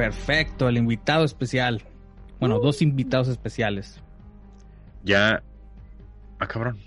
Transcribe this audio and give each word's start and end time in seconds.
Perfecto, 0.00 0.66
el 0.66 0.78
invitado 0.78 1.26
especial. 1.26 1.82
Bueno, 2.38 2.58
dos 2.58 2.80
invitados 2.80 3.28
especiales. 3.28 4.02
Ya. 5.04 5.42
Ah, 6.38 6.46
cabrón. 6.46 6.78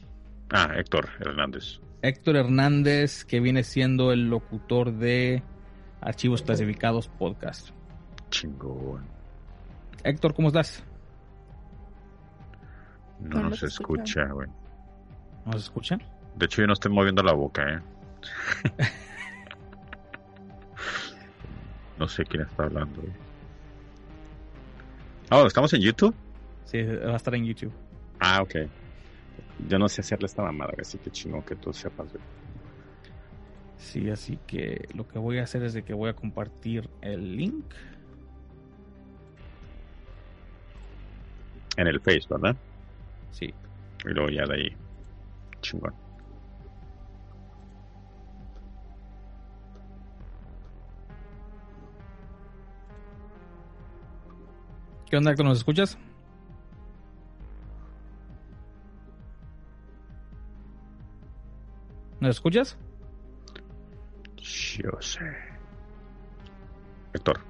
Ah, 0.49 0.71
Héctor 0.75 1.09
Hernández. 1.19 1.79
Héctor 2.01 2.37
Hernández, 2.37 3.23
que 3.23 3.39
viene 3.39 3.61
siendo 3.61 4.11
el 4.13 4.31
locutor 4.31 4.93
de 4.93 5.43
Archivos 6.01 6.41
Clasificados 6.41 7.07
Podcast. 7.07 7.69
Chingón. 8.31 9.05
Héctor, 10.03 10.33
¿cómo 10.33 10.47
estás? 10.47 10.83
No, 13.19 13.43
No 13.43 13.49
nos 13.51 13.61
escucha, 13.61 14.25
güey. 14.25 14.49
¿Nos 15.45 15.57
escuchan? 15.57 16.01
De 16.35 16.47
hecho, 16.47 16.61
yo 16.61 16.67
no 16.67 16.73
estoy 16.73 16.91
moviendo 16.91 17.21
la 17.21 17.33
boca, 17.33 17.75
¿eh? 17.75 17.79
no 22.03 22.09
sé 22.09 22.25
quién 22.25 22.43
está 22.43 22.63
hablando. 22.63 23.01
Oh, 25.31 25.47
¿estamos 25.47 25.73
en 25.73 25.79
YouTube? 25.79 26.13
Sí, 26.65 26.81
va 26.83 27.13
a 27.13 27.15
estar 27.15 27.33
en 27.33 27.45
YouTube. 27.45 27.71
Ah, 28.19 28.41
ok. 28.41 28.55
Yo 29.69 29.79
no 29.79 29.87
sé 29.87 30.01
hacerle 30.01 30.25
esta 30.25 30.43
mamada, 30.43 30.73
así 30.81 30.97
que 30.97 31.09
chingón 31.09 31.43
que 31.43 31.55
tú 31.55 31.71
sepas, 31.71 32.11
güey. 32.11 32.21
Sí, 33.77 34.09
así 34.09 34.37
que 34.45 34.85
lo 34.93 35.07
que 35.07 35.17
voy 35.17 35.37
a 35.39 35.43
hacer 35.43 35.63
es 35.63 35.73
de 35.73 35.83
que 35.83 35.93
voy 35.93 36.09
a 36.09 36.13
compartir 36.13 36.89
el 36.99 37.37
link. 37.37 37.73
En 41.77 41.87
el 41.87 42.01
Face, 42.01 42.27
¿verdad? 42.29 42.57
Sí. 43.31 43.53
Y 44.05 44.09
luego 44.09 44.29
ya 44.29 44.43
de 44.45 44.55
ahí. 44.55 44.75
Chingón. 45.61 46.02
¿Qué 55.13 55.17
onda, 55.17 55.29
Héctor? 55.29 55.45
¿Nos 55.45 55.59
escuchas? 55.59 55.95
¿Nos 62.19 62.31
escuchas? 62.31 62.75
Yo 64.37 64.89
sé. 65.01 65.21
Héctor. 67.13 67.41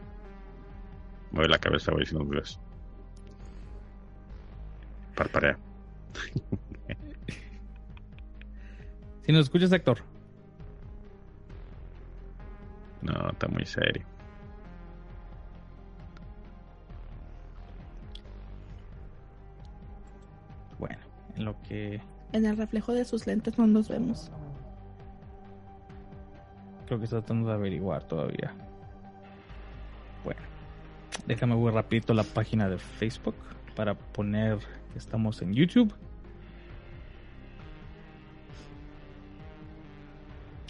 Mueve 1.31 1.47
la 1.47 1.58
cabeza, 1.58 1.94
no 2.11 2.25
me 2.25 2.36
ves. 2.36 2.59
Parparea. 5.16 5.58
Si 9.25 9.31
nos 9.31 9.45
escuchas, 9.45 9.72
Héctor. 9.72 10.00
No, 13.02 13.30
está 13.30 13.48
muy 13.48 13.66
serio. 13.66 14.12
En 21.36 21.45
lo 21.45 21.56
que 21.64 22.02
En 22.31 22.45
el 22.45 22.58
reflejo 22.58 22.94
de 22.94 23.06
sus 23.06 23.28
lentes 23.28 23.58
no 23.58 23.67
nos 23.67 23.89
vemos. 23.89 24.31
creo 26.86 27.00
que 27.00 27.06
está 27.06 27.20
tratando 27.20 27.50
de 27.50 27.56
averiguar 27.56 28.03
todavía. 28.03 28.53
Bueno, 30.23 30.42
déjame 31.26 31.56
ver 31.64 31.73
rapidito 31.73 32.14
la 32.14 32.23
página 32.23 32.70
de 32.70 32.78
Facebook 32.78 33.36
para 33.76 33.95
poner 33.95 34.59
que 34.92 34.99
estamos 34.99 35.42
en 35.42 35.54
YouTube. 35.54 35.93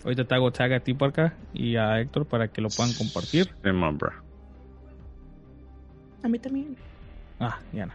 Ahorita 0.03 0.25
te 0.25 0.35
hago 0.35 0.51
tag 0.51 0.73
a 0.73 0.79
ti 0.81 0.93
por 0.93 1.09
acá 1.09 1.33
y 1.53 1.77
a 1.77 1.99
Héctor 1.99 2.25
para 2.25 2.49
que 2.49 2.61
lo 2.61 2.69
puedan 2.69 2.93
compartir. 2.93 3.53
A 6.23 6.27
mí 6.27 6.39
también. 6.39 6.75
Ah, 7.39 7.59
ya 7.71 7.87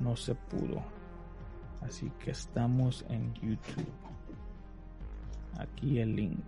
no 0.00 0.16
se 0.16 0.34
pudo. 0.34 0.82
Así 1.82 2.10
que 2.18 2.32
estamos 2.32 3.06
en 3.08 3.32
YouTube. 3.34 3.86
Aquí 5.56 6.00
el 6.00 6.16
link. 6.16 6.42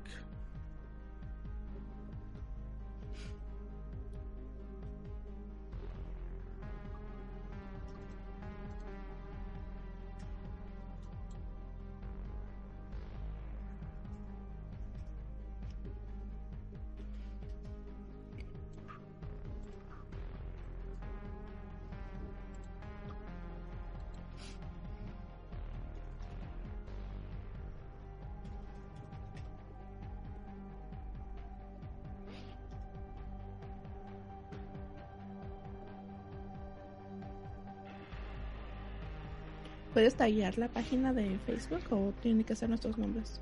¿Puedes 40.06 40.18
tallar 40.18 40.56
la 40.56 40.68
página 40.68 41.12
de 41.12 41.36
Facebook 41.46 41.82
o 41.90 42.14
tiene 42.22 42.44
que 42.44 42.54
ser 42.54 42.68
nuestros 42.68 42.96
nombres? 42.96 43.40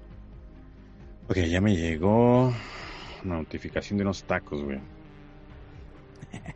Ok, 1.29 1.37
ya 1.41 1.61
me 1.61 1.77
llegó 1.77 2.55
una 3.23 3.37
notificación 3.37 3.99
de 3.99 4.05
unos 4.05 4.25
tacos, 4.25 4.63
güey. 4.63 4.81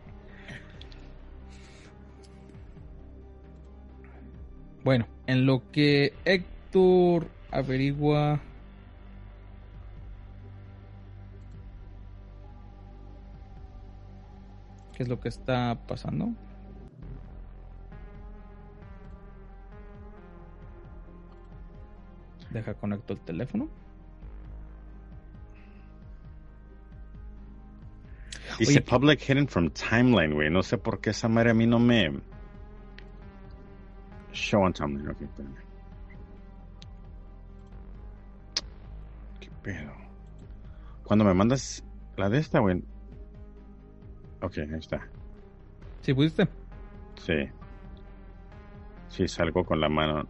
Bueno, 4.82 5.06
en 5.26 5.44
lo 5.44 5.70
que 5.72 6.14
Héctor 6.24 7.28
averigua 7.50 8.40
qué 14.96 15.02
es 15.02 15.08
lo 15.10 15.20
que 15.20 15.28
está 15.28 15.78
pasando. 15.86 16.32
Deja 22.50 22.74
conecto 22.74 23.12
el 23.12 23.20
teléfono. 23.20 23.68
Dice 28.58 28.72
Oye. 28.72 28.82
Public 28.82 29.20
Hidden 29.20 29.46
from 29.46 29.70
Timeline, 29.70 30.34
güey. 30.34 30.50
No 30.50 30.62
sé 30.62 30.78
por 30.78 31.00
qué 31.00 31.10
esa 31.10 31.28
madre 31.28 31.50
a 31.50 31.54
mí 31.54 31.66
no 31.66 31.78
me... 31.78 32.20
Show 34.32 34.62
on 34.62 34.72
Timeline, 34.72 35.08
ok. 35.08 35.22
espérame. 35.22 35.56
¿Qué 39.40 39.50
pedo? 39.62 39.92
Cuando 41.04 41.24
me 41.24 41.34
mandas 41.34 41.84
la 42.16 42.28
de 42.28 42.38
esta, 42.38 42.58
güey... 42.58 42.82
Ok, 44.40 44.58
ahí 44.58 44.78
está. 44.78 45.06
¿Sí 46.00 46.14
pudiste? 46.14 46.48
Sí. 47.16 47.48
Sí, 49.08 49.28
salgo 49.28 49.64
con 49.64 49.80
la 49.80 49.88
mano. 49.88 50.28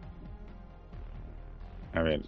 A 1.93 2.01
ver. 2.01 2.21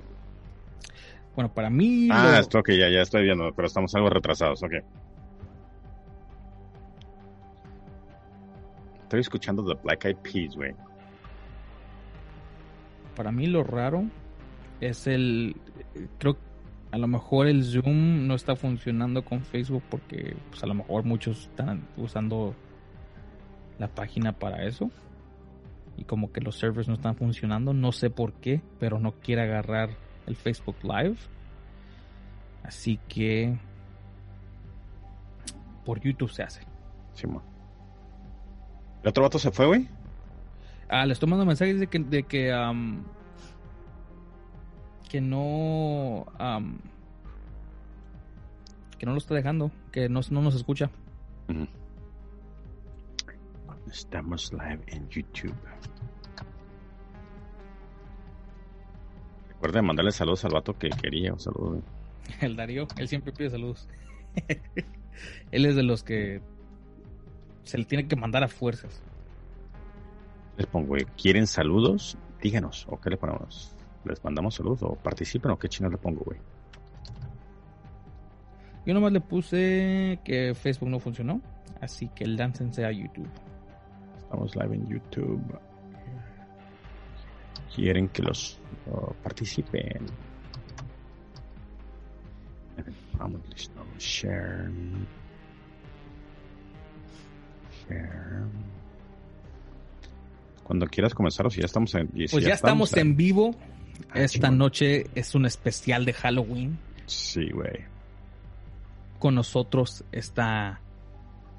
Bueno, 1.35 1.51
para 1.53 1.69
mí... 1.69 2.09
Ah, 2.11 2.31
lo- 2.33 2.37
esto 2.39 2.61
que 2.63 2.77
ya, 2.77 2.89
ya 2.89 3.01
estoy 3.01 3.23
viendo, 3.23 3.51
pero 3.53 3.67
estamos 3.67 3.93
algo 3.95 4.09
retrasados, 4.09 4.61
ok. 4.63 4.73
Estoy 9.03 9.19
escuchando 9.19 9.63
The 9.65 9.79
Black 9.83 10.05
Eyed 10.05 10.17
Peas, 10.17 10.55
güey. 10.55 10.73
para 13.15 13.31
mí 13.31 13.45
lo 13.45 13.63
raro 13.63 14.05
es 14.79 15.05
el 15.05 15.55
creo 16.17 16.37
a 16.91 16.97
lo 16.97 17.07
mejor 17.07 17.47
el 17.47 17.63
zoom 17.63 18.25
no 18.25 18.35
está 18.35 18.55
funcionando 18.55 19.23
con 19.23 19.41
Facebook 19.43 19.83
porque 19.89 20.35
pues 20.49 20.63
a 20.63 20.67
lo 20.67 20.73
mejor 20.73 21.03
muchos 21.03 21.41
están 21.41 21.85
usando 21.97 22.55
la 23.79 23.87
página 23.89 24.31
para 24.31 24.63
eso 24.65 24.89
y 25.97 26.03
como 26.05 26.31
que 26.31 26.41
los 26.41 26.57
servers 26.57 26.87
no 26.87 26.95
están 26.95 27.15
funcionando 27.15 27.73
no 27.73 27.91
sé 27.91 28.09
por 28.09 28.33
qué 28.33 28.61
pero 28.79 28.99
no 28.99 29.13
quiere 29.13 29.43
agarrar 29.43 29.89
el 30.27 30.35
Facebook 30.35 30.77
Live 30.83 31.17
así 32.63 32.99
que 33.07 33.57
por 35.85 35.99
YouTube 35.99 36.31
se 36.31 36.43
hace 36.43 36.61
Simón. 37.13 37.43
¿El 39.03 39.09
otro 39.09 39.23
vato 39.23 39.39
se 39.39 39.51
fue, 39.51 39.65
güey? 39.65 39.87
Ah, 40.89 41.05
les 41.05 41.15
estoy 41.15 41.29
mandando 41.29 41.47
mensajes 41.47 41.79
de 41.79 41.87
que, 41.87 41.99
de 41.99 42.23
que, 42.23 42.51
am, 42.51 43.03
que 45.09 45.21
no, 45.21 46.25
am, 46.37 46.79
que 48.97 49.05
no 49.05 49.13
lo 49.13 49.17
está 49.17 49.33
dejando, 49.33 49.71
que 49.91 50.09
no, 50.09 50.19
no 50.29 50.41
nos 50.41 50.55
escucha. 50.55 50.91
Ujú. 51.49 51.67
Estamos 53.91 54.53
live 54.53 54.79
en 54.87 55.09
YouTube. 55.09 55.53
Recuerden 59.49 59.85
mandarle 59.85 60.13
saludos 60.13 60.45
al 60.45 60.53
vato 60.53 60.77
que 60.77 60.89
quería. 60.89 61.33
Un 61.33 61.39
saludo. 61.41 61.81
El 62.39 62.55
Darío, 62.55 62.87
él 62.95 63.09
siempre 63.09 63.33
pide 63.33 63.49
saludos. 63.49 63.89
él 65.51 65.65
es 65.65 65.75
de 65.75 65.83
los 65.83 66.03
que 66.03 66.41
se 67.63 67.77
le 67.77 67.83
tiene 67.83 68.07
que 68.07 68.15
mandar 68.15 68.45
a 68.45 68.47
fuerzas. 68.47 69.03
Les 70.55 70.67
pongo, 70.67 70.95
¿quieren 71.21 71.45
saludos? 71.45 72.17
Díganos, 72.41 72.87
¿o 72.89 72.97
qué 72.97 73.09
le 73.09 73.17
ponemos? 73.17 73.75
¿Les 74.05 74.23
mandamos 74.23 74.55
saludos 74.55 74.83
o 74.83 74.95
participen 74.95 75.51
o 75.51 75.59
qué 75.59 75.67
chino 75.67 75.89
le 75.89 75.97
pongo, 75.97 76.21
güey? 76.23 76.39
Yo 78.85 78.93
nomás 78.93 79.11
le 79.11 79.19
puse 79.19 80.21
que 80.23 80.55
Facebook 80.55 80.89
no 80.89 80.99
funcionó, 80.99 81.41
así 81.81 82.07
que 82.15 82.25
láncense 82.25 82.85
a 82.85 82.91
YouTube. 82.91 83.29
Estamos 84.31 84.55
live 84.55 84.75
en 84.75 84.87
YouTube. 84.87 85.59
Quieren 87.75 88.07
que 88.07 88.23
los 88.23 88.61
oh, 88.89 89.13
participen. 89.21 90.05
Vamos, 93.17 93.41
listo. 93.49 93.85
Share. 93.99 94.71
Share. 97.89 98.45
Cuando 100.63 100.87
quieras 100.87 101.13
comenzar, 101.13 101.45
o 101.47 101.49
si 101.49 101.59
ya 101.59 101.65
estamos 101.65 101.93
en. 101.95 102.07
si 102.15 102.27
Pues 102.29 102.45
ya, 102.45 102.53
estamos 102.53 102.95
en 102.95 103.17
vivo. 103.17 103.53
Ah, 104.11 104.21
Esta 104.21 104.49
noche 104.49 105.07
es 105.13 105.35
un 105.35 105.45
especial 105.45 106.05
de 106.05 106.13
Halloween. 106.13 106.79
Sí, 107.05 107.49
güey. 107.51 107.83
Con 109.19 109.35
nosotros 109.35 110.05
está, 110.13 110.79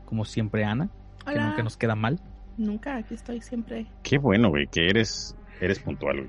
como 0.07 0.25
siempre, 0.25 0.65
Ana, 0.65 0.89
que 1.23 1.33
Hola. 1.33 1.49
nunca 1.49 1.63
nos 1.63 1.77
queda 1.77 1.95
mal. 1.95 2.19
Nunca, 2.57 2.97
aquí 2.97 3.15
estoy 3.15 3.41
siempre. 3.41 3.87
Qué 4.03 4.19
bueno, 4.19 4.49
güey, 4.51 4.67
que 4.67 4.87
eres, 4.89 5.37
eres 5.61 5.79
puntual, 5.79 6.19
güey. 6.19 6.29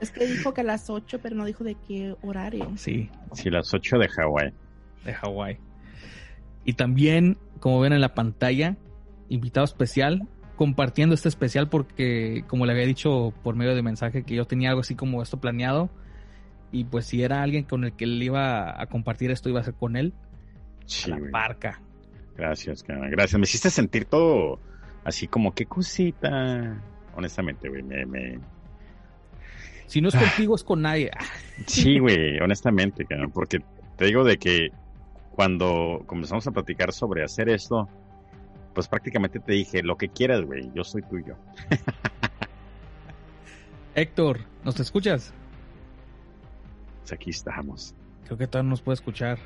Es 0.00 0.10
que 0.10 0.26
dijo 0.26 0.54
que 0.54 0.62
a 0.62 0.64
las 0.64 0.88
8, 0.88 1.18
pero 1.22 1.36
no 1.36 1.44
dijo 1.44 1.62
de 1.62 1.74
qué 1.86 2.16
horario. 2.22 2.72
Sí, 2.76 3.10
Sí, 3.34 3.50
las 3.50 3.72
8 3.74 3.98
de 3.98 4.08
Hawái. 4.08 4.52
de 5.04 5.14
Hawái. 5.14 5.58
Y 6.64 6.72
también, 6.74 7.36
como 7.60 7.80
ven 7.80 7.92
en 7.92 8.00
la 8.00 8.14
pantalla, 8.14 8.76
invitado 9.28 9.64
especial, 9.64 10.26
compartiendo 10.56 11.14
este 11.14 11.28
especial 11.28 11.68
porque, 11.68 12.44
como 12.48 12.64
le 12.66 12.72
había 12.72 12.86
dicho 12.86 13.32
por 13.42 13.56
medio 13.56 13.74
de 13.74 13.82
mensaje, 13.82 14.22
que 14.24 14.34
yo 14.34 14.46
tenía 14.46 14.70
algo 14.70 14.80
así 14.80 14.94
como 14.94 15.22
esto 15.22 15.38
planeado. 15.38 15.90
Y 16.72 16.84
pues 16.84 17.04
si 17.06 17.22
era 17.22 17.42
alguien 17.42 17.64
con 17.64 17.84
el 17.84 17.92
que 17.94 18.04
él 18.04 18.22
iba 18.22 18.80
a 18.80 18.86
compartir 18.86 19.30
esto, 19.30 19.48
iba 19.50 19.60
a 19.60 19.64
ser 19.64 19.74
con 19.74 19.96
él, 19.96 20.14
Sí, 20.86 21.10
a 21.10 21.14
la 21.14 21.18
güey. 21.20 21.30
parca. 21.30 21.80
Gracias, 22.36 22.82
cara, 22.82 23.08
gracias. 23.08 23.38
Me 23.38 23.44
hiciste 23.44 23.70
sentir 23.70 24.04
todo 24.04 24.60
así 25.04 25.28
como, 25.28 25.54
qué 25.54 25.66
cosita. 25.66 26.82
Honestamente, 27.14 27.68
güey, 27.68 27.82
me, 27.82 28.06
me... 28.06 28.38
Si 29.86 30.00
no 30.00 30.08
es 30.08 30.14
contigo, 30.14 30.54
es 30.54 30.64
con 30.64 30.82
nadie. 30.82 31.10
Ah, 31.18 31.24
Sí, 31.66 31.98
güey, 31.98 32.38
honestamente, 32.40 33.04
cara, 33.04 33.28
porque 33.28 33.60
te 33.96 34.06
digo 34.06 34.24
de 34.24 34.38
que 34.38 34.70
cuando 35.32 36.02
comenzamos 36.06 36.46
a 36.46 36.52
platicar 36.52 36.92
sobre 36.92 37.24
hacer 37.24 37.48
esto, 37.48 37.88
pues 38.74 38.88
prácticamente 38.88 39.40
te 39.40 39.52
dije, 39.52 39.82
lo 39.82 39.96
que 39.96 40.08
quieras, 40.08 40.42
güey, 40.42 40.70
yo 40.74 40.84
soy 40.84 41.02
tuyo. 41.02 41.36
Héctor, 43.94 44.40
¿nos 44.64 44.78
escuchas? 44.78 45.34
Pues 47.00 47.12
aquí 47.12 47.30
estamos. 47.30 47.94
Creo 48.24 48.38
que 48.38 48.46
todavía 48.46 48.68
no 48.68 48.70
nos 48.70 48.82
puede 48.82 48.94
escuchar. 48.94 49.38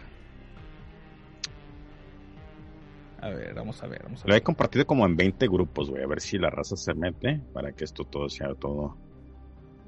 A 3.25 3.31
ver, 3.31 3.55
vamos 3.55 3.83
a 3.83 3.87
ver, 3.87 4.03
vamos 4.03 4.23
a 4.23 4.27
Lo 4.29 4.35
ver. 4.35 4.43
he 4.43 4.45
compartido 4.45 4.87
como 4.87 5.07
en 5.07 5.17
20 5.17 5.47
grupos, 5.49 5.89
güey, 5.89 6.03
a 6.03 6.07
ver 6.07 6.21
si 6.21 6.37
la 6.37 6.51
raza 6.51 6.77
se 6.77 6.93
mete 6.93 7.41
para 7.55 7.73
que 7.73 7.85
esto 7.85 8.05
todo 8.05 8.29
sea 8.29 8.55
todo 8.55 8.99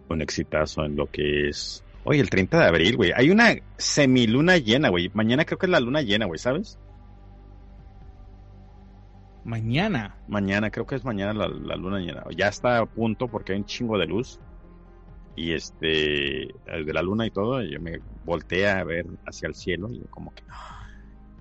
un 0.08 0.22
exitazo 0.22 0.84
en 0.84 0.96
lo 0.96 1.10
que 1.10 1.48
es. 1.48 1.84
Oye, 2.04 2.20
el 2.20 2.30
30 2.30 2.58
de 2.58 2.64
abril, 2.64 2.96
güey. 2.96 3.12
Hay 3.14 3.30
una 3.30 3.54
semiluna 3.76 4.56
llena, 4.56 4.88
güey. 4.88 5.10
Mañana 5.12 5.44
creo 5.44 5.58
que 5.58 5.66
es 5.66 5.70
la 5.70 5.80
luna 5.80 6.00
llena, 6.00 6.24
güey, 6.24 6.38
¿sabes? 6.38 6.78
Mañana. 9.44 10.16
Mañana, 10.28 10.70
creo 10.70 10.86
que 10.86 10.94
es 10.94 11.04
mañana 11.04 11.34
la, 11.34 11.48
la 11.48 11.76
luna 11.76 11.98
llena. 12.00 12.24
Ya 12.36 12.48
está 12.48 12.78
a 12.78 12.86
punto 12.86 13.28
porque 13.28 13.52
hay 13.52 13.58
un 13.58 13.64
chingo 13.66 13.98
de 13.98 14.06
luz. 14.06 14.40
Y 15.34 15.52
este, 15.52 16.44
el 16.66 16.86
de 16.86 16.92
la 16.94 17.02
luna 17.02 17.26
y 17.26 17.30
todo, 17.30 17.60
yo 17.62 17.78
me 17.80 17.98
volteé 18.24 18.68
a 18.68 18.82
ver 18.84 19.06
hacia 19.26 19.48
el 19.48 19.54
cielo 19.54 19.88
y 19.92 20.00
como 20.08 20.32
que, 20.34 20.42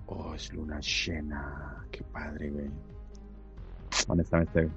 oh, 0.08 0.34
es 0.36 0.52
luna 0.54 0.80
llena. 0.80 1.86
Qué 1.92 2.02
padre, 2.04 2.50
güey. 2.50 2.70
Honestamente, 4.08 4.68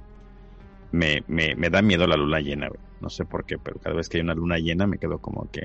me, 0.92 1.22
me, 1.26 1.54
me 1.54 1.70
da 1.70 1.82
miedo 1.82 2.06
la 2.06 2.16
luna 2.16 2.40
llena, 2.40 2.68
güey. 2.68 2.80
No 3.00 3.08
sé 3.10 3.24
por 3.24 3.44
qué, 3.44 3.58
pero 3.58 3.78
cada 3.78 3.94
vez 3.96 4.08
que 4.08 4.18
hay 4.18 4.22
una 4.24 4.34
luna 4.34 4.58
llena 4.58 4.86
me 4.86 4.98
quedo 4.98 5.18
como 5.18 5.48
que... 5.50 5.62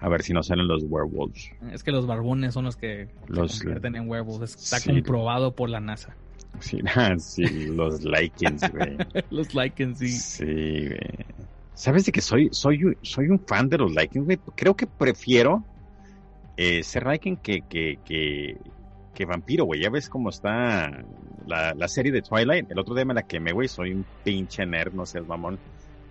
A 0.00 0.08
ver 0.08 0.22
si 0.22 0.32
no 0.32 0.42
salen 0.42 0.66
los 0.66 0.82
werewolves. 0.88 1.50
Es 1.70 1.84
que 1.84 1.92
los 1.92 2.06
barbones 2.06 2.54
son 2.54 2.64
los 2.64 2.76
que 2.76 3.08
se 3.26 3.32
Los- 3.32 3.58
convierten 3.60 3.94
en 3.94 4.08
huevos. 4.08 4.40
Está 4.42 4.78
Sí. 4.78 4.90
comprobado 4.90 5.54
por 5.54 5.70
la 5.70 5.78
NASA. 5.80 6.16
Sí, 6.58 6.80
sí 7.18 7.44
los 7.68 8.02
Lycans, 8.04 8.62
güey. 8.72 8.96
los 9.30 9.54
Lycans, 9.54 9.98
sí. 9.98 10.08
Sí, 10.08 10.86
güey. 10.88 11.26
¿Sabes 11.74 12.04
de 12.04 12.12
que 12.12 12.20
soy, 12.20 12.48
soy, 12.52 12.84
un- 12.84 12.96
soy 13.02 13.28
un 13.28 13.38
fan 13.46 13.68
de 13.68 13.78
los 13.78 13.90
Lycans, 13.92 14.24
güey? 14.26 14.38
Creo 14.56 14.74
que 14.76 14.86
prefiero 14.88 15.64
eh, 16.56 16.82
ser 16.82 17.06
Lycan 17.06 17.36
que, 17.36 17.62
que, 17.62 17.98
que, 18.04 18.56
que 19.14 19.24
vampiro, 19.24 19.64
güey. 19.64 19.80
Ya 19.80 19.90
ves 19.90 20.08
cómo 20.08 20.30
está 20.30 20.90
la, 21.46 21.74
la 21.74 21.88
serie 21.88 22.12
de 22.12 22.22
Twilight. 22.22 22.70
El 22.70 22.78
otro 22.78 22.94
día 22.94 23.04
me 23.04 23.14
la 23.14 23.22
quemé, 23.22 23.52
güey. 23.52 23.68
Soy 23.68 23.92
un 23.92 24.04
pinche 24.24 24.64
nerd, 24.66 24.92
no 24.92 25.06
seas 25.06 25.26
mamón. 25.26 25.58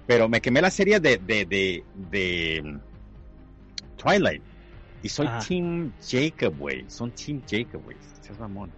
Pero 0.07 0.27
me 0.27 0.41
quemé 0.41 0.61
la 0.61 0.71
serie 0.71 0.99
de, 0.99 1.17
de, 1.17 1.45
de, 1.45 1.83
de 2.11 2.79
Twilight. 3.97 4.41
Y 5.03 5.09
soy 5.09 5.27
Ah. 5.29 5.39
Team 5.47 5.91
Jacob, 6.01 6.57
güey. 6.57 6.85
Son 6.87 7.11
Team 7.11 7.41
Jacob, 7.49 7.83
güey. 7.83 7.97
Seas 8.21 8.39
mamón. 8.39 8.71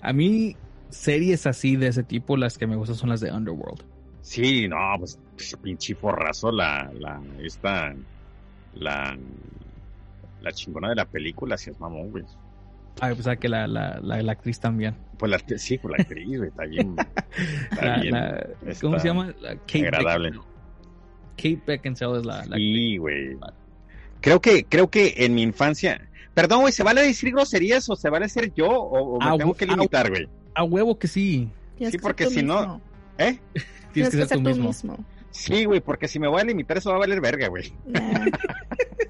A 0.00 0.12
mí, 0.12 0.56
series 0.90 1.46
así 1.46 1.76
de 1.76 1.88
ese 1.88 2.02
tipo, 2.02 2.36
las 2.36 2.58
que 2.58 2.66
me 2.66 2.76
gustan 2.76 2.96
son 2.96 3.08
las 3.08 3.20
de 3.20 3.32
Underworld. 3.32 3.82
Sí, 4.20 4.68
no, 4.68 4.76
pues 4.98 5.18
pues, 5.36 5.56
pinche 5.62 5.94
forrazo 5.94 6.52
la, 6.52 6.90
la, 6.94 7.20
esta, 7.42 7.94
la, 8.74 9.18
la 10.42 10.52
chingona 10.52 10.88
de 10.90 10.94
la 10.96 11.04
película, 11.06 11.56
si 11.56 11.70
es 11.70 11.78
mamón, 11.80 12.10
güey. 12.10 12.24
Ah, 13.00 13.10
o 13.18 13.22
sea 13.22 13.36
que 13.36 13.48
la, 13.48 13.66
la, 13.66 13.98
la, 14.02 14.22
la 14.22 14.32
actriz 14.32 14.60
también. 14.60 14.94
Pues 15.18 15.30
la, 15.30 15.38
sí, 15.58 15.78
pues 15.78 15.96
la 15.96 16.02
actriz, 16.02 16.36
güey, 16.38 16.50
está 16.50 16.64
bien, 16.64 16.94
está 17.70 17.84
La- 17.84 17.96
bien 18.02 18.14
la- 18.14 18.46
¿Cómo 18.80 18.98
se 18.98 19.08
llama? 19.08 19.34
La 19.40 19.54
Kate 19.56 19.86
agradable. 19.88 20.30
Beckinsale. 20.30 20.52
Kate 21.36 21.62
Beckinsale 21.66 22.18
es 22.18 22.26
la, 22.26 22.44
la 22.46 22.56
Sí, 22.56 22.96
güey. 22.98 23.36
Creo 24.20 24.40
que, 24.40 24.64
creo 24.64 24.90
que 24.90 25.14
en 25.18 25.34
mi 25.34 25.42
infancia, 25.42 26.06
perdón, 26.34 26.60
güey, 26.60 26.72
¿se 26.72 26.82
vale 26.82 27.02
decir 27.02 27.32
groserías 27.32 27.88
o 27.88 27.96
se 27.96 28.10
vale 28.10 28.28
ser 28.28 28.52
yo 28.54 28.68
o, 28.68 29.16
o 29.16 29.18
me 29.18 29.26
Ah, 29.26 29.34
tengo 29.38 29.54
que 29.54 29.64
ah, 29.64 29.68
limitar, 29.74 30.10
güey? 30.10 30.28
A 30.54 30.62
huevo 30.64 30.98
que 30.98 31.08
sí. 31.08 31.48
Tienes 31.76 31.92
Sí, 31.92 31.98
que 31.98 32.02
porque 32.02 32.26
si 32.26 32.42
no-. 32.42 32.80
¿Eh? 33.18 33.38
Tienes 33.92 34.14
que 34.14 34.26
ser 34.26 34.36
tú 34.38 34.42
mismo. 34.42 34.70
Sí, 35.30 35.64
güey, 35.64 35.80
porque 35.80 36.08
si 36.08 36.18
me 36.18 36.28
voy 36.28 36.42
a 36.42 36.44
limitar 36.44 36.76
eso 36.76 36.90
va 36.90 36.96
a 36.96 36.98
valer 37.00 37.20
verga, 37.22 37.48
güey. 37.48 37.72
Nah. 37.86 38.00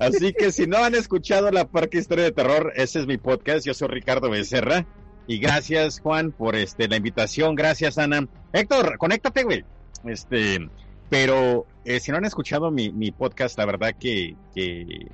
Así 0.00 0.32
que 0.32 0.50
si 0.52 0.66
no 0.66 0.78
han 0.78 0.94
escuchado 0.94 1.50
la 1.50 1.66
Parque 1.66 1.98
Historia 1.98 2.24
de 2.24 2.32
Terror, 2.32 2.72
ese 2.76 3.00
es 3.00 3.06
mi 3.06 3.18
podcast. 3.18 3.66
Yo 3.66 3.74
soy 3.74 3.88
Ricardo 3.88 4.30
Becerra. 4.30 4.86
Y 5.26 5.38
gracias, 5.38 6.00
Juan, 6.00 6.32
por 6.32 6.54
este 6.56 6.86
la 6.88 6.96
invitación. 6.96 7.54
Gracias, 7.54 7.96
Ana. 7.98 8.28
Héctor, 8.52 8.98
conéctate, 8.98 9.42
güey. 9.44 9.64
Este, 10.04 10.68
pero 11.08 11.66
eh, 11.84 11.98
si 12.00 12.10
no 12.10 12.18
han 12.18 12.24
escuchado 12.26 12.70
mi, 12.70 12.90
mi 12.92 13.10
podcast, 13.10 13.56
la 13.58 13.64
verdad 13.64 13.94
que, 13.98 14.36
que 14.54 15.06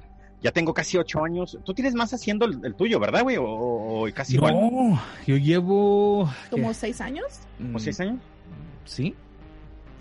ya 0.42 0.50
tengo 0.50 0.75
casi 0.75 0.97
ocho 0.99 1.23
años. 1.23 1.59
Tú 1.64 1.75
tienes 1.75 1.94
más 1.94 2.12
haciendo 2.12 2.44
el, 2.47 2.59
el 2.64 2.75
tuyo, 2.75 2.99
¿verdad, 2.99 3.23
güey? 3.23 3.37
O, 3.37 3.44
o- 3.44 4.09
o 4.09 4.12
casi 4.12 4.35
igual. 4.35 4.54
No, 4.54 5.00
yo 5.26 5.37
llevo. 5.37 6.28
¿Como 6.50 6.75
seis 6.75 7.00
años? 7.00 7.26
¿O 7.73 7.78
seis 7.78 8.00
años? 8.00 8.18
Sí. 8.85 9.14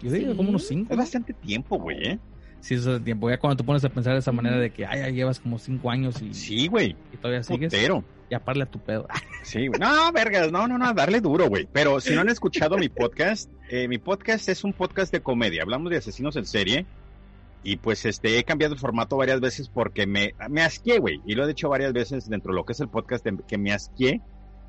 Yo 0.02 0.12
diría 0.12 0.32
Sí. 0.32 0.38
como 0.38 0.50
unos 0.50 0.66
cinco. 0.68 0.92
Es 0.94 0.98
bastante 0.98 1.34
tiempo, 1.34 1.78
güey, 1.78 2.04
¿eh? 2.04 2.20
Sí, 2.62 2.76
eso 2.76 2.98
es 2.98 3.04
tiempo. 3.04 3.30
Ya 3.30 3.40
cuando 3.40 3.58
te 3.58 3.64
pones 3.64 3.84
a 3.86 3.90
pensar 3.90 4.14
de 4.14 4.20
esa 4.20 4.32
manera 4.32 4.58
de 4.58 4.70
que 4.72 4.86
ay, 4.86 5.00
ya 5.00 5.10
llevas 5.10 5.40
como 5.40 5.58
cinco 5.60 5.90
años 5.90 6.22
y, 6.22 6.34
Sí, 6.34 6.68
güey. 6.68 6.96
y 7.14 7.18
todavía 7.18 7.42
sigues, 7.44 7.74
Putero. 7.74 8.04
ya 8.30 8.40
parle 8.40 8.64
a 8.64 8.66
tu 8.66 8.80
pedo. 8.80 9.08
Sí, 9.44 9.68
güey. 9.68 9.80
No, 9.80 10.12
vergas, 10.12 10.52
no, 10.52 10.68
no, 10.68 10.78
no, 10.78 10.94
darle 10.94 11.22
duro, 11.22 11.48
güey. 11.48 11.68
Pero 11.72 12.00
si 12.02 12.14
no 12.14 12.22
han 12.22 12.30
escuchado 12.30 12.78
mi 12.78 12.90
podcast, 12.90 13.50
eh, 13.70 13.88
mi 13.88 13.98
podcast 13.98 14.50
es 14.50 14.64
un 14.66 14.74
podcast 14.74 15.12
de 15.14 15.22
comedia. 15.22 15.64
Hablamos 15.64 15.90
de 15.90 15.98
asesinos 15.98 16.36
en 16.36 16.46
serie. 16.46 16.86
Y 17.64 17.78
pues 17.78 18.06
este, 18.06 18.38
he 18.38 18.44
cambiado 18.44 18.74
el 18.74 18.80
formato 18.80 19.16
varias 19.18 19.40
veces 19.42 19.70
porque 19.70 20.06
me, 20.06 20.34
me 20.50 20.62
asqué, 20.62 21.00
güey. 21.00 21.22
Y 21.26 21.36
lo 21.36 21.46
he 21.46 21.48
dicho 21.48 21.70
varias 21.70 21.94
veces 21.94 22.30
dentro 22.30 22.52
de 22.52 22.58
lo 22.58 22.66
que 22.66 22.74
es 22.74 22.80
el 22.82 22.90
podcast 22.90 23.24
de- 23.26 23.38
que 23.48 23.58
me 23.58 23.72
asqué. 23.72 24.22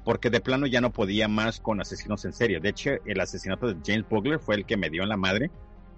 Porque 0.05 0.31
de 0.31 0.41
plano 0.41 0.67
ya 0.67 0.81
no 0.81 0.93
podía 0.93 1.27
más 1.29 1.61
con 1.61 1.81
asesinos 1.81 2.25
en 2.25 2.33
serie. 2.33 2.59
De 2.61 2.69
hecho, 2.71 2.91
el 3.05 3.21
asesinato 3.21 3.67
de 3.67 3.77
James 3.85 4.09
Bugler 4.09 4.39
fue 4.39 4.55
el 4.55 4.65
que 4.65 4.77
me 4.77 4.89
dio 4.91 5.03
en 5.03 5.09
la 5.09 5.17
madre. 5.17 5.51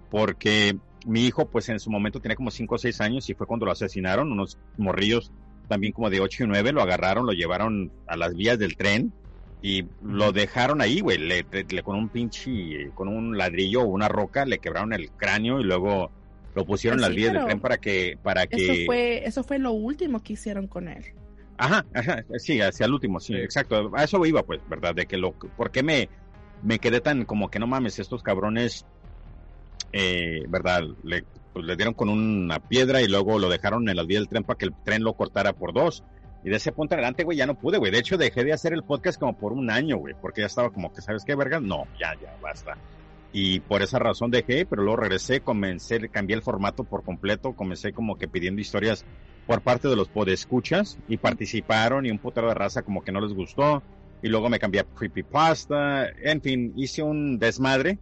Porque 0.09 0.77
mi 1.05 1.25
hijo, 1.25 1.45
pues 1.49 1.69
en 1.69 1.79
su 1.79 1.89
momento 1.89 2.19
tenía 2.19 2.35
como 2.35 2.51
5 2.51 2.75
o 2.75 2.77
6 2.77 3.01
años 3.01 3.29
y 3.29 3.33
fue 3.33 3.47
cuando 3.47 3.65
lo 3.65 3.71
asesinaron. 3.71 4.31
Unos 4.31 4.57
morrillos 4.77 5.31
también 5.67 5.93
como 5.93 6.09
de 6.09 6.19
8 6.19 6.43
y 6.43 6.47
9, 6.47 6.71
lo 6.73 6.81
agarraron, 6.81 7.25
lo 7.25 7.31
llevaron 7.33 7.91
a 8.07 8.15
las 8.17 8.35
vías 8.35 8.59
del 8.59 8.75
tren 8.75 9.13
y 9.61 9.85
lo 10.03 10.31
dejaron 10.33 10.81
ahí, 10.81 10.99
güey, 10.99 11.17
le, 11.17 11.45
le- 11.51 11.83
con 11.83 11.95
un 11.95 12.09
pinche, 12.09 12.89
con 12.95 13.07
un 13.07 13.37
ladrillo 13.37 13.81
o 13.81 13.85
una 13.85 14.09
roca, 14.09 14.45
le 14.45 14.59
quebraron 14.59 14.91
el 14.93 15.09
cráneo 15.11 15.61
y 15.61 15.63
luego 15.63 16.11
lo 16.53 16.65
pusieron 16.65 16.99
en 16.99 17.01
las 17.03 17.15
vías 17.15 17.33
del 17.33 17.45
tren 17.45 17.59
para 17.61 17.77
que, 17.77 18.17
para 18.21 18.45
que... 18.45 18.63
Eso 18.63 18.73
fue, 18.85 19.25
eso 19.25 19.43
fue 19.43 19.59
lo 19.59 19.71
último 19.71 20.21
que 20.21 20.33
hicieron 20.33 20.67
con 20.67 20.87
él. 20.89 21.03
Ajá, 21.57 21.85
ajá, 21.93 22.23
sí, 22.37 22.59
hacia 22.59 22.85
el 22.85 22.93
último, 22.93 23.19
sí, 23.19 23.33
Sí. 23.33 23.39
exacto. 23.39 23.91
A 23.95 24.03
eso 24.03 24.23
iba, 24.25 24.43
pues, 24.43 24.59
¿verdad? 24.69 24.93
De 24.95 25.05
que 25.05 25.17
lo, 25.17 25.31
¿por 25.31 25.71
qué 25.71 25.81
me, 25.81 26.09
me 26.61 26.79
quedé 26.79 26.99
tan 26.99 27.23
como 27.25 27.49
que 27.49 27.59
no 27.59 27.67
mames, 27.67 27.99
estos 27.99 28.21
cabrones, 28.21 28.85
eh, 29.91 30.43
¿verdad? 30.47 30.83
Le, 31.03 31.23
pues, 31.53 31.65
le 31.65 31.75
dieron 31.75 31.93
con 31.93 32.09
una 32.09 32.59
piedra 32.59 33.01
y 33.01 33.07
luego 33.07 33.39
lo 33.39 33.49
dejaron 33.49 33.87
en 33.89 33.95
las 33.95 34.07
vías 34.07 34.21
del 34.21 34.29
tren 34.29 34.43
para 34.43 34.57
que 34.57 34.65
el 34.65 34.73
tren 34.83 35.03
lo 35.03 35.13
cortara 35.13 35.53
por 35.53 35.73
dos. 35.73 36.03
Y 36.43 36.49
de 36.49 36.57
ese 36.57 36.71
punto 36.71 36.93
en 36.93 36.99
adelante, 36.99 37.23
güey, 37.23 37.37
ya 37.37 37.45
no 37.45 37.55
pude, 37.55 37.77
güey. 37.77 37.91
De 37.91 37.99
hecho, 37.99 38.17
dejé 38.17 38.43
de 38.43 38.51
hacer 38.51 38.73
el 38.73 38.83
podcast 38.83 39.19
como 39.19 39.37
por 39.37 39.53
un 39.53 39.69
año, 39.69 39.97
güey, 39.97 40.13
porque 40.19 40.41
ya 40.41 40.47
estaba 40.47 40.71
como 40.71 40.91
que, 40.93 41.01
¿sabes 41.01 41.23
qué, 41.23 41.35
verga? 41.35 41.59
No, 41.59 41.85
ya, 41.99 42.13
ya, 42.21 42.35
basta. 42.41 42.77
Y 43.31 43.61
por 43.61 43.81
esa 43.81 43.97
razón 43.97 44.29
dejé, 44.29 44.65
pero 44.65 44.83
luego 44.83 44.97
regresé, 44.97 45.39
comencé, 45.39 46.09
cambié 46.09 46.35
el 46.35 46.43
formato 46.43 46.83
por 46.83 47.03
completo, 47.03 47.53
comencé 47.53 47.93
como 47.93 48.17
que 48.17 48.27
pidiendo 48.27 48.61
historias 48.61 49.05
por 49.47 49.61
parte 49.61 49.87
de 49.87 49.95
los 49.95 50.09
podescuchas 50.09 50.99
y 51.07 51.17
participaron 51.17 52.05
y 52.05 52.11
un 52.11 52.19
putero 52.19 52.47
de 52.47 52.53
raza 52.53 52.83
como 52.83 53.03
que 53.03 53.11
no 53.11 53.21
les 53.21 53.33
gustó 53.33 53.81
y 54.21 54.29
luego 54.29 54.49
me 54.49 54.59
cambié 54.59 54.81
a 54.81 54.85
creepypasta, 54.85 56.07
en 56.09 56.41
fin, 56.41 56.73
hice 56.77 57.03
un 57.03 57.39
desmadre, 57.39 57.99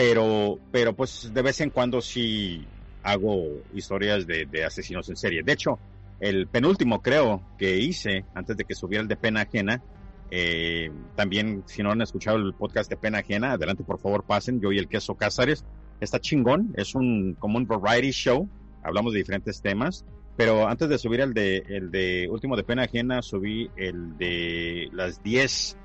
pero 0.00 0.58
pero 0.72 0.94
pues 0.94 1.30
de 1.30 1.42
vez 1.42 1.60
en 1.60 1.68
cuando 1.68 2.00
sí 2.00 2.64
hago 3.02 3.44
historias 3.74 4.26
de, 4.26 4.64
asesinos 4.64 5.10
en 5.10 5.16
serie. 5.16 5.42
De 5.42 5.52
hecho, 5.52 5.78
el 6.20 6.46
penúltimo 6.46 7.02
creo 7.02 7.42
que 7.58 7.76
hice 7.76 8.24
antes 8.34 8.56
de 8.56 8.64
que 8.64 8.74
subiera 8.74 9.02
el 9.02 9.08
de 9.08 9.16
pena 9.16 9.42
ajena, 9.42 9.82
eh, 10.30 10.90
también 11.16 11.64
si 11.66 11.82
no 11.82 11.92
han 11.92 12.00
escuchado 12.00 12.38
el 12.38 12.54
podcast 12.54 12.88
de 12.88 12.96
pena 12.96 13.18
ajena, 13.18 13.52
adelante 13.52 13.84
por 13.84 13.98
favor 13.98 14.24
pasen, 14.24 14.58
yo 14.58 14.72
y 14.72 14.78
el 14.78 14.88
queso 14.88 15.16
Cázares, 15.16 15.66
está 16.00 16.18
chingón, 16.18 16.72
es 16.78 16.94
un 16.94 17.36
como 17.38 17.58
un 17.58 17.66
variety 17.66 18.10
show, 18.10 18.48
hablamos 18.82 19.12
de 19.12 19.18
diferentes 19.18 19.60
temas 19.60 20.06
pero 20.34 20.66
antes 20.66 20.88
de 20.88 20.96
subir 20.96 21.20
el 21.20 21.34
de, 21.34 21.62
el 21.68 21.90
de 21.90 22.26
último 22.30 22.56
de 22.56 22.64
pena 22.64 22.84
ajena, 22.84 23.20
subí 23.20 23.70
el 23.76 24.16
de 24.16 24.88
las 24.94 25.22
10, 25.22 25.76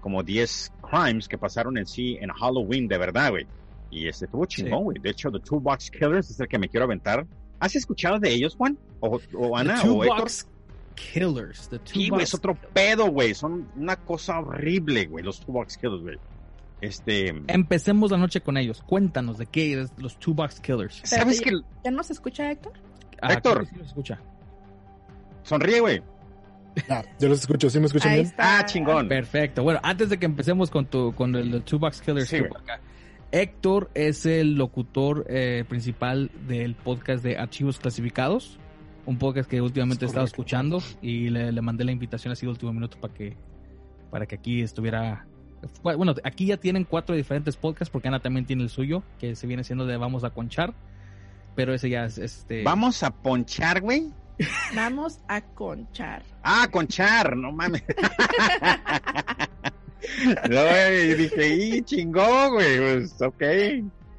como 0.00 0.22
10 0.22 0.72
crimes 0.88 1.26
que 1.26 1.36
pasaron 1.36 1.76
en 1.78 1.86
sí 1.86 2.16
en 2.20 2.30
Halloween, 2.30 2.86
de 2.86 2.98
verdad, 2.98 3.30
güey. 3.30 3.48
Y 3.94 4.08
este 4.08 4.24
estuvo 4.24 4.44
chingón, 4.44 4.82
güey. 4.84 4.98
De 4.98 5.10
hecho, 5.10 5.30
The 5.30 5.38
Two 5.38 5.60
Box 5.60 5.88
Killers 5.90 6.28
es 6.28 6.40
el 6.40 6.48
que 6.48 6.58
me 6.58 6.68
quiero 6.68 6.84
aventar. 6.84 7.24
¿Has 7.60 7.76
escuchado 7.76 8.18
de 8.18 8.32
ellos, 8.32 8.56
Juan? 8.56 8.76
O, 8.98 9.20
o 9.34 9.56
Ana, 9.56 9.76
The 9.76 9.82
Two 9.82 10.00
o. 10.02 10.06
Box 10.06 10.48
Killers. 10.96 11.68
The 11.68 11.78
Two 11.78 11.92
Sí, 11.92 12.08
güey, 12.08 12.10
Box 12.10 12.22
es 12.24 12.34
otro 12.34 12.54
pedo, 12.72 13.06
güey. 13.06 13.34
Son 13.34 13.68
una 13.76 13.96
cosa 13.96 14.40
horrible, 14.40 15.06
güey, 15.06 15.24
los 15.24 15.38
Two 15.40 15.52
Box 15.52 15.78
Killers, 15.78 16.02
güey. 16.02 16.18
Este... 16.80 17.28
Empecemos 17.46 18.10
la 18.10 18.18
noche 18.18 18.40
con 18.40 18.56
ellos. 18.56 18.82
Cuéntanos 18.82 19.38
de 19.38 19.46
qué 19.46 19.80
es 19.80 19.92
los 19.96 20.18
Two 20.18 20.34
Box 20.34 20.58
Killers. 20.60 21.00
¿Sabes 21.04 21.36
Espérate, 21.36 21.62
que 21.62 21.80
¿Ya 21.84 21.90
nos 21.92 22.10
escucha 22.10 22.50
Héctor? 22.50 22.72
Ah, 23.22 23.32
Héctor. 23.34 23.64
sí 23.66 23.76
los 23.76 23.86
escucha. 23.86 24.20
Sonríe, 25.44 25.80
güey. 25.80 26.02
Ah, 26.90 27.04
yo 27.20 27.28
los 27.28 27.38
escucho, 27.40 27.70
¿sí 27.70 27.78
me 27.78 27.86
escuchan 27.86 28.10
Ahí 28.10 28.16
bien? 28.18 28.26
está. 28.26 28.58
Ah, 28.58 28.66
chingón. 28.66 29.08
Perfecto. 29.08 29.62
Bueno, 29.62 29.78
antes 29.84 30.08
de 30.08 30.18
que 30.18 30.26
empecemos 30.26 30.70
con 30.70 30.86
tu 30.86 31.14
con 31.14 31.34
el 31.36 31.62
Two 31.62 31.78
Box 31.78 32.02
Killers, 32.02 32.28
Sí, 32.28 32.38
tú 32.40 32.56
acá. 32.56 32.80
Héctor 33.34 33.90
es 33.94 34.26
el 34.26 34.54
locutor 34.54 35.26
eh, 35.28 35.64
principal 35.68 36.30
del 36.46 36.76
podcast 36.76 37.24
de 37.24 37.36
Archivos 37.36 37.80
Clasificados, 37.80 38.60
un 39.06 39.18
podcast 39.18 39.50
que 39.50 39.60
últimamente 39.60 40.04
he 40.04 40.06
Es 40.06 40.12
estado 40.12 40.24
escuchando 40.24 40.80
y 41.02 41.30
le, 41.30 41.50
le 41.50 41.60
mandé 41.60 41.82
la 41.82 41.90
invitación 41.90 42.30
así 42.30 42.46
de 42.46 42.52
último 42.52 42.72
minuto 42.72 42.96
para 43.00 43.12
que 43.12 43.36
para 44.12 44.26
que 44.26 44.36
aquí 44.36 44.62
estuviera. 44.62 45.26
Bueno, 45.82 46.14
aquí 46.22 46.46
ya 46.46 46.58
tienen 46.58 46.84
cuatro 46.84 47.16
diferentes 47.16 47.56
podcasts 47.56 47.90
porque 47.90 48.06
Ana 48.06 48.20
también 48.20 48.46
tiene 48.46 48.62
el 48.62 48.68
suyo 48.68 49.02
que 49.18 49.34
se 49.34 49.48
viene 49.48 49.64
siendo 49.64 49.84
de 49.84 49.96
Vamos 49.96 50.22
a 50.22 50.30
Conchar, 50.30 50.72
pero 51.56 51.74
ese 51.74 51.90
ya 51.90 52.04
es 52.04 52.18
este. 52.18 52.62
Vamos 52.62 53.02
a 53.02 53.10
ponchar, 53.10 53.80
güey. 53.80 54.12
Vamos 54.76 55.18
a 55.26 55.40
conchar. 55.40 56.22
Ah, 56.44 56.68
conchar, 56.70 57.36
no 57.36 57.50
mames. 57.50 57.82
no, 60.50 60.62
güey, 60.62 61.14
dije, 61.14 61.54
y 61.54 61.82
chingón, 61.82 62.54
güey, 62.54 62.78
pues, 62.78 63.20
ok. 63.22 63.42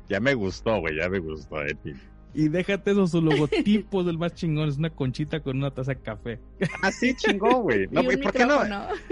Ya 0.10 0.20
me 0.20 0.34
gustó, 0.34 0.80
güey, 0.80 0.98
ya 0.98 1.10
me 1.10 1.20
gustó, 1.20 1.58
fin. 1.84 2.00
Y 2.34 2.50
déjate 2.50 2.92
esos 2.92 3.12
sus 3.12 3.24
logotipos 3.24 4.06
del 4.06 4.18
más 4.18 4.34
chingón, 4.34 4.68
es 4.68 4.78
una 4.78 4.90
conchita 4.90 5.40
con 5.40 5.58
una 5.58 5.72
taza 5.72 5.94
de 5.94 6.02
café 6.02 6.40
Ah, 6.82 6.92
sí, 6.92 7.16
chingón, 7.16 7.64
güey. 7.64 7.88
No, 7.92 8.02
y 8.02 8.06
güey, 8.06 8.18
¿por 8.18 8.34
qué 8.34 8.46
no? 8.46 8.60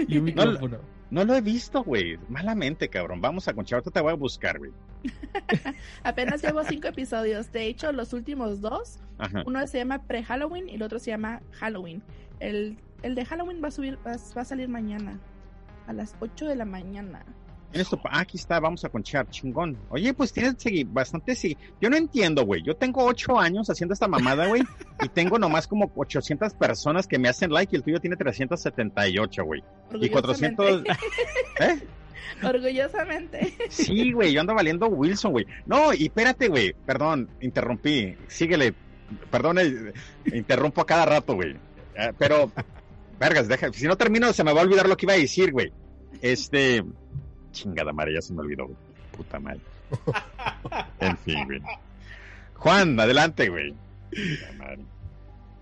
y 0.06 0.18
un. 0.18 0.34
No 1.10 1.24
lo 1.24 1.34
he 1.34 1.40
visto, 1.40 1.82
güey. 1.84 2.18
Malamente, 2.28 2.88
cabrón. 2.88 3.20
Vamos 3.20 3.46
a 3.48 3.54
conchar, 3.54 3.76
ahorita 3.76 3.90
te 3.92 4.00
voy 4.00 4.12
a 4.12 4.16
buscar, 4.16 4.58
güey. 4.58 4.72
Apenas 6.02 6.42
llevo 6.42 6.64
cinco 6.64 6.88
episodios. 6.88 7.52
De 7.52 7.66
hecho, 7.66 7.92
los 7.92 8.12
últimos 8.12 8.60
dos, 8.60 8.98
Ajá. 9.18 9.42
uno 9.46 9.66
se 9.66 9.78
llama 9.78 10.02
pre-Halloween 10.02 10.68
y 10.68 10.74
el 10.74 10.82
otro 10.82 10.98
se 10.98 11.10
llama 11.10 11.40
Halloween. 11.52 12.02
El, 12.40 12.76
el 13.02 13.14
de 13.14 13.24
Halloween 13.24 13.62
va 13.62 13.68
a 13.68 13.70
subir, 13.70 13.96
va, 14.06 14.16
va 14.36 14.42
a 14.42 14.44
salir 14.44 14.68
mañana. 14.68 15.20
A 15.86 15.92
las 15.92 16.14
8 16.20 16.46
de 16.46 16.56
la 16.56 16.64
mañana. 16.64 17.24
Pa- 18.02 18.10
ah, 18.12 18.20
aquí 18.20 18.36
está, 18.36 18.60
vamos 18.60 18.84
a 18.84 18.88
conchar, 18.88 19.28
chingón. 19.30 19.76
Oye, 19.88 20.14
pues 20.14 20.32
tienes 20.32 20.54
bastante 20.92 21.34
sí. 21.34 21.56
Yo 21.80 21.90
no 21.90 21.96
entiendo, 21.96 22.44
güey. 22.46 22.62
Yo 22.62 22.76
tengo 22.76 23.04
ocho 23.04 23.38
años 23.38 23.68
haciendo 23.68 23.94
esta 23.94 24.06
mamada, 24.06 24.46
güey. 24.46 24.62
y 25.02 25.08
tengo 25.08 25.40
nomás 25.40 25.66
como 25.66 25.90
800 25.96 26.54
personas 26.54 27.08
que 27.08 27.18
me 27.18 27.28
hacen 27.28 27.50
like 27.50 27.74
y 27.74 27.76
el 27.78 27.82
tuyo 27.82 28.00
tiene 28.00 28.16
378, 28.16 29.44
güey. 29.44 29.62
Y 30.00 30.08
400... 30.08 30.84
¿Eh? 31.60 31.86
Orgullosamente. 32.42 33.54
Sí, 33.70 34.12
güey, 34.12 34.32
yo 34.32 34.40
ando 34.40 34.54
valiendo 34.54 34.86
Wilson, 34.86 35.32
güey. 35.32 35.46
No, 35.66 35.92
y 35.92 36.04
espérate, 36.04 36.48
güey. 36.48 36.74
Perdón, 36.86 37.28
interrumpí. 37.40 38.16
Síguele. 38.28 38.74
Perdón, 39.30 39.58
eh, 39.58 39.92
interrumpo 40.32 40.80
a 40.80 40.86
cada 40.86 41.06
rato, 41.06 41.34
güey. 41.34 41.56
Eh, 41.96 42.12
pero, 42.18 42.50
vergas, 43.28 43.48
deja. 43.48 43.72
Si 43.72 43.86
no 43.86 43.96
termino, 43.96 44.32
se 44.32 44.44
me 44.44 44.52
va 44.52 44.60
a 44.60 44.64
olvidar 44.64 44.88
lo 44.88 44.96
que 44.96 45.06
iba 45.06 45.14
a 45.14 45.18
decir, 45.18 45.52
güey. 45.52 45.72
Este. 46.22 46.84
Chingada 47.52 47.92
madre, 47.92 48.14
ya 48.14 48.22
se 48.22 48.32
me 48.32 48.40
olvidó, 48.40 48.64
güey. 48.66 48.76
Puta 49.16 49.38
madre. 49.40 49.60
En 51.00 51.16
fin, 51.18 51.44
güey. 51.46 51.60
Juan, 52.54 52.98
adelante, 52.98 53.48
güey. 53.48 53.74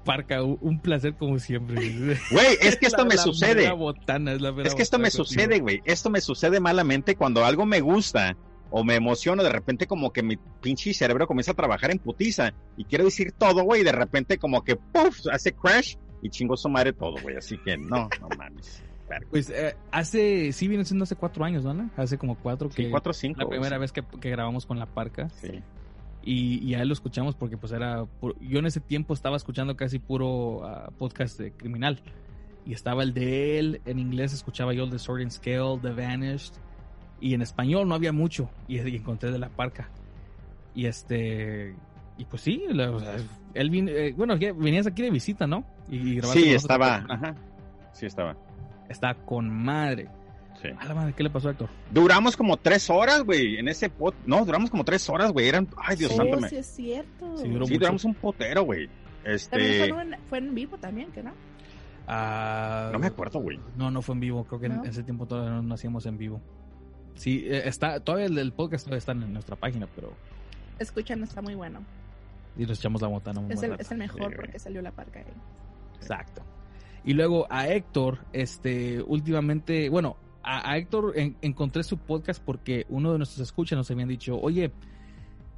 Parca, 0.04 0.42
un 0.42 0.80
placer 0.80 1.14
como 1.14 1.38
siempre. 1.38 1.76
Güey, 2.30 2.56
es 2.60 2.76
que 2.76 2.86
esto 2.86 3.02
La- 3.02 3.08
me 3.08 3.14
la 3.14 3.22
sucede. 3.22 3.70
botana, 3.72 4.32
es 4.32 4.40
la 4.40 4.50
Es 4.64 4.74
que 4.74 4.82
esto 4.82 4.98
me 4.98 5.04
contigo. 5.10 5.24
sucede, 5.24 5.60
güey. 5.60 5.80
Esto 5.84 6.10
me 6.10 6.20
sucede 6.20 6.58
malamente 6.60 7.14
cuando 7.14 7.44
algo 7.44 7.66
me 7.66 7.80
gusta 7.80 8.36
o 8.70 8.82
me 8.82 8.94
emociono, 8.96 9.42
de 9.44 9.50
repente 9.50 9.86
como 9.86 10.12
que 10.12 10.22
mi 10.22 10.36
pinche 10.60 10.92
cerebro 10.94 11.26
comienza 11.26 11.52
a 11.52 11.54
trabajar 11.54 11.90
en 11.92 11.98
putiza 11.98 12.52
y 12.76 12.84
quiero 12.84 13.04
decir 13.04 13.32
todo, 13.32 13.62
güey, 13.64 13.82
y 13.82 13.84
de 13.84 13.92
repente 13.92 14.38
como 14.38 14.64
que 14.64 14.76
puff, 14.76 15.26
hace 15.30 15.52
crash 15.52 15.96
y 16.22 16.30
chingo 16.30 16.56
su 16.56 16.68
madre 16.68 16.92
todo, 16.92 17.16
güey. 17.22 17.36
Así 17.36 17.58
que 17.58 17.76
no, 17.76 18.08
no 18.20 18.28
mames. 18.38 18.82
Pues 19.30 19.50
eh, 19.50 19.76
hace, 19.90 20.52
sí 20.52 20.68
viene 20.68 20.86
siendo 20.86 21.02
hace 21.02 21.16
cuatro 21.16 21.44
años, 21.44 21.64
¿no? 21.64 21.90
Hace 21.98 22.16
como 22.16 22.34
cuatro 22.36 22.70
que 22.70 22.84
Sí, 22.84 22.90
cuatro 22.90 23.10
o 23.10 23.12
cinco. 23.12 23.42
la 23.42 23.48
primera 23.48 23.76
sí. 23.76 23.80
vez 23.80 23.92
que, 23.92 24.02
que 24.20 24.30
grabamos 24.30 24.64
con 24.64 24.78
la 24.78 24.86
Parca 24.86 25.28
Sí. 25.28 25.60
y, 26.22 26.66
y 26.66 26.74
a 26.74 26.80
él 26.80 26.88
lo 26.88 26.94
escuchamos 26.94 27.34
porque 27.34 27.58
pues 27.58 27.72
era, 27.72 28.06
yo 28.40 28.58
en 28.58 28.64
ese 28.66 28.80
tiempo 28.80 29.12
estaba 29.12 29.36
escuchando 29.36 29.76
casi 29.76 29.98
puro 29.98 30.64
ah, 30.64 30.90
podcast 30.96 31.38
de 31.38 31.52
criminal 31.52 32.00
y 32.64 32.72
estaba 32.72 33.02
el 33.02 33.12
de 33.12 33.58
él, 33.58 33.82
en 33.84 33.98
inglés 33.98 34.32
escuchaba 34.32 34.72
yo 34.72 34.84
el 34.84 34.90
de 34.90 34.98
Sword 34.98 35.20
and 35.22 35.30
Scale, 35.32 35.78
The 35.82 35.90
Vanished 35.90 36.54
y 37.20 37.34
en 37.34 37.42
español 37.42 37.88
no 37.88 37.94
había 37.94 38.12
mucho 38.12 38.48
y, 38.66 38.78
y 38.80 38.96
encontré 38.96 39.30
de 39.30 39.38
la 39.38 39.50
Parca 39.50 39.90
y 40.74 40.86
este 40.86 41.74
y 42.18 42.24
pues 42.24 42.42
sí, 42.42 42.62
la- 42.68 42.90
o 42.90 43.00
sea, 43.00 43.16
él 43.54 43.70
vin- 43.70 43.88
eh, 43.88 44.12
bueno, 44.16 44.34
venías 44.56 44.86
aquí 44.86 45.02
de 45.02 45.10
visita, 45.10 45.46
¿no? 45.46 45.64
Y, 45.88 45.96
y 45.96 46.14
grabaste 46.16 46.40
Sí, 46.42 46.52
estaba. 46.54 47.04
Ajá. 47.08 47.34
Sí, 47.92 48.06
estaba. 48.06 48.36
Está 48.88 49.14
con 49.14 49.48
madre. 49.50 50.08
Sí. 50.60 50.68
A 50.78 50.84
la 50.84 50.94
madre, 50.94 51.12
¿qué 51.16 51.22
le 51.24 51.30
pasó 51.30 51.48
a 51.48 51.52
Héctor? 51.52 51.68
Duramos 51.90 52.36
como 52.36 52.56
tres 52.56 52.88
horas, 52.90 53.22
güey, 53.24 53.56
en 53.56 53.66
ese 53.68 53.88
pot. 53.90 54.14
No, 54.26 54.44
duramos 54.44 54.70
como 54.70 54.84
tres 54.84 55.08
horas, 55.08 55.32
güey. 55.32 55.48
Eran. 55.48 55.66
Ay, 55.76 55.96
Dios 55.96 56.14
santo. 56.14 56.36
Oh, 56.36 56.40
me- 56.40 56.48
sí 56.48 56.56
es 56.56 56.66
cierto. 56.66 57.36
Sí, 57.38 57.48
duró 57.48 57.66
Sí, 57.66 57.72
mucho. 57.72 57.80
duramos 57.80 58.04
un 58.04 58.14
potero, 58.14 58.62
güey. 58.62 58.88
Este. 59.24 59.88
fue 59.92 60.02
en, 60.02 60.16
fue 60.28 60.38
en 60.38 60.54
vivo 60.54 60.76
también, 60.78 61.10
¿que 61.12 61.22
no? 61.22 61.32
Ah, 62.06 62.90
No 62.92 62.98
me 62.98 63.06
acuerdo, 63.06 63.40
güey. 63.40 63.58
No, 63.76 63.90
no 63.90 64.02
fue 64.02 64.14
en 64.14 64.20
vivo. 64.20 64.44
Creo 64.44 64.60
que 64.60 64.66
en 64.66 64.84
ese 64.84 65.02
tiempo 65.02 65.26
todavía 65.26 65.50
no, 65.52 65.62
no 65.62 65.74
hacíamos 65.74 66.06
en 66.06 66.18
vivo. 66.18 66.40
Sí, 67.14 67.44
eh, 67.46 67.62
está, 67.66 68.00
todavía 68.00 68.26
el, 68.26 68.38
el 68.38 68.52
podcast 68.52 68.84
todavía 68.84 68.98
está 68.98 69.12
en 69.12 69.32
nuestra 69.32 69.54
página, 69.56 69.86
pero 69.94 70.12
Escuchan, 70.78 71.22
está 71.22 71.42
muy 71.42 71.54
bueno. 71.54 71.80
Y 72.56 72.66
nos 72.66 72.78
echamos 72.78 73.00
la 73.02 73.08
botana 73.08 73.40
un 73.40 73.50
Es 73.52 73.62
el, 73.62 73.72
es 73.78 73.90
el 73.90 73.98
mejor 73.98 74.34
porque 74.36 74.58
salió 74.58 74.82
la 74.82 74.92
parca 74.92 75.20
ahí. 75.20 75.26
Exacto. 75.96 76.42
Y 77.04 77.14
luego 77.14 77.46
a 77.50 77.68
Héctor, 77.68 78.18
este, 78.32 79.02
últimamente, 79.02 79.88
bueno, 79.88 80.16
a, 80.42 80.70
a 80.70 80.76
Héctor 80.76 81.12
en- 81.16 81.36
encontré 81.42 81.82
su 81.82 81.98
podcast 81.98 82.42
porque 82.42 82.86
uno 82.88 83.12
de 83.12 83.18
nuestros 83.18 83.40
escuchas 83.40 83.76
nos 83.76 83.90
habían 83.90 84.08
dicho, 84.08 84.38
oye, 84.40 84.72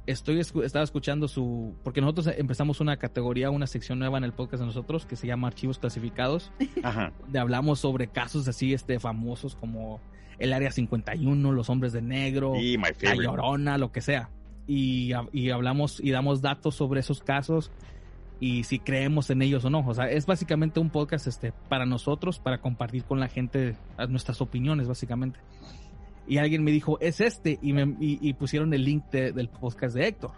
estoy 0.07 0.37
escu- 0.39 0.63
estaba 0.63 0.83
escuchando 0.83 1.27
su 1.27 1.73
porque 1.83 1.99
nosotros 2.01 2.27
empezamos 2.37 2.79
una 2.79 2.97
categoría, 2.97 3.49
una 3.49 3.67
sección 3.67 3.97
nueva 3.99 4.17
en 4.19 4.23
el 4.23 4.33
podcast 4.33 4.61
de 4.61 4.67
nosotros 4.67 5.05
que 5.05 5.15
se 5.15 5.27
llama 5.27 5.47
archivos 5.47 5.79
clasificados, 5.79 6.51
Ajá. 6.83 7.11
donde 7.21 7.39
hablamos 7.39 7.79
sobre 7.79 8.07
casos 8.07 8.47
así 8.47 8.73
este 8.73 8.99
famosos 8.99 9.55
como 9.55 9.99
el 10.37 10.51
área 10.53 10.69
51, 10.71 11.51
los 11.51 11.69
hombres 11.69 11.93
de 11.93 12.01
negro, 12.01 12.55
Y 12.55 12.77
la 12.77 13.15
llorona, 13.15 13.77
lo 13.77 13.91
que 13.91 14.01
sea. 14.01 14.29
Y, 14.67 15.11
y 15.31 15.49
hablamos 15.51 15.99
y 15.99 16.11
damos 16.11 16.41
datos 16.41 16.75
sobre 16.75 16.99
esos 17.01 17.21
casos 17.21 17.71
y 18.39 18.63
si 18.63 18.79
creemos 18.79 19.29
en 19.29 19.41
ellos 19.41 19.63
o 19.65 19.69
no. 19.69 19.87
O 19.87 19.93
sea, 19.93 20.09
es 20.09 20.25
básicamente 20.25 20.79
un 20.79 20.89
podcast 20.89 21.27
este 21.27 21.53
para 21.69 21.85
nosotros, 21.85 22.39
para 22.39 22.59
compartir 22.59 23.03
con 23.03 23.19
la 23.19 23.27
gente 23.27 23.75
nuestras 24.09 24.41
opiniones, 24.41 24.87
básicamente. 24.87 25.39
Y 26.27 26.39
alguien 26.39 26.63
me 26.63 26.71
dijo, 26.71 26.97
es 27.01 27.21
este, 27.21 27.59
y, 27.61 27.73
me, 27.73 27.83
y, 27.99 28.17
y 28.27 28.33
pusieron 28.33 28.73
el 28.73 28.83
link 28.83 29.03
de- 29.11 29.31
del 29.31 29.47
podcast 29.47 29.95
de 29.95 30.07
Héctor. 30.07 30.31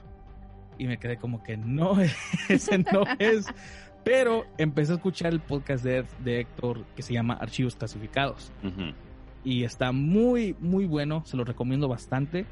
Y 0.78 0.86
me 0.86 0.98
quedé 1.00 1.18
como 1.18 1.42
que 1.44 1.56
no, 1.58 1.96
ese 2.50 2.78
no 2.80 3.04
es. 3.20 3.48
Pero 4.04 4.46
empecé 4.58 4.92
a 4.92 4.96
escuchar 4.96 5.32
el 5.34 5.40
podcast 5.40 5.84
de, 5.84 6.06
de 6.24 6.42
Héctor 6.42 6.86
que 6.96 7.02
se 7.02 7.14
llama 7.14 7.34
Archivos 7.36 7.76
Clasificados 7.76 8.52
Ujú. 8.64 8.94
y 9.44 9.64
está 9.64 9.92
muy 9.92 10.56
muy 10.62 10.86
bueno 10.86 11.24
se 11.26 11.36
lo 11.36 11.44
recomiendo 11.44 11.90
bastante 11.90 12.46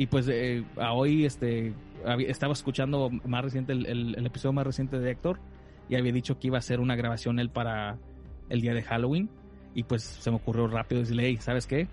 y 0.00 0.06
pues 0.06 0.26
eh, 0.30 0.64
a 0.78 0.94
hoy 0.94 1.26
este 1.26 1.74
había- 2.06 2.28
estaba 2.30 2.54
escuchando 2.54 3.10
más 3.26 3.44
reciente 3.44 3.72
el, 3.74 3.84
el- 3.84 4.14
el 4.16 4.24
episodio 4.26 4.54
más 4.54 4.66
reciente 4.66 4.98
de 4.98 5.10
Héctor 5.10 5.38
y 5.90 5.96
había 5.96 6.10
dicho 6.12 6.38
que 6.38 6.46
iba 6.46 6.56
a 6.56 6.60
hacer 6.60 6.80
una 6.80 6.96
grabación 6.96 7.38
él 7.38 7.50
para 7.50 7.98
el 8.48 8.62
día 8.62 8.72
de 8.72 8.82
Halloween 8.82 9.28
y 9.74 9.82
pues 9.82 10.02
se 10.02 10.30
me 10.30 10.36
ocurrió 10.36 10.66
rápido 10.68 11.02
decirle 11.02 11.24
hey 11.26 11.38
sabes 11.40 11.66
qué 11.66 11.86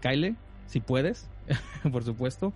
Kyle 0.00 0.36
si 0.66 0.78
puedes 0.78 1.28
por 1.92 2.04
supuesto 2.04 2.52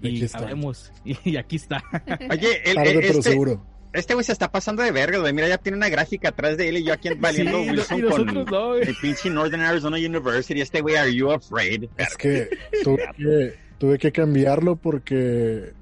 Y 0.00 0.28
sabemos 0.28 0.92
y, 1.04 1.16
y 1.30 1.36
aquí 1.36 1.56
está 1.56 1.82
Oye, 2.30 2.62
el- 2.64 2.76
Tarde, 2.76 2.90
el- 2.92 2.96
pero 3.00 3.18
este, 3.18 3.22
seguro. 3.22 3.66
este 3.92 4.14
güey 4.14 4.24
se 4.24 4.32
está 4.32 4.52
pasando 4.52 4.82
de 4.84 4.92
verga, 4.92 5.18
güey. 5.18 5.32
Mira, 5.32 5.48
ya 5.48 5.58
tiene 5.58 5.78
una 5.78 5.88
gráfica 5.88 6.28
atrás 6.28 6.56
de 6.56 6.68
él 6.68 6.76
y 6.78 6.84
yo 6.84 6.92
aquí 6.92 7.08
valiendo 7.18 7.58
Sí, 7.62 7.70
Wilson 7.70 8.02
con 8.26 8.44
no, 8.44 8.74
el 8.76 8.94
pinche 9.00 9.30
Northern 9.30 9.62
Arizona 9.62 9.96
University. 9.96 10.60
Este 10.60 10.80
güey, 10.80 10.94
are 10.96 11.12
you 11.14 11.30
afraid? 11.32 11.84
Es 11.96 12.16
que 12.16 12.48
tuve 12.82 13.04
que, 13.16 13.54
tuve 13.78 13.98
que 13.98 14.12
cambiarlo 14.12 14.76
porque 14.76 15.72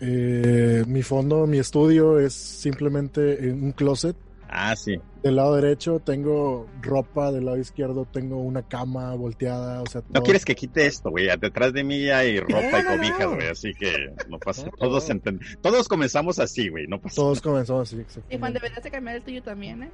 eh, 0.00 0.84
mi 0.86 1.02
fondo, 1.02 1.46
mi 1.46 1.58
estudio 1.58 2.18
es 2.18 2.32
simplemente 2.34 3.48
en 3.48 3.62
un 3.64 3.72
closet. 3.72 4.16
Ah, 4.50 4.74
sí. 4.76 4.98
Del 5.22 5.36
lado 5.36 5.56
derecho 5.56 6.00
tengo 6.00 6.66
ropa, 6.80 7.30
del 7.30 7.44
lado 7.44 7.58
izquierdo 7.58 8.06
tengo 8.10 8.38
una 8.38 8.62
cama 8.62 9.14
volteada, 9.14 9.82
o 9.82 9.86
sea, 9.86 10.02
No 10.08 10.22
quieres 10.22 10.44
que 10.46 10.54
quite 10.54 10.86
esto, 10.86 11.10
güey. 11.10 11.28
Detrás 11.38 11.74
de 11.74 11.84
mí 11.84 12.08
hay 12.08 12.40
ropa 12.40 12.80
y 12.80 12.84
cobijas, 12.84 13.20
no. 13.20 13.34
güey. 13.34 13.48
Así 13.48 13.74
que 13.74 14.14
no 14.30 14.38
pasa. 14.38 14.64
No, 14.64 14.70
Todos 14.78 15.06
no. 15.08 15.14
enten- 15.16 15.58
Todos 15.60 15.86
comenzamos 15.86 16.38
así, 16.38 16.68
güey. 16.70 16.86
No 16.86 16.98
pasa. 16.98 17.16
todos 17.16 17.42
comenzamos 17.42 17.92
así, 17.92 18.02
Y 18.30 18.38
Juan, 18.38 18.54
deberías 18.54 18.82
de 18.82 18.90
cambiar 18.90 19.16
el 19.16 19.22
tuyo 19.22 19.42
también, 19.42 19.82
¿eh? 19.82 19.90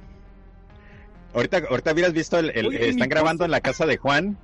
Ahorita, 1.33 1.61
ahorita 1.69 1.91
hubieras 1.91 2.13
visto 2.13 2.39
el, 2.39 2.49
están 2.77 3.09
grabando 3.09 3.43
en 3.43 3.51
la 3.51 3.59
casa 3.59 3.85
de 3.85 3.97
Juan 3.97 4.37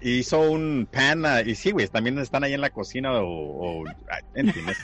hizo 0.00 0.40
un 0.50 0.88
pan 0.90 1.24
ah, 1.26 1.40
y 1.42 1.54
sí, 1.54 1.70
güey, 1.70 1.86
también 1.88 2.18
están 2.18 2.44
ahí 2.44 2.52
en 2.52 2.60
la 2.60 2.70
cocina 2.70 3.12
o, 3.20 3.26
o 3.82 3.84
en 4.34 4.52
fin, 4.52 4.68
es- 4.68 4.78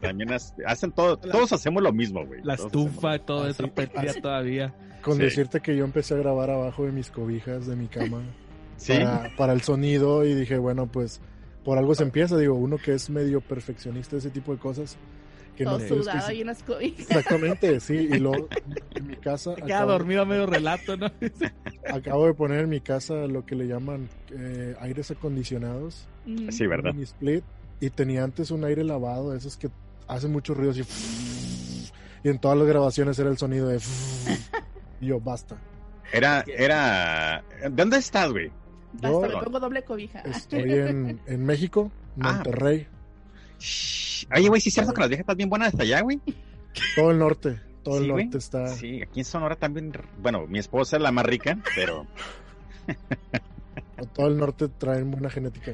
también 0.00 0.32
es- 0.32 0.54
hacen 0.66 0.92
todo, 0.92 1.16
todos 1.16 1.52
hacemos 1.52 1.82
lo 1.82 1.92
mismo, 1.92 2.24
güey. 2.26 2.40
la 2.42 2.56
Todos 2.56 2.66
estufa 2.66 3.18
todo 3.18 3.44
Así- 3.44 3.62
eso 3.62 4.20
todavía. 4.20 4.74
Con 5.02 5.16
sí. 5.16 5.22
decirte 5.22 5.60
que 5.60 5.76
yo 5.76 5.84
empecé 5.84 6.14
a 6.14 6.18
grabar 6.18 6.50
abajo 6.50 6.84
de 6.84 6.92
mis 6.92 7.10
cobijas 7.10 7.66
de 7.66 7.76
mi 7.76 7.86
cama 7.86 8.18
hacemos- 8.18 8.46
Sí, 8.76 8.92
para, 8.92 9.36
para 9.36 9.52
el 9.54 9.62
sonido 9.62 10.24
y 10.26 10.34
dije, 10.34 10.58
bueno, 10.58 10.86
pues 10.86 11.20
por 11.64 11.78
algo 11.78 11.94
se 11.94 12.02
empieza, 12.02 12.36
digo, 12.36 12.54
uno 12.54 12.76
que 12.76 12.92
es 12.94 13.08
medio 13.08 13.40
perfeccionista 13.40 14.12
de 14.16 14.18
ese 14.18 14.30
tipo 14.30 14.52
de 14.52 14.58
cosas, 14.58 14.96
que 15.56 15.64
Todo 15.64 15.78
no 15.78 15.84
tienes 15.84 15.98
que- 16.06 16.12
sudado 16.12 16.32
y 16.32 16.42
unas 16.42 16.62
cobijas. 16.62 17.00
Exactamente, 17.00 17.80
sí, 17.80 17.94
y 17.94 18.18
luego 18.18 18.48
en 18.94 19.06
mi 19.08 19.16
casa 19.16 19.54
queda 19.56 19.78
acabo, 19.78 19.92
dormido 19.92 20.22
a 20.22 20.24
medio 20.26 20.46
relato 20.46 20.96
no 20.96 21.10
acabo 21.92 22.26
de 22.26 22.34
poner 22.34 22.60
en 22.60 22.68
mi 22.68 22.80
casa 22.80 23.14
lo 23.26 23.44
que 23.44 23.54
le 23.56 23.66
llaman 23.66 24.08
eh, 24.30 24.76
aires 24.80 25.10
acondicionados, 25.10 26.06
Mm. 26.26 26.50
sí, 26.50 26.66
¿verdad? 26.66 26.92
mi 26.94 27.02
split, 27.04 27.44
y 27.80 27.90
tenía 27.90 28.22
antes 28.24 28.50
un 28.50 28.64
aire 28.64 28.84
lavado, 28.84 29.34
esos 29.34 29.56
que 29.56 29.68
hacen 30.08 30.30
mucho 30.32 30.54
ruido 30.54 30.70
así, 30.72 30.82
y 32.24 32.28
en 32.28 32.38
todas 32.38 32.58
las 32.58 32.66
grabaciones 32.66 33.18
era 33.18 33.30
el 33.30 33.38
sonido 33.38 33.68
de 33.68 33.78
y 35.00 35.06
yo, 35.06 35.20
basta. 35.20 35.56
Era, 36.12 36.44
era, 36.46 37.42
¿de 37.62 37.68
dónde 37.70 37.96
estás, 37.98 38.30
güey? 38.30 38.50
Basta, 38.94 39.08
Yo- 39.28 39.38
me 39.38 39.44
pongo 39.44 39.60
doble 39.60 39.82
cobija. 39.84 40.20
Estoy 40.20 40.72
en, 40.72 41.20
en 41.26 41.44
México, 41.44 41.90
Ah. 42.20 42.32
Monterrey. 42.34 42.86
Oye, 44.34 44.48
güey, 44.48 44.60
sí 44.60 44.68
es 44.68 44.74
cierto 44.74 44.92
que 44.92 45.00
las 45.00 45.08
viejas 45.08 45.22
están 45.24 45.36
bien 45.36 45.48
buenas 45.48 45.68
hasta 45.68 45.82
allá, 45.82 46.00
güey. 46.02 46.20
todo 46.96 47.10
el 47.10 47.18
norte, 47.18 47.60
todo 47.82 47.98
el 47.98 48.10
güey. 48.12 48.24
norte 48.24 48.38
está... 48.38 48.68
Sí, 48.68 49.00
aquí 49.02 49.20
en 49.20 49.24
Sonora 49.24 49.56
también, 49.56 49.92
bueno, 50.18 50.46
mi 50.46 50.58
esposa 50.58 50.96
es 50.96 51.02
la 51.02 51.12
más 51.12 51.24
rica, 51.26 51.58
pero 51.74 52.06
Todo 54.14 54.26
el 54.28 54.36
norte 54.36 54.68
traen 54.68 55.10
buena 55.10 55.30
genética. 55.30 55.72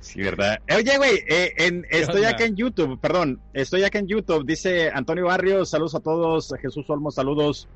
Sí, 0.00 0.20
¿verdad? 0.20 0.58
Oye, 0.76 0.96
güey, 0.98 1.20
eh, 1.28 1.52
en- 1.58 1.86
estoy 1.90 2.24
acá 2.24 2.44
en 2.44 2.56
YouTube, 2.56 2.98
perdón, 3.00 3.40
estoy 3.54 3.84
acá 3.84 3.98
en 4.00 4.08
YouTube, 4.08 4.44
dice 4.44 4.90
Antonio 4.92 5.26
Barrios, 5.26 5.70
saludos 5.70 5.94
a 5.94 6.00
todos, 6.00 6.52
Jesús 6.60 6.84
Olmos, 6.90 7.14
saludos, 7.14 7.68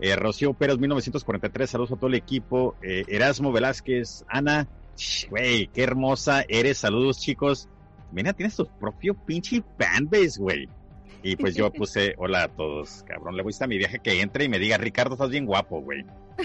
eh, 0.00 0.16
Rocío 0.16 0.54
Pérez, 0.54 0.78
1943, 0.78 1.68
saludos 1.70 1.92
a 1.92 1.96
todo 1.96 2.06
el 2.08 2.14
equipo, 2.14 2.74
eh, 2.82 3.04
Erasmo 3.06 3.52
Velázquez, 3.52 4.24
Ana, 4.28 4.66
güey, 5.28 5.66
qué 5.68 5.82
hermosa 5.82 6.44
eres, 6.48 6.78
saludos 6.78 7.18
chicos, 7.20 7.68
mira, 8.14 8.32
tienes 8.32 8.56
tu 8.56 8.66
propio 8.66 9.14
pinche 9.14 9.62
fanbase, 9.78 10.40
güey. 10.40 10.68
Y 11.22 11.36
pues 11.36 11.54
yo 11.54 11.72
puse, 11.72 12.14
hola 12.18 12.44
a 12.44 12.48
todos, 12.48 13.04
cabrón, 13.06 13.36
le 13.36 13.42
voy 13.42 13.54
a 13.58 13.66
mi 13.66 13.78
viaje 13.78 13.98
que 13.98 14.20
entre 14.20 14.44
y 14.44 14.48
me 14.48 14.58
diga, 14.58 14.78
Ricardo, 14.78 15.14
estás 15.14 15.30
bien 15.30 15.46
guapo, 15.46 15.80
güey. 15.80 16.04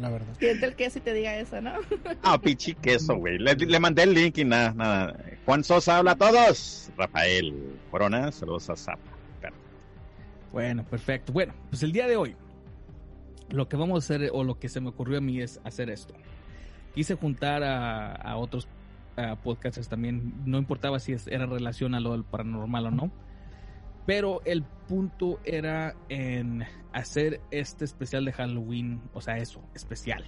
La 0.00 0.08
verdad. 0.08 0.34
Siente 0.38 0.64
el 0.64 0.74
queso 0.74 0.98
y 0.98 1.02
te 1.02 1.12
diga 1.12 1.36
eso, 1.36 1.60
¿no? 1.60 1.74
Ah, 2.22 2.40
pinche 2.40 2.74
queso, 2.74 3.16
güey. 3.16 3.38
Le, 3.38 3.54
le 3.54 3.78
mandé 3.78 4.04
el 4.04 4.14
link 4.14 4.38
y 4.38 4.44
nada, 4.44 4.72
nada. 4.72 5.16
Juan 5.44 5.62
Sosa, 5.62 5.98
habla 5.98 6.12
a 6.12 6.16
todos. 6.16 6.90
Rafael 6.96 7.78
Corona, 7.90 8.32
saludos 8.32 8.70
a 8.70 8.76
Zapa. 8.76 9.02
Bueno, 10.50 10.84
perfecto. 10.84 11.32
Bueno, 11.32 11.54
pues 11.70 11.82
el 11.82 11.92
día 11.92 12.06
de 12.06 12.16
hoy, 12.16 12.36
lo 13.50 13.68
que 13.68 13.76
vamos 13.76 13.96
a 13.96 14.14
hacer, 14.14 14.30
o 14.32 14.44
lo 14.44 14.58
que 14.58 14.68
se 14.68 14.80
me 14.80 14.90
ocurrió 14.90 15.18
a 15.18 15.20
mí 15.20 15.40
es 15.40 15.60
hacer 15.64 15.90
esto. 15.90 16.14
Quise 16.94 17.14
juntar 17.14 17.62
a, 17.62 18.14
a 18.14 18.36
otros 18.36 18.68
a 19.16 19.36
podcasters 19.36 19.88
también, 19.88 20.34
no 20.44 20.58
importaba 20.58 20.98
si 20.98 21.14
era 21.26 21.46
relación 21.46 21.94
a 21.94 22.00
lo 22.00 22.22
paranormal 22.24 22.86
o 22.86 22.90
no, 22.90 23.12
pero 24.06 24.42
el 24.44 24.64
punto 24.88 25.38
era 25.44 25.94
en 26.08 26.64
hacer 26.92 27.40
este 27.50 27.84
especial 27.84 28.24
de 28.24 28.32
Halloween, 28.32 29.00
o 29.14 29.20
sea, 29.20 29.38
eso, 29.38 29.62
especial. 29.74 30.24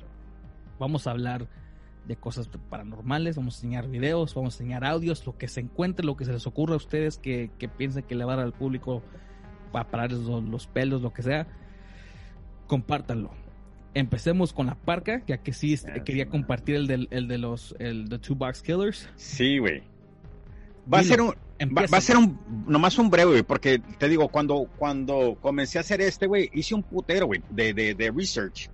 Vamos 0.79 1.07
a 1.07 1.11
hablar 1.11 1.49
de 2.07 2.16
cosas 2.16 2.49
paranormales, 2.68 3.37
vamos 3.37 3.55
a 3.55 3.59
enseñar 3.59 3.88
videos, 3.88 4.35
vamos 4.35 4.55
a 4.55 4.62
enseñar 4.62 4.85
audios, 4.85 5.27
lo 5.27 5.37
que 5.37 5.49
se 5.49 5.61
encuentre, 5.61 6.05
lo 6.05 6.16
que 6.16 6.25
se 6.25 6.33
les 6.33 6.47
ocurra 6.47 6.75
a 6.75 6.77
ustedes 6.77 7.18
que, 7.18 7.51
que 7.59 7.68
piensen 7.68 8.05
que 8.05 8.14
le 8.14 8.25
va 8.25 8.35
a 8.35 8.37
dar 8.37 8.44
al 8.44 8.53
público 8.53 9.03
para 9.73 9.90
parar 9.90 10.12
los, 10.12 10.44
los 10.44 10.66
pelos, 10.66 11.03
lo 11.03 11.12
que 11.12 11.23
sea, 11.23 11.47
compártanlo. 12.66 13.43
Empecemos 13.94 14.52
con 14.52 14.66
la 14.66 14.74
parca, 14.74 15.22
ya 15.26 15.38
que 15.38 15.52
sí 15.52 15.72
este, 15.72 15.92
Ah, 15.92 16.04
quería 16.04 16.28
compartir 16.28 16.74
el, 16.76 16.87
del, 16.87 17.09
el 17.11 17.28
de 17.28 17.38
los 17.38 17.74
el 17.78 18.09
de 18.09 18.18
Two 18.18 18.37
Box 18.37 18.62
Killers. 18.62 19.09
Sí, 19.16 19.59
güey. 19.59 19.83
Va 20.92 20.98
a 20.98 21.02
ser 21.04 21.20
un, 21.22 21.30
va, 21.30 21.87
va 21.90 21.98
a 21.98 22.00
ser 22.00 22.16
un, 22.16 22.38
nomás 22.66 22.98
un 22.98 23.09
breve, 23.09 23.30
güey, 23.30 23.42
porque 23.42 23.80
te 23.98 24.09
digo, 24.09 24.28
cuando, 24.28 24.68
cuando 24.76 25.38
comencé 25.40 25.78
a 25.78 25.80
hacer 25.80 26.00
este, 26.02 26.26
güey, 26.26 26.50
hice 26.52 26.74
un 26.74 26.83
putero, 26.83 27.26
güey, 27.26 27.40
de, 27.50 27.72
de, 27.72 27.94
de 27.94 28.11
research 28.11 28.68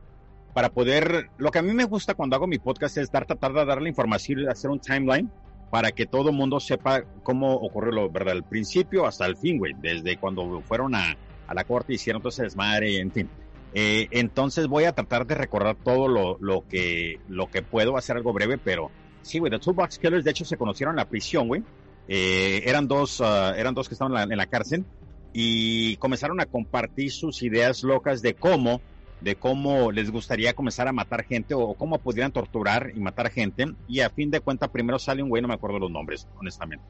para 0.52 0.70
poder, 0.70 1.30
lo 1.38 1.50
que 1.50 1.58
a 1.58 1.62
mí 1.62 1.72
me 1.72 1.84
gusta 1.84 2.14
cuando 2.14 2.36
hago 2.36 2.46
mi 2.46 2.58
podcast 2.58 2.96
es 2.98 3.12
dar, 3.12 3.26
tratar 3.26 3.52
de 3.52 3.64
darle 3.64 3.88
información 3.88 4.40
y 4.40 4.46
hacer 4.46 4.70
un 4.70 4.80
timeline 4.80 5.30
para 5.70 5.92
que 5.92 6.06
todo 6.06 6.32
mundo 6.32 6.58
sepa 6.58 7.04
cómo 7.22 7.54
ocurrió 7.54 7.92
lo, 7.92 8.10
¿verdad? 8.10 8.34
El 8.34 8.42
principio 8.42 9.06
hasta 9.06 9.26
el 9.26 9.36
fin, 9.36 9.58
güey, 9.58 9.74
desde 9.80 10.16
cuando 10.16 10.60
fueron 10.62 10.96
a, 10.96 11.16
a 11.46 11.54
la 11.54 11.64
corte, 11.64 11.94
hicieron 11.94 12.20
todo 12.20 12.30
ese 12.30 12.42
desmadre, 12.42 12.98
en 12.98 13.12
fin. 13.12 13.28
Eh, 13.72 14.08
entonces 14.10 14.66
voy 14.66 14.84
a 14.84 14.92
tratar 14.92 15.26
de 15.26 15.34
recordar 15.36 15.76
todo 15.82 16.08
lo, 16.08 16.36
lo 16.40 16.64
que, 16.68 17.16
lo 17.26 17.48
que 17.48 17.62
puedo, 17.62 17.96
hacer 17.96 18.16
algo 18.16 18.32
breve, 18.32 18.58
pero 18.58 18.90
sí, 19.22 19.38
güey, 19.38 19.50
The 19.50 19.58
Toolbox 19.58 19.98
Killers 19.98 20.24
de 20.24 20.30
hecho 20.32 20.44
se 20.44 20.56
conocieron 20.56 20.94
en 20.94 20.96
la 20.98 21.08
prisión, 21.08 21.46
güey. 21.48 21.62
Eh, 22.08 22.62
eran 22.64 22.88
dos, 22.88 23.20
ah, 23.20 23.54
eran 23.56 23.74
dos 23.74 23.88
que 23.88 23.94
estaban 23.94 24.12
en 24.12 24.16
la, 24.28 24.34
en 24.34 24.38
la 24.38 24.46
cárcel 24.46 24.84
y 25.32 25.96
comenzaron 25.98 26.40
a 26.40 26.46
compartir 26.46 27.12
sus 27.12 27.42
ideas 27.42 27.82
locas 27.84 28.20
de 28.22 28.34
cómo, 28.34 28.82
de 29.20 29.36
cómo 29.36 29.92
les 29.92 30.10
gustaría 30.10 30.54
comenzar 30.54 30.88
a 30.88 30.92
matar 30.92 31.24
gente 31.24 31.54
o 31.54 31.74
cómo 31.76 31.98
podrían 32.00 32.32
torturar 32.32 32.90
y 32.94 33.00
matar 33.00 33.30
gente. 33.30 33.66
Y 33.86 34.00
a 34.00 34.10
fin 34.10 34.30
de 34.30 34.40
cuentas, 34.40 34.70
primero 34.70 34.98
sale 34.98 35.22
un 35.22 35.28
güey, 35.28 35.42
no 35.42 35.46
me 35.48 35.54
acuerdo 35.54 35.78
los 35.78 35.90
nombres, 35.90 36.26
honestamente. 36.40 36.84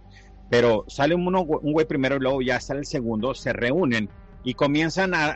Pero 0.49 0.85
sale 0.89 1.15
uno, 1.15 1.43
un 1.43 1.73
güey 1.73 1.87
primero 1.87 2.17
y 2.17 2.21
luego 2.21 2.41
ya 2.41 2.59
sale 2.61 2.81
el 2.81 2.87
segundo, 2.87 3.35
se 3.35 3.53
reúnen 3.53 4.09
y 4.43 4.55
comienzan 4.55 5.13
a- 5.15 5.35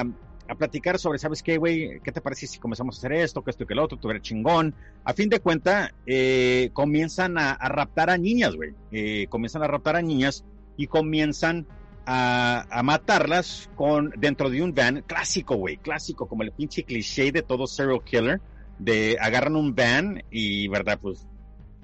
a- 0.00 0.04
a 0.50 0.56
platicar 0.56 0.98
sobre, 0.98 1.20
¿sabes 1.20 1.44
qué, 1.44 1.58
güey? 1.58 2.00
¿Qué 2.00 2.10
te 2.10 2.20
parece 2.20 2.48
si 2.48 2.58
comenzamos 2.58 2.96
a 2.96 2.98
hacer 2.98 3.12
esto, 3.12 3.42
que 3.42 3.52
esto 3.52 3.62
y 3.62 3.66
que 3.68 3.74
lo 3.76 3.84
otro? 3.84 3.98
Tú 3.98 4.10
eres 4.10 4.22
chingón. 4.22 4.74
A 5.04 5.14
fin 5.14 5.28
de 5.28 5.38
cuenta, 5.38 5.94
eh, 6.06 6.70
comienzan 6.72 7.38
a, 7.38 7.52
a, 7.52 7.68
raptar 7.68 8.10
a 8.10 8.18
niñas, 8.18 8.56
güey. 8.56 8.74
Eh, 8.90 9.28
comienzan 9.28 9.62
a 9.62 9.68
raptar 9.68 9.94
a 9.94 10.02
niñas 10.02 10.44
y 10.76 10.88
comienzan 10.88 11.68
a, 12.04 12.66
a, 12.68 12.82
matarlas 12.82 13.70
con 13.76 14.12
dentro 14.18 14.50
de 14.50 14.60
un 14.60 14.74
van 14.74 15.04
clásico, 15.06 15.54
güey, 15.54 15.76
clásico, 15.76 16.26
como 16.26 16.42
el 16.42 16.50
pinche 16.50 16.82
cliché 16.82 17.30
de 17.30 17.42
todo 17.42 17.68
serial 17.68 18.02
killer, 18.02 18.40
de 18.80 19.18
agarran 19.20 19.54
un 19.54 19.76
van 19.76 20.24
y, 20.32 20.66
verdad, 20.66 20.98
pues 21.00 21.28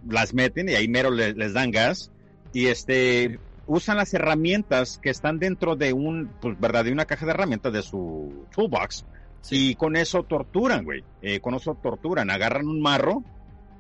las 0.08 0.34
meten 0.34 0.68
y 0.68 0.74
ahí 0.74 0.88
mero 0.88 1.12
les, 1.12 1.36
les 1.36 1.52
dan 1.52 1.70
gas 1.70 2.10
y 2.52 2.66
este 2.66 3.38
usan 3.66 3.96
las 3.96 4.14
herramientas 4.14 4.98
que 5.02 5.10
están 5.10 5.38
dentro 5.38 5.76
de 5.76 5.92
un, 5.92 6.30
pues, 6.40 6.58
verdad, 6.58 6.84
de 6.84 6.92
una 6.92 7.04
caja 7.04 7.26
de 7.26 7.32
herramientas 7.32 7.72
de 7.72 7.82
su 7.82 8.46
toolbox 8.54 9.04
sí. 9.40 9.70
y 9.70 9.74
con 9.74 9.96
eso 9.96 10.22
torturan, 10.22 10.84
güey, 10.84 11.04
eh, 11.22 11.40
con 11.40 11.54
eso 11.54 11.74
torturan, 11.74 12.30
agarran 12.30 12.68
un 12.68 12.80
marro 12.80 13.22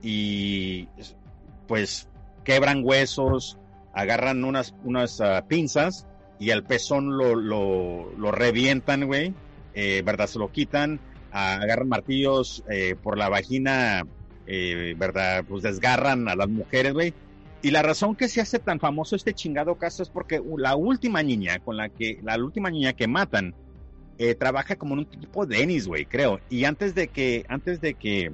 y 0.02 0.88
pues 1.66 2.08
quebran 2.44 2.82
huesos, 2.84 3.58
agarran 3.92 4.44
unas, 4.44 4.74
unas 4.84 5.20
uh, 5.20 5.46
pinzas 5.46 6.06
y 6.38 6.50
el 6.50 6.64
pezón 6.64 7.16
lo, 7.16 7.34
lo, 7.34 8.12
lo 8.16 8.30
revientan, 8.30 9.06
güey, 9.06 9.34
eh, 9.74 10.02
¿verdad? 10.04 10.26
Se 10.26 10.38
lo 10.38 10.52
quitan, 10.52 11.00
agarran 11.32 11.88
martillos 11.88 12.64
eh, 12.70 12.94
por 13.00 13.18
la 13.18 13.28
vagina, 13.28 14.06
eh, 14.46 14.94
¿verdad? 14.96 15.44
Pues 15.48 15.62
desgarran 15.62 16.28
a 16.28 16.36
las 16.36 16.48
mujeres, 16.48 16.92
güey. 16.92 17.14
Y 17.66 17.72
la 17.72 17.82
razón 17.82 18.14
que 18.14 18.28
se 18.28 18.40
hace 18.40 18.60
tan 18.60 18.78
famoso 18.78 19.16
este 19.16 19.34
chingado 19.34 19.74
caso 19.74 20.04
es 20.04 20.08
porque 20.08 20.40
la 20.56 20.76
última 20.76 21.20
niña 21.24 21.58
con 21.58 21.76
la 21.76 21.88
que, 21.88 22.20
la 22.22 22.36
última 22.36 22.70
niña 22.70 22.92
que 22.92 23.08
matan, 23.08 23.56
eh, 24.18 24.36
trabaja 24.36 24.76
como 24.76 24.94
en 24.94 25.00
un 25.00 25.06
tipo 25.06 25.44
de 25.46 25.56
Dennis, 25.56 25.88
güey, 25.88 26.06
creo. 26.06 26.38
Y 26.48 26.64
antes 26.64 26.94
de 26.94 27.08
que, 27.08 27.44
antes 27.48 27.80
de 27.80 27.94
que 27.94 28.30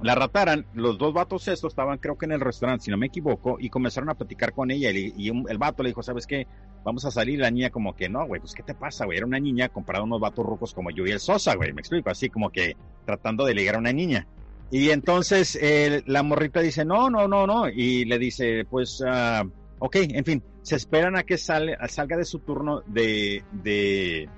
la 0.00 0.14
rataran, 0.14 0.64
los 0.72 0.96
dos 0.96 1.12
vatos 1.12 1.46
estos 1.46 1.72
estaban 1.72 1.98
creo 1.98 2.16
que 2.16 2.24
en 2.24 2.32
el 2.32 2.40
restaurante, 2.40 2.86
si 2.86 2.90
no 2.90 2.96
me 2.96 3.08
equivoco, 3.08 3.58
y 3.60 3.68
comenzaron 3.68 4.08
a 4.08 4.14
platicar 4.14 4.54
con 4.54 4.70
ella 4.70 4.90
y, 4.92 5.12
y 5.14 5.28
un, 5.28 5.44
el 5.50 5.58
vato 5.58 5.82
le 5.82 5.90
dijo, 5.90 6.02
¿sabes 6.02 6.26
qué? 6.26 6.46
Vamos 6.84 7.04
a 7.04 7.10
salir, 7.10 7.40
la 7.40 7.50
niña 7.50 7.68
como 7.68 7.94
que, 7.94 8.08
no, 8.08 8.26
güey, 8.26 8.40
pues 8.40 8.54
¿qué 8.54 8.62
te 8.62 8.74
pasa, 8.74 9.04
güey? 9.04 9.18
Era 9.18 9.26
una 9.26 9.38
niña 9.38 9.68
comparada 9.68 10.04
a 10.04 10.06
unos 10.06 10.20
vatos 10.20 10.46
rucos 10.46 10.72
como 10.72 10.90
yo 10.90 11.06
y 11.06 11.10
el 11.10 11.20
Sosa, 11.20 11.54
güey, 11.54 11.74
me 11.74 11.82
explico, 11.82 12.08
así 12.08 12.30
como 12.30 12.48
que 12.48 12.78
tratando 13.04 13.44
de 13.44 13.52
ligar 13.52 13.74
a 13.74 13.78
una 13.78 13.92
niña. 13.92 14.26
Y 14.70 14.90
entonces 14.90 15.58
eh, 15.60 16.02
la 16.06 16.22
morrita 16.22 16.60
dice, 16.60 16.84
no, 16.84 17.08
no, 17.08 17.26
no, 17.26 17.46
no, 17.46 17.68
y 17.68 18.04
le 18.04 18.18
dice, 18.18 18.66
pues, 18.68 19.00
uh, 19.00 19.48
ok, 19.78 19.96
en 19.96 20.24
fin, 20.24 20.42
se 20.62 20.76
esperan 20.76 21.16
a 21.16 21.22
que 21.22 21.38
sale, 21.38 21.76
salga 21.88 22.16
de 22.16 22.24
su 22.24 22.40
turno 22.40 22.82
de, 22.86 23.42
de 23.52 24.28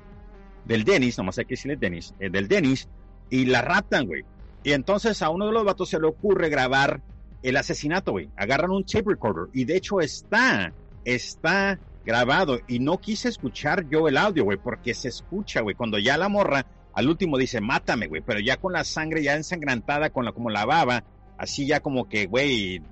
del 0.64 0.84
Dennis, 0.84 1.18
nomás 1.18 1.38
hay 1.38 1.46
que 1.46 1.54
decirle 1.54 1.76
Dennis, 1.76 2.14
eh, 2.20 2.30
del 2.30 2.46
Dennis, 2.46 2.88
y 3.28 3.46
la 3.46 3.62
raptan, 3.62 4.06
güey. 4.06 4.24
Y 4.62 4.72
entonces 4.72 5.20
a 5.22 5.30
uno 5.30 5.46
de 5.46 5.52
los 5.52 5.64
vatos 5.64 5.88
se 5.88 5.98
le 5.98 6.06
ocurre 6.06 6.48
grabar 6.48 7.00
el 7.42 7.56
asesinato, 7.56 8.12
güey. 8.12 8.28
Agarran 8.36 8.70
un 8.70 8.84
tape 8.84 9.10
recorder 9.10 9.46
y 9.52 9.64
de 9.64 9.76
hecho 9.76 10.00
está, 10.00 10.72
está 11.04 11.78
grabado 12.04 12.60
y 12.68 12.78
no 12.78 12.98
quise 12.98 13.28
escuchar 13.28 13.88
yo 13.88 14.06
el 14.06 14.16
audio, 14.16 14.44
güey, 14.44 14.58
porque 14.58 14.94
se 14.94 15.08
escucha, 15.08 15.60
güey, 15.62 15.74
cuando 15.74 15.98
ya 15.98 16.16
la 16.18 16.28
morra 16.28 16.66
al 16.92 17.09
último 17.09 17.38
dice, 17.38 17.61
mátame, 17.61 18.07
güey, 18.07 18.22
pero 18.24 18.40
ya 18.40 18.57
con 18.57 18.72
la 18.72 18.85
sangre 18.85 19.22
ya 19.22 19.35
ensangrantada, 19.35 20.11
con 20.11 20.24
la, 20.24 20.33
como 20.33 20.50
la 20.50 20.64
baba, 20.64 21.05
así 21.38 21.66
ya 21.66 21.81
como 21.81 22.09
que, 22.09 22.26
güey, 22.26 22.83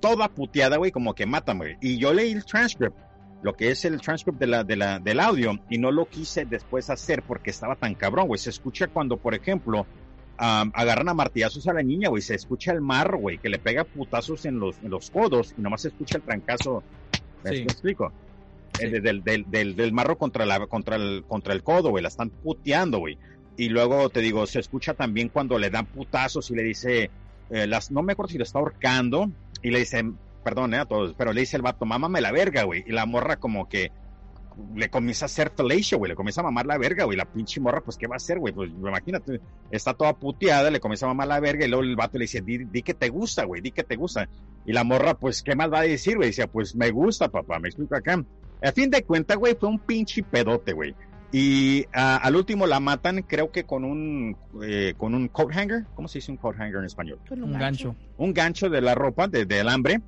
toda 0.00 0.28
puteada, 0.28 0.76
güey, 0.76 0.90
como 0.90 1.14
que 1.14 1.26
mátame. 1.26 1.78
Y 1.80 1.98
yo 1.98 2.12
leí 2.12 2.32
el 2.32 2.44
transcript, 2.44 2.96
lo 3.42 3.54
que 3.54 3.70
es 3.70 3.84
el 3.84 4.00
transcript 4.00 4.38
de 4.38 4.46
la, 4.46 4.64
de 4.64 4.76
la, 4.76 4.98
del 4.98 5.20
audio, 5.20 5.58
y 5.68 5.78
no 5.78 5.90
lo 5.90 6.06
quise 6.06 6.44
después 6.44 6.90
hacer 6.90 7.22
porque 7.22 7.50
estaba 7.50 7.76
tan 7.76 7.94
cabrón, 7.94 8.26
güey. 8.28 8.38
Se 8.38 8.50
escucha 8.50 8.88
cuando, 8.88 9.16
por 9.18 9.34
ejemplo, 9.34 9.80
um, 9.80 10.70
agarran 10.74 11.08
a 11.08 11.14
martillazos 11.14 11.68
a 11.68 11.74
la 11.74 11.82
niña, 11.82 12.08
güey, 12.08 12.22
se 12.22 12.34
escucha 12.34 12.72
el 12.72 12.80
mar, 12.80 13.16
güey, 13.16 13.38
que 13.38 13.48
le 13.48 13.58
pega 13.58 13.84
putazos 13.84 14.46
en 14.46 14.58
los, 14.58 14.76
en 14.82 14.90
los 14.90 15.10
codos, 15.10 15.54
y 15.56 15.60
nomás 15.60 15.82
se 15.82 15.88
escucha 15.88 16.16
el 16.16 16.22
trancazo. 16.22 16.82
¿Me 17.42 17.50
sí. 17.50 17.62
explico? 17.62 18.10
Sí. 18.78 18.86
Eh, 18.86 19.00
del, 19.00 19.22
del, 19.22 19.44
del, 19.48 19.76
del, 19.76 19.92
marro 19.92 20.18
contra, 20.18 20.44
la, 20.44 20.66
contra, 20.66 20.96
el, 20.96 21.24
contra 21.28 21.52
el 21.54 21.62
codo, 21.62 21.90
güey, 21.90 22.02
la 22.02 22.08
están 22.08 22.30
puteando, 22.30 22.98
güey. 22.98 23.18
Y 23.56 23.68
luego 23.68 24.08
te 24.10 24.20
digo, 24.20 24.46
se 24.46 24.60
escucha 24.60 24.94
también 24.94 25.28
cuando 25.28 25.58
le 25.58 25.70
dan 25.70 25.86
putazos 25.86 26.50
y 26.50 26.54
le 26.54 26.62
dice, 26.62 27.10
eh, 27.50 27.66
las, 27.66 27.90
no 27.90 28.02
me 28.02 28.12
acuerdo 28.12 28.32
si 28.32 28.38
lo 28.38 28.44
está 28.44 28.58
ahorcando, 28.58 29.30
y 29.62 29.70
le 29.70 29.78
dice, 29.80 30.04
perdón 30.42 30.74
eh, 30.74 30.78
a 30.78 30.84
todos, 30.84 31.14
pero 31.16 31.32
le 31.32 31.40
dice 31.40 31.56
el 31.56 31.62
vato, 31.62 31.84
mámame 31.86 32.20
la 32.20 32.32
verga, 32.32 32.64
güey. 32.64 32.84
Y 32.86 32.92
la 32.92 33.06
morra 33.06 33.36
como 33.36 33.68
que 33.68 33.92
le 34.74 34.88
comienza 34.88 35.24
a 35.24 35.26
hacer 35.26 35.50
fellatio, 35.50 35.98
güey, 35.98 36.10
le 36.10 36.16
comienza 36.16 36.40
a 36.40 36.44
mamar 36.44 36.66
la 36.66 36.78
verga, 36.78 37.04
güey. 37.04 37.16
La 37.16 37.24
pinche 37.24 37.60
morra, 37.60 37.80
pues, 37.80 37.96
¿qué 37.96 38.06
va 38.06 38.14
a 38.14 38.16
hacer, 38.16 38.38
güey? 38.38 38.52
Pues, 38.52 38.70
imagínate, 38.70 39.40
está 39.70 39.94
toda 39.94 40.14
puteada, 40.14 40.70
le 40.70 40.80
comienza 40.80 41.06
a 41.06 41.08
mamar 41.08 41.28
la 41.28 41.40
verga 41.40 41.64
y 41.64 41.68
luego 41.68 41.82
el 41.82 41.96
vato 41.96 42.18
le 42.18 42.24
dice, 42.24 42.40
di, 42.40 42.82
que 42.82 42.94
te 42.94 43.08
gusta, 43.08 43.44
güey, 43.44 43.60
di 43.60 43.72
que 43.72 43.84
te 43.84 43.96
gusta. 43.96 44.28
Y 44.64 44.72
la 44.72 44.84
morra, 44.84 45.14
pues, 45.14 45.42
¿qué 45.42 45.54
más 45.54 45.72
va 45.72 45.80
a 45.80 45.82
decir, 45.82 46.16
güey? 46.16 46.28
Dice, 46.28 46.46
pues, 46.48 46.74
me 46.74 46.90
gusta, 46.90 47.28
papá, 47.28 47.58
me 47.58 47.68
explico 47.68 47.96
acá. 47.96 48.22
A 48.62 48.72
fin 48.72 48.90
de 48.90 49.02
cuentas, 49.02 49.36
güey, 49.36 49.54
fue 49.58 49.68
un 49.68 49.78
pinche 49.78 50.22
pedote, 50.22 50.72
güey. 50.72 50.94
Y 51.36 51.80
uh, 51.86 52.22
al 52.22 52.36
último 52.36 52.64
la 52.64 52.78
matan, 52.78 53.22
creo 53.22 53.50
que 53.50 53.64
con 53.64 53.84
un 53.84 54.36
eh, 54.62 54.94
con 54.96 55.16
un 55.16 55.26
coat 55.26 55.50
hanger. 55.52 55.84
¿Cómo 55.96 56.06
se 56.06 56.18
dice 56.18 56.30
un 56.30 56.36
coat 56.36 56.54
hanger 56.60 56.76
en 56.76 56.84
español? 56.84 57.18
Un, 57.28 57.42
un 57.42 57.58
gancho. 57.58 57.96
Un 58.18 58.32
gancho 58.32 58.70
de 58.70 58.80
la 58.80 58.94
ropa, 58.94 59.26
de, 59.26 59.44
del 59.44 59.68
hambre. 59.68 60.00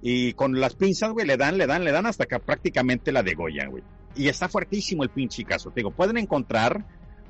Y 0.00 0.32
con 0.32 0.58
las 0.58 0.74
pinzas, 0.74 1.12
güey, 1.12 1.24
le 1.24 1.36
dan, 1.36 1.56
le 1.56 1.68
dan, 1.68 1.84
le 1.84 1.92
dan 1.92 2.06
hasta 2.06 2.26
que 2.26 2.36
prácticamente 2.40 3.12
la 3.12 3.22
degollan, 3.22 3.70
güey. 3.70 3.84
Y 4.16 4.26
está 4.26 4.48
fuertísimo 4.48 5.04
el 5.04 5.10
pinche 5.10 5.44
caso. 5.44 5.70
Te 5.70 5.82
digo, 5.82 5.92
pueden 5.92 6.16
encontrar, 6.16 6.84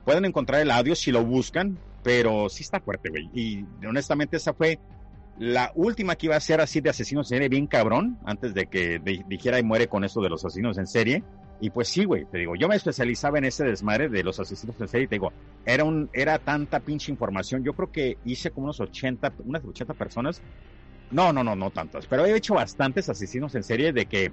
pueden 0.06 0.24
encontrar 0.24 0.62
el 0.62 0.70
audio 0.70 0.94
si 0.94 1.12
lo 1.12 1.22
buscan, 1.22 1.78
pero 2.02 2.48
sí 2.48 2.62
está 2.62 2.80
fuerte, 2.80 3.10
güey. 3.10 3.28
Y 3.34 3.66
honestamente 3.86 4.38
esa 4.38 4.54
fue 4.54 4.78
la 5.38 5.72
última 5.74 6.16
que 6.16 6.24
iba 6.24 6.36
a 6.36 6.40
ser 6.40 6.62
así 6.62 6.80
de 6.80 6.88
asesinos 6.88 7.26
en 7.26 7.36
serie 7.36 7.50
bien 7.50 7.66
cabrón, 7.66 8.18
antes 8.24 8.54
de 8.54 8.66
que 8.66 8.98
dijera 9.28 9.58
y 9.58 9.62
muere 9.62 9.88
con 9.88 10.04
eso 10.04 10.22
de 10.22 10.30
los 10.30 10.42
asesinos 10.42 10.78
en 10.78 10.86
serie. 10.86 11.22
Y 11.62 11.70
pues 11.70 11.90
sí, 11.90 12.04
güey, 12.04 12.24
te 12.26 12.38
digo, 12.38 12.56
yo 12.56 12.66
me 12.66 12.74
especializaba 12.74 13.38
en 13.38 13.44
ese 13.44 13.62
desmadre 13.62 14.08
de 14.08 14.24
los 14.24 14.40
asesinos 14.40 14.74
en 14.80 15.02
y 15.02 15.06
te 15.06 15.14
digo, 15.14 15.32
era 15.64 15.84
un, 15.84 16.10
era 16.12 16.40
tanta 16.40 16.80
pinche 16.80 17.12
información. 17.12 17.62
Yo 17.62 17.72
creo 17.72 17.88
que 17.88 18.16
hice 18.24 18.50
como 18.50 18.64
unos 18.64 18.80
80, 18.80 19.32
unas 19.44 19.64
80 19.64 19.94
personas. 19.94 20.42
No, 21.10 21.32
no, 21.32 21.44
no, 21.44 21.54
no 21.54 21.70
tantas, 21.70 22.08
pero 22.08 22.26
he 22.26 22.34
hecho 22.34 22.54
bastantes 22.54 23.08
asesinos 23.08 23.54
en 23.54 23.62
serie 23.62 23.92
de 23.92 24.06
que 24.06 24.32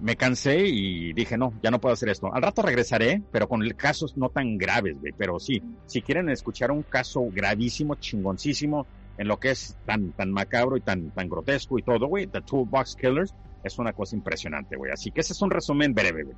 me 0.00 0.16
cansé 0.16 0.66
y 0.66 1.12
dije, 1.12 1.36
no, 1.36 1.52
ya 1.62 1.70
no 1.70 1.82
puedo 1.82 1.92
hacer 1.92 2.08
esto. 2.08 2.32
Al 2.32 2.40
rato 2.40 2.62
regresaré, 2.62 3.22
pero 3.30 3.46
con 3.46 3.60
casos 3.76 4.16
no 4.16 4.30
tan 4.30 4.56
graves, 4.56 4.98
güey. 4.98 5.12
Pero 5.18 5.38
sí, 5.38 5.62
si 5.84 6.00
quieren 6.00 6.30
escuchar 6.30 6.70
un 6.70 6.84
caso 6.84 7.20
gravísimo, 7.30 7.96
chingoncísimo, 7.96 8.86
en 9.18 9.28
lo 9.28 9.36
que 9.36 9.50
es 9.50 9.76
tan, 9.84 10.12
tan 10.14 10.32
macabro 10.32 10.78
y 10.78 10.80
tan, 10.80 11.10
tan 11.10 11.28
grotesco 11.28 11.78
y 11.78 11.82
todo, 11.82 12.06
güey, 12.06 12.26
The 12.26 12.40
Toolbox 12.40 12.96
Killers, 12.96 13.34
es 13.64 13.78
una 13.78 13.92
cosa 13.92 14.14
impresionante, 14.14 14.76
güey. 14.76 14.92
Así 14.92 15.10
que 15.10 15.20
ese 15.20 15.32
es 15.32 15.42
un 15.42 15.50
resumen 15.50 15.94
breve, 15.94 16.24
güey. 16.24 16.36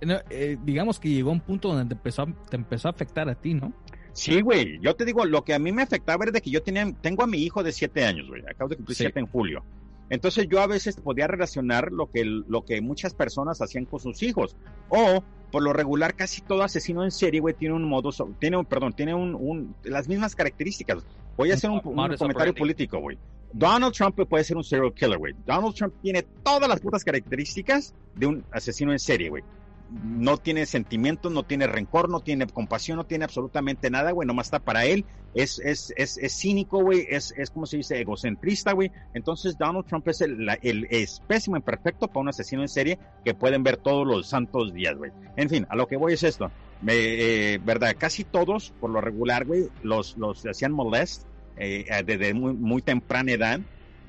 No, 0.00 0.16
eh, 0.30 0.56
digamos 0.64 1.00
que 1.00 1.08
llegó 1.08 1.30
un 1.30 1.40
punto 1.40 1.68
donde 1.68 1.86
te 1.86 1.94
empezó, 1.94 2.26
te 2.48 2.56
empezó 2.56 2.88
a 2.88 2.90
afectar 2.92 3.28
a 3.28 3.34
ti, 3.34 3.54
¿no? 3.54 3.72
Sí, 4.12 4.40
güey. 4.40 4.80
Yo 4.80 4.94
te 4.94 5.04
digo, 5.04 5.24
lo 5.24 5.44
que 5.44 5.54
a 5.54 5.58
mí 5.58 5.72
me 5.72 5.82
afectaba 5.82 6.24
era 6.24 6.32
de 6.32 6.40
que 6.40 6.50
yo 6.50 6.62
tenía, 6.62 6.92
tengo 7.00 7.22
a 7.22 7.26
mi 7.26 7.38
hijo 7.38 7.62
de 7.62 7.72
siete 7.72 8.04
años, 8.04 8.28
güey. 8.28 8.42
Acabo 8.48 8.68
de 8.68 8.76
cumplir 8.76 8.96
sí. 8.96 9.04
siete 9.04 9.20
en 9.20 9.26
julio. 9.26 9.64
Entonces 10.10 10.48
yo 10.48 10.60
a 10.60 10.66
veces 10.66 10.96
podía 10.96 11.26
relacionar 11.26 11.92
lo 11.92 12.10
que, 12.10 12.24
lo 12.24 12.64
que 12.64 12.80
muchas 12.80 13.14
personas 13.14 13.60
hacían 13.60 13.84
con 13.84 14.00
sus 14.00 14.22
hijos. 14.22 14.56
O, 14.88 15.22
por 15.52 15.62
lo 15.62 15.72
regular, 15.72 16.14
casi 16.14 16.40
todo 16.40 16.62
asesino 16.62 17.04
en 17.04 17.10
serie, 17.10 17.40
güey, 17.40 17.54
tiene 17.54 17.74
un 17.74 17.84
modo, 17.84 18.10
tiene 18.38 18.62
perdón, 18.64 18.92
tiene 18.94 19.14
un, 19.14 19.34
un, 19.34 19.74
las 19.84 20.08
mismas 20.08 20.34
características. 20.34 21.04
Voy 21.36 21.50
a 21.50 21.54
hacer 21.54 21.70
un, 21.70 21.80
un 21.84 22.16
comentario 22.16 22.54
político, 22.54 22.98
güey. 22.98 23.18
Donald 23.52 23.94
Trump 23.94 24.18
puede 24.28 24.44
ser 24.44 24.56
un 24.56 24.64
serial 24.64 24.92
killer, 24.92 25.18
güey. 25.18 25.34
Donald 25.46 25.74
Trump 25.74 25.94
tiene 26.02 26.22
todas 26.22 26.68
las 26.68 26.80
putas 26.80 27.04
características 27.04 27.94
de 28.14 28.26
un 28.26 28.44
asesino 28.52 28.92
en 28.92 28.98
serie, 28.98 29.30
güey. 29.30 29.42
No 29.90 30.36
tiene 30.36 30.66
sentimientos, 30.66 31.32
no 31.32 31.44
tiene 31.44 31.66
rencor, 31.66 32.10
no 32.10 32.20
tiene 32.20 32.46
compasión, 32.46 32.98
no 32.98 33.06
tiene 33.06 33.24
absolutamente 33.24 33.90
nada, 33.90 34.10
güey. 34.12 34.26
Nomás 34.26 34.48
está 34.48 34.58
para 34.58 34.84
él. 34.84 35.06
Es, 35.34 35.58
es, 35.60 35.94
es, 35.96 36.18
es 36.18 36.38
cínico, 36.38 36.82
güey. 36.82 37.06
Es, 37.08 37.32
es, 37.38 37.50
como 37.50 37.64
se 37.64 37.78
dice, 37.78 37.98
egocentrista, 37.98 38.72
güey. 38.72 38.92
Entonces, 39.14 39.56
Donald 39.56 39.86
Trump 39.86 40.06
es 40.08 40.20
el, 40.20 40.46
el 40.62 40.86
espécimen 40.90 41.62
perfecto 41.62 42.08
para 42.08 42.20
un 42.20 42.28
asesino 42.28 42.60
en 42.60 42.68
serie 42.68 42.98
que 43.24 43.32
pueden 43.32 43.62
ver 43.62 43.78
todos 43.78 44.06
los 44.06 44.26
santos 44.26 44.74
días, 44.74 44.94
güey. 44.94 45.10
En 45.36 45.48
fin, 45.48 45.66
a 45.70 45.76
lo 45.76 45.86
que 45.86 45.96
voy 45.96 46.12
es 46.12 46.22
esto. 46.22 46.50
Me, 46.82 46.92
eh, 46.94 47.58
verdad, 47.58 47.96
casi 47.98 48.24
todos, 48.24 48.74
por 48.78 48.90
lo 48.90 49.00
regular, 49.00 49.46
güey, 49.46 49.70
los, 49.82 50.18
los 50.18 50.44
hacían 50.44 50.72
molest 50.72 51.27
eh, 51.58 51.86
desde 52.04 52.34
muy, 52.34 52.52
muy, 52.54 52.82
temprana 52.82 53.32
edad 53.32 53.60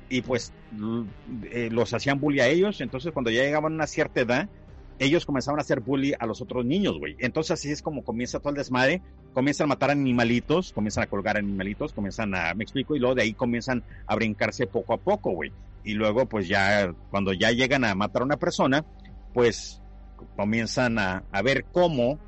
y 0.08 0.22
pues 0.22 0.52
eh, 1.50 1.68
los 1.70 1.92
hacían 1.94 2.20
bully 2.20 2.40
a 2.40 2.48
ellos, 2.48 2.80
entonces 2.80 3.12
cuando 3.12 3.30
ya 3.30 3.42
llegaban 3.42 3.72
a 3.72 3.74
una 3.76 3.86
cierta 3.86 4.20
edad, 4.20 4.48
ellos 4.98 5.24
comenzaban 5.24 5.58
a 5.58 5.62
hacer 5.62 5.80
bully 5.80 6.12
a 6.18 6.26
los 6.26 6.42
otros 6.42 6.64
niños, 6.64 6.98
güey. 6.98 7.16
Entonces 7.20 7.52
así 7.52 7.70
es 7.70 7.80
como 7.80 8.04
comienza 8.04 8.38
todo 8.38 8.50
el 8.50 8.56
desmadre, 8.56 9.00
comienzan 9.32 9.64
a 9.64 9.68
matar 9.68 9.90
animalitos, 9.90 10.72
comienzan 10.72 11.04
a 11.04 11.06
colgar 11.06 11.38
animalitos, 11.38 11.94
comienzan 11.94 12.34
a, 12.34 12.52
me 12.54 12.64
explico, 12.64 12.94
y 12.94 12.98
luego 12.98 13.14
de 13.14 13.22
ahí 13.22 13.32
comienzan 13.32 13.82
a 14.06 14.14
brincarse 14.14 14.66
poco 14.66 14.92
a 14.92 14.98
poco, 14.98 15.30
güey. 15.30 15.52
Y 15.84 15.94
luego 15.94 16.26
pues 16.26 16.48
ya, 16.48 16.92
cuando 17.10 17.32
ya 17.32 17.50
llegan 17.50 17.84
a 17.84 17.94
matar 17.94 18.22
a 18.22 18.24
una 18.26 18.36
persona, 18.36 18.84
pues 19.32 19.80
comienzan 20.36 20.98
a, 20.98 21.24
a 21.32 21.40
ver 21.40 21.64
cómo 21.72 22.18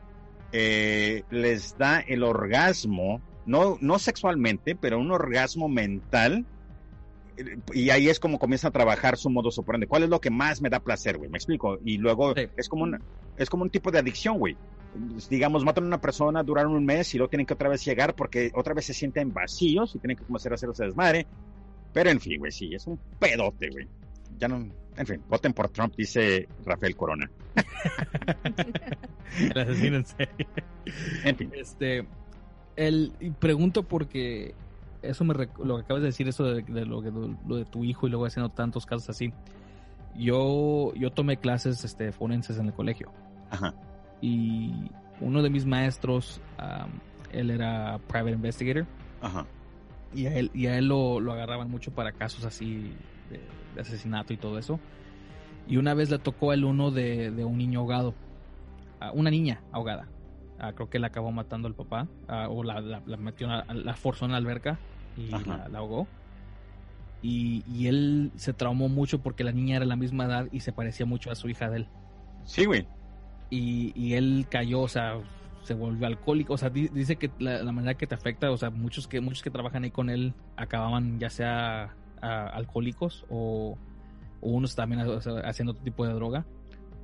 eh, 0.53 1.25
les 1.31 1.77
da 1.79 2.01
el 2.01 2.23
orgasmo, 2.23 3.21
no, 3.47 3.79
no 3.81 3.99
sexualmente, 3.99 4.75
pero 4.75 4.99
un 4.99 5.11
orgasmo 5.11 5.69
mental. 5.69 6.45
eh, 7.37 7.57
Y 7.75 7.91
ahí 7.91 8.09
es 8.09 8.21
como 8.21 8.39
comienza 8.39 8.69
a 8.69 8.71
trabajar 8.71 9.17
su 9.17 9.31
modo 9.31 9.51
operandi. 9.57 9.87
¿Cuál 9.87 10.05
es 10.05 10.09
lo 10.11 10.21
que 10.21 10.31
más 10.31 10.61
me 10.63 10.71
da 10.71 10.81
placer, 10.81 11.19
güey? 11.19 11.31
Me 11.31 11.39
explico. 11.39 11.79
Y 11.85 11.99
luego 11.99 12.35
Sí. 12.35 12.49
es 12.57 12.69
como 12.69 12.85
un, 12.85 12.99
es 13.37 13.49
como 13.51 13.63
un 13.65 13.71
tipo 13.71 13.91
de 13.91 13.99
adicción, 13.99 14.39
güey. 14.39 14.57
Digamos, 15.31 15.65
matan 15.65 15.85
a 15.85 15.87
una 15.87 16.01
persona, 16.01 16.43
duran 16.43 16.67
un 16.67 16.85
mes 16.85 17.15
y 17.15 17.19
luego 17.19 17.31
tienen 17.31 17.47
que 17.47 17.55
otra 17.55 17.69
vez 17.71 17.83
llegar 17.85 18.15
porque 18.15 18.51
otra 18.55 18.75
vez 18.75 18.85
se 18.85 18.93
sienten 18.95 19.33
vacíos 19.33 19.95
y 19.95 19.99
tienen 19.99 20.17
que 20.19 20.25
comenzar 20.25 20.53
a 20.53 20.55
hacer 20.57 20.69
ese 20.71 20.85
desmadre. 20.85 21.27
Pero 21.95 22.11
en 22.11 22.21
fin, 22.21 22.39
güey, 22.39 22.53
sí, 22.53 22.75
es 22.75 22.87
un 22.87 22.99
pedote, 23.19 23.71
güey. 23.71 23.87
Ya 24.39 24.49
no, 24.49 24.67
en 24.97 25.07
fin, 25.07 25.23
voten 25.29 25.53
por 25.55 25.69
Trump, 25.71 25.95
dice 25.97 26.47
Rafael 26.67 26.95
Corona. 26.97 27.31
El 29.39 29.59
asesino 29.59 29.97
en 29.97 30.07
serie. 30.07 30.47
En 31.25 31.37
fin. 31.37 31.51
Este, 31.55 32.05
el, 32.77 33.13
y 33.21 33.31
pregunto 33.31 33.83
porque 33.83 34.55
eso 35.03 35.25
me 35.25 35.35
lo 35.35 35.77
que 35.77 35.83
acabas 35.83 36.03
de 36.03 36.09
decir, 36.09 36.29
eso 36.29 36.45
de, 36.45 36.63
de 36.63 36.87
lo, 36.87 37.03
que- 37.03 37.11
lo 37.11 37.57
de 37.57 37.65
tu 37.65 37.85
hijo 37.85 38.07
y 38.07 38.11
luego 38.11 38.27
haciendo 38.27 38.49
tantos 38.51 38.87
casos 38.87 39.09
así. 39.11 39.33
Yo, 40.17 40.93
yo 40.95 41.11
tomé 41.11 41.39
clases 41.39 41.85
este, 41.85 42.13
forenses 42.13 42.59
en 42.59 42.67
el 42.67 42.75
colegio 42.75 43.11
Ajá. 43.51 43.75
y 44.21 44.71
uno 45.21 45.43
de 45.43 45.49
mis 45.51 45.65
maestros, 45.65 46.41
am, 46.59 46.91
él 47.33 47.51
era 47.51 47.99
private 48.09 48.33
investigator 48.33 48.87
Ajá. 49.23 49.47
y 50.15 50.27
a 50.27 50.35
él, 50.37 50.51
y 50.53 50.67
a 50.67 50.77
él 50.77 50.87
lo, 50.89 51.19
lo 51.19 51.33
agarraban 51.33 51.71
mucho 51.71 51.93
para 51.93 52.13
casos 52.13 52.45
así 52.45 52.93
de, 53.31 53.41
de 53.75 53.81
asesinato 53.81 54.35
y 54.35 54.37
todo 54.37 54.59
eso. 54.59 54.79
Y 55.67 55.79
una 55.79 55.95
vez 55.95 56.11
le 56.11 56.19
tocó 56.19 56.51
a 56.51 56.55
él 56.55 56.65
uno 56.65 56.91
de, 56.91 57.31
de 57.31 57.45
un 57.45 57.57
niño 57.57 57.81
ahogado, 57.81 58.15
a 59.01 59.13
una 59.13 59.31
niña 59.31 59.63
ahogada. 59.73 60.09
Ah, 60.63 60.73
creo 60.75 60.89
que 60.89 60.99
la 61.01 61.09
acabó 61.09 61.33
matando 61.33 61.67
el 61.67 61.75
papá, 61.75 62.07
ah, 62.29 62.47
o 62.49 62.63
la, 62.63 62.81
la, 62.81 63.03
la 63.05 63.17
metió, 63.17 63.49
la, 63.49 63.95
forzó 63.95 64.27
en 64.27 64.31
la 64.31 64.37
alberca 64.39 64.79
y 65.17 65.27
la, 65.29 65.69
la 65.69 65.79
ahogó. 65.79 66.07
Y, 67.21 67.65
y 67.69 67.89
él 67.89 68.31
se 68.37 68.53
traumó 68.53 68.89
mucho 68.89 69.21
porque 69.23 69.43
la 69.45 69.51
niña 69.53 69.77
era 69.77 69.85
la 69.85 69.97
misma 69.97 70.25
edad 70.25 70.47
y 70.53 70.61
se 70.61 70.73
parecía 70.73 71.05
mucho 71.05 71.31
a 71.31 71.35
su 71.35 71.49
hija 71.49 71.69
de 71.69 71.79
él. 71.79 71.89
Sí, 72.45 72.65
güey. 72.65 72.87
Y, 73.51 73.93
y 73.95 74.15
él 74.15 74.47
cayó, 74.49 74.83
o 74.83 74.89
sea, 74.89 75.19
se 75.65 75.75
volvió 75.75 76.07
alcohólico. 76.07 76.55
O 76.55 76.59
sea, 76.59 76.71
di- 76.71 76.89
dice 76.89 77.17
que 77.17 77.31
la, 77.41 77.63
la 77.63 77.73
manera 77.73 77.95
que 77.95 78.07
te 78.07 78.15
afecta, 78.15 78.51
o 78.51 78.57
sea, 78.57 78.71
muchos 78.71 79.07
que, 79.09 79.21
muchos 79.21 79.43
que 79.43 79.51
trabajan 79.51 79.83
ahí 79.85 79.91
con 79.91 80.11
él 80.11 80.33
acababan 80.57 81.19
ya 81.19 81.29
sea 81.29 81.95
ah, 82.21 82.47
alcohólicos 82.55 83.25
o, 83.31 83.77
o 84.41 84.49
unos 84.51 84.75
también 84.77 85.03
o 85.03 85.21
sea, 85.21 85.41
haciendo 85.41 85.73
otro 85.73 85.85
tipo 85.85 86.07
de 86.07 86.15
droga. 86.15 86.45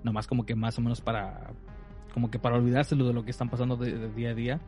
Nomás 0.05 0.27
como 0.29 0.47
que 0.47 0.55
más 0.55 0.79
o 0.79 0.81
menos 0.81 1.01
para, 1.01 1.51
como 2.19 2.33
que 2.33 2.41
para 2.41 2.57
olvidárselo 2.57 3.07
de 3.07 3.13
lo 3.13 3.25
que 3.25 3.31
están 3.31 3.49
pasando 3.49 3.77
de, 3.77 3.97
de 3.97 4.09
día 4.13 4.31
a 4.31 4.35
día. 4.35 4.61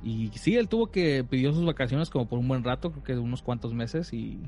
Y 0.00 0.30
sí, 0.34 0.56
él 0.56 0.68
tuvo 0.68 0.92
que 0.92 1.24
pidió 1.28 1.52
sus 1.52 1.64
vacaciones 1.64 2.08
como 2.08 2.28
por 2.28 2.38
un 2.38 2.46
buen 2.46 2.62
rato, 2.62 2.92
creo 2.92 3.02
que 3.02 3.12
de 3.14 3.18
unos 3.18 3.42
cuantos 3.42 3.74
meses 3.74 4.12
y, 4.12 4.40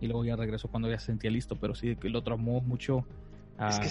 y 0.00 0.06
luego 0.06 0.24
ya 0.24 0.34
regresó 0.34 0.68
cuando 0.68 0.88
ya 0.88 0.98
se 0.98 1.06
sentía 1.06 1.30
listo, 1.30 1.56
pero 1.56 1.74
sí 1.74 1.94
que 1.96 2.08
lo 2.08 2.22
traumó 2.22 2.62
mucho 2.62 3.04
a 3.58 3.68
Es 3.68 3.78
que 3.78 3.86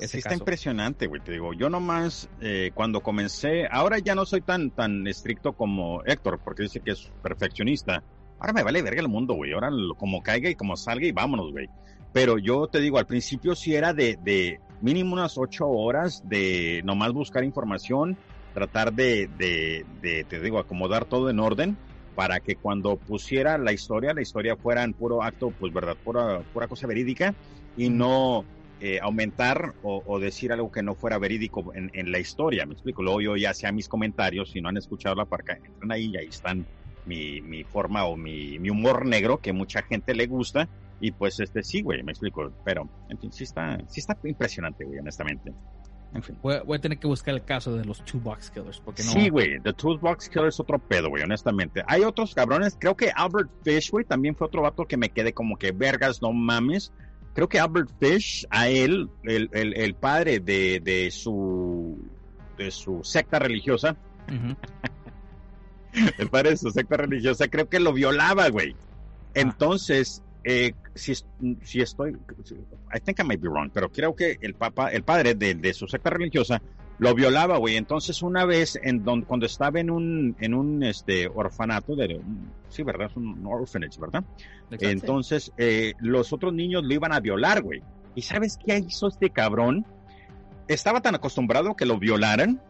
ese 0.00 0.18
sí 0.18 0.18
está 0.18 0.30
caso. 0.30 0.40
impresionante, 0.40 1.06
güey. 1.06 1.20
Te 1.22 1.30
digo, 1.30 1.52
yo 1.52 1.70
nomás 1.70 2.28
eh, 2.40 2.72
cuando 2.74 3.00
comencé, 3.00 3.68
ahora 3.70 4.00
ya 4.00 4.16
no 4.16 4.26
soy 4.26 4.40
tan, 4.40 4.72
tan 4.72 5.06
estricto 5.06 5.52
como 5.52 6.02
Héctor, 6.04 6.40
porque 6.42 6.64
dice 6.64 6.80
que 6.80 6.90
es 6.92 7.12
perfeccionista. 7.22 8.02
Ahora 8.40 8.52
me 8.52 8.64
vale 8.64 8.82
verga 8.82 9.00
el 9.00 9.08
mundo, 9.08 9.34
güey. 9.34 9.52
Ahora 9.52 9.70
como 9.98 10.20
caiga 10.22 10.50
y 10.50 10.56
como 10.56 10.76
salga 10.76 11.06
y 11.06 11.12
vámonos, 11.12 11.52
güey. 11.52 11.68
Pero 12.12 12.38
yo 12.38 12.66
te 12.66 12.80
digo, 12.80 12.98
al 12.98 13.06
principio 13.06 13.54
sí 13.54 13.74
era 13.74 13.94
de, 13.94 14.18
de 14.24 14.58
mínimo 14.80 15.14
unas 15.14 15.36
ocho 15.38 15.68
horas 15.68 16.22
de 16.28 16.82
nomás 16.84 17.12
buscar 17.12 17.44
información, 17.44 18.16
tratar 18.54 18.92
de, 18.92 19.28
de, 19.38 19.84
de, 20.00 20.24
te 20.24 20.40
digo, 20.40 20.58
acomodar 20.58 21.04
todo 21.04 21.30
en 21.30 21.38
orden 21.38 21.76
para 22.14 22.40
que 22.40 22.56
cuando 22.56 22.96
pusiera 22.96 23.56
la 23.58 23.72
historia, 23.72 24.12
la 24.12 24.22
historia 24.22 24.56
fuera 24.56 24.82
en 24.82 24.92
puro 24.92 25.22
acto, 25.22 25.52
pues 25.58 25.72
verdad, 25.72 25.96
pura, 26.02 26.40
pura 26.52 26.66
cosa 26.66 26.86
verídica 26.86 27.34
y 27.76 27.88
no 27.88 28.44
eh, 28.80 28.98
aumentar 29.00 29.74
o, 29.82 30.02
o 30.04 30.18
decir 30.18 30.52
algo 30.52 30.72
que 30.72 30.82
no 30.82 30.94
fuera 30.94 31.18
verídico 31.18 31.72
en, 31.74 31.90
en 31.94 32.10
la 32.10 32.18
historia. 32.18 32.66
Me 32.66 32.72
explico. 32.72 33.02
Luego 33.02 33.20
yo 33.20 33.36
ya 33.36 33.54
sea 33.54 33.72
mis 33.72 33.88
comentarios, 33.88 34.50
si 34.50 34.60
no 34.60 34.68
han 34.68 34.76
escuchado 34.76 35.14
la 35.14 35.24
parca, 35.24 35.56
entran 35.64 35.92
ahí 35.92 36.10
y 36.12 36.16
ahí 36.16 36.26
están 36.26 36.66
mi, 37.06 37.40
mi 37.40 37.64
forma 37.64 38.04
o 38.04 38.16
mi, 38.16 38.58
mi 38.58 38.70
humor 38.70 39.06
negro 39.06 39.38
que 39.38 39.52
mucha 39.52 39.82
gente 39.82 40.14
le 40.14 40.26
gusta. 40.26 40.68
Y 41.00 41.12
pues 41.12 41.40
este 41.40 41.62
sí, 41.62 41.82
güey, 41.82 42.02
me 42.02 42.12
explico. 42.12 42.52
Pero, 42.64 42.88
en 43.08 43.18
fin, 43.18 43.32
sí 43.32 43.44
está, 43.44 43.78
sí 43.88 44.00
está 44.00 44.16
impresionante, 44.24 44.84
güey, 44.84 44.98
honestamente. 44.98 45.52
En 46.12 46.22
fin. 46.22 46.36
Voy 46.42 46.54
a, 46.54 46.62
voy 46.62 46.76
a 46.76 46.80
tener 46.80 46.98
que 46.98 47.06
buscar 47.06 47.34
el 47.34 47.44
caso 47.44 47.76
de 47.76 47.84
los 47.84 48.04
Two 48.04 48.20
Box 48.20 48.50
Killers, 48.50 48.80
porque 48.80 49.02
no. 49.04 49.10
Sí, 49.12 49.28
güey, 49.28 49.60
The 49.60 49.72
Toolbox 49.72 50.28
Killer 50.28 50.48
es 50.48 50.58
otro 50.58 50.78
pedo, 50.78 51.08
güey, 51.08 51.22
honestamente. 51.22 51.82
Hay 51.86 52.02
otros 52.02 52.34
cabrones, 52.34 52.76
creo 52.78 52.96
que 52.96 53.10
Albert 53.14 53.50
Fish, 53.62 53.90
güey, 53.90 54.04
también 54.04 54.34
fue 54.34 54.48
otro 54.48 54.62
vato 54.62 54.86
que 54.86 54.96
me 54.96 55.10
quedé 55.10 55.32
como 55.32 55.56
que 55.56 55.70
vergas, 55.70 56.20
no 56.20 56.32
mames. 56.32 56.92
Creo 57.32 57.48
que 57.48 57.60
Albert 57.60 57.90
Fish, 58.00 58.44
a 58.50 58.68
él, 58.68 59.08
el, 59.22 59.48
el, 59.52 59.76
el 59.76 59.94
padre 59.94 60.40
de, 60.40 60.80
de 60.80 61.10
su 61.12 61.96
de 62.58 62.70
su 62.72 63.02
secta 63.04 63.38
religiosa, 63.38 63.96
Ujú. 64.28 64.56
el 66.18 66.28
padre 66.28 66.50
de 66.50 66.56
su 66.56 66.70
secta 66.70 66.96
religiosa, 66.96 67.48
creo 67.48 67.68
que 67.68 67.78
lo 67.80 67.92
violaba, 67.92 68.48
güey. 68.48 68.74
Entonces, 69.34 70.22
eh, 70.44 70.72
si, 70.94 71.12
es- 71.12 71.26
si 71.62 71.80
estoy, 71.80 72.12
I 72.94 73.00
think 73.00 73.20
I 73.20 73.24
might 73.24 73.40
be 73.40 73.48
wrong, 73.48 73.70
pero 73.72 73.90
creo 73.90 74.14
que 74.14 74.38
el 74.40 74.54
papa, 74.54 74.88
el 74.90 75.02
padre 75.02 75.34
de, 75.34 75.54
de 75.54 75.72
su 75.74 75.86
secta 75.86 76.10
religiosa, 76.10 76.60
lo 76.98 77.14
violaba, 77.14 77.56
güey. 77.56 77.76
Entonces, 77.76 78.20
una 78.22 78.44
vez 78.44 78.78
en 78.82 79.02
don, 79.04 79.22
cuando 79.22 79.46
estaba 79.46 79.80
en 79.80 79.90
un, 79.90 80.36
en 80.38 80.52
un 80.54 80.82
este 80.82 81.28
orfanato 81.28 81.96
de, 81.96 82.20
sí, 82.68 82.82
verdad, 82.82 83.08
es 83.10 83.16
un 83.16 83.42
orphanage, 83.46 83.98
¿verdad? 83.98 84.22
Exacto. 84.70 84.86
Entonces, 84.88 85.52
eh, 85.56 85.94
los 86.00 86.32
otros 86.32 86.52
niños 86.52 86.82
lo 86.84 86.92
iban 86.92 87.12
a 87.12 87.20
violar, 87.20 87.62
güey. 87.62 87.82
¿Y 88.14 88.22
sabes 88.22 88.58
qué 88.62 88.76
hizo 88.78 89.08
este 89.08 89.30
cabrón? 89.30 89.86
Estaba 90.68 91.00
tan 91.00 91.14
acostumbrado 91.14 91.74
que 91.74 91.86
lo 91.86 91.98
violaran, 91.98 92.60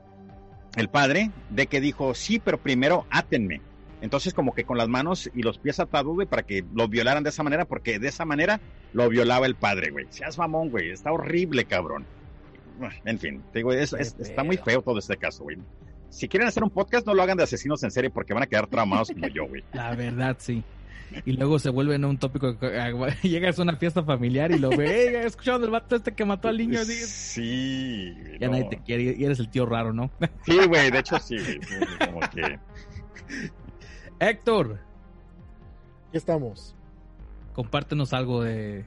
el 0.77 0.89
padre, 0.89 1.33
de 1.51 1.67
que 1.67 1.81
dijo, 1.81 2.15
sí, 2.15 2.39
pero 2.39 2.59
primero 2.59 3.07
átenme. 3.11 3.61
Entonces, 4.03 4.33
como 4.35 4.55
que 4.55 4.65
con 4.65 4.79
las 4.79 4.89
manos 4.89 5.31
y 5.35 5.43
los 5.43 5.59
pies 5.59 5.79
atados, 5.81 6.15
güey, 6.15 6.27
para 6.27 6.43
que 6.43 6.65
lo 6.75 6.89
violaran 6.89 7.23
de 7.23 7.31
esa 7.31 7.43
manera, 7.43 7.65
porque 7.67 7.99
de 7.99 8.09
esa 8.09 8.25
manera 8.25 8.61
lo 8.93 9.09
violaba 9.09 9.47
el 9.47 9.55
padre, 9.57 9.91
güey. 9.91 10.07
Seas 10.11 10.39
mamón, 10.39 10.71
güey. 10.71 10.91
Está 10.91 11.13
horrible, 11.13 11.65
cabrón. 11.67 12.07
En 13.05 13.19
fin, 13.19 13.43
te 13.53 13.59
digo, 13.59 13.73
es- 13.73 13.93
está 13.93 14.43
muy 14.43 14.57
feo 14.57 14.81
todo 14.83 14.99
este 14.99 15.17
caso, 15.19 15.43
güey. 15.45 15.59
Si 16.09 16.29
quieren 16.29 16.49
hacer 16.49 16.65
un 16.65 16.71
podcast, 16.71 17.07
no 17.07 17.15
lo 17.15 17.23
hagan 17.23 17.37
de 17.37 17.45
asesinos 17.45 17.83
en 17.85 17.91
serie 17.91 18.11
porque 18.11 18.33
van 18.35 18.43
a 18.43 18.47
quedar 18.47 18.67
traumados 18.67 19.11
como 19.11 19.29
yo, 19.29 19.47
güey. 19.47 19.63
La 19.75 19.95
verdad, 19.95 20.37
sí. 20.41 20.65
Y 21.27 21.33
luego 21.33 21.59
se 21.59 21.71
vuelve 21.71 21.97
en 21.97 22.05
un 22.05 22.19
tópico. 22.19 22.57
ah, 22.63 22.91
Llegas 23.23 23.59
a 23.59 23.63
una 23.63 23.77
fiesta 23.77 24.03
familiar 24.03 24.51
y 24.53 24.59
lo 24.59 24.71
ve, 24.71 25.09
"Ey, 25.09 25.17
¿has 25.17 25.27
escuchado 25.27 25.59
del 25.59 25.71
vato 25.71 25.97
este 25.97 26.13
que 26.13 26.25
mató 26.25 26.49
al 26.49 26.57
niño? 26.57 26.81
Así, 26.81 26.95
Sí. 26.95 28.15
ya 28.41 28.47
no. 28.47 28.53
nadie 28.53 28.65
te 28.71 28.77
quiere 28.79 29.15
y 29.19 29.25
eres 29.25 29.41
el 29.41 29.51
tío 29.51 29.67
raro, 29.67 29.93
¿no? 29.93 30.11
Sí, 30.47 30.57
güey, 30.69 30.91
de 30.91 30.99
hecho 31.01 31.19
sí, 31.19 31.37
güey. 31.37 31.61
Sí, 31.63 31.75
Como 32.07 32.21
que. 32.31 32.59
Héctor, 34.21 34.79
Aquí 36.09 36.19
estamos. 36.19 36.75
compártenos 37.55 38.13
algo 38.13 38.43
de. 38.43 38.85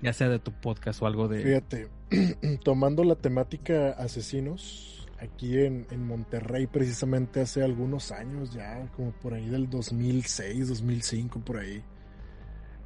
Ya 0.00 0.14
sea 0.14 0.30
de 0.30 0.38
tu 0.38 0.52
podcast 0.52 1.02
o 1.02 1.06
algo 1.06 1.28
de. 1.28 1.42
Fíjate, 1.42 1.88
tomando 2.64 3.04
la 3.04 3.14
temática 3.16 3.90
asesinos, 3.90 5.06
aquí 5.18 5.58
en, 5.58 5.86
en 5.90 6.06
Monterrey 6.06 6.66
precisamente 6.66 7.42
hace 7.42 7.62
algunos 7.62 8.10
años 8.10 8.54
ya, 8.54 8.90
como 8.96 9.12
por 9.12 9.34
ahí 9.34 9.50
del 9.50 9.68
2006, 9.68 10.68
2005, 10.68 11.40
por 11.40 11.58
ahí, 11.58 11.82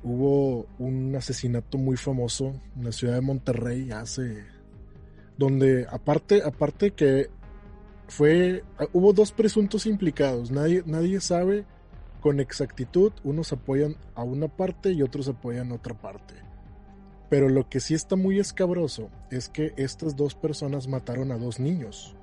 hubo 0.03 0.67
un 0.81 1.15
asesinato 1.15 1.79
muy 1.79 1.97
famoso 1.97 2.61
en 2.77 2.85
la 2.87 2.91
ciudad 2.91 3.15
de 3.15 3.21
Monterrey 3.21 3.93
hace, 3.93 4.45
donde 5.39 5.87
aparte, 5.89 6.43
aparte 6.45 6.91
que 6.91 7.31
fue, 8.09 8.65
hubo 8.93 9.13
dos 9.13 9.31
presuntos 9.31 9.87
implicados, 9.87 10.51
nadie, 10.51 10.83
nadie 10.87 11.21
sabe 11.21 11.65
con 12.25 12.41
exactitud, 12.41 13.13
unos 13.23 13.53
apoyan 13.53 13.97
a 14.15 14.23
una 14.23 14.49
parte 14.49 14.93
y 14.93 15.03
otros 15.03 15.29
apoyan 15.29 15.71
a 15.71 15.75
otra 15.75 15.93
parte. 15.93 16.33
Pero 17.29 17.51
lo 17.51 17.69
que 17.69 17.81
sí 17.81 17.93
está 17.93 18.17
muy 18.17 18.39
escabroso 18.39 19.11
es 19.31 19.51
que 19.51 19.75
estas 19.77 20.17
dos 20.17 20.35
personas 20.35 20.89
mataron 20.89 21.33
a 21.33 21.37
dos 21.37 21.61
niños. 21.61 22.17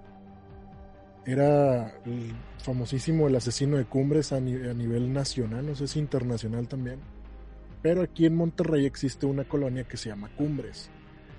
Era 1.24 1.94
el 2.06 2.34
famosísimo 2.64 3.28
el 3.28 3.36
asesino 3.36 3.78
de 3.78 3.86
Cumbres 3.86 4.34
a, 4.34 4.38
a 4.38 4.40
nivel 4.40 5.14
nacional, 5.14 5.68
no 5.68 5.76
sé 5.76 5.88
si 5.88 6.00
internacional 6.00 6.68
también. 6.68 7.00
Pero 7.84 8.02
aquí 8.02 8.26
en 8.26 8.36
Monterrey 8.36 8.88
existe 8.88 9.28
una 9.28 9.44
colonia 9.44 9.84
que 9.84 9.98
se 9.98 10.10
llama 10.10 10.36
Cumbres. 10.36 10.90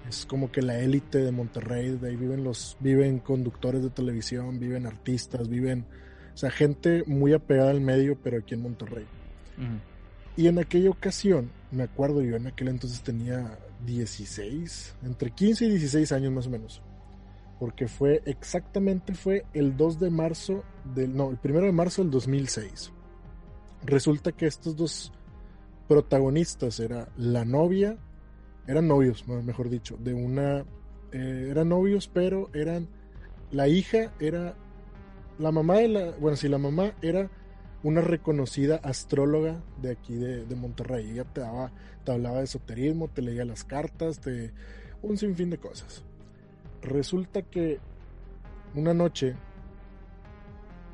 Es 0.09 0.25
como 0.25 0.53
que 0.53 0.63
la 0.63 0.79
élite 0.79 1.19
de 1.19 1.33
Monterrey, 1.33 1.99
de 1.99 2.11
ahí 2.11 2.15
viven 2.15 2.45
los 2.45 2.77
viven 2.79 3.19
conductores 3.19 3.83
de 3.83 3.91
televisión, 3.91 4.61
viven 4.61 4.87
artistas, 4.87 5.49
viven, 5.49 5.85
o 6.35 6.37
sea, 6.37 6.51
gente 6.51 7.05
muy 7.07 7.33
apegada 7.33 7.71
al 7.71 7.81
medio, 7.81 8.17
pero 8.23 8.39
aquí 8.39 8.55
en 8.55 8.63
Monterrey. 8.63 9.07
Ujú. 9.59 9.79
Y 10.37 10.47
en 10.47 10.59
aquella 10.59 10.91
ocasión, 10.91 11.51
me 11.71 11.83
acuerdo 11.83 12.23
yo 12.23 12.37
en 12.37 12.47
aquel 12.47 12.69
entonces 12.69 13.03
tenía 13.03 13.59
16, 13.85 14.97
entre 15.03 15.31
15 15.31 15.67
y 15.67 15.71
16 15.71 16.13
años 16.13 16.33
más 16.33 16.47
o 16.47 16.51
menos. 16.51 16.83
porque 17.59 17.87
fue 17.87 18.23
exactamente 18.27 19.15
fue 19.15 19.45
el 19.55 19.77
2 19.77 20.01
de 20.01 20.11
marzo 20.11 20.65
del 20.97 21.15
no, 21.15 21.31
el 21.31 21.39
1 21.45 21.61
de 21.61 21.73
marzo 21.73 22.03
del 22.03 22.11
2006. 22.11 22.91
Resulta 23.85 24.33
que 24.33 24.47
estos 24.47 24.77
dos 24.77 25.13
protagonistas 25.87 26.81
era 26.81 27.09
la 27.17 27.45
novia, 27.45 27.99
eran 28.67 28.89
novios, 28.89 29.29
mejor 29.29 29.69
dicho, 29.71 29.97
de 29.97 30.13
una 30.13 30.65
eh, 31.13 31.49
eran 31.51 31.69
novios, 31.69 32.09
pero 32.09 32.51
eran 32.53 32.89
la 33.53 33.69
hija 33.69 34.13
era 34.19 34.57
la 35.39 35.53
mamá 35.53 35.79
de 35.79 35.89
la, 35.89 36.11
bueno, 36.13 36.37
sí, 36.37 36.49
la 36.49 36.59
mamá 36.59 36.93
era 37.03 37.31
una 37.83 38.01
reconocida 38.01 38.77
astróloga 38.77 39.61
de 39.81 39.91
aquí 39.93 40.15
de, 40.15 40.55
Monterrey. 40.55 41.11
Ella 41.11 41.25
te, 41.25 41.41
daba, 41.41 41.73
te 42.05 42.13
hablaba 42.13 42.39
de 42.39 42.45
esoterismo, 42.45 43.09
te 43.09 43.23
leía 43.23 43.45
las 43.45 43.65
cartas, 43.65 44.21
te, 44.21 44.53
un 45.03 45.17
sinfín 45.17 45.51
de 45.51 45.59
cosas. 45.59 46.05
Resulta 46.83 47.43
que 47.43 47.81
una 48.75 48.95
noche, 48.95 49.35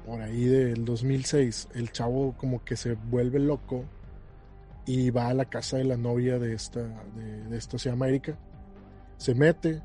por 0.07 0.20
ahí 0.20 0.44
del 0.44 0.85
2006, 0.85 1.68
el 1.74 1.92
chavo 1.92 2.35
como 2.38 2.64
que 2.64 2.77
se 2.77 2.94
vuelve 2.94 3.38
loco 3.38 3.85
y 4.87 5.11
va 5.11 5.29
a 5.29 5.35
la 5.35 5.44
casa 5.44 5.77
de 5.77 5.85
la 5.85 5.98
novia 5.98 6.38
de 6.38 6.55
esta, 6.55 6.81
de, 7.14 7.44
de 7.44 7.57
esta 7.59 7.79
se 7.79 7.90
llama 7.90 8.09
Erika. 8.09 8.38
Se 9.18 9.35
mete, 9.35 9.83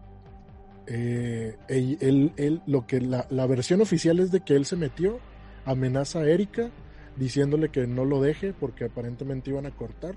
eh, 0.88 2.60
lo 2.66 2.86
que 2.86 3.02
la, 3.02 3.48
versión 3.48 3.82
oficial 3.82 4.20
es 4.20 4.32
de 4.32 4.42
que 4.42 4.56
él 4.56 4.66
se 4.66 4.76
metió, 4.76 5.20
amenaza 5.66 6.20
a 6.20 6.28
Erika 6.28 6.70
diciéndole 7.16 7.70
que 7.70 7.86
no 7.88 8.06
lo 8.06 8.22
deje 8.22 8.54
porque 8.54 8.86
aparentemente 8.86 9.52
iban 9.52 9.66
a 9.66 9.72
cortar. 9.72 10.16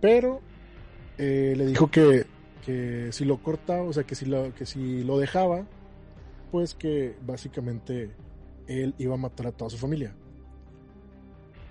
Pero 0.00 0.40
eh, 1.18 1.54
le 1.56 1.66
dijo 1.66 1.90
que, 1.90 2.26
si 3.10 3.24
lo 3.24 3.42
cortaba, 3.42 3.82
o 3.82 3.92
sea, 3.92 4.04
que 4.04 4.14
si, 4.14 4.26
lo, 4.26 5.18
dejaba, 5.18 5.66
pues 6.50 6.74
que 6.74 7.14
básicamente 7.24 8.10
él 8.66 8.94
iba 8.98 9.14
a 9.14 9.18
matar 9.18 9.46
a 9.46 9.52
toda 9.52 9.70
su 9.70 9.78
familia. 9.78 10.14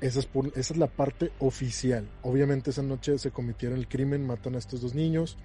Esa 0.01 0.19
es 0.56 0.77
la 0.77 0.88
parte 0.88 1.32
oficial. 1.39 2.10
Obviamente 2.23 2.71
esa 2.71 2.84
noche 2.84 3.17
se 3.17 3.32
cometieron 3.32 3.77
el 3.77 3.88
crimen, 3.88 4.25
matan 4.25 4.56
a 4.56 4.58
estos 4.58 4.82
dos 4.82 4.95
niños 4.95 5.38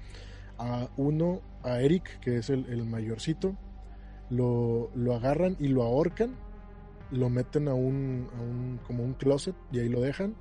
a 0.58 0.88
uno, 0.96 1.40
a 1.62 1.80
Eric, 1.80 2.20
que 2.20 2.38
es 2.38 2.50
el, 2.50 2.66
el 2.66 2.84
mayorcito, 2.84 3.56
lo, 4.30 4.90
lo, 4.94 5.14
agarran 5.14 5.56
y 5.58 5.68
lo 5.68 5.82
ahorcan, 5.82 6.34
lo 7.10 7.30
meten 7.30 7.68
a 7.68 7.74
un, 7.74 8.28
a 8.36 8.42
un, 8.42 8.80
como 8.86 9.02
un 9.04 9.14
closet 9.14 9.54
y 9.72 9.78
ahí 9.78 9.88
lo 9.88 10.00
dejan. 10.00 10.34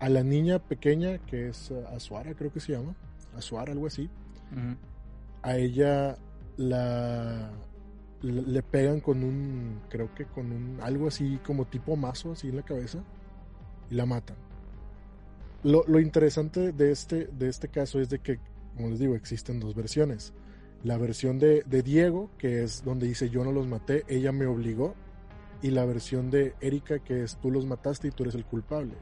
A 0.00 0.08
la 0.08 0.22
niña 0.22 0.60
pequeña, 0.60 1.18
que 1.18 1.48
es 1.48 1.72
Azuara, 1.94 2.34
creo 2.34 2.52
que 2.52 2.60
se 2.60 2.72
llama, 2.72 2.94
Azuara, 3.36 3.72
algo 3.72 3.88
así, 3.88 4.08
uh 4.52 4.56
-huh. 4.56 4.76
a 5.42 5.56
ella 5.56 6.16
la, 6.56 7.50
le 8.22 8.62
pegan 8.62 9.00
con 9.00 9.24
un, 9.24 9.80
creo 9.88 10.14
que 10.14 10.24
con 10.24 10.52
un, 10.52 10.78
algo 10.82 11.08
así 11.08 11.40
como 11.44 11.64
tipo 11.64 11.96
mazo, 11.96 12.32
así 12.32 12.48
en 12.48 12.56
la 12.56 12.62
cabeza, 12.62 13.02
y 13.90 13.94
la 13.94 14.06
matan. 14.06 14.36
Lo, 15.64 15.82
lo 15.88 15.98
interesante 15.98 16.72
de 16.72 16.92
este, 16.92 17.26
de 17.26 17.48
este 17.48 17.68
caso 17.68 18.00
es 18.00 18.08
de 18.08 18.20
que 18.20 18.38
como 18.76 18.88
les 18.88 18.98
digo, 18.98 19.14
existen 19.14 19.60
dos 19.60 19.74
versiones. 19.74 20.32
La 20.84 20.96
versión 20.96 21.38
de, 21.38 21.62
de, 21.62 21.82
Diego, 21.82 22.30
que 22.38 22.62
es 22.62 22.84
donde 22.84 23.08
dice 23.08 23.30
yo 23.30 23.44
no 23.44 23.52
los 23.52 23.66
maté, 23.66 24.04
ella 24.08 24.32
me 24.32 24.46
obligó. 24.46 24.94
Y 25.60 25.72
la 25.72 25.84
versión 25.84 26.30
de 26.30 26.54
Erika, 26.60 27.00
que 27.00 27.24
es 27.24 27.36
tú 27.36 27.50
los 27.50 27.66
mataste 27.66 28.08
y 28.08 28.10
tú 28.12 28.22
eres 28.22 28.36
el 28.36 28.44
culpable. 28.44 28.94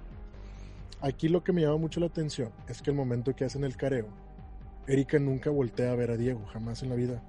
Aquí 1.03 1.29
lo 1.29 1.45
que 1.45 1.53
me 1.53 1.61
llama 1.61 1.77
mucho 1.77 2.01
la 2.01 2.07
atención 2.07 2.51
es 2.67 2.81
que 2.81 2.91
el 2.91 2.97
momento 2.97 3.37
que 3.37 3.45
hacen 3.45 3.65
el 3.65 3.77
careo, 3.77 4.09
Erika 4.87 5.19
nunca 5.19 5.51
voltea 5.51 5.93
a 5.93 5.97
ver 5.97 6.11
a 6.11 6.17
Diego, 6.17 6.47
jamás 6.47 6.83
en 6.83 6.89
la 6.89 6.95
vida. 6.95 7.23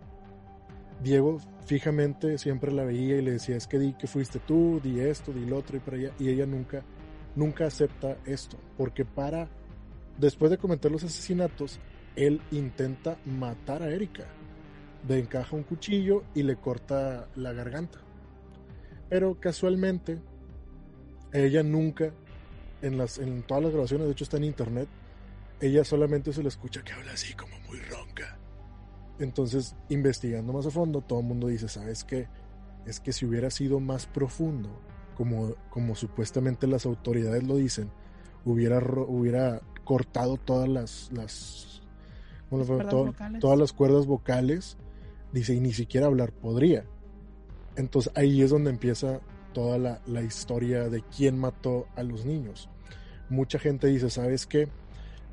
Diego 1.03 1.39
fijamente 1.65 2.37
siempre 2.37 2.71
la 2.71 2.85
veía 2.85 3.17
y 3.17 3.21
le 3.21 3.31
decía, 3.31 3.55
es 3.55 3.67
que 3.67 3.77
di 3.77 3.93
que 3.93 4.07
fuiste 4.07 4.39
tú, 4.39 4.79
di 4.81 4.99
esto, 4.99 5.33
di 5.33 5.45
lo 5.45 5.57
otro 5.57 5.77
y 5.77 5.79
para 5.79 5.97
allá. 5.97 6.11
Y 6.19 6.29
ella 6.29 6.45
nunca, 6.45 6.83
nunca 7.35 7.65
acepta 7.67 8.17
esto, 8.25 8.57
porque 8.77 9.05
para, 9.05 9.49
después 10.17 10.49
de 10.49 10.57
cometer 10.57 10.91
los 10.91 11.03
asesinatos, 11.03 11.79
él 12.17 12.41
intenta 12.51 13.17
matar 13.25 13.83
a 13.83 13.91
Erika. 13.91 14.25
Le 15.07 15.19
encaja 15.19 15.55
un 15.55 15.63
cuchillo 15.63 16.23
y 16.33 16.43
le 16.43 16.57
corta 16.57 17.29
la 17.35 17.53
garganta. 17.53 17.99
Pero 19.07 19.39
casualmente, 19.39 20.19
ella 21.31 21.63
nunca, 21.63 22.11
en, 22.81 22.97
las, 22.97 23.19
en 23.19 23.43
todas 23.43 23.63
las 23.63 23.71
grabaciones, 23.71 24.07
de 24.07 24.11
hecho 24.11 24.23
está 24.25 24.37
en 24.37 24.43
internet, 24.45 24.89
ella 25.61 25.83
solamente 25.85 26.33
se 26.33 26.41
le 26.41 26.49
escucha 26.49 26.83
que 26.83 26.91
habla 26.91 27.13
así 27.13 27.33
como 27.35 27.57
muy 27.67 27.79
ronca. 27.79 28.37
Entonces, 29.19 29.75
investigando 29.89 30.53
más 30.53 30.65
a 30.65 30.71
fondo, 30.71 31.01
todo 31.01 31.19
el 31.19 31.25
mundo 31.25 31.47
dice, 31.47 31.69
¿sabes 31.69 32.03
qué? 32.03 32.27
Es 32.85 32.99
que 32.99 33.13
si 33.13 33.25
hubiera 33.25 33.49
sido 33.49 33.79
más 33.79 34.07
profundo, 34.07 34.69
como, 35.15 35.55
como 35.69 35.95
supuestamente 35.95 36.67
las 36.67 36.85
autoridades 36.85 37.43
lo 37.43 37.55
dicen, 37.55 37.91
hubiera, 38.45 38.79
hubiera 38.79 39.61
cortado 39.83 40.37
todas 40.37 40.69
las, 40.69 41.09
las 41.11 41.66
bueno, 42.49 42.65
to 42.89 43.13
todas 43.39 43.57
las 43.57 43.73
cuerdas 43.73 44.05
vocales, 44.05 44.77
dice, 45.31 45.53
y 45.53 45.59
ni 45.59 45.73
siquiera 45.73 46.07
hablar 46.07 46.31
podría. 46.31 46.85
Entonces 47.75 48.11
ahí 48.15 48.41
es 48.41 48.49
donde 48.49 48.69
empieza 48.69 49.21
toda 49.53 49.77
la, 49.77 50.01
la, 50.05 50.21
historia 50.21 50.89
de 50.89 51.03
quién 51.15 51.37
mató 51.37 51.87
a 51.95 52.03
los 52.03 52.25
niños. 52.25 52.69
Mucha 53.29 53.59
gente 53.59 53.87
dice, 53.87 54.09
¿sabes 54.09 54.45
qué? 54.45 54.67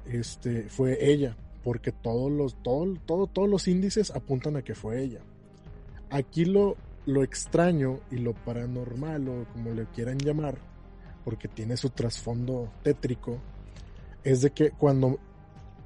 Este, 0.06 0.68
fue 0.68 1.10
ella, 1.10 1.36
porque 1.62 1.92
todos 1.92 2.30
los, 2.30 2.62
todo, 2.62 2.94
todo, 3.06 3.26
todos 3.26 3.48
los 3.48 3.68
índices 3.68 4.10
apuntan 4.10 4.56
a 4.56 4.62
que 4.62 4.74
fue 4.74 5.02
ella. 5.02 5.20
Aquí 6.10 6.44
lo, 6.44 6.76
lo 7.06 7.22
extraño 7.22 8.00
y 8.10 8.16
lo 8.16 8.34
paranormal, 8.34 9.28
o 9.28 9.46
como 9.52 9.70
le 9.70 9.86
quieran 9.86 10.18
llamar, 10.18 10.58
porque 11.24 11.48
tiene 11.48 11.76
su 11.76 11.90
trasfondo 11.90 12.70
tétrico, 12.82 13.38
es 14.22 14.42
de 14.42 14.50
que 14.50 14.70
cuando 14.70 15.18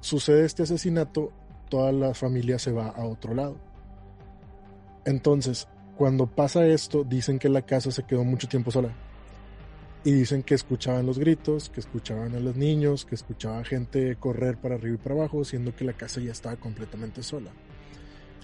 sucede 0.00 0.44
este 0.44 0.62
asesinato, 0.64 1.32
toda 1.68 1.92
la 1.92 2.14
familia 2.14 2.58
se 2.58 2.72
va 2.72 2.88
a 2.88 3.04
otro 3.04 3.34
lado. 3.34 3.56
Entonces, 5.04 5.68
cuando 5.96 6.26
pasa 6.26 6.66
esto, 6.66 7.04
dicen 7.04 7.38
que 7.38 7.48
la 7.48 7.62
casa 7.62 7.90
se 7.90 8.04
quedó 8.04 8.24
mucho 8.24 8.48
tiempo 8.48 8.70
sola. 8.70 8.94
Y 10.04 10.12
dicen 10.12 10.42
que 10.42 10.54
escuchaban 10.54 11.06
los 11.06 11.18
gritos, 11.18 11.70
que 11.70 11.80
escuchaban 11.80 12.34
a 12.34 12.40
los 12.40 12.56
niños, 12.56 13.04
que 13.04 13.14
escuchaba 13.14 13.64
gente 13.64 14.16
correr 14.16 14.56
para 14.58 14.76
arriba 14.76 14.94
y 14.94 14.98
para 14.98 15.16
abajo, 15.16 15.44
siendo 15.44 15.74
que 15.74 15.84
la 15.84 15.92
casa 15.92 16.20
ya 16.20 16.30
estaba 16.30 16.56
completamente 16.56 17.22
sola. 17.22 17.50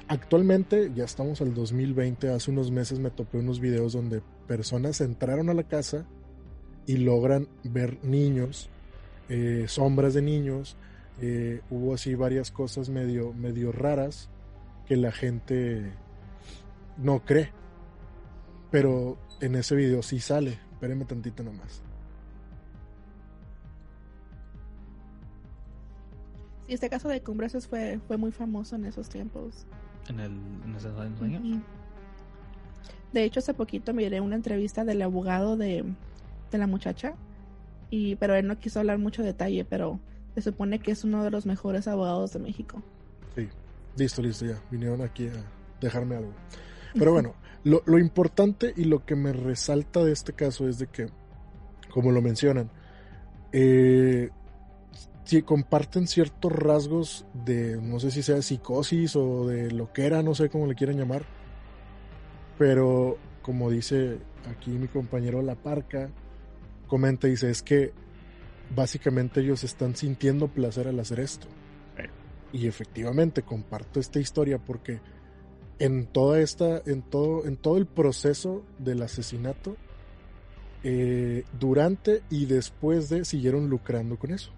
Actualmente, 0.08 0.90
ya 0.94 1.04
estamos 1.04 1.40
al 1.40 1.54
2020, 1.54 2.28
hace 2.28 2.50
unos 2.50 2.70
meses 2.70 2.98
me 2.98 3.10
topé 3.10 3.38
unos 3.38 3.60
videos 3.60 3.94
donde 3.94 4.20
personas 4.46 5.00
entraron 5.00 5.48
a 5.48 5.54
la 5.54 5.62
casa 5.62 6.06
y 6.86 6.98
logran 6.98 7.48
ver 7.62 7.98
niños, 8.04 8.68
eh, 9.28 9.64
sombras 9.68 10.12
de 10.12 10.20
niños, 10.20 10.76
eh, 11.20 11.60
hubo 11.70 11.94
así 11.94 12.14
varias 12.14 12.50
cosas 12.50 12.88
medio, 12.88 13.32
medio 13.32 13.72
raras 13.72 14.28
que 14.86 14.96
la 14.96 15.12
gente 15.12 15.92
no 16.96 17.24
cree. 17.24 17.52
Pero 18.70 19.18
en 19.40 19.54
ese 19.54 19.76
video 19.76 20.02
sí 20.02 20.20
sale. 20.20 20.58
Espérenme 20.72 21.04
tantito 21.04 21.42
nomás. 21.42 21.82
Sí, 26.66 26.72
este 26.72 26.88
caso 26.88 27.08
de 27.08 27.22
Cumbres 27.22 27.66
fue, 27.68 28.00
fue 28.06 28.16
muy 28.16 28.32
famoso 28.32 28.76
en 28.76 28.86
esos 28.86 29.08
tiempos. 29.08 29.66
¿En, 30.08 30.18
el, 30.18 30.32
en 30.64 30.74
esos 30.76 30.98
años? 30.98 31.20
Uh 31.20 31.24
-huh. 31.24 31.62
De 33.12 33.22
hecho, 33.22 33.38
hace 33.40 33.54
poquito 33.54 33.94
miré 33.94 34.20
una 34.20 34.34
entrevista 34.34 34.84
del 34.84 35.02
abogado 35.02 35.56
de, 35.56 35.84
de 36.50 36.58
la 36.58 36.66
muchacha. 36.66 37.14
Y, 37.90 38.16
pero 38.16 38.34
él 38.34 38.46
no 38.48 38.58
quiso 38.58 38.80
hablar 38.80 38.98
mucho 38.98 39.22
detalle, 39.22 39.64
pero 39.64 40.00
se 40.34 40.42
supone 40.42 40.78
que 40.78 40.90
es 40.90 41.04
uno 41.04 41.22
de 41.22 41.30
los 41.30 41.46
mejores 41.46 41.86
abogados 41.88 42.32
de 42.32 42.40
México. 42.40 42.82
Sí, 43.34 43.48
listo, 43.96 44.22
listo, 44.22 44.46
ya. 44.46 44.60
Vinieron 44.70 45.02
aquí 45.02 45.28
a 45.28 45.32
dejarme 45.80 46.16
algo. 46.16 46.32
Pero 46.94 47.12
bueno, 47.12 47.34
lo, 47.64 47.82
lo, 47.86 47.98
importante 47.98 48.72
y 48.76 48.84
lo 48.84 49.04
que 49.04 49.16
me 49.16 49.32
resalta 49.32 50.04
de 50.04 50.12
este 50.12 50.32
caso 50.32 50.68
es 50.68 50.78
de 50.78 50.86
que, 50.86 51.08
como 51.90 52.12
lo 52.12 52.22
mencionan, 52.22 52.70
eh, 53.52 54.30
si 55.24 55.42
comparten 55.42 56.06
ciertos 56.06 56.52
rasgos 56.52 57.26
de, 57.32 57.80
no 57.80 57.98
sé 57.98 58.10
si 58.10 58.22
sea 58.22 58.42
psicosis 58.42 59.16
o 59.16 59.46
de 59.46 59.70
lo 59.70 59.92
que 59.92 60.06
era, 60.06 60.22
no 60.22 60.34
sé 60.34 60.50
cómo 60.50 60.66
le 60.66 60.74
quieran 60.74 60.98
llamar, 60.98 61.24
pero 62.58 63.16
como 63.42 63.70
dice 63.70 64.18
aquí 64.50 64.70
mi 64.70 64.86
compañero 64.86 65.42
La 65.42 65.54
Parca, 65.54 66.10
comenta, 66.86 67.26
dice, 67.26 67.50
es 67.50 67.62
que 67.62 67.92
básicamente 68.74 69.40
ellos 69.40 69.64
están 69.64 69.96
sintiendo 69.96 70.48
placer 70.48 70.88
al 70.88 71.00
hacer 71.00 71.20
esto. 71.20 71.46
Sí. 71.96 72.58
Y 72.60 72.66
efectivamente 72.66 73.42
comparto 73.42 74.00
esta 74.00 74.20
historia 74.20 74.58
porque 74.58 75.00
en 75.78 76.06
toda 76.06 76.40
esta, 76.40 76.82
en 76.86 77.02
todo, 77.02 77.46
en 77.46 77.56
todo 77.56 77.76
el 77.76 77.86
proceso 77.86 78.64
del 78.78 79.02
asesinato, 79.02 79.76
eh, 80.86 81.44
durante 81.58 82.22
y 82.28 82.44
después 82.44 83.08
de 83.08 83.24
siguieron 83.24 83.70
lucrando 83.70 84.18
con 84.18 84.32
eso. 84.32 84.52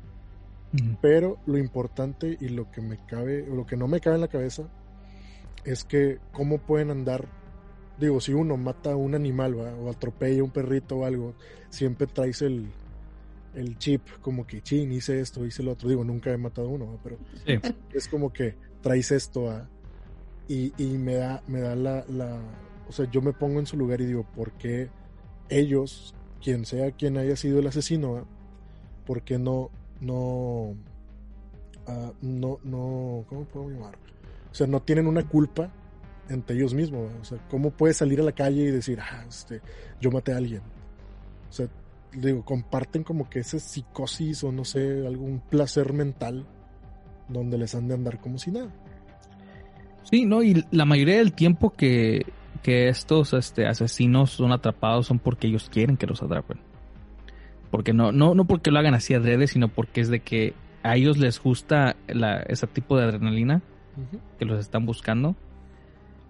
Uh 0.73 0.77
-huh. 0.77 0.99
Pero 1.01 1.39
lo 1.47 1.57
importante 1.57 2.37
y 2.41 2.49
lo 2.49 2.71
que 2.73 2.81
me 2.81 2.99
cabe, 3.07 3.47
lo 3.47 3.65
que 3.65 3.77
no 3.77 3.87
me 3.87 4.01
cabe 4.01 4.17
en 4.17 4.23
la 4.23 4.29
cabeza 4.29 4.65
es 5.65 5.85
que 5.85 6.19
cómo 6.33 6.59
pueden 6.59 6.91
andar, 6.91 7.29
digo, 7.99 8.21
si 8.21 8.33
uno 8.33 8.57
mata 8.57 8.93
a 8.93 8.97
un 8.97 9.15
animal 9.15 9.59
¿va? 9.59 9.73
o 9.75 9.89
atropella 9.89 10.41
a 10.41 10.45
un 10.45 10.51
perrito 10.51 10.97
o 10.97 11.05
algo, 11.05 11.35
siempre 11.71 12.09
traes 12.09 12.43
el, 12.43 12.73
el 13.57 13.77
chip 13.79 14.03
como 14.21 14.47
que, 14.47 14.63
chin, 14.63 14.93
hice 14.93 15.21
esto, 15.21 15.45
hice 15.45 15.63
lo 15.63 15.73
otro. 15.73 15.89
Digo, 15.89 16.05
nunca 16.05 16.31
he 16.31 16.37
matado 16.37 16.69
uno, 16.69 16.99
pero 17.03 17.19
Sí. 17.45 17.55
es 17.93 18.07
como 18.09 18.33
que 18.33 18.55
traes 18.83 19.11
esto 19.11 19.51
a... 19.51 19.69
Y, 20.49 20.73
y 20.79 20.97
me 20.99 21.15
da, 21.15 21.43
me 21.49 21.61
da 21.61 21.75
la, 21.75 22.05
la... 22.09 22.39
O 22.89 22.93
sea, 22.93 23.11
yo 23.11 23.21
me 23.21 23.33
pongo 23.33 23.59
en 23.59 23.67
su 23.67 23.77
lugar 23.77 24.01
y 24.01 24.07
digo, 24.07 24.25
¿por 24.37 24.53
qué 24.53 24.89
ellos, 25.49 26.15
quien 26.43 26.65
sea 26.65 26.93
quien 26.93 27.17
haya 27.19 27.35
sido 27.35 27.59
el 27.59 27.67
asesino, 27.67 28.13
¿va? 28.13 28.25
¿por 29.07 29.23
qué 29.23 29.39
no, 29.39 29.71
no, 30.01 30.75
ah, 31.87 32.13
no, 32.21 32.59
no, 32.65 33.25
¿cómo 33.29 33.45
puedo 33.45 33.71
llamar? 33.71 33.95
O 34.51 34.55
sea, 34.55 34.67
no 34.67 34.81
tienen 34.83 35.07
una 35.07 35.29
culpa 35.29 35.71
entre 36.29 36.57
ellos 36.57 36.75
mismos. 36.75 37.11
O 37.21 37.25
sea, 37.25 37.39
¿cómo 37.49 37.71
puedes 37.71 37.97
salir 37.97 38.21
a 38.21 38.25
la 38.25 38.33
calle 38.33 38.63
y 38.63 38.71
decir, 38.71 38.99
ah, 39.01 39.25
este, 39.29 39.61
yo 40.01 40.11
maté 40.11 40.33
a 40.33 40.37
alguien? 40.39 40.63
O 41.49 41.53
sea, 41.53 41.69
digo, 42.17 42.45
comparten 42.45 43.05
como 43.05 43.29
que 43.29 43.41
esa 43.41 43.59
psicosis 43.59 44.43
o 44.45 44.53
no 44.53 44.65
sé, 44.65 45.07
algún 45.07 45.41
placer 45.41 45.93
mental 45.93 46.47
donde 47.29 47.59
les 47.59 47.75
han 47.75 47.89
de 47.89 47.95
andar 47.95 48.21
como 48.21 48.39
si 48.39 48.51
nada. 48.51 48.71
Sí, 50.05 50.25
no, 50.25 50.43
y 50.43 50.65
la 50.71 50.85
mayoría 50.85 51.19
del 51.19 51.33
tiempo 51.33 51.71
que, 51.71 52.27
que 52.63 52.89
estos 52.89 53.33
este, 53.33 53.67
asesinos 53.67 54.31
son 54.31 54.53
atrapados 54.53 55.07
son 55.07 55.19
porque 55.19 55.49
ellos 55.49 55.69
quieren 55.69 55.97
que 55.97 56.07
los 56.07 56.23
atrapen. 56.23 56.59
Porque 57.71 57.93
no, 57.93 58.13
no, 58.13 58.35
no 58.35 58.45
porque 58.47 58.71
lo 58.71 58.79
hagan 58.79 58.95
así 58.95 59.15
adrede, 59.15 59.49
sino 59.49 59.69
porque 59.69 60.01
es 60.01 60.09
de 60.09 60.21
que 60.21 60.55
a 60.83 60.97
ellos 60.97 61.19
les 61.19 61.41
gusta 61.41 61.97
la, 62.07 62.39
ese 62.39 62.67
tipo 62.69 62.97
de 62.97 63.05
adrenalina 63.05 63.63
que 64.39 64.45
los 64.45 64.61
están 64.61 64.87
buscando 64.87 65.35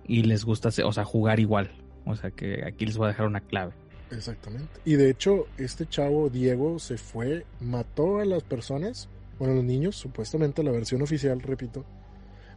y 0.07 0.23
les 0.23 0.45
gusta, 0.45 0.71
o 0.85 0.93
sea, 0.93 1.05
jugar 1.05 1.41
igual. 1.41 1.71
O 2.07 2.15
sea, 2.17 2.31
que 2.31 2.65
aquí 2.65 2.87
les 2.87 2.97
voy 2.97 3.07
a 3.07 3.09
dejar 3.09 3.27
una 3.27 3.41
clave. 3.41 3.75
Exactamente. 4.11 4.81
Y 4.85 4.95
de 4.95 5.11
hecho, 5.11 5.47
este 5.59 5.87
chavo 5.87 6.31
Diego 6.31 6.79
se 6.79 6.97
fue, 6.97 7.45
mató 7.61 8.19
a 8.19 8.25
las 8.25 8.43
personas, 8.43 9.09
bueno, 9.39 9.55
a 9.55 9.57
los 9.57 9.65
niños, 9.65 9.97
supuestamente 9.97 10.63
la 10.63 10.71
versión 10.71 11.03
oficial, 11.03 11.41
repito, 11.41 11.85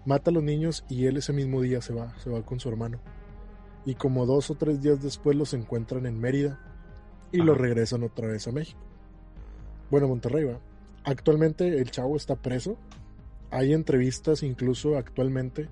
mata 0.05 0.29
a 0.29 0.33
los 0.33 0.43
niños 0.43 0.85
y 0.89 1.05
él 1.05 1.17
ese 1.17 1.33
mismo 1.33 1.61
día 1.61 1.81
se 1.81 1.93
va, 1.93 2.17
se 2.19 2.29
va 2.29 2.43
con 2.43 2.59
su 2.59 2.69
hermano. 2.69 2.99
Y 3.85 3.95
como 3.95 4.25
dos 4.25 4.49
o 4.51 4.55
tres 4.55 4.81
días 4.81 5.01
después 5.01 5.35
los 5.35 5.53
encuentran 5.53 6.05
en 6.05 6.19
Mérida 6.19 6.59
y 7.31 7.37
lo 7.37 7.53
Ajá. 7.53 7.61
regresan 7.61 8.03
otra 8.03 8.27
vez 8.27 8.47
a 8.47 8.51
México. 8.51 8.79
Bueno, 9.89 10.07
Monterrey 10.07 10.43
va. 10.43 10.59
Actualmente 11.03 11.79
el 11.79 11.89
chavo 11.89 12.15
está 12.15 12.35
preso. 12.35 12.77
Hay 13.51 13.73
entrevistas 13.73 14.43
incluso 14.43 14.97
actualmente 14.97 15.69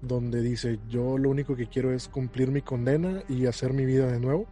donde 0.00 0.40
dice 0.40 0.78
yo 0.88 1.18
lo 1.18 1.30
único 1.30 1.56
que 1.56 1.66
quiero 1.66 1.92
es 1.92 2.08
cumplir 2.08 2.50
mi 2.50 2.62
condena 2.62 3.22
y 3.28 3.46
hacer 3.46 3.72
mi 3.72 3.84
vida 3.84 4.10
de 4.10 4.20
nuevo. 4.20 4.46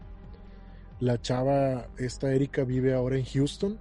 La 1.01 1.21
chava, 1.21 1.89
esta 1.99 2.33
Erika, 2.33 2.65
vive 2.65 2.95
ahora 2.95 3.17
en 3.17 3.25
Houston. 3.25 3.79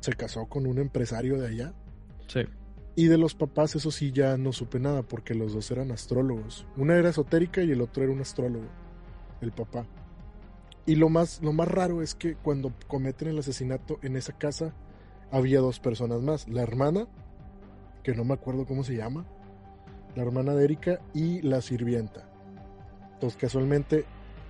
Se 0.00 0.12
casó 0.12 0.46
con 0.46 0.66
un 0.66 0.78
empresario 0.78 1.38
de 1.38 1.48
allá. 1.48 1.74
Sí. 2.26 2.40
Y 2.96 3.06
de 3.06 3.18
los 3.18 3.34
papás, 3.34 3.76
eso 3.76 3.90
sí, 3.90 4.12
ya 4.12 4.36
no 4.36 4.52
supe 4.52 4.80
nada 4.80 5.02
porque 5.02 5.34
los 5.34 5.52
dos 5.52 5.70
eran 5.70 5.90
astrólogos. 5.90 6.66
Una 6.76 6.96
era 6.96 7.10
esotérica 7.10 7.62
y 7.62 7.70
el 7.70 7.80
otro 7.80 8.02
era 8.02 8.12
un 8.12 8.20
astrólogo, 8.20 8.66
el 9.40 9.52
papá. 9.52 9.86
Y 10.86 10.96
lo 10.96 11.08
más, 11.08 11.40
lo 11.42 11.52
más 11.52 11.68
raro 11.68 12.02
es 12.02 12.14
que 12.14 12.34
cuando 12.34 12.74
cometen 12.88 13.28
el 13.28 13.38
asesinato 13.38 13.98
en 14.02 14.16
esa 14.16 14.36
casa 14.36 14.74
había 15.30 15.60
dos 15.60 15.78
personas 15.78 16.20
más. 16.20 16.48
La 16.48 16.62
hermana, 16.62 17.06
que 18.02 18.14
no 18.14 18.24
me 18.24 18.34
acuerdo 18.34 18.66
cómo 18.66 18.82
se 18.82 18.96
llama, 18.96 19.24
la 20.16 20.22
hermana 20.22 20.54
de 20.54 20.64
Erika 20.64 21.00
y 21.14 21.42
la 21.42 21.60
sirvienta. 21.62 22.28
Entonces 23.14 23.38
casualmente 23.38 24.04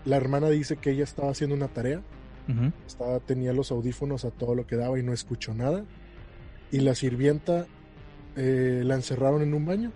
la 0.04 0.16
hermana 0.16 0.48
dice 0.48 0.76
que 0.76 0.90
ella 0.90 1.04
estaba 1.04 1.30
haciendo 1.30 1.54
una 1.56 1.68
tarea 1.68 2.02
estaba, 2.86 3.20
tenía 3.20 3.52
los 3.52 3.70
audífonos 3.70 4.24
a 4.24 4.30
todo 4.30 4.54
lo 4.56 4.66
que 4.66 4.74
daba 4.76 4.98
y 4.98 5.02
no 5.04 5.12
escuchó 5.12 5.54
nada. 5.54 5.84
Y 6.72 6.80
la 6.80 6.94
sirvienta 6.96 7.66
eh, 8.36 8.82
la 8.84 8.94
encerraron 8.96 9.42
en 9.42 9.54
un 9.54 9.64
baño 9.66 9.92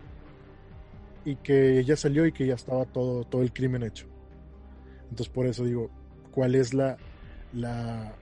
y 1.25 1.37
que 1.37 1.79
ella 1.81 1.97
salió 1.97 2.27
y 2.27 2.33
que 2.33 2.47
ya 2.47 2.55
estaba 2.55 2.85
todo, 2.85 3.25
todo 3.25 3.43
el 3.43 3.53
crimen 3.53 3.83
hecho. 3.83 4.07
Entonces 5.05 5.29
por 5.29 5.47
eso 5.47 5.65
digo, 5.65 5.91
¿cuál 6.33 6.55
es 6.55 6.75
la... 6.75 6.97
la 7.53 8.15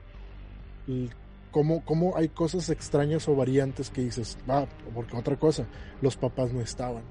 el- 0.89 1.11
cómo, 1.51 1.85
cómo 1.85 2.17
hay 2.17 2.29
cosas 2.31 2.71
extrañas 2.71 3.29
o 3.29 3.37
variantes 3.37 3.91
que 3.91 4.01
dices, 4.03 4.39
va, 4.49 4.67
porque 4.95 5.15
otra 5.15 5.39
cosa, 5.39 5.67
los 6.01 6.17
papás 6.17 6.51
no 6.55 6.63
estaban, 6.63 7.03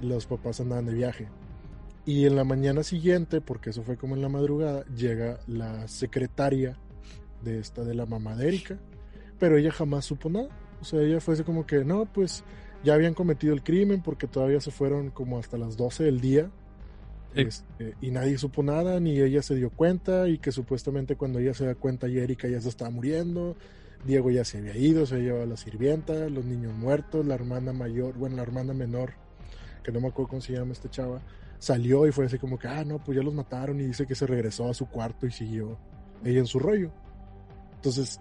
los 0.00 0.24
papás 0.26 0.58
andaban 0.60 0.86
de 0.86 0.94
viaje. 0.94 1.28
Y 2.06 2.26
en 2.26 2.36
la 2.36 2.44
mañana 2.44 2.82
siguiente, 2.82 3.40
porque 3.40 3.70
eso 3.70 3.82
fue 3.82 3.96
como 3.96 4.14
en 4.14 4.22
la 4.22 4.28
madrugada, 4.28 4.84
llega 4.94 5.40
la 5.46 5.88
secretaria 5.88 6.76
de 7.42 7.58
esta 7.58 7.82
de 7.82 7.94
la 7.94 8.04
mamá 8.04 8.36
de 8.36 8.48
Erika, 8.48 8.78
pero 9.38 9.56
ella 9.56 9.70
jamás 9.70 10.04
supo 10.04 10.28
nada. 10.28 10.48
O 10.80 10.84
sea, 10.84 11.00
ella 11.00 11.20
fue 11.20 11.34
así 11.34 11.44
como 11.44 11.66
que, 11.66 11.84
no, 11.84 12.04
pues 12.04 12.44
ya 12.82 12.94
habían 12.94 13.14
cometido 13.14 13.54
el 13.54 13.62
crimen 13.62 14.02
porque 14.02 14.26
todavía 14.26 14.60
se 14.60 14.70
fueron 14.70 15.10
como 15.10 15.38
hasta 15.38 15.56
las 15.56 15.76
12 15.76 16.04
del 16.04 16.20
día. 16.20 16.50
Este, 17.34 17.96
y 18.00 18.10
nadie 18.10 18.38
supo 18.38 18.62
nada, 18.62 19.00
ni 19.00 19.18
ella 19.18 19.42
se 19.42 19.56
dio 19.56 19.70
cuenta, 19.70 20.28
y 20.28 20.38
que 20.38 20.52
supuestamente 20.52 21.16
cuando 21.16 21.40
ella 21.40 21.52
se 21.52 21.66
da 21.66 21.74
cuenta 21.74 22.06
ya 22.06 22.22
Erika 22.22 22.46
ya 22.46 22.60
se 22.60 22.68
estaba 22.68 22.90
muriendo, 22.90 23.56
Diego 24.06 24.30
ya 24.30 24.44
se 24.44 24.58
había 24.58 24.76
ido, 24.76 25.04
se 25.04 25.14
había 25.14 25.28
llevado 25.28 25.44
a 25.44 25.48
la 25.48 25.56
sirvienta, 25.56 26.28
los 26.28 26.44
niños 26.44 26.74
muertos, 26.74 27.26
la 27.26 27.34
hermana 27.34 27.72
mayor, 27.72 28.14
bueno, 28.14 28.36
la 28.36 28.42
hermana 28.42 28.72
menor, 28.72 29.14
que 29.82 29.90
no 29.90 30.00
me 30.00 30.08
acuerdo 30.08 30.28
cómo 30.28 30.42
se 30.42 30.52
llama 30.52 30.72
esta 30.72 30.88
chava, 30.90 31.22
salió 31.64 32.06
y 32.06 32.12
fue 32.12 32.26
así 32.26 32.38
como 32.38 32.58
que, 32.58 32.68
ah, 32.68 32.84
no, 32.84 33.02
pues 33.02 33.16
ya 33.16 33.24
los 33.24 33.32
mataron 33.32 33.80
y 33.80 33.86
dice 33.86 34.06
que 34.06 34.14
se 34.14 34.26
regresó 34.26 34.68
a 34.68 34.74
su 34.74 34.86
cuarto 34.86 35.26
y 35.26 35.30
siguió 35.30 35.78
ella 36.22 36.40
en 36.40 36.46
su 36.46 36.58
rollo. 36.58 36.90
Entonces, 37.76 38.20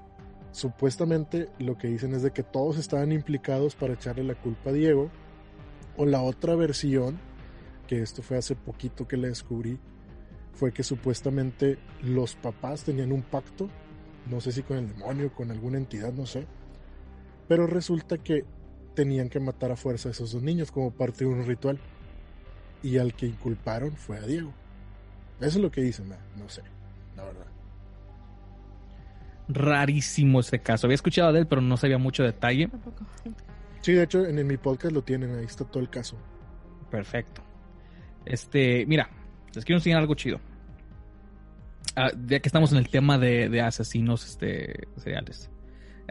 supuestamente 0.54 1.50
lo 1.60 1.78
que 1.78 1.90
dicen 1.90 2.14
es 2.14 2.22
de 2.22 2.32
que 2.32 2.44
todos 2.44 2.78
estaban 2.78 3.12
implicados 3.12 3.76
para 3.76 3.96
echarle 3.96 4.24
la 4.24 4.36
culpa 4.36 4.70
a 4.70 4.74
Diego. 4.74 5.12
O 5.98 6.06
la 6.06 6.22
otra 6.22 6.56
versión, 6.56 7.20
que 7.86 8.02
esto 8.02 8.22
fue 8.22 8.38
hace 8.38 8.56
poquito 8.56 9.08
que 9.08 9.18
la 9.18 9.28
descubrí, 9.28 9.78
fue 10.54 10.72
que 10.72 10.84
supuestamente 10.84 11.78
los 12.02 12.36
papás 12.36 12.84
tenían 12.84 13.12
un 13.12 13.24
pacto, 13.24 13.68
no 14.30 14.40
sé 14.40 14.54
si 14.54 14.64
con 14.64 14.78
el 14.78 14.88
demonio, 14.88 15.34
con 15.34 15.52
alguna 15.52 15.78
entidad, 15.78 16.14
no 16.14 16.26
sé. 16.26 16.48
Pero 17.50 17.68
resulta 17.68 18.18
que 18.18 18.46
tenían 18.96 19.28
que 19.28 19.42
matar 19.42 19.72
a 19.72 19.76
fuerza 19.76 20.08
a 20.08 20.12
esos 20.14 20.32
dos 20.32 20.42
niños 20.42 20.72
como 20.72 20.92
parte 20.92 21.26
de 21.26 21.32
un 21.32 21.46
ritual. 21.46 21.78
Y 22.84 22.98
al 22.98 23.14
que 23.14 23.26
inculparon 23.26 23.96
fue 23.96 24.18
a 24.18 24.22
Diego. 24.22 24.54
Eso 25.40 25.58
es 25.58 25.64
lo 25.64 25.72
que 25.72 25.82
dicen, 25.82 26.10
no 26.38 26.50
sé, 26.50 26.62
la 27.16 27.24
verdad. 27.24 27.46
Rarísimo 29.48 30.40
ese 30.40 30.60
caso. 30.60 30.88
Había 30.88 30.96
escuchado 30.96 31.34
de 31.34 31.40
él, 31.40 31.48
pero 31.48 31.62
no 31.62 31.76
sabía 31.78 31.98
mucho 31.98 32.24
detalle. 32.24 32.68
Tampoco. 32.68 33.06
Sí, 33.82 33.94
de 33.94 34.04
hecho, 34.04 34.26
en, 34.26 34.40
en 34.40 34.48
mi 34.48 34.58
podcast 34.58 34.94
lo 34.94 35.02
tienen, 35.02 35.36
ahí 35.36 35.46
está 35.46 35.66
todo 35.66 35.82
el 35.82 35.90
caso. 35.90 36.18
Perfecto. 36.90 37.42
Este, 38.26 38.86
mira, 38.86 39.10
les 39.54 39.66
quiero 39.66 39.80
enseñar 39.80 40.00
algo 40.00 40.16
chido. 40.16 40.40
Ah, 41.96 42.10
ya 42.26 42.40
que 42.40 42.48
estamos 42.48 42.72
en 42.72 42.78
el 42.78 42.90
tema 42.90 43.18
de, 43.18 43.50
de 43.50 43.62
asesinos 43.62 44.26
este, 44.26 44.88
seriales. 44.98 45.50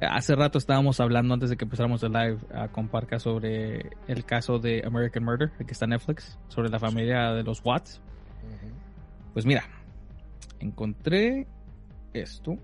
Hace 0.00 0.34
rato 0.34 0.58
estábamos 0.58 1.00
hablando, 1.00 1.34
antes 1.34 1.50
de 1.50 1.56
que 1.56 1.64
empezáramos 1.64 2.02
el 2.02 2.12
live, 2.12 2.38
ah, 2.54 2.68
con 2.68 2.88
Parca 2.88 3.18
sobre 3.18 3.90
el 4.08 4.24
caso 4.24 4.58
de 4.58 4.82
American 4.84 5.22
Murder, 5.22 5.52
el 5.58 5.66
que 5.66 5.72
está 5.72 5.84
en 5.84 5.90
Netflix, 5.90 6.38
sobre 6.48 6.70
la 6.70 6.78
familia 6.78 7.32
de 7.32 7.42
los 7.42 7.64
Watts. 7.64 8.00
Pues 9.32 9.46
mira, 9.46 9.64
encontré 10.60 11.46
esto. 12.12 12.56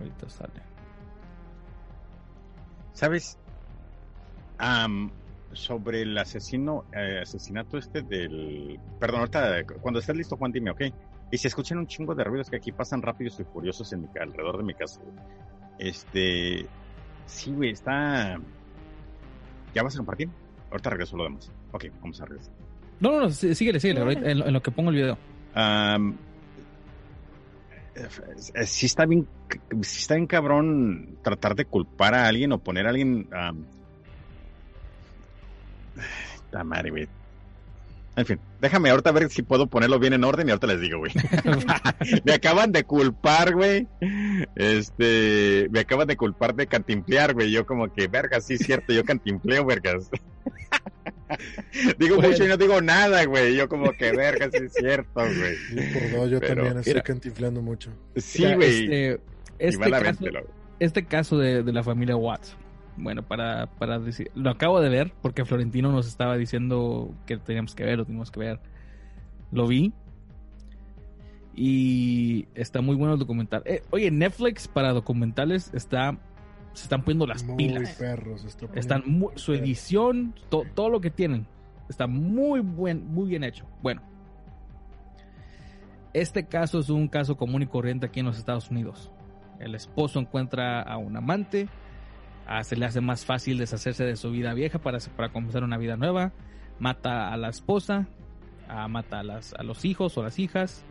Ahorita 0.00 0.28
sale. 0.28 0.60
¿Sabes? 2.92 3.38
Am, 4.58 5.10
sobre 5.52 6.02
el 6.02 6.16
asesino, 6.18 6.84
eh, 6.92 7.20
asesinato 7.22 7.78
este 7.78 8.02
del... 8.02 8.78
Perdón, 8.98 9.20
ahorita, 9.20 9.64
cuando 9.80 10.00
estés 10.00 10.16
listo, 10.16 10.36
Juan, 10.36 10.52
dime, 10.52 10.70
¿ok? 10.70 10.82
Y 11.32 11.38
si 11.38 11.48
escuchan 11.48 11.78
un 11.78 11.86
chingo 11.88 12.14
de 12.14 12.22
ruidos 12.22 12.48
que 12.50 12.56
aquí 12.56 12.70
pasan 12.72 13.02
rápidos 13.02 13.40
y 13.40 13.44
furiosos 13.44 13.92
en 13.92 14.02
mi, 14.02 14.08
alrededor 14.20 14.58
de 14.58 14.62
mi 14.64 14.74
casa, 14.74 15.00
güey. 15.02 15.16
Este... 15.78 16.66
Sí, 17.26 17.50
güey, 17.52 17.70
está... 17.70 18.38
¿Ya 19.74 19.82
vas 19.82 19.94
a 19.94 19.98
compartir? 19.98 20.28
Ahorita 20.70 20.90
regreso 20.90 21.16
lo 21.16 21.24
demás. 21.24 21.50
Ok, 21.72 21.86
vamos 22.00 22.20
a 22.20 22.26
regresar. 22.26 22.52
No, 23.00 23.10
no, 23.12 23.20
no, 23.22 23.30
sí- 23.30 23.54
síguele, 23.54 23.80
síguele, 23.80 24.00
ahorita, 24.02 24.30
en, 24.30 24.38
lo- 24.40 24.46
en 24.46 24.52
lo 24.52 24.62
que 24.62 24.70
pongo 24.70 24.90
el 24.90 24.96
video. 24.96 25.16
Eh, 27.94 28.66
sí 28.66 28.86
está 28.86 29.04
bien, 29.06 29.26
sí 29.82 30.00
está 30.00 30.14
bien 30.14 30.26
cabrón 30.26 31.18
tratar 31.22 31.54
de 31.54 31.64
culpar 31.66 32.14
a 32.14 32.26
alguien 32.26 32.52
o 32.52 32.58
poner 32.58 32.86
a 32.86 32.90
alguien. 32.90 33.28
la 36.50 36.64
madre, 36.64 36.90
güey. 36.90 37.08
En 38.14 38.26
fin, 38.26 38.38
déjame 38.60 38.90
ahorita 38.90 39.10
ver 39.10 39.30
si 39.30 39.42
puedo 39.42 39.68
ponerlo 39.68 39.98
bien 39.98 40.12
en 40.12 40.22
orden 40.24 40.46
y 40.46 40.50
ahorita 40.50 40.66
les 40.66 40.80
digo, 40.80 40.98
güey. 40.98 41.12
Me 42.24 42.34
acaban 42.34 42.70
de 42.70 42.84
culpar, 42.84 43.54
güey, 43.54 43.88
Este, 44.54 45.68
me 45.70 45.80
acabas 45.80 46.06
de 46.06 46.16
culpar 46.16 46.54
de 46.54 46.66
cantimplear, 46.66 47.32
güey. 47.32 47.50
Yo 47.50 47.64
como 47.64 47.92
que, 47.92 48.08
verga, 48.08 48.40
sí 48.40 48.54
es 48.54 48.60
cierto, 48.60 48.92
yo 48.92 49.04
cantimpleo, 49.04 49.64
vergas. 49.64 50.10
digo 51.98 52.16
Bueno. 52.16 52.30
mucho 52.30 52.44
y 52.44 52.48
no 52.48 52.56
digo 52.56 52.80
nada, 52.82 53.24
güey. 53.24 53.56
Yo 53.56 53.68
como 53.68 53.92
que, 53.92 54.12
verga, 54.12 54.50
sí 54.50 54.58
es 54.64 54.74
cierto, 54.74 55.20
güey. 55.20 55.56
Sí, 55.68 56.10
dos, 56.14 56.30
yo 56.30 56.40
Pero, 56.40 56.54
también 56.56 56.78
estoy 56.78 56.92
mira. 56.94 57.50
mucho. 57.62 57.90
Sí, 58.16 58.44
güey. 58.54 58.84
Este, 58.84 59.20
este 59.58 59.90
caso, 59.90 60.24
este 60.80 61.04
caso 61.06 61.38
de, 61.38 61.62
de 61.62 61.72
la 61.72 61.82
familia 61.82 62.16
Watts. 62.16 62.56
Bueno, 62.96 63.22
para, 63.22 63.66
para 63.78 63.98
decir, 63.98 64.30
lo 64.34 64.50
acabo 64.50 64.80
de 64.80 64.88
ver 64.90 65.12
porque 65.22 65.44
Florentino 65.44 65.90
nos 65.90 66.06
estaba 66.06 66.36
diciendo 66.36 67.14
que 67.26 67.36
teníamos 67.38 67.74
que 67.74 67.84
ver, 67.84 67.98
lo 67.98 68.04
teníamos 68.04 68.30
que 68.30 68.40
ver. 68.40 68.60
Lo 69.50 69.66
vi. 69.66 69.92
Y 71.54 72.46
está 72.54 72.80
muy 72.80 72.96
bueno 72.96 73.14
el 73.14 73.18
documental. 73.18 73.62
Eh, 73.66 73.82
oye, 73.90 74.10
Netflix 74.10 74.68
para 74.68 74.92
documentales 74.92 75.70
está 75.74 76.16
se 76.72 76.84
están 76.84 77.02
poniendo 77.02 77.26
las 77.26 77.44
Muy 77.44 77.56
pilas. 77.56 77.96
perros. 77.96 78.44
está 78.44 78.60
poniendo 78.66 78.80
Están 78.80 79.02
mu- 79.06 79.28
muy 79.28 79.32
su 79.36 79.52
edición, 79.52 80.34
to- 80.48 80.64
todo 80.74 80.88
lo 80.88 81.02
que 81.02 81.10
tienen, 81.10 81.46
está 81.90 82.06
muy 82.06 82.60
buen, 82.60 83.06
muy 83.12 83.28
bien 83.28 83.44
hecho. 83.44 83.66
Bueno, 83.82 84.00
este 86.14 86.44
caso 86.46 86.78
es 86.78 86.88
un 86.88 87.08
caso 87.08 87.36
común 87.36 87.60
y 87.62 87.66
corriente 87.66 88.06
aquí 88.06 88.20
en 88.20 88.26
los 88.26 88.38
Estados 88.38 88.70
Unidos. 88.70 89.10
El 89.58 89.74
esposo 89.74 90.18
encuentra 90.18 90.80
a 90.80 90.96
un 90.96 91.14
amante, 91.16 91.68
se 92.62 92.76
le 92.76 92.86
hace 92.86 93.00
más 93.00 93.24
fácil 93.24 93.58
deshacerse 93.58 94.04
de 94.04 94.16
su 94.16 94.30
vida 94.30 94.54
vieja 94.54 94.78
para, 94.78 94.98
para 95.16 95.32
comenzar 95.32 95.64
una 95.64 95.78
vida 95.78 95.96
nueva, 95.96 96.32
mata 96.78 97.32
a 97.32 97.36
la 97.36 97.48
esposa, 97.48 98.06
ah, 98.68 98.88
mata 98.88 99.20
a, 99.20 99.22
las, 99.22 99.54
a 99.54 99.62
los 99.62 99.84
hijos 99.84 100.16
o 100.18 100.22
las 100.22 100.38
hijas 100.38 100.84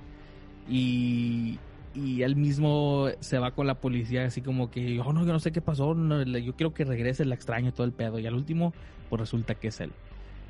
y, 0.70 1.59
y 1.93 2.22
él 2.24 2.36
mismo 2.36 3.07
se 3.20 3.38
va 3.39 3.51
con 3.51 3.68
la 3.68 3.76
policía 3.76 4.26
así 4.26 4.41
como 4.41 4.72
que, 4.72 4.99
oh 4.99 5.14
no, 5.14 5.26
yo 5.26 5.34
no 5.34 5.39
sé 5.39 5.51
qué 5.51 5.62
pasó, 5.62 5.95
yo 5.95 6.55
quiero 6.55 6.74
que 6.74 6.86
regrese, 6.86 7.26
la 7.26 7.36
extraño 7.36 7.74
todo 7.74 7.86
el 7.86 7.93
pedo. 7.93 8.20
Y 8.20 8.28
al 8.28 8.36
último, 8.36 8.74
pues 9.09 9.20
resulta 9.20 9.55
que 9.55 9.68
es 9.68 9.80
él. 9.82 9.91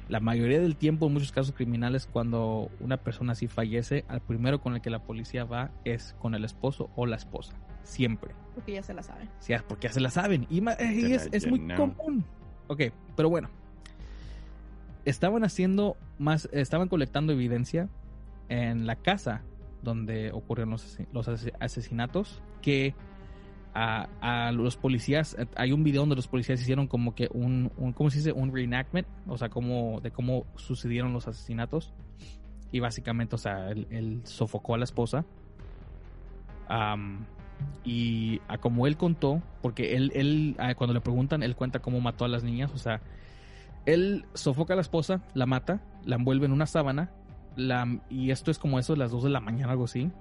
La 0.10 0.20
mayoría 0.20 0.60
del 0.60 0.76
tiempo, 0.76 1.08
en 1.08 1.14
muchos 1.14 1.32
casos 1.32 1.54
criminales, 1.54 2.08
cuando 2.12 2.70
una 2.80 2.98
persona 2.98 3.32
así 3.32 3.48
fallece, 3.48 4.04
al 4.08 4.22
primero 4.22 4.62
con 4.62 4.76
el 4.76 4.82
que 4.82 4.90
la 4.90 5.00
policía 5.00 5.46
va 5.46 5.72
es 5.86 6.16
con 6.20 6.36
el 6.36 6.44
esposo 6.44 6.90
o 6.96 7.06
la 7.06 7.16
esposa. 7.16 7.56
Siempre. 7.84 8.32
Porque 8.56 8.74
ya 8.74 8.84
se 8.84 8.94
la 8.94 9.04
saben. 9.04 9.30
Sí, 9.40 9.54
porque 9.68 9.88
ya 9.88 9.94
se 9.94 10.00
la 10.02 10.10
saben. 10.10 10.46
Y, 10.50 10.62
ma- 10.62 10.76
y 10.80 11.14
es, 11.14 11.30
es 11.32 11.48
muy 11.48 11.60
común. 11.76 12.26
Ok, 12.68 12.82
pero 13.16 13.30
bueno. 13.30 13.50
Estaban 15.04 15.44
haciendo 15.44 15.98
más, 16.20 16.48
estaban 16.52 16.88
colectando 16.88 17.34
evidencia 17.34 17.90
en 18.50 18.86
la 18.86 18.96
casa 18.98 19.42
donde 19.82 20.32
ocurrieron 20.32 20.72
los, 20.72 21.00
los 21.12 21.28
ase- 21.28 21.54
asesinatos 21.60 22.44
que 22.62 22.94
a, 23.74 24.08
a 24.22 24.52
los 24.52 24.78
policías, 24.78 25.36
hay 25.56 25.72
un 25.72 25.84
video 25.84 26.02
donde 26.02 26.16
los 26.18 26.28
policías 26.28 26.62
hicieron 26.62 26.88
como 26.88 27.16
que 27.16 27.30
un, 27.34 27.72
un 27.78 27.94
¿cómo 27.94 28.12
se 28.12 28.18
dice? 28.18 28.32
Un 28.32 28.54
reenactment, 28.54 29.08
o 29.28 29.38
sea, 29.38 29.50
como 29.50 30.02
de 30.02 30.12
cómo 30.12 30.46
sucedieron 30.56 31.14
los 31.14 31.28
asesinatos. 31.28 31.94
Y 32.72 32.80
básicamente, 32.80 33.36
o 33.36 33.40
sea, 33.40 33.70
él, 33.72 33.88
él 33.90 34.22
sofocó 34.26 34.76
a 34.76 34.78
la 34.78 34.84
esposa. 34.84 35.26
Am, 36.68 37.26
y 37.84 38.42
a 38.48 38.58
como 38.58 38.88
él 38.88 38.98
contó, 38.98 39.42
porque 39.62 39.96
él, 39.96 40.12
él 40.16 40.56
ah, 40.60 40.76
cuando 40.76 40.94
le 40.94 41.02
preguntan, 41.02 41.44
él 41.44 41.56
cuenta 41.56 41.80
cómo 41.80 42.00
mató 42.02 42.26
a 42.26 42.28
las 42.28 42.44
niñas, 42.44 42.72
o 42.74 42.78
sea, 42.78 43.02
él 43.86 44.26
sofoca 44.34 44.74
a 44.74 44.76
la 44.76 44.82
esposa, 44.82 45.22
la 45.34 45.46
mata, 45.46 45.82
la 46.06 46.16
envuelve 46.16 46.46
en 46.46 46.52
una 46.52 46.66
sábana, 46.68 47.10
la, 47.56 48.00
y 48.10 48.32
esto 48.32 48.52
es 48.52 48.60
como 48.60 48.78
eso, 48.80 48.96
las 48.96 49.12
2 49.12 49.24
de 49.24 49.30
la 49.30 49.40
mañana, 49.40 49.72
algo 49.72 49.86
así. 49.86 50.12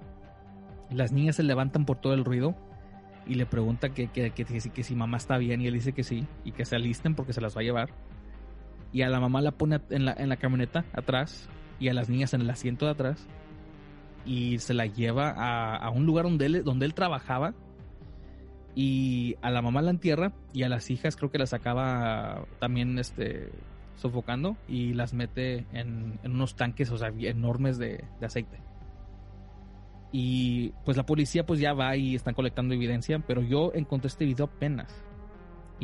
Las 0.89 1.11
niñas 1.11 1.35
se 1.37 1.43
levantan 1.43 1.85
por 1.85 1.97
todo 1.97 2.13
el 2.13 2.25
ruido 2.25 2.55
y 3.25 3.35
le 3.35 3.45
pregunta 3.45 3.93
que, 3.93 4.07
que, 4.07 4.31
que, 4.31 4.59
si- 4.59 4.69
que 4.71 4.83
si 4.83 4.95
mamá 4.95 5.17
está 5.17 5.37
bien 5.37 5.61
y 5.61 5.67
él 5.67 5.73
dice 5.73 5.93
que 5.93 6.03
sí 6.03 6.25
y 6.43 6.51
que 6.51 6.65
se 6.65 6.75
alisten 6.75 7.15
porque 7.15 7.33
se 7.33 7.39
las 7.41 7.55
va 7.55 7.61
a 7.61 7.63
llevar. 7.63 7.89
Y 8.91 9.03
a 9.03 9.09
la 9.09 9.19
mamá 9.21 9.41
la 9.41 9.51
pone 9.51 9.79
en 9.89 10.03
la, 10.05 10.13
en 10.13 10.27
la 10.27 10.35
camioneta 10.37 10.83
atrás 10.93 11.47
y 11.79 11.87
a 11.87 11.93
las 11.93 12.09
niñas 12.09 12.33
en 12.33 12.41
el 12.41 12.49
asiento 12.49 12.85
de 12.85 12.91
atrás 12.91 13.25
y 14.25 14.59
se 14.59 14.73
la 14.73 14.85
lleva 14.85 15.31
a, 15.31 15.75
a 15.75 15.89
un 15.89 16.05
lugar 16.05 16.25
donde 16.25 16.45
él, 16.45 16.63
donde 16.63 16.85
él 16.85 16.93
trabajaba 16.93 17.53
y 18.75 19.35
a 19.41 19.49
la 19.49 19.61
mamá 19.61 19.81
la 19.81 19.91
entierra 19.91 20.31
y 20.53 20.63
a 20.63 20.69
las 20.69 20.89
hijas 20.89 21.15
creo 21.15 21.31
que 21.31 21.37
las 21.37 21.53
acaba 21.53 22.45
también 22.59 22.97
este 22.99 23.49
sofocando 23.97 24.55
y 24.67 24.93
las 24.93 25.13
mete 25.13 25.65
en, 25.73 26.19
en 26.23 26.31
unos 26.31 26.55
tanques 26.55 26.89
o 26.91 26.97
sea 26.97 27.11
enormes 27.19 27.77
de, 27.77 28.03
de 28.19 28.25
aceite. 28.25 28.57
Y 30.13 30.73
pues 30.83 30.97
la 30.97 31.05
policía 31.05 31.45
pues 31.45 31.59
ya 31.59 31.73
va 31.73 31.95
y 31.95 32.15
están 32.15 32.33
colectando 32.33 32.73
evidencia 32.73 33.19
pero 33.19 33.41
yo 33.41 33.71
encontré 33.73 34.07
este 34.07 34.25
video 34.25 34.45
apenas. 34.45 34.87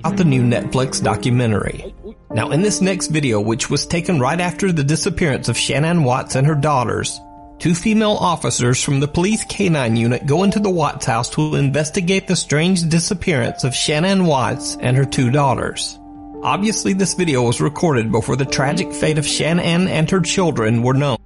About 0.03 0.17
the 0.17 0.25
new 0.25 0.43
Netflix 0.43 1.01
documentary. 1.01 1.95
Now, 2.29 2.51
in 2.51 2.61
this 2.61 2.83
next 2.83 3.09
video, 3.09 3.41
which 3.41 3.67
was 3.71 3.87
taken 3.87 4.19
right 4.19 4.39
after 4.39 4.71
the 4.71 4.83
disappearance 4.83 5.49
of 5.49 5.57
Shannon 5.57 6.03
Watts 6.03 6.35
and 6.35 6.45
her 6.45 6.53
daughters, 6.53 7.19
two 7.59 7.73
female 7.73 8.17
officers 8.19 8.83
from 8.83 8.99
the 8.99 9.07
police 9.07 9.43
K-9 9.45 9.97
unit 9.97 10.25
go 10.25 10.43
into 10.43 10.59
the 10.59 10.69
Watts 10.69 11.05
house 11.05 11.29
to 11.31 11.55
investigate 11.55 12.27
the 12.27 12.35
strange 12.35 12.87
disappearance 12.87 13.63
of 13.63 13.73
Shannon 13.73 14.25
Watts 14.25 14.77
and 14.79 14.95
her 14.95 15.05
two 15.05 15.31
daughters. 15.31 15.99
Obviously, 16.43 16.93
this 16.93 17.15
video 17.15 17.41
was 17.41 17.59
recorded 17.59 18.11
before 18.11 18.35
the 18.35 18.45
tragic 18.45 18.93
fate 18.93 19.17
of 19.17 19.25
Shannon 19.25 19.87
and 19.87 20.09
her 20.09 20.21
children 20.21 20.83
were 20.83 20.93
known. 20.93 21.17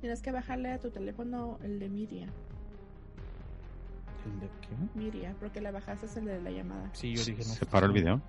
Tienes 0.00 0.22
que 0.22 0.32
bajarle 0.32 0.72
a 0.72 0.78
tu 0.78 0.90
teléfono 0.90 1.58
el 1.62 1.78
de 1.78 1.88
Miria. 1.88 2.26
¿El 4.24 4.40
de 4.40 4.48
qué? 4.62 4.98
Miria, 4.98 5.34
porque 5.38 5.60
le 5.60 5.70
bajaste 5.70 6.06
el 6.18 6.24
de 6.24 6.40
la 6.40 6.50
llamada. 6.50 6.90
Sí, 6.94 7.14
yo 7.14 7.22
dije 7.22 7.44
no. 7.46 7.54
¿Se 7.54 7.66
paró 7.66 7.86
el 7.86 7.92
video? 7.92 8.20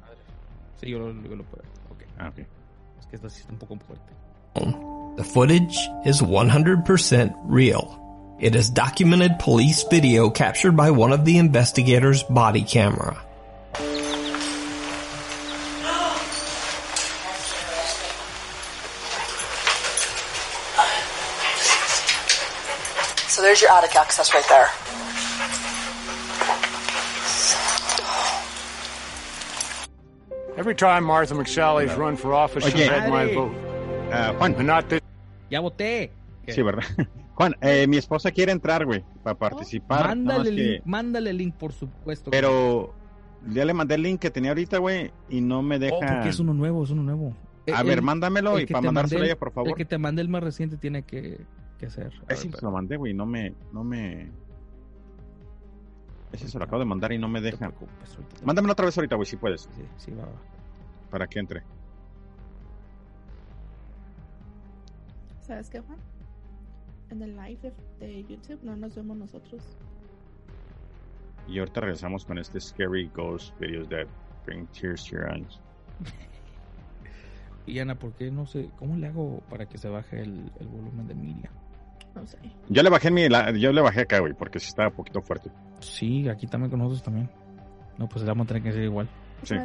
Sí, 0.81 0.89
yo 0.89 0.99
lo, 0.99 1.13
yo 1.13 1.35
lo 1.35 1.43
puedo. 1.45 1.63
Ok. 1.91 2.03
Ah, 2.19 2.27
ok. 2.27 2.39
Es 2.99 3.05
que 3.07 3.15
esto 3.15 3.29
sí 3.29 3.39
está 3.39 3.53
un 3.53 3.59
poco 3.59 3.77
fuerte. 3.77 4.11
The 5.15 5.23
footage 5.25 5.77
is 6.05 6.21
100% 6.21 7.35
real. 7.43 7.97
It 8.39 8.55
is 8.55 8.69
documented 8.69 9.39
police 9.39 9.83
video 9.83 10.29
captured 10.29 10.77
by 10.77 10.91
one 10.91 11.11
of 11.11 11.25
the 11.25 11.37
investigators' 11.37 12.23
body 12.23 12.63
camera. 12.63 13.21
So 23.27 23.41
there's 23.41 23.61
your 23.61 23.71
attic 23.71 23.95
access 23.95 24.33
right 24.33 24.45
there. 24.47 24.69
Every 30.57 30.75
time 30.75 31.03
Martha 31.03 31.33
McSally's 31.33 31.95
run 31.95 32.15
for 32.15 32.33
office, 32.33 32.63
she's 32.63 32.75
Oye. 32.75 32.93
had 32.93 33.09
my 33.09 33.33
vote. 33.33 33.70
Ah, 34.11 34.33
Juan. 34.37 34.55
¡Ya 35.49 35.59
voté! 35.59 36.11
¿Qué? 36.45 36.53
sí, 36.53 36.61
¿verdad? 36.61 36.83
Juan, 37.35 37.55
eh, 37.61 37.87
mi 37.87 37.97
esposa 37.97 38.31
quiere 38.31 38.51
entrar, 38.51 38.85
güey, 38.85 39.03
para 39.23 39.37
participar. 39.37 39.99
nada 40.01 40.15
más 40.15 40.17
Mándale 40.37 40.49
el 40.49 40.55
que- 40.55 40.61
link, 40.73 40.81
mándale 40.85 41.29
el 41.31 41.37
link, 41.37 41.55
por 41.55 41.73
supuesto. 41.73 42.29
Pero 42.31 42.93
ya 43.47 43.65
le 43.65 43.73
mandé 43.73 43.95
el 43.95 44.03
link 44.03 44.19
que 44.19 44.29
tenía 44.31 44.51
ahorita, 44.51 44.77
güey, 44.77 45.11
y 45.29 45.41
no 45.41 45.61
me 45.61 45.79
deja. 45.79 45.95
Oh, 45.95 45.99
porque 45.99 46.29
es 46.29 46.39
uno 46.39 46.53
nuevo, 46.53 46.83
es 46.83 46.89
uno 46.91 47.03
nuevo. 47.03 47.35
A 47.73 47.81
El- 47.81 47.87
ver, 47.87 48.01
mándamelo 48.01 48.57
el 48.57 48.63
y 48.63 48.65
para 48.67 48.81
mandárselo 48.83 49.23
a 49.23 49.25
ella, 49.25 49.37
por 49.37 49.51
favor. 49.51 49.69
El 49.69 49.75
que 49.75 49.85
te 49.85 49.97
mandé 49.97 50.21
el 50.21 50.29
más 50.29 50.43
reciente 50.43 50.77
tiene 50.77 51.03
que, 51.03 51.39
que 51.79 51.85
hacer. 51.87 52.07
A 52.07 52.09
Ese 52.09 52.17
ver, 52.27 52.37
se 52.37 52.47
espera. 52.49 52.67
lo 52.67 52.71
mandé, 52.71 52.97
güey, 52.97 53.13
no 53.13 53.25
me, 53.25 53.53
no 53.71 53.83
me. 53.83 54.29
Ese 56.31 56.47
se 56.47 56.57
lo 56.57 56.63
acabo 56.63 56.79
de 56.79 56.85
mandar 56.85 57.11
y 57.11 57.17
no 57.17 57.27
me 57.27 57.39
No 57.39 57.45
te 57.45 57.51
deja. 57.51 57.69
preocupes, 57.69 58.15
ahorita 58.15 58.35
te- 58.37 58.45
Mándamelo 58.45 58.71
otra 58.73 58.85
vez 58.85 58.97
ahorita, 58.97 59.15
güey, 59.15 59.25
si 59.25 59.35
puedes, 59.37 59.61
Sí, 59.61 59.83
sí, 59.97 60.11
va, 60.11 60.25
va. 60.25 60.31
para 61.09 61.27
que 61.27 61.39
entre. 61.39 61.63
¿Sabes 65.51 65.69
qué, 65.69 65.81
Juan? 65.81 65.99
En 67.09 67.21
el 67.21 67.35
live 67.35 67.73
de, 67.99 68.07
de 68.07 68.23
YouTube 68.23 68.59
no 68.63 68.73
nos 68.77 68.95
vemos 68.95 69.17
nosotros. 69.17 69.61
Y 71.45 71.59
ahorita 71.59 71.81
regresamos 71.81 72.23
con 72.23 72.37
este 72.37 72.61
Scary 72.61 73.11
Ghost 73.13 73.53
Videos 73.59 73.89
that 73.89 74.07
Bring 74.45 74.65
Tears 74.67 75.03
to 75.03 75.17
Your 75.17 75.29
Eyes. 75.35 75.59
Y 77.67 77.79
Ana, 77.79 77.95
¿por 77.95 78.13
qué 78.13 78.31
no 78.31 78.45
sé? 78.47 78.69
¿Cómo 78.79 78.95
le 78.95 79.07
hago 79.07 79.41
para 79.49 79.67
que 79.67 79.77
se 79.77 79.87
baje 79.89 80.21
el, 80.21 80.49
el 80.59 80.67
volumen 80.69 81.05
de 81.07 81.13
Miriam? 81.15 81.53
No 82.15 82.25
sé. 82.25 82.37
Yo 82.69 82.81
le 82.81 82.89
bajé 82.89 83.11
mi, 83.11 83.27
la- 83.29 83.51
yo 83.51 83.71
le 83.73 83.81
bajé 83.81 84.01
acá, 84.01 84.19
güey, 84.19 84.33
porque 84.33 84.57
sí 84.59 84.69
estaba 84.69 84.87
un 84.87 84.95
poquito 84.95 85.21
fuerte. 85.21 85.51
Sí, 85.79 86.27
aquí 86.29 86.47
también 86.47 86.71
con 86.71 86.79
nosotros 86.79 87.03
también. 87.03 87.29
No, 87.99 88.07
pues 88.07 88.23
le 88.23 88.29
vamos 88.29 88.45
a 88.45 88.47
tener 88.47 88.63
que 88.63 88.69
hacer 88.69 88.83
igual. 88.83 89.07
Sí. 89.43 89.55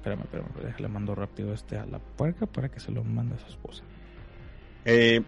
Espérame, 0.00 0.22
espérame, 0.22 0.48
déjale 0.64 0.88
mando 0.88 1.14
rápido 1.14 1.52
este 1.52 1.76
a 1.76 1.84
la 1.84 1.98
puerca 1.98 2.46
para 2.46 2.70
que 2.70 2.80
se 2.80 2.90
lo 2.90 3.04
mande 3.04 3.34
a 3.34 3.38
su 3.38 3.48
esposa. 3.48 3.82
Eh, 4.86 5.20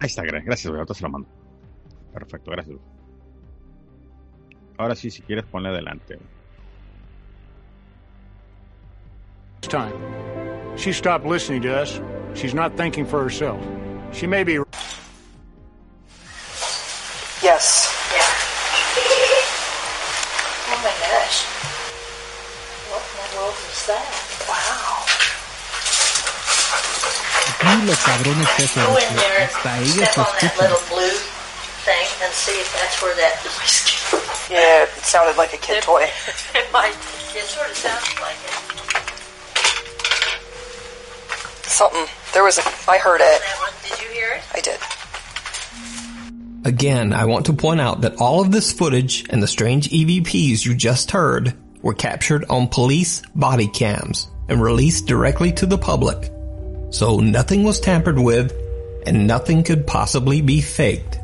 ahí 0.00 0.06
está, 0.06 0.22
gra- 0.24 0.42
gracias, 0.44 0.72
ahorita 0.74 0.94
se 0.94 1.02
lo 1.04 1.10
mando. 1.10 1.28
Perfecto, 2.12 2.50
gracias. 2.50 2.76
Ahora 4.78 4.96
sí, 4.96 5.10
si 5.12 5.22
quieres, 5.22 5.44
ponle 5.44 5.68
adelante. 5.68 6.18
time. 9.62 9.92
She 10.76 10.92
stopped 10.92 11.24
listening 11.26 11.60
to 11.62 11.74
us. 11.82 12.00
She's 12.34 12.54
not 12.54 12.76
thinking 12.76 13.04
for 13.04 13.20
herself. 13.22 13.58
She 14.12 14.26
may 14.26 14.44
be 14.44 14.58
aquí 14.58 14.64
if 32.52 32.72
that's 32.74 33.02
where 33.02 33.14
that 33.16 33.36
noise 33.44 33.84
came 33.84 34.20
from. 34.20 34.54
Yeah, 34.54 34.82
it 34.84 34.90
sounded 35.04 35.36
like 35.36 35.52
a 35.54 35.58
kid 35.58 35.82
toy. 35.82 36.06
It 36.54 36.72
might, 36.72 36.94
it 37.34 37.44
sort 37.44 37.68
of 37.68 37.76
sounds 37.76 38.20
like 38.20 38.36
it. 38.44 38.54
Something. 41.68 42.06
There 42.32 42.44
was 42.44 42.58
a. 42.58 42.62
I 42.90 42.98
heard 42.98 43.20
it. 43.22 43.42
Did 43.82 44.00
you 44.00 44.08
hear 44.08 44.32
it? 44.32 44.42
I 44.54 44.60
did. 44.60 44.80
Again, 46.66 47.12
I 47.12 47.26
want 47.26 47.46
to 47.46 47.52
point 47.52 47.80
out 47.80 48.00
that 48.00 48.20
all 48.20 48.40
of 48.40 48.50
this 48.50 48.72
footage 48.72 49.26
and 49.30 49.42
the 49.42 49.46
strange 49.46 49.90
EVPs 49.90 50.64
you 50.64 50.74
just 50.74 51.10
heard 51.10 51.54
were 51.82 51.94
captured 51.94 52.46
on 52.48 52.68
police 52.68 53.22
body 53.34 53.68
cams 53.68 54.28
and 54.48 54.60
released 54.62 55.06
directly 55.06 55.52
to 55.52 55.66
the 55.66 55.78
public. 55.78 56.32
So 56.90 57.18
nothing 57.18 57.64
was 57.64 57.80
tampered 57.80 58.18
with 58.18 58.52
and 59.06 59.26
nothing 59.26 59.62
could 59.62 59.86
possibly 59.86 60.40
be 60.42 60.60
faked. 60.60 61.18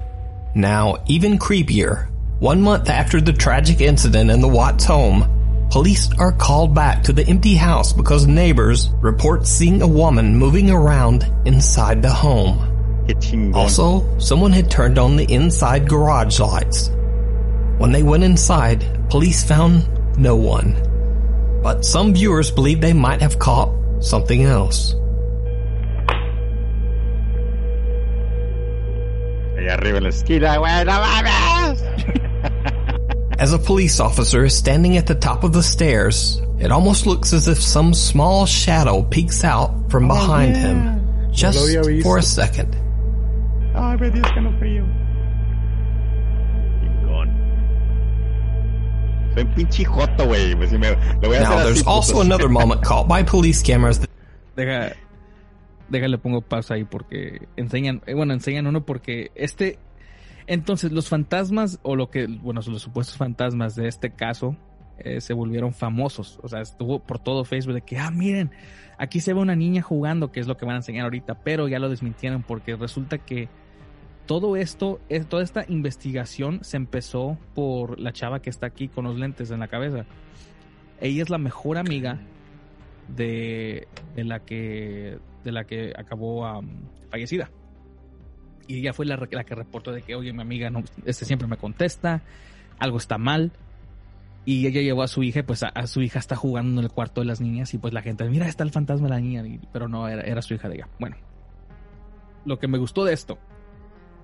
Now, 0.54 1.02
even 1.06 1.38
creepier, 1.38 2.08
one 2.38 2.60
month 2.60 2.88
after 2.88 3.20
the 3.20 3.32
tragic 3.32 3.80
incident 3.80 4.30
in 4.30 4.40
the 4.40 4.48
Watts 4.48 4.84
home, 4.84 5.68
police 5.70 6.10
are 6.18 6.32
called 6.32 6.74
back 6.74 7.02
to 7.04 7.12
the 7.12 7.26
empty 7.26 7.54
house 7.54 7.92
because 7.92 8.26
neighbors 8.26 8.90
report 9.00 9.46
seeing 9.46 9.82
a 9.82 9.86
woman 9.86 10.36
moving 10.36 10.70
around 10.70 11.30
inside 11.46 12.02
the 12.02 12.10
home. 12.10 12.68
Also, 13.54 14.18
someone 14.18 14.52
had 14.52 14.70
turned 14.70 14.98
on 14.98 15.16
the 15.16 15.32
inside 15.32 15.88
garage 15.88 16.38
lights. 16.38 16.90
When 17.78 17.90
they 17.90 18.02
went 18.02 18.22
inside, 18.22 19.08
police 19.10 19.42
found 19.42 19.88
no 20.18 20.36
one. 20.36 20.76
But 21.62 21.84
some 21.84 22.14
viewers 22.14 22.50
believe 22.50 22.80
they 22.80 22.92
might 22.92 23.20
have 23.22 23.38
caught 23.38 23.72
something 24.00 24.42
else. 24.42 24.94
Arriba 29.72 29.98
en 29.98 30.04
la 30.04 30.10
esquina, 30.10 30.56
güey, 30.58 30.84
no 30.84 30.92
mames. 30.92 31.82
As 33.38 33.52
a 33.52 33.58
police 33.58 33.98
officer 33.98 34.44
is 34.44 34.54
standing 34.54 34.96
at 34.96 35.06
the 35.06 35.14
top 35.14 35.42
of 35.42 35.52
the 35.52 35.62
stairs, 35.62 36.40
it 36.58 36.70
almost 36.70 37.06
looks 37.06 37.32
as 37.32 37.48
if 37.48 37.60
some 37.60 37.92
small 37.94 38.46
shadow 38.46 39.02
peeks 39.02 39.42
out 39.42 39.90
from 39.90 40.10
oh, 40.10 40.14
behind 40.14 40.56
him, 40.56 41.32
just 41.32 41.58
lo 41.58 42.00
for 42.02 42.18
a 42.18 42.22
second. 42.22 42.76
Ay, 43.74 43.96
me 43.96 44.10
dio 44.10 44.22
escalofrío. 44.22 44.86
Chingón. 46.80 47.28
Soy 49.34 49.42
un 49.42 49.54
pinche 49.54 49.84
joto, 49.84 50.26
güey. 50.26 50.54
Pues 50.54 50.70
si 50.70 50.78
me, 50.78 50.90
lo 51.20 51.28
voy 51.28 51.36
a 51.36 51.40
Now, 51.40 51.64
there's 51.64 51.86
also 51.86 52.20
another 52.20 52.48
moment 52.48 52.84
caught 52.84 53.08
by 53.08 53.22
police 53.22 53.62
cameras 53.62 53.98
that 54.00 54.10
Deja, 54.54 54.94
déjale 55.92 56.18
pongo 56.18 56.40
pausa 56.40 56.74
ahí 56.74 56.84
porque 56.84 57.46
enseñan, 57.56 58.02
eh, 58.06 58.14
bueno, 58.14 58.32
enseñan 58.32 58.66
uno 58.66 58.84
porque 58.84 59.30
este, 59.34 59.78
entonces 60.46 60.90
los 60.90 61.08
fantasmas 61.08 61.78
o 61.82 61.94
lo 61.94 62.10
que, 62.10 62.26
bueno, 62.26 62.60
los 62.66 62.82
supuestos 62.82 63.16
fantasmas 63.16 63.76
de 63.76 63.86
este 63.86 64.10
caso 64.10 64.56
eh, 64.98 65.20
se 65.20 65.34
volvieron 65.34 65.72
famosos, 65.74 66.40
o 66.42 66.48
sea, 66.48 66.60
estuvo 66.60 66.98
por 66.98 67.18
todo 67.18 67.44
Facebook 67.44 67.74
de 67.74 67.82
que, 67.82 67.98
ah, 67.98 68.10
miren, 68.10 68.50
aquí 68.98 69.20
se 69.20 69.34
ve 69.34 69.40
una 69.40 69.54
niña 69.54 69.82
jugando, 69.82 70.32
que 70.32 70.40
es 70.40 70.48
lo 70.48 70.56
que 70.56 70.64
van 70.64 70.74
a 70.74 70.78
enseñar 70.78 71.04
ahorita, 71.04 71.34
pero 71.44 71.68
ya 71.68 71.78
lo 71.78 71.88
desmintieron 71.88 72.42
porque 72.42 72.74
resulta 72.74 73.18
que 73.18 73.48
todo 74.26 74.56
esto, 74.56 75.00
es, 75.08 75.26
toda 75.26 75.42
esta 75.42 75.64
investigación 75.68 76.60
se 76.62 76.78
empezó 76.78 77.36
por 77.54 78.00
la 78.00 78.12
chava 78.12 78.40
que 78.40 78.50
está 78.50 78.66
aquí 78.66 78.88
con 78.88 79.04
los 79.04 79.18
lentes 79.18 79.50
en 79.50 79.60
la 79.60 79.68
cabeza. 79.68 80.06
Ella 81.00 81.22
es 81.22 81.30
la 81.30 81.38
mejor 81.38 81.76
amiga 81.76 82.20
de, 83.16 83.86
de 84.16 84.24
la 84.24 84.40
que 84.40 85.18
de 85.44 85.52
la 85.52 85.64
que 85.64 85.92
acabó 85.96 86.62
fallecida. 87.10 87.50
Y 88.68 88.78
ella 88.78 88.92
fue 88.92 89.06
la, 89.06 89.18
que 89.26 89.54
reportó 89.54 89.90
de 89.92 90.02
que 90.02 90.14
oye 90.14 90.32
mi 90.32 90.40
amiga 90.40 90.70
no 90.70 90.82
este 91.04 91.24
siempre 91.24 91.48
me 91.48 91.56
contesta 91.56 92.22
algo 92.78 92.96
está 92.98 93.18
mal 93.18 93.50
y 94.44 94.66
ella 94.66 94.80
llevó 94.80 95.02
a 95.02 95.08
su 95.08 95.22
hija 95.22 95.42
pues 95.42 95.62
a, 95.64 95.86
su 95.86 96.00
hija 96.00 96.18
está 96.20 96.36
jugando 96.36 96.80
en 96.80 96.84
el 96.86 96.90
cuarto 96.92 97.20
de 97.20 97.26
las 97.26 97.40
niñas 97.40 97.74
y 97.74 97.78
pues 97.78 97.92
la 97.92 98.02
gente 98.02 98.28
mira 98.28 98.46
está 98.48 98.62
el 98.64 98.70
fantasma 98.70 99.08
de 99.08 99.14
la 99.14 99.20
niña 99.20 99.44
pero 99.72 99.88
no 99.88 100.06
era, 100.08 100.22
era 100.22 100.42
su 100.42 100.54
hija 100.54 100.68
de 100.68 100.76
ella. 100.76 100.88
Bueno 101.00 101.16
lo 102.44 102.58
que 102.58 102.68
me 102.68 102.78
gustó 102.78 103.04
de 103.04 103.12
esto 103.12 103.38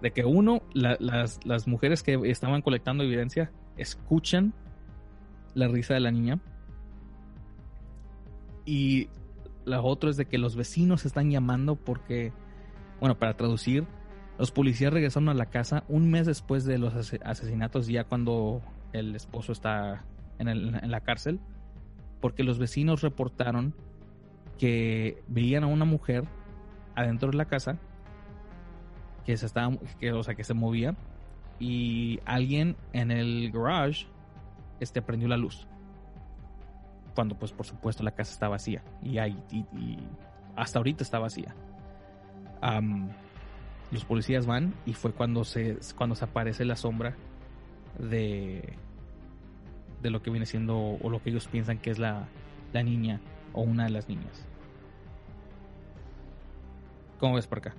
de 0.01 0.13
que 0.13 0.25
uno 0.25 0.63
la- 0.73 0.97
las, 1.01 1.45
las 1.45 1.67
mujeres 1.67 2.03
que 2.05 2.15
estaban 2.31 2.63
colectando 2.63 3.03
evidencia 3.03 3.51
escuchan 3.77 4.55
la 5.55 5.67
risa 5.67 5.95
de 5.95 6.01
la 6.01 6.13
niña 6.13 6.39
y 8.69 9.09
la 9.65 9.81
otra 9.83 10.11
es 10.11 10.17
de 10.17 10.27
que 10.27 10.39
los 10.39 10.57
vecinos 10.57 11.07
están 11.07 11.31
llamando 11.31 11.77
porque, 11.77 12.33
bueno, 13.01 13.19
para 13.19 13.35
traducir, 13.37 13.87
los 14.39 14.51
policías 14.51 14.93
regresaron 14.93 15.29
a 15.31 15.35
la 15.35 15.47
casa 15.47 15.85
un 15.89 16.11
mes 16.11 16.27
después 16.27 16.65
de 16.65 16.79
los 16.79 16.95
ase- 16.95 17.21
asesinatos, 17.25 17.87
ya 17.89 18.05
cuando 18.05 18.63
el 18.93 19.17
esposo 19.17 19.53
está 19.53 20.05
en, 20.39 20.49
el- 20.49 20.75
en 20.83 20.91
la 20.91 21.01
cárcel, 21.01 21.41
porque 22.21 22.45
los 22.45 22.59
vecinos 22.59 23.03
reportaron 23.03 23.75
que 24.59 25.23
veían 25.29 25.65
a 25.65 25.67
una 25.69 25.85
mujer 25.85 26.25
adentro 26.95 27.31
de 27.31 27.37
la 27.37 27.45
casa 27.47 27.79
que 29.25 29.37
se 29.37 29.47
estaba, 29.47 29.77
que, 30.01 30.13
o 30.13 30.23
sea, 30.23 30.35
que 30.35 30.45
se 30.45 30.55
movía 30.55 30.97
y 31.61 32.21
alguien 32.25 32.77
en 32.93 33.11
el 33.11 33.51
garage 33.53 34.07
este 34.81 35.03
prendió 35.03 35.29
la 35.29 35.37
luz 35.37 35.67
cuando 37.19 37.35
pues 37.35 37.51
por 37.51 37.67
supuesto 37.67 38.05
la 38.05 38.13
casa 38.13 38.31
está 38.31 38.47
vacía 38.47 38.81
y, 39.03 39.19
hay, 39.19 39.37
y, 39.51 39.99
hasta 40.55 40.79
ahorita 40.79 41.03
está 41.03 41.19
vacía. 41.19 41.53
Los 43.91 44.05
policías 44.05 44.47
van 44.47 44.73
y 44.87 44.93
fue 44.93 45.11
cuando 45.11 45.43
se 45.43 45.79
cuando 45.97 46.15
se 46.15 46.27
aparece 46.27 46.65
la 46.65 46.77
sombra 46.77 47.17
de 47.99 48.73
de 50.01 50.11
lo 50.11 50.23
que 50.23 50.31
viene 50.31 50.47
siendo 50.47 50.79
o 50.79 51.11
lo 51.11 51.21
que 51.21 51.31
ellos 51.31 51.49
piensan 51.49 51.79
que 51.79 51.91
es 51.91 51.99
la, 51.99 52.29
la 52.73 52.85
niña 52.85 53.21
o 53.53 53.63
una 53.63 53.83
de 53.87 53.91
las 53.91 54.09
niñas. 54.09 54.47
¿Cómo 57.19 57.35
ves 57.35 57.49
por 57.49 57.59
acá? 57.59 57.75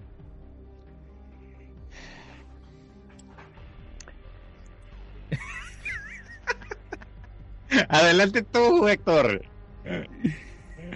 Adelante 7.90 8.44
tú, 8.44 8.88
Héctor. 8.88 9.42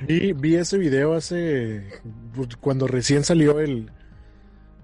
Vi, 0.07 0.55
ese 0.55 0.77
video 0.77 1.13
hace. 1.13 1.83
pues, 2.35 2.55
cuando 2.57 2.87
recién 2.87 3.23
salió 3.23 3.59
el. 3.59 3.91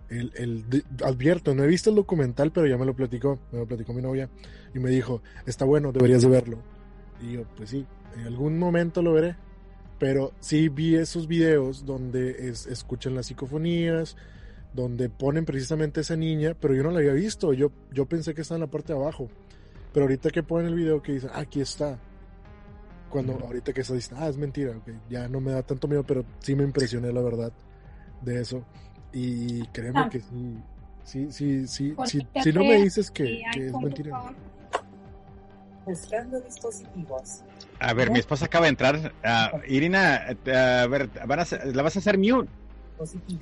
El, 0.10 0.32
el- 0.38 0.84
advierto, 1.03 1.53
no 1.53 1.64
he 1.64 1.68
visto 1.68 1.91
el 1.91 1.95
documental, 1.95 2.51
pero 2.51 2.66
ya 2.66 2.78
me 2.78 2.86
lo 2.86 2.95
platicó. 2.95 3.39
Me 3.51 3.60
lo 3.60 3.68
platicó 3.68 3.93
mi 3.93 4.01
novia. 4.01 4.30
Y 4.74 4.80
me 4.80 4.89
dijo: 4.89 5.22
Está 5.45 5.66
bueno, 5.66 5.91
deberías 5.91 6.22
de 6.24 6.30
verlo. 6.30 6.57
Y 7.22 7.34
yo, 7.34 7.43
pues 7.55 7.70
sí, 7.70 7.86
en 8.18 8.26
algún 8.26 8.57
momento 8.57 9.01
lo 9.01 9.14
veré. 9.14 9.36
Pero 9.99 10.32
sí 10.39 10.70
vi 10.70 10.95
esos 10.95 11.28
videos 11.28 11.86
donde 11.86 12.49
es- 12.49 12.66
escuchan 12.66 13.14
las 13.14 13.28
psicofonías, 13.28 14.16
donde 14.74 15.10
ponen 15.10 15.45
precisamente 15.45 16.01
esa 16.01 16.16
niña, 16.16 16.55
pero 16.60 16.74
yo 16.74 16.82
no 16.84 16.91
la 16.91 16.99
había 16.99 17.14
visto. 17.14 17.53
Yo, 17.53 17.72
yo 17.91 18.05
pensé 18.07 18.34
que 18.34 18.41
estaba 18.41 18.55
en 18.57 18.62
la 18.62 18.72
parte 18.72 18.93
de 18.93 18.99
abajo. 18.99 19.30
Pero 19.93 20.05
ahorita 20.05 20.29
que 20.29 20.43
ponen 20.43 20.67
el 20.67 20.75
video 20.75 21.01
que 21.01 21.13
dicen, 21.13 21.31
"Ah, 21.33 21.39
aquí 21.41 21.61
está. 21.61 21.97
Cuando 23.09 23.33
ahorita 23.33 23.73
que 23.73 23.83
se 23.83 23.95
dice, 23.95 24.13
ah, 24.15 24.27
es 24.29 24.37
mentira, 24.37 24.77
ok, 24.77 24.87
ya 25.09 25.27
no 25.27 25.41
me 25.41 25.51
da 25.51 25.63
tanto 25.63 25.87
miedo, 25.87 26.03
pero 26.03 26.23
sí 26.39 26.53
me 26.55 26.63
impresioné 26.63 27.11
la 27.11 27.21
verdad 27.21 27.51
de 28.21 28.41
eso. 28.41 28.63
Y 29.11 29.65
créeme 29.67 30.01
Ah. 30.01 30.09
que 30.09 30.19
sí, 30.19 30.61
sí, 31.03 31.31
sí, 31.31 31.67
sí, 31.67 31.95
sí, 32.05 32.27
si 32.43 32.53
no 32.53 32.63
me 32.63 32.75
dices 32.75 33.09
que, 33.09 33.41
es 33.55 33.73
mentira. 33.73 34.21
dispositivos. 36.45 37.43
A 37.79 37.93
ver, 37.93 38.11
mi 38.11 38.19
esposa 38.19 38.45
acaba 38.45 38.65
de 38.65 38.69
entrar. 38.69 39.13
Ah, 39.23 39.53
Irina, 39.67 40.27
eh, 40.45 40.55
a 40.55 40.85
ver, 40.85 41.09
van 41.25 41.39
a 41.39 41.45
¿la 41.73 41.81
vas 41.81 41.95
a 41.95 41.99
hacer 41.99 42.19
mute? 42.19 42.49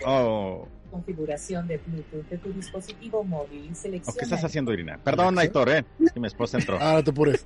Oh, 0.06 0.68
Configuración 0.92 1.68
de 1.68 1.78
Bluetooth 1.78 2.28
de 2.30 2.38
tu 2.38 2.52
dispositivo 2.54 3.24
móvil. 3.24 3.70
¿o 3.72 3.76
Selecciona. 3.76 4.18
¿Qué 4.18 4.24
estás 4.24 4.44
haciendo, 4.44 4.74
Irina? 4.74 4.98
Perdón, 5.04 5.38
Aitor, 5.38 5.70
¿eh? 5.70 5.86
Que 6.14 6.20
mi 6.20 6.28
esposa 6.28 6.58
entró. 6.58 6.78
Ah, 6.82 6.94
no 6.96 7.04
te 7.04 7.12
apures. 7.12 7.46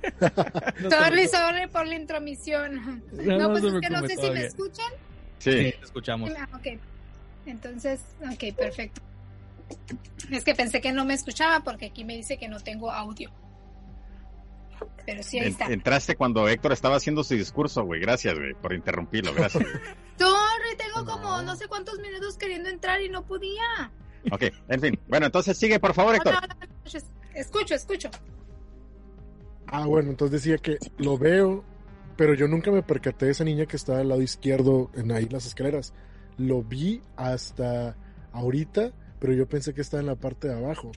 Sorry, 0.88 1.28
sorry 1.28 1.66
por 1.70 1.86
la 1.86 1.94
intromisión. 1.94 3.02
No, 3.12 3.22
No, 3.22 3.38
no 3.38 3.50
pues 3.50 3.64
es 3.64 3.80
que 3.80 3.90
no 3.90 4.06
sé 4.06 4.16
si 4.16 4.30
me 4.30 4.44
escuchan. 4.44 4.90
Sí. 5.38 5.50
Sí, 5.50 5.74
te 5.78 5.84
escuchamos. 5.84 6.30
Ah, 6.38 6.48
ok. 6.54 6.78
Entonces, 7.46 8.00
ok, 8.20 8.56
perfecto. 8.56 9.00
Es 10.30 10.44
que 10.44 10.54
pensé 10.54 10.80
que 10.80 10.92
no 10.92 11.04
me 11.04 11.14
escuchaba 11.14 11.60
porque 11.60 11.86
aquí 11.86 12.04
me 12.04 12.14
dice 12.16 12.38
que 12.38 12.48
no 12.48 12.60
tengo 12.60 12.90
audio. 12.90 13.30
Pero 15.04 15.22
sí, 15.22 15.38
ahí 15.38 15.48
está. 15.48 15.66
entraste 15.66 16.16
cuando 16.16 16.48
Héctor 16.48 16.72
estaba 16.72 16.96
haciendo 16.96 17.24
su 17.24 17.34
discurso, 17.34 17.84
güey. 17.84 18.00
Gracias, 18.00 18.34
güey, 18.34 18.54
por 18.54 18.72
interrumpirlo. 18.72 19.34
Gracias. 19.34 19.64
güey. 19.72 19.82
Tengo 20.76 21.04
como 21.04 21.42
no 21.42 21.56
sé 21.56 21.68
cuántos 21.68 21.98
minutos 22.00 22.36
queriendo 22.36 22.68
entrar 22.68 23.00
y 23.02 23.08
no 23.08 23.24
podía. 23.24 23.90
ok, 24.30 24.42
en 24.68 24.80
fin. 24.80 24.98
Bueno, 25.08 25.26
entonces 25.26 25.56
sigue, 25.56 25.78
por 25.80 25.94
favor, 25.94 26.14
Héctor. 26.14 26.34
Escucho, 27.34 27.74
escucho. 27.74 28.10
Ah, 29.66 29.86
bueno, 29.86 30.10
entonces 30.10 30.42
decía 30.42 30.58
que 30.58 30.78
lo 30.98 31.16
veo, 31.16 31.64
pero 32.16 32.34
yo 32.34 32.46
nunca 32.46 32.70
me 32.70 32.82
percaté 32.82 33.26
de 33.26 33.32
esa 33.32 33.44
niña 33.44 33.64
que 33.66 33.76
está 33.76 33.98
al 34.00 34.08
lado 34.08 34.20
izquierdo 34.20 34.90
en 34.94 35.12
ahí 35.12 35.26
las 35.28 35.46
escaleras. 35.46 35.94
lo 36.38 36.62
vi 36.62 37.02
hasta 37.16 37.94
ahorita, 38.32 38.90
pero 39.20 39.34
yo 39.34 39.46
pensé 39.46 39.74
que 39.74 39.82
estaba 39.82 40.00
en 40.00 40.06
la 40.06 40.16
parte 40.16 40.48
de 40.48 40.54
abajo. 40.54 40.90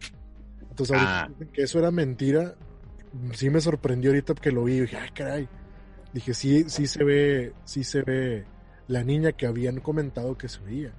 Entonces, 0.70 0.96
ahorita 0.96 1.24
Ah. 1.26 1.30
que 1.54 1.62
eso 1.64 1.78
era 1.80 1.92
mentira. 1.92 2.56
Sí 3.34 3.50
me 3.50 3.60
sorprendió 3.62 4.12
ahorita 4.12 4.34
que 4.36 4.52
lo 4.52 4.64
vi 4.64 4.76
y 4.76 4.80
dije, 4.82 4.98
ah, 4.98 5.08
caray. 5.14 5.48
Dije, 6.14 6.34
sí, 6.34 6.70
sí 6.70 6.88
se 6.88 7.04
ve, 7.04 7.54
sí 7.66 7.84
se 7.84 8.02
ve 8.02 8.46
la 8.88 9.04
niña 9.04 9.32
que 9.32 9.46
habían 9.46 9.80
comentado 9.80 10.38
que 10.38 10.48
se 10.48 10.62
veía. 10.62 10.92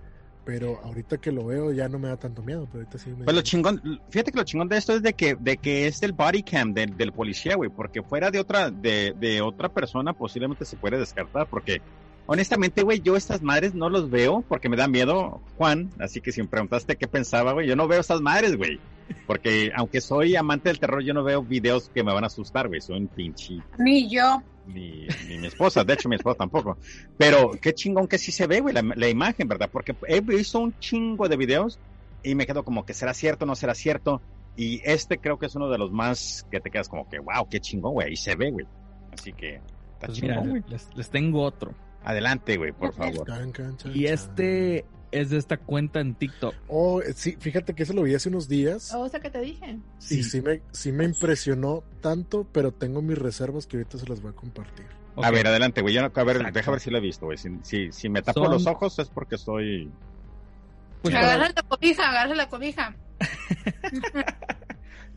Pero 0.45 0.81
ahorita 0.85 1.19
que 1.19 1.33
lo 1.33 1.47
veo 1.47 1.73
ya 1.73 1.89
no 1.89 1.99
me 1.99 2.07
da 2.07 2.17
tanto 2.17 2.41
miedo, 2.41 2.69
pero 2.71 2.85
ahorita 2.85 2.99
sí 2.99 3.11
me 3.11 3.25
Pues 3.25 3.35
lo 3.35 3.43
chingón, 3.43 3.83
fíjate 4.11 4.31
que 4.31 4.39
lo 4.39 4.45
chingón 4.45 4.69
de 4.69 4.77
esto 4.77 4.95
es 4.95 5.03
de 5.03 5.13
que, 5.13 5.35
de 5.35 5.57
que 5.57 5.89
es 5.89 6.01
el 6.05 6.13
body 6.13 6.45
cam 6.45 6.73
del, 6.73 6.97
del 6.97 7.13
policía, 7.13 7.57
güey, 7.57 7.69
porque 7.69 8.01
fuera 8.01 8.31
de 8.31 8.39
otra, 8.39 8.71
de, 8.71 9.13
de 9.19 9.43
otra 9.43 9.69
persona 9.69 10.13
posiblemente 10.13 10.65
se 10.65 10.77
puede 10.77 10.99
descartar, 10.99 11.49
porque 11.49 11.83
honestamente, 12.27 12.85
güey, 12.85 13.01
yo 13.01 13.17
estas 13.17 13.43
madres 13.43 13.75
no 13.75 13.91
los 13.91 14.09
veo 14.09 14.45
porque 14.49 14.69
me 14.69 14.77
da 14.77 14.87
miedo, 14.87 15.41
Juan, 15.57 15.91
así 15.99 16.21
que 16.21 16.31
si 16.31 16.43
me 16.43 16.49
preguntaste 16.49 16.95
qué 16.95 17.09
pensaba, 17.09 17.53
güey, 17.53 17.67
yo 17.67 17.75
no 17.75 17.89
veo 17.89 17.99
estas 17.99 18.21
madres, 18.21 18.57
güey, 18.57 18.79
porque 19.27 19.73
aunque 19.75 20.01
soy 20.01 20.37
amante 20.37 20.69
del 20.69 20.79
terror, 20.79 21.03
yo 21.03 21.13
no 21.13 21.25
veo 21.25 21.43
videos 21.43 21.91
que 21.93 22.05
me 22.05 22.13
van 22.13 22.23
a 22.23 22.29
asustar, 22.29 22.69
güey, 22.69 22.81
soy 22.81 22.99
un 22.99 23.09
pinche 23.09 23.59
Ni 23.79 24.09
yo. 24.09 24.43
Ni, 24.67 25.07
ni 25.29 25.39
mi 25.39 25.47
esposa, 25.47 25.85
de 25.85 25.95
hecho 25.95 26.09
mi 26.09 26.17
esposa 26.17 26.39
tampoco. 26.39 26.77
Pero 27.17 27.53
qué 27.61 27.73
chingón 27.75 28.09
que 28.09 28.19
sí 28.19 28.33
se 28.33 28.47
ve, 28.47 28.61
güey, 28.61 28.75
la, 28.75 28.83
la 28.83 29.09
imagen, 29.09 29.49
¿verdad? 29.49 29.71
Porque 29.73 29.95
he 30.09 30.21
visto 30.21 30.59
un 30.59 30.79
chingo 30.79 31.29
de 31.29 31.37
videos 31.37 31.79
y 32.23 32.35
me 32.35 32.47
quedo 32.47 32.65
como 32.65 32.85
que 32.85 32.95
será 32.95 33.15
cierto, 33.15 33.47
no 33.47 33.55
será 33.57 33.75
cierto. 33.75 34.21
Y 34.57 34.81
este 34.85 35.19
creo 35.19 35.39
que 35.39 35.47
es 35.47 35.55
uno 35.55 35.69
de 35.69 35.79
los 35.79 35.93
más 35.93 36.47
que 36.51 36.61
te 36.61 36.71
quedas 36.71 36.89
como 36.89 37.09
que, 37.09 37.19
wow, 37.19 37.49
qué 37.49 37.61
chingón, 37.61 37.93
güey, 37.93 38.13
y 38.13 38.17
se 38.17 38.35
ve, 38.35 38.51
güey. 38.51 38.67
Así 39.13 39.33
que, 39.33 39.57
está 39.95 40.07
Pues 40.07 40.23
mira, 40.23 40.37
chingón, 40.37 40.51
güey. 40.51 40.63
les, 40.69 40.89
les 40.97 41.11
tengo 41.11 41.43
otro. 41.43 41.75
Adelante, 42.03 42.57
güey, 42.57 42.73
por 42.73 42.93
favor. 42.95 43.27
Can, 43.27 43.53
can, 43.53 43.77
chan, 43.77 43.93
Y 43.95 44.07
este 44.07 44.85
es 45.13 45.31
de 45.31 45.39
esta 45.39 45.57
cuenta 45.57 46.01
en 46.01 46.15
TikTok. 46.15 46.55
Oh, 46.69 47.01
sí, 47.15 47.37
fíjate 47.39 47.75
que 47.75 47.83
eso 47.85 47.93
lo 47.93 48.03
vi 48.03 48.15
hace 48.15 48.29
unos 48.29 48.49
días. 48.49 48.93
O 48.95 49.09
sea 49.09 49.21
que 49.21 49.31
te 49.31 49.41
dije. 49.41 49.79
Y 50.11 50.23
sí 50.23 50.41
me, 50.41 50.63
sí 50.73 50.93
me 50.93 51.05
impresionó 51.05 51.85
tanto, 52.01 52.47
pero 52.53 52.73
tengo 52.73 53.03
mis 53.03 53.19
reservas 53.19 53.67
que 53.67 53.77
ahorita 53.79 53.99
se 53.99 54.07
las 54.07 54.21
voy 54.21 54.33
a 54.33 54.35
compartir. 54.35 54.87
A 55.17 55.31
ver, 55.31 55.47
adelante, 55.47 55.81
güey. 55.81 55.95
Yo 55.95 56.03
no- 56.03 56.13
a 56.15 56.25
ver, 56.25 56.37
Exacto. 56.37 56.59
deja 56.59 56.71
ver 56.73 56.81
si 56.81 56.91
lo 56.91 56.99
he 56.99 57.01
visto, 57.01 57.27
güey. 57.27 57.39
Si, 57.39 57.49
si, 57.63 57.93
si 57.93 58.09
me 58.09 58.23
tapo 58.23 58.43
Son- 58.45 58.53
los 58.53 58.67
ojos 58.67 58.99
es 58.99 59.09
porque 59.09 59.37
estoy. 59.37 59.91
Pues 61.03 61.15
agarra 61.15 61.47
para- 61.47 61.53
la 61.55 61.63
cobija, 61.63 62.09
agarra 62.11 62.35
la 62.35 62.49
cobija. 62.49 62.97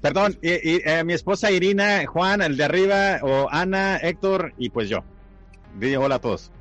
Perdón, 0.02 0.38
y, 0.42 0.50
y, 0.52 0.82
eh, 0.86 1.04
mi 1.04 1.14
esposa 1.14 1.52
Irina, 1.52 2.06
Juan, 2.06 2.42
el 2.42 2.56
de 2.56 2.64
arriba, 2.64 3.20
o 3.22 3.50
Ana, 3.52 3.98
Héctor, 3.98 4.54
y 4.58 4.70
pues 4.70 4.88
yo. 4.88 5.04
Di 5.78 5.96
hola 5.96 6.16
a 6.16 6.20
todos. 6.20 6.52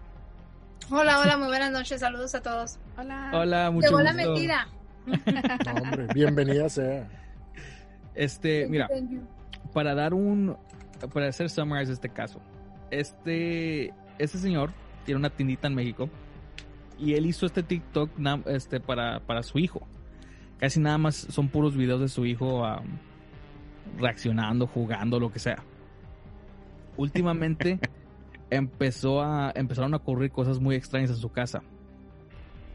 Hola, 0.90 1.20
hola, 1.20 1.36
muy 1.36 1.48
buenas 1.48 1.70
noches, 1.70 2.00
saludos 2.00 2.34
a 2.34 2.40
todos. 2.40 2.78
Hola. 2.96 3.30
Hola, 3.34 3.70
mucho 3.70 3.88
Llegó 3.88 4.00
la 4.00 4.14
mentira. 4.14 4.68
No, 5.04 5.14
hombre, 5.82 6.06
bienvenida 6.14 6.68
sea. 6.70 7.06
Este, 8.14 8.66
mira, 8.68 8.88
para 9.74 9.94
dar 9.94 10.14
un 10.14 10.56
para 11.12 11.28
hacer 11.28 11.50
summarize 11.50 11.92
este 11.92 12.08
caso. 12.08 12.40
Este 12.90 13.92
este 14.18 14.38
señor 14.38 14.70
tiene 15.04 15.18
una 15.18 15.28
tiendita 15.28 15.66
en 15.66 15.74
México 15.74 16.08
y 16.98 17.14
él 17.14 17.26
hizo 17.26 17.44
este 17.44 17.62
TikTok 17.62 18.10
este 18.46 18.80
para 18.80 19.20
para 19.20 19.42
su 19.42 19.58
hijo. 19.58 19.86
Casi 20.58 20.80
nada 20.80 20.96
más 20.96 21.16
son 21.16 21.48
puros 21.48 21.76
videos 21.76 22.00
de 22.00 22.08
su 22.08 22.24
hijo 22.24 22.64
reaccionando, 23.98 24.66
jugando, 24.66 25.20
lo 25.20 25.30
que 25.30 25.38
sea. 25.38 25.62
Últimamente 26.96 27.78
empezó 28.50 29.22
a 29.22 29.52
empezaron 29.54 29.94
a 29.94 29.98
ocurrir 29.98 30.30
cosas 30.30 30.60
muy 30.60 30.76
extrañas 30.76 31.10
en 31.10 31.16
su 31.16 31.30
casa. 31.30 31.62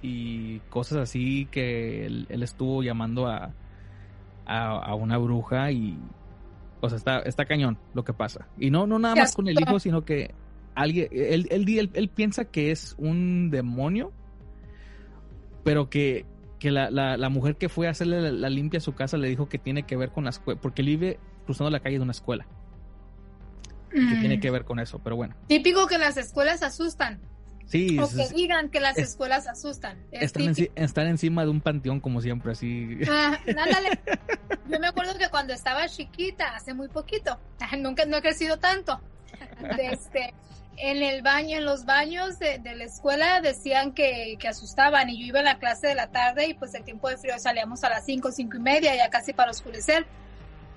Y 0.02 0.60
cosas 0.70 0.98
así 0.98 1.48
que 1.50 2.06
él, 2.06 2.28
él 2.30 2.44
estuvo 2.44 2.84
llamando 2.84 3.28
a, 3.28 3.54
a, 4.46 4.68
a 4.68 4.96
una 4.96 5.18
bruja 5.18 5.72
y 5.72 5.98
o 6.82 6.90
sea 6.90 6.98
está 6.98 7.20
está 7.20 7.46
cañón 7.46 7.78
lo 7.94 8.04
que 8.04 8.14
pasa. 8.14 8.48
Y 8.58 8.70
no 8.70 8.86
no 8.86 9.00
nada 9.00 9.16
más 9.16 9.36
con 9.36 9.48
el 9.48 9.60
hijo 9.60 9.80
sino 9.80 10.04
que 10.04 10.34
alguien 10.76 11.08
él, 11.12 11.48
él, 11.50 11.70
él, 11.70 11.90
él 11.94 12.10
piensa 12.10 12.46
que 12.46 12.72
es 12.72 12.96
un 12.98 13.50
demonio 13.50 14.12
pero 15.64 15.90
que 15.90 16.26
que 16.60 16.72
la, 16.72 16.90
la, 16.90 17.18
la 17.18 17.30
mujer 17.30 17.58
que 17.58 17.70
fue 17.70 17.88
a 17.88 17.92
hacerle 17.92 18.22
la, 18.22 18.32
la 18.32 18.50
limpia 18.50 18.78
a 18.78 18.82
su 18.82 18.94
casa 18.94 19.18
le 19.18 19.30
dijo 19.30 19.48
que 19.50 19.58
tiene 19.58 19.84
que 19.84 19.96
ver 19.96 20.12
con 20.12 20.26
la 20.26 20.32
escuela 20.32 20.60
porque 20.60 20.82
él 20.82 20.88
vive 20.90 21.20
cruzando 21.46 21.70
la 21.70 21.80
calle 21.80 21.98
de 21.98 22.04
una 22.04 22.12
escuela 22.12 22.46
que 23.94 24.00
Mm. 24.00 24.20
tiene 24.20 24.40
que 24.40 24.50
ver 24.52 24.66
con 24.66 24.80
eso 24.80 25.00
pero 25.00 25.16
bueno 25.16 25.36
Típico 25.48 25.88
que 25.88 25.98
las 25.98 26.18
escuelas 26.18 26.64
asustan. 26.64 27.20
sí 27.66 27.98
O 28.00 28.10
que 28.10 28.28
digan 28.36 28.70
que 28.70 28.80
las 28.80 28.98
es- 28.98 29.10
escuelas 29.12 29.48
asustan. 29.48 29.98
Es 30.12 30.24
están, 30.24 30.44
enci- 30.44 30.56
típico. 30.56 30.74
están 30.76 31.08
encima 31.08 31.44
de 31.44 31.50
un 31.50 31.62
panteón 31.62 32.00
como 32.00 32.22
siempre 32.22 32.52
así 32.52 33.00
Ah, 33.10 33.38
ándale. 33.48 34.00
Yo 34.70 34.80
me 34.80 34.88
acuerdo 34.88 35.18
que 35.18 35.30
cuando 35.30 35.54
estaba 35.54 35.88
chiquita, 35.88 36.56
hace 36.56 36.74
muy 36.74 36.88
poquito, 36.90 37.40
nunca 37.80 38.06
no 38.06 38.18
he 38.18 38.22
crecido 38.22 38.58
tanto. 38.60 39.00
Este, 39.80 40.34
en 40.78 41.04
el 41.04 41.22
baño, 41.22 41.58
en 41.58 41.66
los 41.66 41.86
baños 41.86 42.40
de, 42.40 42.60
de 42.60 42.76
la 42.76 42.84
escuela 42.86 43.42
decían 43.42 43.94
que, 43.94 44.38
que 44.40 44.48
asustaban 44.48 45.10
y 45.10 45.20
yo 45.20 45.26
iba 45.28 45.40
a 45.40 45.44
la 45.44 45.60
clase 45.60 45.88
de 45.88 45.96
la 45.96 46.08
tarde 46.08 46.48
y 46.48 46.54
pues 46.56 46.74
el 46.76 46.84
tiempo 46.84 47.10
de 47.10 47.18
frío 47.18 47.38
salíamos 47.40 47.84
a 47.84 47.90
las 47.90 48.06
cinco, 48.06 48.32
cinco 48.32 48.58
y 48.58 48.60
media, 48.60 48.96
ya 48.96 49.10
casi 49.10 49.34
para 49.34 49.52
oscurecer. 49.52 50.06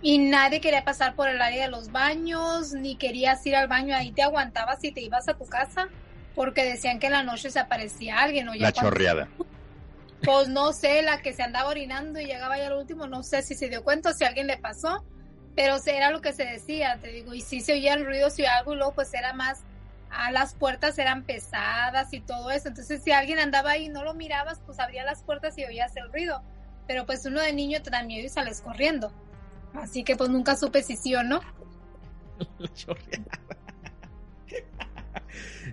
Y 0.06 0.18
nadie 0.18 0.60
quería 0.60 0.84
pasar 0.84 1.16
por 1.16 1.28
el 1.28 1.42
área 1.42 1.64
de 1.64 1.68
los 1.68 1.90
baños, 1.90 2.70
ni 2.74 2.94
querías 2.94 3.44
ir 3.44 3.56
al 3.56 3.66
baño, 3.66 3.92
ahí 3.96 4.12
te 4.12 4.22
aguantabas 4.22 4.84
y 4.84 4.92
te 4.92 5.00
ibas 5.00 5.28
a 5.28 5.34
tu 5.34 5.46
casa, 5.46 5.88
porque 6.36 6.62
decían 6.64 7.00
que 7.00 7.06
en 7.06 7.12
la 7.14 7.24
noche 7.24 7.50
se 7.50 7.58
aparecía 7.58 8.20
alguien 8.20 8.48
o 8.48 8.54
ya 8.54 8.66
La 8.66 8.72
cuando- 8.72 8.90
chorreada. 8.92 9.28
pues 10.22 10.46
no 10.46 10.72
sé, 10.72 11.02
la 11.02 11.20
que 11.22 11.32
se 11.32 11.42
andaba 11.42 11.70
orinando 11.70 12.20
y 12.20 12.26
llegaba 12.26 12.56
ya 12.56 12.68
al 12.68 12.74
último, 12.74 13.08
no 13.08 13.24
sé 13.24 13.42
si 13.42 13.56
se 13.56 13.68
dio 13.68 13.82
cuenta 13.82 14.12
si 14.12 14.22
a 14.22 14.28
alguien 14.28 14.46
le 14.46 14.56
pasó, 14.58 15.04
pero 15.56 15.76
era 15.84 16.12
lo 16.12 16.20
que 16.20 16.32
se 16.32 16.44
decía, 16.44 16.98
te 17.02 17.08
digo, 17.08 17.34
y 17.34 17.40
sí 17.40 17.60
se 17.60 17.72
oían 17.72 18.04
ruidos 18.04 18.38
y 18.38 18.46
algo, 18.46 18.74
y 18.74 18.76
luego 18.76 18.92
pues 18.92 19.12
era 19.12 19.32
más, 19.32 19.62
a 20.08 20.30
las 20.30 20.54
puertas 20.54 21.00
eran 21.00 21.24
pesadas 21.24 22.12
y 22.12 22.20
todo 22.20 22.52
eso, 22.52 22.68
entonces 22.68 23.02
si 23.02 23.10
alguien 23.10 23.40
andaba 23.40 23.72
ahí 23.72 23.86
y 23.86 23.88
no 23.88 24.04
lo 24.04 24.14
mirabas, 24.14 24.60
pues 24.66 24.78
abría 24.78 25.02
las 25.04 25.24
puertas 25.24 25.58
y 25.58 25.64
oías 25.64 25.96
el 25.96 26.12
ruido, 26.12 26.42
pero 26.86 27.06
pues 27.06 27.26
uno 27.26 27.40
de 27.40 27.52
niño 27.52 27.82
te 27.82 27.90
da 27.90 28.04
miedo 28.04 28.24
y 28.24 28.28
sales 28.28 28.60
corriendo, 28.60 29.12
así 29.78 30.02
que 30.04 30.16
pues 30.16 30.30
nunca 30.30 30.56
supe 30.56 30.82
si 30.82 30.96
sí 30.96 31.14
o 31.14 31.22
no. 31.22 31.40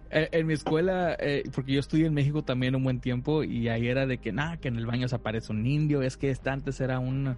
En 0.10 0.46
mi 0.48 0.54
escuela, 0.54 1.16
eh, 1.20 1.44
porque 1.54 1.74
yo 1.74 1.80
estudié 1.80 2.06
en 2.08 2.14
México 2.14 2.44
también 2.44 2.76
un 2.76 2.84
buen 2.84 3.00
tiempo 3.00 3.44
y 3.44 3.68
ahí 3.70 3.88
era 3.88 4.06
de 4.06 4.18
que 4.20 4.32
nada, 4.32 4.58
que 4.58 4.68
en 4.68 4.76
el 4.78 4.86
baño 4.86 5.08
se 5.08 5.16
aparece 5.16 5.52
un 5.52 5.66
indio, 5.66 6.02
es 6.04 6.18
que 6.18 6.30
este 6.30 6.50
antes 6.50 6.80
era 6.82 7.00
un 7.00 7.36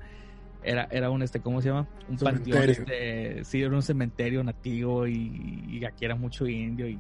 era 0.64 0.88
era 0.92 1.10
un 1.10 1.22
este 1.22 1.40
¿cómo 1.42 1.62
se 1.62 1.70
llama? 1.70 1.88
Un 2.10 2.18
panteón 2.18 2.60
Cementerio. 2.62 2.84
este, 2.84 3.46
sí, 3.46 3.62
era 3.62 3.74
un 3.76 3.82
cementerio 3.84 4.44
nativo 4.44 5.08
y, 5.08 5.64
y 5.70 5.86
aquí 5.86 6.04
era 6.06 6.16
mucho 6.16 6.48
indio 6.48 6.88
y, 6.90 7.00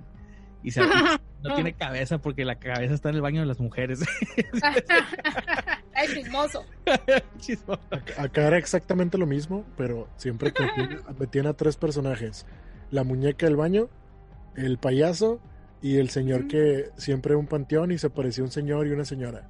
y 0.63 0.71
se- 0.71 0.81
y 0.83 0.85
no 1.43 1.55
tiene 1.55 1.73
cabeza 1.73 2.19
porque 2.19 2.45
la 2.45 2.55
cabeza 2.55 2.93
está 2.93 3.09
en 3.09 3.15
el 3.15 3.21
baño 3.21 3.41
de 3.41 3.47
las 3.47 3.59
mujeres. 3.59 3.99
Ay, 5.95 6.07
chismoso. 6.13 6.65
Chismoso. 7.39 7.79
Acá, 8.17 8.47
era 8.47 8.57
exactamente 8.57 9.17
lo 9.17 9.25
mismo, 9.25 9.63
pero 9.77 10.07
siempre 10.17 10.51
que 10.53 10.63
metían- 11.19 11.47
a 11.47 11.53
tres 11.53 11.77
personajes. 11.77 12.45
La 12.91 13.03
muñeca 13.03 13.45
del 13.45 13.55
baño, 13.55 13.89
el 14.55 14.77
payaso 14.77 15.39
y 15.81 15.97
el 15.97 16.09
señor 16.09 16.47
que 16.47 16.91
siempre 16.97 17.31
era 17.31 17.39
un 17.39 17.47
panteón 17.47 17.91
y 17.91 17.97
se 17.97 18.09
parecía 18.09 18.43
un 18.43 18.51
señor 18.51 18.87
y 18.87 18.91
una 18.91 19.05
señora. 19.05 19.47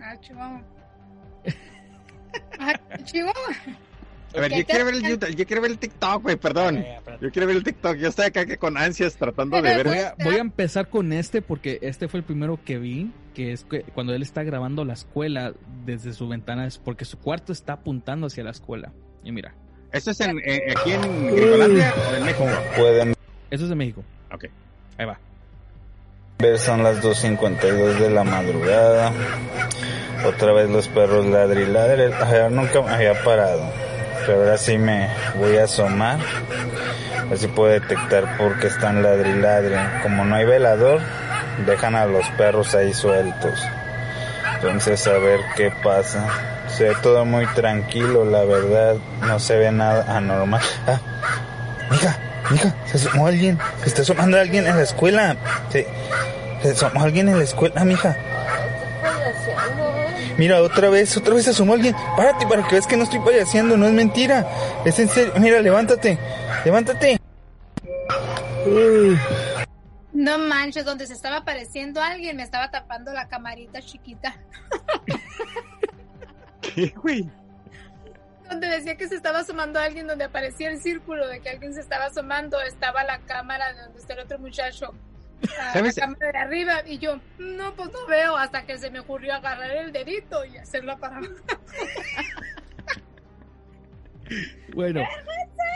Ah, 0.00 0.16
chihuahua. 0.20 0.62
Ah, 2.58 2.74
chihuahua. 3.04 3.54
A 4.34 4.40
ver, 4.40 4.50
¿Qué 4.50 4.58
yo 4.58 4.66
quiero 4.66 4.84
ver 4.84 4.94
el? 4.94 5.02
YouTube, 5.02 5.34
yo 5.34 5.46
quiero 5.46 5.62
ver 5.62 5.70
el 5.70 5.78
TikTok, 5.78 6.22
güey, 6.22 6.36
perdón. 6.36 6.84
Yo 7.20 7.30
quiero 7.30 7.46
ver 7.46 7.56
el 7.56 7.64
TikTok. 7.64 7.96
Yo 7.96 8.08
estoy 8.08 8.26
acá 8.26 8.44
que 8.44 8.58
con 8.58 8.76
ansias 8.76 9.16
tratando 9.16 9.56
de 9.56 9.62
ver. 9.62 9.86
Voy 9.86 9.98
a, 9.98 10.14
voy 10.22 10.34
a 10.36 10.40
empezar 10.40 10.88
con 10.88 11.12
este 11.12 11.42
porque 11.42 11.78
este 11.82 12.08
fue 12.08 12.18
el 12.18 12.24
primero 12.24 12.58
que 12.62 12.78
vi, 12.78 13.12
que 13.34 13.52
es 13.52 13.64
que 13.64 13.82
cuando 13.82 14.14
él 14.14 14.22
está 14.22 14.42
grabando 14.42 14.84
la 14.84 14.94
escuela 14.94 15.54
desde 15.84 16.12
su 16.12 16.28
ventana, 16.28 16.66
es 16.66 16.78
porque 16.78 17.04
su 17.04 17.18
cuarto 17.18 17.52
está 17.52 17.74
apuntando 17.74 18.26
hacia 18.26 18.44
la 18.44 18.50
escuela. 18.50 18.92
Y 19.24 19.32
mira, 19.32 19.54
¿Esto 19.92 20.10
es 20.10 20.20
en, 20.20 20.38
eh, 20.44 20.74
aquí 20.76 20.92
en 20.92 21.34
Gringolandia 21.34 21.94
o 21.94 22.14
en 22.14 22.24
México? 22.24 22.46
Pueden 22.76 23.16
eso 23.50 23.64
es 23.64 23.70
de 23.70 23.76
México. 23.76 24.02
Ok. 24.32 24.46
Ahí 24.98 25.06
va. 25.06 25.18
ver, 26.38 26.58
son 26.58 26.82
las 26.82 27.02
2.52 27.02 27.98
de 27.98 28.10
la 28.10 28.24
madrugada. 28.24 29.12
Otra 30.26 30.52
vez 30.52 30.68
los 30.68 30.88
perros 30.88 31.26
ladri 31.26 31.62
y 31.62 31.66
ladre. 31.66 32.12
Ayer 32.12 32.50
nunca 32.50 32.82
me 32.82 32.90
había 32.90 33.22
parado. 33.22 33.70
Pero 34.26 34.40
ahora 34.40 34.58
sí 34.58 34.76
me 34.76 35.08
voy 35.36 35.56
a 35.56 35.64
asomar. 35.64 36.18
A 37.20 37.24
ver 37.24 37.38
si 37.38 37.46
puedo 37.46 37.72
detectar 37.72 38.36
por 38.36 38.58
qué 38.58 38.66
están 38.66 39.02
ladri 39.02 39.30
y 39.30 39.40
ladre. 39.40 39.78
Como 40.02 40.24
no 40.24 40.34
hay 40.34 40.44
velador, 40.44 41.00
dejan 41.64 41.94
a 41.94 42.06
los 42.06 42.28
perros 42.30 42.74
ahí 42.74 42.92
sueltos. 42.92 43.62
Entonces 44.56 45.06
a 45.06 45.12
ver 45.18 45.40
qué 45.56 45.70
pasa. 45.82 46.26
Se 46.68 46.84
ve 46.84 46.96
todo 47.02 47.24
muy 47.24 47.46
tranquilo, 47.48 48.24
la 48.24 48.44
verdad. 48.44 48.96
No 49.20 49.38
se 49.38 49.56
ve 49.56 49.70
nada 49.70 50.16
anormal. 50.16 50.60
Ah, 50.88 51.90
mija, 51.90 52.18
mija, 52.50 52.74
se 52.86 52.96
asomó 52.96 53.28
alguien. 53.28 53.58
Se 53.82 53.88
está 53.88 54.02
asomando 54.02 54.40
alguien 54.40 54.66
en 54.66 54.76
la 54.76 54.82
escuela. 54.82 55.36
Se, 55.70 55.86
se 56.62 56.70
asomó 56.70 57.02
alguien 57.02 57.28
en 57.28 57.38
la 57.38 57.44
escuela, 57.44 57.84
mija. 57.84 58.16
Mira, 60.38 60.60
otra 60.60 60.90
vez, 60.90 61.16
otra 61.16 61.34
vez 61.34 61.48
asomó 61.48 61.74
alguien. 61.74 61.94
Párate 62.16 62.46
para 62.46 62.62
que 62.66 62.72
veas 62.72 62.86
que 62.86 62.96
no 62.96 63.04
estoy 63.04 63.20
payaseando, 63.20 63.76
no 63.76 63.86
es 63.86 63.92
mentira. 63.92 64.46
Es 64.84 64.98
en 64.98 65.08
serio. 65.08 65.32
Mira, 65.38 65.60
levántate. 65.60 66.18
Levántate. 66.64 67.18
No 70.12 70.38
manches, 70.38 70.84
donde 70.84 71.06
se 71.06 71.12
estaba 71.12 71.38
apareciendo 71.38 72.02
alguien, 72.02 72.36
me 72.36 72.42
estaba 72.42 72.70
tapando 72.70 73.12
la 73.12 73.28
camarita 73.28 73.80
chiquita. 73.80 74.36
¿Qué, 76.60 76.92
güey? 76.96 77.28
Donde 78.48 78.68
decía 78.68 78.96
que 78.96 79.08
se 79.08 79.14
estaba 79.14 79.40
asomando 79.40 79.78
alguien, 79.78 80.06
donde 80.06 80.24
aparecía 80.24 80.70
el 80.70 80.80
círculo 80.80 81.26
de 81.28 81.40
que 81.40 81.50
alguien 81.50 81.74
se 81.74 81.80
estaba 81.80 82.06
asomando, 82.06 82.60
estaba 82.60 83.04
la 83.04 83.18
cámara 83.20 83.72
de 83.72 83.82
donde 83.82 83.98
está 83.98 84.14
el 84.14 84.20
otro 84.20 84.38
muchacho. 84.38 84.94
A 85.60 85.72
¿Sabes? 85.72 85.96
La 85.96 86.02
cámara 86.06 86.32
de 86.32 86.38
arriba 86.38 86.72
y 86.86 86.98
yo, 86.98 87.20
no, 87.38 87.74
pues 87.74 87.90
no 87.92 88.06
veo 88.08 88.36
hasta 88.36 88.64
que 88.66 88.78
se 88.78 88.90
me 88.90 89.00
ocurrió 89.00 89.34
agarrar 89.34 89.70
el 89.70 89.92
dedito 89.92 90.44
y 90.44 90.56
hacerlo 90.56 90.98
para 90.98 91.20
Bueno, 94.74 95.02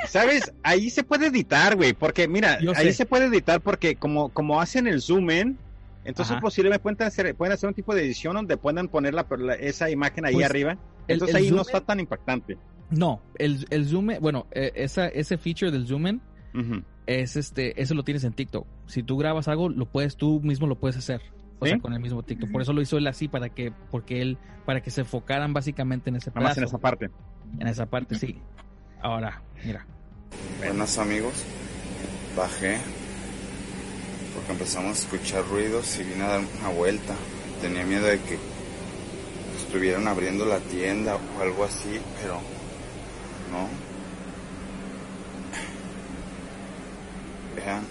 ¿Sabes? 0.08 0.52
Ahí 0.62 0.90
se 0.90 1.04
puede 1.04 1.26
editar, 1.28 1.76
güey, 1.76 1.92
porque 1.92 2.26
mira, 2.26 2.58
Yo 2.60 2.72
ahí 2.74 2.86
sé. 2.86 2.92
se 2.94 3.06
puede 3.06 3.26
editar 3.26 3.60
porque 3.60 3.96
como, 3.96 4.30
como 4.30 4.60
hacen 4.60 4.86
el 4.86 5.00
zoom 5.02 5.30
in, 5.30 5.58
entonces 6.04 6.32
Ajá. 6.32 6.40
posiblemente 6.40 6.82
pueden 6.82 7.02
hacer, 7.02 7.34
pueden 7.36 7.52
hacer 7.52 7.68
un 7.68 7.74
tipo 7.74 7.94
de 7.94 8.02
edición 8.04 8.34
donde 8.34 8.56
puedan 8.56 8.88
poner 8.88 9.14
la, 9.14 9.26
la- 9.38 9.54
esa 9.54 9.88
imagen 9.90 10.24
ahí 10.26 10.34
Pues, 10.34 10.46
arriba. 10.46 10.76
Entonces 11.06 11.36
el 11.36 11.42
ahí 11.44 11.50
no 11.50 11.62
está 11.62 11.80
tan 11.80 12.00
impactante. 12.00 12.56
no, 12.90 13.20
el, 13.38 13.66
el 13.70 13.86
zoom, 13.86 14.10
in- 14.12 14.20
bueno, 14.20 14.46
eh, 14.52 14.72
esa, 14.74 15.06
ese 15.08 15.36
feature 15.38 15.70
del 15.70 15.86
zoom 15.86 16.06
in 16.08 16.20
Ujú. 16.54 16.82
Es 17.10 17.36
este, 17.36 17.80
eso 17.80 17.94
lo 17.94 18.04
tienes 18.04 18.24
en 18.24 18.32
TikTok. 18.32 18.66
Si 18.86 19.02
tú 19.02 19.16
grabas 19.16 19.48
algo, 19.48 19.68
lo 19.68 19.86
puedes, 19.86 20.16
tú 20.16 20.40
mismo 20.42 20.66
lo 20.66 20.76
puedes 20.76 20.96
hacer. 20.96 21.20
O 21.58 21.66
¿Sí? 21.66 21.72
sea, 21.72 21.80
con 21.80 21.92
el 21.92 22.00
mismo 22.00 22.22
TikTok. 22.22 22.50
Por 22.50 22.62
eso 22.62 22.72
lo 22.72 22.80
hizo 22.80 22.96
él 22.96 23.06
así, 23.06 23.28
para 23.28 23.48
que, 23.50 23.72
porque 23.90 24.22
él, 24.22 24.38
para 24.64 24.82
que 24.82 24.90
se 24.90 25.02
enfocaran 25.02 25.52
básicamente 25.52 26.10
en 26.10 26.16
ese 26.16 26.30
Nada 26.30 26.48
más 26.48 26.58
en 26.58 26.64
esa 26.64 26.78
parte. 26.78 27.10
En 27.58 27.66
esa 27.66 27.86
parte, 27.86 28.14
sí. 28.14 28.38
Ahora, 29.02 29.42
mira. 29.64 29.86
Buenas 30.60 30.98
amigos, 30.98 31.44
bajé 32.36 32.78
porque 34.34 34.52
empezamos 34.52 34.90
a 34.90 35.00
escuchar 35.00 35.44
ruidos 35.48 35.98
y 35.98 36.04
vine 36.04 36.22
a 36.24 36.28
dar 36.28 36.40
una 36.60 36.68
vuelta. 36.70 37.14
Tenía 37.60 37.84
miedo 37.84 38.06
de 38.06 38.18
que 38.20 38.38
estuvieran 39.58 40.06
abriendo 40.08 40.46
la 40.46 40.58
tienda 40.60 41.16
o 41.16 41.42
algo 41.42 41.64
así, 41.64 42.00
pero 42.20 42.34
no. 43.50 43.89
Vean, 47.64 47.84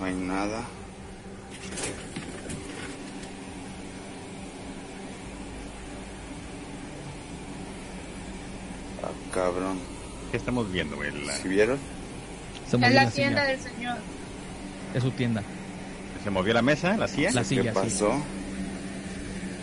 no 0.00 0.06
hay 0.06 0.14
nada. 0.14 0.64
Ah, 9.02 9.10
cabrón. 9.34 9.78
¿Qué 10.30 10.36
estamos 10.36 10.70
viendo, 10.72 10.96
güey? 10.96 11.10
La- 11.26 11.36
¿Sí 11.36 11.48
vieron? 11.48 11.78
Se 12.68 12.76
Es 12.76 12.80
movió 12.80 12.94
la 12.94 13.04
la 13.04 13.10
tienda 13.10 13.42
silla. 13.42 13.56
del 13.56 13.60
señor. 13.60 13.96
Es 14.94 15.02
su 15.02 15.10
tienda. 15.12 15.42
¿Se 16.24 16.30
movió 16.30 16.54
la 16.54 16.62
mesa, 16.62 16.96
la 16.96 17.06
silla? 17.06 17.30
La 17.32 17.42
¿Qué 17.42 17.48
silla, 17.48 17.62
sí. 17.62 17.70
pasó? 17.74 18.12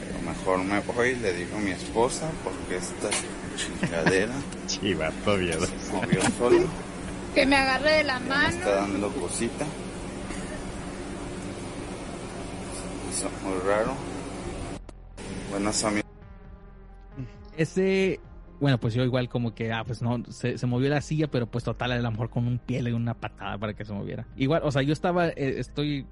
Pero 0.07 0.21
mejor 0.29 0.59
me 0.63 0.79
voy, 0.81 1.15
le 1.15 1.33
digo 1.33 1.57
a 1.57 1.59
mi 1.59 1.71
esposa, 1.71 2.29
porque 2.43 2.77
esta 2.77 3.09
chingadera 3.57 4.33
Chiva, 4.67 5.11
todavía. 5.25 5.53
se 5.59 5.91
movió 5.93 6.21
solo. 6.37 6.67
Que 7.33 7.45
me 7.45 7.55
agarre 7.55 7.91
de 7.97 8.03
la 8.03 8.19
Me 8.19 8.29
mano. 8.29 8.47
está 8.49 8.75
dando 8.75 9.09
cosita. 9.09 9.65
Eso 13.11 13.27
es 13.27 13.43
muy 13.43 13.57
raro. 13.67 13.93
Buenas 15.49 15.83
amigos. 15.83 16.03
Ese, 17.57 18.19
bueno, 18.59 18.79
pues 18.79 18.93
yo 18.93 19.03
igual 19.03 19.29
como 19.29 19.53
que, 19.55 19.71
ah, 19.71 19.83
pues 19.83 20.01
no, 20.01 20.23
se, 20.29 20.57
se 20.57 20.65
movió 20.67 20.89
la 20.89 21.01
silla, 21.01 21.27
pero 21.27 21.47
pues 21.47 21.63
total, 21.63 21.91
a 21.91 21.97
lo 21.99 22.11
mejor 22.11 22.29
con 22.29 22.47
un 22.47 22.59
pie 22.59 22.83
dio 22.83 22.95
una 22.95 23.13
patada 23.13 23.57
para 23.57 23.73
que 23.73 23.85
se 23.85 23.93
moviera. 23.93 24.25
Igual, 24.35 24.61
o 24.63 24.71
sea, 24.71 24.81
yo 24.81 24.93
estaba, 24.93 25.29
eh, 25.29 25.55
estoy, 25.57 26.05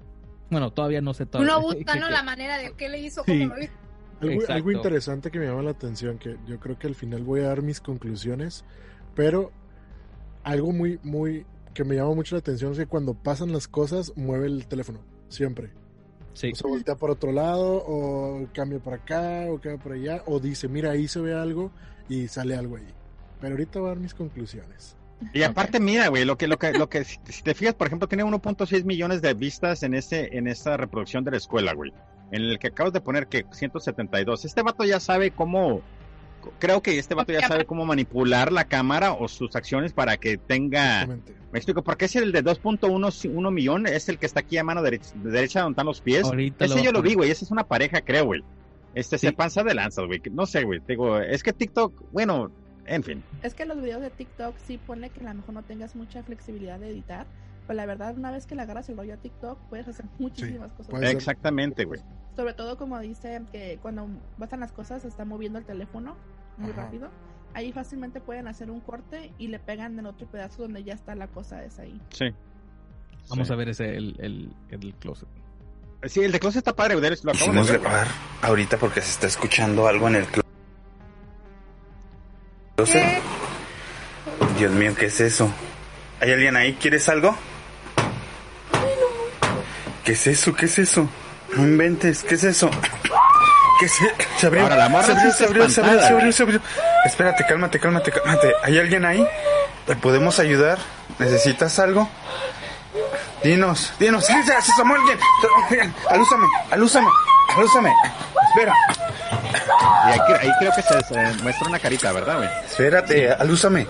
bueno, 0.50 0.72
todavía 0.72 1.00
no 1.00 1.14
sé 1.14 1.26
todavía. 1.26 1.56
Uno 1.56 1.66
busca, 1.74 1.92
qué- 1.94 2.00
¿no? 2.00 2.06
qué- 2.06 2.12
La 2.12 2.22
manera 2.22 2.58
de 2.58 2.72
qué 2.74 2.88
le 2.88 2.98
hizo, 3.00 3.22
Sí. 3.24 3.40
cómo 3.42 3.54
lo 3.56 3.62
hizo. 3.62 3.72
Algo, 4.20 4.42
algo 4.48 4.70
interesante 4.70 5.32
que 5.32 5.40
me 5.40 5.46
llama 5.46 5.62
la 5.62 5.70
atención, 5.72 6.16
que 6.18 6.36
yo 6.46 6.60
creo 6.60 6.78
que 6.78 6.86
al 6.86 6.94
final 6.94 7.24
voy 7.24 7.40
a 7.40 7.48
dar 7.48 7.62
mis 7.62 7.80
conclusiones, 7.80 8.64
pero 9.16 9.50
algo 10.42 10.72
muy, 10.72 10.98
muy, 11.02 11.46
que 11.74 11.84
me 11.84 11.96
llama 11.96 12.14
mucho 12.14 12.34
la 12.34 12.40
atención 12.40 12.72
es 12.72 12.78
que 12.78 12.86
cuando 12.86 13.14
pasan 13.14 13.52
las 13.52 13.68
cosas, 13.68 14.12
mueve 14.16 14.46
el 14.46 14.66
teléfono, 14.66 15.00
siempre. 15.28 15.70
Sí. 16.34 16.52
O 16.52 16.54
se 16.54 16.66
voltea 16.66 16.96
por 16.96 17.10
otro 17.10 17.32
lado, 17.32 17.82
o 17.86 18.46
cambia 18.54 18.78
para 18.78 18.96
acá, 18.96 19.46
o 19.50 19.60
cambia 19.60 19.82
para 19.82 19.94
allá, 19.94 20.22
o 20.26 20.40
dice, 20.40 20.68
mira, 20.68 20.90
ahí 20.92 21.08
se 21.08 21.20
ve 21.20 21.34
algo 21.34 21.70
y 22.08 22.28
sale 22.28 22.56
algo 22.56 22.76
ahí. 22.76 22.88
Pero 23.40 23.54
ahorita 23.54 23.80
voy 23.80 23.86
a 23.86 23.90
dar 23.90 24.00
mis 24.00 24.14
conclusiones. 24.14 24.96
Y 25.32 25.42
aparte, 25.42 25.78
mira, 25.78 26.08
güey, 26.08 26.24
lo 26.24 26.36
que, 26.36 26.46
lo 26.46 26.58
que, 26.58 26.72
lo 26.72 26.88
que, 26.88 27.04
si, 27.04 27.18
te 27.42 27.54
fijas, 27.54 27.74
por 27.74 27.86
ejemplo, 27.86 28.08
tiene 28.08 28.24
1.6 28.24 28.84
millones 28.84 29.22
de 29.22 29.34
vistas 29.34 29.82
en 29.82 29.94
ese, 29.94 30.36
en 30.36 30.48
esta 30.48 30.76
reproducción 30.76 31.24
de 31.24 31.32
la 31.32 31.36
escuela, 31.36 31.74
güey. 31.74 31.92
En 32.30 32.42
el 32.42 32.58
que 32.58 32.68
acabas 32.68 32.92
de 32.92 33.00
poner 33.00 33.26
que 33.28 33.46
172. 33.50 34.44
Este 34.44 34.62
vato 34.62 34.84
ya 34.84 35.00
sabe 35.00 35.30
cómo, 35.30 35.82
creo 36.58 36.82
que 36.82 36.98
este 36.98 37.14
vato 37.14 37.32
ya 37.32 37.46
sabe 37.46 37.64
cómo 37.64 37.84
manipular 37.84 38.52
la 38.52 38.64
cámara 38.64 39.12
o 39.12 39.28
sus 39.28 39.54
acciones 39.56 39.92
para 39.92 40.16
que 40.16 40.36
tenga, 40.38 41.06
me 41.06 41.58
explico, 41.58 41.82
porque 41.82 42.06
es 42.06 42.16
el 42.16 42.32
de 42.32 42.42
2.1 42.42 43.50
millón, 43.50 43.86
es 43.86 44.08
el 44.08 44.18
que 44.18 44.26
está 44.26 44.40
aquí 44.40 44.58
a 44.58 44.64
mano 44.64 44.82
derecha, 44.82 45.10
derecha 45.16 45.60
donde 45.60 45.72
están 45.74 45.86
los 45.86 46.00
pies. 46.00 46.24
Ahorita 46.24 46.64
Ese 46.64 46.76
lo- 46.76 46.82
yo 46.84 46.92
lo 46.92 47.02
vi, 47.02 47.14
güey, 47.14 47.30
esa 47.30 47.44
es 47.44 47.50
una 47.50 47.64
pareja, 47.64 48.00
creo, 48.02 48.26
güey. 48.26 48.42
Este 48.94 49.16
Sí. 49.18 49.28
se 49.28 49.32
panza 49.32 49.62
de 49.62 49.74
lanzas, 49.74 50.06
güey. 50.06 50.20
No 50.32 50.44
sé, 50.46 50.64
güey. 50.64 50.80
te 50.80 50.92
Digo, 50.92 51.18
es 51.18 51.42
que 51.42 51.52
TikTok, 51.52 52.10
bueno, 52.12 52.50
en 52.86 53.02
fin. 53.02 53.22
Es 53.42 53.54
que 53.54 53.64
los 53.64 53.80
videos 53.80 54.02
de 54.02 54.10
TikTok 54.10 54.54
sí 54.66 54.76
pone 54.78 55.08
que 55.10 55.20
a 55.20 55.28
lo 55.30 55.34
mejor 55.34 55.54
no 55.54 55.62
tengas 55.62 55.96
mucha 55.96 56.22
flexibilidad 56.22 56.78
de 56.78 56.90
editar, 56.90 57.26
pero 57.66 57.76
la 57.76 57.86
verdad 57.86 58.14
una 58.18 58.30
vez 58.30 58.44
que 58.46 58.54
le 58.54 58.62
agarras 58.62 58.88
el 58.90 58.96
rollo 58.98 59.14
a 59.14 59.16
TikTok 59.16 59.58
puedes 59.70 59.88
hacer 59.88 60.04
muchísimas 60.18 60.72
cosas. 60.72 60.92
Exactamente, 61.10 61.84
güey. 61.84 62.00
Sobre 62.36 62.54
todo 62.54 62.78
como 62.78 62.98
dice 63.00 63.42
que 63.52 63.78
cuando 63.82 64.08
pasan 64.38 64.60
las 64.60 64.72
cosas 64.72 65.02
se 65.02 65.08
está 65.08 65.24
moviendo 65.24 65.58
el 65.58 65.64
teléfono 65.64 66.16
muy 66.56 66.70
Ajá. 66.72 66.82
rápido. 66.84 67.10
Ahí 67.54 67.70
fácilmente 67.72 68.20
pueden 68.20 68.48
hacer 68.48 68.70
un 68.70 68.80
corte 68.80 69.32
y 69.36 69.48
le 69.48 69.58
pegan 69.58 69.98
en 69.98 70.06
otro 70.06 70.26
pedazo 70.26 70.62
donde 70.62 70.82
ya 70.84 70.94
está 70.94 71.14
la 71.14 71.26
cosa 71.28 71.62
esa 71.64 71.82
ahí. 71.82 72.00
Sí. 72.10 72.26
Vamos 73.28 73.46
Sí. 73.48 73.52
a 73.52 73.56
ver 73.56 73.68
ese, 73.68 73.96
el, 73.96 74.16
el, 74.18 74.52
el 74.70 74.94
closet. 74.94 75.28
Sí, 76.04 76.20
el 76.20 76.32
de 76.32 76.40
closet 76.40 76.58
está 76.58 76.74
padre. 76.74 76.94
Lo 76.94 77.00
acabo 77.06 77.14
de 77.26 77.32
Quisimos 77.32 77.68
ver, 77.70 77.78
güey. 77.78 77.90
grabar 77.90 78.08
ahorita 78.40 78.78
porque 78.78 79.02
se 79.02 79.10
está 79.10 79.26
escuchando 79.26 79.86
algo 79.86 80.08
en 80.08 80.16
el 80.16 80.26
clo- 80.26 80.42
closet. 82.76 83.22
Dios 84.58 84.72
mío, 84.72 84.94
¿qué 84.98 85.06
es 85.06 85.20
eso? 85.20 85.52
¿Hay 86.20 86.32
alguien 86.32 86.56
ahí? 86.56 86.72
¿Quieres 86.74 87.08
algo? 87.08 87.36
¿Qué 90.04 90.12
es 90.12 90.26
eso? 90.26 90.54
¿Qué 90.54 90.64
es 90.66 90.78
eso? 90.78 91.08
No 91.56 91.62
inventes, 91.64 92.22
¿qué 92.22 92.34
es 92.36 92.44
eso? 92.44 92.70
¿Qué 93.80 93.88
se, 93.88 94.14
se 94.38 94.46
abrió? 94.46 94.62
Ahora, 94.62 94.76
la 94.76 94.88
morra 94.88 95.04
se 95.06 95.12
abrió, 95.12 95.30
sí 95.32 95.38
se 95.38 95.44
abrió, 95.44 95.68
se 95.68 95.80
abrió, 95.80 96.00
se 96.00 96.12
abrió, 96.12 96.32
se 96.32 96.42
abrió. 96.44 96.60
Espérate, 97.04 97.44
cálmate, 97.46 97.78
cálmate, 97.80 98.12
cálmate. 98.12 98.52
¿Hay 98.62 98.78
alguien 98.78 99.04
ahí? 99.04 99.26
¿Te 99.86 99.96
podemos 99.96 100.38
ayudar? 100.38 100.78
¿Necesitas 101.18 101.78
algo? 101.78 102.08
Dinos, 103.42 103.92
dinos, 103.98 104.24
sí, 104.24 104.34
se 104.46 104.54
asomó 104.54 104.94
alguien. 104.94 105.18
Alúzame, 106.08 106.46
alúzame, 106.70 107.08
alúzame. 107.56 107.92
Espera, 108.48 108.74
Y 110.06 110.10
ahí, 110.12 110.18
cre- 110.20 110.38
ahí 110.40 110.50
creo 110.60 110.72
que 110.76 110.82
se, 110.82 111.00
se 111.02 111.42
muestra 111.42 111.68
una 111.68 111.78
carita, 111.80 112.12
¿verdad, 112.12 112.36
güey? 112.36 112.48
espérate, 112.66 113.32
alúzame. 113.32 113.86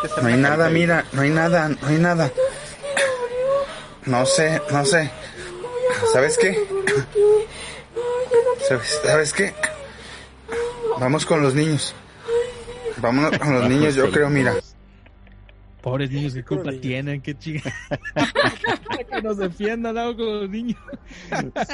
Que 0.00 0.06
está 0.06 0.20
No 0.22 0.28
hay 0.28 0.36
nada, 0.36 0.66
ahí. 0.66 0.72
mira, 0.72 1.04
no 1.12 1.22
hay 1.22 1.30
nada, 1.30 1.68
no 1.68 1.88
hay 1.88 1.98
nada. 1.98 2.30
No 4.06 4.26
sé, 4.26 4.60
no 4.70 4.84
sé. 4.84 5.10
¿Sabes 6.12 6.38
qué? 6.38 6.56
¿Sabes, 8.68 9.00
¿Sabes 9.04 9.32
qué? 9.32 9.52
Vamos 10.98 11.24
con 11.26 11.42
los 11.42 11.54
niños. 11.54 11.94
Vámonos 12.98 13.38
con 13.38 13.54
los 13.54 13.68
niños, 13.68 13.94
yo 13.94 14.10
creo, 14.10 14.28
mira. 14.30 14.54
Pobres 15.80 16.10
niños, 16.12 16.32
¿qué 16.34 16.44
culpa 16.44 16.70
tienen? 16.80 17.20
¿Qué 17.20 17.34
chinga? 17.38 17.62
que 19.10 19.22
nos 19.22 19.36
defiendan 19.36 19.98
algo 19.98 20.16
con 20.24 20.40
los 20.42 20.48
niños. 20.50 20.78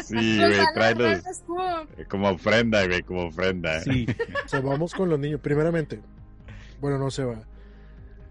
Sí, 0.05 0.39
güey, 0.39 0.61
trae 0.75 0.95
balones 0.95 1.25
los, 1.25 1.37
escudo. 1.37 1.83
eh, 1.99 2.07
como 2.09 2.31
ofrenda, 2.31 2.87
güey, 2.87 3.03
como 3.03 3.27
ofrenda. 3.27 3.81
Sí. 3.81 4.07
O 4.45 4.49
sea, 4.49 4.61
vamos 4.61 4.95
con 4.95 5.11
los 5.11 5.19
niños. 5.19 5.41
Primeramente, 5.43 6.01
bueno, 6.81 6.99
no 6.99 7.11
se 7.11 7.25
va. 7.25 7.37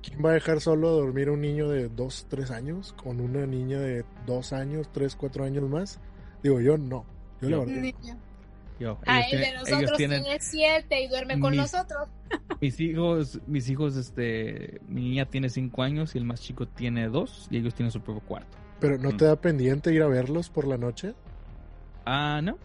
¿Quién 0.07 0.25
va 0.25 0.29
a 0.31 0.33
dejar 0.33 0.61
solo 0.61 0.87
a 0.89 0.91
dormir 0.93 1.27
a 1.27 1.31
un 1.33 1.41
niño 1.41 1.67
de 1.69 1.89
2, 1.89 2.27
3 2.29 2.51
años 2.51 2.93
con 2.93 3.19
una 3.19 3.45
niña 3.45 3.79
de 3.79 4.05
2 4.25 4.53
años, 4.53 4.89
3, 4.91 5.15
4 5.15 5.43
años 5.43 5.69
más? 5.69 5.99
Digo, 6.43 6.59
yo 6.61 6.77
no. 6.77 7.05
Yo 7.41 7.49
la 7.49 7.57
Yo. 7.57 7.65
verdad. 7.65 7.81
Niño. 7.81 8.17
Yo, 8.79 8.99
A 9.07 9.21
ellos 9.21 9.33
él 9.33 9.39
de 9.39 9.47
ellos 9.49 9.69
nosotros 9.69 9.97
tienen, 9.97 10.21
tiene 10.23 10.39
siete 10.39 11.01
y 11.01 11.07
duerme 11.07 11.39
con 11.39 11.49
mis- 11.51 11.61
nosotros. 11.61 12.07
mis 12.61 12.79
hijos, 12.79 13.39
mis 13.47 13.67
hijos, 13.71 13.95
este, 13.97 14.79
mi 14.87 15.01
niña 15.01 15.25
tiene 15.25 15.49
cinco 15.49 15.81
años 15.81 16.13
y 16.13 16.19
el 16.19 16.25
más 16.25 16.41
chico 16.41 16.67
tiene 16.67 17.07
dos 17.09 17.47
y 17.49 17.57
ellos 17.57 17.73
tienen 17.73 17.91
su 17.91 18.01
propio 18.01 18.21
cuarto. 18.21 18.55
Pero 18.79 18.99
¿no 18.99 19.09
Mm. 19.11 19.17
te 19.17 19.25
da 19.25 19.35
pendiente 19.35 19.91
ir 19.91 20.03
a 20.03 20.07
verlos 20.07 20.49
por 20.51 20.67
la 20.67 20.77
noche? 20.77 21.15
Ah, 22.05 22.39
no. 22.43 22.59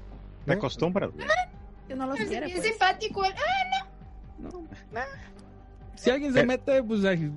Te 0.45 0.53
acostumbras, 0.53 1.11
güey. 1.13 1.27
Que 1.89 1.95
no 1.95 2.07
los 2.07 2.21
Es 2.21 2.29
quiere, 2.29 2.45
bien 2.47 2.59
pues. 2.59 2.69
simpático. 2.69 3.25
él. 3.25 3.33
Ah, 4.95 5.07
Si 6.03 6.11
alguien 6.11 6.33
se 6.33 6.45
mete, 6.45 6.83
pues 6.83 7.05
ay, 7.05 7.31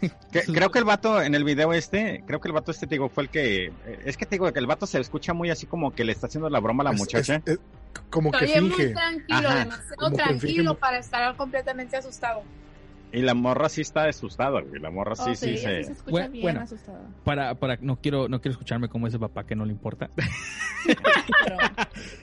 Que- 0.32 0.42
creo 0.42 0.70
que 0.70 0.78
el 0.78 0.84
vato 0.84 1.22
en 1.22 1.34
el 1.34 1.42
video 1.44 1.72
este, 1.72 2.22
creo 2.26 2.40
que 2.40 2.48
el 2.48 2.52
vato 2.52 2.70
este, 2.70 2.86
te 2.86 2.96
digo, 2.96 3.08
fue 3.08 3.22
el 3.24 3.28
que... 3.30 3.72
Es 4.04 4.16
que 4.18 4.26
te 4.26 4.34
digo 4.34 4.52
que 4.52 4.58
el 4.58 4.66
vato 4.66 4.86
se 4.86 5.00
escucha 5.00 5.32
muy 5.32 5.48
así 5.50 5.64
como 5.66 5.94
que 5.94 6.04
le 6.04 6.12
está 6.12 6.26
haciendo 6.26 6.50
la 6.50 6.60
broma 6.60 6.82
a 6.82 6.84
la 6.84 6.90
Es- 6.90 6.98
muchacha. 6.98 7.36
es- 7.46 7.52
es 7.54 7.58
como 8.10 8.30
que 8.30 8.44
Oye, 8.44 8.60
muy 8.60 8.70
finge. 8.72 8.88
tranquilo, 8.92 9.48
Ajá. 9.48 9.58
demasiado 9.58 9.96
Como 9.96 10.16
que 10.16 10.22
tranquilo 10.22 10.72
finge- 10.74 10.78
para 10.78 10.98
estar 10.98 11.36
completamente 11.36 11.96
asustado. 11.96 12.42
Y 13.12 13.22
la 13.22 13.34
morra 13.34 13.68
sí 13.68 13.80
está 13.80 14.04
asustada, 14.08 14.60
güey. 14.60 14.80
La 14.80 14.90
morra 14.90 15.14
sí, 15.14 15.22
Oh, 15.30 15.34
sí, 15.36 15.56
sí, 15.56 15.58
se... 15.58 15.80
escucha 15.80 16.10
Bueno, 16.10 16.30
bien 16.30 16.42
bueno. 16.42 16.60
asustada. 16.62 17.00
para, 17.22 17.54
para, 17.54 17.78
no 17.80 17.96
quiero, 17.96 18.28
no 18.28 18.40
quiero 18.40 18.52
escucharme 18.54 18.88
como 18.88 19.06
ese 19.06 19.20
papá 19.20 19.44
que 19.46 19.54
no 19.54 19.64
le 19.64 19.70
importa. 19.72 20.10
Pero, 20.84 20.96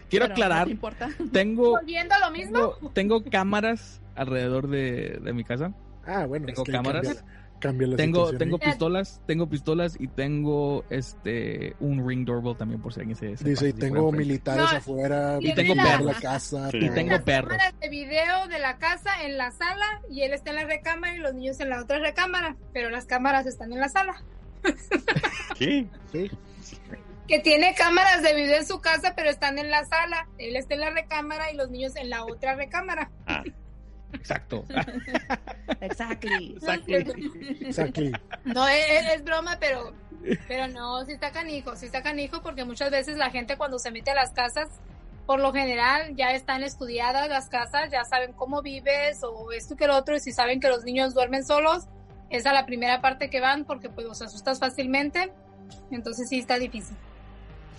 Quiero 0.09 0.25
pero 0.25 0.27
no 0.27 0.33
aclarar, 0.33 0.65
te 0.65 0.71
importa. 0.71 1.09
tengo, 1.31 1.71
Volviendo 1.71 2.13
a 2.13 2.19
lo 2.19 2.31
mismo, 2.31 2.73
tengo, 2.73 2.91
tengo 3.19 3.23
cámaras 3.23 4.00
alrededor 4.15 4.67
de, 4.69 5.19
de 5.23 5.33
mi 5.33 5.43
casa. 5.43 5.73
Ah, 6.05 6.25
bueno, 6.25 6.47
Tengo 6.47 6.61
es 6.61 6.65
que 6.65 6.71
cámaras. 6.71 7.01
Cambia, 7.07 7.25
cambia 7.59 7.87
la 7.89 7.95
Tengo, 7.95 8.17
situación 8.25 8.39
tengo 8.39 8.57
pistolas, 8.59 9.21
tengo 9.27 9.49
pistolas 9.49 9.97
y 9.99 10.07
tengo 10.07 10.83
este 10.89 11.75
un 11.79 12.07
ring 12.07 12.25
doorbell 12.25 12.57
también 12.57 12.81
por 12.81 12.91
si 12.93 13.01
alguien 13.01 13.15
se, 13.15 13.37
se 13.37 13.49
Dice, 13.49 13.69
y 13.69 13.73
tengo 13.73 14.11
militares 14.11 14.63
No, 14.71 14.77
afuera, 14.77 15.37
y 15.39 15.53
tengo 15.53 15.75
perros. 15.75 16.05
la 16.05 16.13
casa. 16.19 16.71
Sí. 16.71 16.77
Y 16.77 16.85
todo. 16.87 16.95
tengo 16.95 17.11
las 17.11 17.21
perros. 17.21 17.51
cámaras 17.51 17.79
de 17.79 17.89
video 17.89 18.47
de 18.47 18.57
la 18.59 18.77
casa 18.77 19.23
en 19.23 19.37
la 19.37 19.51
sala 19.51 20.01
y 20.09 20.21
él 20.23 20.33
está 20.33 20.49
en 20.49 20.55
la 20.55 20.63
recámara 20.65 21.15
y 21.15 21.19
los 21.19 21.33
niños 21.35 21.59
en 21.59 21.69
la 21.69 21.81
otra 21.81 21.99
recámara, 21.99 22.55
pero 22.73 22.89
las 22.89 23.05
cámaras 23.05 23.45
están 23.45 23.71
en 23.73 23.79
la 23.79 23.89
sala. 23.89 24.23
Sí. 25.57 25.87
Que 27.27 27.39
tiene 27.39 27.75
cámaras 27.75 28.23
de 28.23 28.33
video 28.33 28.57
en 28.57 28.65
su 28.65 28.81
casa, 28.81 29.13
pero 29.15 29.29
están 29.29 29.59
en 29.59 29.69
la 29.69 29.85
sala. 29.85 30.27
Él 30.39 30.55
está 30.55 30.73
en 30.73 30.79
la 30.81 30.89
recámara 30.89 31.51
y 31.51 31.55
los 31.55 31.69
niños 31.69 31.95
en 31.95 32.09
la 32.09 32.25
otra 32.25 32.55
recámara. 32.55 33.11
Ah, 33.27 33.43
Exacto. 34.13 34.65
Exactly. 35.81 36.57
Exactly. 37.61 38.11
No, 38.45 38.67
es, 38.67 39.23
broma, 39.23 39.57
pero, 39.59 39.93
pero 40.47 40.67
no, 40.67 41.03
sí 41.05 41.13
está 41.13 41.31
canijo, 41.31 41.75
sí 41.75 41.87
está 41.87 42.01
canijo 42.03 42.41
porque 42.41 42.65
muchas 42.65 42.91
veces 42.91 43.17
la 43.17 43.29
gente 43.29 43.57
cuando 43.57 43.79
se 43.79 43.91
mete 43.91 44.11
a 44.11 44.15
las 44.15 44.31
casas, 44.31 44.69
por 45.25 45.39
lo 45.39 45.53
general 45.53 46.15
ya 46.15 46.33
están 46.33 46.63
estudiadas 46.63 47.29
las 47.29 47.49
casas, 47.49 47.91
ya 47.91 48.03
saben 48.03 48.33
cómo 48.33 48.61
vives 48.61 49.23
o 49.23 49.51
esto 49.51 49.75
que 49.75 49.87
lo 49.87 49.95
otro, 49.95 50.15
y 50.15 50.19
si 50.19 50.31
saben 50.31 50.59
que 50.59 50.67
los 50.67 50.83
niños 50.83 51.13
duermen 51.13 51.45
solos, 51.45 51.85
esa 52.29 52.49
es 52.49 52.55
la 52.55 52.65
primera 52.65 53.01
parte 53.01 53.29
que 53.29 53.41
van 53.41 53.65
porque 53.65 53.89
pues 53.89 54.05
los 54.07 54.21
asustas 54.21 54.59
fácilmente, 54.59 55.31
entonces 55.89 56.29
sí 56.29 56.39
está 56.39 56.57
difícil. 56.57 56.95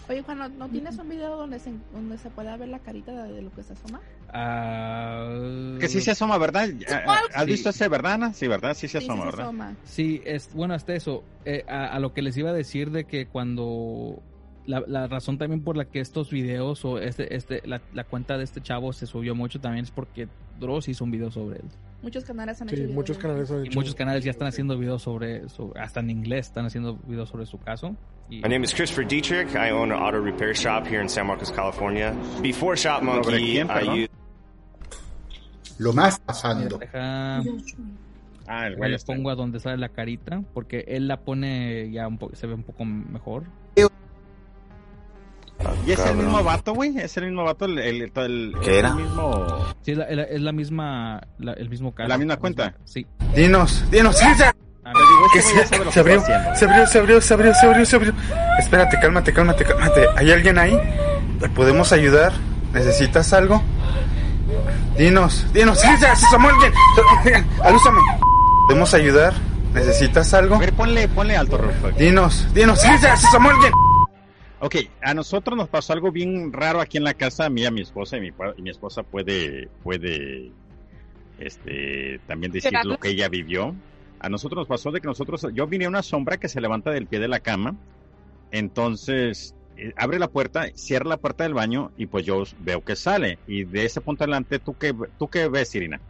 Oye, 0.09 0.23
Juan, 0.23 0.39
¿no, 0.39 0.49
no 0.49 0.69
tienes 0.69 0.99
un 0.99 1.09
video 1.09 1.37
donde 1.37 1.59
se, 1.59 1.73
donde 1.93 2.19
se 2.19 2.29
pueda 2.31 2.57
ver 2.57 2.69
la 2.69 2.79
carita 2.81 3.13
de, 3.25 3.33
de 3.35 3.43
lo 3.43 3.51
que 3.53 3.63
se 3.63 3.73
asoma? 3.73 4.01
Ah, 4.33 5.77
que 5.79 5.89
sí 5.89 6.01
se 6.01 6.11
asoma, 6.11 6.39
¿verdad? 6.39 6.69
¿Has 7.35 7.45
Sí. 7.45 7.51
visto 7.51 7.69
ese, 7.71 7.89
verdad, 7.89 8.15
Ana? 8.15 8.33
Sí, 8.33 8.49
¿verdad? 8.49 8.75
Sí 8.75 8.89
se 8.89 8.99
Sí, 9.01 9.07
sí 9.07 9.11
asoma, 9.11 9.23
se 9.25 9.31
¿verdad? 9.31 9.45
asoma. 9.45 9.77
Sí, 9.85 10.21
es 10.25 10.53
bueno 10.55 10.75
hasta 10.75 10.95
eso. 10.95 11.23
eh, 11.45 11.65
a, 11.69 11.87
a 11.87 11.99
lo 12.01 12.13
que 12.15 12.23
les 12.23 12.37
iba 12.37 12.51
a 12.51 12.53
decir 12.53 12.91
de 12.91 13.05
que 13.05 13.27
cuando 13.27 14.23
la, 14.67 14.83
la 14.87 15.07
razón 15.09 15.39
también 15.39 15.63
por 15.65 15.77
la 15.77 15.85
que 15.87 15.99
estos 16.01 16.31
videos 16.31 16.85
o 16.85 16.99
este 16.99 17.35
este 17.35 17.63
la, 17.67 17.81
la 17.93 18.05
cuenta 18.05 18.39
de 18.39 18.45
este 18.45 18.61
chavo 18.61 18.93
se 18.93 19.07
subió 19.07 19.35
mucho 19.35 19.61
también 19.61 19.85
es 19.85 19.91
porque 19.91 20.29
Dross 20.61 20.89
hizo 20.89 21.03
un 21.05 21.11
video 21.11 21.31
sobre 21.33 21.57
él. 21.59 21.65
Muchos 22.03 22.25
canales 22.25 22.61
han 22.61 22.69
Sí, 22.69 22.75
hecho 22.75 22.93
muchos 22.93 23.17
canales 23.19 23.51
han 23.51 23.65
Y 23.65 23.69
hecho- 23.69 23.79
muchos 23.79 23.95
canales 23.95 24.25
ya 24.25 24.31
están 24.33 24.49
haciendo 24.49 24.77
videos 24.77 25.03
sobre, 25.03 25.49
sobre- 25.49 25.81
hasta 25.81 26.01
en 26.01 26.11
inglés 26.11 26.47
están 26.49 26.67
haciendo 26.67 26.97
videos 27.07 27.29
sobre 27.29 27.47
su 27.47 27.59
caso. 27.59 27.95
Y, 28.29 28.37
My 28.37 28.49
name 28.49 28.65
is 28.65 28.75
Christopher 28.75 29.07
Dietrich. 29.07 29.55
I 29.55 29.71
own 29.71 29.93
an 29.93 29.99
auto 30.03 30.21
repair 30.21 30.53
shop 30.55 30.87
here 30.87 31.01
in 31.03 31.09
San 31.09 31.27
Marcos, 31.27 31.53
California. 31.53 32.13
Before 32.43 32.77
Shop 32.77 32.99
¿Sobre 33.01 33.13
Monkey, 33.13 33.53
quién, 33.53 33.67
I 33.67 33.69
perdón? 33.71 33.99
used 34.01 34.11
Lo 35.79 35.93
más 35.93 36.19
pasando. 36.21 36.79
deja, 36.79 37.43
Ah, 38.49 38.67
el 38.67 38.77
güey 38.77 38.91
le 38.91 38.99
pongo 38.99 39.31
a 39.31 39.35
donde 39.37 39.61
sale 39.61 39.77
la 39.79 39.89
carita 39.89 40.43
porque 40.53 40.85
él 40.89 41.07
la 41.07 41.21
pone 41.21 41.91
ya 41.93 42.09
un 42.09 42.19
poco 42.19 42.35
se 42.35 42.47
ve 42.49 42.55
un 42.55 42.65
poco 42.65 42.85
mejor. 42.85 43.45
¿Y 45.87 45.93
es 45.93 45.99
el 46.07 46.16
mismo 46.16 46.43
vato, 46.45 46.74
güey? 46.74 46.97
¿Es 46.99 47.16
el 47.16 47.24
mismo 47.24 47.45
vato? 47.45 47.64
El, 47.64 47.78
el, 47.78 48.12
el- 48.14 48.55
¿Qué 48.62 48.78
era? 48.78 48.91
el 48.91 48.95
mismo... 48.97 49.66
Sí, 49.83 49.93
es 49.93 49.99
la, 49.99 50.05
es 50.05 50.41
misma 50.55 51.20
la- 51.39 51.53
el 51.55 51.68
mismo 51.68 51.93
caso. 51.93 52.09
¿La 52.09 52.18
misma 52.18 52.37
cuenta? 52.37 52.74
Sí. 52.85 53.07
Dinos, 53.35 53.85
dinos. 53.91 54.16
Ah, 54.85 54.93
digo, 54.95 55.26
Que 55.33 55.39
ya 55.41 55.66
se, 55.66 55.74
abrió, 55.76 55.93
se 55.93 56.01
abrió, 56.01 56.87
se 56.87 56.99
abrió, 56.99 57.20
se 57.20 57.35
abrió, 57.35 57.55
se 57.55 57.66
abrió, 57.66 57.87
se 57.87 57.97
abrió. 57.97 58.12
Espérate, 58.59 58.99
cálmate, 59.01 59.33
cálmate, 59.33 59.64
cálmate. 59.64 60.07
¿Hay 60.16 60.30
alguien 60.33 60.59
ahí? 60.59 60.76
¿Le 61.41 61.49
podemos 61.51 61.93
ayudar? 61.93 62.33
¿Necesitas 62.72 63.33
algo? 63.33 63.62
Dinos, 64.99 65.47
dinos, 65.53 65.78
César, 65.80 66.16
se 66.16 66.26
asomó 66.26 66.49
alguien. 66.49 66.72
Alúzame. 67.62 68.01
¿Podemos 68.66 68.93
ayudar? 68.95 69.33
¿Necesitas 69.72 70.35
algo? 70.35 70.57
A 70.57 70.59
ver, 70.59 70.72
ponle, 70.74 71.09
ponle 71.09 71.37
alto, 71.37 71.57
Rolfo. 71.59 71.91
Dinos, 71.93 72.47
dinos, 72.53 72.80
César, 72.80 73.16
se 73.18 73.26
asomó 73.26 73.51
alguien. 73.51 73.72
Ok, 74.65 74.77
a 75.01 75.13
nosotros 75.13 75.57
nos 75.57 75.69
pasó 75.69 75.93
algo 75.93 76.13
bien 76.13 76.53
raro 76.53 76.81
aquí 76.81 76.97
en 76.97 77.03
la 77.03 77.15
casa, 77.15 77.47
a 77.47 77.51
mí, 77.51 77.65
a 77.67 77.73
mi 77.73 77.81
esposa, 77.81 78.17
y 78.17 78.21
mi, 78.21 78.31
y 78.57 78.63
mi 78.63 78.71
esposa 78.71 79.03
puede, 79.03 79.69
puede, 79.83 80.53
este, 81.41 82.21
también 82.29 82.53
decir 82.53 82.73
lo 82.85 82.97
que 82.97 83.09
ella 83.09 83.29
vivió. 83.29 83.75
A 84.21 84.29
nosotros 84.29 84.61
nos 84.61 84.69
pasó 84.69 84.93
de 84.93 85.01
que 85.01 85.09
nosotros, 85.09 85.49
yo 85.53 85.67
miré 85.67 85.89
una 85.89 86.05
sombra 86.05 86.37
que 86.37 86.49
se 86.49 86.61
levanta 86.61 86.93
del 86.93 87.09
pie 87.09 87.19
de 87.19 87.27
la 87.27 87.41
cama, 87.41 87.75
entonces 88.53 89.57
eh, 89.77 89.95
abre 89.97 90.21
la 90.21 90.29
puerta, 90.29 90.69
cierra 90.77 91.09
la 91.09 91.17
puerta 91.17 91.43
del 91.43 91.55
baño 91.55 91.91
y 91.97 92.07
pues 92.07 92.25
yo 92.25 92.45
veo 92.61 92.85
que 92.85 92.95
sale. 92.95 93.41
Y 93.49 93.65
de 93.65 93.85
ese 93.85 94.01
punto 94.01 94.23
adelante, 94.23 94.61
¿tú 94.61 94.79
qué, 94.79 94.95
tú 95.19 95.27
qué 95.27 95.49
ves, 95.49 95.75
Irina? 95.75 96.01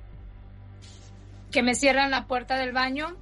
Que 1.50 1.62
me 1.62 1.74
cierran 1.74 2.11
la 2.11 2.26
puerta 2.26 2.59
del 2.59 2.72
baño 2.72 3.16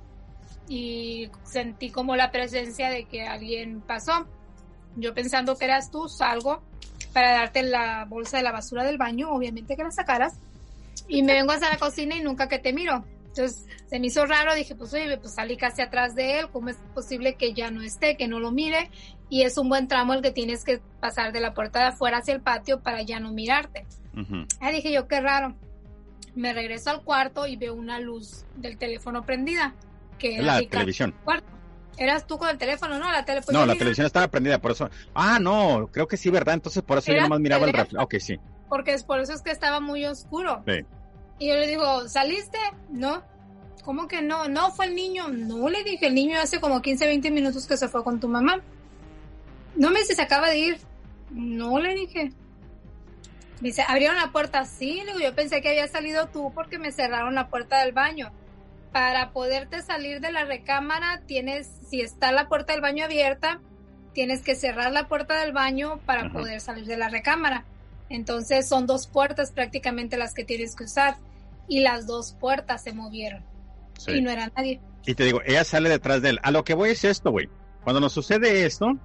y 0.68 1.30
sentí 1.44 1.90
como 1.90 2.16
la 2.16 2.32
presencia 2.32 2.90
de 2.90 3.04
que 3.04 3.28
alguien 3.28 3.80
pasó. 3.80 4.26
Yo 4.96 5.14
pensando 5.14 5.56
que 5.56 5.64
eras 5.64 5.90
tú, 5.90 6.08
salgo 6.08 6.62
para 7.12 7.32
darte 7.32 7.62
la 7.62 8.04
bolsa 8.04 8.36
de 8.36 8.42
la 8.42 8.52
basura 8.52 8.84
del 8.84 8.98
baño, 8.98 9.30
obviamente 9.32 9.76
que 9.76 9.82
la 9.82 9.90
sacaras, 9.90 10.34
y 11.08 11.22
me 11.22 11.32
vengo 11.32 11.52
hasta 11.52 11.70
la 11.70 11.78
cocina 11.78 12.16
y 12.16 12.22
nunca 12.22 12.48
que 12.48 12.58
te 12.58 12.72
miro. 12.72 13.04
Entonces 13.28 13.66
se 13.88 13.98
me 14.00 14.08
hizo 14.08 14.26
raro, 14.26 14.54
dije, 14.54 14.74
pues 14.74 14.92
oye, 14.92 15.16
pues 15.18 15.34
salí 15.34 15.56
casi 15.56 15.82
atrás 15.82 16.14
de 16.14 16.40
él, 16.40 16.48
¿cómo 16.50 16.68
es 16.68 16.76
posible 16.94 17.34
que 17.34 17.52
ya 17.52 17.70
no 17.70 17.82
esté, 17.82 18.16
que 18.16 18.28
no 18.28 18.40
lo 18.40 18.50
mire? 18.50 18.90
Y 19.28 19.42
es 19.42 19.56
un 19.56 19.68
buen 19.68 19.86
tramo 19.86 20.14
el 20.14 20.22
que 20.22 20.32
tienes 20.32 20.64
que 20.64 20.80
pasar 21.00 21.32
de 21.32 21.40
la 21.40 21.54
puerta 21.54 21.78
de 21.78 21.84
afuera 21.86 22.18
hacia 22.18 22.34
el 22.34 22.40
patio 22.40 22.80
para 22.80 23.02
ya 23.02 23.20
no 23.20 23.32
mirarte. 23.32 23.86
Ujú. 24.16 24.46
Ah, 24.60 24.70
dije 24.70 24.92
yo, 24.92 25.06
qué 25.06 25.20
raro. 25.20 25.54
Me 26.34 26.52
regreso 26.52 26.90
al 26.90 27.02
cuarto 27.02 27.46
y 27.46 27.56
veo 27.56 27.74
una 27.74 28.00
luz 28.00 28.44
del 28.56 28.76
teléfono 28.76 29.24
prendida. 29.24 29.74
Que 30.18 30.34
era 30.34 30.58
La 30.58 30.62
televisión. 30.68 31.14
cuarto. 31.24 31.46
Eras 31.96 32.26
tú 32.26 32.38
con 32.38 32.48
el 32.48 32.56
teléfono, 32.58 32.98
¿no? 32.98 33.10
La 33.12 33.24
tele 33.24 33.42
pues, 33.42 33.52
No, 33.54 33.66
la 33.66 33.72
vi- 33.74 33.78
televisión 33.78 34.06
estaba 34.06 34.28
prendida, 34.28 34.58
por 34.58 34.70
eso. 34.72 34.88
Ah, 35.14 35.38
no, 35.40 35.88
creo 35.92 36.08
que 36.08 36.16
sí, 36.16 36.30
¿verdad? 36.30 36.54
Entonces 36.54 36.82
por 36.82 36.98
eso 36.98 37.12
yo 37.12 37.20
nomás 37.20 37.40
miraba 37.40 37.66
el 37.66 37.72
reflejo. 37.72 38.02
Ok, 38.04 38.14
sí. 38.20 38.38
Porque 38.68 38.94
es 38.94 39.02
por 39.04 39.20
eso 39.20 39.32
es 39.34 39.42
que 39.42 39.50
estaba 39.50 39.80
muy 39.80 40.04
oscuro. 40.06 40.62
sí. 40.66 40.84
Y 41.38 41.48
yo 41.48 41.54
le 41.54 41.66
digo, 41.66 42.06
¿saliste? 42.08 42.58
No. 42.90 43.22
¿Cómo 43.82 44.08
que 44.08 44.20
no? 44.20 44.46
No, 44.48 44.70
fue 44.72 44.86
el 44.86 44.94
niño. 44.94 45.28
No, 45.28 45.70
le 45.70 45.82
dije, 45.84 46.06
el 46.08 46.14
niño 46.14 46.38
hace 46.38 46.60
como 46.60 46.82
15, 46.82 47.06
20 47.06 47.30
minutos 47.30 47.66
que 47.66 47.78
se 47.78 47.88
fue 47.88 48.04
con 48.04 48.20
tu 48.20 48.28
mamá. 48.28 48.60
No 49.74 49.90
me 49.90 50.00
dice, 50.00 50.14
se 50.14 50.20
acaba 50.22 50.50
de 50.50 50.58
ir. 50.58 50.78
No, 51.30 51.78
le 51.80 51.94
dije. 51.94 52.32
Dice, 53.62 53.82
¿abrieron 53.88 54.16
la 54.16 54.32
puerta? 54.32 54.64
Sí, 54.66 54.96
le 55.04 55.12
digo, 55.14 55.18
yo 55.20 55.34
pensé 55.34 55.60
que 55.62 55.70
había 55.70 55.88
salido 55.88 56.28
tú 56.28 56.52
porque 56.54 56.78
me 56.78 56.92
cerraron 56.92 57.34
la 57.34 57.48
puerta 57.48 57.80
del 57.84 57.92
baño. 57.92 58.30
Para 58.92 59.32
poderte 59.32 59.82
salir 59.82 60.20
de 60.20 60.32
la 60.32 60.44
recámara, 60.44 61.22
tienes, 61.26 61.70
si 61.88 62.00
está 62.00 62.32
la 62.32 62.48
puerta 62.48 62.72
del 62.72 62.82
baño 62.82 63.04
abierta, 63.04 63.60
tienes 64.12 64.42
que 64.42 64.56
cerrar 64.56 64.92
la 64.92 65.06
puerta 65.06 65.40
del 65.40 65.52
baño 65.52 66.00
para 66.06 66.32
poder 66.32 66.60
salir 66.60 66.86
de 66.86 66.96
la 66.96 67.08
recámara. 67.08 67.64
Entonces 68.08 68.68
son 68.68 68.86
dos 68.86 69.06
puertas 69.06 69.52
prácticamente 69.52 70.16
las 70.16 70.34
que 70.34 70.44
tienes 70.44 70.74
que 70.74 70.84
usar. 70.84 71.16
Y 71.68 71.80
las 71.80 72.06
dos 72.06 72.32
puertas 72.32 72.82
se 72.82 72.92
movieron. 72.92 73.44
sí. 73.96 74.12
Y 74.12 74.20
no 74.20 74.30
era 74.30 74.50
nadie. 74.56 74.80
Y 75.06 75.14
te 75.14 75.24
digo, 75.24 75.40
ella 75.46 75.64
sale 75.64 75.88
detrás 75.88 76.20
de 76.20 76.30
él. 76.30 76.40
A 76.42 76.50
lo 76.50 76.64
que 76.64 76.74
voy 76.74 76.90
es 76.90 77.04
esto, 77.04 77.30
güey. 77.30 77.48
Cuando 77.84 78.00
nos 78.00 78.12
sucede 78.12 78.66
esto, 78.66 78.98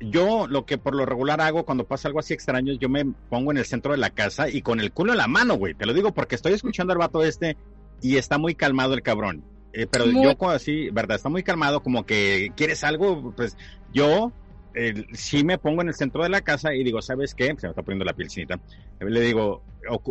yo 0.00 0.46
lo 0.46 0.66
que 0.66 0.78
por 0.78 0.94
lo 0.94 1.06
regular 1.06 1.40
hago 1.40 1.64
cuando 1.64 1.86
pasa 1.86 2.08
algo 2.08 2.20
así 2.20 2.34
extraño, 2.34 2.74
yo 2.74 2.88
me 2.88 3.04
pongo 3.04 3.50
en 3.50 3.58
el 3.58 3.64
centro 3.64 3.92
de 3.92 3.98
la 3.98 4.10
casa 4.10 4.48
y 4.48 4.62
con 4.62 4.80
el 4.80 4.92
culo 4.92 5.12
en 5.12 5.18
la 5.18 5.26
mano, 5.26 5.54
güey. 5.54 5.74
Te 5.74 5.86
lo 5.86 5.94
digo 5.94 6.12
porque 6.12 6.34
estoy 6.34 6.52
escuchando 6.52 6.92
al 6.92 6.98
vato 6.98 7.24
este 7.24 7.56
y 8.00 8.16
está 8.16 8.38
muy 8.38 8.54
calmado 8.54 8.94
el 8.94 9.02
cabrón. 9.02 9.44
Eh, 9.72 9.86
pero 9.90 10.06
Muy- 10.06 10.24
yo 10.24 10.50
así, 10.50 10.88
¿verdad? 10.90 11.16
Está 11.16 11.28
muy 11.28 11.42
calmado, 11.42 11.82
como 11.82 12.04
que 12.04 12.50
quieres 12.56 12.82
algo, 12.84 13.32
pues 13.36 13.56
yo 13.92 14.32
eh, 14.74 15.04
sí 15.12 15.44
me 15.44 15.58
pongo 15.58 15.82
en 15.82 15.88
el 15.88 15.94
centro 15.94 16.22
de 16.22 16.28
la 16.28 16.40
casa 16.40 16.74
y 16.74 16.84
digo, 16.84 17.00
¿sabes 17.02 17.34
qué? 17.34 17.46
Se 17.58 17.66
me 17.66 17.70
está 17.70 17.82
poniendo 17.82 18.04
la 18.04 18.12
piel 18.12 18.28
chinita. 18.28 18.58
Le 19.00 19.20
digo, 19.20 19.62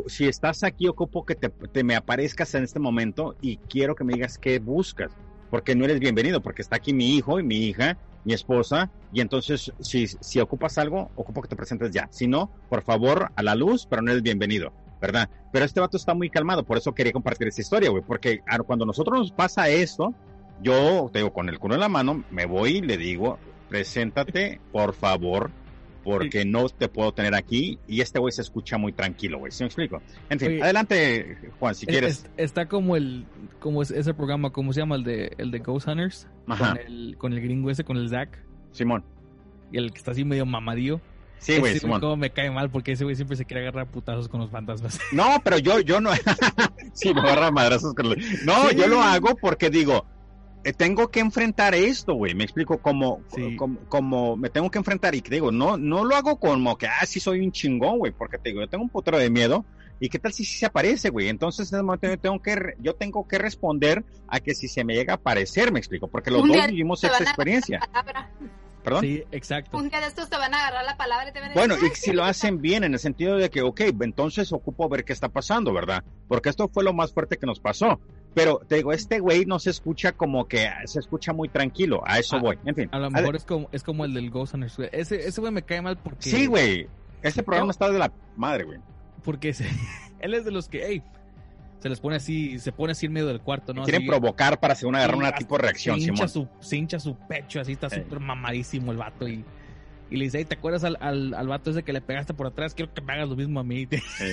si 0.07 0.27
estás 0.27 0.63
aquí, 0.63 0.87
ocupo 0.87 1.25
que 1.25 1.35
te, 1.35 1.49
te 1.49 1.83
me 1.83 1.95
aparezcas 1.95 2.53
en 2.55 2.63
este 2.63 2.79
momento 2.79 3.35
y 3.41 3.57
quiero 3.57 3.95
que 3.95 4.03
me 4.03 4.13
digas 4.13 4.37
qué 4.37 4.59
buscas, 4.59 5.11
porque 5.49 5.75
no 5.75 5.85
eres 5.85 5.99
bienvenido, 5.99 6.41
porque 6.41 6.61
está 6.61 6.75
aquí 6.77 6.93
mi 6.93 7.15
hijo 7.15 7.39
y 7.39 7.43
mi 7.43 7.57
hija 7.57 7.97
mi 8.25 8.33
esposa, 8.33 8.91
y 9.11 9.21
entonces 9.21 9.71
si, 9.79 10.07
si 10.07 10.39
ocupas 10.39 10.77
algo, 10.79 11.11
ocupo 11.15 11.41
que 11.43 11.47
te 11.47 11.55
presentes 11.55 11.91
ya. 11.91 12.09
Si 12.11 12.27
no, 12.27 12.51
por 12.69 12.81
favor, 12.81 13.29
a 13.35 13.43
la 13.43 13.53
luz, 13.53 13.85
pero 13.87 14.01
no 14.01 14.09
eres 14.11 14.23
bienvenido, 14.23 14.73
¿verdad? 15.01 15.29
Pero 15.51 15.65
este 15.65 15.79
vato 15.79 15.97
está 15.97 16.13
muy 16.13 16.29
calmado, 16.29 16.63
por 16.63 16.77
eso 16.77 16.93
quería 16.93 17.11
compartir 17.13 17.47
esta 17.47 17.61
historia, 17.61 17.89
güey, 17.89 18.03
porque 18.05 18.41
ah, 18.47 18.57
cuando 18.59 18.83
a 18.83 18.87
nosotros 18.87 19.17
nos 19.19 19.31
pasa 19.31 19.69
esto, 19.69 20.13
yo, 20.61 21.09
te 21.11 21.19
digo, 21.19 21.33
con 21.33 21.49
el 21.49 21.59
culo 21.59 21.75
en 21.75 21.81
la 21.81 21.89
mano, 21.89 22.23
me 22.31 22.45
voy 22.45 22.77
y 22.77 22.81
le 22.81 22.97
digo, 22.97 23.37
preséntate, 23.69 24.59
por 24.71 24.93
favor, 24.93 25.51
porque 26.03 26.45
no 26.45 26.69
te 26.69 26.87
puedo 26.87 27.13
tener 27.13 27.33
aquí, 27.35 27.79
y 27.87 28.01
este 28.01 28.19
güey 28.19 28.31
se 28.31 28.41
escucha 28.41 28.77
muy 28.77 28.93
tranquilo, 28.93 29.39
güey, 29.39 29.51
¿sí 29.51 29.63
me 29.63 29.67
explico? 29.67 30.01
En 30.29 30.39
fin, 30.39 30.49
Oye, 30.49 30.63
adelante, 30.63 31.37
Juan, 31.59 31.73
si 31.75 31.85
Es- 31.85 31.89
quieres. 31.91 32.11
es- 32.11 32.29
está 32.37 32.67
como 32.67 32.95
el 32.95 33.25
como 33.59 33.81
es 33.81 33.89
ese 33.89 34.13
programa, 34.13 34.51
¿cómo 34.51 34.71
se 34.73 34.81
llama? 34.81 34.95
El 34.95 35.03
de 35.03 35.33
el 35.39 35.49
de 35.51 35.59
Ghost 35.59 35.87
Hunters 35.87 36.27
Ajá. 36.47 36.69
con 36.69 36.77
el 36.85 37.17
con 37.17 37.33
el 37.33 37.41
gringo 37.41 37.69
ese 37.71 37.83
con 37.83 37.97
el 37.97 38.09
Zack. 38.09 38.39
Simón. 38.71 39.03
Y 39.71 39.77
el 39.79 39.91
que 39.91 39.97
está 39.97 40.11
así 40.11 40.23
medio 40.23 40.45
mamadío. 40.45 41.01
Sí, 41.39 41.59
güey, 41.59 41.79
como 41.79 42.17
me 42.17 42.31
cae 42.31 42.49
mal 42.49 42.69
porque 42.71 42.93
ese 42.93 43.03
güey 43.03 43.15
siempre 43.15 43.37
se 43.37 43.45
quiere 43.45 43.61
agarrar 43.61 43.87
putazos 43.87 44.27
con 44.27 44.39
los 44.41 44.49
fantasmas. 44.49 44.99
No, 45.11 45.41
pero 45.43 45.57
yo, 45.59 45.79
yo 45.79 46.01
no. 46.01 46.09
sí, 46.93 47.13
me 47.13 47.21
agarra 47.21 47.51
madrazos 47.51 47.93
con 47.93 48.09
los- 48.09 48.17
No, 48.45 48.69
Sí. 48.69 48.75
yo 48.77 48.87
lo 48.87 49.01
hago 49.01 49.35
porque 49.35 49.69
digo, 49.69 50.05
eh, 50.63 50.73
tengo 50.73 51.11
que 51.11 51.19
enfrentar 51.19 51.75
esto, 51.75 52.15
güey. 52.15 52.33
Me 52.33 52.43
explico 52.43 52.79
como, 52.79 53.21
Sí. 53.35 53.55
como, 53.55 53.79
como 53.81 54.35
me 54.37 54.49
tengo 54.49 54.71
que 54.71 54.79
enfrentar 54.79 55.13
y 55.13 55.21
digo, 55.21 55.51
no, 55.51 55.77
no 55.77 56.03
lo 56.03 56.15
hago 56.15 56.39
como 56.39 56.77
que, 56.77 56.87
ah, 56.87 57.05
sí 57.05 57.19
soy 57.19 57.41
un 57.41 57.51
chingón, 57.51 57.99
güey, 57.99 58.11
porque 58.11 58.39
te 58.39 58.49
digo, 58.49 58.61
yo 58.61 58.67
tengo 58.67 58.83
un 58.83 58.89
putero 58.89 59.17
de 59.19 59.29
miedo. 59.29 59.65
¿Y 59.99 60.09
qué 60.09 60.19
tal 60.19 60.33
si 60.33 60.43
sí 60.43 60.57
se 60.57 60.65
aparece, 60.65 61.09
güey? 61.09 61.29
Entonces 61.29 61.71
en 61.71 61.77
ese 61.77 61.83
momento 61.83 62.07
yo 62.07 62.19
tengo 62.19 62.41
que, 62.41 62.55
re- 62.55 62.75
yo 62.81 62.95
tengo 62.95 63.25
que 63.27 63.37
responder 63.37 64.03
a 64.27 64.41
que 64.41 64.53
si 64.53 64.67
se 64.67 64.83
me 64.83 64.93
llega 64.93 65.13
a 65.13 65.15
aparecer, 65.15 65.71
me 65.71 65.79
explico, 65.79 66.07
porque 66.09 66.31
los 66.31 66.45
dos 66.45 66.67
vivimos 66.67 67.01
esta 67.03 67.23
experiencia. 67.23 67.79
Perdón. 68.85 69.01
Sí, 69.01 69.23
exacto. 69.31 69.77
Un 69.77 69.89
día 69.89 69.99
de 69.99 70.07
estos 70.07 70.29
te 70.29 70.37
van 70.37 70.53
a 70.53 70.59
agarrar 70.59 70.85
la 70.85 70.95
palabra 70.95 71.27
y 71.29 71.33
te 71.33 71.39
van 71.41 71.49
a 71.51 71.53
decir, 71.53 71.67
Bueno, 71.69 71.75
y 71.83 71.89
"Ay, 71.89 71.95
si 71.95 72.13
lo 72.13 72.23
hacen 72.23 72.61
bien 72.61 72.83
en 72.85 72.93
el 72.93 72.99
sentido 72.99 73.35
de 73.35 73.49
que, 73.49 73.61
ok, 73.61 73.81
entonces 74.01 74.53
ocupo 74.53 74.87
ver 74.87 75.03
qué 75.03 75.11
está 75.13 75.27
pasando, 75.29 75.73
¿verdad? 75.73 76.03
Porque 76.27 76.49
esto 76.49 76.69
fue 76.69 76.83
lo 76.83 76.93
más 76.93 77.11
fuerte 77.11 77.37
que 77.37 77.45
nos 77.45 77.59
pasó. 77.59 77.99
Pero 78.33 78.59
te 78.67 78.75
digo, 78.75 78.91
este 78.93 79.19
güey 79.19 79.45
no 79.45 79.59
se 79.59 79.69
escucha 79.69 80.11
como 80.11 80.47
que 80.47 80.67
ah, 80.67 80.81
se 80.85 80.99
escucha 80.99 81.31
muy 81.33 81.49
tranquilo. 81.49 82.01
A 82.05 82.19
eso 82.19 82.35
Ah, 82.35 82.39
voy. 82.41 82.59
En 82.65 82.75
fin. 82.75 82.89
A 82.91 82.99
lo 82.99 83.05
A 83.05 83.09
mejor 83.09 83.27
ver, 83.31 83.35
es 83.37 83.45
como 83.45 83.69
es 83.71 83.81
como 83.83 84.05
el 84.05 84.13
del 84.13 84.29
Ghost 84.29 84.53
Hunters. 84.53 84.75
güey. 84.77 84.89
Ese 84.91 85.27
ese 85.27 85.39
güey 85.41 85.53
me 85.53 85.61
cae 85.63 85.81
mal 85.81 85.97
porque 85.97 86.29
Sí, 86.29 86.45
güey. 86.45 86.87
Este 87.21 87.41
programa 87.43 87.67
No. 87.67 87.71
está 87.71 87.89
de 87.89 87.97
la 87.97 88.11
madre, 88.35 88.65
güey. 88.65 88.79
porque 89.23 89.53
se- 89.53 89.65
él 90.19 90.33
es 90.33 90.43
de 90.45 90.51
los 90.51 90.67
que, 90.69 90.83
hey, 90.85 91.01
se 91.79 91.89
les 91.89 91.99
pone 91.99 92.15
así, 92.15 92.57
se 92.59 92.71
pone 92.71 92.91
así 92.93 93.05
en 93.05 93.13
medio 93.13 93.27
del 93.27 93.41
cuarto, 93.41 93.73
¿no? 93.73 93.83
Quieren 93.83 94.01
Así- 94.01 94.07
provocar 94.09 94.59
para 94.59 94.73
hacer 94.73 94.87
una, 94.87 94.99
agarrar 94.99 95.17
una 95.17 95.31
tipo 95.33 95.55
de 95.57 95.63
reacción, 95.63 95.99
se 95.99 96.07
hincha, 96.09 96.27
Simón. 96.27 96.49
su, 96.59 96.67
se 96.67 96.77
hincha 96.77 96.99
su 96.99 97.15
pecho, 97.15 97.59
así 97.59 97.73
está 97.73 97.89
súper 97.89 98.19
mamadísimo 98.19 98.91
el 98.91 98.97
vato. 98.97 99.27
Y, 99.27 99.45
y 100.09 100.17
le 100.17 100.25
dice, 100.25 100.39
"Ey, 100.39 100.45
¿te 100.45 100.55
acuerdas 100.55 100.83
al, 100.83 100.97
al, 100.99 101.33
al 101.33 101.47
vato 101.47 101.71
ese 101.71 101.83
que 101.83 101.93
le 101.93 102.01
pegaste 102.01 102.33
por 102.33 102.47
atrás? 102.47 102.73
Quiero 102.73 102.93
que 102.93 103.01
me 103.01 103.13
hagas 103.13 103.29
lo 103.29 103.35
mismo 103.35 103.59
a 103.59 103.63
mí. 103.63 103.87
Sí. 104.17 104.31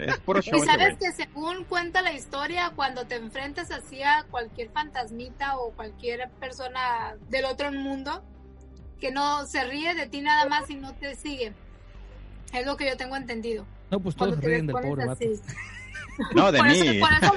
Es 0.00 0.18
puro 0.18 0.42
show 0.42 0.62
Y 0.62 0.66
sabes 0.66 0.98
que 0.98 1.10
según 1.12 1.64
cuenta 1.64 2.02
la 2.02 2.12
historia, 2.12 2.72
cuando 2.76 3.06
te 3.06 3.14
enfrentas 3.14 3.70
así 3.70 4.02
a 4.02 4.24
cualquier 4.30 4.68
fantasmita 4.70 5.56
o 5.56 5.70
cualquier 5.72 6.28
persona 6.40 7.14
del 7.30 7.46
otro 7.46 7.72
mundo, 7.72 8.22
que 9.00 9.10
no 9.12 9.46
se 9.46 9.64
ríe 9.64 9.94
de 9.94 10.06
ti 10.06 10.20
nada 10.20 10.46
más 10.46 10.68
y 10.68 10.74
no 10.74 10.92
te 10.94 11.14
sigue. 11.14 11.52
Es 12.52 12.66
lo 12.66 12.76
que 12.76 12.86
yo 12.86 12.96
tengo 12.96 13.16
entendido. 13.16 13.64
No, 13.90 13.98
pues 14.00 14.14
todos 14.14 14.38
ríen 14.40 14.66
del 14.66 14.76
pobre 14.76 15.06
vato. 15.06 15.24
No, 16.34 16.52
de 16.52 16.58
por, 16.58 16.68
eso, 16.68 16.84
mí. 16.84 17.00
por 17.00 17.12
eso 17.12 17.34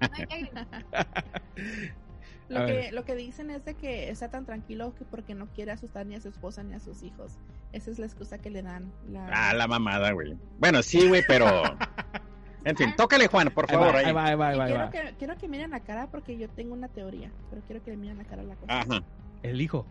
lo 0.00 0.26
que. 0.26 0.50
Lo 2.48 2.64
que, 2.64 2.72
ver. 2.72 2.94
lo 2.94 3.04
que 3.04 3.14
dicen 3.14 3.50
es 3.50 3.62
de 3.66 3.74
que 3.74 4.08
está 4.08 4.30
tan 4.30 4.46
tranquilo 4.46 4.94
que 4.94 5.04
porque 5.04 5.34
no 5.34 5.48
quiere 5.48 5.70
asustar 5.70 6.06
ni 6.06 6.14
a 6.14 6.20
su 6.22 6.28
esposa 6.28 6.62
ni 6.62 6.72
a 6.72 6.80
sus 6.80 7.02
hijos. 7.02 7.32
Esa 7.72 7.90
es 7.90 7.98
la 7.98 8.06
excusa 8.06 8.38
que 8.38 8.48
le 8.48 8.62
dan. 8.62 8.90
La... 9.10 9.28
Ah, 9.30 9.52
la 9.52 9.68
mamada, 9.68 10.12
güey. 10.12 10.34
Bueno, 10.58 10.82
sí, 10.82 11.08
güey, 11.08 11.22
pero. 11.28 11.46
En 12.64 12.76
fin, 12.76 12.92
tócale, 12.96 13.28
Juan, 13.28 13.50
por 13.50 13.70
Ahí 13.70 13.76
va, 13.76 13.82
favor. 13.82 13.96
ahí 13.96 14.04
ahí. 14.06 14.12
va, 14.12 14.26
ahí 14.26 14.34
va, 14.34 14.48
ahí 14.48 14.54
Y 14.54 14.58
va, 14.58 14.64
ahí 14.84 14.90
quiero, 14.90 15.08
que, 15.10 15.16
quiero 15.16 15.36
que 15.38 15.48
miren 15.48 15.70
la 15.70 15.80
cara 15.80 16.08
porque 16.08 16.36
yo 16.36 16.48
tengo 16.50 16.74
una 16.74 16.88
teoría, 16.88 17.30
pero 17.48 17.62
quiero 17.66 17.82
que 17.82 17.92
le 17.92 17.96
miren 17.96 18.18
la 18.18 18.24
cara 18.24 18.42
a 18.42 18.44
la 18.44 18.56
cosa. 18.56 18.80
Ajá. 18.80 19.02
El 19.42 19.60
hijo, 19.60 19.86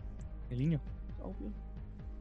el 0.50 0.58
niño. 0.58 0.80
Obvio. 1.22 1.50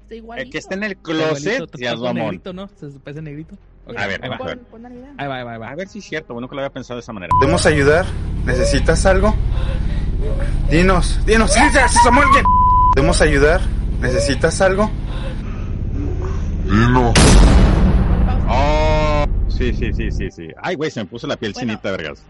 Está 0.04 0.16
igual. 0.16 0.40
El 0.40 0.50
que 0.50 0.58
está 0.58 0.76
en 0.76 0.84
el 0.84 0.92
Igualito, 0.94 1.28
closet, 1.28 1.78
ya 1.78 1.92
es 1.92 2.00
negrito, 2.00 2.54
¿no? 2.54 2.70
Se 2.70 2.90
parece 3.00 3.22
negrito. 3.22 3.56
A 3.96 4.08
ver, 4.08 4.24
ahí 4.24 4.30
va. 4.30 4.36
a 4.36 4.44
ver. 4.46 4.60
Pon, 4.60 4.82
pon. 4.82 4.86
Ahí 5.18 5.28
va, 5.28 5.36
ahí 5.38 5.44
va, 5.44 5.52
ahí 5.54 5.60
va. 5.60 5.70
A 5.70 5.76
ver 5.76 5.88
si 5.88 6.00
es 6.00 6.06
cierto, 6.06 6.34
bueno 6.34 6.48
que 6.50 6.56
lo 6.56 6.62
había 6.62 6.72
pensado 6.74 6.98
de 6.98 7.02
esa 7.02 7.14
manera. 7.14 7.32
¿Podemos 7.40 7.66
ayudar? 7.66 8.06
¿Necesitas 8.46 9.06
algo? 9.06 9.34
Dinos, 10.70 11.20
dinos, 11.26 11.52
¡Sí, 11.54 11.60
ya, 11.74 11.88
se 11.88 12.00
asomó 12.00 12.22
alguien! 12.22 12.44
¿Podemos 12.94 13.22
ayudar? 13.22 13.62
¿Necesitas 14.02 14.60
algo? 14.62 14.90
Oh, 18.50 19.26
sí, 19.50 19.74
sí, 19.74 19.92
sí, 19.94 20.12
sí, 20.12 20.32
sí. 20.32 20.48
Ay, 20.62 20.76
güey, 20.76 20.92
se 20.92 21.02
me 21.02 21.06
puso 21.06 21.28
la 21.28 21.36
piel 21.38 21.54
Bueno. 21.54 21.70
chinita, 21.74 21.92
vergas. 21.92 22.24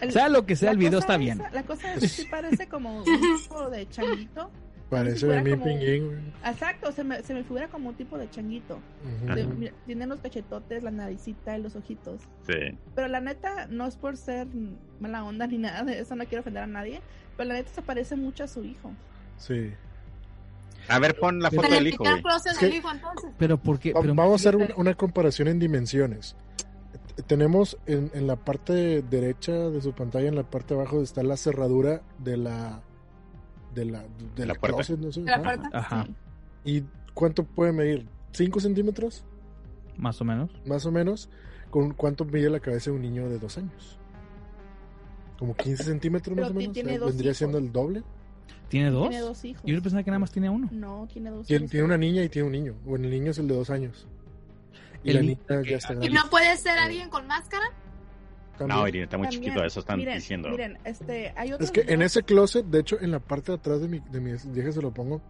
El- 0.00 0.12
Sea 0.12 0.28
lo 0.28 0.44
que 0.46 0.56
sea, 0.56 0.70
el 0.72 0.78
video 0.78 0.98
está 0.98 1.16
bien. 1.16 1.42
la 1.52 1.62
cosa 1.62 1.94
es 1.94 2.00
que 2.00 2.08
sí 2.08 2.24
parece 2.30 2.66
como 2.68 2.98
un 2.98 3.04
tipo 3.04 3.70
de 3.70 3.88
changuito. 3.88 4.50
Parece 4.90 5.26
de 5.26 5.42
mí 5.42 5.50
güey. 5.56 6.18
Exacto, 6.44 6.92
se 6.92 7.02
me, 7.02 7.22
se 7.22 7.34
me 7.34 7.42
figura 7.42 7.66
como 7.68 7.88
un 7.88 7.96
tipo 7.96 8.16
de 8.18 8.30
changuito. 8.30 8.78
Ujú. 9.24 9.34
De- 9.34 9.44
mira, 9.44 9.72
tiene 9.84 10.06
los 10.06 10.20
cachetotes, 10.20 10.82
la 10.82 10.92
naricita 10.92 11.58
y 11.58 11.62
los 11.62 11.74
ojitos. 11.74 12.20
Sí. 12.46 12.78
Pero 12.94 13.08
la 13.08 13.20
neta, 13.20 13.66
no 13.68 13.86
es 13.86 13.96
por 13.96 14.16
ser 14.16 14.46
mala 15.00 15.24
onda 15.24 15.46
ni 15.48 15.58
nada 15.58 15.82
de 15.82 15.98
eso, 15.98 16.14
no 16.14 16.24
quiero 16.24 16.40
ofender 16.40 16.62
a 16.62 16.66
nadie. 16.68 17.00
Pero 17.36 17.48
la 17.48 17.54
neta 17.54 17.70
se 17.70 17.82
parece 17.82 18.14
mucho 18.16 18.44
a 18.44 18.48
su 18.48 18.64
hijo. 18.64 18.92
Sí. 19.38 19.72
A 20.88 21.00
ver, 21.00 21.18
pon 21.18 21.40
la 21.40 21.50
foto 21.50 21.68
del 21.68 21.88
hijo, 21.88 22.04
del 22.04 22.12
entonces. 22.18 23.30
Pero 23.38 23.58
porque 23.58 23.92
pero 24.00 24.14
Vamos 24.14 24.32
a 24.32 24.34
hacer 24.36 24.56
una, 24.56 24.68
una 24.76 24.94
comparación 24.94 25.48
en 25.48 25.58
dimensiones. 25.58 26.36
Tenemos 27.26 27.76
en, 27.86 28.10
en 28.14 28.26
la 28.28 28.36
parte 28.36 29.02
derecha 29.02 29.52
de 29.52 29.80
su 29.80 29.94
pantalla, 29.94 30.28
en 30.28 30.36
la 30.36 30.44
parte 30.44 30.74
de 30.74 30.80
abajo, 30.80 31.02
está 31.02 31.22
la 31.24 31.36
cerradura 31.36 32.02
de 32.18 32.36
la 32.36 32.82
de 33.76 33.84
la, 33.84 34.02
de 34.34 34.46
la 34.46 34.54
la 34.54 34.54
puerta. 34.58 34.76
closet, 34.78 34.98
no 34.98 35.12
sé, 35.12 35.20
La 35.20 35.34
ajá. 35.34 35.42
puerta. 35.44 35.70
Ajá, 35.72 36.04
Sí. 36.06 36.14
¿Y 36.78 36.84
cuánto 37.14 37.44
puede 37.44 37.70
medir? 37.72 38.06
¿5 38.32 38.58
centímetros? 38.60 39.24
más 39.96 40.20
o 40.20 40.24
menos. 40.24 40.50
Más 40.66 40.84
o 40.84 40.90
menos. 40.92 41.28
¿Con 41.70 41.92
cuánto 41.94 42.24
mide 42.24 42.50
la 42.50 42.60
cabeza 42.60 42.90
de 42.90 42.96
un 42.96 43.02
niño 43.02 43.28
de 43.28 43.38
dos 43.38 43.56
años? 43.58 43.98
Como 45.38 45.54
15 45.54 45.84
centímetros 45.84 46.34
Pero 46.34 46.46
más 46.46 46.50
o 46.50 46.54
menos. 46.58 46.72
tiene 46.74 46.94
¿eh? 46.94 46.98
dos 46.98 47.08
Vendría 47.10 47.30
hijos. 47.30 47.38
siendo 47.38 47.58
el 47.58 47.72
doble. 47.72 48.02
¿Tiene 48.68 48.90
dos? 48.90 49.08
Tiene 49.08 49.22
dos 49.24 49.44
hijos. 49.44 49.62
Yo 49.64 49.80
pensaba 49.82 50.02
que 50.02 50.10
nada 50.10 50.18
más 50.18 50.32
tenía 50.32 50.50
uno. 50.50 50.68
No, 50.72 51.06
tiene 51.12 51.30
dos 51.30 51.46
Tiene, 51.46 51.64
hijos. 51.64 51.70
tiene 51.70 51.86
una 51.86 51.96
niña 51.96 52.22
y 52.24 52.28
tiene 52.28 52.46
un 52.46 52.52
niño. 52.52 52.74
Bueno, 52.84 53.04
el 53.04 53.10
niño 53.10 53.30
es 53.30 53.38
el 53.38 53.46
de 53.48 53.54
dos 53.54 53.70
años. 53.70 54.06
Y 55.04 55.10
El 55.10 55.16
la 55.16 55.22
niña 55.22 55.38
ya 55.70 55.76
está 55.76 55.94
¿Y 56.04 56.08
no 56.10 56.22
puede 56.30 56.56
ser 56.56 56.78
alguien 56.78 57.08
con 57.10 57.26
máscara? 57.26 57.64
También. 58.58 58.78
No, 58.80 58.88
Irene, 58.88 59.04
está 59.04 59.18
muy 59.18 59.26
También, 59.26 59.42
chiquito, 59.44 59.64
eso 59.64 59.80
están 59.80 59.98
miren, 59.98 60.14
diciendo. 60.16 60.48
Miren, 60.50 60.78
este, 60.84 61.32
hay 61.36 61.52
otros 61.52 61.68
Es 61.68 61.72
que 61.72 61.92
en 61.92 62.02
ese 62.02 62.22
closet, 62.22 62.64
de 62.66 62.80
hecho, 62.80 62.98
en 63.00 63.10
la 63.10 63.18
parte 63.20 63.52
de 63.52 63.58
atrás 63.58 63.80
de 63.80 63.88
mi, 63.88 64.00
de 64.00 64.20
mi 64.20 64.32
déjese 64.32 64.80
lo 64.82 64.92
pongo, 64.92 65.20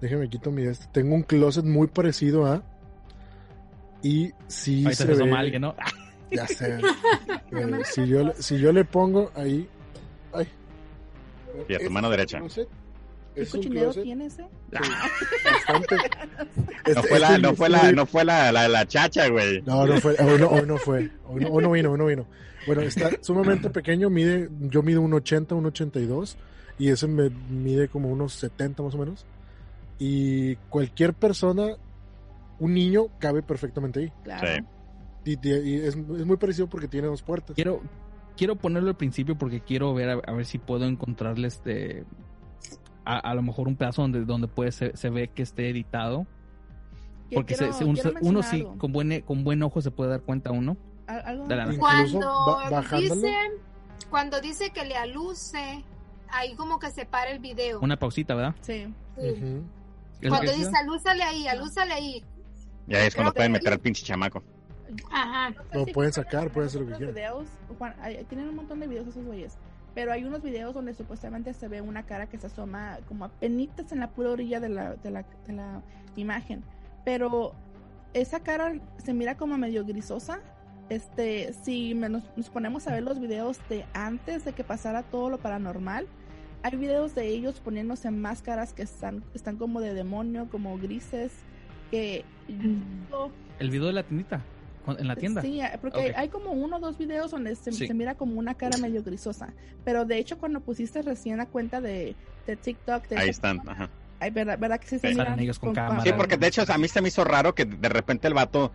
déjeme 0.00 0.28
quito 0.28 0.50
mi 0.50 0.62
este. 0.64 0.86
Tengo 0.92 1.14
un 1.14 1.22
closet 1.22 1.64
muy 1.64 1.86
parecido 1.88 2.46
a 2.46 2.62
y 4.02 4.32
sí 4.48 4.84
Ahorita 4.84 5.04
se 5.06 5.14
se 5.16 5.22
ve, 5.24 5.32
alguien, 5.32 5.62
¿no? 5.62 5.74
ya 6.30 6.46
sé. 6.46 6.78
Eh, 7.54 7.82
si 7.84 8.06
yo 8.06 8.24
le- 8.24 8.34
si 8.42 8.58
yo 8.58 8.72
le 8.72 8.82
pongo 8.86 9.30
ahí, 9.34 9.68
ay. 10.32 10.48
Y 11.68 11.74
a 11.74 11.76
tu 11.76 11.82
Este 11.84 11.90
mano 11.90 12.08
derecha. 12.08 12.38
closet 12.38 12.66
¿Qué 13.34 13.42
Es 13.42 13.52
un 13.54 13.60
cochinero 13.60 13.92
tiene 13.92 14.26
ese? 14.26 14.46
bastante. 14.70 15.96
No 16.84 17.00
Este- 17.00 17.02
fue 17.08 17.18
la, 17.20 17.28
este- 17.28 17.42
no 17.42 17.54
fue 17.54 17.66
este- 17.68 17.78
la, 17.86 17.92
no 17.92 18.06
fue 18.06 18.24
la, 18.24 18.52
la, 18.52 18.68
la 18.68 18.86
chacha, 18.88 19.28
güey. 19.28 19.60
No, 19.62 19.86
no 19.86 20.00
fue, 20.00 20.16
hoy 20.18 20.40
no, 20.40 20.48
hoy 20.48 20.66
no 20.66 20.76
fue, 20.78 21.10
hoy 21.26 21.40
no, 21.42 21.48
hoy 21.50 21.62
no 21.62 21.70
vino, 21.70 21.92
hoy 21.92 21.98
no 21.98 22.06
vino. 22.06 22.26
Bueno, 22.66 22.82
está 22.82 23.10
sumamente 23.22 23.70
pequeño, 23.70 24.10
mide, 24.10 24.48
yo 24.60 24.82
mido 24.82 25.00
un 25.02 25.12
80, 25.14 25.54
un 25.54 25.66
82 25.66 26.36
y 26.78 26.88
ese 26.88 27.06
me 27.06 27.30
mide 27.30 27.88
como 27.88 28.08
unos 28.08 28.32
70 28.34 28.82
más 28.82 28.94
o 28.94 28.98
menos. 28.98 29.26
Y 29.98 30.56
cualquier 30.68 31.14
persona, 31.14 31.76
un 32.58 32.74
niño, 32.74 33.06
cabe 33.18 33.42
perfectamente 33.42 34.00
ahí. 34.00 34.12
Claro. 34.24 34.46
Sí. 35.24 35.36
Y, 35.42 35.48
y- 35.48 35.74
es, 35.76 35.96
es 35.96 36.26
muy 36.26 36.36
parecido 36.36 36.68
porque 36.68 36.88
tiene 36.88 37.06
dos 37.06 37.22
puertas. 37.22 37.54
Quiero, 37.54 37.80
quiero 38.36 38.56
ponerlo 38.56 38.88
al 38.88 38.96
principio 38.96 39.36
porque 39.36 39.60
quiero 39.60 39.94
ver 39.94 40.08
a, 40.10 40.12
a 40.26 40.32
ver 40.32 40.46
si 40.46 40.58
puedo 40.58 40.84
encontrarle 40.86 41.46
este 41.48 42.04
a, 43.04 43.18
a 43.18 43.34
lo 43.34 43.42
mejor 43.42 43.68
un 43.68 43.76
pedazo 43.76 44.02
donde, 44.02 44.24
donde 44.24 44.48
puede 44.48 44.72
se, 44.72 44.96
se 44.96 45.10
ve 45.10 45.28
que 45.28 45.42
esté 45.42 45.68
editado. 45.68 46.26
Que 47.30 47.36
Porque 47.36 47.54
se- 47.54 47.64
quiero- 47.64 47.78
se- 47.78 47.84
un- 47.84 47.94
quiero 47.94 48.12
uno 48.22 48.42
sí, 48.42 48.66
con 48.78 48.92
buen, 48.92 49.20
con 49.22 49.44
buen 49.44 49.62
ojo 49.62 49.80
se 49.80 49.90
puede 49.92 50.10
dar 50.10 50.22
cuenta 50.22 50.50
uno. 50.50 50.76
Al- 51.06 51.22
algo 51.26 51.46
De 51.48 51.78
Cuando 51.78 52.28
ba- 52.46 52.70
bajándolo. 52.70 53.14
dice, 53.14 53.34
cuando 54.10 54.40
dice 54.40 54.70
que 54.70 54.84
le 54.84 54.96
aluce, 54.96 55.84
ahí 56.28 56.54
como 56.54 56.78
que 56.78 56.90
se 56.90 57.06
para 57.06 57.30
el 57.30 57.38
video. 57.40 57.80
Una 57.80 57.98
pausita, 57.98 58.34
¿verdad? 58.34 58.54
Sí. 58.60 58.92
Lo 60.20 60.28
Cuando 60.30 60.52
dice 60.52 60.70
alúzale 60.76 61.22
ahí, 61.24 61.48
alúzale 61.48 61.92
ahí. 61.92 62.24
Ya 62.86 63.00
es 63.04 63.14
cuando 63.14 63.32
pueden 63.32 63.52
meter 63.52 63.72
al 63.72 63.80
pinche 63.80 64.04
chamaco. 64.04 64.42
Ajá. 65.10 65.54
Lo 65.72 65.84
Sí, 65.84 65.92
pueden 65.92 66.12
sacar, 66.12 66.44
en 66.44 66.50
pueden 66.50 66.68
hacer 66.68 66.80
lo 66.82 66.86
que 66.88 66.94
quieran. 67.12 67.14
tienen 68.28 68.48
un 68.48 68.56
montón 68.56 68.80
de 68.80 68.86
videos 68.86 69.08
esos 69.08 69.24
güeyes. 69.24 69.56
Pero 69.94 70.12
hay 70.12 70.24
unos 70.24 70.42
videos 70.42 70.72
donde 70.74 70.94
supuestamente 70.94 71.52
se 71.54 71.68
ve 71.68 71.80
una 71.80 72.04
cara 72.04 72.26
que 72.26 72.38
se 72.38 72.46
asoma 72.46 72.98
como 73.08 73.24
apenitas 73.26 73.92
en 73.92 74.00
la 74.00 74.08
pura 74.10 74.30
orilla 74.30 74.58
de 74.60 74.68
la, 74.70 74.94
de 74.96 75.10
la, 75.10 75.24
de 75.46 75.52
la 75.52 75.82
imagen. 76.16 76.62
Pero 77.04 77.52
esa 78.14 78.40
cara 78.40 78.72
se 78.98 79.12
mira 79.12 79.36
como 79.36 79.58
medio 79.58 79.84
grisosa. 79.84 80.40
Este, 80.92 81.54
si 81.64 81.94
nos, 81.94 82.22
nos 82.36 82.50
ponemos 82.50 82.86
a 82.86 82.92
ver 82.92 83.02
los 83.02 83.18
videos 83.18 83.58
de 83.70 83.86
antes 83.94 84.44
de 84.44 84.52
que 84.52 84.62
pasara 84.62 85.02
todo 85.02 85.30
lo 85.30 85.38
paranormal, 85.38 86.06
hay 86.62 86.76
videos 86.76 87.14
de 87.14 87.28
ellos 87.28 87.60
poniéndose 87.60 88.10
máscaras 88.10 88.74
que 88.74 88.82
están, 88.82 89.24
están 89.34 89.56
como 89.56 89.80
de 89.80 89.94
demonio, 89.94 90.48
como 90.50 90.76
grises, 90.78 91.32
que 91.90 92.24
El 93.58 93.70
video 93.70 93.86
de 93.86 93.92
la 93.94 94.02
tiendita. 94.02 94.42
En 94.98 95.06
la 95.06 95.14
tienda. 95.16 95.40
Sí, 95.42 95.60
porque 95.80 96.10
Ok. 96.10 96.16
hay 96.16 96.28
como 96.28 96.50
uno 96.50 96.76
o 96.76 96.80
dos 96.80 96.98
videos 96.98 97.30
donde 97.30 97.54
se, 97.54 97.70
Sí. 97.72 97.86
se 97.86 97.94
mira 97.94 98.16
como 98.16 98.38
una 98.38 98.54
cara 98.54 98.76
medio 98.78 99.02
grisosa. 99.02 99.50
Pero 99.84 100.04
de 100.04 100.18
hecho, 100.18 100.38
cuando 100.38 100.60
pusiste 100.60 101.00
recién 101.02 101.38
la 101.38 101.46
cuenta 101.46 101.80
de, 101.80 102.16
de 102.48 102.56
TikTok, 102.56 103.06
de 103.08 103.16
Ahí 103.16 103.28
están, 103.30 103.60
ajá. 103.68 103.88
Ay, 104.20 104.30
¿verdad, 104.30 104.58
verdad 104.58 104.78
que 104.80 104.88
sí 104.88 104.98
se 104.98 105.08
Sí. 105.08 105.14
miran 105.14 105.38
ellos 105.40 105.58
con 105.58 105.68
con- 105.68 105.74
cámara. 105.76 106.02
Sí, 106.02 106.10
porque 106.16 106.36
de 106.36 106.48
hecho 106.48 106.64
a 106.68 106.78
mí 106.78 106.88
se 106.88 107.00
me 107.00 107.08
hizo 107.08 107.22
raro 107.24 107.54
que 107.54 107.64
de 107.64 107.88
repente 107.88 108.26
el 108.28 108.34
vato 108.34 108.72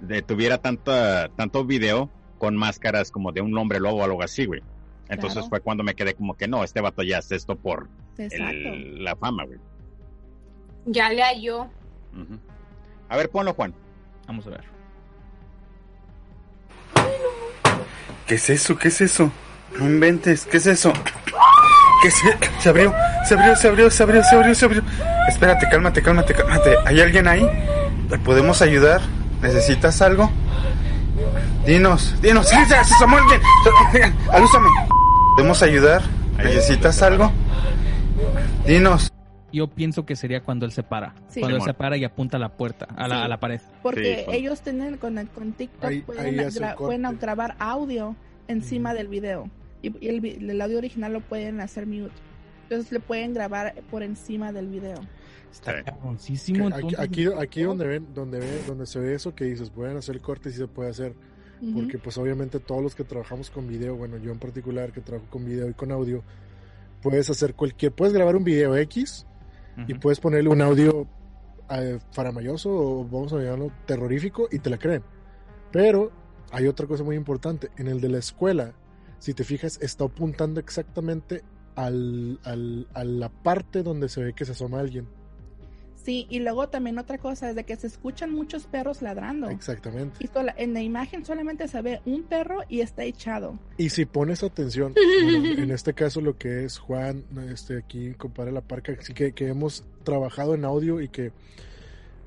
de- 0.00 0.22
tuviera 0.22 0.58
tanta, 0.58 1.28
tanto 1.36 1.64
video 1.64 2.10
con 2.38 2.56
máscaras 2.56 3.10
como 3.10 3.32
de 3.32 3.40
un 3.40 3.56
hombre 3.58 3.80
lobo 3.80 3.98
o 3.98 4.04
algo 4.04 4.22
así, 4.22 4.46
güey. 4.46 4.62
Entonces 5.08 5.34
Claro. 5.38 5.48
fue 5.50 5.60
cuando 5.60 5.82
me 5.84 5.94
quedé 5.94 6.14
como 6.14 6.34
que 6.36 6.46
no, 6.48 6.62
este 6.64 6.80
vato 6.80 7.02
ya 7.02 7.18
hace 7.18 7.36
esto 7.36 7.56
por 7.56 7.88
el- 8.18 9.02
la 9.04 9.16
fama, 9.16 9.44
güey. 9.44 9.58
Ya 10.86 11.10
le 11.10 11.22
halló. 11.22 11.68
A 13.08 13.16
ver, 13.16 13.28
ponlo, 13.30 13.52
Juan. 13.54 13.74
Vamos 14.26 14.46
a 14.46 14.50
ver. 14.50 14.64
¿Qué 18.26 18.36
es 18.36 18.50
eso? 18.50 18.78
¿Qué 18.78 18.88
es 18.88 19.00
eso? 19.00 19.30
No 19.78 19.86
inventes, 19.86 20.46
¿qué 20.46 20.56
es 20.58 20.66
eso? 20.66 20.92
¿Qué 22.02 22.10
se, 22.10 22.38
se 22.60 22.68
abrió? 22.68 22.94
Se 23.26 23.34
abrió, 23.34 23.56
se 23.56 23.68
abrió, 23.68 23.90
se 23.90 24.02
abrió, 24.02 24.22
se 24.22 24.36
abrió, 24.36 24.54
se 24.54 24.64
abrió. 24.64 24.82
Espérate, 25.28 25.68
cálmate, 25.68 26.02
cálmate, 26.02 26.34
cálmate. 26.34 26.74
¿Hay 26.86 27.00
alguien 27.00 27.26
ahí? 27.28 27.46
¿Le 28.08 28.18
podemos 28.18 28.62
ayudar? 28.62 29.00
¿Necesitas 29.42 30.00
algo? 30.02 30.30
Dinos, 31.66 32.14
dinos, 32.22 32.48
¡Sí, 32.48 32.56
ya, 32.68 32.84
se 32.84 32.94
asomó 32.94 33.16
alguien! 33.18 33.40
¡Alúzame! 34.32 34.68
¿Podemos 35.36 35.62
ayudar? 35.62 36.02
¿Necesitas 36.38 37.02
algo? 37.02 37.30
Dinos. 38.66 39.10
Yo 39.52 39.66
pienso 39.66 40.06
que 40.06 40.14
sería 40.14 40.42
cuando 40.42 40.64
él 40.64 40.72
se 40.72 40.82
para. 40.84 41.14
Sí. 41.28 41.40
Cuando 41.40 41.58
él 41.58 41.62
se 41.64 41.74
para 41.74 41.96
y 41.96 42.04
apunta 42.04 42.36
a 42.36 42.40
la 42.40 42.50
puerta, 42.50 42.86
a 42.96 43.08
la, 43.08 43.16
Sí. 43.16 43.22
a 43.24 43.28
la 43.28 43.40
pared. 43.40 43.60
Porque 43.82 44.24
Sí, 44.28 44.36
ellos 44.36 44.60
tienen 44.60 44.96
con, 44.96 45.16
con 45.34 45.52
TikTok 45.52 45.84
Ahí- 45.90 46.00
pueden, 46.02 46.24
ahí 46.24 46.38
hace 46.46 46.58
el 46.58 46.64
gra- 46.64 46.74
corte. 46.76 46.96
pueden 46.96 47.18
grabar 47.18 47.56
audio 47.58 48.14
encima 48.46 48.94
del 48.94 49.08
video. 49.08 49.50
Y, 49.82 49.92
y 50.04 50.08
el, 50.08 50.50
el 50.50 50.60
audio 50.60 50.78
original 50.78 51.12
lo 51.12 51.20
pueden 51.20 51.60
hacer 51.60 51.86
mute. 51.86 52.12
Entonces 52.64 52.92
le 52.92 53.00
pueden 53.00 53.34
grabar 53.34 53.74
por 53.90 54.02
encima 54.04 54.52
del 54.52 54.68
video. 54.68 55.00
Está 55.50 55.78
Sí. 55.78 55.84
cabroncísimo. 55.84 56.68
Aquí, 56.68 56.94
aquí, 56.98 57.26
aquí 57.38 57.62
donde 57.62 57.86
ven, 57.86 58.06
donde 58.14 58.38
ve, 58.40 58.62
donde 58.66 58.86
se 58.86 58.98
ve 59.00 59.14
eso 59.14 59.34
que 59.34 59.44
dices, 59.44 59.70
pueden 59.70 59.96
hacer 59.96 60.20
cortes 60.20 60.54
y 60.54 60.58
se 60.58 60.66
puede 60.68 60.90
hacer. 60.90 61.14
Ujú. 61.60 61.74
Porque 61.74 61.98
pues 61.98 62.16
obviamente 62.18 62.58
todos 62.60 62.82
los 62.82 62.94
que 62.94 63.04
trabajamos 63.04 63.50
con 63.50 63.66
video, 63.68 63.96
bueno, 63.96 64.16
yo 64.16 64.30
en 64.32 64.38
particular 64.38 64.92
que 64.92 65.00
trabajo 65.00 65.26
con 65.30 65.44
video 65.44 65.68
y 65.68 65.74
con 65.74 65.92
audio, 65.92 66.22
puedes 67.02 67.28
hacer 67.30 67.54
cualquier, 67.54 67.92
puedes 67.92 68.14
grabar 68.14 68.36
un 68.36 68.44
video 68.44 68.76
X 68.76 69.26
y 69.86 69.92
Ujú. 69.92 70.00
puedes 70.00 70.20
ponerle 70.20 70.48
un 70.50 70.62
audio 70.62 71.06
eh, 71.70 71.98
faramayoso 72.12 72.70
o 72.72 73.04
vamos 73.04 73.32
a 73.32 73.38
llamarlo 73.38 73.70
terrorífico 73.86 74.48
y 74.50 74.58
te 74.58 74.70
la 74.70 74.78
creen. 74.78 75.02
Pero 75.70 76.10
hay 76.50 76.66
otra 76.66 76.86
cosa 76.86 77.04
muy 77.04 77.14
importante, 77.16 77.70
en 77.76 77.86
el 77.88 78.00
de 78.00 78.08
la 78.08 78.18
escuela, 78.18 78.72
si 79.18 79.34
te 79.34 79.44
fijas, 79.44 79.78
está 79.82 80.04
apuntando 80.04 80.58
exactamente 80.60 81.42
al, 81.76 82.40
al- 82.42 82.88
a 82.94 83.04
la 83.04 83.28
parte 83.28 83.82
donde 83.82 84.08
se 84.08 84.22
ve 84.22 84.32
que 84.32 84.44
se 84.44 84.52
asoma 84.52 84.80
alguien. 84.80 85.06
Sí, 86.04 86.26
y 86.30 86.38
luego 86.40 86.68
también 86.68 86.98
otra 86.98 87.18
cosa 87.18 87.50
es 87.50 87.56
de 87.56 87.64
que 87.64 87.76
se 87.76 87.86
escuchan 87.86 88.32
muchos 88.32 88.64
perros 88.66 89.02
ladrando. 89.02 89.50
Exactamente. 89.50 90.16
Y 90.24 90.28
sola- 90.28 90.54
en 90.56 90.72
la 90.72 90.80
imagen 90.80 91.24
solamente 91.26 91.68
se 91.68 91.82
ve 91.82 92.00
un 92.06 92.22
perro 92.22 92.60
y 92.68 92.80
está 92.80 93.04
echado. 93.04 93.58
Y 93.76 93.90
si 93.90 94.06
pones 94.06 94.42
atención, 94.42 94.94
bueno, 95.22 95.62
en 95.62 95.70
este 95.70 95.92
caso 95.92 96.20
lo 96.20 96.38
que 96.38 96.64
es 96.64 96.78
Juan, 96.78 97.24
este 97.50 97.76
aquí 97.78 98.14
compadre 98.14 98.50
La 98.52 98.62
Parca, 98.62 98.96
que, 98.96 99.32
que 99.32 99.48
hemos 99.48 99.84
trabajado 100.04 100.54
en 100.54 100.64
audio 100.64 101.00
y 101.02 101.08
que, 101.08 101.32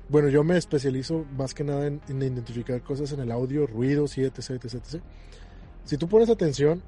bueno, 0.08 0.28
yo 0.28 0.44
me 0.44 0.56
especializo 0.56 1.24
más 1.36 1.52
que 1.54 1.64
nada 1.64 1.86
en, 1.88 2.00
en 2.08 2.22
identificar 2.22 2.80
cosas 2.82 3.10
en 3.12 3.20
el 3.20 3.32
audio, 3.32 3.66
ruidos 3.66 4.16
y 4.18 4.22
etc, 4.22 4.38
etc, 4.50 4.74
etc. 4.74 5.02
Si 5.84 5.96
tú 5.98 6.08
pones 6.08 6.30
atención, 6.30 6.82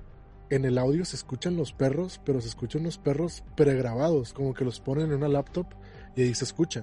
en 0.51 0.65
el 0.65 0.79
audio 0.79 1.05
se 1.05 1.17
escuchan 1.17 1.57
los 1.57 1.73
perros, 1.73 2.21
pero 2.25 2.41
se 2.41 2.47
escuchan 2.49 2.85
los 2.85 2.99
perros 2.99 3.43
pregrabados, 3.57 4.33
como 4.33 4.55
que 4.55 4.65
los 4.65 4.79
ponen 4.79 5.07
en 5.07 5.15
una 5.17 5.29
laptop 5.29 5.67
y 6.17 6.23
ahí 6.23 6.35
se 6.35 6.45
escucha. 6.45 6.83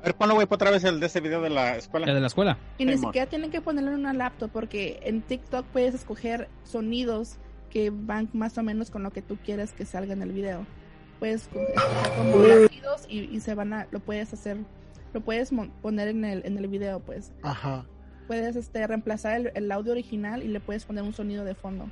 A 0.00 0.02
ver, 0.02 0.14
ponlo, 0.14 0.34
güey, 0.34 0.46
otra 0.48 0.70
vez 0.70 0.84
el 0.84 1.00
de 1.00 1.06
ese 1.06 1.20
video 1.20 1.40
de 1.42 1.50
la 1.50 1.76
escuela. 1.76 2.06
La 2.06 2.14
de 2.14 2.20
la 2.20 2.26
escuela. 2.28 2.58
Y 2.78 2.84
ni 2.84 2.96
siquiera 2.96 3.28
tienen 3.28 3.50
que 3.50 3.60
ponerlo 3.60 3.90
en 3.90 3.98
una 3.98 4.12
laptop 4.12 4.50
porque 4.50 5.00
en 5.02 5.22
TikTok 5.22 5.66
puedes 5.66 5.94
escoger 5.94 6.48
sonidos 6.64 7.36
que 7.70 7.90
van 7.90 8.28
más 8.32 8.56
o 8.58 8.62
menos 8.62 8.90
con 8.90 9.02
lo 9.02 9.10
que 9.10 9.22
tú 9.22 9.36
quieres 9.44 9.72
que 9.72 9.84
salga 9.84 10.12
en 10.12 10.22
el 10.22 10.32
video. 10.32 10.66
Puedes 11.18 11.42
escoger 11.42 11.74
como 12.16 12.38
latidos 12.46 13.06
y, 13.08 13.24
y 13.24 13.40
se 13.40 13.54
van 13.54 13.72
a, 13.72 13.88
lo 13.90 14.00
puedes 14.00 14.32
hacer, 14.32 14.56
lo 15.12 15.20
puedes 15.20 15.50
poner 15.82 16.08
en 16.08 16.24
el, 16.24 16.46
en 16.46 16.56
el 16.56 16.68
video, 16.68 17.00
pues. 17.00 17.32
Ajá. 17.42 17.84
Puedes 18.28 18.56
este, 18.56 18.86
reemplazar 18.86 19.40
el, 19.40 19.52
el 19.54 19.72
audio 19.72 19.92
original 19.92 20.42
y 20.42 20.48
le 20.48 20.60
puedes 20.60 20.84
poner 20.84 21.02
un 21.02 21.12
sonido 21.12 21.44
de 21.44 21.54
fondo. 21.54 21.88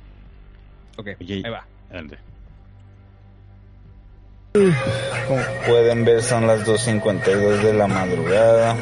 Ok, 0.97 1.09
ahí 1.19 1.41
va. 1.41 1.67
Adelante. 1.89 2.17
Como 5.27 5.41
pueden 5.67 6.05
ver 6.05 6.21
son 6.23 6.47
las 6.47 6.61
2.52 6.65 7.61
de 7.61 7.73
la 7.73 7.87
madrugada. 7.87 8.75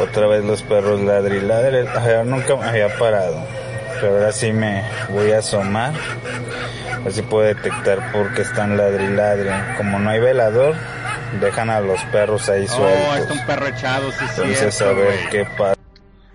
Otra 0.00 0.26
vez 0.26 0.44
los 0.44 0.62
perros 0.62 1.00
ladri 1.00 1.40
ladre. 1.40 1.88
Ayer 1.88 2.24
nunca 2.26 2.56
me 2.56 2.64
había 2.66 2.96
parado. 2.98 3.44
Pero 4.00 4.14
ahora 4.14 4.32
sí 4.32 4.52
me 4.52 4.82
voy 5.10 5.32
a 5.32 5.38
asomar. 5.38 5.92
A 6.94 6.98
ver 7.00 7.12
si 7.12 7.22
puedo 7.22 7.46
detectar 7.46 8.12
por 8.12 8.32
qué 8.34 8.42
están 8.42 8.76
ladri 8.76 9.08
ladre. 9.08 9.50
Como 9.76 9.98
no 9.98 10.10
hay 10.10 10.20
velador, 10.20 10.74
dejan 11.40 11.70
a 11.70 11.80
los 11.80 12.00
perros 12.06 12.48
ahí 12.48 12.66
Oh, 12.70 12.88
está 12.88 13.10
sueltos. 13.16 13.38
un 13.38 13.46
perro 13.46 13.66
echado, 13.68 14.10
sí, 14.12 14.24
Entonces 14.36 14.74
cierto, 14.74 14.84
a 14.84 14.92
ver 14.98 15.04
güey. 15.18 15.30
qué 15.30 15.44
pasa. 15.56 15.74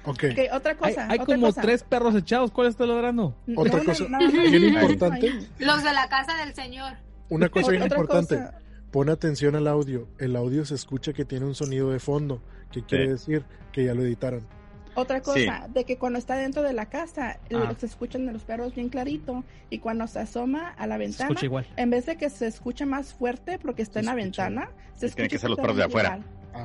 Ok. 0.05 0.23
Ok, 0.31 0.39
otra 0.53 0.72
Hay, 0.72 0.77
cosa. 0.77 1.07
hay 1.10 1.19
otra 1.19 1.35
como 1.35 1.47
cosa. 1.47 1.61
tres 1.61 1.84
perros 1.84 2.15
echados. 2.15 2.51
¿Cuál 2.51 2.68
está 2.68 2.85
ladrando? 2.85 3.34
Otra 3.55 3.77
No, 3.80 3.85
cosa 3.85 4.03
no, 4.10 4.19
no, 4.19 4.30
bien 4.31 4.64
importante. 4.65 5.34
Los 5.60 5.84
de 5.84 5.93
la 5.93 6.10
casa 6.10 6.35
del 6.43 6.53
señor. 6.53 6.93
Una 7.35 7.49
cosa 7.49 7.72
bien 7.72 7.84
importante. 7.84 8.35
cosa. 8.38 8.60
Pon 8.91 9.10
atención 9.10 9.55
al 9.55 9.68
audio. 9.68 10.07
El 10.19 10.35
audio 10.35 10.65
se 10.65 10.76
escucha 10.76 11.14
que 11.14 11.26
tiene 11.26 11.45
un 11.45 11.55
sonido 11.55 11.91
de 11.91 11.99
fondo. 11.99 12.41
que 12.72 12.81
quiere 12.84 13.05
Sí. 13.05 13.11
decir? 13.11 13.45
Que 13.72 13.85
ya 13.85 13.93
lo 13.93 14.01
editaron. 14.01 14.47
Otra 14.95 15.22
cosa, 15.22 15.38
Sí. 15.68 15.72
de 15.76 15.85
que 15.85 15.97
cuando 15.99 16.18
está 16.18 16.35
dentro 16.35 16.64
de 16.64 16.73
la 16.73 16.88
casa, 16.88 17.38
Ah. 17.53 17.73
se 17.77 17.85
escuchan 17.85 18.26
de 18.26 18.31
los 18.34 18.43
perros 18.45 18.73
bien 18.73 18.89
clarito. 18.89 19.43
Y 19.69 19.77
cuando 19.77 20.07
se 20.07 20.18
asoma 20.19 20.69
a 20.69 20.88
la 20.88 20.97
ventana, 20.97 21.30
escucha 21.30 21.45
igual. 21.45 21.68
en 21.77 21.89
vez 21.91 22.07
de 22.07 22.15
que 22.18 22.31
se 22.31 22.47
escuche 22.47 22.88
más 22.88 23.14
fuerte 23.14 23.60
porque 23.60 23.84
está 23.84 23.99
en 23.99 24.07
la 24.07 24.11
escucha. 24.14 24.23
ventana, 24.49 24.69
se 24.95 25.07
Tienen 25.10 25.15
que 25.30 25.35
escucha 25.35 25.39
ser 25.41 25.49
los 25.51 25.60
perros 25.60 25.77
de 25.77 25.84
afuera. 25.84 26.19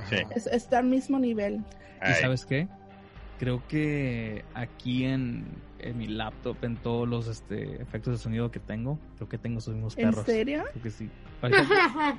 Sí. 0.08 0.16
Es- 0.34 0.46
está 0.46 0.78
al 0.78 0.86
mismo 0.86 1.18
nivel. 1.18 1.56
¿Y 1.56 1.62
Ay, 2.00 2.14
sabes 2.22 2.46
qué? 2.46 2.68
Creo 3.38 3.62
que 3.68 4.44
aquí 4.54 5.04
en, 5.04 5.44
en 5.80 5.96
mi 5.98 6.06
laptop, 6.08 6.56
en 6.62 6.76
todos 6.76 7.08
los 7.08 7.26
este, 7.28 7.80
efectos 7.82 8.12
de 8.14 8.18
sonido 8.18 8.50
que 8.50 8.60
tengo, 8.60 8.98
creo 9.16 9.28
que 9.28 9.38
tengo 9.38 9.58
esos 9.58 9.74
mismos 9.74 9.96
¿En 9.98 10.10
perros. 10.10 10.24
serio? 10.26 10.64
Creo 10.72 10.82
que 10.82 10.90
sí. 10.90 11.08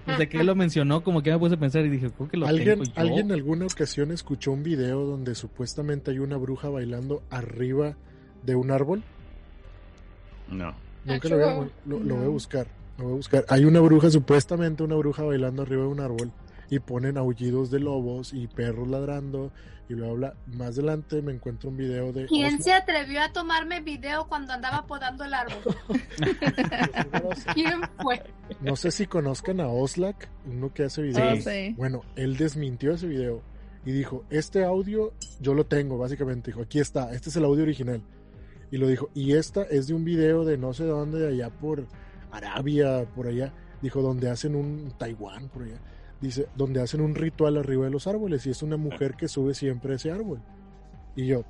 Desde 0.07 0.30
que 0.30 0.40
él 0.40 0.48
lo 0.48 0.56
mencionó, 0.56 1.03
como 1.03 1.22
que 1.22 1.31
me 1.31 1.38
puse 1.40 1.56
a 1.56 1.60
pensar 1.60 1.86
y 1.86 1.90
dije, 1.90 2.10
creo 2.11 2.30
que 2.30 2.38
lo 2.38 2.48
¿Alguien, 2.48 2.80
tengo 2.80 2.84
yo. 2.86 2.91
¿Alguien 2.95 3.26
en 3.27 3.31
alguna 3.34 3.65
ocasión 3.65 4.11
escuchó 4.11 4.52
un 4.52 4.64
video 4.64 5.06
donde 5.06 5.36
supuestamente 5.36 6.11
hay 6.11 6.19
una 6.19 6.38
bruja 6.38 6.69
bailando 6.69 7.22
arriba 7.30 7.95
de 8.44 8.56
un 8.56 8.72
árbol? 8.72 9.03
No. 10.49 10.73
Nunca 11.06 11.30
lo, 11.30 11.36
había- 11.36 11.69
lo, 11.86 11.99
lo 11.99 12.15
voy 12.15 12.26
a 12.26 12.30
buscar. 12.30 12.68
Lo 12.98 13.03
voy 13.06 13.14
a 13.14 13.15
buscar. 13.18 13.45
Hay 13.49 13.65
una 13.65 13.80
bruja, 13.80 14.10
supuestamente 14.10 14.84
una 14.84 14.95
bruja 14.95 15.23
bailando 15.23 15.61
arriba 15.61 15.84
de 15.84 15.88
un 15.90 15.99
árbol 15.99 16.31
y 16.69 16.80
ponen 16.80 17.18
aullidos 17.18 17.72
de 17.72 17.80
lobos 17.80 18.34
y 18.34 18.48
perros 18.48 18.88
ladrando 18.88 19.52
y 19.90 19.95
bla 19.95 20.07
bla. 20.07 20.16
bla. 20.16 20.36
Más 20.57 20.78
adelante 20.78 21.22
me 21.22 21.34
encuentro 21.34 21.70
un 21.70 21.78
video 21.78 22.14
de 22.14 22.28
¿Quién 22.28 22.53
Oslo. 22.53 22.64
se 22.64 22.74
atrevió 22.74 23.22
a 23.22 23.34
tomarme 23.34 23.82
video 23.82 24.28
cuando 24.28 24.53
andaba 24.53 24.86
podando 24.86 25.26
el 25.26 25.34
árbol? 25.34 25.57
¿Quién 27.53 27.82
fue? 28.02 28.24
No 28.61 28.76
sé 28.76 28.91
si 28.91 29.07
conozcan 29.07 29.60
a 29.60 29.68
Oslak, 29.68 30.30
uno 30.45 30.74
que 30.74 30.84
hace 30.84 31.02
videos. 31.02 31.44
Sí. 31.44 31.74
Bueno, 31.76 32.03
él 32.16 32.38
desmintió 32.38 32.94
ese 32.94 33.07
video 33.07 33.41
y 33.84 33.91
dijo, 33.91 34.26
este 34.30 34.64
audio 34.64 35.14
yo 35.40 35.56
lo 35.56 35.66
tengo, 35.66 35.98
básicamente. 35.98 36.52
Dijo, 36.52 36.61
aquí 36.61 36.80
está, 36.80 37.11
este 37.11 37.30
es 37.30 37.36
el 37.36 37.45
audio 37.45 37.64
original. 37.64 38.02
Y 38.72 38.78
lo 38.78 38.88
dijo, 38.88 39.10
y 39.16 39.34
esta 39.34 39.64
es 39.64 39.88
de 39.88 39.95
un 39.95 40.06
video 40.06 40.45
de 40.45 40.57
no 40.57 40.74
sé 40.74 40.84
dónde, 40.84 41.20
de 41.20 41.30
allá 41.30 41.49
por 41.49 41.88
Arabia, 42.32 43.06
por 43.16 43.28
allá. 43.28 43.53
Dijo, 43.82 44.02
donde 44.02 44.30
hacen 44.30 44.56
un 44.56 44.94
Taiwán, 44.98 45.49
por 45.49 45.64
allá. 45.64 45.80
Dice, 46.21 46.47
donde 46.55 46.81
hacen 46.81 47.01
un 47.01 47.15
ritual 47.15 47.57
arriba 47.57 47.85
de 47.85 47.91
los 47.91 48.07
árboles 48.07 48.45
y 48.45 48.49
es 48.49 48.61
una 48.61 48.75
mujer 48.75 49.15
que 49.15 49.27
sube 49.27 49.53
siempre 49.53 49.93
a 49.93 49.95
ese 49.95 50.11
árbol. 50.11 50.41
Y 51.15 51.27
yo, 51.27 51.45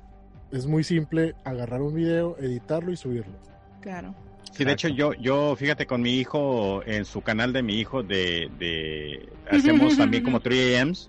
es 0.52 0.66
muy 0.66 0.84
simple 0.84 1.34
agarrar 1.44 1.82
un 1.82 1.94
video, 1.94 2.36
editarlo 2.38 2.92
y 2.92 2.96
subirlo. 2.96 3.34
Claro. 3.80 4.14
Sí, 4.52 4.64
de 4.64 4.72
hecho 4.72 4.88
yo, 4.88 5.12
yo, 5.14 5.54
fíjate, 5.56 5.86
con 5.86 6.02
mi 6.02 6.18
hijo, 6.18 6.82
en 6.84 7.04
su 7.04 7.22
canal 7.22 7.52
de 7.52 7.62
mi 7.62 7.78
hijo 7.78 8.02
de, 8.02 8.50
de 8.58 9.28
hacemos 9.50 9.96
también 9.96 10.24
como 10.24 10.40
3AMs 10.40 11.08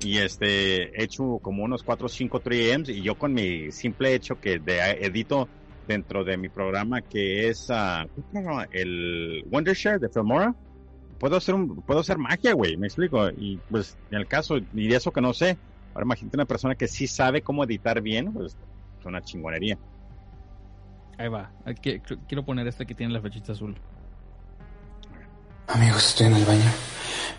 y 0.00 0.18
este, 0.18 1.00
he 1.00 1.04
hecho 1.04 1.38
como 1.40 1.64
unos 1.64 1.82
4 1.82 2.06
o 2.06 2.08
5 2.08 2.42
3AMs 2.42 2.88
y 2.90 3.02
yo 3.02 3.16
con 3.16 3.32
mi 3.32 3.72
simple 3.72 4.14
hecho 4.14 4.38
que 4.40 4.58
de, 4.58 4.78
edito 5.00 5.48
dentro 5.88 6.24
de 6.24 6.36
mi 6.36 6.48
programa 6.48 7.00
que 7.00 7.48
es 7.48 7.68
ah, 7.70 8.06
¿cómo 8.14 8.26
se 8.32 8.42
llama? 8.42 8.68
el 8.72 9.44
Wondershare 9.50 9.98
de 9.98 10.08
Filmora, 10.08 10.54
puedo 11.18 11.36
hacer 11.36 11.54
un, 11.54 11.82
puedo 11.82 12.00
hacer 12.00 12.18
magia, 12.18 12.52
güey, 12.54 12.76
me 12.76 12.86
explico. 12.86 13.28
Y 13.30 13.58
pues 13.70 13.96
en 14.10 14.18
el 14.18 14.26
caso, 14.26 14.58
y 14.58 14.88
de 14.88 14.96
eso 14.96 15.12
que 15.12 15.20
no 15.20 15.32
sé, 15.34 15.56
ahora 15.94 16.04
imagínate 16.04 16.36
una 16.36 16.44
persona 16.46 16.74
que 16.74 16.88
sí 16.88 17.06
sabe 17.06 17.42
cómo 17.42 17.64
editar 17.64 18.00
bien, 18.00 18.32
pues 18.32 18.56
es 19.00 19.06
una 19.06 19.22
chingonería. 19.22 19.78
Ahí 21.18 21.28
va. 21.28 21.50
Aquí- 21.64 22.00
Quiero 22.28 22.44
poner 22.44 22.66
este 22.66 22.84
que 22.86 22.94
tiene 22.94 23.12
la 23.12 23.20
flechita 23.20 23.52
azul. 23.52 23.76
Amigos, 25.68 26.06
estoy 26.08 26.26
en 26.28 26.34
el 26.34 26.44
baño. 26.44 26.70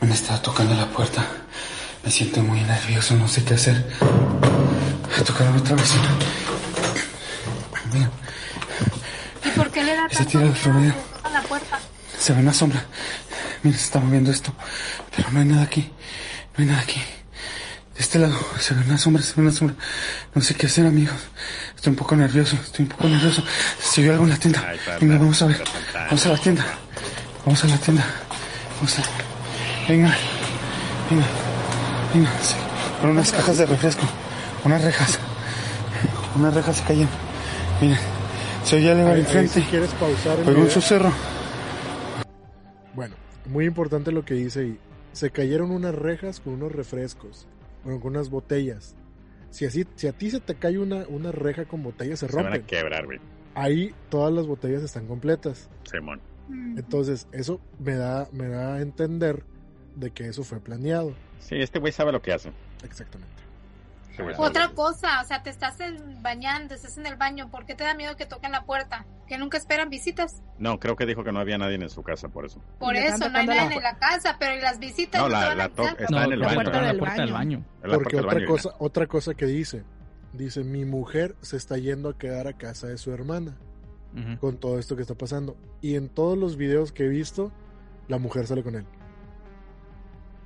Me 0.02 0.08
han 0.08 0.14
estado 0.14 0.42
tocando 0.42 0.74
la 0.74 0.88
puerta. 0.88 1.26
Me 2.04 2.12
siento 2.12 2.42
muy 2.42 2.60
nervioso, 2.62 3.16
no 3.16 3.28
sé 3.28 3.44
qué 3.44 3.54
hacer. 3.56 3.86
Tocaron 5.26 5.58
otra 5.58 5.76
vez. 5.76 5.94
Mira, 7.94 8.10
¿Y 9.46 9.50
por 9.58 9.70
qué 9.72 9.84
le 9.84 9.96
da 9.96 10.08
tanto 10.08 10.26
tira 10.30 10.54
tocan 10.54 11.34
la 11.34 11.42
puerta? 11.44 11.80
Se 12.18 12.34
ve 12.34 12.40
una 12.42 12.54
sombra. 12.54 12.86
Mira, 13.64 13.78
se 13.78 13.84
está 13.86 14.00
moviendo 14.00 14.32
esto. 14.32 14.54
Pero 15.16 15.30
no 15.32 15.40
hay 15.40 15.46
nada 15.46 15.64
aquí. 15.64 15.92
No 16.58 16.64
hay 16.64 16.66
nada 16.70 16.82
aquí. 16.82 17.00
De 17.96 18.02
este 18.04 18.20
lado 18.20 18.38
se 18.60 18.74
ve 18.76 18.82
una 18.86 18.98
sombra, 18.98 19.24
se 19.24 19.34
ve 19.36 19.42
una 19.42 19.52
sombra. 19.52 19.76
No 20.36 20.42
sé 20.42 20.54
qué 20.56 20.68
hacer, 20.68 20.86
amigos. 20.86 21.16
Estoy 21.76 21.92
un 21.92 21.96
poco 21.98 22.16
nervioso, 22.16 22.56
estoy 22.56 22.84
un 22.84 22.90
poco 22.90 23.08
nervioso. 23.08 23.44
Se 23.82 24.02
vio 24.02 24.12
algo 24.12 24.24
en 24.26 24.30
la 24.32 24.38
tienda. 24.38 24.64
Venga, 25.02 25.18
vamos 25.18 25.42
a 25.42 25.48
ver. 25.48 25.64
Vamos 25.94 26.26
a 26.26 26.30
la 26.30 26.38
tienda. 26.38 26.66
Vamos 27.46 27.64
a 27.64 27.68
la 27.68 27.78
tienda. 27.78 28.06
Vamos 28.76 29.00
a... 29.00 29.02
Venga. 29.88 30.16
Venga. 31.10 31.26
Venga. 32.14 32.30
Sí. 32.44 32.56
Con 33.02 33.10
unas 33.12 33.32
cajas 33.32 33.58
de 33.58 33.66
refresco. 33.66 34.04
Unas 34.64 34.84
rejas. 34.84 35.18
Unas 36.36 36.54
rejas 36.54 36.78
se 36.78 36.84
cayeron. 36.84 37.10
Mira. 37.82 37.98
Se 38.64 38.76
oye 38.76 38.92
algo 38.92 39.08
Ahí- 39.08 39.14
al 39.22 39.26
ahí 39.26 39.32
frente. 39.32 39.54
si 39.54 39.62
quieres 39.64 39.90
pausar 39.92 40.38
un 40.56 40.70
susurro. 40.70 41.12
Bueno, 42.94 43.16
muy 43.48 43.66
importante 43.66 44.12
lo 44.12 44.24
que 44.26 44.34
dice 44.36 44.62
ahí. 44.62 44.80
Se 45.14 45.32
cayeron 45.32 45.72
unas 45.72 45.96
rejas 45.96 46.40
con 46.40 46.54
unos 46.54 46.72
refrescos, 46.72 47.48
bueno, 47.84 48.00
con 48.00 48.12
unas 48.16 48.30
botellas. 48.30 48.96
Si 49.50 49.66
así, 49.66 49.86
si 49.96 50.08
a 50.08 50.12
ti 50.14 50.30
se 50.30 50.40
te 50.40 50.56
cae 50.56 50.78
una, 50.78 51.08
una 51.08 51.32
reja 51.32 51.66
con 51.66 51.82
botellas, 51.84 52.20
se 52.20 52.28
Se 52.28 52.36
van 52.36 52.46
a 52.46 52.50
rompen. 52.50 52.66
quebrar, 52.68 53.06
güey. 53.06 53.20
Ahí 53.56 53.94
todas 54.10 54.32
las 54.34 54.46
botellas 54.46 54.84
están 54.84 55.08
completas. 55.08 55.70
Simón. 55.90 56.22
Entonces, 56.78 57.28
eso 57.32 57.60
me 57.80 57.96
da, 57.96 58.30
me 58.32 58.48
da 58.48 58.76
a 58.76 58.82
entender 58.82 59.44
de 59.96 60.12
que 60.12 60.28
eso 60.28 60.44
fue 60.44 60.60
planeado. 60.60 61.14
Sí, 61.40 61.56
este 61.56 61.80
güey 61.80 61.92
sabe 61.92 62.12
lo 62.12 62.22
que 62.22 62.32
hace. 62.34 62.52
Exactamente. 62.84 63.34
Otra 64.38 64.70
cosa, 64.70 65.22
o 65.22 65.26
sea, 65.26 65.44
te 65.44 65.50
estás 65.50 65.80
en- 65.80 66.22
bañando, 66.22 66.74
estás 66.76 66.98
en 66.98 67.06
el 67.06 67.16
baño, 67.16 67.50
¿por 67.52 67.66
qué 67.66 67.76
te 67.76 67.84
da 67.84 67.94
miedo 67.94 68.16
que 68.16 68.26
toquen 68.26 68.52
la 68.52 68.64
puerta? 68.66 69.06
Que 69.28 69.38
nunca 69.38 69.58
esperan 69.58 69.90
visitas. 69.90 70.42
No, 70.58 70.80
creo 70.80 70.96
que 70.96 71.06
dijo 71.06 71.24
que 71.24 71.32
no 71.32 71.40
había 71.40 71.58
nadie 71.58 71.76
en 71.76 71.90
su 71.90 72.02
casa 72.04 72.30
por 72.30 72.46
eso. 72.46 72.62
Por 72.80 72.96
eso, 72.96 73.30
no 73.30 73.38
hay 73.38 73.48
nadie 73.48 73.70
la 73.70 73.76
en 73.76 73.84
la 73.84 73.98
casa, 73.98 74.38
pero 74.40 74.56
¿y 74.56 74.62
las 74.62 74.80
visitas? 74.80 75.22
No, 75.22 75.30
la, 75.30 75.54
la 75.56 75.70
to- 75.70 75.84
avisar? 75.84 76.02
está 76.02 76.26
en 76.26 76.32
el 76.34 76.40
la 76.40 77.34
baño. 77.34 77.66
Porque 77.94 78.18
otra 78.18 78.34
baño, 78.34 78.48
cosa, 78.48 78.70
otra 78.80 79.08
cosa 79.08 79.34
que 79.34 79.46
dice, 79.46 79.84
dice, 80.34 80.64
mi 80.64 80.86
mujer 80.86 81.36
se 81.42 81.58
está 81.58 81.78
yendo 81.78 82.10
a 82.10 82.18
quedar 82.18 82.48
a 82.48 82.54
casa 82.54 82.88
de 82.88 82.98
su 82.98 83.12
hermana 83.12 83.58
con 84.40 84.58
todo 84.58 84.80
esto 84.80 84.96
que 84.96 85.04
está 85.04 85.14
pasando. 85.14 85.56
Y 85.82 85.96
en 85.96 86.10
todos 86.10 86.38
los 86.38 86.58
videos 86.58 86.92
que 86.92 87.06
he 87.06 87.08
visto, 87.10 87.52
la 88.08 88.18
mujer 88.18 88.48
sale 88.48 88.64
con 88.64 88.76
él. 88.76 88.86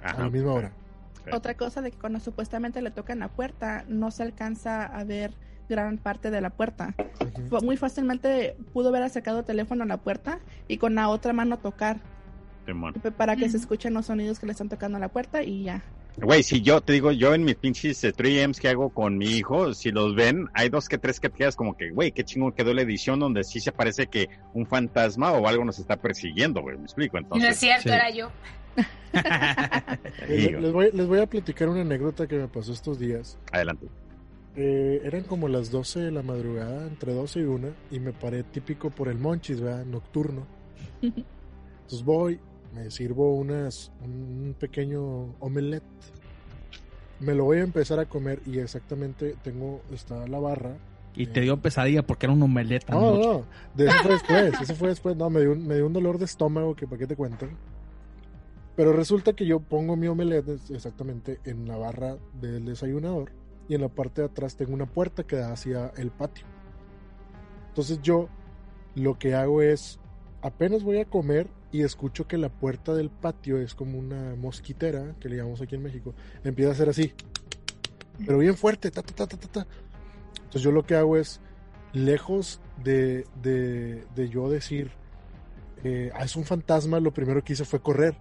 Ajá. 0.03 0.18
A 0.18 0.23
la 0.23 0.30
misma 0.30 0.52
hora. 0.53 0.72
Otra 1.34 1.56
cosa 1.56 1.81
de 1.81 1.91
que 1.91 1.98
cuando 1.98 2.19
supuestamente 2.19 2.81
le 2.81 2.91
tocan 2.91 3.19
la 3.19 3.27
puerta, 3.30 3.85
no 3.88 4.11
se 4.11 4.23
alcanza 4.23 4.85
a 4.85 5.03
ver 5.03 5.34
gran 5.69 5.98
parte 5.98 6.31
de 6.31 6.41
la 6.41 6.49
puerta. 6.49 6.93
Fue- 7.49 7.61
Muy 7.61 7.77
fácilmente 7.77 8.56
pudo 8.73 8.89
haber 8.89 9.03
acercado 9.03 9.39
el 9.39 9.45
teléfono 9.45 9.84
a 9.84 9.88
la 9.88 9.98
puerta 9.98 10.39
y 10.68 10.77
con 10.77 10.95
la 10.95 11.07
otra 11.10 11.31
mano 11.34 11.57
tocar 11.60 11.98
para 13.18 13.35
que 13.35 13.49
se 13.49 13.57
escuchen 13.57 13.93
los 13.93 14.06
sonidos 14.06 14.39
que 14.39 14.45
le 14.45 14.52
están 14.53 14.69
tocando 14.69 14.98
a 14.98 14.99
la 14.99 15.07
puerta 15.10 15.43
y 15.43 15.64
ya. 15.64 15.81
Güey, 16.18 16.43
si 16.43 16.61
yo 16.61 16.81
te 16.81 16.93
digo, 16.93 17.11
yo 17.14 17.34
en 17.34 17.43
mis 17.45 17.56
pinches 17.56 18.03
eh, 18.03 18.14
3Ms 18.14 18.60
que 18.60 18.68
hago 18.68 18.89
con 18.89 19.18
mi 19.18 19.27
hijo, 19.38 19.73
si 19.73 19.91
los 19.91 20.14
ven, 20.14 20.48
hay 20.53 20.68
dos 20.69 20.89
que 20.89 20.98
tres 20.98 21.19
que 21.22 21.30
te 21.30 21.38
quedas 21.38 21.56
como 21.56 21.76
que, 21.77 21.89
güey, 21.91 22.11
qué 22.11 22.23
chingón 22.26 22.52
quedó 22.52 22.73
la 22.73 22.81
edición 22.81 23.19
donde 23.19 23.45
sí 23.45 23.61
se 23.61 23.72
parece 23.72 24.07
que 24.07 24.30
un 24.53 24.65
fantasma 24.65 25.31
o 25.31 25.48
algo 25.48 25.64
nos 25.64 25.80
está 25.80 25.95
persiguiendo, 25.95 26.61
güey, 26.61 26.77
me 26.77 26.84
explico. 26.84 27.18
Entonces, 27.18 27.43
no 27.43 27.49
es 27.49 27.57
cierto, 27.57 27.84
sí. 27.84 27.89
era 27.89 28.10
yo. 28.10 28.30
Eh, 30.27 30.52
le- 30.52 30.61
Les 30.61 30.72
voy, 30.73 30.89
les 30.93 31.07
voy 31.07 31.19
a 31.19 31.27
platicar 31.27 31.69
una 31.69 31.81
anécdota 31.81 32.27
que 32.27 32.38
me 32.38 32.48
pasó 32.48 32.72
estos 32.73 32.99
días. 32.99 33.38
Adelante. 33.52 33.88
Eh, 34.56 35.02
eran 35.03 35.23
como 35.23 35.48
las 35.48 35.72
12 35.72 35.99
de 36.02 36.11
la 36.11 36.22
madrugada, 36.22 36.85
entre 36.88 37.14
12 37.14 37.39
y 37.39 37.43
1, 37.43 37.68
y 37.91 37.99
me 37.99 38.11
paré 38.14 38.43
típico 38.43 38.89
por 38.89 39.07
el 39.07 39.18
monchis, 39.18 39.61
¿verdad? 39.61 39.85
Nocturno. 39.85 40.45
Entonces 41.02 42.03
voy, 42.06 42.39
me 42.73 42.89
sirvo 42.91 43.35
unas, 43.35 43.91
un 44.03 44.56
pequeño 44.60 45.35
omelette. 45.39 45.84
Me 47.19 47.34
lo 47.35 47.45
voy 47.45 47.60
a 47.60 47.61
empezar 47.64 47.99
a 47.99 48.06
comer 48.06 48.41
y 48.45 48.60
exactamente 48.60 49.35
tengo, 49.43 49.81
está 49.93 50.27
la 50.27 50.39
barra. 50.39 50.77
Y 51.15 51.27
te 51.27 51.41
dio 51.41 51.57
pesadilla 51.57 52.03
porque 52.03 52.26
era 52.26 52.34
un 52.34 52.41
omelette. 52.43 52.89
No, 52.89 52.99
no, 53.18 53.18
no, 53.34 53.45
de 53.76 53.85
eso 53.88 53.98
fue 54.02 54.11
después, 54.14 54.61
eso 54.61 54.76
fue 54.76 54.88
después. 54.89 55.15
No, 55.18 55.30
me 55.30 55.41
dio, 55.41 55.52
un- 55.52 55.68
me 55.68 55.76
dio 55.76 55.85
un 55.85 55.93
dolor 55.93 56.18
de 56.18 56.26
estómago 56.26 56.76
que 56.76 56.88
para 56.88 56.99
qué 56.99 57.07
te 57.07 57.15
cuento. 57.15 57.48
Pero 58.76 58.93
resulta 58.93 59.34
que 59.34 59.45
yo 59.45 59.60
pongo 59.60 59.95
mi 59.95 60.07
omelette 60.07 60.60
exactamente 60.69 61.39
en 61.43 61.68
la 61.68 61.77
barra 61.77 62.18
del 62.39 62.65
desayunador 62.65 63.31
y 63.68 63.76
en 63.76 63.81
la 63.81 63.89
parte 63.89 64.22
de 64.22 64.27
atrás 64.27 64.56
tengo 64.56 64.73
una 64.73 64.85
puerta 64.85 65.23
que 65.23 65.35
da 65.35 65.52
hacia 65.52 65.88
el 65.98 66.11
patio. 66.11 66.45
Entonces 67.69 68.02
yo 68.02 68.30
lo 68.95 69.18
que 69.19 69.35
hago 69.35 69.61
es, 69.61 69.99
apenas 70.41 70.84
voy 70.84 70.99
a 70.99 71.06
comer 71.06 71.48
y 71.72 71.84
escucho 71.84 72.27
que 72.27 72.38
la 72.38 72.49
puerta 72.49 72.93
del 72.93 73.10
patio 73.10 73.57
es 73.57 73.76
como 73.76 73.98
una 73.98 74.35
mosquitera, 74.35 75.15
que 75.19 75.30
le 75.30 75.38
llamamos 75.38 75.61
aquí 75.61 75.76
en 75.76 75.84
México, 75.84 76.14
empieza 76.43 76.72
a 76.72 76.73
hacer 76.73 76.89
así, 76.89 77.14
pero 78.26 78.39
bien 78.39 78.56
fuerte, 78.56 78.91
ta, 78.91 79.02
ta, 79.02 79.14
ta, 79.14 79.38
ta, 79.38 79.48
ta. 79.48 79.68
Entonces 80.35 80.61
yo 80.61 80.72
lo 80.72 80.84
que 80.84 80.95
hago 80.95 81.15
es, 81.18 81.39
lejos 81.93 82.60
de, 82.84 83.26
de, 83.41 84.03
de 84.15 84.30
yo 84.30 84.49
decir, 84.49 84.91
eh, 85.84 86.11
"Ah, 86.14 86.26
es 86.26 86.35
un 86.35 86.43
fantasma, 86.43 86.99
lo 86.99 87.14
primero 87.14 87.41
que 87.43 87.53
hice 87.53 87.64
fue 87.65 87.81
correr, 87.81 88.15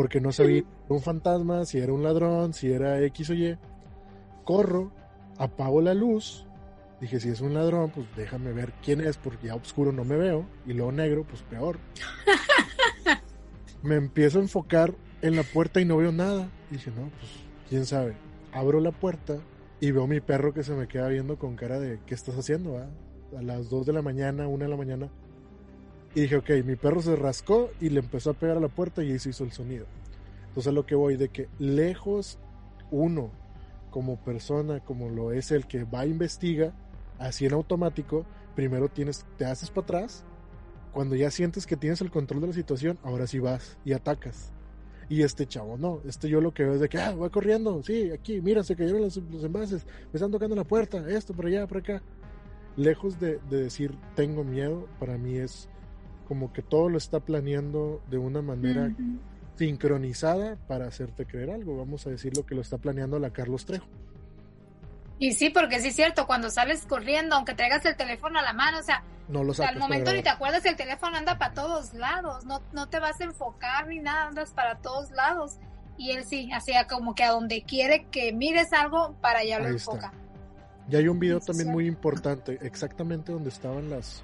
porque 0.00 0.18
no 0.18 0.32
sabía 0.32 0.62
si 0.62 0.66
era 0.86 0.94
un 0.94 1.02
fantasma, 1.02 1.66
si 1.66 1.76
era 1.76 1.92
un 1.92 2.02
ladrón, 2.02 2.54
si 2.54 2.72
era 2.72 3.02
X 3.02 3.28
o 3.28 3.34
Y. 3.34 3.58
Corro, 4.44 4.90
apago 5.36 5.82
la 5.82 5.92
luz, 5.92 6.46
dije, 7.02 7.20
si 7.20 7.28
es 7.28 7.42
un 7.42 7.52
ladrón, 7.52 7.90
pues 7.90 8.06
déjame 8.16 8.54
ver 8.54 8.72
quién 8.82 9.02
es, 9.02 9.18
porque 9.18 9.48
ya 9.48 9.56
oscuro 9.56 9.92
no 9.92 10.04
me 10.04 10.16
veo, 10.16 10.46
y 10.64 10.72
luego 10.72 10.90
negro, 10.90 11.26
pues 11.28 11.42
peor. 11.42 11.76
me 13.82 13.96
empiezo 13.96 14.38
a 14.38 14.40
enfocar 14.40 14.94
en 15.20 15.36
la 15.36 15.42
puerta 15.42 15.82
y 15.82 15.84
no 15.84 15.98
veo 15.98 16.12
nada. 16.12 16.48
dije, 16.70 16.90
no, 16.92 17.10
pues 17.18 17.32
quién 17.68 17.84
sabe. 17.84 18.16
Abro 18.52 18.80
la 18.80 18.92
puerta 18.92 19.36
y 19.80 19.90
veo 19.90 20.04
a 20.04 20.06
mi 20.06 20.20
perro 20.20 20.54
que 20.54 20.62
se 20.62 20.72
me 20.72 20.88
queda 20.88 21.08
viendo 21.08 21.38
con 21.38 21.56
cara 21.56 21.78
de, 21.78 22.00
¿qué 22.06 22.14
estás 22.14 22.38
haciendo? 22.38 22.78
ah?". 22.78 22.88
A 23.38 23.42
las 23.42 23.68
2 23.68 23.84
de 23.84 23.92
la 23.92 24.00
mañana, 24.00 24.48
1 24.48 24.64
de 24.64 24.70
la 24.70 24.78
mañana. 24.78 25.10
Y 26.14 26.22
dije, 26.22 26.36
ok, 26.36 26.50
mi 26.64 26.76
perro 26.76 27.00
se 27.00 27.14
rascó 27.14 27.70
y 27.80 27.88
le 27.88 28.00
empezó 28.00 28.30
a 28.30 28.34
pegar 28.34 28.56
a 28.56 28.60
la 28.60 28.68
puerta 28.68 29.02
y 29.02 29.12
ahí 29.12 29.18
se 29.18 29.30
hizo 29.30 29.44
el 29.44 29.52
sonido. 29.52 29.86
Entonces 30.48 30.72
lo 30.72 30.84
que 30.84 30.96
voy, 30.96 31.16
de 31.16 31.28
que 31.28 31.48
lejos 31.58 32.38
uno, 32.90 33.30
como 33.90 34.16
persona, 34.16 34.80
como 34.80 35.08
lo 35.08 35.32
es 35.32 35.52
el 35.52 35.66
que 35.66 35.84
va 35.84 36.00
a 36.00 36.06
investiga, 36.06 36.72
así 37.18 37.46
en 37.46 37.52
automático, 37.52 38.24
primero 38.56 38.88
tienes, 38.88 39.24
te 39.36 39.44
haces 39.44 39.70
para 39.70 39.84
atrás, 39.84 40.24
cuando 40.92 41.14
ya 41.14 41.30
sientes 41.30 41.66
que 41.66 41.76
tienes 41.76 42.00
el 42.00 42.10
control 42.10 42.40
de 42.40 42.46
la 42.48 42.52
situación, 42.52 42.98
ahora 43.04 43.28
sí 43.28 43.38
vas 43.38 43.78
y 43.84 43.92
atacas. 43.92 44.52
Y 45.08 45.22
este 45.22 45.46
chavo 45.46 45.76
no, 45.76 46.00
este 46.04 46.28
yo 46.28 46.40
lo 46.40 46.52
que 46.52 46.64
veo 46.64 46.74
es 46.74 46.80
de 46.80 46.88
que, 46.88 46.98
ah, 46.98 47.14
va 47.14 47.30
corriendo, 47.30 47.82
sí, 47.82 48.10
aquí, 48.10 48.40
mira, 48.40 48.62
se 48.62 48.76
cayeron 48.76 49.02
los, 49.02 49.16
los 49.16 49.44
envases, 49.44 49.84
me 50.12 50.14
están 50.14 50.30
tocando 50.30 50.56
la 50.56 50.64
puerta, 50.64 51.08
esto, 51.08 51.34
por 51.34 51.46
allá, 51.46 51.66
por 51.66 51.78
acá. 51.78 52.02
Lejos 52.76 53.18
de, 53.18 53.38
de 53.50 53.62
decir 53.62 53.96
tengo 54.14 54.44
miedo, 54.44 54.88
para 54.98 55.18
mí 55.18 55.36
es 55.36 55.68
como 56.30 56.52
que 56.52 56.62
todo 56.62 56.88
lo 56.88 56.96
está 56.96 57.18
planeando 57.18 58.00
de 58.08 58.16
una 58.16 58.40
manera 58.40 58.92
sincronizada 59.56 60.54
para 60.68 60.86
hacerte 60.86 61.26
creer 61.26 61.50
algo. 61.50 61.76
Vamos 61.76 62.06
a 62.06 62.10
decir 62.10 62.36
lo 62.36 62.46
que 62.46 62.54
lo 62.54 62.60
está 62.60 62.78
planeando 62.78 63.18
la 63.18 63.30
Carlos 63.30 63.66
Trejo. 63.66 63.88
Y 65.18 65.32
sí, 65.32 65.50
porque 65.50 65.80
sí 65.80 65.88
es 65.88 65.96
cierto, 65.96 66.28
cuando 66.28 66.48
sales 66.48 66.86
corriendo, 66.86 67.34
aunque 67.34 67.54
traigas 67.54 67.84
el 67.84 67.96
teléfono 67.96 68.38
a 68.38 68.42
la 68.42 68.52
mano, 68.52 68.78
o 68.78 68.82
sea, 68.84 69.02
No 69.26 69.42
lo 69.42 69.52
sacas 69.52 69.72
al 69.72 69.80
momento 69.80 70.12
ni 70.12 70.22
te 70.22 70.28
acuerdas, 70.28 70.64
el 70.66 70.76
teléfono 70.76 71.16
anda 71.16 71.36
para 71.36 71.52
todos 71.52 71.94
lados, 71.94 72.44
no, 72.44 72.62
no 72.72 72.88
te 72.88 73.00
vas 73.00 73.20
a 73.20 73.24
enfocar 73.24 73.88
ni 73.88 73.98
nada, 73.98 74.28
andas 74.28 74.52
para 74.52 74.76
todos 74.76 75.10
lados. 75.10 75.56
Y 75.98 76.12
él 76.12 76.22
sí, 76.24 76.48
hacía 76.52 76.86
como 76.86 77.16
que 77.16 77.24
a 77.24 77.32
donde 77.32 77.64
quiere 77.64 78.06
que 78.12 78.32
mires 78.32 78.72
algo, 78.72 79.16
para 79.20 79.40
allá 79.40 79.58
lo 79.58 79.66
Ahí 79.66 79.74
está. 79.74 79.90
enfoca. 79.90 80.12
Y 80.88 80.94
hay 80.94 81.08
un 81.08 81.18
video 81.18 81.40
también 81.40 81.70
muy 81.72 81.88
importante, 81.88 82.56
exactamente 82.62 83.32
donde 83.32 83.48
estaban 83.48 83.90
las, 83.90 84.22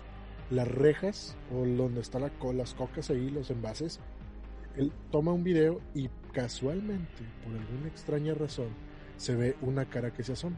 las 0.50 0.68
rejas 0.68 1.36
o 1.52 1.66
donde 1.66 2.00
están 2.00 2.22
la 2.22 2.30
las 2.52 2.74
cocas 2.74 3.10
ahí, 3.10 3.30
los 3.30 3.50
envases. 3.50 4.00
Él 4.76 4.92
toma 5.10 5.32
un 5.32 5.42
video 5.42 5.80
y 5.94 6.08
casualmente, 6.32 7.24
por 7.42 7.54
alguna 7.54 7.88
extraña 7.88 8.34
razón, 8.34 8.68
se 9.16 9.34
ve 9.34 9.56
una 9.62 9.86
cara 9.86 10.12
que 10.12 10.22
se 10.22 10.32
asoma. 10.32 10.56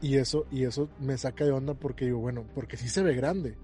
Y 0.00 0.16
eso, 0.16 0.46
y 0.50 0.64
eso 0.64 0.88
me 1.00 1.16
saca 1.16 1.44
de 1.44 1.50
onda 1.50 1.74
porque 1.74 2.04
digo, 2.04 2.18
bueno, 2.18 2.44
porque 2.54 2.76
sí 2.76 2.88
se 2.88 3.02
ve 3.02 3.14
grande. 3.14 3.56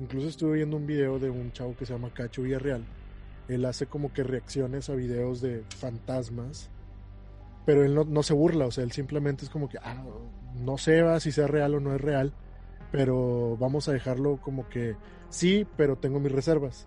Incluso 0.00 0.28
estuve 0.28 0.56
viendo 0.56 0.76
un 0.76 0.86
video 0.86 1.18
de 1.18 1.30
un 1.30 1.50
chavo 1.52 1.76
que 1.76 1.86
se 1.86 1.92
llama 1.92 2.12
Cacho 2.12 2.42
Villarreal. 2.42 2.84
Él 3.48 3.64
hace 3.64 3.86
como 3.86 4.12
que 4.12 4.22
reacciones 4.22 4.88
a 4.90 4.94
videos 4.94 5.40
de 5.40 5.64
fantasmas. 5.76 6.70
Pero 7.66 7.84
él 7.84 7.94
no, 7.94 8.04
no 8.04 8.22
se 8.22 8.34
burla, 8.34 8.66
o 8.66 8.70
sea, 8.70 8.84
él 8.84 8.92
simplemente 8.92 9.44
es 9.44 9.50
como 9.50 9.68
que, 9.68 9.78
ah, 9.78 10.02
no 10.54 10.78
sé 10.78 11.02
va, 11.02 11.20
si 11.20 11.32
sea 11.32 11.46
real 11.46 11.74
o 11.74 11.80
no 11.80 11.94
es 11.94 12.00
real. 12.00 12.32
Pero 12.90 13.56
vamos 13.58 13.88
a 13.88 13.92
dejarlo 13.92 14.38
como 14.38 14.68
que 14.68 14.96
sí, 15.28 15.66
pero 15.76 15.96
tengo 15.96 16.20
mis 16.20 16.32
reservas. 16.32 16.86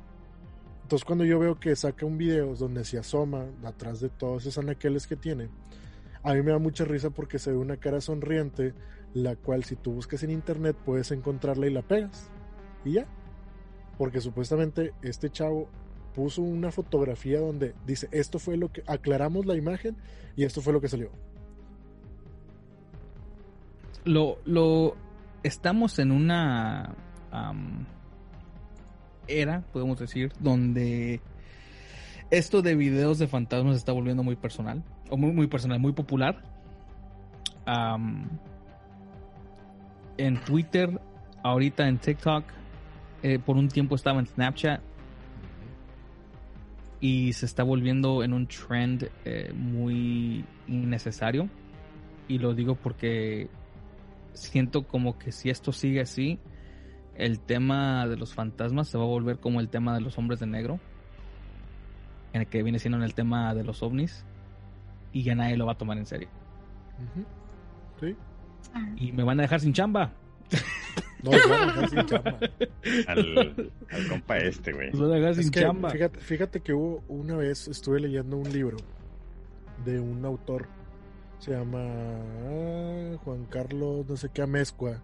Entonces 0.83 1.05
cuando 1.05 1.23
yo 1.23 1.39
veo 1.39 1.59
que 1.59 1.75
saca 1.75 2.05
un 2.05 2.17
video 2.17 2.55
donde 2.55 2.83
se 2.83 2.97
asoma 2.97 3.45
atrás 3.63 4.01
de 4.01 4.09
todos 4.09 4.45
esos 4.45 4.57
anaqueles 4.57 5.07
que 5.07 5.15
tiene, 5.15 5.49
a 6.23 6.33
mí 6.33 6.41
me 6.41 6.51
da 6.51 6.59
mucha 6.59 6.85
risa 6.85 7.09
porque 7.09 7.39
se 7.39 7.51
ve 7.51 7.57
una 7.57 7.77
cara 7.77 8.01
sonriente, 8.01 8.73
la 9.13 9.35
cual 9.35 9.63
si 9.63 9.75
tú 9.75 9.93
buscas 9.93 10.23
en 10.23 10.31
internet 10.31 10.75
puedes 10.85 11.11
encontrarla 11.11 11.67
y 11.67 11.71
la 11.71 11.81
pegas. 11.81 12.29
Y 12.85 12.93
ya. 12.93 13.05
Porque 13.97 14.21
supuestamente 14.21 14.93
este 15.01 15.29
chavo 15.29 15.69
puso 16.13 16.41
una 16.41 16.71
fotografía 16.71 17.39
donde 17.39 17.73
dice, 17.85 18.07
esto 18.11 18.37
fue 18.39 18.57
lo 18.57 18.71
que 18.71 18.83
aclaramos 18.85 19.45
la 19.45 19.55
imagen 19.55 19.95
y 20.35 20.43
esto 20.43 20.61
fue 20.61 20.73
lo 20.73 20.81
que 20.81 20.89
salió. 20.89 21.09
Lo, 24.03 24.39
lo, 24.45 24.95
estamos 25.43 25.99
en 25.99 26.11
una 26.11 26.95
era, 29.27 29.61
podemos 29.71 29.99
decir, 29.99 30.31
donde 30.39 31.21
esto 32.29 32.61
de 32.61 32.75
videos 32.75 33.19
de 33.19 33.27
fantasmas 33.27 33.77
está 33.77 33.91
volviendo 33.91 34.23
muy 34.23 34.35
personal, 34.35 34.83
o 35.09 35.17
muy, 35.17 35.31
muy 35.31 35.47
personal, 35.47 35.79
muy 35.79 35.93
popular. 35.93 36.41
En 40.17 40.39
Twitter, 40.43 40.99
ahorita 41.43 41.87
en 41.87 41.97
TikTok, 41.97 42.43
eh, 43.23 43.39
por 43.39 43.55
un 43.55 43.67
tiempo 43.67 43.95
estaba 43.95 44.19
en 44.19 44.25
Snapchat 44.27 44.81
y 46.99 47.33
se 47.33 47.45
está 47.45 47.63
volviendo 47.63 48.23
en 48.23 48.33
un 48.33 48.47
trend 48.47 49.09
eh, 49.25 49.51
muy 49.55 50.45
innecesario. 50.67 51.49
Y 52.27 52.37
lo 52.37 52.53
digo 52.53 52.75
porque 52.75 53.49
siento 54.33 54.87
como 54.87 55.17
que 55.17 55.31
si 55.31 55.49
esto 55.49 55.71
sigue 55.71 56.01
así, 56.01 56.39
el 57.15 57.39
tema 57.39 58.07
de 58.07 58.17
los 58.17 58.33
fantasmas 58.33 58.87
se 58.87 58.97
va 58.97 59.03
a 59.03 59.07
volver 59.07 59.39
como 59.39 59.59
el 59.59 59.69
tema 59.69 59.93
de 59.93 60.01
los 60.01 60.17
hombres 60.17 60.39
de 60.39 60.47
negro, 60.47 60.79
en 62.33 62.41
el 62.41 62.47
que 62.47 62.63
viene 62.63 62.79
siendo 62.79 62.97
en 62.97 63.03
el 63.03 63.13
tema 63.13 63.53
de 63.53 63.63
los 63.63 63.83
ovnis, 63.83 64.25
y 65.11 65.23
ya 65.23 65.35
nadie 65.35 65.57
lo 65.57 65.65
va 65.65 65.73
a 65.73 65.77
tomar 65.77 65.97
en 65.97 66.05
serio. 66.05 66.29
Sí. 67.99 68.15
Y 68.95 69.11
me 69.11 69.23
van 69.23 69.39
a 69.39 69.43
dejar 69.43 69.59
sin 69.59 69.73
chamba. 69.73 70.13
No, 71.23 71.31
nos 71.31 71.49
van 71.49 71.61
a 71.61 71.65
dejar 71.67 71.89
sin 71.89 72.05
chamba. 72.05 72.39
Al, 73.07 73.73
al 73.91 74.07
compa 74.07 74.37
este, 74.37 74.73
güey. 74.73 74.91
Nos 74.91 75.01
van 75.01 75.11
a 75.11 75.15
dejar 75.15 75.35
sin 75.35 75.43
Es 75.43 75.51
que 75.51 75.59
chamba. 75.61 75.89
Fíjate, 75.89 76.19
fíjate 76.19 76.59
que 76.61 76.73
hubo 76.73 77.03
una 77.09 77.35
vez, 77.35 77.67
estuve 77.67 77.99
leyendo 77.99 78.37
un 78.37 78.51
libro 78.51 78.77
de 79.85 79.99
un 79.99 80.25
autor, 80.25 80.67
se 81.41 81.51
llama 81.51 81.79
ah, 81.81 83.17
Juan 83.25 83.45
Carlos, 83.45 84.05
no 84.07 84.15
sé 84.15 84.29
qué, 84.29 84.43
Amezcua. 84.43 85.01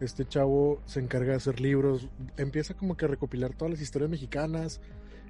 Este 0.00 0.24
chavo 0.24 0.80
se 0.84 0.98
encarga 0.98 1.30
de 1.30 1.36
hacer 1.36 1.60
libros, 1.60 2.08
empieza 2.36 2.74
como 2.74 2.96
que 2.96 3.04
a 3.04 3.08
recopilar 3.08 3.54
todas 3.54 3.70
las 3.70 3.80
historias 3.80 4.10
mexicanas 4.10 4.80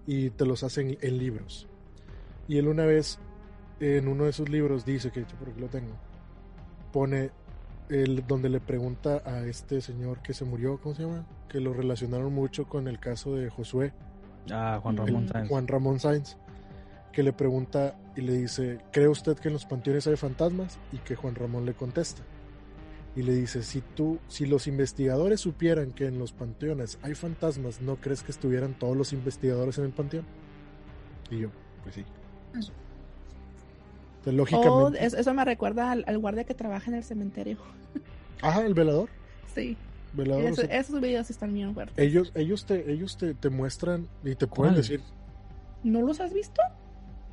y 0.06 0.30
te 0.30 0.46
los 0.46 0.62
hace 0.62 0.96
en, 1.00 1.18
libros. 1.18 1.68
Y 2.48 2.56
él 2.56 2.68
una 2.68 2.86
vez, 2.86 3.18
en 3.80 4.08
uno 4.08 4.24
de 4.24 4.32
sus 4.32 4.48
libros, 4.48 4.86
dice, 4.86 5.10
que 5.10 5.20
por 5.38 5.50
aquí 5.50 5.60
lo 5.60 5.68
tengo, 5.68 5.92
pone 6.90 7.30
el, 7.90 8.26
donde 8.26 8.48
le 8.48 8.60
pregunta 8.60 9.22
a 9.26 9.44
este 9.44 9.82
señor 9.82 10.22
que 10.22 10.32
se 10.32 10.46
murió, 10.46 10.80
¿cómo 10.80 10.94
se 10.94 11.02
llama? 11.02 11.26
Que 11.50 11.60
lo 11.60 11.74
relacionaron 11.74 12.32
mucho 12.32 12.66
con 12.66 12.88
el 12.88 12.98
caso 12.98 13.34
de 13.34 13.50
Josué. 13.50 13.92
Ah, 14.50 14.80
Juan 14.82 14.96
Ramón 14.96 15.22
El- 15.24 15.28
Sáenz. 15.28 15.48
Juan 15.50 15.68
Ramón 15.68 16.00
Sáenz, 16.00 16.38
que 17.12 17.22
le 17.22 17.32
pregunta 17.32 17.94
y 18.16 18.22
le 18.22 18.32
dice, 18.32 18.78
¿cree 18.92 19.08
usted 19.08 19.36
que 19.38 19.48
en 19.48 19.54
los 19.54 19.64
panteones 19.66 20.06
hay 20.06 20.16
fantasmas? 20.16 20.78
Y 20.92 20.98
que 20.98 21.14
Juan 21.14 21.34
Ramón 21.34 21.66
le 21.66 21.74
contesta. 21.74 22.22
Y 23.14 23.22
le 23.22 23.34
dice, 23.34 23.62
si 23.62 23.82
tú, 23.82 24.18
si 24.28 24.46
los 24.46 24.66
investigadores 24.66 25.40
supieran 25.40 25.92
que 25.92 26.06
en 26.06 26.18
los 26.18 26.32
panteones 26.32 26.98
hay 27.02 27.14
fantasmas, 27.14 27.82
¿no 27.82 27.96
crees 27.96 28.22
que 28.22 28.32
estuvieran 28.32 28.72
todos 28.78 28.96
los 28.96 29.12
investigadores 29.12 29.76
en 29.78 29.84
el 29.84 29.90
panteón? 29.92 30.24
Y 31.30 31.40
yo, 31.40 31.48
pues 31.82 31.94
sí. 31.96 32.04
Entonces, 32.54 34.34
lógicamente. 34.34 34.70
Oh, 34.70 34.88
es- 34.94 35.14
eso 35.14 35.34
me 35.34 35.44
recuerda 35.44 35.90
al, 35.90 36.04
al 36.06 36.18
guardia 36.18 36.44
que 36.44 36.54
trabaja 36.54 36.90
en 36.90 36.96
el 36.96 37.04
cementerio. 37.04 37.58
Ajá, 38.42 38.64
el 38.64 38.74
velador. 38.74 39.08
Sí. 39.54 39.76
Velador, 40.14 40.44
o 40.44 40.48
Eso- 40.48 40.62
sea, 40.62 40.78
esos 40.78 41.00
videos 41.00 41.30
están 41.30 41.52
bien 41.54 41.74
fuertes. 41.74 41.98
ellos, 41.98 42.32
ellos 42.34 42.66
te, 42.66 42.90
ellos 42.92 43.16
te, 43.16 43.34
te 43.34 43.48
muestran 43.50 44.08
y 44.24 44.34
te 44.34 44.46
pueden 44.46 44.74
¿Cuál? 44.74 44.76
decir, 44.76 45.00
¿No 45.82 46.00
los 46.02 46.20
has 46.20 46.32
visto? 46.32 46.62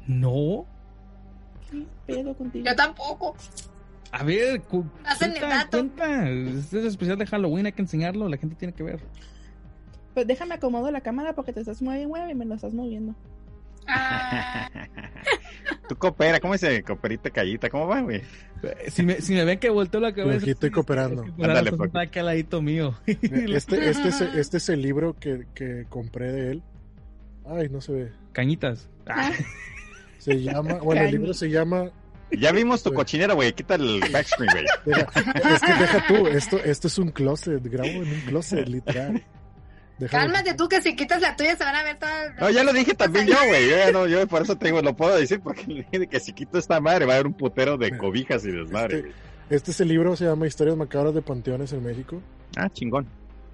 No. 0.10 0.66
¿Qué 1.72 1.86
pedo 2.08 2.34
contigo? 2.36 2.66
Yo 2.66 2.76
tampoco. 2.76 3.36
A 4.12 4.24
ver, 4.24 4.62
cu- 4.64 4.86
Hacen 5.06 5.34
el 5.34 5.38
cuenta, 5.38 5.58
dato. 5.58 5.70
cuenta. 5.78 6.30
Este 6.30 6.80
es 6.80 6.86
especial 6.86 7.18
de 7.20 7.28
Halloween, 7.28 7.68
hay 7.68 7.74
que 7.74 7.84
enseñarlo, 7.84 8.28
la 8.28 8.38
gente 8.38 8.56
tiene 8.56 8.74
que 8.74 8.82
ver. 8.82 9.00
Pues 10.16 10.26
déjame 10.26 10.56
acomodo 10.56 10.90
la 10.90 11.02
cámara 11.02 11.34
porque 11.34 11.54
te 11.54 11.60
estás 11.60 11.82
mueve 11.84 12.02
y 12.04 12.08
mueve 12.08 12.32
y 12.32 12.36
me 12.36 12.46
lo 12.46 12.56
estás 12.56 12.74
moviendo. 12.74 13.14
Ah, 13.88 14.68
Tú 15.88 15.96
coopera, 15.96 16.40
¿cómo 16.40 16.54
dice? 16.54 16.82
Cooperita 16.84 17.30
callita, 17.30 17.70
¿cómo 17.70 17.88
va, 17.88 18.02
güey? 18.02 18.22
Si 18.90 19.04
me, 19.04 19.22
si 19.22 19.34
me 19.34 19.46
ven 19.46 19.60
que 19.60 19.70
volteo 19.70 20.02
la 20.02 20.14
cabeza, 20.14 20.42
Aquí 20.42 20.52
estoy 20.52 20.72
cooperando. 20.72 21.24
pues, 21.36 21.48
Ándale, 21.48 21.70
pues, 21.70 21.78
pues. 21.78 21.88
está 21.90 22.02
aquí 22.02 22.20
al 22.20 22.26
ladito 22.26 22.62
mío. 22.64 22.96
Este, 23.06 23.50
este, 23.90 24.08
es, 24.10 24.22
este 24.22 24.58
es 24.58 24.70
el 24.70 24.82
libro 24.82 25.16
que, 25.20 25.46
que 25.54 25.86
compré 25.88 26.32
de 26.32 26.52
él. 26.52 26.64
Ay, 27.48 27.70
no 27.70 27.80
se 27.82 27.92
ve. 27.94 28.12
Cañitas. 28.32 28.90
Ah, 29.08 29.32
Se 30.20 30.40
llama, 30.42 30.74
bueno, 30.84 31.02
el 31.02 31.12
libro 31.12 31.34
se 31.34 31.50
llama. 31.50 31.90
Ya 32.32 32.52
vimos 32.52 32.84
tu 32.84 32.90
Güey. 32.92 32.98
cochinera, 32.98 33.34
güey. 33.34 33.52
Quita 33.54 33.74
el 33.76 34.00
backscreen, 34.14 34.52
güey. 34.52 34.66
Deja, 34.86 35.02
es 35.54 35.62
que 35.62 35.74
deja 35.74 36.08
tú, 36.08 36.28
esto, 36.28 36.58
esto 36.64 36.88
es 36.88 36.98
un 37.00 37.10
closet, 37.10 37.64
grabo 37.64 37.90
en 37.90 38.14
un 38.14 38.22
closet, 38.28 38.68
literal. 38.68 39.24
Déjame- 39.98 40.10
cálmate 40.12 40.54
tú 40.54 40.70
que 40.70 40.80
si 40.82 40.96
quitas 40.96 41.20
la 41.22 41.36
tuya 41.36 41.58
se 41.58 41.64
van 41.64 41.76
a 41.76 41.84
ver 41.84 41.98
todas. 41.98 42.32
No, 42.40 42.50
ya 42.52 42.64
lo 42.64 42.72
dije 42.72 42.94
también 42.94 43.26
yo, 43.28 43.36
güey. 43.48 43.70
Yo, 43.70 43.76
ya 43.78 43.92
no, 43.92 44.08
yo 44.08 44.26
por 44.28 44.44
eso 44.44 44.56
te 44.56 44.68
digo, 44.68 44.82
lo 44.82 44.96
puedo 44.96 45.18
decir 45.18 45.42
porque 45.42 45.66
le 45.68 45.88
dije 45.92 46.08
que 46.08 46.20
si 46.20 46.32
quito 46.34 46.58
esta 46.60 46.80
madre 46.80 47.06
va 47.06 47.14
a 47.14 47.16
haber 47.16 47.28
un 47.28 47.34
putero 47.34 47.78
de 47.78 47.98
cobijas 47.98 48.46
y 48.46 48.52
desmadre, 48.52 49.00
este-. 49.00 49.14
Este 49.50 49.72
es 49.72 49.82
el 49.82 49.88
libro, 49.88 50.16
se 50.16 50.26
llama 50.26 50.46
Historias 50.46 50.78
Macabras 50.78 51.16
de 51.16 51.24
Panteones 51.24 51.74
en 51.74 51.84
México. 51.84 52.22
Ah, 52.56 52.70
chingón. 52.70 53.08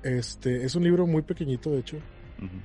Este, 0.04 0.66
es 0.66 0.76
un 0.76 0.84
libro 0.84 1.08
muy 1.08 1.22
pequeñito, 1.22 1.72
de 1.72 1.80
hecho. 1.80 1.98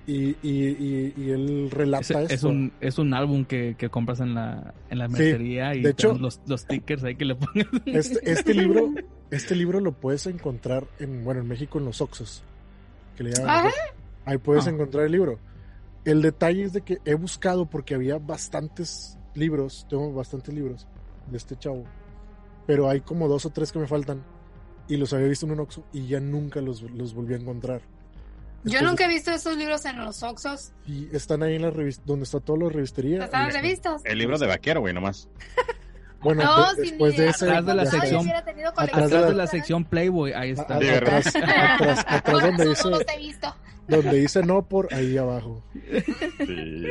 Y, 0.06 0.30
y, 0.30 0.36
y, 0.42 1.14
y 1.16 1.30
él 1.30 1.66
es, 1.66 1.72
relata 1.72 2.22
es 2.22 2.32
esto. 2.32 2.48
un, 2.48 2.72
es 2.80 2.98
un 2.98 3.14
álbum 3.14 3.44
que, 3.44 3.76
que 3.78 3.88
compras 3.88 4.20
en 4.20 4.34
la, 4.34 4.74
en 4.90 4.98
la 4.98 5.06
Sí, 5.06 5.12
mercería 5.12 5.74
y 5.74 5.82
de 5.82 5.90
hecho- 5.90 6.14
los, 6.18 6.40
los 6.47 6.62
stickers 6.62 7.05
ahí 7.05 7.14
que 7.16 7.24
le 7.24 7.34
pongas. 7.36 7.66
Este, 7.86 8.18
este 8.32 8.55
libro, 8.55 8.92
este 9.30 9.55
libro 9.55 9.80
lo 9.80 9.92
puedes 9.92 10.26
encontrar 10.26 10.86
en, 10.98 11.24
bueno, 11.24 11.40
en 11.40 11.48
México 11.48 11.78
en 11.78 11.84
los 11.84 12.01
Oxos. 12.01 12.42
Que 13.16 13.24
le 13.24 13.32
llaman. 13.32 13.70
Ahí 14.24 14.38
puedes 14.38 14.66
Ah. 14.66 14.70
encontrar 14.70 15.05
el 15.06 15.12
libro. 15.12 15.38
El 16.05 16.22
detalle 16.22 16.64
es 16.64 16.72
de 16.72 16.80
que 16.80 16.98
he 17.05 17.14
buscado 17.14 17.66
porque 17.66 17.94
había 17.94 18.18
bastantes 18.18 19.18
libros, 19.34 19.86
tengo 19.88 20.12
bastantes 20.12 20.52
libros 20.55 20.88
de 21.30 21.36
este 21.36 21.56
chavo. 21.56 21.84
Pero 22.66 22.88
hay 22.88 23.01
como 23.02 23.28
dos 23.28 23.47
o 23.47 23.51
tres 23.51 23.70
que 23.72 23.78
me 23.78 23.86
faltan. 23.86 24.22
Y 24.88 24.97
los 24.97 25.12
había 25.12 25.28
visto 25.28 25.47
en 25.47 25.52
un 25.52 25.60
Oxxo 25.60 25.84
y 25.92 26.06
ya 26.09 26.18
nunca 26.18 26.60
los, 26.60 26.82
los 26.82 27.14
volví 27.14 27.34
a 27.34 27.36
encontrar. 27.36 27.82
Yo 28.64 28.82
nunca 28.82 29.04
he 29.06 29.08
visto 29.08 29.30
esos 29.30 29.56
libros 29.56 29.84
en 29.86 29.98
los 29.98 30.22
Oxxos. 30.22 30.72
Y 30.86 31.08
están 31.16 31.42
ahí 31.42 31.54
en 31.56 31.62
la 31.62 31.70
revista, 31.70 32.02
donde 32.06 32.24
está 32.24 32.40
todo 32.40 32.56
lo 32.58 32.66
de 32.68 32.74
revistería. 32.74 33.24
¿Están 33.24 33.44
las 33.44 33.54
revistas? 33.54 34.02
El 34.04 34.18
libro 34.18 34.38
de 34.38 34.46
vaquero, 34.46 34.80
güey, 34.80 34.94
nomás. 34.94 35.28
Bueno, 36.22 36.44
No, 36.44 36.74
de- 36.74 36.84
si 36.84 36.90
después 36.90 37.12
ni 37.14 37.20
de 37.24 37.28
ese. 37.30 37.46
Atrás 37.46 37.64
de 37.64 37.74
la 37.74 37.86
sección- 37.86 38.28
atrás 38.76 39.10
de 39.10 39.32
la 39.34 39.46
sección 39.46 39.84
Playboy, 39.86 40.34
ahí 40.34 40.50
está. 40.50 40.74
A- 40.74 40.76
atrás, 40.76 41.26
atrás, 41.34 42.04
atrás 42.06 42.42
donde 42.42 42.68
dice, 42.68 42.84
no 42.84 42.90
los 42.90 43.04
he 43.08 43.18
visto. 43.18 43.56
donde 43.88 44.12
dice 44.20 44.42
no 44.42 44.68
por 44.68 44.92
ahí 44.92 45.16
abajo. 45.16 45.64
Sí. 46.46 46.84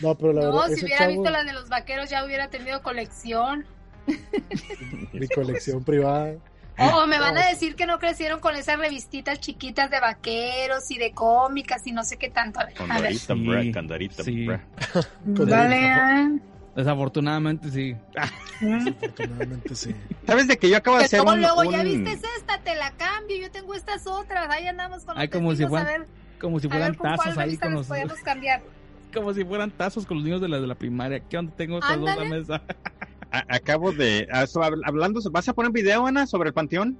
No, 0.00 0.14
pero 0.16 0.32
la 0.32 0.42
No, 0.46 0.52
verdad, 0.52 0.66
si 0.68 0.72
ese 0.76 0.84
hubiera 0.86 0.98
chavo, 1.00 1.12
visto 1.12 1.30
las 1.30 1.44
de 1.44 1.52
los 1.52 1.68
vaqueros 1.68 2.08
ya 2.08 2.24
hubiera 2.24 2.48
tenido 2.48 2.82
colección. 2.82 3.66
mi 5.12 5.28
colección 5.28 5.84
privada. 5.84 6.36
Oh, 6.78 7.06
me 7.08 7.18
van 7.18 7.36
a 7.36 7.46
decir 7.48 7.74
que 7.76 7.86
no 7.86 7.98
crecieron 7.98 8.40
con 8.40 8.54
esas 8.56 8.78
revistitas 8.78 9.40
chiquitas 9.40 9.90
de 9.90 10.00
vaqueros 10.00 10.90
y 10.90 10.98
de 10.98 11.12
cómicas 11.12 11.86
y 11.86 11.92
no 11.92 12.04
sé 12.04 12.16
qué 12.16 12.30
tanto. 12.30 12.60
A 12.60 12.64
ver. 12.66 12.74
Candarita, 12.74 13.34
Sí, 13.34 13.46
bra, 13.46 13.62
candarita, 13.72 14.22
sí. 14.22 14.46
bra. 14.46 14.60
Dale, 15.24 15.86
ah. 15.90 16.30
Desafortunadamente 16.76 17.70
sí. 17.70 17.96
Afortunadamente 18.16 19.74
sí. 19.74 19.94
¿Sabes 20.26 20.46
de 20.46 20.56
que 20.58 20.70
yo 20.70 20.76
acabo 20.76 20.98
de 20.98 21.04
hacer 21.04 21.18
luego, 21.20 21.32
un, 21.34 21.40
luego, 21.40 21.64
ya 21.72 21.78
un- 21.80 21.84
viste 21.84 22.12
esta, 22.36 22.58
te 22.60 22.74
la 22.76 22.92
cambio. 22.92 23.36
yo 23.40 23.50
tengo 23.50 23.74
estas 23.74 24.06
otras, 24.06 24.48
ahí 24.50 24.66
andamos 24.68 25.04
con 25.04 25.14
los 25.14 25.22
Ay, 25.22 25.28
como 25.28 25.54
si 25.56 25.66
fueran, 25.66 25.86
a 25.88 25.90
ver, 25.98 26.06
como 26.40 26.60
si 26.60 26.66
a 26.68 26.70
fueran 26.70 26.94
tazos 26.94 27.38
ahí 27.38 27.56
con 27.56 27.74
los, 27.74 27.86
podemos 27.88 28.18
cambiar. 28.24 28.62
como 29.12 29.34
si 29.34 29.44
fueran 29.44 29.70
tazos 29.72 30.06
con 30.06 30.18
los 30.18 30.24
niños 30.24 30.40
de 30.40 30.48
la 30.48 30.60
de 30.60 30.66
la 30.68 30.74
primaria. 30.76 31.20
¿Qué 31.20 31.36
onda 31.38 31.52
tengo 31.56 31.78
estas 31.78 31.98
dos 31.98 32.08
a 32.10 32.12
Ándale. 32.12 32.30
mesa? 32.30 32.62
A- 33.30 33.44
acabo 33.48 33.92
de. 33.92 34.26
so- 34.46 34.62
hablando, 34.62 35.20
¿vas 35.30 35.48
a 35.48 35.52
poner 35.52 35.70
video, 35.72 36.06
Ana, 36.06 36.26
sobre 36.26 36.48
el 36.48 36.54
panteón? 36.54 36.96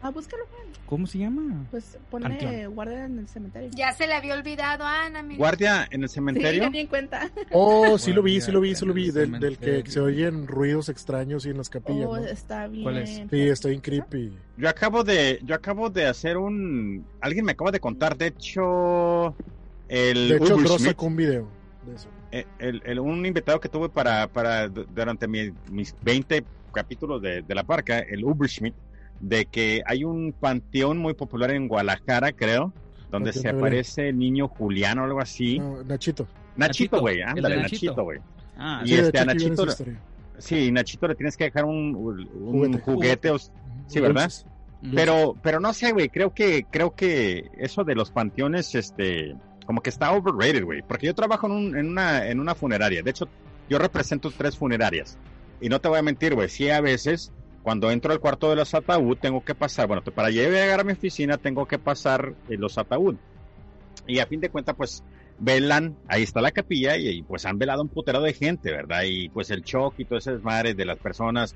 Ah, 0.00 0.10
búscalo, 0.10 0.44
Juan. 0.46 0.62
¿Cómo 0.86 1.06
se 1.06 1.18
llama? 1.18 1.66
Pues 1.70 1.98
ponle 2.10 2.28
Panteón. 2.30 2.74
guardia 2.74 3.04
en 3.04 3.18
el 3.18 3.28
cementerio. 3.28 3.68
Ya 3.74 3.92
se 3.92 4.06
le 4.06 4.14
había 4.14 4.34
olvidado 4.34 4.84
a 4.84 5.04
Ana, 5.04 5.22
mira. 5.22 5.36
Guardia 5.36 5.86
en 5.90 6.02
el 6.04 6.08
Sí, 6.08 6.14
cementerio. 6.14 6.62
ya 6.62 6.70
ni 6.70 6.78
en 6.78 6.86
cuenta. 6.86 7.30
Oh, 7.50 7.98
sí 7.98 8.12
lo 8.12 8.22
vi, 8.22 8.40
sí 8.40 8.50
lo 8.52 8.60
vi, 8.60 8.74
sí 8.74 8.86
lo 8.86 8.94
vi. 8.94 9.10
Del, 9.10 9.38
del 9.38 9.58
que 9.58 9.82
se 9.90 10.00
oyen 10.00 10.46
ruidos 10.46 10.88
extraños 10.88 11.44
y 11.44 11.50
en 11.50 11.58
las 11.58 11.68
capillas, 11.68 12.06
Oh, 12.08 12.16
¿no? 12.16 12.24
está 12.24 12.68
bien. 12.68 12.84
¿Cuál 12.84 12.98
es? 12.98 13.10
Sí, 13.28 13.40
está 13.48 13.68
bien 13.68 13.80
creepy. 13.82 14.32
Yo 14.56 14.68
acabo 14.68 15.04
de, 15.04 15.40
yo 15.44 15.54
acabo 15.56 15.90
de 15.90 16.06
hacer 16.06 16.38
un, 16.38 17.04
alguien 17.20 17.44
me 17.44 17.52
acaba 17.52 17.70
de 17.70 17.80
contar, 17.80 18.16
de 18.16 18.28
hecho, 18.28 19.34
el 19.88 20.28
De 20.28 20.36
hecho, 20.36 20.56
Schmidt, 20.58 20.78
sacó 20.78 21.06
un 21.06 21.16
video 21.16 21.48
de 21.86 21.96
eso. 21.96 22.08
Eh, 22.32 22.44
el, 22.58 22.82
el- 22.84 23.00
un 23.00 23.24
invitado 23.24 23.58
que 23.60 23.68
tuve 23.68 23.88
para, 23.88 24.26
para 24.28 24.68
durante 24.68 25.26
mi- 25.28 25.50
mis 25.70 25.94
20 26.02 26.44
capítulos 26.72 27.22
de, 27.22 27.42
de 27.42 27.54
la 27.54 27.62
parca, 27.64 27.98
el 28.00 28.24
Uber 28.24 28.48
Schmidt, 28.48 28.74
de 29.20 29.46
que 29.46 29.82
hay 29.86 30.04
un 30.04 30.32
panteón 30.38 30.98
muy 30.98 31.14
popular 31.14 31.50
en 31.50 31.66
Guadalajara, 31.68 32.32
creo, 32.32 32.72
donde 33.10 33.32
Panteón 33.32 33.42
se 33.42 33.48
aparece 33.48 34.08
el 34.10 34.18
niño 34.18 34.48
Julián 34.48 34.98
o 34.98 35.04
algo 35.04 35.20
así. 35.20 35.58
No, 35.58 35.82
Nachito. 35.84 36.26
Nachito, 36.56 37.00
güey, 37.00 37.22
ándale, 37.22 37.56
Nachito. 37.56 38.02
Güey. 38.04 38.18
Ah, 38.56 38.82
Y 38.84 38.88
Sí, 38.88 38.94
este, 38.96 39.18
a 39.18 39.24
Nachito, 39.24 39.66
sí, 40.38 40.70
Nachito 40.72 41.08
le 41.08 41.14
tienes 41.14 41.36
que 41.36 41.44
dejar 41.44 41.64
un, 41.64 41.94
un 41.96 42.26
Juguete. 42.72 42.78
juguete, 42.80 43.30
o- 43.30 43.38
sí, 43.38 44.00
¿verdad? 44.00 44.30
Pero, 44.94 45.34
pero 45.42 45.58
no 45.58 45.72
sé, 45.72 45.90
güey, 45.92 46.08
creo 46.08 46.32
que, 46.32 46.64
creo 46.70 46.94
que 46.94 47.50
eso 47.58 47.82
de 47.82 47.96
los 47.96 48.10
panteones, 48.12 48.74
este, 48.76 49.34
como 49.68 49.82
que 49.82 49.90
está 49.90 50.12
overrated, 50.12 50.64
güey. 50.64 50.80
Porque 50.80 51.04
yo 51.08 51.14
trabajo 51.14 51.46
en, 51.46 51.52
un- 51.52 51.76
en 51.76 51.88
una, 51.90 52.26
en 52.26 52.40
una 52.40 52.54
funeraria. 52.54 53.02
De 53.02 53.10
hecho, 53.10 53.28
yo 53.68 53.78
represento 53.78 54.30
tres 54.30 54.56
funerarias. 54.56 55.18
Y 55.60 55.68
no 55.68 55.78
te 55.78 55.88
voy 55.88 55.98
a 55.98 56.02
mentir, 56.02 56.34
güey, 56.34 56.48
sí 56.48 56.70
a 56.70 56.80
veces, 56.80 57.30
cuando 57.62 57.90
entro 57.90 58.10
al 58.10 58.18
cuarto 58.18 58.48
de 58.48 58.56
los 58.56 58.72
ataúd, 58.72 59.18
tengo 59.18 59.44
que 59.44 59.54
pasar, 59.54 59.86
bueno, 59.86 60.02
para 60.02 60.30
llegar 60.30 60.80
a 60.80 60.84
mi 60.84 60.92
oficina, 60.94 61.36
tengo 61.36 61.66
que 61.66 61.78
pasar 61.78 62.32
eh, 62.48 62.56
los 62.56 62.78
ataúd. 62.78 63.16
Y 64.06 64.20
a 64.20 64.26
fin 64.26 64.40
de 64.40 64.48
cuentas, 64.48 64.74
pues, 64.74 65.04
velan, 65.38 65.96
ahí 66.08 66.22
está 66.22 66.40
la 66.40 66.50
capilla, 66.50 66.96
y, 66.96 67.08
y, 67.08 67.22
pues 67.22 67.44
han 67.44 67.58
velado 67.58 67.82
un 67.82 67.88
putero 67.90 68.22
de 68.22 68.32
gente, 68.32 68.70
¿verdad? 68.70 69.02
Y 69.04 69.28
pues 69.28 69.50
el 69.50 69.60
shock 69.64 69.96
y 69.98 70.06
todo 70.06 70.18
ese 70.18 70.32
desmadre 70.32 70.72
de 70.72 70.86
las 70.86 70.96
personas, 70.98 71.54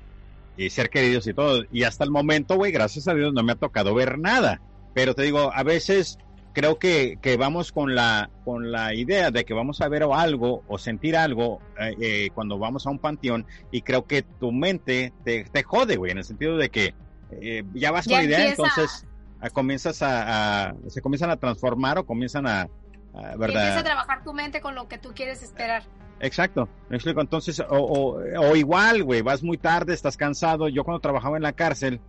y 0.55 0.69
ser 0.69 0.91
queridos 0.91 1.25
y 1.25 1.33
todo. 1.33 1.63
Y 1.71 1.81
hasta 1.81 2.03
el 2.03 2.11
momento, 2.11 2.57
güey, 2.57 2.71
gracias 2.71 3.07
a 3.07 3.15
Dios 3.15 3.33
no 3.33 3.41
me 3.41 3.53
ha 3.53 3.55
tocado 3.55 3.95
ver 3.95 4.19
nada. 4.19 4.61
Pero 4.93 5.15
te 5.15 5.23
digo, 5.23 5.51
a 5.51 5.63
veces 5.63 6.19
creo 6.53 6.77
que, 6.79 7.17
que 7.21 7.35
vamos 7.35 7.71
con 7.71 7.95
la, 7.95 8.29
con 8.45 8.71
la 8.71 8.93
idea 8.93 9.31
de 9.31 9.43
que 9.43 9.53
vamos 9.53 9.81
a 9.81 9.87
ver 9.89 10.03
o 10.03 10.15
algo 10.15 10.63
o 10.67 10.77
sentir 10.77 11.17
algo 11.17 11.59
eh, 11.79 11.95
eh, 11.99 12.29
cuando 12.33 12.57
vamos 12.59 12.85
a 12.87 12.91
un 12.91 12.99
panteón 12.99 13.45
y 13.71 13.81
creo 13.81 14.05
que 14.05 14.21
tu 14.21 14.51
mente 14.51 15.13
te, 15.23 15.43
te 15.45 15.63
jode, 15.63 15.95
güey, 15.97 16.11
en 16.11 16.19
el 16.19 16.23
sentido 16.23 16.55
de 16.57 16.69
que 16.69 16.93
eh, 17.31 17.63
ya 17.73 17.91
vas 17.91 18.05
con 18.07 18.17
la 18.17 18.23
idea, 18.23 18.39
empieza- 18.47 18.63
entonces 18.63 19.05
a- 19.41 19.49
comienzas 19.49 20.01
a, 20.01 20.69
a- 20.69 20.75
se 20.87 21.01
comienzan 21.01 21.31
a 21.31 21.37
transformar 21.37 21.97
o 21.97 22.05
comienzan 22.05 22.45
a, 22.47 22.61
a- 22.61 22.67
Y 22.67 23.17
empieza 23.17 23.33
a 23.33 23.37
¿verdad? 23.37 23.83
trabajar 23.83 24.23
tu 24.23 24.33
mente 24.33 24.61
con 24.61 24.75
lo 24.75 24.87
que 24.87 24.97
tú 24.99 25.11
quieres 25.15 25.41
esperar. 25.43 25.83
Exacto, 26.19 26.69
me 26.89 26.95
explico. 26.97 27.19
Entonces, 27.19 27.59
o, 27.59 27.65
o, 27.77 28.19
o 28.49 28.55
igual, 28.55 29.03
güey, 29.03 29.21
vas 29.21 29.43
muy 29.43 29.57
tarde, 29.57 29.93
estás 29.93 30.15
cansado. 30.15 30.69
Yo 30.69 30.83
cuando 30.85 31.01
trabajaba 31.01 31.35
en 31.35 31.43
la 31.43 31.51
cárcel, 31.51 31.99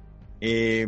eh, 0.40 0.86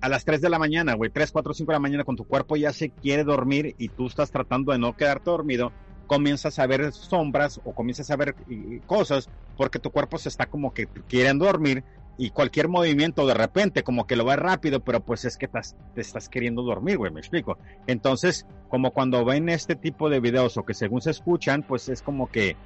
a 0.00 0.08
las 0.08 0.24
3 0.24 0.40
de 0.40 0.48
la 0.48 0.58
mañana, 0.58 0.94
güey, 0.94 1.10
3, 1.10 1.30
4, 1.30 1.54
5 1.54 1.70
de 1.70 1.76
la 1.76 1.80
mañana, 1.80 2.04
con 2.04 2.16
tu 2.16 2.24
cuerpo 2.24 2.56
ya 2.56 2.72
se 2.72 2.90
quiere 2.90 3.24
dormir 3.24 3.74
y 3.78 3.88
tú 3.88 4.06
estás 4.06 4.30
tratando 4.30 4.72
de 4.72 4.78
no 4.78 4.96
quedarte 4.96 5.30
dormido, 5.30 5.72
comienzas 6.06 6.58
a 6.58 6.66
ver 6.66 6.92
sombras 6.92 7.60
o 7.64 7.72
comienzas 7.72 8.10
a 8.10 8.16
ver 8.16 8.34
y 8.48 8.80
cosas 8.80 9.28
porque 9.56 9.78
tu 9.78 9.90
cuerpo 9.90 10.18
se 10.18 10.28
está 10.28 10.46
como 10.46 10.72
que 10.72 10.86
quieren 11.08 11.38
dormir 11.38 11.84
y 12.18 12.30
cualquier 12.30 12.68
movimiento 12.68 13.26
de 13.26 13.34
repente 13.34 13.82
como 13.82 14.06
que 14.06 14.16
lo 14.16 14.24
va 14.24 14.36
rápido, 14.36 14.80
pero 14.80 15.00
pues 15.00 15.24
es 15.24 15.36
que 15.36 15.48
te 15.48 16.00
estás 16.00 16.28
queriendo 16.28 16.62
dormir, 16.62 16.98
güey, 16.98 17.10
me 17.10 17.20
explico. 17.20 17.56
Entonces, 17.86 18.46
como 18.68 18.90
cuando 18.90 19.24
ven 19.24 19.48
este 19.48 19.74
tipo 19.74 20.10
de 20.10 20.20
videos 20.20 20.56
o 20.56 20.64
que 20.64 20.74
según 20.74 21.00
se 21.00 21.12
escuchan, 21.12 21.62
pues 21.62 21.88
es 21.88 22.02
como 22.02 22.30
que, 22.30 22.56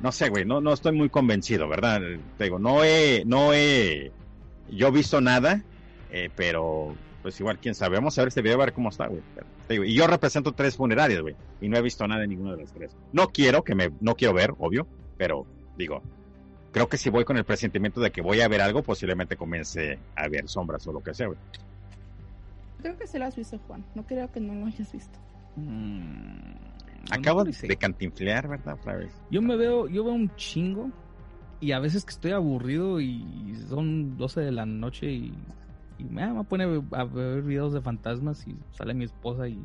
no 0.00 0.12
sé, 0.12 0.30
güey, 0.30 0.46
no, 0.46 0.60
no 0.60 0.72
estoy 0.72 0.92
muy 0.92 1.10
convencido, 1.10 1.68
¿verdad? 1.68 2.00
Te 2.38 2.44
digo, 2.44 2.58
no 2.58 2.84
he, 2.84 3.24
no 3.26 3.52
he, 3.52 4.12
yo 4.70 4.90
visto 4.92 5.20
nada, 5.20 5.62
eh, 6.12 6.30
pero 6.34 6.94
pues 7.22 7.38
igual, 7.38 7.58
quién 7.58 7.74
sabe, 7.74 7.96
vamos 7.96 8.18
a 8.18 8.22
ver 8.22 8.28
este 8.28 8.42
video, 8.42 8.56
a 8.60 8.64
ver 8.64 8.72
cómo 8.72 8.88
está, 8.88 9.06
güey. 9.06 9.22
Y 9.68 9.94
yo 9.94 10.06
represento 10.06 10.52
tres 10.52 10.76
funerarias, 10.76 11.22
güey, 11.22 11.36
y 11.60 11.68
no 11.68 11.76
he 11.76 11.82
visto 11.82 12.06
nada 12.06 12.20
de 12.20 12.28
ninguna 12.28 12.52
de 12.52 12.62
las 12.62 12.72
tres. 12.72 12.96
No 13.12 13.28
quiero 13.28 13.62
que 13.62 13.74
me, 13.74 13.90
no 14.00 14.16
quiero 14.16 14.34
ver, 14.34 14.52
obvio, 14.58 14.86
pero 15.16 15.46
digo, 15.78 16.02
creo 16.72 16.88
que 16.88 16.98
si 16.98 17.10
voy 17.10 17.24
con 17.24 17.36
el 17.36 17.44
presentimiento 17.44 18.00
de 18.00 18.10
que 18.10 18.20
voy 18.20 18.40
a 18.40 18.48
ver 18.48 18.60
algo, 18.60 18.82
posiblemente 18.82 19.36
comience 19.36 19.98
a 20.16 20.28
ver 20.28 20.48
sombras 20.48 20.86
o 20.86 20.92
lo 20.92 21.02
que 21.02 21.14
sea, 21.14 21.28
güey. 21.28 21.38
Creo 22.82 22.98
que 22.98 23.06
sí 23.06 23.18
lo 23.18 23.26
has 23.26 23.36
visto, 23.36 23.58
Juan. 23.68 23.84
No 23.94 24.04
creo 24.04 24.30
que 24.30 24.40
no 24.40 24.54
lo 24.54 24.66
hayas 24.66 24.92
visto. 24.92 25.18
Mm, 25.54 26.54
Acabo 27.10 27.44
no 27.44 27.50
de 27.50 27.76
cantinflear, 27.76 28.48
¿verdad? 28.48 28.74
Otra 28.74 28.96
vez. 28.96 29.12
Yo 29.30 29.40
me 29.40 29.56
veo, 29.56 29.88
yo 29.88 30.04
veo 30.04 30.12
un 30.12 30.34
chingo 30.34 30.90
y 31.60 31.70
a 31.70 31.78
veces 31.78 32.04
que 32.04 32.10
estoy 32.10 32.32
aburrido 32.32 33.00
y 33.00 33.56
son 33.68 34.16
12 34.16 34.40
de 34.40 34.50
la 34.52 34.66
noche 34.66 35.12
y, 35.12 35.32
y 36.02 36.12
me, 36.12 36.32
me 36.32 36.44
pone 36.44 36.64
a 36.92 37.04
ver 37.04 37.42
videos 37.42 37.72
de 37.72 37.80
fantasmas 37.80 38.46
y 38.46 38.56
sale 38.76 38.94
mi 38.94 39.04
esposa 39.04 39.48
y 39.48 39.58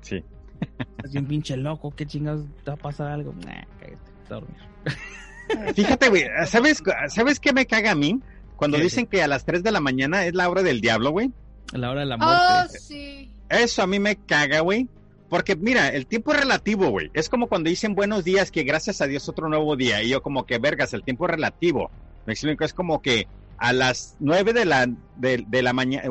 Sí. 0.00 0.22
es 1.04 1.12
bien 1.12 1.26
pinche 1.26 1.56
loco, 1.56 1.92
qué 1.94 2.06
chingados 2.06 2.44
te 2.64 2.70
va 2.70 2.74
a 2.74 2.78
pasar 2.78 3.10
algo. 3.12 3.32
Nah, 3.44 3.62
cállate, 3.80 4.10
a 4.30 4.34
dormir. 4.34 4.56
Fíjate, 5.74 6.08
güey, 6.08 6.24
¿sabes, 6.46 6.82
¿sabes 7.08 7.38
qué 7.40 7.52
me 7.52 7.66
caga 7.66 7.92
a 7.92 7.94
mí? 7.94 8.20
Cuando 8.56 8.76
¿Qué? 8.78 8.84
dicen 8.84 9.06
que 9.06 9.22
a 9.22 9.28
las 9.28 9.44
3 9.44 9.62
de 9.62 9.72
la 9.72 9.80
mañana 9.80 10.24
es 10.26 10.34
la 10.34 10.48
hora 10.48 10.62
del 10.62 10.80
diablo, 10.80 11.10
güey. 11.10 11.30
A 11.72 11.78
la 11.78 11.90
hora 11.90 12.00
de 12.00 12.06
la 12.06 12.16
Oh, 12.16 12.18
muerte. 12.60 12.78
sí. 12.78 13.30
Eso 13.48 13.82
a 13.82 13.86
mí 13.86 13.98
me 13.98 14.16
caga, 14.16 14.60
güey. 14.60 14.88
Porque 15.28 15.56
mira, 15.56 15.88
el 15.88 16.06
tiempo 16.06 16.32
es 16.32 16.40
relativo, 16.40 16.88
güey. 16.90 17.10
Es 17.14 17.28
como 17.28 17.48
cuando 17.48 17.68
dicen 17.68 17.94
buenos 17.94 18.24
días, 18.24 18.50
que 18.50 18.62
gracias 18.62 19.00
a 19.00 19.06
Dios 19.06 19.28
otro 19.28 19.48
nuevo 19.48 19.74
día. 19.76 20.02
Y 20.02 20.10
yo 20.10 20.22
como 20.22 20.46
que, 20.46 20.58
vergas, 20.58 20.94
el 20.94 21.02
tiempo 21.02 21.26
es 21.26 21.32
relativo. 21.32 21.90
Me 22.26 22.32
explico, 22.34 22.64
es 22.64 22.72
como 22.72 23.02
que 23.02 23.26
a 23.58 23.72
las 23.72 24.16
9 24.20 24.52
de 24.52 24.64
la, 24.64 24.86
de, 25.16 25.44
de 25.46 25.62
la 25.62 25.72
mañana, 25.72 26.04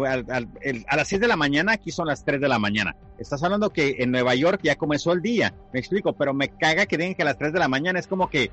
a 0.87 0.95
las 0.95 1.07
6 1.07 1.21
de 1.21 1.27
la 1.27 1.35
mañana, 1.35 1.73
aquí 1.73 1.91
son 1.91 2.07
las 2.07 2.23
3 2.25 2.41
de 2.41 2.47
la 2.47 2.59
mañana. 2.59 2.95
Estás 3.17 3.43
hablando 3.43 3.71
que 3.71 3.97
en 3.99 4.11
Nueva 4.11 4.35
York 4.35 4.61
ya 4.63 4.75
comenzó 4.75 5.11
el 5.13 5.21
día. 5.21 5.53
Me 5.71 5.79
explico, 5.79 6.13
pero 6.13 6.33
me 6.33 6.49
caga 6.49 6.85
que 6.85 6.97
digan 6.97 7.15
que 7.15 7.21
a 7.23 7.25
las 7.25 7.37
3 7.37 7.53
de 7.53 7.59
la 7.59 7.67
mañana 7.67 7.99
es 7.99 8.07
como 8.07 8.29
que 8.29 8.51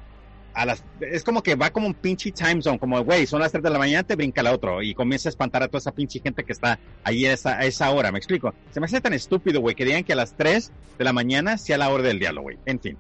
a 0.52 0.66
las, 0.66 0.82
es 1.00 1.22
como 1.22 1.42
que 1.42 1.54
va 1.54 1.70
como 1.70 1.86
un 1.86 1.94
pinche 1.94 2.32
time 2.32 2.60
zone, 2.60 2.78
como, 2.78 3.02
güey, 3.04 3.26
son 3.26 3.40
las 3.40 3.52
3 3.52 3.62
de 3.62 3.70
la 3.70 3.78
mañana, 3.78 4.02
te 4.02 4.16
brinca 4.16 4.42
la 4.42 4.52
otro 4.52 4.82
y 4.82 4.94
comienza 4.94 5.28
a 5.28 5.30
espantar 5.30 5.62
a 5.62 5.68
toda 5.68 5.78
esa 5.78 5.92
pinche 5.92 6.20
gente 6.20 6.44
que 6.44 6.52
está 6.52 6.78
ahí 7.04 7.26
a 7.26 7.32
esa, 7.32 7.58
a 7.58 7.64
esa 7.64 7.90
hora, 7.90 8.10
me 8.10 8.18
explico. 8.18 8.52
Se 8.72 8.80
me 8.80 8.86
hace 8.86 9.00
tan 9.00 9.12
estúpido, 9.12 9.60
güey, 9.60 9.74
que 9.74 9.84
digan 9.84 10.04
que 10.04 10.12
a 10.12 10.16
las 10.16 10.36
3 10.36 10.72
de 10.98 11.04
la 11.04 11.12
mañana 11.12 11.56
sea 11.58 11.78
la 11.78 11.88
hora 11.90 12.02
del 12.02 12.18
diálogo, 12.18 12.44
güey. 12.44 12.58
En 12.66 12.80
fin. 12.80 12.96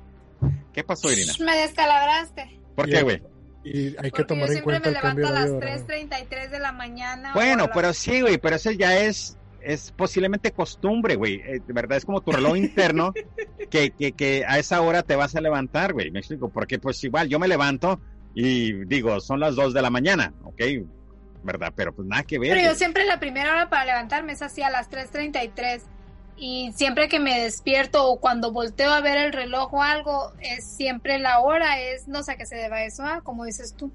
¿Qué 0.72 0.84
pasó, 0.84 1.12
Irina? 1.12 1.32
Me 1.40 1.56
descalabraste. 1.56 2.60
¿Por 2.74 2.88
qué, 2.88 3.02
güey? 3.02 3.22
Y 3.62 3.88
hay 3.88 4.10
que 4.10 4.10
Porque 4.10 4.18
yo 4.22 4.26
tomar 4.26 4.46
en 4.46 4.52
siempre 4.52 4.80
cuenta 4.80 4.90
me 4.90 4.96
el 4.96 5.02
cambio 5.02 5.26
levanto 5.26 5.38
a 5.38 5.40
las 5.42 5.50
horario. 5.50 5.86
3.33 5.86 6.50
de 6.50 6.58
la 6.60 6.72
mañana. 6.72 7.32
Bueno, 7.34 7.66
la- 7.66 7.72
pero 7.72 7.92
sí, 7.92 8.20
güey, 8.22 8.38
pero 8.38 8.56
eso 8.56 8.70
ya 8.70 8.98
es, 9.00 9.36
es 9.60 9.92
posiblemente 9.92 10.50
costumbre, 10.52 11.16
güey. 11.16 11.34
Eh, 11.44 11.60
de 11.66 11.72
verdad, 11.74 11.98
es 11.98 12.04
como 12.06 12.20
tu 12.22 12.32
reloj 12.32 12.56
interno 12.56 13.12
que, 13.70 13.90
que, 13.90 14.12
que 14.12 14.44
a 14.46 14.58
esa 14.58 14.80
hora 14.80 15.02
te 15.02 15.14
vas 15.16 15.36
a 15.36 15.40
levantar, 15.42 15.92
güey. 15.92 16.10
Me 16.10 16.20
explico, 16.20 16.48
porque 16.48 16.78
pues 16.78 17.02
igual 17.04 17.28
yo 17.28 17.38
me 17.38 17.48
levanto 17.48 18.00
y 18.34 18.84
digo, 18.86 19.20
son 19.20 19.40
las 19.40 19.56
2 19.56 19.74
de 19.74 19.82
la 19.82 19.90
mañana, 19.90 20.32
¿ok? 20.44 20.60
¿Verdad? 21.42 21.72
Pero 21.76 21.94
pues 21.94 22.06
nada 22.08 22.22
que 22.22 22.38
ver. 22.38 22.50
Pero 22.50 22.60
yo 22.62 22.66
güey. 22.68 22.78
siempre 22.78 23.04
la 23.04 23.18
primera 23.20 23.52
hora 23.52 23.68
para 23.70 23.84
levantarme 23.86 24.32
es 24.32 24.42
así 24.42 24.62
a 24.62 24.70
las 24.70 24.90
3.33 24.90 25.82
y 26.40 26.72
siempre 26.72 27.10
que 27.10 27.20
me 27.20 27.38
despierto 27.38 28.10
o 28.10 28.18
cuando 28.18 28.50
volteo 28.50 28.90
a 28.90 29.02
ver 29.02 29.18
el 29.18 29.32
reloj 29.34 29.74
o 29.74 29.82
algo, 29.82 30.32
es 30.40 30.64
siempre 30.64 31.18
la 31.18 31.40
hora, 31.40 31.78
es 31.78 32.08
no 32.08 32.22
sé 32.22 32.32
a 32.32 32.36
qué 32.36 32.46
se 32.46 32.56
deba 32.56 32.82
eso, 32.82 33.04
ah, 33.04 33.20
como 33.22 33.44
dices 33.44 33.74
tú. 33.74 33.92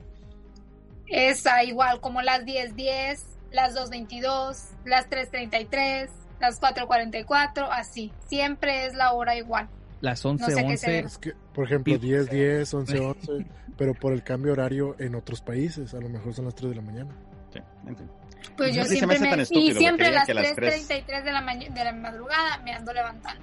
Es 1.07 1.47
ah, 1.47 1.63
igual 1.63 1.99
como 2.01 2.21
las 2.21 2.45
10.10, 2.45 3.19
las 3.51 3.75
2.22, 3.75 4.57
las 4.85 5.09
3.33, 5.09 6.09
las 6.39 6.61
4.44, 6.61 7.67
así. 7.71 8.13
Siempre 8.27 8.85
es 8.85 8.93
la 8.93 9.13
hora 9.13 9.35
igual. 9.35 9.67
Las 10.01 10.23
No 10.23 10.31
11, 10.31 10.45
sé 10.45 10.59
a 10.59 10.67
qué 10.67 10.77
se 10.77 10.85
11. 10.85 10.91
debe. 10.91 11.07
Es 11.07 11.17
que, 11.17 11.33
por 11.51 11.65
ejemplo, 11.65 11.97
10, 11.97 12.29
10, 12.29 12.73
11, 12.75 12.99
11, 12.99 13.45
pero 13.75 13.95
por 13.95 14.13
el 14.13 14.23
cambio 14.23 14.51
horario 14.51 14.95
en 14.99 15.15
otros 15.15 15.41
países, 15.41 15.95
a 15.95 15.99
lo 15.99 16.09
mejor 16.09 16.35
son 16.35 16.45
las 16.45 16.53
3 16.53 16.69
de 16.69 16.75
la 16.75 16.81
mañana. 16.83 17.15
Sí, 17.51 17.59
en 17.87 17.95
fin. 17.95 18.09
Pues 18.57 18.75
yo 18.75 18.85
siempre 18.85 19.19
me, 19.19 19.29
tan 19.29 19.39
estúpido, 19.41 19.71
y 19.71 19.73
siempre 19.73 20.07
a 20.07 20.11
las 20.11 20.25
que 20.25 20.31
a 20.31 20.35
las 20.35 20.55
3. 20.55 20.89
3.33 20.89 21.23
de 21.23 21.31
la, 21.31 21.41
maña- 21.41 21.69
de 21.69 21.83
la 21.83 21.93
madrugada 21.93 22.57
me 22.63 22.71
ando 22.73 22.93
levantando. 22.93 23.41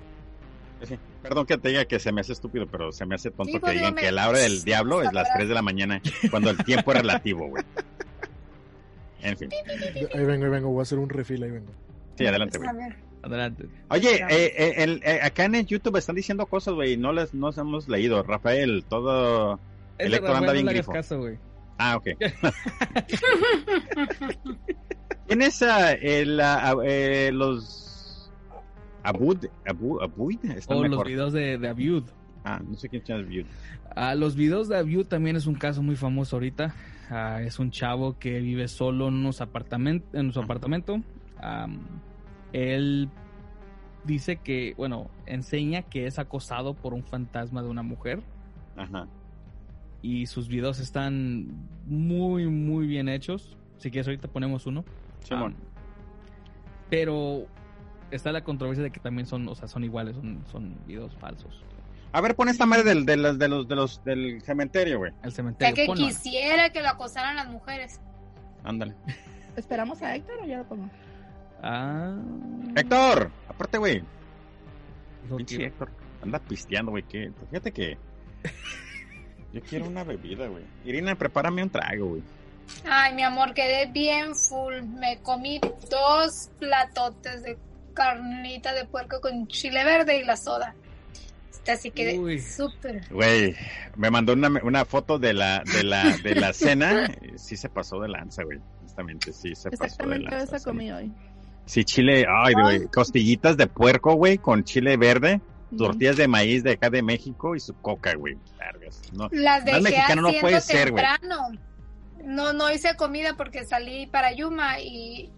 Sí, 0.83 0.99
Perdón 1.23 1.47
que 1.47 1.57
te 1.59 1.69
diga 1.69 1.85
que 1.85 2.01
se 2.01 2.11
me 2.11 2.21
hace 2.23 2.33
estúpido, 2.33 2.67
pero 2.67 2.91
se 2.91 3.07
me 3.07 3.15
hace 3.15 3.31
tonto 3.31 3.45
Sí, 3.45 3.53
que 3.53 3.61
pues, 3.61 3.75
digan 3.75 3.95
que 3.95 4.11
la 4.11 4.29
hora 4.29 4.39
del 4.41 4.65
diablo 4.65 5.01
es 5.03 5.13
las 5.13 5.29
sabrás. 5.29 5.37
3 5.37 5.49
de 5.49 5.55
la 5.55 5.63
mañana, 5.63 6.03
cuando 6.31 6.51
el 6.51 6.57
tiempo 6.65 6.91
es 6.93 6.99
relativo, 6.99 7.47
güey. 7.49 7.63
En 9.23 9.37
fin. 9.39 9.49
Ahí 10.15 10.25
vengo, 10.25 10.45
ahí 10.45 10.51
vengo, 10.51 10.71
voy 10.71 10.81
a 10.81 10.83
hacer 10.83 10.99
un 10.99 11.09
refill, 11.09 11.43
ahí 11.45 11.51
vengo. 11.53 11.73
Sí, 12.19 12.27
adelante, 12.27 12.59
güey. 12.59 12.69
A 12.71 12.73
ver. 12.73 12.97
Adelante. 13.23 13.67
Oye, 13.91 14.17
eh, 14.17 14.53
eh, 14.57 14.75
el- 14.79 15.01
eh, 15.05 15.21
acá 15.23 15.45
en 15.45 15.55
el 15.55 15.65
YouTube 15.67 15.97
están 15.97 16.17
diciendo 16.17 16.45
cosas, 16.47 16.75
güey, 16.75 16.97
no 16.97 17.13
las 17.13 17.33
no 17.33 17.51
hemos 17.57 17.89
leído. 17.89 18.21
Rafael, 18.25 18.85
todo... 18.89 19.61
El 19.99 20.15
Héctor 20.15 20.35
anda 20.37 20.53
bien 20.53 20.67
grifo. 20.67 20.91
caso. 20.91 21.21
Ah, 21.79 21.97
ok. 21.97 22.09
¿Quién 25.27 25.43
es 25.43 25.63
ah, 25.63 25.93
el, 25.93 26.41
ah, 26.41 26.75
eh, 26.85 27.31
los... 27.33 28.31
Abud? 29.03 29.47
Abu, 29.67 30.01
Abuid? 30.01 30.39
O 30.69 30.87
los 30.87 31.05
videos 31.05 31.33
de, 31.33 31.59
de 31.59 31.69
Abiud. 31.69 32.05
Ah, 32.45 32.61
no 32.65 32.77
sé 32.77 32.89
quién 32.89 33.03
es 33.03 33.11
Abuid. 33.11 33.47
Ah, 33.95 34.15
los 34.15 34.37
videos 34.37 34.69
de 34.69 34.77
Abiud 34.77 35.07
también 35.07 35.37
es 35.37 35.47
un 35.47 35.55
caso 35.55 35.83
muy 35.83 35.97
famoso 35.97 36.37
ahorita. 36.37 36.75
Ah, 37.11 37.43
es 37.43 37.59
un 37.59 37.71
chavo 37.71 38.19
que 38.19 38.41
vive 38.41 38.69
solo 38.69 39.09
en, 39.09 39.15
unos 39.15 39.41
apartament 39.41 40.05
en 40.15 40.33
su 40.33 40.41
apartamento. 40.41 41.03
Am, 41.41 41.81
él 42.53 43.09
dice 44.05 44.37
que, 44.37 44.75
bueno, 44.77 45.11
enseña 45.27 45.83
que 45.83 46.07
es 46.07 46.19
acosado 46.19 46.75
por 46.75 46.95
un 46.95 47.05
fantasma 47.05 47.63
de 47.63 47.69
una 47.69 47.83
mujer. 47.83 48.23
Ajá. 48.77 49.09
Y 50.03 50.27
sus 50.27 50.49
videos 50.49 50.81
están 50.81 51.47
muy, 51.87 52.47
muy 52.49 52.87
bien 52.87 53.09
hechos. 53.09 53.57
Si 53.79 53.91
quieres, 53.91 54.09
ahorita 54.09 54.29
ponemos 54.29 54.67
uno. 54.67 54.85
Simón. 55.25 55.53
Am, 55.55 55.73
pero 56.91 57.47
está 58.11 58.33
la 58.33 58.43
controversia 58.45 58.83
de 58.83 58.91
que 58.91 59.01
también 59.01 59.27
son, 59.27 59.49
o 59.49 59.55
sea, 59.55 59.69
son 59.69 59.85
iguales, 59.85 60.17
son, 60.17 60.45
son 60.51 60.77
videos 60.87 61.15
falsos. 61.17 61.63
A 62.13 62.21
ver, 62.21 62.35
pon 62.37 62.49
esta 62.49 62.67
madre 62.67 62.83
del, 62.85 63.07
de 63.07 63.17
los, 63.17 63.39
de 63.39 63.49
los, 63.49 63.67
de 63.69 63.75
los, 63.77 64.05
del 64.05 64.43
cementerio, 64.43 64.99
güey. 64.99 65.13
El 65.23 65.31
Ya 65.31 65.37
cementerio. 65.37 65.75
que 65.75 65.87
ponlo. 65.87 66.07
quisiera 66.07 66.71
que 66.71 66.83
lo 66.83 66.89
acosaran 66.89 67.37
las 67.37 67.49
mujeres. 67.49 68.01
Ándale. 68.65 68.95
¿Esperamos 69.57 70.03
a 70.03 70.15
Héctor 70.15 70.41
o 70.43 70.47
ya 70.47 70.59
lo 70.59 70.65
pongo? 70.69 70.91
Ah. 71.63 72.15
Héctor, 72.77 73.31
aparte, 73.49 73.79
güey. 73.79 74.03
Pinche 75.37 75.57
que- 75.59 75.65
Héctor. 75.67 75.91
Anda 76.23 76.39
pisteando, 76.41 76.91
güey. 76.91 77.03
que 77.05 77.33
Fíjate 77.51 77.73
que... 77.73 77.97
Yo 79.53 79.61
quiero 79.61 79.87
una 79.87 80.05
bebida, 80.05 80.47
güey. 80.49 80.65
Irina, 80.85 81.15
prepárame 81.15 81.63
un 81.63 81.71
trago, 81.71 82.09
güey. 82.09 82.23
Ay, 82.85 83.15
mi 83.15 83.23
amor, 83.23 83.53
quedé 83.55 83.87
bien 83.87 84.35
full. 84.35 84.83
Me 84.83 85.19
comí 85.23 85.61
dos 85.91 86.51
platotes 86.59 87.43
de 87.43 87.59
carnita 87.95 88.73
de 88.73 88.87
puerco 88.87 89.21
con 89.21 89.47
chile 89.49 89.85
verde 89.85 90.19
y 90.19 90.25
la 90.25 90.37
soda. 90.37 90.75
Este, 91.51 91.73
Así 91.73 91.91
quedé 91.91 92.41
súper. 92.41 93.07
Güey, 93.11 93.55
me 93.97 94.11
mandó 94.11 94.33
una, 94.33 94.49
una 94.63 94.85
foto 94.85 95.19
de 95.19 95.35
la, 95.35 95.63
de 95.65 95.85
la, 95.85 96.17
de 96.17 96.35
la 96.35 96.53
cena. 96.55 97.11
Sí 97.37 97.57
se 97.57 97.69
pasó 97.69 98.01
de 98.01 98.09
lanza, 98.09 98.43
güey. 98.43 98.59
Honestamente, 98.81 99.33
sí 99.33 99.55
se 99.55 99.71
pasó 99.71 100.07
de 100.07 100.19
lanza. 100.19 100.59
comí 100.61 100.91
hoy. 100.91 101.13
Sí, 101.65 101.85
chile, 101.85 102.27
ay, 102.29 102.55
güey, 102.55 102.87
costillitas 102.89 103.57
de 103.57 103.69
puerco, 103.69 104.15
güey, 104.15 104.39
con 104.39 104.65
chile 104.65 104.97
verde, 104.97 105.41
tortillas 105.77 106.17
de 106.17 106.29
maíz 106.29 106.63
de 106.63 106.73
acá 106.73 106.91
de 106.91 107.03
México 107.03 107.55
y 107.57 107.61
su 107.61 107.75
coca, 107.75 108.15
güey. 108.15 108.37
No, 109.13 109.29
Las 109.33 109.65
más 109.65 109.65
dejé 109.65 109.81
mexicano 109.81 110.23
no 110.23 110.33
puede 110.41 110.61
ser, 110.61 110.91
güey. 110.91 111.05
temprano. 111.05 111.49
No, 112.25 112.53
no 112.53 112.71
hice 112.71 112.95
comida 112.97 113.37
porque 113.37 113.65
salí 113.65 114.07
para 114.07 114.33
Yuma 114.33 114.81
y, 114.81 115.31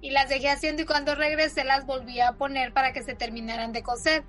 y 0.00 0.10
las 0.10 0.28
dejé 0.28 0.48
haciendo 0.48 0.82
y 0.82 0.86
cuando 0.86 1.14
regresé 1.14 1.64
las 1.64 1.84
volví 1.84 2.20
a 2.20 2.32
poner 2.32 2.72
para 2.72 2.92
que 2.92 3.02
se 3.02 3.14
terminaran 3.14 3.72
de 3.72 3.82
cocer. 3.82 4.24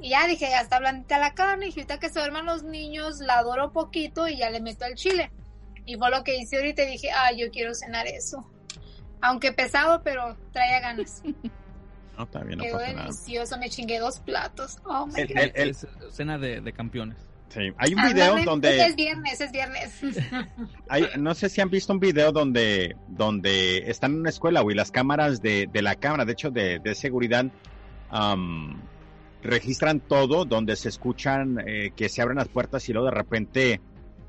Y 0.00 0.10
ya 0.10 0.26
dije, 0.26 0.48
ya 0.50 0.60
está 0.60 0.78
blandita 0.78 1.18
la 1.18 1.34
carne, 1.34 1.66
y 1.66 1.70
ahorita 1.70 1.98
que 2.00 2.08
se 2.08 2.18
duerman 2.18 2.46
los 2.46 2.64
niños, 2.64 3.20
la 3.20 3.38
adoro 3.38 3.72
poquito 3.72 4.26
y 4.26 4.38
ya 4.38 4.50
le 4.50 4.60
meto 4.60 4.84
el 4.84 4.94
chile. 4.94 5.30
Y 5.84 5.96
fue 5.96 6.10
lo 6.10 6.24
que 6.24 6.36
hice 6.36 6.56
ahorita 6.56 6.82
y 6.82 6.92
dije, 6.92 7.10
ah, 7.10 7.32
yo 7.32 7.50
quiero 7.50 7.74
cenar 7.74 8.06
eso. 8.06 8.48
Aunque 9.20 9.52
pesado, 9.52 10.02
pero 10.02 10.36
traía 10.52 10.80
ganas. 10.80 11.22
No, 12.16 12.24
está 12.24 12.40
bien, 12.44 12.58
no 12.58 12.64
Quedó 12.64 12.74
pasa 12.78 12.92
nada. 12.92 13.02
delicioso, 13.04 13.58
me 13.58 13.70
chingué 13.70 13.98
dos 13.98 14.20
platos. 14.20 14.78
Oh 14.84 15.06
my 15.06 15.20
El- 15.20 15.28
God. 15.28 15.36
el- 15.38 15.52
el- 15.54 15.70
Es 15.70 15.86
cena 16.10 16.38
de, 16.38 16.60
de 16.60 16.72
campeones. 16.72 17.16
Sí, 17.48 17.70
hay 17.76 17.92
un 17.92 18.02
video 18.02 18.42
donde... 18.44 18.80
Es 18.86 18.96
viernes, 18.96 19.38
es 19.40 19.52
viernes. 19.52 20.00
Hay, 20.88 21.06
no 21.18 21.34
sé 21.34 21.50
si 21.50 21.60
han 21.60 21.68
visto 21.68 21.92
un 21.92 22.00
video 22.00 22.32
donde, 22.32 22.96
donde 23.08 23.90
están 23.90 24.12
en 24.12 24.20
una 24.20 24.30
escuela, 24.30 24.62
güey, 24.62 24.74
las 24.74 24.90
cámaras 24.90 25.42
de, 25.42 25.68
de 25.70 25.82
la 25.82 25.96
cámara, 25.96 26.24
de 26.24 26.32
hecho, 26.32 26.50
de, 26.50 26.78
de 26.78 26.94
seguridad, 26.94 27.44
am, 28.08 28.80
registran 29.42 30.00
todo, 30.00 30.46
donde 30.46 30.76
se 30.76 30.88
escuchan 30.88 31.58
eh, 31.66 31.90
que 31.94 32.08
se 32.08 32.22
abren 32.22 32.38
las 32.38 32.48
puertas 32.48 32.88
y 32.88 32.92
luego 32.94 33.06
de 33.08 33.14
repente 33.14 33.80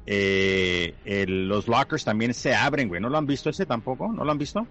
eh, 0.06 0.94
el- 1.06 1.48
los 1.48 1.68
lockers 1.70 2.04
también 2.04 2.34
se 2.34 2.54
abren, 2.54 2.90
güey. 2.90 3.00
¿No 3.00 3.08
lo 3.10 3.18
han 3.18 3.26
visto 3.26 3.50
ese 3.50 3.66
tampoco? 3.66 4.12
¿No 4.12 4.26
lo 4.26 4.32
han 4.32 4.38
visto? 4.38 4.68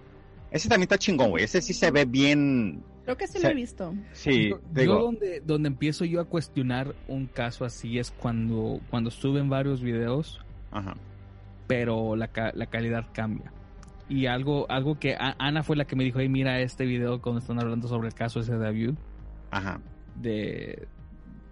Ese 0.53 0.69
también 0.69 0.83
está 0.83 0.97
chingón, 0.97 1.31
güey. 1.31 1.43
Ese 1.43 1.61
sí 1.61 1.73
se 1.73 1.91
ve 1.91 2.05
bien. 2.05 2.83
Creo 3.03 3.17
que 3.17 3.27
sí 3.27 3.39
lo 3.41 3.49
he 3.49 3.53
visto. 3.53 3.93
Sí, 4.13 4.49
Yo 4.51 4.59
digo, 4.71 4.99
donde, 4.99 5.41
donde 5.41 5.67
empiezo 5.67 6.05
yo 6.05 6.21
a 6.21 6.25
cuestionar 6.25 6.95
un 7.07 7.25
caso 7.27 7.65
así 7.65 7.99
es 7.99 8.11
cuando, 8.11 8.79
cuando 8.89 9.11
suben 9.11 9.49
varios 9.49 9.81
videos, 9.81 10.39
Ajá. 10.71 10.95
pero 11.67 12.15
la, 12.15 12.29
la 12.53 12.65
calidad 12.67 13.07
cambia. 13.13 13.51
Y 14.07 14.27
algo, 14.27 14.69
algo 14.69 14.99
que 14.99 15.15
a- 15.15 15.35
Ana 15.39 15.63
fue 15.63 15.75
la 15.75 15.85
que 15.85 15.95
me 15.95 16.03
dijo, 16.03 16.19
hey, 16.19 16.29
mira 16.29 16.61
este 16.61 16.85
video 16.85 17.21
cuando 17.21 17.39
están 17.41 17.59
hablando 17.59 17.87
sobre 17.87 18.07
el 18.07 18.13
caso 18.13 18.39
ese 18.39 18.55
de 18.57 18.67
Abiud, 18.67 18.95
Ajá. 19.51 19.81
de, 20.21 20.87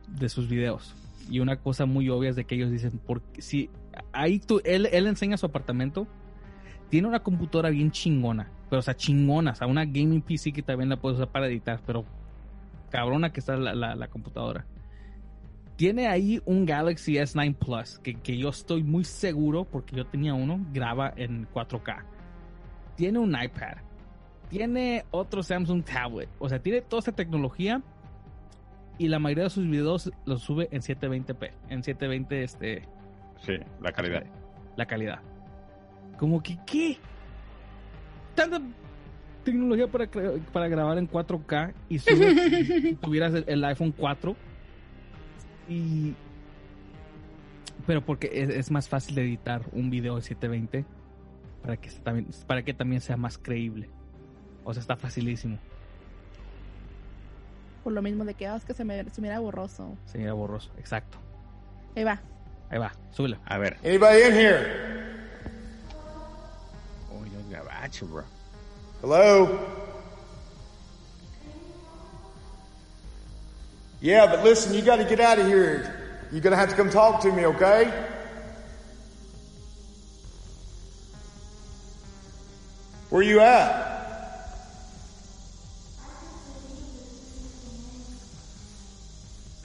de 0.08 0.30
sus 0.30 0.48
videos. 0.48 0.96
Y 1.30 1.40
una 1.40 1.58
cosa 1.58 1.86
muy 1.86 2.08
obvia 2.10 2.30
es 2.30 2.36
de 2.36 2.46
que 2.46 2.56
ellos 2.56 2.72
dicen, 2.72 3.00
porque 3.06 3.42
si 3.42 3.70
ahí 4.14 4.40
tú, 4.40 4.62
él, 4.64 4.88
él 4.92 5.08
enseña 5.08 5.38
su 5.38 5.46
apartamento, 5.48 6.08
tiene 6.90 7.08
una 7.08 7.22
computadora 7.24 7.70
bien 7.72 7.92
chingona, 7.92 8.50
pero 8.72 8.80
o 8.80 8.82
sea, 8.82 8.96
chingona, 8.96 9.52
o 9.52 9.56
sea, 9.56 9.68
una 9.68 9.86
gaming 9.86 10.22
PC 10.24 10.52
que 10.54 10.64
también 10.64 10.88
la 10.90 10.96
puedes 10.98 11.20
usar 11.20 11.30
para 11.30 11.46
editar, 11.48 11.80
pero 11.86 12.06
cabrona 12.90 13.32
que 13.32 13.40
está 13.42 13.56
la, 13.58 13.76
la- 13.76 13.96
la 13.96 14.08
computadora. 14.08 14.66
Tiene 15.76 16.08
ahí 16.08 16.42
un 16.46 16.66
Galaxy 16.66 17.16
S9 17.16 17.56
Plus, 17.56 18.00
que, 18.00 18.16
que 18.16 18.38
yo 18.38 18.50
estoy 18.50 18.82
muy 18.84 19.04
seguro, 19.04 19.66
porque 19.66 19.96
yo 19.96 20.06
tenía 20.06 20.34
uno, 20.34 20.60
graba 20.74 21.12
en 21.18 21.48
4K. 21.54 22.04
Tiene 22.96 23.20
un 23.20 23.32
iPad. 23.32 23.78
Tiene 24.50 25.04
otro 25.12 25.44
Samsung 25.44 25.84
Tablet. 25.84 26.30
O 26.40 26.48
sea, 26.50 26.60
tiene 26.60 26.82
toda 26.82 27.00
esta 27.00 27.12
tecnología 27.14 27.82
y 28.98 29.08
la 29.08 29.18
mayoría 29.20 29.46
de 29.46 29.50
sus 29.50 29.68
videos 29.68 30.12
los 30.26 30.42
sube 30.44 30.68
en 30.72 30.82
720p. 30.82 31.52
En 31.70 31.84
720, 31.84 32.44
este, 32.44 32.82
Sí, 33.46 33.54
la 33.82 33.92
calidad. 33.92 34.24
la 34.78 34.86
calidad. 34.86 35.20
Como 36.20 36.42
que, 36.44 36.58
¿qué? 36.66 36.98
Tanta 38.36 38.62
tecnología 39.44 39.88
para, 39.88 40.08
para 40.54 40.68
grabar 40.68 40.98
en 40.98 41.10
4K 41.10 41.74
y 41.90 42.00
si 42.00 42.96
tuvieras 43.02 43.34
el, 43.34 43.46
el 43.48 43.64
iPhone 43.66 43.94
4 43.96 44.36
y... 45.70 46.14
Pero 47.88 48.06
porque 48.06 48.30
es, 48.32 48.50
es 48.50 48.72
más 48.72 48.88
fácil 48.88 49.16
de 49.16 49.24
editar 49.24 49.64
un 49.72 49.90
video 49.90 50.16
de 50.16 50.22
720 50.22 50.86
para 51.62 51.78
que, 51.78 51.90
también, 51.90 52.28
para 52.46 52.64
que 52.64 52.74
también 52.74 53.02
sea 53.02 53.18
más 53.18 53.38
creíble. 53.38 53.90
O 54.64 54.74
sea, 54.74 54.82
está 54.82 54.96
facilísimo. 54.96 55.58
Por 57.84 57.94
lo 57.94 58.02
mismo 58.02 58.24
de 58.26 58.36
que, 58.36 58.46
es 58.46 58.66
que 58.66 58.74
se 58.74 58.86
me, 58.86 59.04
se 59.10 59.22
mira 59.22 59.40
borroso. 59.40 59.98
Se 60.06 60.20
mira 60.20 60.34
borroso. 60.34 60.72
Exacto. 60.78 61.18
Ahí 61.96 62.04
va. 62.04 62.22
Ahí 62.70 62.78
va, 62.78 62.94
súbelo. 63.12 63.38
A 63.46 63.58
ver. 63.58 63.78
Anybody 63.84 64.22
in 64.28 64.34
here? 64.34 65.01
Bro. 67.82 68.24
Hello? 69.02 69.60
Yeah, 74.00 74.28
but 74.28 74.44
listen, 74.44 74.76
you 74.76 74.84
gotta 74.84 75.04
get 75.04 75.20
out 75.20 75.40
of 75.40 75.48
here. 75.48 76.28
You're 76.32 76.42
gonna 76.42 76.58
have 76.58 76.70
to 76.70 76.76
come 76.76 76.92
talk 76.92 77.22
to 77.22 77.32
me, 77.32 77.48
okay? 77.48 77.92
Where 83.10 83.24
you 83.24 83.40
at? 83.40 83.88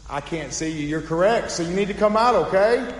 I 0.09 0.22
can't 0.22 0.55
see 0.55 0.70
you. 0.70 0.86
You're 0.86 1.02
correct, 1.02 1.51
so 1.51 1.62
you 1.62 1.74
need 1.74 1.88
to 1.88 1.94
come 1.94 2.16
out, 2.16 2.34
okay? 2.47 2.94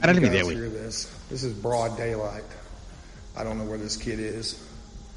Ahora 0.00 0.12
el 0.12 0.20
you 0.20 0.22
video, 0.30 0.46
guys 0.46 0.58
güey. 0.58 0.58
hear 0.58 0.86
this? 0.86 1.08
This 1.28 1.42
is 1.42 1.54
broad 1.62 1.96
daylight. 1.96 2.44
I 3.36 3.44
don't 3.44 3.54
know 3.56 3.66
where 3.66 3.78
this 3.82 3.96
kid 3.96 4.18
is. 4.18 4.58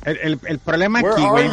El, 0.06 0.18
el, 0.18 0.40
el 0.48 0.60
problema 0.60 1.02
Where 1.02 1.14
aquí, 1.15 1.26
güey. 1.27 1.49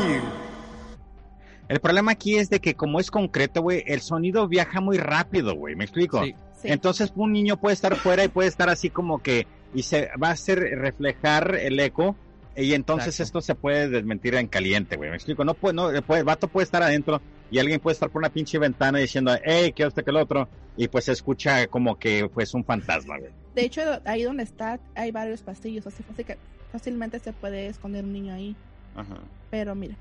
El 1.69 1.81
problema 1.81 2.13
aquí 2.13 2.37
es 2.37 2.51
de 2.51 2.61
que 2.61 2.75
como 2.75 2.99
es 2.99 3.11
concreto, 3.11 3.63
güey, 3.63 3.85
el 3.87 4.01
sonido 4.01 4.49
viaja 4.49 4.81
muy 4.81 4.99
rápido, 4.99 5.55
güey. 5.55 5.77
¿Me 5.77 5.85
explico? 5.85 6.23
Sí. 6.25 6.35
Sí. 6.63 6.69
Entonces 6.69 7.13
un 7.15 7.33
niño 7.33 7.57
puede 7.59 7.75
estar 7.75 7.95
fuera 7.97 8.25
y 8.25 8.29
puede 8.29 8.49
estar 8.49 8.69
así 8.69 8.91
como 8.91 9.23
que 9.23 9.47
y 9.73 9.83
se 9.85 10.11
va 10.23 10.29
a 10.29 10.33
hacer 10.33 10.59
reflejar 10.59 11.55
el 11.55 11.79
eco 11.81 12.17
y 12.57 12.75
entonces 12.75 13.09
Exacto. 13.21 13.39
esto 13.39 13.41
se 13.41 13.55
puede 13.55 13.89
desmentir 13.89 14.35
en 14.35 14.47
caliente, 14.49 14.97
güey. 14.97 15.09
¿Me 15.11 15.17
explico? 15.17 15.45
No 15.45 15.55
puede, 15.55 15.75
no, 15.75 15.91
puede- 16.03 16.21
el 16.21 16.27
vato 16.27 16.49
puede 16.49 16.65
estar 16.65 16.83
adentro 16.83 17.23
y 17.51 17.59
alguien 17.59 17.81
puede 17.81 17.95
estar 17.95 18.11
por 18.11 18.21
una 18.21 18.31
pinche 18.31 18.59
ventana 18.59 18.99
diciendo, 18.99 19.33
hey, 19.45 19.73
que 19.73 19.85
esto, 19.85 20.03
que 20.03 20.11
el 20.11 20.17
otro, 20.17 20.49
y 20.77 20.89
pues 20.89 21.05
se 21.07 21.13
escucha 21.13 21.67
como 21.67 21.99
que 21.99 22.29
pues 22.33 22.55
un 22.55 22.65
fantasma, 22.65 23.19
güey. 23.19 23.33
De 23.55 23.63
hecho, 23.63 23.83
ahí 24.05 24.23
donde 24.23 24.45
está 24.45 24.79
hay 24.95 25.11
varios 25.11 25.43
pastillos, 25.43 25.87
así, 25.87 26.05
así 26.13 26.25
que 26.25 26.39
fácilmente 26.71 27.19
se 27.19 27.33
puede 27.33 27.67
esconder 27.67 28.05
un 28.05 28.13
niño 28.13 28.35
ahí. 28.35 28.57
Ajá. 28.95 29.17
Pero 29.51 29.75
mira, 29.75 29.97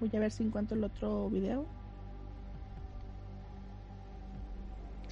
voy 0.00 0.10
a 0.14 0.20
ver 0.20 0.30
si 0.30 0.42
encuentro 0.42 0.76
el 0.76 0.84
otro 0.84 1.30
video. 1.30 1.66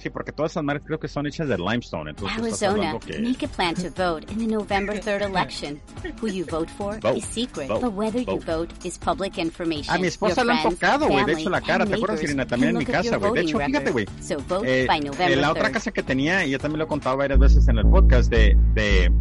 Sí, 0.01 0.09
porque 0.09 0.31
todas 0.31 0.51
esas 0.53 0.63
madres 0.63 0.81
creo 0.85 0.99
que 0.99 1.07
son 1.07 1.27
hechas 1.27 1.47
de 1.47 1.57
limestone. 1.57 2.09
Entonces 2.11 2.39
Arizona, 2.39 2.97
que... 2.99 3.19
make 3.19 3.45
a 3.45 3.49
plan 3.49 3.75
to 3.75 3.89
vote 3.95 4.25
in 4.31 4.39
the 4.39 4.47
November 4.47 4.99
3rd 4.99 5.25
election. 5.29 5.79
Who 6.21 6.27
you 6.27 6.43
vote 6.45 6.69
for 6.71 6.99
Vote, 6.99 7.17
is 7.17 7.25
secret, 7.25 7.67
vote, 7.67 7.81
but 7.81 7.93
whether 7.93 8.19
you 8.19 8.39
vote. 8.39 8.45
vote 8.45 8.73
is 8.83 8.97
public 8.97 9.37
information. 9.37 9.93
A 9.93 9.99
mi 9.99 10.07
esposa 10.07 10.43
le 10.43 10.53
han 10.53 10.63
tocado, 10.63 11.07
güey. 11.07 11.23
De 11.25 11.33
hecho, 11.33 11.49
la 11.49 11.61
cara. 11.61 11.85
¿Te 11.85 11.93
acuerdas, 11.95 12.23
Irina? 12.23 12.47
También 12.47 12.71
en 12.71 12.77
mi 12.79 12.85
casa, 12.85 13.17
güey. 13.17 13.33
De 13.33 13.41
hecho, 13.41 13.59
fíjate, 13.59 13.91
güey. 13.91 14.05
So 14.21 14.37
vote 14.47 14.83
Eh, 14.83 14.87
by 14.87 14.99
November 15.01 15.31
en 15.31 15.41
la 15.41 15.51
otra 15.51 15.69
3rd. 15.69 15.71
casa 15.73 15.91
que 15.91 16.01
tenía, 16.03 16.45
y 16.45 16.49
yo 16.51 16.59
también 16.59 16.79
lo 16.79 16.85
he 16.85 16.87
contado 16.87 17.17
varias 17.17 17.37
veces 17.39 17.67
en 17.67 17.77
el 17.77 17.85
podcast, 17.85 18.29
de, 18.31 18.57
de, 18.73 19.11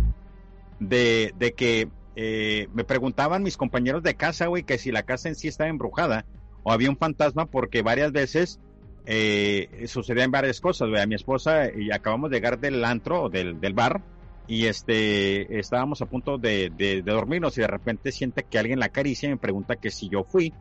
de, 0.79 1.35
de 1.39 1.53
que 1.55 1.89
eh, 2.17 2.69
me 2.73 2.85
preguntaban 2.85 3.43
mis 3.43 3.57
compañeros 3.57 4.03
de 4.03 4.15
casa, 4.15 4.47
güey, 4.47 4.63
que 4.63 4.79
si 4.79 4.91
la 4.93 5.03
casa 5.03 5.29
en 5.29 5.35
sí 5.35 5.49
estaba 5.49 5.69
embrujada 5.69 6.25
o 6.63 6.73
había 6.73 6.91
un 6.91 6.97
fantasma, 6.97 7.47
porque 7.47 7.83
varias 7.83 8.13
veces 8.13 8.61
eh, 9.07 9.85
sucedían 9.87 10.31
varias 10.31 10.61
cosas. 10.61 10.89
A 11.01 11.07
mi 11.07 11.15
esposa 11.15 11.71
y 11.75 11.91
acabamos 11.93 12.31
de 12.31 12.37
llegar 12.37 12.59
del 12.59 12.85
antro 12.85 13.29
del, 13.29 13.61
del 13.61 13.73
bar 13.75 14.03
y 14.47 14.67
este 14.67 15.59
estábamos 15.61 16.03
a 16.03 16.07
punto 16.07 16.37
de, 16.39 16.73
de- 16.77 17.03
dormirnos 17.03 17.57
y 17.57 17.61
de 17.61 17.67
repente 17.69 18.11
siente 18.13 18.43
que 18.43 18.59
alguien 18.59 18.81
la 18.81 18.87
acaricia 18.87 19.29
y 19.29 19.31
me 19.33 19.37
pregunta 19.39 19.77
que 19.77 19.91
si 19.91 20.09
yo 20.09 20.25
fui 20.25 20.53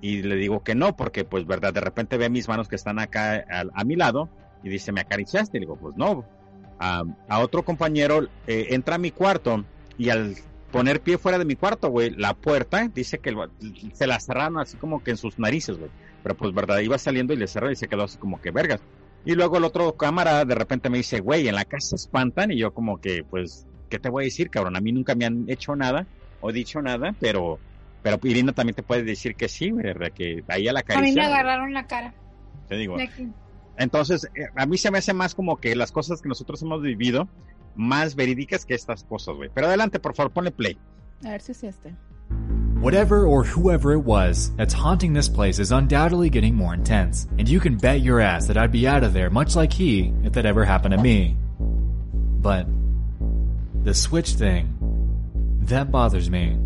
y 0.00 0.22
le 0.22 0.36
digo 0.36 0.62
que 0.62 0.74
no 0.76 0.94
porque 0.96 1.24
pues 1.24 1.44
verdad 1.46 1.72
de 1.74 1.80
repente 1.80 2.16
ve 2.18 2.28
mis 2.30 2.46
manos 2.48 2.68
que 2.68 2.76
están 2.76 2.98
acá 3.00 3.44
a, 3.50 3.64
a 3.74 3.84
mi 3.84 3.96
lado 3.96 4.28
y 4.62 4.68
dice 4.68 4.92
me 4.92 5.00
acariciaste 5.00 5.56
y 5.56 5.60
le 5.60 5.66
digo 5.66 5.76
pues 5.76 5.96
no 5.96 6.24
a, 6.78 7.02
otro 7.40 7.64
compañero 7.64 8.28
eh, 8.46 8.66
entra 8.70 8.94
a 8.94 8.98
mi 8.98 9.10
cuarto 9.10 9.64
y 9.98 10.10
al 10.10 10.36
poner 10.70 11.00
pie 11.00 11.18
fuera 11.18 11.38
de 11.38 11.44
mi 11.44 11.56
cuarto 11.56 11.88
güey 11.88 12.10
la 12.10 12.34
puerta 12.34 12.86
dice 12.94 13.18
que 13.18 13.34
se 13.92 14.06
la 14.06 14.20
cerraron 14.20 14.58
así 14.60 14.76
como 14.76 15.02
que 15.02 15.12
en 15.12 15.16
sus 15.16 15.38
narices 15.40 15.78
güey 15.78 15.90
pero 16.22 16.36
pues 16.36 16.54
verdad 16.54 16.78
iba 16.78 16.98
saliendo 16.98 17.32
y 17.32 17.36
le 17.36 17.46
cerró 17.46 17.70
y 17.70 17.76
se 17.76 17.88
quedó 17.88 18.04
así 18.04 18.18
como 18.18 18.40
que 18.40 18.50
vergas 18.50 18.80
y 19.24 19.34
luego 19.34 19.56
el 19.56 19.64
otro 19.64 19.96
cámara 19.96 20.44
de 20.44 20.54
repente 20.54 20.90
me 20.90 20.98
dice, 20.98 21.20
güey, 21.20 21.46
en 21.46 21.54
la 21.54 21.64
casa 21.64 21.94
espantan. 21.96 22.50
Y 22.50 22.58
yo 22.58 22.74
como 22.74 23.00
que, 23.00 23.24
pues, 23.24 23.66
¿qué 23.88 23.98
te 23.98 24.08
voy 24.08 24.24
a 24.24 24.26
decir, 24.26 24.50
cabrón? 24.50 24.76
A 24.76 24.80
mí 24.80 24.92
nunca 24.92 25.14
me 25.14 25.24
han 25.24 25.44
hecho 25.48 25.76
nada 25.76 26.06
o 26.40 26.50
dicho 26.50 26.82
nada, 26.82 27.14
pero, 27.20 27.60
pero 28.02 28.18
Irina 28.24 28.52
también 28.52 28.74
te 28.74 28.82
puede 28.82 29.04
decir 29.04 29.36
que 29.36 29.48
sí, 29.48 29.70
¿verdad? 29.70 30.10
Que 30.12 30.42
ahí 30.48 30.66
a 30.66 30.72
la 30.72 30.82
A 30.88 31.00
mí 31.00 31.12
me 31.12 31.24
agarraron 31.24 31.72
la 31.72 31.86
cara. 31.86 32.14
Te 32.68 32.76
digo. 32.76 32.96
Entonces, 33.78 34.28
eh, 34.34 34.48
a 34.56 34.66
mí 34.66 34.76
se 34.76 34.90
me 34.90 34.98
hace 34.98 35.12
más 35.12 35.34
como 35.34 35.56
que 35.58 35.76
las 35.76 35.92
cosas 35.92 36.20
que 36.20 36.28
nosotros 36.28 36.60
hemos 36.62 36.82
vivido, 36.82 37.28
más 37.76 38.16
verídicas 38.16 38.66
que 38.66 38.74
estas 38.74 39.04
cosas, 39.04 39.36
güey. 39.36 39.50
Pero 39.54 39.68
adelante, 39.68 40.00
por 40.00 40.16
favor, 40.16 40.32
ponle 40.32 40.50
play. 40.50 40.76
A 41.24 41.30
ver 41.30 41.40
si 41.40 41.52
es 41.52 41.62
este. 41.62 41.94
Whatever 42.82 43.26
or 43.28 43.44
whoever 43.44 43.92
it 43.92 44.00
was 44.00 44.50
that's 44.56 44.74
haunting 44.74 45.12
this 45.12 45.28
place 45.28 45.60
is 45.60 45.70
undoubtedly 45.70 46.28
getting 46.30 46.56
more 46.56 46.74
intense, 46.74 47.28
and 47.38 47.48
you 47.48 47.60
can 47.60 47.76
bet 47.76 48.00
your 48.00 48.18
ass 48.18 48.48
that 48.48 48.56
I'd 48.56 48.72
be 48.72 48.88
out 48.88 49.04
of 49.04 49.12
there 49.12 49.30
much 49.30 49.54
like 49.54 49.72
he 49.72 50.12
if 50.24 50.32
that 50.32 50.46
ever 50.46 50.64
happened 50.64 50.90
to 50.90 51.00
me. 51.00 51.36
But 51.60 52.66
the 53.84 53.94
switch 53.94 54.30
thing, 54.30 54.76
that 55.60 55.92
bothers 55.92 56.28
me. 56.28 56.58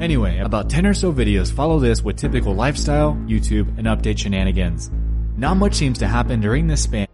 Anyway, 0.00 0.38
about 0.38 0.70
10 0.70 0.86
or 0.86 0.94
so 0.94 1.12
videos 1.12 1.52
follow 1.52 1.80
this 1.80 2.04
with 2.04 2.16
typical 2.16 2.54
lifestyle, 2.54 3.14
YouTube, 3.26 3.66
and 3.78 3.88
update 3.88 4.16
shenanigans. 4.16 4.92
Not 5.36 5.56
much 5.56 5.74
seems 5.74 5.98
to 5.98 6.06
happen 6.06 6.40
during 6.40 6.68
this 6.68 6.84
span. 6.84 7.08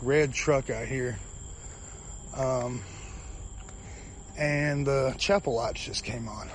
red 0.00 0.32
truck 0.32 0.70
out 0.70 0.86
here. 0.86 1.18
Um, 2.36 2.84
and 4.38 4.86
the 4.86 5.14
chapel 5.18 5.54
lights 5.54 5.84
just 5.84 6.04
came 6.04 6.28
on. 6.28 6.48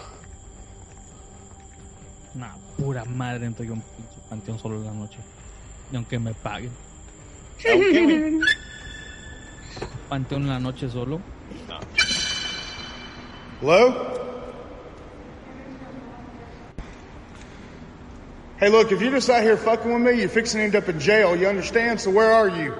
Una 2.36 2.52
pura 2.78 3.06
madre 3.06 3.46
entro 3.46 3.64
yo 3.66 3.74
a 3.74 3.76
un 3.76 3.82
pinche 3.82 4.20
panteón 4.30 4.60
solo 4.60 4.76
en 4.78 4.86
la 4.86 4.94
noche. 4.94 5.20
Y 5.92 5.96
aunque 5.96 6.18
me 6.20 6.34
paguen. 6.34 6.72
Panteón 10.10 10.44
en 10.44 10.50
la 10.50 10.60
noche 10.60 10.90
solo. 10.90 11.22
Hello? 13.60 14.10
Hey, 18.58 18.70
look, 18.70 18.92
if 18.92 19.02
you're 19.02 19.12
just 19.12 19.30
out 19.30 19.44
here 19.44 19.58
fucking 19.58 19.92
with 19.92 20.02
me, 20.02 20.20
you're 20.20 20.30
fixing 20.30 20.60
to 20.60 20.64
end 20.66 20.76
up 20.76 20.88
in 20.88 21.00
jail. 21.00 21.36
You 21.36 21.48
understand? 21.48 22.00
So 22.00 22.12
where 22.12 22.32
are 22.32 22.48
you? 22.48 22.74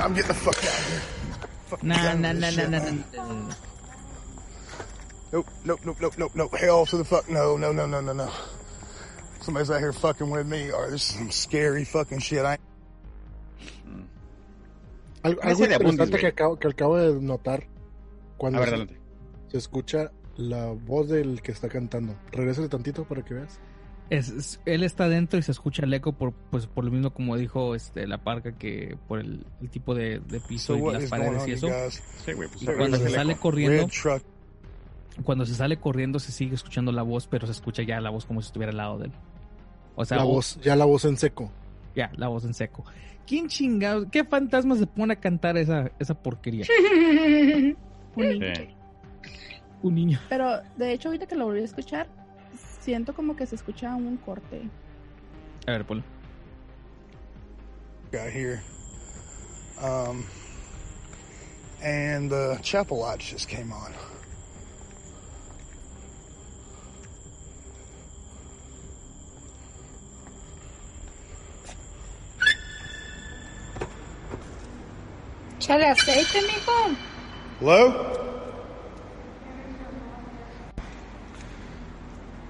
I'm 0.00 0.14
getting 0.14 0.28
the 0.28 0.34
fuck 0.34 0.56
out 0.56 0.64
of 0.64 0.88
here. 0.88 1.02
Nah, 1.82 2.14
nah, 2.14 2.32
nah, 2.32 2.50
nah, 2.50 2.66
nah, 2.66 2.78
nah. 2.78 3.54
Nope, 5.32 5.46
nope, 5.64 5.80
nope, 5.84 6.00
nope, 6.00 6.18
nope, 6.18 6.32
nope. 6.34 6.54
Hell 6.58 6.86
to 6.86 6.96
the 6.96 7.04
fuck 7.04 7.28
no, 7.28 7.56
no, 7.56 7.72
no, 7.72 7.86
no, 7.86 8.00
no, 8.00 8.12
no. 8.12 8.30
Somebody's 9.40 9.70
out 9.70 9.80
here 9.80 9.92
fucking 9.92 10.30
with 10.30 10.46
me, 10.46 10.72
or 10.72 10.90
this 10.90 11.10
is 11.10 11.16
some 11.16 11.30
scary 11.30 11.84
fucking 11.84 12.20
shit. 12.20 12.44
I 12.44 12.58
algo 15.24 15.64
interesante 15.64 16.18
que 16.18 16.28
acabo, 16.28 16.58
que 16.58 16.68
acabo 16.68 16.96
de 16.96 17.20
notar 17.20 17.66
cuando 18.38 18.60
ver, 18.60 18.88
se, 18.88 18.96
se 19.50 19.58
escucha 19.58 20.12
la 20.36 20.66
voz 20.66 21.08
del 21.08 21.42
que 21.42 21.52
está 21.52 21.68
cantando. 21.68 22.14
Regrésale 22.32 22.68
tantito 22.68 23.04
para 23.04 23.22
que 23.24 23.34
veas. 23.34 23.58
Es, 24.10 24.30
es- 24.30 24.60
él 24.64 24.84
está 24.84 25.08
dentro 25.08 25.38
y 25.38 25.42
se 25.42 25.52
escucha 25.52 25.84
el 25.84 25.92
eco 25.92 26.12
por 26.12 26.32
pues 26.32 26.66
por 26.66 26.84
lo 26.84 26.90
mismo 26.90 27.12
como 27.12 27.36
dijo 27.36 27.74
este 27.74 28.06
la 28.06 28.16
parca 28.18 28.52
que 28.52 28.96
por 29.06 29.18
el, 29.20 29.44
el 29.60 29.68
tipo 29.68 29.94
de, 29.94 30.20
de 30.20 30.40
piso 30.40 30.78
So 30.78 30.90
y 30.90 30.94
las 30.94 31.10
paredes 31.10 31.46
y 31.46 31.52
eso. 31.52 31.66
guys? 31.68 32.02
Sí, 32.24 32.32
güey, 32.32 32.48
pues, 32.48 32.62
Y 32.62 32.66
cuando 32.66 32.96
se 32.96 33.10
sale 33.10 33.32
eco. 33.32 33.40
corriendo, 33.42 33.86
cuando 35.24 35.44
se 35.44 35.54
sale 35.54 35.76
corriendo 35.78 36.18
se 36.18 36.32
sigue 36.32 36.54
escuchando 36.54 36.90
la 36.92 37.02
voz, 37.02 37.26
pero 37.26 37.46
se 37.46 37.52
escucha 37.52 37.82
ya 37.82 38.00
la 38.00 38.10
voz 38.10 38.24
como 38.24 38.40
si 38.40 38.46
estuviera 38.46 38.70
al 38.70 38.76
lado 38.78 38.98
de 38.98 39.06
él. 39.06 39.12
O 39.96 40.04
sea, 40.04 40.16
la 40.18 40.24
voz, 40.24 40.58
ya 40.62 40.76
la 40.76 40.84
voz 40.84 41.04
en 41.04 41.16
seco. 41.16 41.50
ya, 41.94 42.10
la 42.16 42.28
voz 42.28 42.44
en 42.44 42.54
seco. 42.54 42.84
¿Quién 43.26 43.48
chingados? 43.48 44.06
¿Qué 44.10 44.24
fantasma 44.24 44.74
se 44.76 44.86
pone 44.86 45.12
a 45.12 45.16
cantar 45.16 45.58
esa, 45.58 45.90
esa 45.98 46.14
porquería? 46.14 46.64
Un 48.14 48.28
niño. 48.30 48.46
Un 49.82 49.94
niño. 49.94 50.18
Pero 50.30 50.62
de 50.76 50.92
hecho, 50.92 51.08
ahorita 51.08 51.26
que 51.26 51.34
lo 51.34 51.44
volví 51.46 51.60
a 51.60 51.64
escuchar, 51.64 52.08
siento 52.88 53.12
como 53.12 53.36
que 53.36 53.44
se 53.44 53.54
escucha 53.54 53.94
un 53.94 54.16
corte. 54.16 54.62
A 55.66 55.72
ver, 55.72 55.84
ponlo. 55.84 56.02
out 58.14 58.30
here. 58.30 58.62
Um, 59.78 60.24
and 61.82 62.30
the 62.30 62.58
chapel 62.62 63.00
lights 63.00 63.30
just 63.30 63.46
came 63.46 63.70
on. 63.72 63.92
Chale 75.60 75.90
aceite, 75.90 76.40
mijo. 76.48 76.96
Hello? 77.60 78.37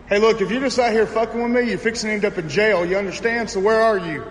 Hey, 0.08 0.18
look, 0.18 0.40
if 0.40 0.50
you're 0.50 0.60
just 0.60 0.78
out 0.78 0.92
here 0.92 1.06
fucking 1.06 1.42
with 1.42 1.52
me, 1.52 1.68
you're 1.70 1.78
fixing 1.78 2.08
to 2.08 2.14
end 2.14 2.24
up 2.24 2.38
in 2.38 2.48
jail. 2.48 2.84
You 2.86 2.96
understand? 2.96 3.50
So 3.50 3.60
where 3.60 3.80
are 3.80 3.98
you? 3.98 4.24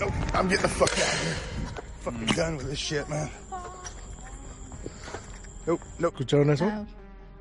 Nope, 0.00 0.12
I'm 0.34 0.48
getting 0.48 0.62
the 0.62 0.68
fuck 0.68 0.90
out 0.90 0.98
of 0.98 1.22
here. 1.22 1.36
Fucking 2.00 2.26
done 2.36 2.56
with 2.56 2.70
this 2.70 2.78
shit, 2.78 3.08
man. 3.08 3.28
Nope, 5.66 5.80
nope. 5.98 6.14
¿Escucharon 6.14 6.50
eso? 6.50 6.64
Ah, 6.66 6.84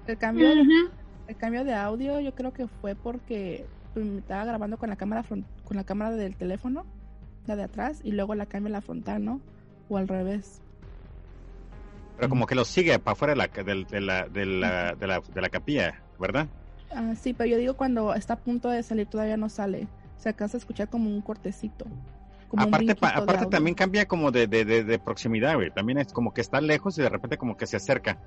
el 0.08 0.18
cambio, 0.18 0.50
el 1.28 1.38
cambio 1.38 1.64
de 1.64 1.74
audio, 1.74 2.20
yo 2.20 2.34
creo 2.36 2.52
que 2.54 2.68
fue 2.82 2.96
porque 2.96 3.66
me 3.96 4.20
estaba 4.20 4.46
grabando 4.46 4.78
con 4.78 4.90
la 4.90 4.96
cámara 4.96 5.24
fron- 5.24 5.46
con 5.66 5.78
la 5.78 5.84
cámara 5.84 6.12
del 6.16 6.36
teléfono, 6.36 6.86
la 7.46 7.56
de 7.56 7.64
atrás, 7.64 8.00
y 8.04 8.12
luego 8.12 8.36
la 8.36 8.46
cambio 8.46 8.70
a 8.70 8.74
la 8.74 8.82
frontal, 8.82 9.24
¿no? 9.24 9.40
O 9.90 9.98
al 9.98 10.08
revés. 10.08 10.62
Pero 12.18 12.30
como 12.30 12.46
que 12.48 12.56
lo 12.56 12.66
sigue 12.66 12.98
para 13.00 13.14
afuera 13.14 13.34
de 13.34 13.38
la, 13.38 13.48
de, 13.48 14.02
la, 14.02 14.28
de, 14.28 14.46
la, 14.46 14.96
de, 14.96 15.08
la, 15.08 15.22
de 15.22 15.42
la 15.42 15.50
capilla, 15.50 16.02
¿verdad? 16.20 16.48
Ah, 16.92 17.14
sí, 17.16 17.34
pero 17.34 17.50
yo 17.50 17.58
digo 17.58 17.76
cuando 17.76 18.14
está 18.14 18.34
a 18.34 18.38
punto 18.38 18.70
de 18.70 18.82
salir 18.84 19.08
todavía 19.08 19.38
no 19.38 19.50
sale. 19.50 19.88
Se 20.18 20.30
alcanza 20.30 20.58
a 20.58 20.60
escuchar 20.60 20.90
como 20.90 21.10
un 21.10 21.22
cortecito. 21.22 21.86
Como 22.48 22.64
un 22.64 22.70
aparte, 22.70 22.96
pa- 22.96 23.08
brinquito 23.10 23.18
de 23.18 23.24
aparte 23.24 23.46
también 23.52 23.76
cambia 23.76 24.06
como 24.08 24.32
de, 24.32 24.48
de, 24.48 24.66
de, 24.66 24.84
de 24.84 25.00
proximidad, 25.00 25.56
güey. 25.56 25.70
También 25.70 26.00
es 26.00 26.12
como 26.12 26.34
que 26.34 26.42
está 26.42 26.60
lejos 26.60 26.98
y 26.98 27.02
de 27.02 27.10
repente 27.10 27.38
como 27.38 27.56
que 27.56 27.68
se 27.68 27.78
acerca. 27.78 28.18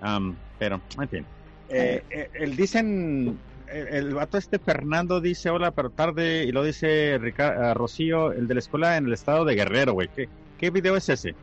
Am, 0.00 0.34
pero, 0.58 0.80
en 1.00 1.08
fin. 1.08 1.24
Eh, 1.68 2.02
eh, 2.10 2.30
el 2.34 2.56
dicen, 2.56 3.38
el, 3.70 3.88
el 3.88 4.14
vato 4.14 4.38
este 4.38 4.58
Fernando 4.58 5.20
dice 5.20 5.50
hola, 5.50 5.70
pero 5.70 5.90
tarde, 5.90 6.44
y 6.44 6.52
lo 6.52 6.64
dice 6.64 7.18
Rica- 7.20 7.70
ah, 7.70 7.74
Rocío, 7.74 8.32
el 8.32 8.48
de 8.48 8.54
la 8.54 8.60
escuela 8.60 8.96
en 8.96 9.06
el 9.06 9.12
estado 9.12 9.44
de 9.44 9.54
Guerrero, 9.54 9.92
güey. 9.92 10.08
¿Qué, 10.08 10.28
¿Qué 10.58 10.70
video 10.70 10.96
es 10.96 11.08
ese? 11.08 11.34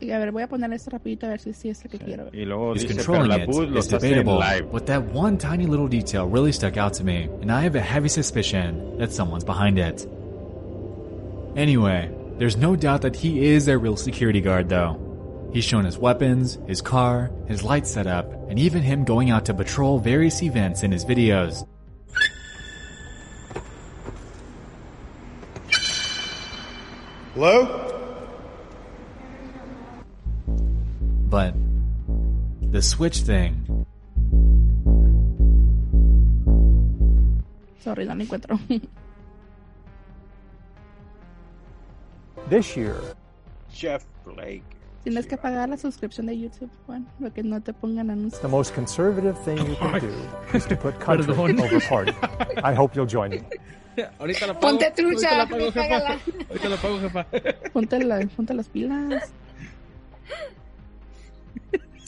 Y 0.00 0.10
a 0.12 0.18
ver, 0.18 0.32
voy 0.32 0.42
a 0.42 0.48
poner 0.48 0.72
esto 0.72 0.90
rapidito 0.90 1.26
a 1.26 1.30
ver 1.30 1.40
si, 1.40 1.52
si 1.52 1.68
es 1.68 1.84
el 1.84 1.90
que 1.90 1.98
quiero. 1.98 2.30
Y 2.32 2.46
luego 2.46 2.74
Is 2.74 2.82
dice, 2.82 2.94
controlling 2.94 3.32
it 3.32 3.46
bus 3.46 3.56
lo 3.56 3.78
is 3.78 3.88
debatable, 3.88 4.40
but 4.72 4.86
that 4.86 5.02
one 5.12 5.36
tiny 5.36 5.66
little 5.66 5.88
detail 5.88 6.26
really 6.26 6.52
stuck 6.52 6.78
out 6.78 6.94
to 6.94 7.04
me, 7.04 7.28
and 7.42 7.52
I 7.52 7.60
have 7.62 7.76
a 7.76 7.82
heavy 7.82 8.08
suspicion 8.08 8.96
that 8.98 9.12
someone's 9.12 9.44
behind 9.44 9.78
it. 9.78 10.06
Anyway, 11.54 12.10
there's 12.38 12.56
no 12.56 12.76
doubt 12.76 13.02
that 13.02 13.14
he 13.14 13.44
is 13.44 13.68
a 13.68 13.76
real 13.76 13.96
security 13.96 14.40
guard, 14.40 14.70
though. 14.70 14.96
He's 15.52 15.64
shown 15.64 15.84
his 15.84 15.98
weapons, 15.98 16.58
his 16.66 16.80
car, 16.80 17.30
his 17.46 17.62
light 17.62 17.86
setup, 17.86 18.32
and 18.48 18.58
even 18.58 18.82
him 18.82 19.04
going 19.04 19.30
out 19.30 19.44
to 19.46 19.54
patrol 19.54 19.98
various 19.98 20.42
events 20.42 20.82
in 20.82 20.92
his 20.92 21.04
videos. 21.04 21.66
Hello? 27.34 27.89
But 31.30 31.54
the 32.72 32.82
switch 32.82 33.20
thing, 33.22 33.86
Sorry, 37.80 38.04
no 38.04 38.14
lo 38.14 38.22
encuentro. 38.24 38.58
This 42.48 42.76
year, 42.76 42.96
Jeff 43.72 44.04
Blake. 44.24 44.64
Tienes 45.04 45.26
que 45.26 45.36
pagar 45.38 45.68
la 45.70 45.76
suscripción 45.78 46.26
de 46.26 46.36
YouTube, 46.38 46.68
Juan, 46.86 47.06
para 47.18 47.30
que 47.32 47.42
no 47.42 47.60
te 47.62 47.72
pongan 47.72 48.10
anuncios. 48.10 48.42
the 48.42 48.48
most 48.48 48.74
conservative 48.74 49.38
thing 49.44 49.56
you 49.56 49.76
can 49.76 49.98
do 50.00 50.12
is 50.54 50.66
to 50.66 50.76
put 50.76 50.98
country 51.00 51.32
Perdón. 51.32 51.58
over 51.60 51.80
party. 51.80 52.12
I 52.62 52.74
hope 52.74 52.94
you'll 52.94 53.06
join 53.06 53.30
me. 53.30 53.40
Ahorita 54.18 54.46
la 54.46 54.54
pago. 54.54 54.60
Ponte 54.60 54.90
trucha, 54.90 55.28
Ahorita 55.30 55.36
la 55.38 55.46
pago, 55.46 55.70
jefa. 55.72 56.18
Ahorita 56.50 56.68
la 56.68 56.76
pago, 56.76 56.98
jefa. 57.00 57.24
Ponte, 57.72 57.98
la- 58.04 58.26
ponte 58.36 58.52
las 58.54 58.68
pilas. 58.68 59.30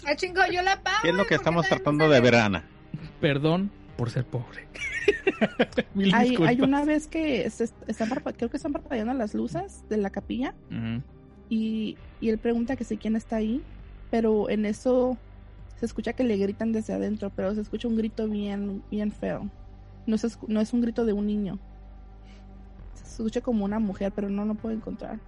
Ah, 0.06 0.16
chingo, 0.16 0.40
yo 0.50 0.62
la 0.62 0.82
pago. 0.82 0.96
¿Qué 1.02 1.08
es 1.10 1.14
lo 1.14 1.22
que 1.24 1.24
¿por 1.24 1.28
qué 1.28 1.34
estamos 1.36 1.68
tratando 1.68 2.08
de 2.08 2.20
ver, 2.20 2.34
Ana? 2.36 2.64
Perdón 3.20 3.70
por 3.96 4.10
ser 4.10 4.24
pobre. 4.24 4.66
Mil 5.94 6.12
Hay, 6.14 6.60
una 6.60 6.84
vez 6.84 7.06
que 7.06 7.48
se 7.50 7.64
est- 7.64 7.74
están 7.88 8.08
parpa- 8.08 8.34
creo 8.36 8.50
que 8.50 8.56
están 8.56 8.72
parpadeando 8.72 9.12
las 9.14 9.34
luces 9.34 9.84
de 9.88 9.96
la 9.96 10.10
capilla 10.10 10.54
y, 11.48 11.96
y 12.20 12.28
él 12.30 12.38
pregunta 12.38 12.76
que 12.76 12.84
si 12.84 12.96
quién 12.96 13.16
está 13.16 13.36
ahí, 13.36 13.62
pero 14.10 14.48
en 14.48 14.64
eso 14.66 15.16
se 15.78 15.86
escucha 15.86 16.12
que 16.14 16.24
le 16.24 16.36
gritan 16.36 16.72
desde 16.72 16.92
adentro, 16.94 17.30
pero 17.34 17.54
se 17.54 17.60
escucha 17.60 17.88
un 17.88 17.96
grito 17.96 18.26
bien, 18.28 18.82
bien 18.90 19.12
feo. 19.12 19.48
No, 20.06 20.16
escu- 20.16 20.46
no 20.48 20.60
es 20.60 20.72
un 20.72 20.80
grito 20.80 21.04
de 21.04 21.12
un 21.12 21.26
niño. 21.26 21.58
Se 22.94 23.10
escucha 23.22 23.40
como 23.40 23.64
una 23.64 23.78
mujer, 23.78 24.12
pero 24.14 24.30
no 24.30 24.44
lo 24.44 24.54
puedo 24.54 24.74
encontrar. 24.74 25.18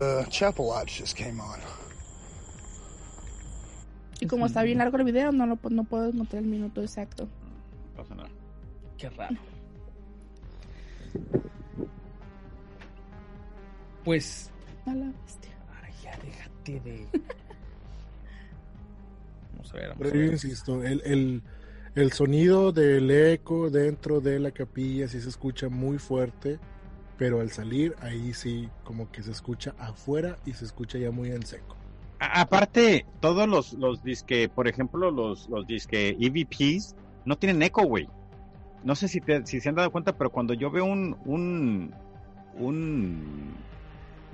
Uh, 0.00 0.24
Chapel 0.28 0.66
just 0.86 1.16
came 1.16 1.40
on. 1.40 1.58
Y 4.20 4.26
como 4.26 4.46
está 4.46 4.62
bien 4.62 4.78
largo 4.78 4.96
el 4.98 5.04
video, 5.04 5.32
no, 5.32 5.46
lo, 5.46 5.58
no 5.70 5.84
puedo 5.84 6.08
encontrar 6.08 6.42
el 6.42 6.48
minuto 6.48 6.80
exacto. 6.82 7.24
No 7.24 8.02
pasa 8.02 8.14
nada. 8.14 8.28
Qué 8.96 9.10
raro. 9.10 9.36
Pues. 14.04 14.50
A 14.86 14.94
la 14.94 15.06
bestia. 15.24 15.52
Ay, 15.82 15.92
ya 16.02 16.16
déjate 16.24 16.80
de. 16.80 17.06
Vamos 19.52 19.72
a 19.72 19.76
ver. 19.76 19.88
Vamos 19.90 19.98
Pero 19.98 20.10
a 20.10 20.14
yo 20.14 20.20
ver. 20.20 20.32
insisto, 20.32 20.82
el, 20.84 21.02
el, 21.04 21.42
el 21.94 22.12
sonido 22.12 22.72
del 22.72 23.10
eco 23.10 23.70
dentro 23.70 24.20
de 24.20 24.38
la 24.38 24.50
capilla 24.52 25.08
sí 25.08 25.20
se 25.20 25.28
escucha 25.28 25.68
muy 25.68 25.98
fuerte, 25.98 26.58
pero 27.18 27.40
al 27.40 27.50
salir 27.50 27.94
ahí 28.00 28.32
sí 28.32 28.68
como 28.84 29.10
que 29.10 29.22
se 29.22 29.32
escucha 29.32 29.74
afuera 29.78 30.38
y 30.46 30.52
se 30.52 30.64
escucha 30.64 30.98
ya 30.98 31.10
muy 31.10 31.30
en 31.30 31.44
seco. 31.44 31.75
Aparte, 32.18 33.04
todos 33.20 33.46
los, 33.48 33.72
los 33.74 34.02
disque, 34.02 34.48
por 34.48 34.68
ejemplo, 34.68 35.10
los, 35.10 35.48
los 35.48 35.66
disque 35.66 36.16
EVPs 36.18 36.96
no 37.24 37.36
tienen 37.36 37.62
eco, 37.62 37.82
güey. 37.84 38.08
No 38.84 38.94
sé 38.94 39.08
si, 39.08 39.20
te- 39.20 39.44
si 39.46 39.60
se 39.60 39.68
han 39.68 39.74
dado 39.74 39.90
cuenta, 39.90 40.12
pero 40.16 40.30
cuando 40.30 40.54
yo 40.54 40.70
veo 40.70 40.84
un, 40.84 41.16
un, 41.24 41.92
un 42.58 43.54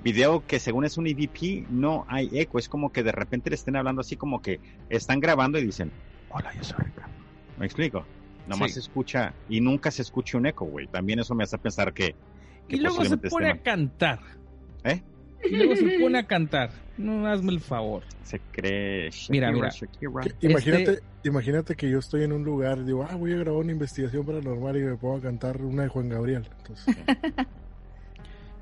video 0.03 0.45
que 0.45 0.59
según 0.59 0.85
es 0.85 0.97
un 0.97 1.07
EVP, 1.07 1.65
no 1.69 2.05
hay 2.07 2.29
eco. 2.33 2.59
Es 2.59 2.69
como 2.69 2.91
que 2.91 3.03
de 3.03 3.11
repente 3.11 3.49
le 3.49 3.55
estén 3.55 3.75
hablando 3.75 4.01
así 4.01 4.15
como 4.15 4.41
que 4.41 4.59
están 4.89 5.19
grabando 5.19 5.59
y 5.59 5.65
dicen, 5.65 5.91
hola, 6.29 6.53
yo 6.55 6.63
soy 6.63 6.85
Ricardo. 6.85 7.11
¿Me 7.57 7.65
explico? 7.65 8.05
Nomás 8.47 8.69
Sí. 8.69 8.73
se 8.75 8.79
escucha 8.81 9.33
y 9.49 9.61
nunca 9.61 9.89
se 9.91 10.01
escucha 10.01 10.37
un 10.37 10.45
eco, 10.45 10.65
güey. 10.65 10.87
También 10.87 11.19
eso 11.19 11.33
me 11.35 11.43
hace 11.45 11.57
pensar 11.57 11.93
que... 11.93 12.15
que 12.67 12.75
Y 12.75 12.79
luego 12.79 13.03
se 13.05 13.17
pone 13.17 13.49
a 13.49 13.61
cantar. 13.61 14.19
¿Eh? 14.83 15.01
Y 15.49 15.55
luego 15.55 15.75
se 15.75 15.99
pone 15.99 16.19
a 16.19 16.23
cantar. 16.27 16.71
No, 16.97 17.25
hazme 17.27 17.51
el 17.51 17.59
favor. 17.59 18.03
Se 18.23 18.39
cree... 18.51 19.09
Mira, 19.29 19.51
Shakira, 19.51 20.11
mira. 20.11 20.21
Que- 20.39 20.47
Imagínate, 20.47 20.83
Este- 20.93 21.03
imagínate 21.29 21.75
que 21.75 21.89
yo 21.89 21.99
estoy 21.99 22.23
en 22.23 22.31
un 22.33 22.43
lugar 22.43 22.77
y 22.79 22.83
digo, 22.83 23.05
ah, 23.09 23.15
voy 23.15 23.33
a 23.33 23.37
grabar 23.37 23.61
una 23.61 23.71
investigación 23.71 24.25
paranormal 24.25 24.77
y 24.77 24.81
me 24.83 24.95
pongo 24.97 25.17
a 25.17 25.21
cantar 25.21 25.61
una 25.61 25.83
de 25.83 25.89
Juan 25.89 26.09
Gabriel. 26.09 26.47
Entonces, 26.59 26.95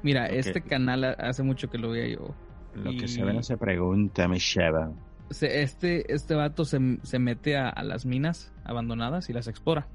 Mira, 0.03 0.25
este 0.27 0.61
canal 0.61 1.03
ha- 1.03 1.11
hace 1.11 1.43
mucho 1.43 1.69
que 1.69 1.77
lo 1.77 1.91
veía 1.91 2.15
yo. 2.15 2.33
Lo 2.73 2.91
que 2.91 3.07
se 3.07 3.23
ve 3.23 3.33
no 3.33 3.43
se 3.43 3.57
pregunta, 3.57 4.27
mi 4.27 4.37
chava. 4.39 4.91
se- 5.29 5.61
este, 5.61 6.11
este 6.11 6.33
vato 6.35 6.65
se, 6.65 6.79
se 7.03 7.19
mete 7.19 7.57
a, 7.57 7.69
a 7.69 7.83
las 7.83 8.05
minas 8.05 8.51
abandonadas 8.63 9.29
y 9.29 9.33
las 9.33 9.47
explora. 9.47 9.87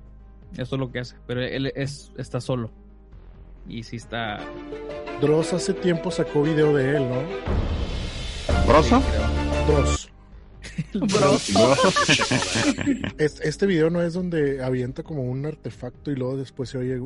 Eso 0.53 0.77
es 0.77 0.81
lo 0.81 0.93
que 0.93 1.01
hace. 1.01 1.17
Pero 1.27 1.43
él 1.43 1.73
es, 1.75 2.13
está 2.17 2.41
solo. 2.41 2.71
Y 3.69 3.83
sí 3.83 3.97
está. 3.97 4.39
Dross 5.21 5.53
hace 5.53 5.75
tiempo 5.75 6.11
sacó 6.11 6.43
video 6.43 6.75
de 6.75 6.97
él, 6.97 7.09
¿no? 7.09 7.23
¿Broso? 8.67 9.03
Dross. 9.67 10.11
Broso. 10.95 11.75
Es- 13.19 13.41
Este 13.41 13.67
video 13.67 13.91
no 13.91 14.03
es 14.03 14.15
donde 14.15 14.63
avienta 14.63 15.03
como 15.03 15.23
un 15.23 15.47
artefacto 15.47 16.11
y 16.11 16.17
luego 16.17 16.37
después 16.37 16.71
se 16.71 16.79
oye, 16.79 17.01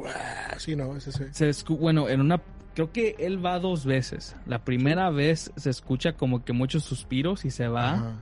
sí, 0.59 0.77
no, 0.77 0.97
es 0.97 1.07
ese. 1.07 1.32
Se 1.32 1.49
escu- 1.51 1.78
bueno, 1.78 2.09
en 2.09 2.20
una. 2.20 2.41
Creo 2.74 2.93
que 2.93 3.16
él 3.19 3.45
va 3.45 3.59
dos 3.59 3.85
veces. 3.85 4.37
La 4.47 4.65
primera 4.65 5.11
vez 5.11 5.53
se 5.57 5.70
escucha 5.70 6.12
como 6.12 6.45
que 6.45 6.53
muchos 6.53 6.85
suspiros 6.85 7.45
y 7.45 7.51
se 7.51 7.69
va. 7.69 7.93
Ajá. 7.95 8.12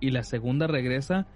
Y 0.00 0.10
la 0.10 0.22
segunda 0.24 0.66
regresa 0.66 1.26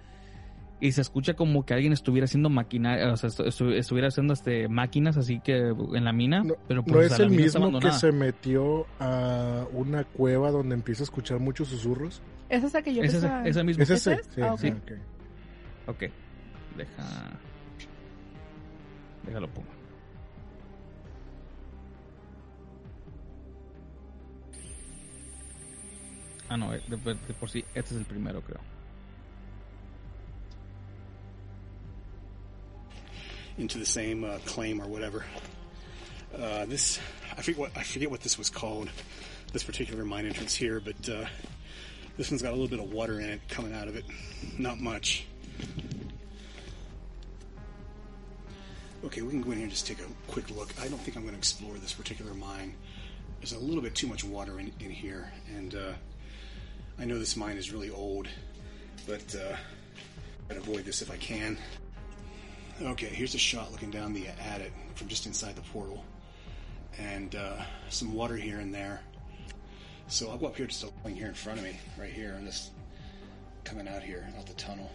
y 0.81 0.91
se 0.93 1.01
escucha 1.01 1.33
como 1.33 1.65
que 1.65 1.73
alguien 1.73 1.91
estuviera 1.93 2.25
haciendo 2.25 2.49
maquinaria, 2.49 3.11
o 3.11 3.17
sea, 3.17 3.29
estu- 3.29 3.45
estu- 3.45 3.73
estuviera 3.73 4.07
haciendo 4.07 4.33
este 4.33 4.67
máquinas 4.69 5.17
así 5.17 5.39
que 5.41 5.57
en 5.57 6.03
la 6.05 6.13
mina, 6.13 6.43
pero 6.67 6.83
pues, 6.83 6.93
¿No 6.93 6.99
o 6.99 7.01
es 7.03 7.13
sea, 7.13 7.25
el 7.25 7.31
mismo 7.31 7.79
que 7.79 7.91
se 7.91 8.11
metió 8.11 8.85
a 8.99 9.65
una 9.73 10.03
cueva 10.05 10.51
donde 10.51 10.75
empieza 10.75 11.03
a 11.03 11.05
escuchar 11.05 11.39
muchos 11.39 11.67
susurros? 11.67 12.21
¿Es 12.49 12.63
esa 12.63 12.81
que 12.81 12.93
yo 12.95 13.03
Es 13.03 13.11
pensaba? 13.11 13.45
ese 13.47 13.63
mismo. 13.63 13.83
¿Es 13.83 13.89
ese? 13.89 14.13
¿Ese 14.13 14.21
es? 14.21 14.27
Sí, 14.35 14.41
Ah, 14.41 14.53
ok. 14.53 14.59
sí, 14.59 14.67
ok. 14.69 14.91
Ok. 15.87 15.99
Deja. 16.77 17.03
Déjalo 19.25 19.47
pongo. 19.49 19.67
Ah, 26.47 26.57
no, 26.57 26.71
de, 26.71 26.79
de- 26.87 27.13
de 27.13 27.33
por 27.39 27.49
sí, 27.49 27.63
este 27.75 27.93
es 27.93 27.99
el 27.99 28.05
primero, 28.05 28.41
creo. 28.41 28.59
Into 33.59 33.77
the 33.77 33.85
same 33.85 34.23
uh, 34.23 34.39
claim 34.45 34.81
or 34.81 34.87
whatever. 34.87 35.25
Uh, 36.33 36.65
this, 36.65 36.99
I 37.37 37.41
forget 37.41 37.59
what 37.59 37.71
I 37.75 37.83
forget 37.83 38.09
what 38.09 38.21
this 38.21 38.37
was 38.37 38.49
called, 38.49 38.89
this 39.51 39.63
particular 39.63 40.05
mine 40.05 40.25
entrance 40.25 40.55
here, 40.55 40.79
but 40.79 41.09
uh, 41.09 41.25
this 42.17 42.31
one's 42.31 42.41
got 42.41 42.49
a 42.49 42.55
little 42.55 42.67
bit 42.67 42.79
of 42.79 42.91
water 42.91 43.19
in 43.19 43.29
it 43.29 43.41
coming 43.49 43.73
out 43.73 43.87
of 43.87 43.95
it, 43.95 44.05
not 44.57 44.79
much. 44.79 45.25
Okay, 49.03 49.21
we 49.21 49.29
can 49.29 49.41
go 49.41 49.51
in 49.51 49.57
here 49.57 49.63
and 49.63 49.71
just 49.71 49.87
take 49.87 49.99
a 49.99 50.31
quick 50.31 50.49
look. 50.55 50.73
I 50.81 50.87
don't 50.87 50.99
think 50.99 51.15
I'm 51.15 51.23
going 51.23 51.33
to 51.33 51.39
explore 51.39 51.73
this 51.75 51.93
particular 51.93 52.33
mine. 52.33 52.75
There's 53.39 53.53
a 53.53 53.59
little 53.59 53.81
bit 53.81 53.95
too 53.95 54.07
much 54.07 54.23
water 54.23 54.59
in, 54.59 54.71
in 54.79 54.91
here, 54.91 55.31
and 55.55 55.75
uh, 55.75 55.91
I 56.97 57.05
know 57.05 57.17
this 57.17 57.35
mine 57.37 57.57
is 57.57 57.71
really 57.71 57.89
old, 57.89 58.27
but 59.07 59.35
uh, 59.35 59.55
I'd 60.49 60.57
avoid 60.57 60.83
this 60.83 61.01
if 61.01 61.09
I 61.09 61.17
can. 61.17 61.57
Okay, 62.81 63.07
here's 63.07 63.35
a 63.35 63.39
shot 63.39 63.73
looking 63.73 63.91
down 63.91 64.13
the 64.13 64.29
attic 64.41 64.71
from 64.95 65.09
just 65.09 65.25
inside 65.25 65.53
the 65.57 65.61
portal. 65.61 66.01
And 66.97 67.35
uh, 67.35 67.57
some 67.89 68.13
water 68.13 68.37
here 68.37 68.59
and 68.59 68.73
there. 68.73 69.01
So 70.07 70.29
I'll 70.29 70.37
go 70.37 70.47
up 70.47 70.55
here 70.55 70.65
just 70.65 70.85
a 70.85 70.87
thing 71.03 71.13
here 71.13 71.27
in 71.27 71.33
front 71.33 71.59
of 71.59 71.65
me, 71.65 71.77
right 71.99 72.11
here, 72.11 72.35
and 72.37 72.47
this 72.47 72.71
coming 73.65 73.85
out 73.85 74.01
here, 74.01 74.25
out 74.37 74.45
the 74.45 74.53
tunnel. 74.53 74.89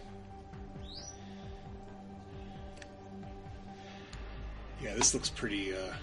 Yeah, 4.81 4.95
this 4.95 5.13
looks 5.13 5.29
pretty 5.29 5.71
uh, 5.71 5.93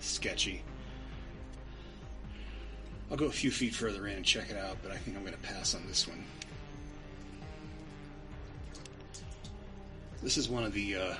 sketchy. 0.00 0.62
I'll 3.10 3.16
go 3.16 3.26
a 3.26 3.30
few 3.30 3.50
feet 3.50 3.74
further 3.74 4.06
in 4.06 4.16
and 4.16 4.24
check 4.26 4.50
it 4.50 4.58
out, 4.58 4.76
but 4.82 4.92
I 4.92 4.96
think 4.98 5.16
I'm 5.16 5.22
going 5.22 5.34
to 5.34 5.40
pass 5.40 5.74
on 5.74 5.86
this 5.86 6.06
one. 6.06 6.22
This 10.24 10.38
is 10.38 10.48
one 10.48 10.64
of 10.64 10.72
the 10.72 10.96
uh, 10.96 11.14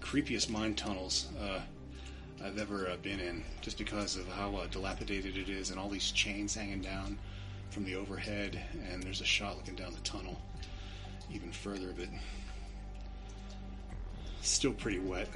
creepiest 0.00 0.48
mine 0.48 0.74
tunnels 0.74 1.28
uh, 1.38 1.60
I've 2.42 2.56
ever 2.56 2.88
uh, 2.88 2.96
been 2.96 3.20
in, 3.20 3.44
just 3.60 3.76
because 3.76 4.16
of 4.16 4.26
how 4.26 4.56
uh, 4.56 4.66
dilapidated 4.68 5.36
it 5.36 5.50
is 5.50 5.68
and 5.68 5.78
all 5.78 5.90
these 5.90 6.10
chains 6.10 6.54
hanging 6.54 6.80
down 6.80 7.18
from 7.68 7.84
the 7.84 7.94
overhead. 7.94 8.58
And 8.90 9.02
there's 9.02 9.20
a 9.20 9.26
shot 9.26 9.56
looking 9.56 9.74
down 9.74 9.92
the 9.92 10.00
tunnel 10.00 10.40
even 11.30 11.52
further, 11.52 11.92
but 11.94 12.08
still 14.40 14.72
pretty 14.72 15.00
wet. 15.00 15.28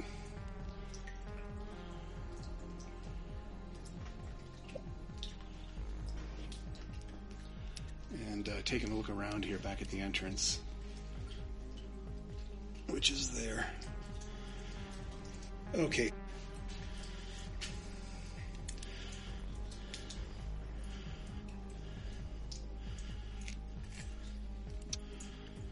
And 8.31 8.49
uh, 8.49 8.53
taking 8.65 8.91
a 8.91 8.95
look 8.95 9.11
around 9.11 9.45
here 9.45 9.59
back 9.59 9.83
at 9.83 9.89
the 9.89 9.99
entrance, 9.99 10.61
which 12.91 13.11
is 13.11 13.31
there. 13.31 13.65
Okay. 15.75 16.11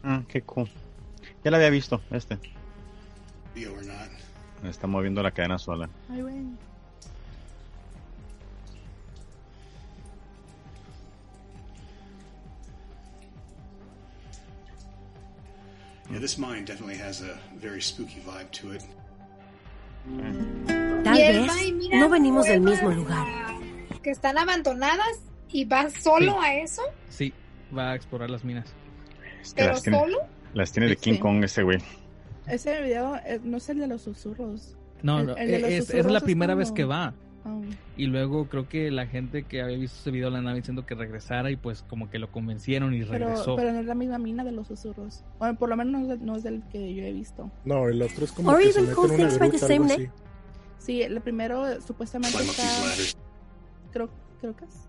Ah, 0.04 0.22
qué 0.28 0.42
cool. 0.42 0.68
Ya 1.44 1.50
lo 1.50 1.56
había 1.56 1.70
visto, 1.70 2.00
este. 2.10 2.38
Video 3.54 3.74
or 3.74 3.84
not. 3.84 4.08
Está 4.64 4.86
moviendo 4.86 5.22
la 5.22 5.32
cadena 5.32 5.58
sola. 5.58 5.88
Ay. 6.10 6.22
Yeah, 16.10 16.20
this 16.20 16.38
mine 16.38 16.64
definitely 16.64 16.96
has 16.96 17.20
a 17.22 17.38
very 17.60 17.80
spooky 17.82 18.20
vibe 18.20 18.50
to 18.52 18.72
it. 18.72 18.82
Tal 21.04 21.14
vez 21.14 21.46
no 21.92 22.08
venimos 22.08 22.46
del 22.46 22.60
mismo 22.60 22.90
lugar. 22.90 23.26
Que 24.02 24.10
están 24.10 24.38
abandonadas 24.38 25.20
y 25.50 25.64
va 25.64 25.90
solo 25.90 26.32
Sí. 26.32 26.38
a 26.46 26.54
eso, 26.62 26.82
Sí, 27.10 27.32
va 27.76 27.90
a 27.90 27.94
explorar 27.94 28.30
las 28.30 28.42
minas. 28.44 28.72
Es 29.42 29.52
pero 29.54 29.72
las 29.72 29.82
tiene, 29.82 29.98
solo. 29.98 30.18
las 30.54 30.72
tiene 30.72 30.88
de 30.88 30.96
King 30.96 31.14
Sí. 31.14 31.18
Kong 31.18 31.44
ese 31.44 31.62
güey. 31.62 31.78
Ese 32.46 32.80
video 32.82 33.16
eh, 33.26 33.40
no 33.42 33.58
es 33.58 33.68
el 33.68 33.78
de 33.80 33.86
los 33.88 34.02
susurros. 34.02 34.76
No, 35.02 35.20
El- 35.20 35.26
no, 35.26 35.36
el 35.36 35.50
de 35.50 35.58
los 35.58 35.70
es, 35.70 35.78
es 35.80 35.86
susurros 35.88 36.12
la 36.12 36.18
es 36.18 36.24
primera 36.24 36.54
vez 36.54 36.68
como- 36.68 36.74
que 36.76 36.84
va. 36.84 37.14
Y 37.96 38.06
luego 38.06 38.46
creo 38.48 38.68
que 38.68 38.90
la 38.90 39.06
gente 39.06 39.44
que 39.44 39.62
había 39.62 39.78
visto 39.78 39.96
ese 39.98 40.10
video 40.10 40.28
le 40.30 40.38
andaba 40.38 40.54
diciendo 40.56 40.84
que 40.84 40.94
regresara 40.94 41.50
y 41.50 41.56
pues 41.56 41.82
como 41.82 42.10
que 42.10 42.18
lo 42.18 42.30
convencieron 42.30 42.92
y 42.94 42.98
pero, 43.04 43.26
regresó. 43.26 43.56
pero 43.56 43.72
no 43.72 43.78
es 43.80 43.86
la 43.86 43.94
misma 43.94 44.18
mina 44.18 44.44
de 44.44 44.52
los 44.52 44.66
susurros. 44.66 45.24
Bueno, 45.38 45.58
por 45.58 45.68
lo 45.70 45.76
menos 45.76 45.92
no 45.92 46.00
es, 46.02 46.08
del- 46.08 46.26
no 46.26 46.36
es 46.36 46.42
del 46.42 46.62
que 46.68 46.94
yo 46.94 47.02
he 47.04 47.12
visto. 47.12 47.50
No, 47.64 47.88
el 47.88 48.02
otro 48.02 48.24
es 48.24 48.32
como 48.32 48.50
Or 48.50 48.58
que 48.58 48.72
se 48.72 48.80
even 48.80 48.90
mete 48.90 49.00
una 49.24 49.38
by 49.38 49.50
the 49.50 49.58
same 49.58 49.74
algo 49.76 49.86
name. 49.88 50.04
así. 50.04 50.10
Sí, 50.78 51.02
el 51.02 51.20
primero 51.22 51.66
eh, 51.68 51.80
supuestamente 51.80 52.36
está... 52.38 52.62
Creo, 53.92 54.10
creo 54.40 54.54
que 54.54 54.64
es. 54.66 54.88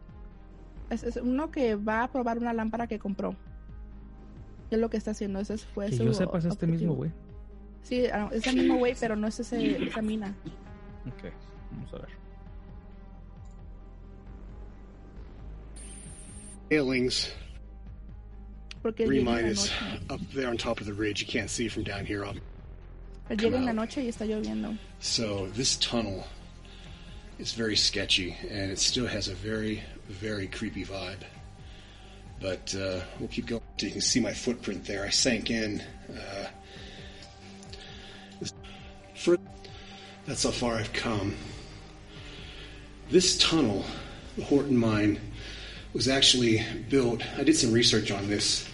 Es, 0.89 1.03
es 1.03 1.17
uno 1.23 1.51
que 1.51 1.75
va 1.75 2.03
a 2.03 2.11
probar 2.11 2.37
una 2.39 2.51
lámpara 2.53 2.87
que 2.87 2.99
compró. 2.99 3.35
Es 4.69 4.77
lo 4.79 4.89
que 4.89 4.97
está 4.97 5.11
haciendo. 5.11 5.39
Ese 5.39 5.57
fue 5.57 5.87
que 5.89 5.97
su 5.97 6.03
yo 6.03 6.13
sepa 6.13 6.37
es 6.39 6.45
este 6.45 6.65
objetivo. 6.65 6.91
mismo 6.91 6.95
güey. 6.95 7.11
Sí, 7.83 8.05
ah, 8.07 8.29
es 8.33 8.45
el 8.47 8.55
mismo 8.57 8.77
güey, 8.77 8.95
pero 8.99 9.15
no 9.15 9.27
es 9.27 9.39
ese, 9.39 9.83
esa 9.87 10.01
mina. 10.01 10.35
Ok, 11.07 11.31
vamos 11.71 11.93
a 11.93 11.97
ver. 11.99 12.09
Tailings. 16.69 17.31
Porque 18.83 18.99
él 19.03 19.07
Green 19.07 19.25
mine 19.25 19.45
is 19.45 19.71
up 20.09 20.21
there 20.33 20.47
on 20.47 20.57
top 20.57 20.79
of 20.79 20.85
the 20.85 20.93
ridge. 20.93 21.21
You 21.21 21.27
can't 21.27 21.49
see 21.49 21.67
from 21.67 21.83
down 21.83 22.05
here. 22.05 22.21
obvi- 22.23 22.39
Él 23.29 23.37
llega 23.37 23.55
en 23.57 23.65
la 23.65 23.73
noche 23.73 23.97
y 23.97 24.07
está 24.07 24.25
lloviendo. 24.25 24.77
So 24.99 25.47
this 25.53 25.75
tunnel 25.77 26.25
is 27.39 27.53
very 27.53 27.75
sketchy, 27.75 28.35
and 28.49 28.71
it 28.71 28.79
still 28.79 29.07
has 29.07 29.27
a 29.27 29.33
very, 29.35 29.83
very 30.07 30.47
creepy 30.47 30.85
vibe. 30.85 31.23
But 32.39 32.73
uh, 32.75 33.01
we'll 33.19 33.27
keep 33.29 33.47
going. 33.47 33.61
You 33.79 33.91
can 33.91 34.01
see 34.01 34.19
my 34.21 34.33
footprint 34.33 34.85
there. 34.85 35.03
I 35.05 35.09
sank 35.09 35.49
in. 35.51 35.83
Uh, 36.09 36.47
fur- 39.15 39.37
that's 40.25 40.43
how 40.43 40.51
far 40.51 40.75
I've 40.75 40.93
come. 40.93 41.35
This 43.09 43.37
tunnel, 43.39 43.83
the 44.37 44.43
Horton 44.43 44.77
Mine, 44.77 45.19
was 45.93 46.07
actually 46.07 46.63
built. 46.89 47.21
I 47.37 47.43
did 47.43 47.55
some 47.55 47.73
research 47.73 48.11
on 48.11 48.27
this 48.29 48.67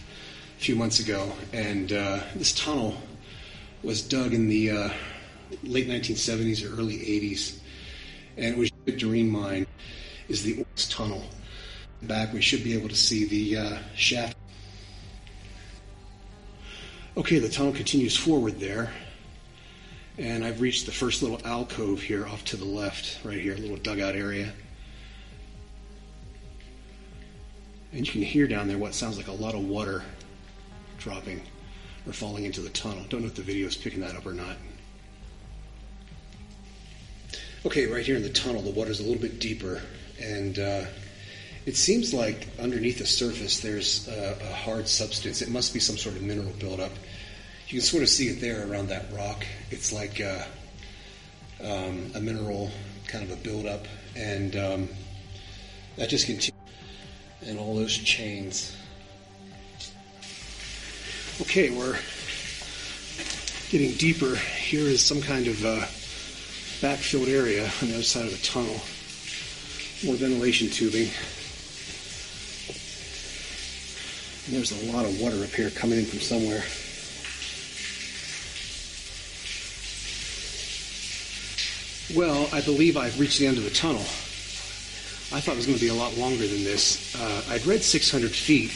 a 0.57 0.61
few 0.61 0.75
months 0.75 0.99
ago, 0.99 1.31
and 1.53 1.91
uh, 1.91 2.19
this 2.35 2.53
tunnel 2.53 2.95
was 3.83 4.01
dug 4.01 4.33
in 4.33 4.47
the 4.47 4.71
uh, 4.71 4.89
late 5.63 5.87
1970s 5.87 6.63
or 6.63 6.73
early 6.77 6.97
80s, 6.97 7.59
and 8.37 8.47
it 8.47 8.57
was 8.57 8.71
Victorine 8.85 9.29
Mine 9.29 9.65
is 10.27 10.43
the 10.43 10.57
oldest 10.57 10.91
tunnel. 10.91 11.23
Back, 12.01 12.33
we 12.33 12.41
should 12.41 12.63
be 12.63 12.73
able 12.73 12.89
to 12.89 12.95
see 12.95 13.25
the 13.25 13.57
uh, 13.57 13.77
shaft. 13.95 14.37
Okay, 17.15 17.39
the 17.39 17.49
tunnel 17.49 17.71
continues 17.71 18.17
forward 18.17 18.59
there, 18.59 18.91
and 20.17 20.43
I've 20.43 20.59
reached 20.59 20.85
the 20.85 20.91
first 20.91 21.21
little 21.21 21.39
alcove 21.45 22.01
here 22.01 22.27
off 22.27 22.43
to 22.45 22.57
the 22.57 22.65
left, 22.65 23.23
right 23.23 23.39
here, 23.39 23.53
a 23.53 23.57
little 23.57 23.77
dugout 23.77 24.15
area. 24.15 24.51
And 27.95 28.05
you 28.05 28.11
can 28.11 28.23
hear 28.23 28.45
down 28.45 28.67
there 28.67 28.77
what 28.77 28.93
sounds 28.93 29.15
like 29.15 29.27
a 29.27 29.31
lot 29.31 29.55
of 29.55 29.61
water 29.61 30.03
dropping 30.97 31.41
or 32.05 32.11
falling 32.11 32.43
into 32.43 32.59
the 32.59 32.69
tunnel. 32.69 33.05
Don't 33.07 33.21
know 33.21 33.27
if 33.27 33.35
the 33.35 33.41
video 33.41 33.67
is 33.67 33.77
picking 33.77 34.01
that 34.01 34.17
up 34.17 34.25
or 34.25 34.33
not. 34.33 34.57
Okay, 37.65 37.85
right 37.85 38.05
here 38.05 38.17
in 38.17 38.21
the 38.21 38.29
tunnel, 38.29 38.61
the 38.61 38.69
water's 38.69 38.99
a 38.99 39.03
little 39.03 39.21
bit 39.21 39.39
deeper, 39.39 39.81
and 40.21 40.59
uh, 40.59 40.83
it 41.65 41.77
seems 41.77 42.13
like 42.13 42.47
underneath 42.59 42.99
the 42.99 43.05
surface 43.05 43.61
there's 43.61 44.07
a, 44.09 44.37
a 44.41 44.53
hard 44.53 44.89
substance. 44.89 45.41
It 45.41 45.49
must 45.49 45.73
be 45.73 45.79
some 45.79 45.97
sort 45.97 46.17
of 46.17 46.21
mineral 46.21 46.51
buildup. 46.59 46.91
You 47.67 47.79
can 47.79 47.81
sort 47.81 48.03
of 48.03 48.09
see 48.09 48.27
it 48.27 48.41
there 48.41 48.69
around 48.69 48.89
that 48.89 49.05
rock. 49.13 49.45
It's 49.71 49.93
like 49.93 50.19
uh, 50.19 50.43
um, 51.63 52.11
a 52.13 52.19
mineral, 52.19 52.71
kind 53.07 53.23
of 53.23 53.31
a 53.31 53.41
buildup, 53.41 53.85
and 54.17 54.55
um, 54.57 54.89
that 55.95 56.09
just 56.09 56.25
continues. 56.25 56.54
And 57.47 57.59
all 57.59 57.75
those 57.75 57.95
chains. 57.95 58.75
Okay, 61.41 61.69
we're 61.69 61.97
getting 63.69 63.91
deeper. 63.97 64.35
Here 64.35 64.85
is 64.85 65.03
some 65.03 65.21
kind 65.21 65.47
of 65.47 65.63
uh, 65.63 65.85
backfilled 66.81 67.27
area 67.27 67.69
on 67.81 67.89
the 67.89 67.93
other 67.95 68.03
side 68.03 68.25
of 68.25 68.31
the 68.31 68.45
tunnel. 68.45 68.81
More 70.05 70.15
ventilation 70.15 70.69
tubing. 70.69 71.09
And 74.47 74.55
there's 74.55 74.71
a 74.71 74.91
lot 74.91 75.05
of 75.05 75.19
water 75.21 75.43
up 75.43 75.49
here 75.49 75.69
coming 75.69 75.99
in 75.99 76.05
from 76.05 76.19
somewhere. 76.19 76.63
Well, 82.15 82.47
I 82.53 82.61
believe 82.61 82.97
I've 82.97 83.19
reached 83.19 83.39
the 83.39 83.47
end 83.47 83.57
of 83.57 83.63
the 83.63 83.71
tunnel. 83.71 84.05
I 85.35 85.41
thought 85.41 85.55
it 85.55 85.57
was 85.57 85.65
going 85.65 85.77
to 85.77 85.83
be 85.83 85.89
a 85.89 85.93
lot 85.93 86.15
longer 86.15 86.47
than 86.47 86.63
this. 86.63 87.13
Uh, 87.13 87.43
I'd 87.49 87.65
read 87.65 87.83
600 87.83 88.31
feet. 88.31 88.71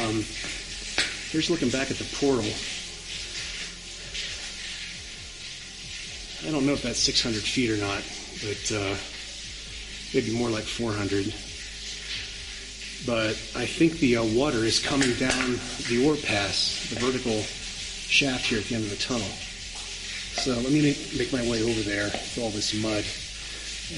Um, 0.00 0.24
here's 1.28 1.50
looking 1.50 1.68
back 1.68 1.90
at 1.90 1.98
the 1.98 2.08
portal. 2.16 2.48
I 6.48 6.50
don't 6.50 6.64
know 6.64 6.72
if 6.72 6.80
that's 6.80 7.00
600 7.00 7.42
feet 7.42 7.68
or 7.68 7.76
not, 7.76 8.00
but 8.40 8.72
uh, 8.72 8.96
maybe 10.14 10.32
more 10.32 10.48
like 10.48 10.64
400. 10.64 11.26
But 13.04 13.36
I 13.54 13.66
think 13.68 14.00
the 14.00 14.16
uh, 14.16 14.24
water 14.24 14.64
is 14.64 14.80
coming 14.80 15.12
down 15.20 15.60
the 15.90 16.02
ore 16.08 16.16
pass, 16.16 16.88
the 16.88 16.98
vertical 16.98 17.42
shaft 17.42 18.46
here 18.46 18.60
at 18.60 18.64
the 18.64 18.74
end 18.74 18.84
of 18.84 18.90
the 18.90 18.96
tunnel. 18.96 19.28
So 20.40 20.52
let 20.64 20.72
me 20.72 20.96
make, 21.18 21.30
my 21.30 21.42
way 21.42 21.60
over 21.60 21.82
there 21.82 22.08
through 22.08 22.44
all 22.44 22.50
this 22.56 22.72
mud 22.72 23.04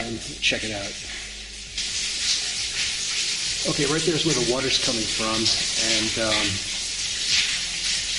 and 0.02 0.18
check 0.42 0.64
it 0.64 0.72
out. 0.72 1.29
Okay, 3.68 3.84
right 3.92 4.00
there's 4.08 4.24
where 4.24 4.32
the 4.32 4.48
water's 4.48 4.80
coming 4.80 5.04
from, 5.04 5.36
and 5.36 6.12
um, 6.24 6.48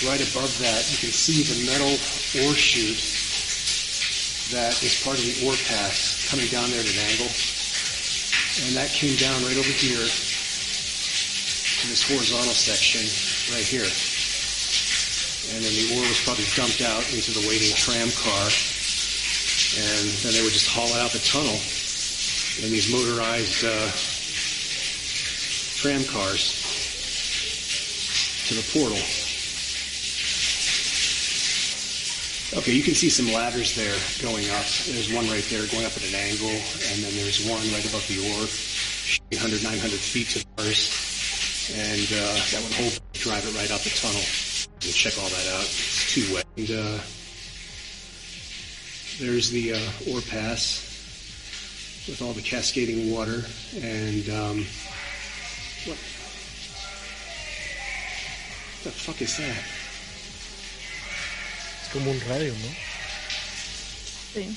right 0.06 0.22
above 0.22 0.54
that 0.62 0.86
you 0.94 1.02
can 1.02 1.10
see 1.10 1.42
the 1.42 1.66
metal 1.66 1.98
ore 2.46 2.54
chute 2.54 3.02
that 4.54 4.78
is 4.86 5.02
part 5.02 5.18
of 5.18 5.26
the 5.26 5.34
ore 5.42 5.58
pass 5.66 6.30
coming 6.30 6.46
down 6.54 6.70
there 6.70 6.78
at 6.78 6.86
an 6.86 7.02
angle, 7.10 7.26
and 7.26 8.78
that 8.78 8.94
came 8.94 9.18
down 9.18 9.34
right 9.42 9.58
over 9.58 9.74
here 9.82 10.06
to 10.06 11.86
this 11.90 12.06
horizontal 12.06 12.54
section 12.54 13.02
right 13.50 13.66
here. 13.66 13.90
And 15.58 15.66
then 15.66 15.74
the 15.74 15.98
ore 15.98 16.06
was 16.06 16.22
probably 16.22 16.46
dumped 16.54 16.86
out 16.86 17.02
into 17.18 17.34
the 17.34 17.42
waiting 17.50 17.74
tram 17.74 18.14
car, 18.14 18.46
and 19.90 20.06
then 20.22 20.38
they 20.38 20.46
would 20.46 20.54
just 20.54 20.70
haul 20.70 20.86
it 20.86 21.02
out 21.02 21.10
the 21.18 21.26
tunnel 21.26 21.58
in 22.62 22.70
these 22.70 22.94
motorized 22.94 23.66
uh, 23.66 23.90
tram 25.82 26.06
cars 26.06 26.54
to 28.46 28.54
the 28.54 28.62
portal. 28.70 29.02
Okay, 32.54 32.78
you 32.78 32.84
can 32.84 32.94
see 32.94 33.10
some 33.10 33.34
ladders 33.34 33.74
there 33.74 33.98
going 34.22 34.46
up. 34.54 34.68
There's 34.86 35.10
one 35.10 35.26
right 35.26 35.42
there 35.50 35.66
going 35.74 35.82
up 35.82 35.98
at 35.98 36.06
an 36.06 36.14
angle, 36.14 36.54
and 36.54 37.02
then 37.02 37.10
there's 37.18 37.50
one 37.50 37.66
right 37.74 37.82
above 37.82 38.06
the 38.06 38.22
ore, 38.30 38.46
800, 39.34 39.66
900 39.66 39.98
feet 39.98 40.30
to 40.38 40.46
Mars. 40.54 41.74
And 41.74 42.06
uh, 42.14 42.30
that 42.54 42.62
would 42.62 42.78
hold, 42.78 43.02
drive 43.18 43.42
it 43.42 43.58
right 43.58 43.72
out 43.74 43.82
the 43.82 43.90
tunnel. 43.90 44.22
We'll 44.86 44.94
check 44.94 45.18
all 45.18 45.34
that 45.34 45.48
out. 45.58 45.66
It's 45.66 46.14
too 46.14 46.30
wet. 46.30 46.46
And 46.62 46.70
uh, 46.70 47.02
there's 49.18 49.50
the 49.50 49.82
uh, 49.82 50.14
ore 50.14 50.22
pass 50.30 52.06
with 52.06 52.22
all 52.22 52.34
the 52.34 52.46
cascading 52.46 53.10
water. 53.10 53.42
And 53.82 54.30
um, 54.30 54.66
what 55.86 55.98
the 58.84 58.92
fuck 58.92 59.22
is 59.22 59.38
that? 59.38 59.64
Es 61.82 61.90
como 61.92 62.12
un 62.12 62.20
radio, 62.30 62.54
¿no? 62.54 62.70
Sí. 64.34 64.56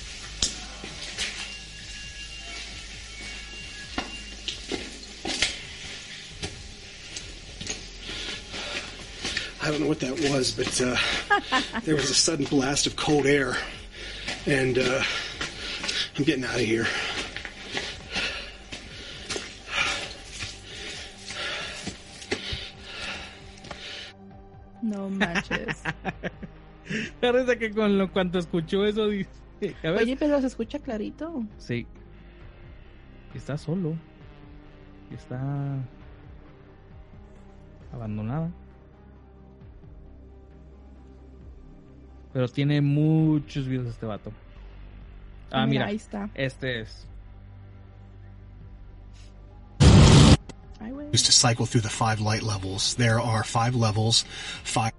I 9.61 9.71
don't 9.71 9.81
know 9.81 9.87
what 9.87 9.99
that 10.01 10.19
was, 10.29 10.51
but 10.51 10.79
uh, 10.79 10.95
there 11.85 11.95
was 11.95 12.11
a 12.11 12.13
sudden 12.13 12.45
blast 12.45 12.85
of 12.85 12.95
cold 12.95 13.25
air, 13.25 13.57
and 14.45 14.77
uh, 14.77 15.01
I'm 16.15 16.23
getting 16.23 16.43
out 16.43 16.55
of 16.55 16.61
here. 16.61 16.85
No 24.85 25.09
manches. 25.09 25.81
La 27.21 27.31
risa 27.31 27.55
que 27.57 27.71
con 27.71 27.97
lo 27.97 28.11
cuando 28.11 28.37
escuchó 28.37 28.85
eso 28.85 29.07
dice, 29.07 29.29
Oye, 29.83 30.15
pero 30.17 30.39
se 30.41 30.47
escucha 30.47 30.79
clarito. 30.79 31.43
sí. 31.57 31.87
Está 33.33 33.57
solo. 33.57 33.95
Está 35.11 35.39
abandonada. 37.91 38.49
Pero 42.31 42.47
tiene 42.47 42.79
muchos 42.81 43.67
videos 43.67 43.87
este 43.87 44.05
vato. 44.05 44.31
Ah, 45.51 45.65
Mira, 45.65 45.67
mira. 45.67 45.85
ahí 45.87 45.95
está. 45.97 46.29
Este 46.33 46.81
es. 46.81 47.07
Ay, 50.85 50.91
güey. 50.91 51.11
Used 51.13 51.25
to 51.25 51.31
cycle 51.31 51.65
through 51.65 51.81
the 51.81 51.89
five 51.89 52.19
light 52.19 52.43
levels. 52.43 52.95
There 52.95 53.19
are 53.19 53.43
five 53.43 53.75
levels, 53.75 54.23
five. 54.63 54.93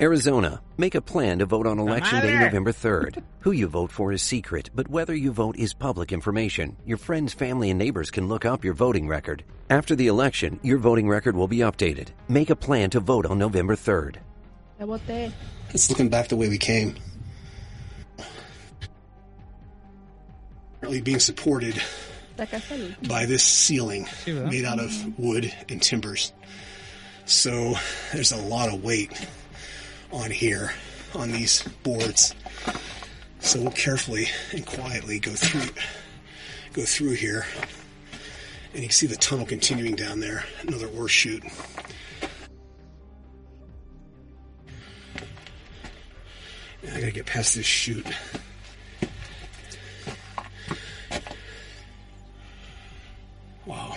Arizona. 0.00 0.62
Make 0.78 0.94
a 0.94 1.02
plan 1.02 1.40
to 1.40 1.46
vote 1.46 1.66
on 1.66 1.78
Election 1.78 2.22
Day. 2.22 2.38
November 2.38 2.72
3rd. 2.72 3.22
Who 3.40 3.52
you 3.52 3.66
vote 3.66 3.92
for 3.92 4.12
is 4.12 4.22
secret, 4.22 4.70
but 4.74 4.88
whether 4.88 5.14
you 5.14 5.30
vote 5.30 5.58
is 5.58 5.74
public 5.74 6.10
information. 6.10 6.74
Your 6.86 6.96
friends, 6.96 7.34
family, 7.34 7.68
and 7.68 7.78
neighbors 7.78 8.10
can 8.10 8.26
look 8.26 8.46
up 8.46 8.64
your 8.64 8.72
voting 8.72 9.06
record. 9.06 9.44
After 9.68 9.94
the 9.94 10.06
election, 10.06 10.58
your 10.62 10.78
voting 10.78 11.06
record 11.06 11.36
will 11.36 11.48
be 11.48 11.58
updated. 11.58 12.08
Make 12.28 12.48
a 12.48 12.56
plan 12.56 12.88
to 12.90 13.00
vote 13.00 13.26
on 13.26 13.38
November 13.38 13.76
3rd. 13.76 14.16
Ya 14.78 14.86
voté. 14.86 15.32
It's 15.74 15.90
looking 15.90 16.08
back 16.08 16.28
the 16.28 16.36
way 16.36 16.48
we 16.48 16.56
came. 16.56 16.94
Currently 20.80 21.02
being 21.02 21.20
supported 21.20 21.80
La 22.38 22.46
casa 22.46 22.78
del 22.78 22.94
by 23.06 23.26
this 23.26 23.42
ceiling 23.44 24.06
¿verdad? 24.24 24.50
made 24.50 24.64
out 24.64 24.80
of 24.80 25.18
wood 25.18 25.52
and 25.68 25.82
timbers. 25.82 26.32
So 27.26 27.74
there's 28.14 28.32
a 28.32 28.40
lot 28.40 28.72
of 28.72 28.82
weight 28.82 29.12
on 30.12 30.30
here, 30.30 30.72
on 31.14 31.32
these 31.32 31.62
boards. 31.82 32.34
So 33.40 33.60
we'll 33.60 33.70
carefully 33.72 34.28
and 34.52 34.66
quietly 34.66 35.18
go 35.18 35.32
through, 35.32 35.70
go 36.72 36.84
through 36.84 37.14
here, 37.14 37.46
and 38.72 38.82
you 38.82 38.88
can 38.88 38.90
see 38.90 39.06
the 39.06 39.16
tunnel 39.16 39.46
continuing 39.46 39.96
down 39.96 40.20
there. 40.20 40.44
Another 40.62 40.88
ore 40.88 41.08
chute. 41.08 41.44
I 46.82 47.00
gotta 47.00 47.12
get 47.12 47.26
past 47.26 47.54
this 47.54 47.66
chute. 47.66 48.06
Wow, 53.66 53.96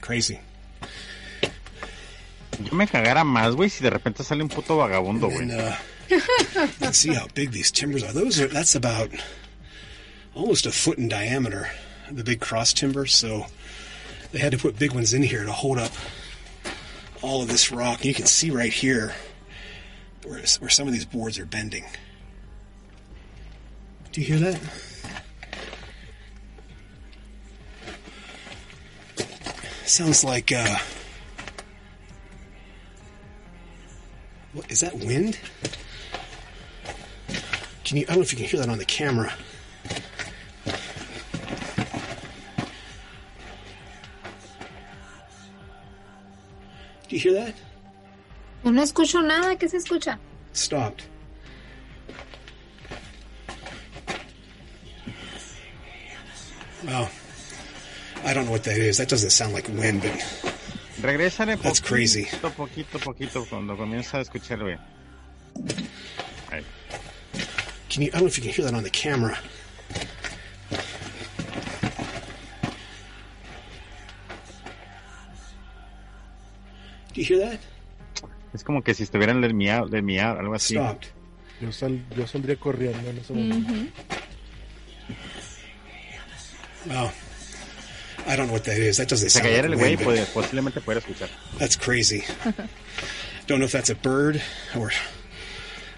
crazy. 0.00 0.40
Yo 2.60 2.76
me 2.76 2.86
cagara 2.86 3.24
más, 3.24 3.54
güey, 3.54 3.70
si 3.70 3.82
de 3.82 3.90
repente 3.90 4.22
sale 4.24 4.42
un 4.42 4.48
puto 4.48 4.76
vagabundo, 4.76 5.28
güey. 5.28 5.50
Uh, 5.50 5.74
can 6.78 6.92
see 6.92 7.14
how 7.14 7.26
big 7.34 7.50
these 7.52 7.70
timbers 7.70 8.02
are. 8.02 8.12
Those 8.12 8.40
are 8.40 8.48
that's 8.48 8.74
about 8.74 9.10
almost 10.34 10.66
a 10.66 10.72
foot 10.72 10.98
in 10.98 11.08
diameter, 11.08 11.70
the 12.10 12.24
big 12.24 12.40
cross 12.40 12.72
timber. 12.72 13.06
So 13.06 13.46
they 14.32 14.38
had 14.38 14.52
to 14.52 14.58
put 14.58 14.78
big 14.78 14.92
ones 14.92 15.12
in 15.12 15.22
here 15.22 15.44
to 15.44 15.52
hold 15.52 15.78
up 15.78 15.92
all 17.22 17.40
of 17.42 17.48
this 17.48 17.72
rock. 17.72 18.04
You 18.04 18.14
can 18.14 18.26
see 18.26 18.50
right 18.50 18.72
here 18.72 19.14
where, 20.24 20.42
where 20.58 20.70
some 20.70 20.86
of 20.86 20.92
these 20.92 21.06
boards 21.06 21.38
are 21.38 21.46
bending. 21.46 21.84
Do 24.12 24.20
you 24.20 24.26
hear 24.26 24.38
that? 24.38 24.60
Sounds 29.86 30.24
like 30.24 30.52
uh 30.52 30.76
what 34.52 34.70
is 34.70 34.80
that 34.80 34.94
wind? 34.98 35.38
Can 37.84 37.96
you 37.96 38.04
I 38.04 38.06
don't 38.06 38.16
know 38.16 38.22
if 38.22 38.32
you 38.32 38.38
can 38.38 38.46
hear 38.46 38.60
that 38.60 38.68
on 38.68 38.78
the 38.78 38.84
camera. 38.84 39.32
Do 47.08 47.16
you 47.16 47.18
hear 47.18 47.34
that? 47.34 47.54
No 48.64 48.82
escucho 48.82 49.22
nada. 49.22 49.56
¿Qué 49.56 49.68
se 49.68 49.76
escucha? 49.76 50.18
Stopped. 50.52 51.04
Wow. 56.84 57.08
I 58.24 58.32
don't 58.32 58.46
know 58.46 58.52
what 58.52 58.64
that 58.64 58.76
is. 58.76 58.98
That 58.98 59.08
doesn't 59.08 59.30
sound 59.30 59.52
like 59.52 59.68
wind, 59.68 60.02
but 60.02 60.51
Regrésale 61.02 61.56
That's 61.56 61.80
poquito, 61.80 61.88
crazy. 61.88 62.26
poquito, 62.56 62.98
poquito, 62.98 63.44
cuando 63.50 63.76
comienza 63.76 64.18
a 64.18 64.20
escuchar, 64.20 64.60
güey. 64.60 64.78
Ahí. 66.50 66.64
can 67.88 68.02
you 68.02 68.08
I 68.08 68.10
don't 68.12 68.20
know 68.20 68.26
if 68.28 68.36
you 68.38 68.42
can 68.44 68.52
hear 68.52 68.64
that 68.64 68.74
on 68.74 68.82
the 68.84 68.90
camera. 68.90 69.36
Do 77.14 77.20
you 77.20 77.24
hear 77.26 77.38
that? 77.50 77.60
Es 78.54 78.64
como 78.64 78.82
que 78.82 78.94
si 78.94 79.02
estuvieran 79.02 79.40
del 79.40 79.54
miau, 79.54 79.88
del 79.88 80.02
miau, 80.02 80.38
algo 80.38 80.54
así. 80.54 80.74
Stopped. 80.74 81.08
Yo, 81.60 81.72
sal- 81.72 82.02
yo 82.16 82.26
saldría 82.26 82.56
corriendo 82.56 83.08
en 83.08 83.18
ese 83.18 83.32
momento. 83.32 83.72
Wow. 86.86 87.10
I 88.26 88.36
don't 88.36 88.46
know 88.46 88.52
what 88.54 88.64
that 88.64 88.78
is. 88.78 88.96
That 88.98 89.08
doesn't 89.08 89.28
se 89.30 89.40
sound 89.40 89.46
callara 89.52 89.68
like 89.70 89.72
el 89.72 89.78
güey, 89.78 89.96
wind, 89.96 89.98
but 89.98 90.32
pues, 90.32 90.46
posiblemente 90.46 90.80
pudiera 90.80 91.00
escuchar. 91.00 91.28
That's 91.58 91.76
crazy. 91.76 92.24
don't 93.46 93.58
know 93.58 93.64
if 93.64 93.72
that's 93.72 93.90
a 93.90 93.94
bird 93.96 94.40
or 94.76 94.90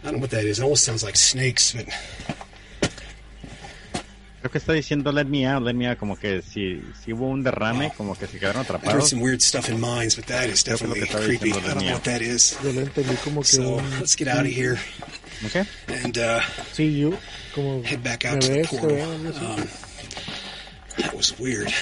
I 0.03 0.05
don't 0.05 0.15
know 0.15 0.21
what 0.21 0.31
that 0.31 0.45
is. 0.45 0.59
It 0.59 0.63
almost 0.63 0.85
sounds 0.85 1.03
like 1.05 1.17
snakes, 1.17 1.73
but 1.75 1.87
Creo 4.43 4.51
que 4.53 4.59
está 4.59 4.75
diciendo 4.75 5.11
let 5.11 5.27
me 5.27 5.47
out, 5.47 5.63
let 5.63 5.75
me 5.75 5.87
out, 5.87 5.97
como 5.99 6.17
que 6.17 6.43
si, 6.43 6.83
si 7.03 7.13
hubo 7.15 7.31
un 7.31 7.43
derrame, 7.43 7.91
como 7.97 8.15
que 8.15 8.27
se 8.27 8.39
quedaron 8.39 8.67
I 8.85 8.91
heard 8.93 9.03
some 9.05 9.23
weird 9.23 9.41
stuff 9.41 9.71
in 9.71 9.81
mines, 9.81 10.17
but 10.17 10.27
that 10.27 10.51
is 10.51 10.63
Creo 10.63 10.65
que 10.65 10.73
es 10.75 10.83
lo 10.83 10.95
definitely 10.95 11.01
que 11.01 11.07
estaba 11.07 11.25
creepy. 11.25 11.51
I 11.51 11.53
don't 11.73 11.83
know 11.87 11.93
what 11.95 12.05
that 12.05 12.21
is. 12.21 12.59
Yo 12.63 12.73
lo 12.73 12.83
entendí 12.83 13.17
como 13.25 13.41
que 13.41 13.47
So 13.47 13.79
un- 13.79 13.91
let's 14.01 14.15
get 14.17 14.29
out 14.29 14.45
of 14.45 14.53
here 14.53 14.79
Okay. 15.47 15.65
and 15.89 16.19
uh, 16.19 16.41
Sí, 16.75 16.99
yo, 17.01 17.17
como 17.55 17.83
head 17.83 18.03
back 18.05 18.27
out 18.27 18.41
to 18.43 18.49
the 18.49 18.55
ves, 18.55 18.69
portal. 18.69 18.89
veo, 18.91 19.07
algo 19.13 19.29
así. 19.31 19.45
Um, 19.63 19.69
that 20.99 21.15
was 21.15 21.39
weird. 21.39 21.73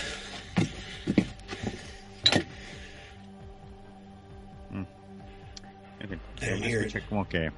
En 6.00 6.08
fin, 6.08 6.20
escuché 6.64 7.00
como 7.02 7.28
que... 7.28 7.50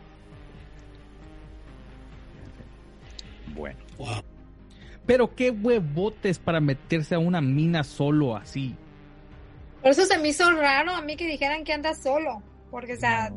Bueno. 3.54 3.78
Wow. 3.98 4.22
Pero 5.06 5.34
qué 5.34 5.50
huevotes 5.50 6.38
para 6.38 6.60
meterse 6.60 7.14
a 7.14 7.18
una 7.18 7.40
mina 7.40 7.84
solo 7.84 8.36
así. 8.36 8.74
Por 9.82 9.90
eso 9.90 10.06
se 10.06 10.18
me 10.18 10.28
hizo 10.28 10.50
raro 10.52 10.92
a 10.92 11.02
mí 11.02 11.16
que 11.16 11.26
dijeran 11.26 11.64
que 11.64 11.72
anda 11.72 11.94
solo. 11.94 12.42
Porque, 12.70 12.94
o 12.94 12.96
sea, 12.96 13.32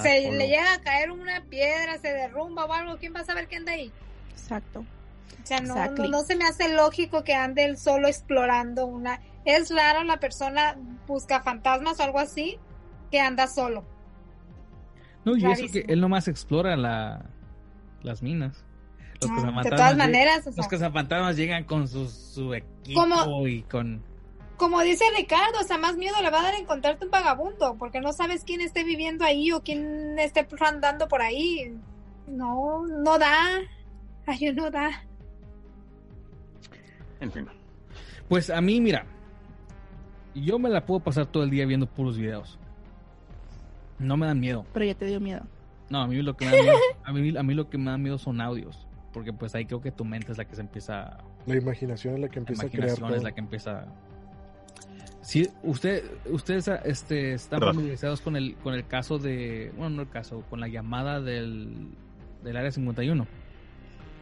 se 0.00 0.24
solo. 0.24 0.38
le 0.38 0.48
llega 0.48 0.72
a 0.72 0.80
caer 0.80 1.10
una 1.10 1.44
piedra, 1.44 1.98
se 1.98 2.08
derrumba 2.08 2.64
o 2.64 2.72
algo. 2.72 2.96
¿Quién 2.98 3.14
va 3.14 3.20
a 3.20 3.24
saber 3.24 3.48
que 3.48 3.56
anda 3.56 3.72
ahí? 3.72 3.92
Exacto. 4.30 4.80
O 4.80 5.46
sea, 5.46 5.60
no, 5.60 5.74
Exactly. 5.74 6.04
no, 6.04 6.18
no 6.18 6.22
se 6.24 6.36
me 6.36 6.44
hace 6.44 6.72
lógico 6.72 7.24
que 7.24 7.34
ande 7.34 7.64
él 7.64 7.76
solo 7.76 8.08
explorando 8.08 8.86
una... 8.86 9.20
Es 9.44 9.74
raro 9.74 10.02
la 10.04 10.18
persona 10.20 10.76
busca 11.06 11.40
fantasmas 11.42 12.00
o 12.00 12.02
algo 12.02 12.18
así 12.18 12.58
que 13.10 13.20
anda 13.20 13.46
solo. 13.46 13.84
No, 15.24 15.36
y 15.36 15.44
eso 15.44 15.66
que 15.72 15.84
él 15.88 16.00
nomás 16.00 16.28
explora 16.28 16.76
la, 16.76 17.26
las 18.02 18.22
minas. 18.22 18.64
Los 19.20 19.30
Ah, 19.32 19.62
de 19.64 19.70
todas 19.70 19.96
maneras, 19.96 20.42
o 20.46 20.50
los 20.50 20.54
sea. 20.56 20.68
cazafantasmas 20.68 21.36
llegan 21.36 21.64
con 21.64 21.88
su, 21.88 22.08
su 22.08 22.54
equipo 22.54 23.00
Como- 23.00 23.46
y 23.48 23.62
con... 23.62 24.02
Como 24.56 24.80
dice 24.82 25.04
Ricardo, 25.16 25.60
o 25.60 25.64
sea, 25.64 25.78
más 25.78 25.96
miedo 25.96 26.16
le 26.20 26.30
va 26.30 26.40
a 26.40 26.42
dar 26.42 26.54
encontrarte 26.54 27.04
un 27.04 27.12
vagabundo, 27.12 27.76
porque 27.78 28.00
no 28.00 28.12
sabes 28.12 28.42
quién 28.44 28.60
esté 28.60 28.82
viviendo 28.82 29.24
ahí 29.24 29.52
o 29.52 29.62
quién 29.62 30.18
esté 30.18 30.46
andando 30.60 31.06
por 31.06 31.22
ahí. 31.22 31.76
No, 32.26 32.84
no 32.86 33.18
da. 33.18 33.60
Ay, 34.26 34.52
no 34.52 34.68
da. 34.70 35.04
En 37.20 37.30
fin. 37.32 37.46
Pues 38.28 38.50
a 38.50 38.60
mí, 38.60 38.80
mira, 38.80 39.06
yo 40.42 40.58
me 40.58 40.68
la 40.68 40.84
puedo 40.86 41.00
pasar 41.00 41.26
todo 41.26 41.42
el 41.42 41.50
día 41.50 41.66
viendo 41.66 41.86
puros 41.86 42.16
videos. 42.18 42.58
No 43.98 44.16
me 44.16 44.26
dan 44.26 44.38
miedo. 44.40 44.64
Pero 44.72 44.84
ya 44.84 44.94
te 44.94 45.06
dio 45.06 45.20
miedo. 45.20 45.42
No, 45.90 46.00
a 46.02 46.06
mí 46.06 46.20
lo 46.22 46.36
que 46.36 46.44
me 46.46 46.56
da 46.56 46.62
miedo, 46.62 46.76
a 47.04 47.12
mí, 47.12 47.36
a 47.36 47.42
mí 47.42 47.54
lo 47.54 47.68
que 47.70 47.78
me 47.78 47.90
da 47.90 47.98
miedo 47.98 48.18
son 48.18 48.40
audios. 48.40 48.86
Porque 49.12 49.32
pues 49.32 49.54
ahí 49.54 49.64
creo 49.64 49.80
que 49.80 49.90
tu 49.90 50.04
mente 50.04 50.30
es 50.32 50.38
la 50.38 50.44
que 50.44 50.54
se 50.54 50.60
empieza 50.60 51.18
La 51.46 51.56
imaginación 51.56 52.14
es 52.14 52.20
la 52.20 52.28
que 52.28 52.36
la 52.36 52.40
empieza 52.40 52.62
a 52.66 52.68
crear 52.68 52.88
imaginación 52.88 53.14
es 53.16 53.22
la 53.22 53.32
que 53.32 53.40
empieza 53.40 53.86
si 55.22 55.48
usted 55.62 56.04
ustedes 56.30 56.68
este 56.84 57.32
están 57.34 57.58
Perdón. 57.58 57.74
familiarizados 57.74 58.20
con 58.20 58.36
el 58.36 58.54
con 58.56 58.74
el 58.74 58.86
caso 58.86 59.18
de 59.18 59.72
bueno 59.76 59.96
no 59.96 60.02
el 60.02 60.08
caso 60.08 60.42
con 60.48 60.60
la 60.60 60.68
llamada 60.68 61.20
del 61.20 61.88
del 62.44 62.56
área 62.56 62.70
51 62.70 63.26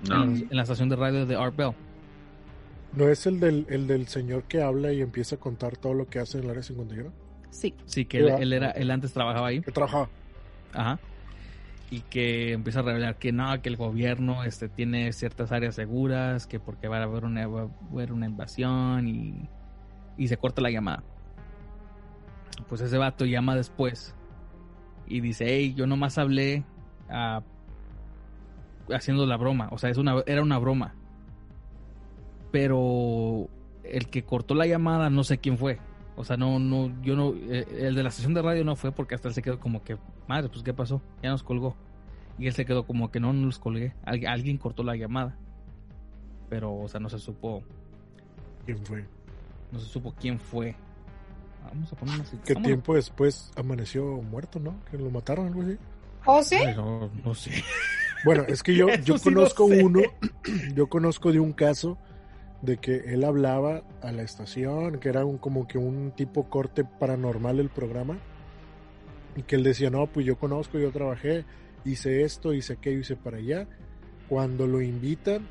No. 0.08 0.22
en, 0.24 0.48
en 0.50 0.56
la 0.56 0.62
estación 0.62 0.88
de 0.88 0.96
radio 0.96 1.26
de 1.26 1.36
Art 1.36 1.54
Bell 1.54 1.72
¿No 2.94 3.08
es 3.08 3.26
el 3.26 3.40
del, 3.40 3.66
el 3.68 3.86
del 3.86 4.06
señor 4.08 4.44
que 4.44 4.62
habla 4.62 4.92
y 4.92 5.02
empieza 5.02 5.36
a 5.36 5.38
contar 5.38 5.76
todo 5.76 5.94
lo 5.94 6.06
que 6.06 6.18
hace 6.18 6.38
en 6.38 6.44
el 6.44 6.50
área 6.50 6.62
51? 6.62 7.12
Sí. 7.50 7.74
sí 7.86 8.04
que 8.04 8.18
él, 8.18 8.28
él 8.40 8.52
era 8.52 8.70
él 8.70 8.90
antes 8.90 9.12
trabajaba 9.12 9.48
ahí 9.48 9.60
Que 9.62 9.72
trabajaba. 9.72 10.08
ajá 10.72 10.98
y 11.90 12.00
que 12.00 12.52
empieza 12.52 12.80
a 12.80 12.82
revelar 12.82 13.16
que 13.16 13.30
no 13.32 13.62
que 13.62 13.68
el 13.68 13.76
gobierno 13.76 14.42
este 14.42 14.68
tiene 14.68 15.12
ciertas 15.12 15.52
áreas 15.52 15.76
seguras 15.76 16.46
que 16.48 16.58
porque 16.58 16.88
va 16.88 16.98
a 16.98 17.02
haber 17.04 17.24
una 17.24 17.46
va 17.46 17.62
a 17.62 17.68
haber 17.92 18.12
una 18.12 18.26
invasión 18.26 19.06
y 19.06 19.48
y 20.18 20.28
se 20.28 20.36
corta 20.36 20.60
la 20.62 20.70
llamada 20.70 21.04
pues 22.68 22.80
ese 22.80 22.98
vato 22.98 23.24
llama 23.24 23.54
después 23.54 24.14
y 25.06 25.20
dice 25.20 25.44
hey 25.48 25.74
yo 25.76 25.86
nomás 25.86 26.18
hablé 26.18 26.64
ah, 27.08 27.42
haciendo 28.92 29.24
la 29.26 29.36
broma 29.36 29.68
o 29.70 29.78
sea 29.78 29.90
es 29.90 29.96
una 29.98 30.22
era 30.26 30.42
una 30.42 30.58
broma 30.58 30.94
pero 32.50 33.48
el 33.84 34.08
que 34.08 34.24
cortó 34.24 34.54
la 34.54 34.66
llamada 34.66 35.10
no 35.10 35.24
sé 35.24 35.38
quién 35.38 35.58
fue 35.58 35.78
o 36.16 36.24
sea 36.24 36.36
no 36.36 36.58
no 36.58 36.90
yo 37.02 37.14
no 37.16 37.34
eh, 37.34 37.66
el 37.80 37.94
de 37.94 38.02
la 38.02 38.08
estación 38.08 38.34
de 38.34 38.42
radio 38.42 38.64
no 38.64 38.76
fue 38.76 38.92
porque 38.92 39.14
hasta 39.14 39.28
él 39.28 39.34
se 39.34 39.42
quedó 39.42 39.60
como 39.60 39.82
que 39.84 39.96
madre 40.26 40.48
pues 40.48 40.62
qué 40.62 40.72
pasó 40.74 41.00
ya 41.22 41.30
nos 41.30 41.42
colgó 41.42 41.76
y 42.38 42.46
él 42.46 42.52
se 42.54 42.64
quedó 42.64 42.86
como 42.86 43.10
que 43.10 43.20
no 43.20 43.32
no 43.32 43.46
los 43.46 43.58
colgué 43.58 43.94
Algu- 44.04 44.28
alguien 44.28 44.58
cortó 44.58 44.82
la 44.82 44.96
llamada 44.96 45.36
pero 46.48 46.74
o 46.74 46.88
sea 46.88 47.00
no 47.00 47.08
se 47.08 47.18
supo 47.18 47.62
¿Quién 48.64 48.78
fue? 48.84 49.04
no 49.72 49.78
se 49.78 49.86
supo 49.86 50.14
quién 50.18 50.38
fue 50.40 50.74
vamos 51.64 51.92
a 51.92 51.96
poner 51.96 52.14
una 52.20 52.24
¿Qué 52.44 52.52
a- 52.52 52.62
tiempo 52.62 52.94
después 52.94 53.50
amaneció 53.56 54.04
muerto, 54.22 54.60
no? 54.60 54.76
Que 54.88 54.96
lo 54.98 55.10
mataron, 55.10 55.48
algo 55.48 55.62
así. 55.62 55.76
¿O 56.24 56.40
sí? 56.42 56.54
Ay, 56.64 56.76
no, 56.76 57.10
no 57.24 57.34
sé 57.34 57.50
Bueno, 58.24 58.44
es 58.46 58.62
que 58.62 58.74
yo, 58.76 58.86
yo 59.04 59.18
sí 59.18 59.24
conozco 59.24 59.66
sé. 59.66 59.82
uno, 59.82 60.00
yo 60.76 60.88
conozco 60.88 61.32
de 61.32 61.40
un 61.40 61.52
caso 61.52 61.98
de 62.66 62.76
que 62.76 62.96
él 63.14 63.24
hablaba 63.24 63.82
a 64.02 64.12
la 64.12 64.22
estación, 64.22 64.98
que 64.98 65.08
era 65.08 65.24
un, 65.24 65.38
como 65.38 65.66
que 65.66 65.78
un 65.78 66.12
tipo 66.14 66.50
corte 66.50 66.84
paranormal 66.84 67.60
el 67.60 67.70
programa, 67.70 68.18
y 69.36 69.42
que 69.42 69.56
él 69.56 69.62
decía, 69.62 69.90
no, 69.90 70.06
pues 70.06 70.26
yo 70.26 70.38
conozco, 70.38 70.78
yo 70.78 70.90
trabajé, 70.90 71.44
hice 71.84 72.22
esto, 72.22 72.52
hice 72.52 72.74
aquello, 72.74 73.00
hice 73.00 73.16
para 73.16 73.38
allá. 73.38 73.66
Cuando 74.28 74.66
lo 74.66 74.82
invitan, 74.82 75.46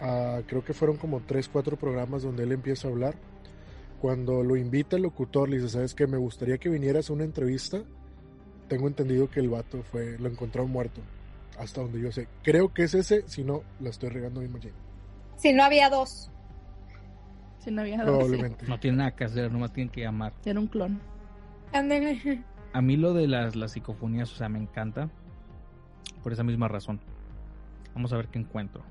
a, 0.00 0.40
creo 0.46 0.64
que 0.64 0.72
fueron 0.72 0.96
como 0.96 1.20
tres, 1.20 1.48
cuatro 1.48 1.76
programas 1.76 2.22
donde 2.22 2.44
él 2.44 2.52
empieza 2.52 2.88
a 2.88 2.90
hablar, 2.90 3.14
cuando 4.00 4.42
lo 4.42 4.56
invita 4.56 4.96
el 4.96 5.02
locutor, 5.02 5.48
le 5.48 5.56
dice, 5.56 5.70
¿sabes 5.70 5.94
qué? 5.94 6.06
Me 6.06 6.18
gustaría 6.18 6.58
que 6.58 6.68
vinieras 6.68 7.10
a 7.10 7.14
una 7.14 7.24
entrevista. 7.24 7.82
Tengo 8.68 8.86
entendido 8.88 9.30
que 9.30 9.40
el 9.40 9.48
vato 9.48 9.82
fue, 9.82 10.18
lo 10.18 10.28
encontraron 10.28 10.70
muerto 10.70 11.00
hasta 11.58 11.80
donde 11.80 12.00
yo 12.00 12.12
sé. 12.12 12.28
Creo 12.42 12.72
que 12.72 12.84
es 12.84 12.94
ese, 12.94 13.24
si 13.26 13.42
no, 13.42 13.62
la 13.80 13.90
estoy 13.90 14.10
regando 14.10 14.40
bien 14.40 14.52
machín. 14.52 14.72
Si 15.36 15.52
no 15.52 15.64
había 15.64 15.88
dos. 15.88 16.30
Si 17.66 17.72
no 17.72 17.80
había 17.82 17.96
dos, 17.96 18.06
sí. 18.06 18.12
Probablemente. 18.12 18.66
no 18.68 18.78
tiene 18.78 18.98
nada 18.98 19.10
que 19.16 19.24
hacer 19.24 19.50
nomás 19.50 19.72
tienen 19.72 19.90
que 19.92 20.02
llamar 20.02 20.32
Era 20.44 20.60
un 20.60 20.68
clon. 20.68 21.00
Ándale. 21.72 22.44
a 22.72 22.80
mí 22.80 22.96
lo 22.96 23.12
de 23.12 23.26
las, 23.26 23.56
las 23.56 23.72
psicofonías, 23.72 24.32
o 24.32 24.36
sea, 24.36 24.48
me 24.48 24.60
encanta. 24.60 25.10
Por 26.22 26.32
esa 26.32 26.44
misma 26.44 26.68
razón. 26.68 27.00
Vamos 27.92 28.12
a 28.12 28.16
ver 28.18 28.28
qué 28.28 28.38
encuentro. 28.38 28.84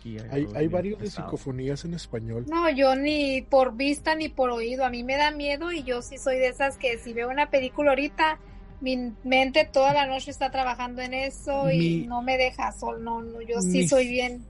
Aquí 0.00 0.16
Hay, 0.30 0.48
hay 0.56 0.66
varios 0.66 0.98
de 0.98 1.08
psicofonías 1.08 1.84
en 1.84 1.94
español. 1.94 2.46
No, 2.48 2.68
yo 2.70 2.96
ni 2.96 3.42
por 3.42 3.76
vista 3.76 4.16
ni 4.16 4.28
por 4.28 4.50
oído. 4.50 4.84
A 4.84 4.90
mí 4.90 5.04
me 5.04 5.16
da 5.16 5.30
miedo 5.30 5.70
y 5.70 5.84
yo 5.84 6.02
sí 6.02 6.18
soy 6.18 6.36
de 6.38 6.48
esas 6.48 6.78
que 6.78 6.98
si 6.98 7.12
veo 7.12 7.28
una 7.30 7.48
película 7.50 7.90
ahorita, 7.90 8.38
mi 8.80 9.12
mente 9.22 9.68
toda 9.72 9.92
la 9.94 10.06
noche 10.06 10.32
está 10.32 10.50
trabajando 10.50 11.00
en 11.00 11.14
eso 11.14 11.70
y 11.70 12.06
no 12.08 12.22
me 12.22 12.36
deja 12.38 12.72
sol. 12.72 13.04
No, 13.04 13.22
no, 13.22 13.40
yo 13.40 13.60
sí 13.60 13.78
Mi- 13.82 13.88
soy 13.88 14.08
bien. 14.08 14.44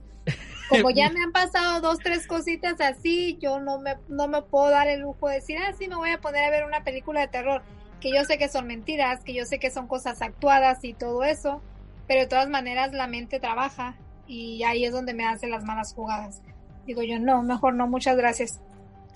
Como 0.69 0.91
ya 0.91 1.11
me 1.15 1.23
han 1.23 1.33
pasado 1.33 1.81
dos, 1.81 2.01
tres 2.01 2.27
cositas 2.27 2.81
así, 2.81 3.39
yo 3.41 3.61
no 3.61 3.79
me, 3.79 3.97
no 4.09 4.29
me 4.29 4.43
puedo 4.43 4.71
dar 4.71 4.89
el 4.89 5.01
lujo 5.01 5.29
de 5.29 5.37
decir, 5.37 5.57
ah, 5.59 5.73
sí, 5.79 5.89
me 5.89 5.97
voy 5.97 6.11
a 6.11 6.19
poner 6.21 6.45
a 6.45 6.51
ver 6.51 6.65
una 6.65 6.83
película 6.85 7.21
de 7.21 7.29
terror. 7.29 7.63
Que 8.01 8.13
yo 8.15 8.25
sé 8.25 8.37
que 8.39 8.49
son 8.49 8.67
mentiras, 8.67 9.25
que 9.25 9.33
yo 9.35 9.45
sé 9.47 9.59
que 9.59 9.71
son 9.71 9.87
cosas 9.89 10.21
actuadas 10.23 10.85
y 10.85 10.93
todo 10.95 11.25
eso, 11.25 11.63
pero 12.07 12.21
de 12.21 12.27
todas 12.27 12.49
maneras 12.49 12.93
la 12.93 13.07
mente 13.07 13.41
trabaja 13.41 13.97
y 14.27 14.63
ahí 14.65 14.85
es 14.85 14.93
donde 14.93 15.15
me 15.15 15.25
hacen 15.27 15.51
las 15.51 15.65
malas 15.65 15.95
jugadas. 15.95 16.43
Digo 16.87 17.03
yo, 17.03 17.19
no, 17.19 17.43
mejor 17.43 17.75
no, 17.75 17.87
muchas 17.89 18.17
gracias. 18.17 18.61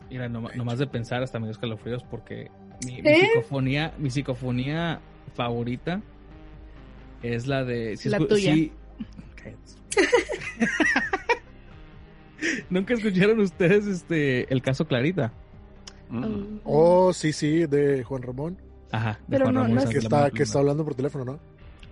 Mira, 0.08 0.28
no, 0.28 0.40
nomás 0.54 0.78
de 0.78 0.86
pensar 0.86 1.22
hasta 1.22 1.38
me 1.38 1.46
dio 1.46 1.52
escalofríos 1.52 2.02
porque 2.04 2.50
mi, 2.84 3.00
mi 3.02 3.08
¿Eh? 3.10 3.28
psicofonía, 3.28 3.92
mi 3.98 4.10
psicofonía 4.10 5.00
favorita 5.34 6.00
es 7.22 7.46
la 7.46 7.64
de 7.64 7.96
si 7.96 8.08
La 8.08 8.18
tuya. 8.18 8.54
si- 8.54 8.72
Nunca 12.70 12.94
escucharon 12.94 13.40
ustedes 13.40 13.86
este 13.86 14.52
el 14.52 14.62
caso 14.62 14.86
Clarita. 14.86 15.32
Mm. 16.08 16.60
Oh, 16.64 17.12
sí, 17.12 17.32
sí, 17.32 17.66
de 17.66 18.02
Juan 18.04 18.22
Ramón. 18.22 18.56
Ajá, 18.90 19.20
de 19.26 19.36
Pero 19.38 19.44
Juan 19.46 19.54
no- 19.54 19.60
Ramón 19.62 19.76
no 19.76 19.82
es- 19.82 19.88
Que 19.90 19.98
está, 19.98 20.30
que 20.30 20.42
está 20.42 20.58
hablando 20.58 20.84
por 20.84 20.94
teléfono, 20.94 21.24
¿no? 21.24 21.38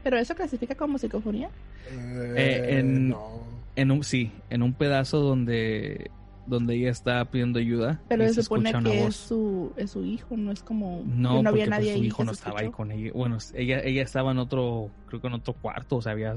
Pero 0.02 0.18
eso 0.18 0.34
clasifica 0.34 0.74
como 0.74 0.98
psicofonía. 0.98 1.50
Eh, 1.90 2.78
en, 2.78 3.10
no. 3.10 3.42
en 3.76 3.90
un 3.90 4.04
sí, 4.04 4.32
en 4.50 4.62
un 4.62 4.72
pedazo 4.74 5.20
donde 5.20 6.10
donde 6.48 6.76
ella 6.76 6.90
está 6.90 7.24
pidiendo 7.26 7.58
ayuda. 7.58 8.00
Pero 8.08 8.24
y 8.24 8.32
se 8.32 8.42
supone 8.42 8.72
que 8.82 9.04
es 9.04 9.16
su, 9.16 9.72
es 9.76 9.90
su 9.90 10.04
hijo, 10.04 10.36
no 10.36 10.50
es 10.50 10.62
como. 10.62 11.02
No, 11.04 11.36
que 11.36 11.42
no 11.42 11.48
había 11.50 11.50
porque, 11.50 11.52
pues, 11.52 11.68
nadie 11.68 11.96
su 11.98 12.04
hijo 12.04 12.24
no 12.24 12.32
se 12.32 12.38
estaba 12.38 12.60
ahí 12.60 12.70
con 12.70 12.90
ella. 12.90 13.10
Bueno, 13.14 13.36
ella 13.54 13.80
ella 13.80 14.02
estaba 14.02 14.32
en 14.32 14.38
otro, 14.38 14.90
creo 15.08 15.20
que 15.20 15.26
en 15.26 15.34
otro 15.34 15.52
cuarto, 15.52 15.96
o 15.96 16.02
sea, 16.02 16.12
había 16.12 16.34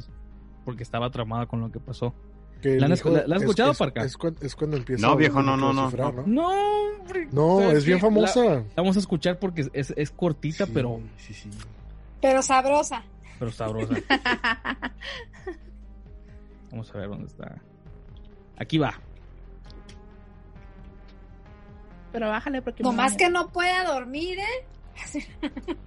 porque 0.66 0.84
estaba 0.84 1.10
traumada 1.10 1.46
con 1.46 1.62
lo 1.62 1.72
que 1.72 1.80
pasó. 1.80 2.14
Que 2.62 2.80
¿La 2.80 2.86
has 2.86 2.92
es- 2.94 3.06
escuchado, 3.42 3.72
es, 3.72 3.78
Parca? 3.78 4.04
Es, 4.04 4.18
es 4.42 4.56
cuando 4.56 4.78
empieza 4.78 5.08
No, 5.08 5.16
viejo, 5.16 5.42
no, 5.42 5.58
no, 5.58 5.74
no, 5.74 5.90
no. 5.90 6.12
No, 6.28 6.48
hombre. 7.00 7.28
No, 7.32 7.60
¿sabes 7.60 7.78
es 7.80 7.86
bien 7.86 8.00
famosa. 8.00 8.44
La- 8.46 8.64
vamos 8.78 8.96
a 8.96 9.00
escuchar 9.00 9.40
porque 9.40 9.68
es, 9.74 9.94
es 9.96 10.12
cortita, 10.12 10.66
Sí, 10.68 10.72
pero, 10.74 11.02
Sí, 11.18 11.34
sí. 11.34 11.50
Pero 12.22 12.42
sabrosa. 12.44 13.04
pero 13.40 13.52
sabrosa. 13.52 13.96
Vamos 16.72 16.90
a 16.94 16.98
ver 16.98 17.10
dónde 17.10 17.28
está. 17.28 17.56
Aquí 18.58 18.78
va. 18.78 18.94
Pero 22.12 22.30
bájale 22.30 22.62
porque. 22.62 22.84
Nomás 22.84 23.14
me- 23.14 23.18
que 23.18 23.30
no 23.30 23.50
pueda 23.50 23.84
dormir, 23.86 24.38
¿eh? 24.40 24.66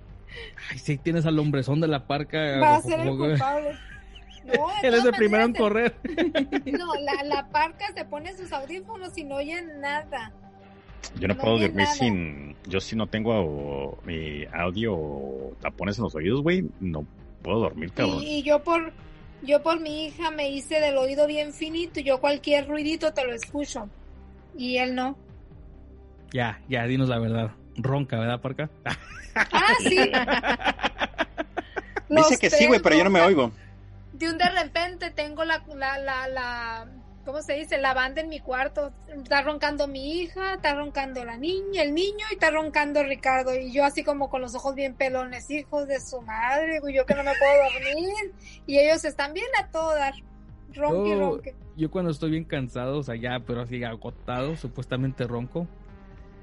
Ay, 0.70 0.78
sí, 0.78 0.98
tienes 0.98 1.24
al 1.26 1.38
hombrezón 1.38 1.80
de 1.80 1.88
la 1.88 2.06
parca. 2.06 2.58
Va 2.60 2.76
a 2.76 2.82
ser 2.82 3.00
el 3.00 3.16
culpable. 3.16 3.78
No, 4.58 4.68
Él 4.82 4.94
es 4.94 5.04
el 5.04 5.12
primero 5.12 5.44
en 5.44 5.54
correr. 5.54 5.94
No, 6.66 6.94
la, 6.96 7.24
la 7.24 7.48
parca 7.52 7.92
se 7.94 8.04
pone 8.04 8.36
sus 8.36 8.52
audífonos 8.52 9.16
y 9.16 9.24
no 9.24 9.36
oye 9.36 9.62
nada. 9.78 10.32
Yo 11.18 11.28
no, 11.28 11.34
No 11.34 11.40
puedo 11.40 11.58
dormir 11.58 11.84
nada. 11.84 11.94
sin. 11.94 12.56
Yo, 12.66 12.80
si 12.80 12.96
no 12.96 13.06
tengo 13.06 13.98
mi 14.04 14.44
audio 14.52 14.94
o 14.94 15.52
tapones 15.60 15.98
en 15.98 16.04
los 16.04 16.14
oídos, 16.14 16.42
güey, 16.42 16.64
no 16.80 17.06
puedo 17.42 17.60
dormir, 17.60 17.92
cabrón. 17.92 18.22
Y, 18.22 18.38
y 18.38 18.42
yo 18.42 18.62
por 18.62 18.92
yo 19.42 19.62
por 19.62 19.80
mi 19.80 20.06
hija 20.06 20.30
me 20.30 20.48
hice 20.50 20.80
del 20.80 20.96
oído 20.96 21.26
bien 21.26 21.52
finito 21.52 22.00
y 22.00 22.04
yo 22.04 22.20
cualquier 22.20 22.66
ruidito 22.66 23.12
te 23.12 23.24
lo 23.24 23.34
escucho. 23.34 23.88
Y 24.56 24.78
él 24.78 24.94
no. 24.94 25.16
Ya, 26.32 26.60
ya, 26.68 26.84
dinos 26.86 27.08
la 27.08 27.18
verdad. 27.18 27.50
Ronca, 27.76 28.18
¿verdad, 28.18 28.40
parca? 28.40 28.70
Ah, 29.34 29.74
sí. 29.80 29.98
Dice 32.08 32.38
que 32.38 32.50
sí, 32.50 32.66
güey, 32.66 32.80
pero 32.80 32.96
yo 32.96 33.04
no 33.04 33.10
me 33.10 33.20
oigo. 33.20 33.50
De 34.14 34.30
un 34.30 34.38
de 34.38 34.48
repente 34.48 35.10
tengo 35.10 35.44
la, 35.44 35.64
la, 35.74 35.98
la, 35.98 36.28
la, 36.28 36.88
¿cómo 37.24 37.42
se 37.42 37.54
dice? 37.54 37.78
La 37.78 37.94
banda 37.94 38.20
en 38.20 38.28
mi 38.28 38.38
cuarto. 38.38 38.92
Está 39.08 39.42
roncando 39.42 39.88
mi 39.88 40.20
hija, 40.20 40.54
está 40.54 40.74
roncando 40.74 41.24
la 41.24 41.36
niña, 41.36 41.82
el 41.82 41.94
niño 41.94 42.24
y 42.30 42.34
está 42.34 42.50
roncando 42.50 43.02
Ricardo. 43.02 43.52
Y 43.54 43.72
yo 43.72 43.84
así 43.84 44.04
como 44.04 44.30
con 44.30 44.40
los 44.40 44.54
ojos 44.54 44.76
bien 44.76 44.94
pelones, 44.94 45.50
hijos 45.50 45.88
de 45.88 46.00
su 46.00 46.20
madre, 46.22 46.80
yo 46.92 47.04
que 47.06 47.14
no 47.14 47.24
me 47.24 47.32
puedo 47.34 47.54
dormir. 47.72 48.32
Y 48.66 48.78
ellos 48.78 49.04
están 49.04 49.32
bien 49.34 49.48
a 49.60 49.68
todo 49.70 49.94
dar. 49.96 50.14
Ronque, 50.74 51.10
Yo, 51.10 51.18
ronque. 51.18 51.54
yo 51.76 51.90
cuando 51.90 52.10
estoy 52.12 52.30
bien 52.30 52.44
cansado, 52.44 52.98
o 52.98 53.02
sea, 53.02 53.16
ya, 53.16 53.40
pero 53.44 53.62
así 53.62 53.82
agotado, 53.82 54.56
supuestamente 54.56 55.24
ronco. 55.24 55.66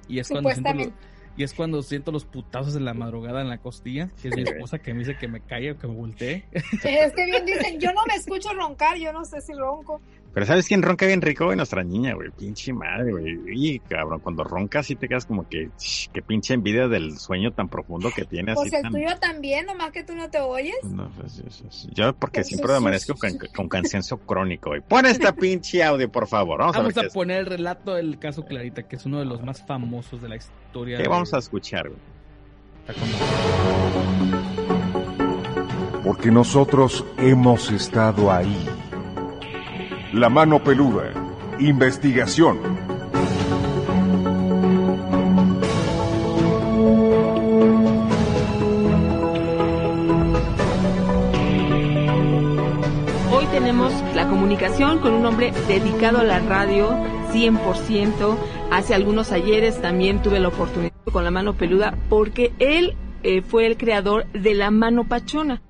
Y 0.10 0.20
es 0.20 0.30
cuando 0.30 0.52
siento. 0.52 0.94
Y 1.38 1.44
es 1.44 1.54
cuando 1.54 1.82
siento 1.82 2.12
los 2.12 2.26
putazos 2.26 2.76
en 2.76 2.86
la 2.86 2.94
madrugada 2.94 3.42
en 3.42 3.50
la 3.50 3.58
costilla, 3.58 4.10
que 4.22 4.30
es 4.30 4.36
mi 4.36 4.44
esposa 4.44 4.80
que 4.80 4.94
me 4.94 5.00
dice 5.00 5.18
que 5.18 5.28
me 5.28 5.42
calle 5.42 5.72
o 5.72 5.78
que 5.78 5.88
me 5.88 5.96
voltee. 5.96 6.46
Es 6.52 7.14
que 7.14 7.26
bien 7.26 7.46
dicen, 7.46 7.80
yo 7.80 7.92
no 7.94 8.02
me 8.08 8.16
escucho 8.16 8.54
roncar, 8.54 8.98
yo 8.98 9.14
no 9.14 9.24
sé 9.26 9.42
si 9.42 9.54
ronco. 9.54 10.02
Pero 10.34 10.46
¿sabes 10.46 10.66
quién 10.66 10.82
ronca 10.82 11.06
bien 11.06 11.22
rico, 11.22 11.44
güey? 11.46 11.58
Nuestra 11.58 11.84
niña, 11.84 12.14
güey. 12.14 12.30
Pinche 12.32 12.72
madre, 12.72 13.12
güey. 13.12 13.38
Y 13.54 13.80
cabrón, 13.80 14.22
cuando 14.22 14.46
roncas 14.46 14.86
sí 14.86 14.96
te 14.96 15.10
quedas 15.10 15.26
como 15.26 15.46
que, 15.50 15.70
qué 16.14 16.22
pinche 16.22 16.54
envidia 16.54 16.88
del 16.88 17.18
sueño 17.20 17.52
tan 17.52 17.68
profundo 17.68 18.10
que 18.16 18.24
tiene 18.24 18.54
así 18.54 18.62
Pues 18.62 18.74
el 18.74 18.82
tan... 18.84 18.92
tuyo 18.94 19.10
también, 19.20 19.66
nomás 19.66 19.92
que 19.92 20.06
tú 20.06 20.16
no 20.16 20.30
te 20.30 20.40
oyes. 20.40 20.78
No, 20.84 21.10
pues, 21.20 21.40
es- 21.40 21.62
es- 21.68 21.88
yo 21.94 22.14
porque 22.16 22.40
Pues 22.40 22.48
siempre 22.48 22.74
amanezco 22.74 23.16
con, 23.16 23.32
con 23.54 23.68
cansancio 23.68 24.20
crónico, 24.20 24.70
güey. 24.70 24.80
Pon 24.82 25.06
esta 25.06 25.34
pinche 25.36 25.84
audio, 25.84 26.10
por 26.10 26.28
favor. 26.28 26.60
Vamos, 26.60 26.78
a 26.78 26.82
Vamos 26.82 27.14
poner 27.14 27.40
el 27.40 27.46
relato 27.48 27.96
del 27.96 28.18
caso 28.18 28.46
Clarita, 28.46 28.84
que 28.84 28.96
es 28.96 29.06
uno 29.06 29.20
de 29.20 29.26
los 29.26 29.44
más 29.44 29.62
famosos 29.66 30.22
de 30.22 30.30
la 30.30 30.38
historia. 30.38 30.96
¿Qué 30.96 31.04
de- 31.04 31.10
vamos 31.10 31.34
a 31.34 31.40
escuchar, 31.40 31.90
güey. 31.90 32.00
Porque 36.06 36.32
nosotros 36.32 37.06
hemos 37.18 37.70
estado 37.72 38.32
ahí. 38.32 38.66
La 40.14 40.28
mano 40.28 40.62
peluda. 40.62 41.14
Investigación. 41.58 42.60
Hoy 53.32 53.46
tenemos 53.54 53.94
la 54.14 54.28
comunicación 54.28 55.00
con 55.00 55.14
un 55.14 55.26
hombre 55.26 55.54
dedicado 55.70 56.18
a 56.20 56.24
la 56.26 56.40
radio 56.40 56.90
100%. 57.32 58.36
Hace 58.70 58.94
algunos 58.94 59.32
ayeres 59.32 59.82
también 59.82 60.22
tuve 60.22 60.42
la 60.42 60.50
oportunidad 60.50 60.92
con 61.10 61.24
la 61.24 61.32
mano 61.32 61.54
peluda 61.54 61.98
porque 62.10 62.52
él 62.60 62.98
eh, 63.24 63.42
fue 63.42 63.66
el 63.66 63.78
creador 63.78 64.26
de 64.34 64.56
la 64.56 64.72
mano 64.72 65.06
pachona. 65.08 65.62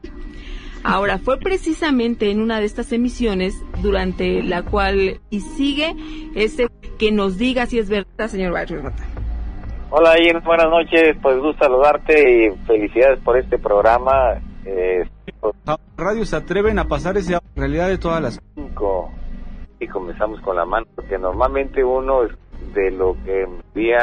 Ahora, 0.84 1.20
fue 1.20 1.38
precisamente 1.38 2.32
en 2.32 2.42
una 2.42 2.60
de 2.60 2.66
estas 2.66 2.92
emisiones 2.92 3.54
durante 3.82 4.42
la 4.44 4.64
cual, 4.64 5.20
y 5.30 5.42
sigue, 5.42 5.96
ese 6.36 6.68
que 6.98 7.12
nos 7.12 7.38
diga 7.38 7.66
si 7.68 7.78
es 7.80 7.90
verdad, 7.90 8.28
señor 8.28 8.54
Barrios 8.54 8.84
Mata. 8.84 9.04
Hola 9.92 10.16
Ian, 10.20 10.42
buenas 10.44 10.68
noches, 10.70 11.18
pues 11.22 11.38
gusto 11.40 11.66
saludarte 11.66 12.46
y 12.48 12.50
felicidades 12.66 13.20
por 13.20 13.38
este 13.38 13.58
programa. 13.60 14.40
Eh, 14.66 15.04
Radio 15.98 16.26
se 16.26 16.36
atreven 16.36 16.80
a 16.80 16.88
pasar 16.88 17.18
esa 17.18 17.42
realidad 17.56 17.88
de 17.90 17.98
todas 17.98 18.22
las 18.22 18.40
cinco 18.56 19.12
y 19.80 19.88
comenzamos 19.88 20.40
con 20.42 20.56
la 20.56 20.66
mano, 20.66 20.86
porque 20.96 21.18
normalmente 21.18 21.84
uno 21.84 22.24
es 22.24 22.32
de 22.74 22.92
lo 22.92 23.18
que 23.26 23.42
envía 23.44 23.98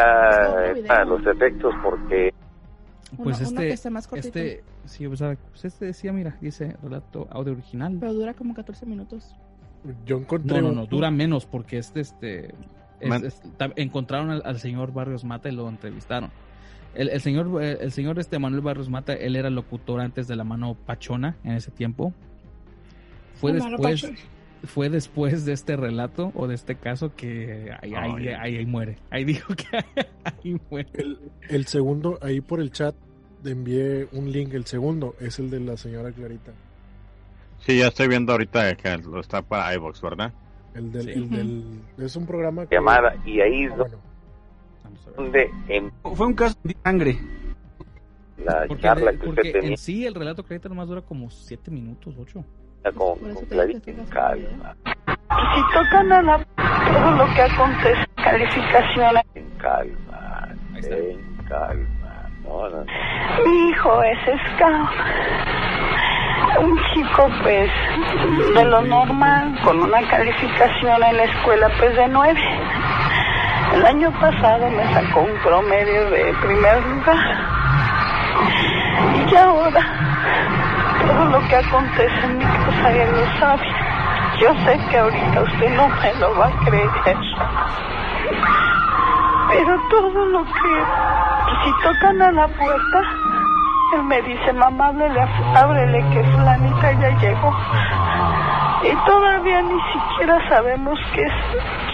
eh, 0.74 0.84
los 1.06 1.26
efectos 1.26 1.72
porque 1.82 2.32
Pues 3.16 3.38
Uno- 3.40 3.48
uno 3.48 3.60
este, 3.60 3.62
que 3.68 3.72
esté 3.72 3.90
más 3.90 4.08
este, 4.12 4.62
sí, 4.88 5.06
o 5.06 5.16
sea, 5.16 5.36
pues 5.50 5.64
este 5.64 5.86
decía, 5.86 6.12
mira, 6.12 6.36
dice 6.40 6.76
relato 6.82 7.28
audio 7.30 7.52
original. 7.52 7.96
Pero 8.00 8.12
dura 8.14 8.34
como 8.34 8.54
14 8.54 8.86
minutos. 8.86 9.34
Yo 10.06 10.18
encontré. 10.18 10.56
No, 10.56 10.62
no, 10.62 10.68
un- 10.70 10.74
no, 10.76 10.86
dura 10.86 11.10
menos 11.10 11.46
porque 11.46 11.78
este, 11.78 12.00
este, 12.00 12.54
es- 13.00 13.22
es- 13.22 13.42
encontraron 13.76 14.30
al, 14.30 14.42
al 14.44 14.58
señor 14.58 14.92
Barrios 14.92 15.24
Mata 15.24 15.48
y 15.48 15.52
lo 15.52 15.68
entrevistaron. 15.68 16.30
El, 16.94 17.10
el 17.10 17.20
señor, 17.20 17.62
eh, 17.62 17.78
el 17.80 17.92
señor 17.92 18.18
este 18.18 18.38
Manuel 18.38 18.62
Barrios 18.62 18.88
Mata, 18.90 19.12
él 19.14 19.36
era 19.36 19.50
locutor 19.50 20.00
antes 20.00 20.26
de 20.26 20.34
la 20.36 20.42
mano 20.44 20.74
Pachona 20.74 21.36
en 21.44 21.52
ese 21.52 21.70
tiempo. 21.70 22.12
Fue 23.34 23.52
La 23.52 23.64
después, 23.68 24.10
fue 24.64 24.90
después 24.90 25.44
de 25.44 25.52
este 25.52 25.76
relato 25.76 26.32
o 26.34 26.48
de 26.48 26.56
este 26.56 26.74
caso 26.74 27.14
que 27.14 27.70
ahí, 27.80 27.94
ahí, 27.94 28.12
Ay. 28.16 28.28
ahí- 28.28 28.56
ahí 28.56 28.66
muere. 28.66 28.96
Ahí 29.10 29.24
dijo 29.24 29.54
que 29.54 29.64
ahí 30.24 30.56
muere. 30.70 30.88
El, 30.94 31.18
el 31.48 31.66
segundo, 31.66 32.18
ahí 32.20 32.40
por 32.40 32.60
el 32.60 32.72
chat, 32.72 32.96
envié 33.44 34.08
un 34.12 34.30
link. 34.30 34.52
El 34.54 34.64
segundo 34.66 35.14
es 35.20 35.38
el 35.38 35.50
de 35.50 35.60
la 35.60 35.76
señora 35.76 36.10
Clarita. 36.12 36.52
Sí, 37.60 37.78
ya 37.78 37.88
estoy 37.88 38.08
viendo 38.08 38.32
ahorita 38.32 38.74
que 38.76 38.96
lo 38.98 39.20
está 39.20 39.42
para 39.42 39.74
iVox, 39.74 40.00
¿verdad? 40.00 40.32
El 40.74 40.92
del, 40.92 41.02
Sí. 41.02 41.10
el 41.10 41.30
del- 41.30 41.80
es 41.98 42.14
un 42.16 42.26
programa 42.26 42.66
que- 42.66 42.76
llamada 42.76 43.14
y 43.24 43.40
ahí 43.40 43.66
Ah, 43.66 43.74
bueno. 43.76 43.96
donde 45.16 45.50
en 45.68 45.90
Fue 46.14 46.26
un 46.26 46.34
caso 46.34 46.56
de 46.62 46.76
sangre. 46.84 47.18
la 48.44 48.64
Porque, 48.68 48.82
charla 48.82 49.10
de- 49.12 49.18
que 49.18 49.26
porque 49.26 49.40
usted 49.40 49.52
tenía 49.52 49.70
en 49.70 49.76
sí 49.76 50.06
el 50.06 50.14
relato 50.14 50.44
Clarita 50.44 50.68
nomás 50.68 50.86
dura 50.88 51.02
como 51.02 51.28
7 51.30 51.70
minutos, 51.70 52.14
8. 52.18 52.44
con, 52.94 53.18
con 53.18 53.44
Clarita 53.46 53.92
calma, 54.08 54.76
Si 54.84 55.74
tocan 55.74 56.12
a 56.12 56.22
la 56.22 56.44
todo 56.44 57.16
lo 57.16 57.34
que 57.34 57.42
acontece, 57.42 58.06
calificaciones. 58.16 59.22
en 59.34 59.50
calma, 59.58 60.56
en 60.76 61.44
calma. 61.48 61.97
Mi 63.44 63.68
hijo 63.68 64.02
es 64.02 64.18
scout. 64.24 64.90
Un 66.60 66.80
chico, 66.94 67.28
pues, 67.42 67.70
de 68.54 68.64
lo 68.64 68.80
normal, 68.82 69.58
con 69.62 69.82
una 69.82 70.00
calificación 70.08 71.02
en 71.02 71.16
la 71.18 71.24
escuela, 71.24 71.70
pues, 71.78 71.94
de 71.94 72.08
nueve. 72.08 72.40
El 73.74 73.84
año 73.84 74.10
pasado 74.18 74.70
me 74.70 74.82
sacó 74.94 75.20
un 75.20 75.38
promedio 75.42 76.10
de 76.10 76.34
primer 76.40 76.86
lugar. 76.86 77.18
Y 79.30 79.36
ahora, 79.36 79.82
todo 81.06 81.24
lo 81.26 81.48
que 81.48 81.56
acontece 81.56 82.24
en 82.24 82.38
mi 82.38 82.44
casa, 82.44 82.90
él 82.92 83.10
lo 83.12 83.38
sabe. 83.38 83.68
Yo 84.40 84.54
sé 84.64 84.80
que 84.90 84.98
ahorita 84.98 85.42
usted 85.42 85.76
no 85.76 85.88
me 85.88 86.14
lo 86.14 86.38
va 86.38 86.46
a 86.46 86.64
creer. 86.64 87.16
Pero 89.48 89.80
todo 89.90 90.26
lo 90.26 90.44
que... 90.44 90.84
Si 91.64 91.72
tocan 91.82 92.22
a 92.22 92.30
la 92.30 92.46
puerta, 92.48 93.00
él 93.94 94.02
me 94.04 94.22
dice, 94.22 94.52
mamá, 94.52 94.88
ábrele, 94.88 95.20
ábrele 95.54 96.04
que 96.10 96.22
fulanita 96.24 96.92
ya 96.92 97.10
llegó. 97.18 97.56
Y 98.82 98.94
todavía 99.06 99.62
ni 99.62 99.80
siquiera 99.92 100.48
sabemos 100.48 100.98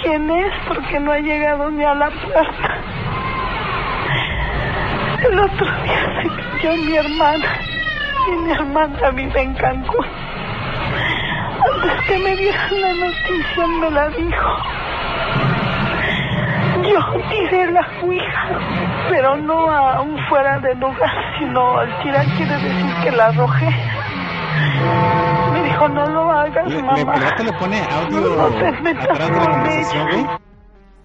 quién 0.02 0.30
es 0.30 0.52
porque 0.68 1.00
no 1.00 1.12
ha 1.12 1.18
llegado 1.18 1.70
ni 1.70 1.84
a 1.84 1.94
la 1.94 2.10
puerta. 2.10 2.78
El 5.22 5.40
otro 5.40 5.66
día 5.82 6.22
se 6.22 6.28
cayó 6.28 6.76
mi 6.76 6.96
hermana 6.96 7.58
y 8.28 8.36
mi 8.36 8.50
hermana 8.50 9.10
vive 9.10 9.40
en 9.40 9.54
Cancún. 9.54 10.06
Antes 11.72 12.06
que 12.06 12.18
me 12.18 12.36
dieran 12.36 12.80
la 12.80 13.06
noticia 13.06 13.66
me 13.80 13.90
la 13.90 14.08
dijo. 14.10 15.53
Yo 16.90 16.98
tiré 17.30 17.70
la 17.72 17.86
ouija, 18.02 18.58
pero 19.10 19.36
no 19.36 19.70
a 19.70 20.02
un 20.02 20.16
fuera 20.28 20.58
de 20.60 20.74
lugar, 20.74 21.10
sino 21.38 21.78
al 21.78 22.02
tirar 22.02 22.26
quiere 22.36 22.54
decir 22.54 22.94
que 23.04 23.10
la 23.12 23.26
arrojé. 23.26 23.68
Me 25.52 25.62
dijo, 25.64 25.88
no 25.88 26.06
lo 26.06 26.30
hagas, 26.30 26.68
Le, 26.68 26.76
le, 26.76 26.82
mamá. 26.82 27.00
el 27.00 27.06
vato 27.06 27.42
le 27.44 27.52
pone 27.54 27.80
audio 27.90 28.20
No 28.20 28.48
te 28.58 28.72
metas 28.82 29.04
atrás 29.10 29.28
de 29.30 29.34
la 29.36 29.40
con 29.44 29.52
conversación, 29.52 30.08
güey. 30.10 30.26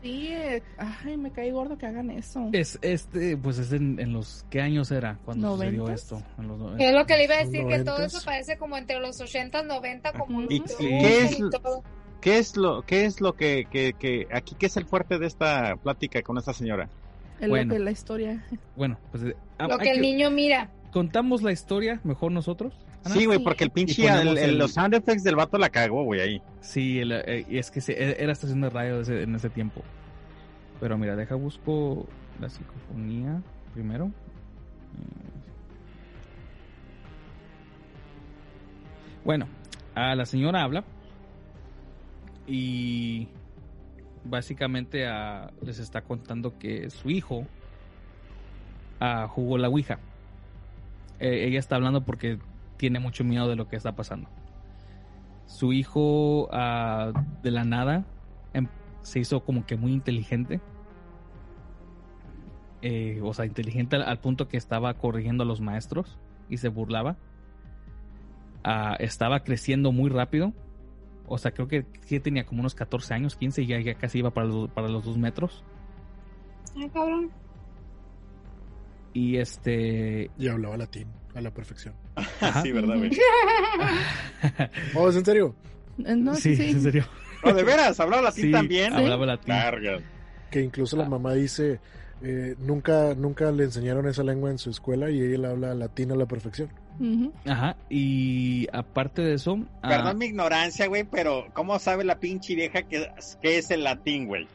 Sí, 0.02 0.30
eh, 0.32 0.64
ay, 0.78 1.18
me 1.18 1.30
cae 1.30 1.52
gordo 1.52 1.78
que 1.78 1.86
hagan 1.86 2.10
eso. 2.10 2.48
Es 2.54 2.80
este, 2.82 3.36
pues 3.36 3.58
es 3.60 3.74
en, 3.74 4.00
en 4.00 4.14
los 4.14 4.46
¿qué 4.50 4.62
años 4.62 4.92
era 4.92 5.18
cuando 5.26 5.56
sucedió 5.58 5.80
¿Noventas? 5.84 6.04
esto? 6.04 6.22
En 6.38 6.48
los 6.48 6.58
no- 6.58 6.78
Es 6.78 6.94
lo 6.94 7.06
que 7.06 7.18
le 7.18 7.24
iba 7.26 7.36
a 7.36 7.40
decir, 7.40 7.68
que 7.68 7.80
todo 7.84 8.02
eso 8.04 8.20
parece 8.24 8.58
como 8.58 8.78
entre 8.78 8.98
los 9.02 9.20
80 9.20 9.62
90, 9.64 10.14
como 10.14 10.42
¿Y 10.44 10.60
lo 10.60 10.66
qué 10.78 11.24
es, 11.24 11.40
y 11.40 11.50
todo. 11.50 11.84
Qué 12.22 12.38
es 12.38 12.58
lo, 12.58 12.82
qué 12.84 13.06
es 13.06 13.22
lo 13.22 13.34
que, 13.34 13.68
que, 13.72 13.94
que 13.94 14.28
aquí 14.32 14.56
qué 14.58 14.66
es 14.68 14.78
el 14.78 14.86
fuerte 14.86 15.18
de 15.20 15.28
esta 15.28 15.76
plática 15.78 16.22
con 16.22 16.38
esta 16.38 16.54
señora? 16.54 16.90
Es 17.40 17.48
Bueno. 17.50 17.74
lo 17.74 17.78
que 17.80 17.84
la 17.86 17.92
historia. 17.92 18.46
Bueno, 18.76 18.98
pues 19.12 19.24
eh, 19.24 19.36
ah, 19.58 19.68
Lo 19.68 19.78
que 19.78 19.92
el 19.92 20.02
niño 20.02 20.30
mira. 20.30 20.70
contamos 20.92 21.42
la 21.42 21.52
historia 21.52 22.02
mejor 22.04 22.32
nosotros. 22.32 22.74
Ana? 23.06 23.16
Sí, 23.16 23.26
güey, 23.26 23.40
porque 23.40 23.64
el 23.64 23.70
pinche, 23.72 24.06
el- 24.08 24.28
el- 24.30 24.38
el- 24.38 24.58
los 24.58 24.74
sound 24.74 24.94
effects 24.94 25.24
del 25.24 25.38
vato 25.38 25.58
la 25.58 25.70
cagó, 25.70 26.04
güey, 26.04 26.20
ahí. 26.20 26.42
Sí, 26.60 27.00
el, 27.00 27.14
eh, 27.14 27.46
y 27.50 27.58
es 27.58 27.72
que 27.72 27.80
se- 27.80 28.22
era 28.22 28.32
estación 28.34 28.60
de 28.60 28.70
radio 28.70 29.00
ese- 29.02 29.24
en 29.24 29.36
ese 29.36 29.50
tiempo. 29.50 29.82
Pero 30.82 30.98
mira, 30.98 31.16
deja 31.16 31.36
busco 31.36 32.06
la 32.42 32.50
psicofonía 32.50 33.42
primero. 33.74 34.06
Eh. 34.08 34.10
Bueno, 39.24 39.48
a 39.96 40.16
la 40.16 40.26
señora 40.26 40.64
habla 40.64 40.84
y 42.50 43.28
básicamente 44.24 45.08
ah, 45.08 45.52
les 45.62 45.80
está 45.80 46.02
contando 46.02 46.58
que 46.58 46.90
su 46.90 47.10
hijo 47.10 47.46
ah, 49.00 49.28
jugó 49.30 49.58
la 49.58 49.70
Ouija. 49.70 50.00
Eh, 51.20 51.46
ella 51.48 51.60
está 51.60 51.76
hablando 51.76 52.06
porque 52.06 52.40
tiene 52.78 53.00
mucho 53.00 53.24
miedo 53.24 53.48
de 53.48 53.56
lo 53.56 53.68
que 53.68 53.76
está 53.76 53.96
pasando. 53.96 54.30
su 55.46 55.74
hijo 55.74 56.50
ah, 56.52 57.12
de 57.44 57.52
la 57.52 57.64
nada 57.66 58.06
em- 58.54 58.68
se 59.02 59.20
hizo 59.20 59.42
como 59.44 59.66
que 59.66 59.78
muy 59.78 59.94
inteligente. 59.94 60.62
Eh, 62.82 63.20
o 63.24 63.34
sea, 63.34 63.46
inteligente 63.46 63.98
al, 63.98 64.04
al 64.04 64.20
punto 64.20 64.48
que 64.48 64.58
estaba 64.58 64.94
corrigiendo 64.96 65.44
a 65.44 65.48
los 65.48 65.62
maestros 65.62 66.18
y 66.50 66.58
se 66.58 66.70
burlaba. 66.70 67.18
Estaba 69.00 69.40
creciendo 69.44 69.92
muy 69.92 70.10
rápido. 70.10 70.54
O 71.30 71.38
sea, 71.38 71.52
creo 71.52 71.68
que 71.68 71.86
sí 72.06 72.20
tenía 72.20 72.46
como 72.46 72.62
unos 72.62 72.76
14 72.76 73.14
años, 73.14 73.36
15 73.36 73.62
y 73.62 73.68
ya, 73.68 73.80
ya 73.80 73.94
casi 73.96 74.20
iba 74.20 74.32
para 74.32 74.48
los, 74.48 74.70
para 74.72 74.88
los 74.90 75.04
dos 75.06 75.18
metros. 75.18 75.64
Ay, 76.76 76.90
cabrón. 76.90 77.32
Y 79.14 79.38
este. 79.38 80.30
Y 80.38 80.48
hablaba 80.48 80.78
latín 80.78 81.08
a 81.36 81.42
la 81.42 81.52
perfección. 81.52 81.94
Ajá. 82.16 82.62
Sí, 82.64 82.72
¿verdad, 82.72 82.98
güey? 82.98 83.12
Oh, 84.96 85.10
¿es 85.10 85.16
en 85.16 85.26
serio? 85.26 85.56
Eh, 86.06 86.16
No, 86.16 86.36
sí, 86.36 86.56
sí. 86.56 86.70
en 86.72 86.82
serio. 86.82 87.06
¿Oh, 87.44 87.54
de 87.54 87.64
veras? 87.64 88.00
¿Hablaba 88.00 88.22
latín 88.24 88.46
Sí, 88.46 88.52
también? 88.52 88.94
hablaba 88.94 89.26
latín. 89.26 89.50
Larga. 89.56 90.00
Que 90.52 90.62
incluso 90.62 90.98
la 90.98 91.08
mamá 91.08 91.34
dice, 91.34 91.80
eh, 92.22 92.56
nunca, 92.60 93.14
nunca 93.16 93.52
le 93.52 93.64
enseñaron 93.66 94.08
esa 94.08 94.24
lengua 94.24 94.50
en 94.52 94.58
su 94.58 94.70
escuela 94.70 95.10
y 95.10 95.22
ella 95.22 95.50
habla 95.50 95.74
latín 95.74 96.12
a 96.12 96.16
la 96.16 96.26
perfección. 96.26 96.70
Ajá. 97.46 97.78
Y 97.90 98.68
aparte 98.74 99.22
de 99.22 99.34
eso. 99.36 99.60
ah, 99.82 99.90
Perdón 99.90 100.18
mi 100.18 100.26
ignorancia, 100.26 100.88
güey, 100.88 101.04
pero 101.06 101.48
¿cómo 101.54 101.80
sabe 101.80 102.04
la 102.04 102.20
pinche 102.20 102.56
vieja 102.56 102.84
que, 102.84 103.10
que 103.42 103.58
es 103.58 103.72
el 103.72 103.84
latín, 103.86 104.28
güey? 104.28 104.48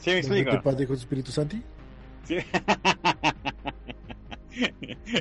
¿Sí 0.00 0.10
me 0.10 0.16
¿Desde 0.16 0.28
explico? 0.40 0.50
que 0.50 0.58
Padre, 0.62 0.84
Hijo 0.84 0.92
y 0.94 0.96
Espíritu 0.96 1.32
Santi? 1.32 1.62
Sí. 2.24 2.36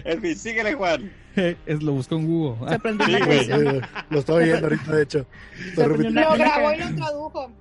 En 0.04 0.22
fin, 0.22 0.36
síguele, 0.36 0.74
Juan. 0.74 1.12
es 1.66 1.84
lo 1.84 1.94
buscó 1.94 2.16
en 2.16 2.26
Google. 2.28 2.68
Se 2.70 2.76
aprendió 2.76 3.06
Sí, 3.06 3.14
una 3.16 3.26
güey. 3.26 3.48
canción. 3.48 3.76
Eh, 3.76 3.82
Lo 4.10 4.20
estaba 4.20 4.40
viendo 4.40 4.66
ahorita, 4.66 4.96
de 4.96 5.04
hecho. 5.04 5.26
Lo 5.76 5.88
grabó 6.34 6.74
y 6.74 6.78
lo 6.80 6.96
tradujo. 6.96 7.52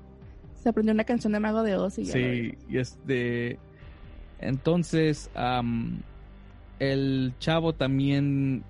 Se 0.62 0.68
aprendió 0.70 0.94
una 0.94 1.04
canción 1.04 1.32
de 1.34 1.40
Mago 1.40 1.62
de 1.62 1.76
Oz 1.76 1.98
y 1.98 2.04
ya 2.04 2.12
Sí, 2.14 2.54
y 2.68 2.78
este. 2.78 3.58
Entonces, 4.40 5.30
am, 5.34 6.00
el 6.78 7.34
chavo 7.38 7.72
también. 7.72 8.64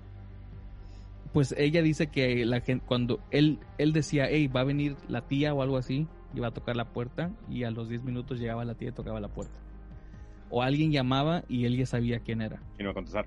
Pues 1.33 1.53
ella 1.57 1.81
dice 1.81 2.07
que 2.07 2.45
la 2.45 2.61
gente, 2.61 2.83
cuando 2.87 3.19
él, 3.31 3.59
él 3.77 3.93
decía, 3.93 4.27
hey, 4.29 4.47
va 4.47 4.61
a 4.61 4.63
venir 4.63 4.95
la 5.07 5.21
tía 5.21 5.53
o 5.53 5.61
algo 5.61 5.77
así, 5.77 6.07
y 6.33 6.39
va 6.39 6.47
a 6.47 6.51
tocar 6.51 6.75
la 6.75 6.85
puerta, 6.85 7.31
y 7.49 7.63
a 7.63 7.71
los 7.71 7.89
10 7.89 8.03
minutos 8.03 8.39
llegaba 8.39 8.65
la 8.65 8.75
tía 8.75 8.89
y 8.89 8.91
tocaba 8.91 9.19
la 9.19 9.27
puerta. 9.27 9.59
O 10.49 10.63
alguien 10.63 10.91
llamaba 10.91 11.43
y 11.47 11.65
él 11.65 11.77
ya 11.77 11.85
sabía 11.85 12.19
quién 12.19 12.41
era. 12.41 12.61
Y 12.79 12.83
no 12.83 12.87
va 12.87 12.91
a 12.91 12.95
contestar. 12.95 13.25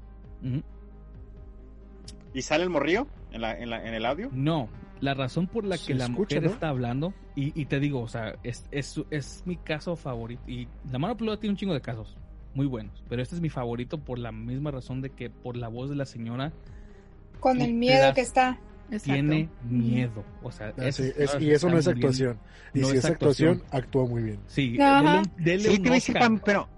¿Y 2.33 2.43
sale 2.43 2.65
el 2.65 2.71
morrillo 2.71 3.07
en, 3.31 3.43
la, 3.43 3.59
en, 3.59 3.71
la, 3.71 3.87
en 3.87 3.95
el 3.95 4.07
audio? 4.07 4.31
No, 4.33 4.69
la 5.01 5.15
razón 5.15 5.47
por 5.47 5.65
la 5.65 5.77
que 5.77 5.95
la 5.95 6.05
escucha, 6.05 6.37
mujer 6.37 6.43
¿no? 6.45 6.51
está 6.51 6.69
hablando, 6.71 7.15
y, 7.37 7.61
y 7.61 7.67
te 7.67 7.79
digo, 7.79 8.01
o 8.01 8.09
sea, 8.09 8.35
es, 8.43 8.67
es, 8.71 9.01
es 9.11 9.43
mi 9.47 9.57
caso 9.57 9.95
favorito. 9.95 10.43
Y 10.49 10.67
la 10.91 10.99
mano 10.99 11.17
peluda 11.17 11.39
tiene 11.39 11.53
un 11.53 11.57
chingo 11.59 11.75
de 11.75 11.81
casos 11.83 12.17
muy 12.55 12.67
buenos, 12.67 13.03
pero 13.09 13.23
este 13.23 13.35
es 13.37 13.41
mi 13.41 13.49
favorito 13.49 13.99
por 13.99 14.19
la 14.19 14.33
misma 14.33 14.71
razón 14.71 15.01
de 15.03 15.11
que 15.11 15.31
por 15.31 15.57
la 15.57 15.69
voz 15.69 15.89
de 15.91 15.97
la 15.97 16.05
señora 16.07 16.53
Con 17.39 17.61
el 17.61 17.73
miedo 17.75 18.03
das- 18.03 18.15
que 18.15 18.21
está. 18.23 18.59
Exacto. 18.93 19.13
tiene 19.13 19.49
miedo. 19.69 20.25
O 20.43 20.51
sea, 20.51 20.75
Ah, 20.77 20.91
sí, 20.91 21.05
es- 21.17 21.37
y 21.41 21.53
eso 21.53 21.71
no 21.71 21.79
es 21.79 21.87
actuación. 21.87 22.39
Y 22.75 22.81
No 22.81 22.89
si 22.89 22.97
es 22.97 23.05
es 23.05 23.11
actuación, 23.11 23.63
actúa 23.71 24.05
muy 24.07 24.23
bien. 24.23 24.41
Sí, 24.49 24.77
dele, 24.77 25.23
dele 25.39 25.63
Sí, 25.65 25.69
un 25.71 25.75
te 25.77 25.81
voy 25.83 25.91
a 25.91 25.95
decir, 25.95 26.17
pero, 26.45 26.69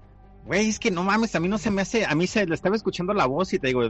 güey, 0.45 0.69
es 0.69 0.79
que 0.79 0.91
no 0.91 1.03
mames, 1.05 1.35
a 1.35 1.41
mí 1.41 1.49
no 1.49 1.57
se 1.57 1.71
me 1.71 1.81
hace, 1.81 2.05
a 2.05 2.15
mí 2.15 2.27
se 2.27 2.45
le 2.47 2.55
estaba 2.55 2.77
escuchando 2.77 3.15
la 3.15 3.25
voz 3.25 3.55
y 3.55 3.59
te 3.59 3.69
digo, 3.69 3.85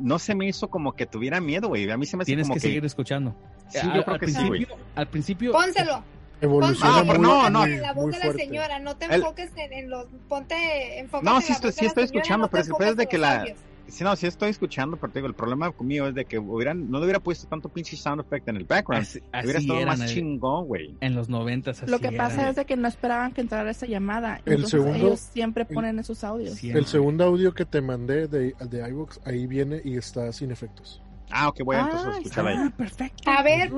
no 0.00 0.18
se 0.18 0.34
me 0.34 0.48
hizo 0.48 0.68
como 0.70 0.94
que 0.94 1.04
tuviera 1.04 1.42
miedo, 1.42 1.68
güey. 1.68 1.90
A 1.90 1.98
mí 1.98 2.06
se 2.06 2.16
me 2.16 2.22
hace 2.22 2.30
Tienes 2.30 2.46
como 2.46 2.54
que, 2.54 2.60
que, 2.60 2.66
seguir 2.68 2.84
escuchando. 2.86 3.36
Sí, 3.68 3.80
yo 3.94 4.02
creo 4.02 4.14
al 4.14 4.20
que 4.20 4.28
sí, 4.28 4.34
principio, 4.48 4.76
al 4.94 5.08
principio, 5.08 5.52
Pónselo. 5.52 6.02
Evoluciona 6.40 6.98
Ah, 6.98 7.04
pero 7.06 7.18
muy, 7.18 7.28
no, 7.28 7.50
no. 7.50 7.64
en 7.64 7.82
la 7.82 7.92
voz 7.92 8.04
muy 8.04 8.12
de 8.12 8.18
la 8.18 8.24
fuerte. 8.26 8.44
señora, 8.44 8.78
no 8.78 8.96
te 8.96 9.06
El- 9.06 9.14
enfoques 9.14 9.50
en, 9.56 9.72
en 9.72 9.90
los. 9.90 10.06
Ponte. 10.28 10.98
Enfócate 11.00 11.24
No, 11.24 11.36
en 11.36 11.42
sí 11.42 11.48
la 11.48 11.54
estoy, 11.56 11.72
sí 11.72 11.86
estoy 11.86 12.04
escuchando, 12.04 12.46
no 12.46 12.50
pero 12.50 12.60
es 12.62 12.66
que 12.68 12.70
enfoques 12.72 12.88
es 12.90 12.96
de 12.96 13.06
que 13.06 13.18
la, 13.18 13.44
sí, 13.88 14.04
no, 14.04 14.14
sí 14.16 14.26
estoy 14.26 14.50
escuchando, 14.50 14.96
pero 14.98 15.12
te 15.12 15.18
digo, 15.18 15.26
el 15.28 15.34
problema 15.34 15.72
mío 15.80 16.06
es 16.08 16.14
de 16.14 16.24
que 16.26 16.38
hubieran, 16.38 16.90
no 16.90 16.98
le 16.98 17.04
hubiera 17.06 17.20
puesto 17.20 17.48
tanto 17.48 17.68
pinche 17.68 17.96
sound 17.96 18.20
effect 18.20 18.46
en 18.48 18.56
el 18.56 18.64
background. 18.64 19.02
Así- 19.02 19.18
hubiera 19.20 19.58
así 19.58 19.66
estado 19.66 19.80
eran, 19.80 19.98
más 19.98 20.10
chingón, 20.12 20.66
güey. 20.66 20.94
en 21.00 21.14
los 21.14 21.28
noventas 21.28 21.82
así 21.82 21.90
Lo 21.90 21.98
que 21.98 22.12
pasa 22.12 22.48
es 22.50 22.56
de 22.56 22.64
que 22.66 22.76
no 22.76 22.86
esperaban 22.86 23.32
que 23.32 23.40
entrara 23.40 23.70
esa 23.70 23.86
llamada. 23.86 24.40
El 24.44 24.54
Entonces 24.54 24.70
segundo- 24.82 24.96
ellos 25.08 25.20
siempre 25.20 25.64
ponen 25.64 25.98
esos 25.98 26.22
audios. 26.22 26.54
Siempre. 26.54 26.80
El 26.80 26.86
segundo 26.86 27.24
audio 27.24 27.52
que 27.54 27.64
te 27.64 27.80
mandé 27.80 28.28
de, 28.28 28.54
de 28.60 28.88
iVoox, 28.90 29.18
ahí 29.26 29.46
viene 29.46 29.80
y 29.84 29.96
está 29.96 30.30
sin 30.32 30.50
efectos. 30.52 31.02
Ah, 31.30 31.48
ok, 31.48 31.60
voy 31.64 31.76
a 31.76 31.80
entonces 31.80 32.08
Ah, 32.08 32.16
escucharla 32.18 32.50
ahí. 32.50 32.56
ah, 32.58 32.72
perfecto. 32.76 33.30
A 33.30 33.42
ver, 33.42 33.70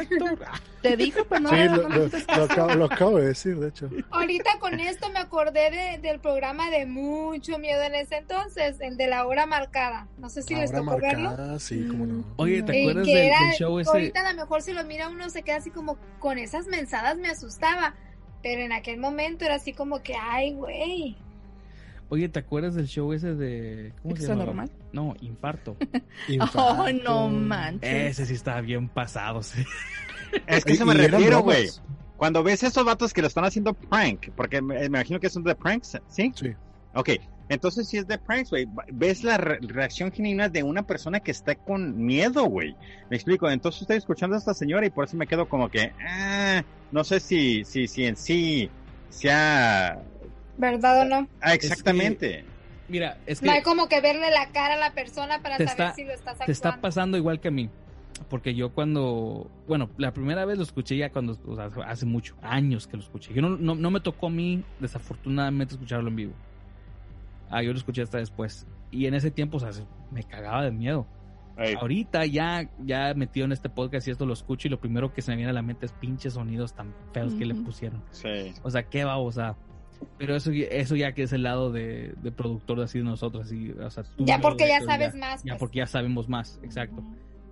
Héctor. 0.00 0.38
Te 0.82 0.96
dijo, 0.98 1.24
pero 1.28 1.40
no, 1.40 1.48
sí, 1.50 1.56
lo, 1.68 1.88
lo- 1.88 2.08
lo 2.36 2.42
acabo, 2.44 2.74
lo 2.74 2.84
acabo 2.84 3.18
de 3.18 3.28
decir, 3.28 3.58
de 3.58 3.68
hecho. 3.68 3.88
Ahorita 4.10 4.58
con 4.60 4.78
esto 4.78 5.08
me 5.10 5.18
acordé 5.18 5.70
de- 5.70 5.98
del 6.06 6.20
programa 6.20 6.70
de 6.70 6.84
mucho 6.84 7.58
miedo 7.58 7.82
en 7.82 7.94
ese 7.94 8.16
entonces, 8.18 8.76
el 8.80 8.98
de 8.98 9.06
la 9.06 9.26
hora 9.26 9.46
marcada. 9.46 10.08
No 10.18 10.28
sé 10.28 10.42
si 10.42 10.54
les 10.54 10.70
Ahora 10.70 10.84
tocó 10.84 11.00
verlo. 11.00 11.22
marcada, 11.30 11.58
sí, 11.58 11.86
cómo 11.90 12.06
no. 12.06 12.24
Oye, 12.36 12.62
¿te 12.62 12.76
Y 12.78 12.82
acuerdas 12.82 13.06
del, 13.06 13.16
era, 13.16 13.40
del 13.40 13.50
show 13.52 13.78
ese? 13.78 13.90
ahorita 13.90 14.20
a 14.28 14.32
lo 14.32 14.38
mejor 14.42 14.60
si 14.60 14.72
lo 14.74 14.84
mira 14.84 15.08
uno 15.08 15.30
se 15.30 15.42
queda 15.42 15.56
así 15.56 15.70
como 15.70 15.98
con 16.18 16.38
esas 16.38 16.66
mensadas 16.66 17.16
me 17.16 17.28
asustaba, 17.28 17.94
pero 18.42 18.60
en 18.60 18.72
aquel 18.72 18.98
momento 18.98 19.46
era 19.46 19.54
así 19.54 19.72
como 19.72 20.02
que, 20.02 20.14
ay, 20.20 20.52
güey. 20.52 21.16
Oye, 22.10 22.28
¿te 22.28 22.38
acuerdas 22.38 22.74
del 22.74 22.86
show 22.86 23.12
ese 23.12 23.34
de 23.34 23.92
¿cómo 24.02 24.14
se 24.14 24.20
¿Extra 24.22 24.34
llama? 24.34 24.44
normal? 24.46 24.70
No, 24.92 25.14
infarto. 25.20 25.76
Oh, 26.56 26.86
no 27.02 27.28
manches. 27.28 28.18
Ese 28.18 28.26
sí 28.26 28.34
estaba 28.34 28.60
bien 28.60 28.88
pasado, 28.88 29.42
sí. 29.42 29.64
Es 30.46 30.64
que 30.64 30.72
Y- 30.72 30.74
eso 30.76 30.86
me 30.86 30.94
refiero, 30.94 31.40
güey. 31.42 31.68
Cuando 32.16 32.42
ves 32.42 32.62
esos 32.62 32.84
vatos 32.84 33.12
que 33.12 33.20
lo 33.22 33.26
están 33.28 33.44
haciendo 33.44 33.74
prank, 33.74 34.28
porque 34.36 34.62
me, 34.62 34.78
me 34.78 34.84
imagino 34.86 35.18
que 35.18 35.28
son 35.28 35.42
de 35.42 35.54
pranks, 35.54 35.98
¿sí? 36.08 36.32
Sí. 36.36 36.52
Ok, 36.94 37.10
entonces 37.48 37.88
si 37.88 37.98
es 37.98 38.06
de 38.06 38.18
pranks, 38.18 38.50
güey, 38.50 38.68
ves 38.92 39.24
la 39.24 39.36
re- 39.36 39.58
reacción 39.62 40.12
genuina 40.12 40.48
de 40.48 40.62
una 40.62 40.82
persona 40.84 41.18
que 41.20 41.32
está 41.32 41.56
con 41.56 42.04
miedo, 42.06 42.44
güey. 42.44 42.76
Me 43.10 43.16
explico, 43.16 43.50
entonces 43.50 43.82
estoy 43.82 43.96
escuchando 43.96 44.36
a 44.36 44.38
esta 44.38 44.54
señora 44.54 44.86
y 44.86 44.90
por 44.90 45.04
eso 45.06 45.16
me 45.16 45.26
quedo 45.26 45.48
como 45.48 45.68
que, 45.68 45.92
ah, 46.08 46.62
no 46.92 47.02
sé 47.02 47.18
si, 47.18 47.64
si, 47.64 47.88
si 47.88 48.04
en 48.04 48.16
sí 48.16 48.70
sea... 49.10 50.00
¿Verdad 50.58 51.02
o 51.02 51.04
no? 51.04 51.28
Ah, 51.40 51.54
exactamente. 51.54 52.44
Mira, 52.88 53.18
es 53.26 53.40
que 53.40 53.46
No 53.46 53.52
hay 53.52 53.62
como 53.62 53.88
que 53.88 54.00
verle 54.00 54.30
la 54.30 54.50
cara 54.52 54.74
a 54.74 54.76
la 54.78 54.92
persona 54.92 55.40
para 55.42 55.54
saber 55.56 55.68
está- 55.70 55.94
si 55.94 56.04
lo 56.04 56.12
estás 56.12 56.38
te 56.38 56.52
está 56.52 56.68
actuando. 56.68 56.82
pasando 56.82 57.16
igual 57.16 57.40
que 57.40 57.48
a 57.48 57.50
mí. 57.50 57.70
Porque 58.28 58.54
yo 58.54 58.72
cuando, 58.72 59.50
bueno, 59.66 59.90
la 59.96 60.12
primera 60.12 60.44
vez 60.44 60.56
lo 60.58 60.62
escuché 60.64 60.96
ya 60.96 61.10
cuando, 61.10 61.36
o 61.46 61.56
sea, 61.56 61.70
hace 61.86 62.06
mucho, 62.06 62.36
años 62.42 62.86
que 62.86 62.96
lo 62.96 63.02
escuché. 63.02 63.32
Yo 63.34 63.42
no, 63.42 63.50
no, 63.50 63.74
no 63.74 63.90
me 63.90 64.00
tocó 64.00 64.28
a 64.28 64.30
mí, 64.30 64.62
desafortunadamente, 64.80 65.74
escucharlo 65.74 66.08
en 66.10 66.16
vivo. 66.16 66.32
Ah, 67.50 67.62
yo 67.62 67.72
lo 67.72 67.78
escuché 67.78 68.02
hasta 68.02 68.18
después. 68.18 68.66
Y 68.90 69.06
en 69.06 69.14
ese 69.14 69.30
tiempo, 69.30 69.56
o 69.56 69.60
sea, 69.60 69.72
se- 69.72 69.84
me 70.12 70.22
cagaba 70.22 70.62
de 70.62 70.70
miedo. 70.70 71.06
Ey. 71.56 71.74
Ahorita 71.80 72.24
ya, 72.26 72.68
ya 72.84 73.14
metido 73.14 73.46
en 73.46 73.52
este 73.52 73.68
podcast 73.68 74.08
y 74.08 74.10
esto 74.10 74.26
lo 74.26 74.32
escucho 74.32 74.68
y 74.68 74.70
lo 74.70 74.80
primero 74.80 75.12
que 75.12 75.22
se 75.22 75.30
me 75.30 75.36
viene 75.36 75.50
a 75.50 75.54
la 75.54 75.62
mente 75.62 75.86
es 75.86 75.92
pinches 75.92 76.34
sonidos 76.34 76.72
tan 76.74 76.92
feos 77.12 77.34
que 77.34 77.44
le 77.46 77.54
pusieron. 77.54 78.02
Sí. 78.10 78.52
O 78.62 78.70
sea, 78.70 78.82
qué 78.84 79.04
babosa. 79.04 79.56
Pero 80.18 80.36
eso, 80.36 80.50
eso 80.52 80.96
ya 80.96 81.12
que 81.12 81.22
es 81.24 81.32
el 81.32 81.42
lado 81.42 81.72
de, 81.72 82.14
de 82.16 82.32
productor 82.32 82.78
de 82.78 82.84
así 82.84 82.98
de 82.98 83.04
nosotros. 83.04 83.46
Así, 83.46 83.70
o 83.72 83.90
sea, 83.90 84.04
tú 84.04 84.24
Ya 84.24 84.40
porque 84.40 84.66
ya 84.68 84.80
sabes 84.80 85.14
más, 85.14 85.42
Ya 85.42 85.52
pues. 85.52 85.60
porque 85.60 85.78
ya 85.78 85.86
sabemos 85.86 86.28
más, 86.28 86.58
exacto. 86.62 87.02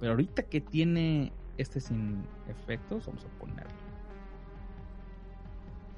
Pero 0.01 0.13
ahorita 0.13 0.43
que 0.45 0.61
tiene 0.61 1.33
este 1.59 1.81
sin 1.81 2.27
efectos, 2.49 3.07
vamos 3.07 3.25
a 3.25 3.29
ponerlo. 3.39 3.73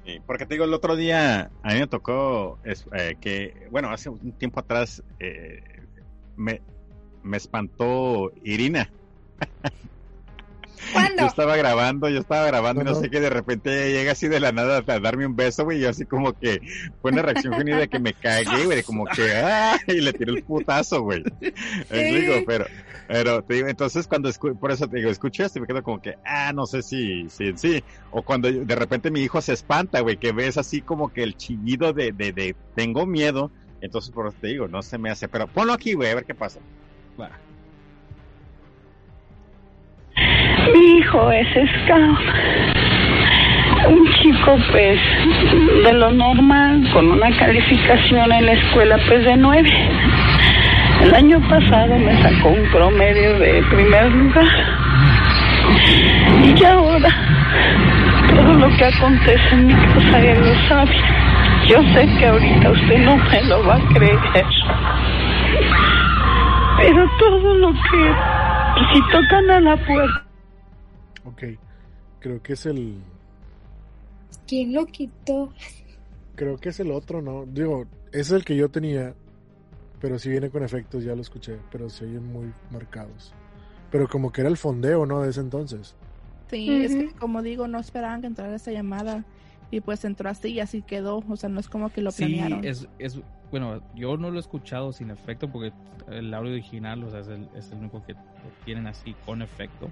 Sí, 0.05 0.19
porque 0.27 0.45
te 0.45 0.53
digo, 0.53 0.65
el 0.65 0.73
otro 0.73 0.95
día 0.95 1.49
a 1.63 1.73
mí 1.73 1.79
me 1.79 1.87
tocó 1.87 2.59
es, 2.63 2.85
eh, 2.95 3.17
que, 3.19 3.67
bueno, 3.71 3.89
hace 3.89 4.09
un 4.09 4.33
tiempo 4.33 4.59
atrás 4.59 5.01
eh, 5.19 5.63
me, 6.35 6.61
me 7.23 7.37
espantó 7.37 8.31
Irina. 8.43 8.91
¿Cuándo? 10.93 11.21
Yo 11.21 11.27
estaba 11.27 11.55
grabando, 11.55 12.09
yo 12.09 12.19
estaba 12.19 12.45
grabando 12.47 12.81
y 12.81 12.85
no 12.85 12.95
sé 12.95 13.09
qué, 13.09 13.19
de 13.19 13.29
repente 13.29 13.91
llega 13.91 14.11
así 14.11 14.27
de 14.27 14.39
la 14.39 14.51
nada 14.51 14.83
a 14.85 14.99
darme 14.99 15.25
un 15.25 15.35
beso, 15.35 15.63
güey, 15.63 15.77
y 15.77 15.81
yo 15.81 15.89
así 15.89 16.05
como 16.05 16.33
que 16.33 16.59
fue 17.01 17.11
una 17.11 17.21
reacción 17.21 17.53
genuina 17.53 17.79
de 17.79 17.87
que 17.87 17.99
me 17.99 18.13
cagué, 18.13 18.65
güey, 18.65 18.83
como 18.83 19.05
que, 19.05 19.33
¡ah! 19.35 19.77
Y 19.87 20.01
le 20.01 20.13
tiré 20.13 20.33
el 20.33 20.43
putazo, 20.43 21.01
güey. 21.01 21.23
Explico, 21.41 22.33
pero, 22.45 22.65
pero 23.07 23.43
te 23.43 23.55
digo, 23.55 23.67
entonces 23.67 24.07
cuando, 24.07 24.29
escu- 24.29 24.57
por 24.59 24.71
eso 24.71 24.87
te 24.87 24.97
digo, 24.97 25.09
escucho 25.09 25.43
esto 25.45 25.59
y 25.59 25.61
me 25.61 25.67
quedo 25.67 25.83
como 25.83 26.01
que, 26.01 26.15
ah, 26.25 26.51
no 26.53 26.65
sé 26.65 26.81
si, 26.81 27.29
si, 27.29 27.57
sí. 27.57 27.83
O 28.11 28.23
cuando 28.23 28.51
de 28.51 28.75
repente 28.75 29.11
mi 29.11 29.21
hijo 29.21 29.41
se 29.41 29.53
espanta, 29.53 29.99
güey, 30.01 30.17
que 30.17 30.31
ves 30.31 30.57
así 30.57 30.81
como 30.81 31.09
que 31.09 31.23
el 31.23 31.35
chillido 31.35 31.93
de, 31.93 32.11
de, 32.11 32.31
de 32.31 32.55
tengo 32.75 33.05
miedo, 33.05 33.51
entonces 33.81 34.11
por 34.11 34.27
eso 34.27 34.37
te 34.41 34.47
digo, 34.47 34.67
no 34.67 34.81
se 34.81 34.97
me 34.97 35.09
hace, 35.11 35.27
pero 35.27 35.47
ponlo 35.47 35.73
aquí, 35.73 35.93
güey, 35.93 36.09
a 36.11 36.15
ver 36.15 36.25
qué 36.25 36.35
pasa. 36.35 36.59
Va. 37.19 37.29
Mi 40.73 40.97
hijo 40.97 41.31
es 41.31 41.47
scout. 41.53 42.19
Un 43.87 44.11
chico, 44.13 44.57
pues, 44.71 44.99
de 45.83 45.93
lo 45.93 46.11
normal, 46.11 46.89
con 46.91 47.11
una 47.11 47.29
calificación 47.37 48.31
en 48.31 48.45
la 48.45 48.53
escuela, 48.53 48.97
pues, 49.07 49.25
de 49.25 49.37
nueve. 49.37 49.71
El 51.03 51.13
año 51.13 51.39
pasado 51.47 51.97
me 51.97 52.21
sacó 52.21 52.49
un 52.49 52.67
promedio 52.71 53.37
de 53.37 53.63
primer 53.69 54.11
lugar. 54.11 54.47
Y 56.43 56.63
ahora, 56.65 57.09
todo 58.29 58.53
lo 58.53 58.69
que 58.75 58.85
acontece 58.85 59.49
en 59.51 59.67
mi 59.67 59.73
casa 59.73 60.19
él 60.19 60.39
lo 60.39 60.67
sabe. 60.67 60.95
Yo 61.67 61.81
sé 61.93 62.07
que 62.17 62.25
ahorita 62.27 62.71
usted 62.71 62.97
no 62.99 63.17
me 63.17 63.43
lo 63.43 63.65
va 63.65 63.75
a 63.75 63.93
creer. 63.93 64.19
Pero 66.77 67.09
todo 67.19 67.53
lo 67.55 67.73
que... 67.73 68.13
Si 68.93 69.01
tocan 69.11 69.49
a 69.51 69.59
la 69.61 69.77
puerta... 69.77 70.24
Ok, 71.25 71.43
creo 72.19 72.41
que 72.41 72.53
es 72.53 72.65
el... 72.65 73.03
¿Quién 74.47 74.73
lo 74.73 74.85
quitó? 74.85 75.53
Creo 76.35 76.57
que 76.57 76.69
es 76.69 76.79
el 76.79 76.91
otro, 76.91 77.21
¿no? 77.21 77.45
Digo, 77.45 77.85
es 78.11 78.31
el 78.31 78.43
que 78.43 78.55
yo 78.55 78.69
tenía, 78.69 79.15
pero 79.99 80.19
si 80.19 80.29
viene 80.29 80.49
con 80.49 80.63
efectos, 80.63 81.03
ya 81.03 81.15
lo 81.15 81.21
escuché, 81.21 81.57
pero 81.71 81.89
se 81.89 82.05
oyen 82.05 82.25
muy 82.31 82.53
marcados. 82.71 83.33
Pero 83.89 84.07
como 84.07 84.31
que 84.31 84.41
era 84.41 84.49
el 84.49 84.57
fondeo, 84.57 85.05
¿no? 85.05 85.21
De 85.21 85.29
ese 85.29 85.39
entonces. 85.41 85.95
Sí, 86.49 86.81
es 86.83 86.95
que 86.95 87.07
como 87.13 87.41
digo, 87.41 87.67
no 87.67 87.79
esperaban 87.79 88.21
que 88.21 88.27
entrara 88.27 88.55
esta 88.55 88.71
llamada 88.71 89.25
y 89.71 89.81
pues 89.81 90.05
entró 90.05 90.29
así 90.29 90.49
y 90.49 90.59
así 90.59 90.81
quedó. 90.83 91.23
O 91.27 91.37
sea, 91.37 91.49
no 91.49 91.59
es 91.59 91.69
como 91.69 91.91
que 91.91 92.01
lo 92.01 92.11
Sí, 92.11 92.15
planearon. 92.17 92.61
es, 92.63 92.87
es, 92.99 93.19
bueno, 93.51 93.81
yo 93.95 94.17
no 94.17 94.29
lo 94.29 94.37
he 94.37 94.39
escuchado 94.39 94.93
sin 94.93 95.09
efecto 95.09 95.51
porque 95.51 95.73
el 96.07 96.33
audio 96.33 96.51
original, 96.53 97.03
o 97.03 97.09
sea, 97.09 97.19
es 97.21 97.27
el, 97.27 97.49
es 97.55 97.71
el 97.71 97.79
único 97.79 98.03
que 98.05 98.15
tienen 98.63 98.87
así 98.87 99.15
con 99.25 99.41
efecto. 99.41 99.89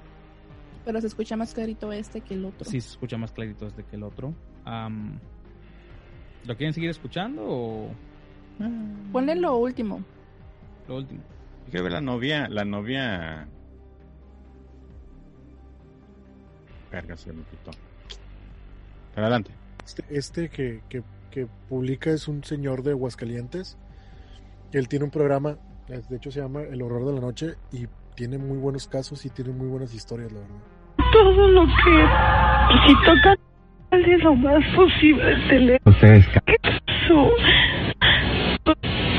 Pero 0.85 0.99
se 0.99 1.07
escucha 1.07 1.35
más 1.38 1.53
clarito 1.53 1.91
este 1.91 2.22
que 2.22 2.34
el 2.34 2.45
otro. 2.45 2.65
Sí, 2.69 2.81
se 2.81 2.89
escucha 2.89 3.18
más 3.18 3.31
clarito 3.31 3.68
este 3.68 3.84
que 3.84 3.95
el 3.95 4.03
otro. 4.03 4.34
¿Lo 6.45 6.57
quieren 6.57 6.73
seguir 6.73 6.89
escuchando 6.89 7.41
o 7.45 7.89
Ponle 9.11 9.35
lo 9.35 9.57
último. 9.57 10.03
lo 10.88 10.97
último? 10.97 11.22
Quiero 11.69 11.84
ver 11.84 11.93
la 11.93 12.01
novia, 12.01 12.47
la 12.49 12.65
novia. 12.65 13.47
Se 17.15 17.31
quitó. 17.31 17.72
Pero 19.15 19.26
adelante. 19.26 19.51
Este, 19.84 20.03
este 20.10 20.49
que, 20.49 20.84
que, 20.89 21.03
que 21.31 21.47
publica 21.68 22.11
es 22.11 22.27
un 22.27 22.43
señor 22.43 22.84
de 22.84 22.91
Aguascalientes. 22.91 23.77
Él 24.72 24.88
tiene 24.88 25.05
un 25.05 25.11
programa, 25.11 25.57
de 25.88 26.15
hecho 26.15 26.31
se 26.31 26.41
llama 26.41 26.61
El 26.61 26.81
Horror 26.81 27.05
de 27.07 27.14
la 27.14 27.22
Noche 27.22 27.55
y 27.72 27.88
tiene 28.15 28.38
muy 28.38 28.57
buenos 28.57 28.88
casos 28.88 29.26
y 29.26 29.30
tiene 29.30 29.52
muy 29.52 29.68
buenas 29.68 29.94
historias, 29.94 30.31
la 30.31 30.40
verdad. 30.40 30.56
Todo 31.11 31.48
lo 31.48 31.65
que... 31.65 32.07
Si 32.88 32.94
tocan 33.06 33.38
de 33.91 34.18
lo 34.18 34.35
más 34.35 34.64
posible 34.76 35.31
el 35.31 35.48
teléfono. 35.48 35.95
Ustedes 35.95 36.27
¿Qué 36.45 36.56
pasó? 36.61 37.31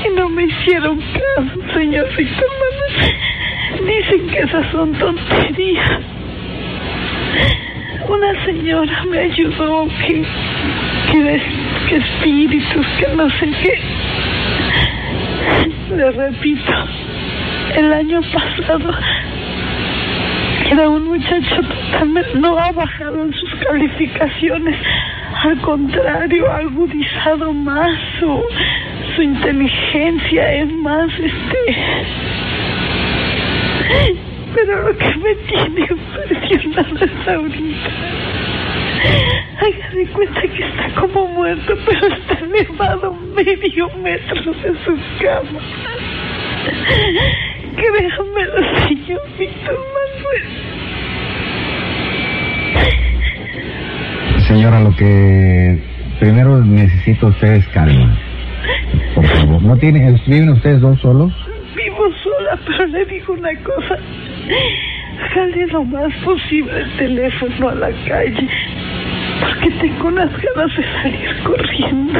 Y 0.05 0.15
no 0.15 0.29
me 0.29 0.45
hicieron 0.45 0.99
caso, 0.99 1.73
señorita 1.73 2.43
Manuel. 2.59 3.15
Dicen 3.85 4.27
que 4.29 4.39
esas 4.39 4.71
son 4.71 4.93
tonterías. 4.93 6.01
Una 8.07 8.45
señora 8.45 9.03
me 9.05 9.19
ayudó 9.19 9.87
que, 10.05 10.25
que, 11.11 11.41
que 11.89 11.95
espíritus, 11.95 12.85
que 12.99 13.15
no 13.15 13.29
sé 13.29 13.49
qué. 13.63 13.79
Le 15.95 16.11
repito, 16.11 16.73
el 17.75 17.93
año 17.93 18.21
pasado 18.31 18.93
era 20.71 20.89
un 20.89 21.05
muchacho 21.05 21.61
totalmente, 21.61 22.35
no 22.35 22.57
ha 22.57 22.71
bajado 22.71 23.23
en 23.23 23.33
sus 23.33 23.55
calificaciones, 23.55 24.75
al 25.43 25.59
contrario, 25.61 26.51
ha 26.51 26.57
agudizado 26.57 27.53
más 27.53 27.91
su, 28.19 28.43
su 29.15 29.21
inteligencia, 29.21 30.53
es 30.53 30.71
más, 30.73 31.09
este... 31.19 31.75
Pero 34.55 34.87
lo 34.87 34.97
que 34.97 35.15
me 35.17 35.35
tiene 35.35 35.87
impresionada 35.89 37.05
es 37.05 37.27
ahorita. 37.27 37.89
Haga 39.59 39.89
de 39.93 40.07
cuenta 40.07 40.41
que 40.41 40.63
está 40.63 41.01
como 41.01 41.27
muerto, 41.27 41.77
pero 41.85 42.07
está 42.07 42.39
elevado 42.39 43.13
medio 43.35 43.89
metro 44.01 44.53
de 44.53 44.73
su 44.85 44.97
cama. 45.19 45.59
Créamelo, 47.75 48.25
señor 48.87 49.21
Víctor 49.37 49.77
Manuel. 49.93 50.45
Señora, 54.47 54.79
lo 54.79 54.95
que 54.95 55.79
primero 56.19 56.63
necesito 56.63 57.27
ustedes 57.27 57.67
calma. 57.69 58.17
Por 59.13 59.25
favor, 59.25 59.61
¿no 59.61 59.77
tienen, 59.77 60.19
viven 60.27 60.49
ustedes 60.49 60.81
dos 60.81 60.99
solos? 61.01 61.33
Vivo 61.75 62.09
sola, 62.23 62.59
pero 62.65 62.85
le 62.87 63.05
digo 63.05 63.33
una 63.33 63.53
cosa. 63.63 63.97
Jale 65.33 65.67
lo 65.67 65.83
más 65.85 66.13
posible 66.23 66.71
el 66.79 66.97
teléfono 66.97 67.69
a 67.69 67.75
la 67.75 67.91
calle. 68.07 68.49
Porque 69.39 69.69
tengo 69.81 70.07
unas 70.07 70.29
ganas 70.31 70.77
de 70.77 70.83
salir 70.83 71.43
corriendo. 71.43 72.19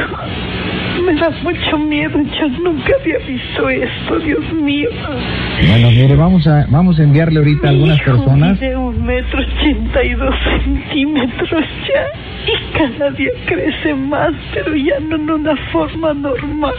Me 1.04 1.14
da 1.14 1.30
mucho 1.42 1.78
miedo. 1.78 2.18
Yo 2.20 2.48
nunca 2.48 2.92
había 3.00 3.18
visto 3.18 3.68
esto, 3.68 4.18
Dios 4.20 4.52
mío. 4.52 4.88
Bueno, 5.68 5.90
mire, 5.90 6.16
vamos 6.16 6.46
a, 6.46 6.66
vamos 6.68 6.98
a 6.98 7.02
enviarle 7.02 7.38
ahorita 7.38 7.68
a 7.68 7.70
algunas 7.70 8.00
personas. 8.00 8.60
De 8.60 8.76
un 8.76 9.04
metro 9.04 9.40
ochenta 9.40 10.02
y 10.04 10.14
dos 10.14 10.34
centímetros 10.44 11.64
ya. 11.86 12.06
Y 12.46 12.78
cada 12.78 13.10
día 13.10 13.30
crece 13.46 13.94
más, 13.94 14.32
pero 14.54 14.74
ya 14.76 14.98
no 15.00 15.16
en 15.16 15.30
una 15.30 15.56
forma 15.72 16.14
normal. 16.14 16.74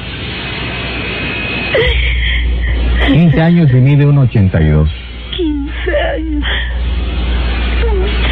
15 3.08 3.42
años 3.42 3.70
y 3.72 3.76
mide 3.76 4.06
1,82. 4.06 4.90
15 5.36 6.00
años. 6.16 6.44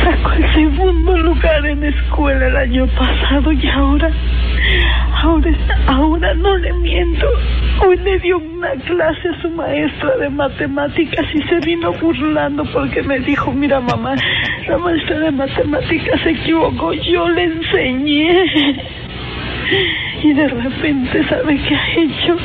Sacó 0.04 0.34
el 0.34 0.54
segundo 0.54 1.18
lugar 1.18 1.66
en 1.66 1.84
escuela 1.84 2.48
el 2.48 2.56
año 2.56 2.88
pasado 2.88 3.52
y 3.52 3.68
ahora, 3.68 4.12
ahora, 5.14 5.52
ahora 5.88 6.34
no 6.36 6.58
le 6.58 6.74
miento. 6.74 7.28
Hoy 7.86 7.98
le 7.98 8.20
dio 8.20 8.38
una 8.38 8.72
clase 8.72 9.30
a 9.30 9.42
su 9.42 9.50
maestra 9.50 10.18
de 10.18 10.30
matemáticas 10.30 11.26
y 11.34 11.42
se 11.44 11.60
vino 11.66 11.92
burlando 11.94 12.64
porque 12.72 13.02
me 13.04 13.20
dijo, 13.20 13.52
mira 13.52 13.80
mamá, 13.80 14.16
la 14.68 14.78
maestra 14.78 15.20
de 15.20 15.32
matemáticas 15.32 16.22
se 16.22 16.30
equivocó, 16.32 16.94
yo 16.94 17.28
le 17.30 17.44
enseñé. 17.44 18.84
Y 20.24 20.34
de 20.34 20.48
repente, 20.48 21.28
¿sabe 21.28 21.58
qué 21.68 21.76
ha 21.76 21.92
hecho? 21.94 22.38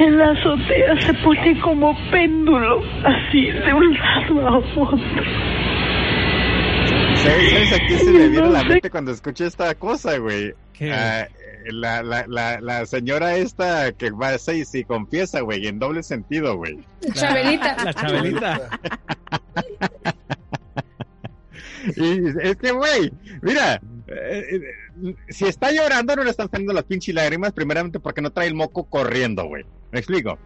En 0.00 0.18
la 0.18 0.30
azotea 0.30 1.00
se 1.00 1.14
pone 1.14 1.58
como 1.60 1.96
péndulo, 2.10 2.82
así, 3.04 3.46
de 3.46 3.72
un 3.72 3.94
lado 3.94 4.48
a 4.48 4.58
otro. 4.58 4.98
¿Sabes, 7.16 7.50
sabes 7.50 7.72
a 7.72 7.78
qué 7.78 7.98
se 7.98 8.10
me 8.10 8.28
viene 8.28 8.46
a 8.46 8.50
la 8.50 8.64
mente 8.64 8.90
cuando 8.90 9.12
escuché 9.12 9.46
esta 9.46 9.74
cosa, 9.76 10.18
güey? 10.18 10.52
Ah, 10.90 11.26
la, 11.70 12.02
la, 12.02 12.26
la, 12.26 12.60
la 12.60 12.86
señora 12.86 13.36
esta 13.36 13.92
que 13.92 14.10
va 14.10 14.28
a 14.28 14.52
y 14.54 14.64
se 14.64 14.84
confiesa, 14.84 15.40
güey, 15.40 15.66
en 15.66 15.78
doble 15.78 16.02
sentido, 16.02 16.56
güey. 16.56 16.78
Chabelita. 17.14 17.84
La 17.84 17.94
Chabelita. 17.94 18.80
Y 21.96 22.28
es 22.42 22.56
que, 22.56 22.70
güey, 22.70 23.12
mira, 23.42 23.80
eh, 24.06 24.60
eh, 25.04 25.14
si 25.30 25.46
está 25.46 25.72
llorando 25.72 26.14
no 26.14 26.22
le 26.24 26.30
están 26.30 26.48
saliendo 26.48 26.72
las 26.72 26.84
pinches 26.84 27.14
lágrimas, 27.14 27.52
primeramente 27.52 27.98
porque 27.98 28.20
no 28.22 28.30
trae 28.30 28.46
el 28.46 28.54
moco 28.54 28.84
corriendo, 28.84 29.44
güey. 29.46 29.64
¿Me 29.90 29.98
explico? 29.98 30.38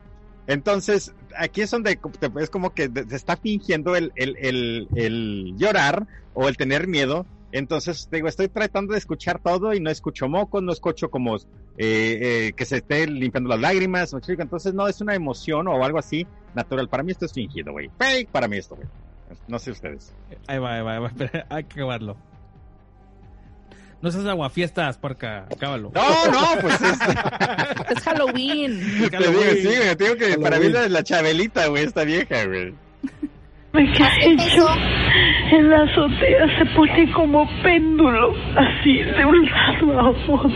Entonces, 0.46 1.12
aquí 1.36 1.60
es 1.62 1.70
donde 1.70 1.96
te- 1.96 2.30
es 2.40 2.48
como 2.50 2.72
que 2.72 2.90
se 3.08 3.16
está 3.16 3.36
fingiendo 3.36 3.96
el, 3.96 4.12
el, 4.16 4.36
el, 4.38 4.88
el 4.94 5.54
llorar 5.58 6.06
o 6.34 6.48
el 6.48 6.56
tener 6.56 6.86
miedo. 6.86 7.26
Entonces, 7.56 8.08
digo, 8.12 8.28
estoy 8.28 8.48
tratando 8.48 8.92
de 8.92 8.98
escuchar 8.98 9.40
todo 9.42 9.72
y 9.72 9.80
no 9.80 9.88
escucho 9.90 10.28
mocos, 10.28 10.62
no 10.62 10.72
escucho 10.72 11.10
como 11.10 11.36
eh, 11.36 11.40
eh, 11.78 12.52
que 12.54 12.66
se 12.66 12.76
esté 12.76 13.06
limpiando 13.06 13.48
las 13.48 13.60
lágrimas. 13.60 14.12
¿me 14.12 14.18
explico? 14.18 14.42
Entonces, 14.42 14.74
no 14.74 14.86
es 14.86 15.00
una 15.00 15.14
emoción 15.14 15.66
o 15.66 15.82
algo 15.82 15.98
así 15.98 16.26
natural. 16.54 16.90
Para 16.90 17.02
mí 17.02 17.12
esto 17.12 17.24
es 17.24 17.32
fingido, 17.32 17.72
güey. 17.72 17.90
Fake 17.98 18.28
para 18.28 18.46
mí 18.46 18.58
esto, 18.58 18.76
güey. 18.76 18.86
No 19.48 19.58
sé 19.58 19.70
ustedes. 19.70 20.12
Ahí 20.46 20.58
va, 20.58 20.74
ahí 20.74 20.82
va, 20.82 20.94
ahí 20.96 21.00
va. 21.00 21.06
espera, 21.16 21.46
hay 21.48 21.64
que 21.64 21.80
acabarlo. 21.80 22.16
No 24.02 24.12
seas 24.12 24.26
aguafiestas, 24.26 24.98
parca. 24.98 25.46
Acábalo. 25.50 25.92
No, 25.94 26.26
no, 26.30 26.60
pues 26.60 26.78
es. 26.82 26.98
Es 27.96 28.02
Halloween. 28.02 28.80
Te 29.10 29.16
digo, 29.16 29.40
sí, 29.52 29.76
güey, 29.76 29.96
te 29.96 30.04
digo 30.04 30.16
que 30.16 30.38
para 30.38 30.58
mí 30.58 30.68
la, 30.68 30.88
la 30.88 31.02
Chabelita, 31.02 31.68
güey, 31.68 31.84
esta 31.84 32.04
vieja, 32.04 32.44
güey. 32.44 32.74
¿Qué 33.76 34.04
hecho? 34.22 34.66
En 35.50 35.68
la 35.68 35.82
azotea 35.82 36.58
se 36.58 36.64
pone 36.66 37.10
como 37.12 37.46
péndulo, 37.62 38.34
así, 38.56 39.02
de 39.02 39.24
un 39.24 39.44
lado 39.44 40.00
a 40.00 40.08
otro. 40.10 40.50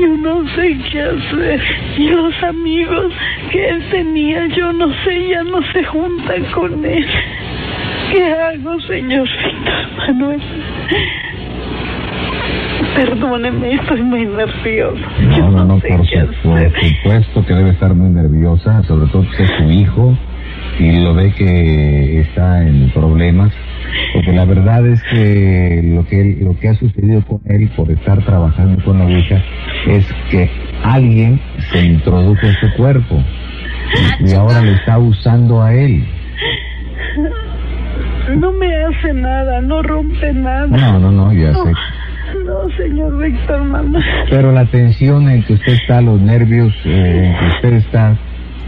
Yo 0.00 0.08
no 0.08 0.44
sé 0.54 0.78
qué 0.90 1.00
hacer. 1.00 1.60
Y 1.96 2.08
los 2.08 2.42
amigos 2.42 3.12
que 3.50 3.68
él 3.68 3.82
tenía, 3.90 4.46
yo 4.48 4.72
no 4.72 4.92
sé, 5.02 5.28
ya 5.28 5.42
no 5.44 5.62
se 5.72 5.82
juntan 5.84 6.44
con 6.52 6.84
él. 6.84 7.06
¿Qué 8.10 8.24
hago, 8.32 8.80
señor 8.82 9.26
Víctor 9.26 9.86
Manuel? 9.96 10.42
Perdóneme, 12.94 13.74
estoy 13.74 14.02
muy 14.02 14.26
nerviosa. 14.26 15.00
No, 15.38 15.50
no, 15.50 15.64
no, 15.64 15.78
por, 15.78 16.06
su- 16.06 16.42
por 16.42 16.60
supuesto 16.80 17.46
que 17.46 17.54
debe 17.54 17.70
estar 17.70 17.94
muy 17.94 18.10
nerviosa, 18.10 18.82
sobre 18.84 19.06
todo 19.10 19.24
que 19.36 19.42
es 19.44 19.50
su 19.58 19.70
hijo. 19.70 20.16
y 20.78 21.00
lo 21.00 21.14
ve 21.14 21.32
que 21.36 22.20
está 22.20 22.62
en 22.66 22.90
problemas, 22.90 23.52
porque 24.14 24.32
la 24.32 24.44
verdad 24.46 24.86
es 24.86 25.02
que 25.04 25.82
lo 25.94 26.04
que 26.06 26.38
lo 26.40 26.58
que 26.58 26.68
ha 26.70 26.74
sucedido 26.74 27.20
con 27.22 27.40
él 27.46 27.68
por 27.76 27.90
estar 27.90 28.18
trabajando 28.24 28.82
con 28.84 28.98
la 28.98 29.04
Ouija 29.04 29.42
es 29.86 30.06
que 30.30 30.50
alguien 30.82 31.40
se 31.72 31.84
introdujo 31.84 32.46
en 32.46 32.54
su 32.54 32.72
cuerpo 32.76 33.22
y, 34.20 34.30
y 34.30 34.34
ahora 34.34 34.62
le 34.62 34.72
está 34.72 34.98
usando 34.98 35.62
a 35.62 35.74
él. 35.74 36.04
No 38.36 38.52
me 38.52 38.74
hace 38.84 39.12
nada, 39.12 39.60
no 39.60 39.82
rompe 39.82 40.32
nada. 40.32 40.66
No, 40.68 40.98
no, 40.98 41.10
no, 41.10 41.32
ya 41.34 41.52
sé. 41.52 41.72
No, 42.44 42.68
señor 42.76 43.18
Víctor, 43.22 43.64
mamá. 43.64 44.00
Pero 44.30 44.52
la 44.52 44.64
tensión 44.66 45.28
en 45.28 45.42
que 45.42 45.54
usted 45.54 45.72
está, 45.74 46.00
los 46.00 46.20
nervios 46.20 46.72
eh, 46.84 47.26
en 47.26 47.38
que 47.38 47.54
usted 47.56 47.72
está, 47.74 48.16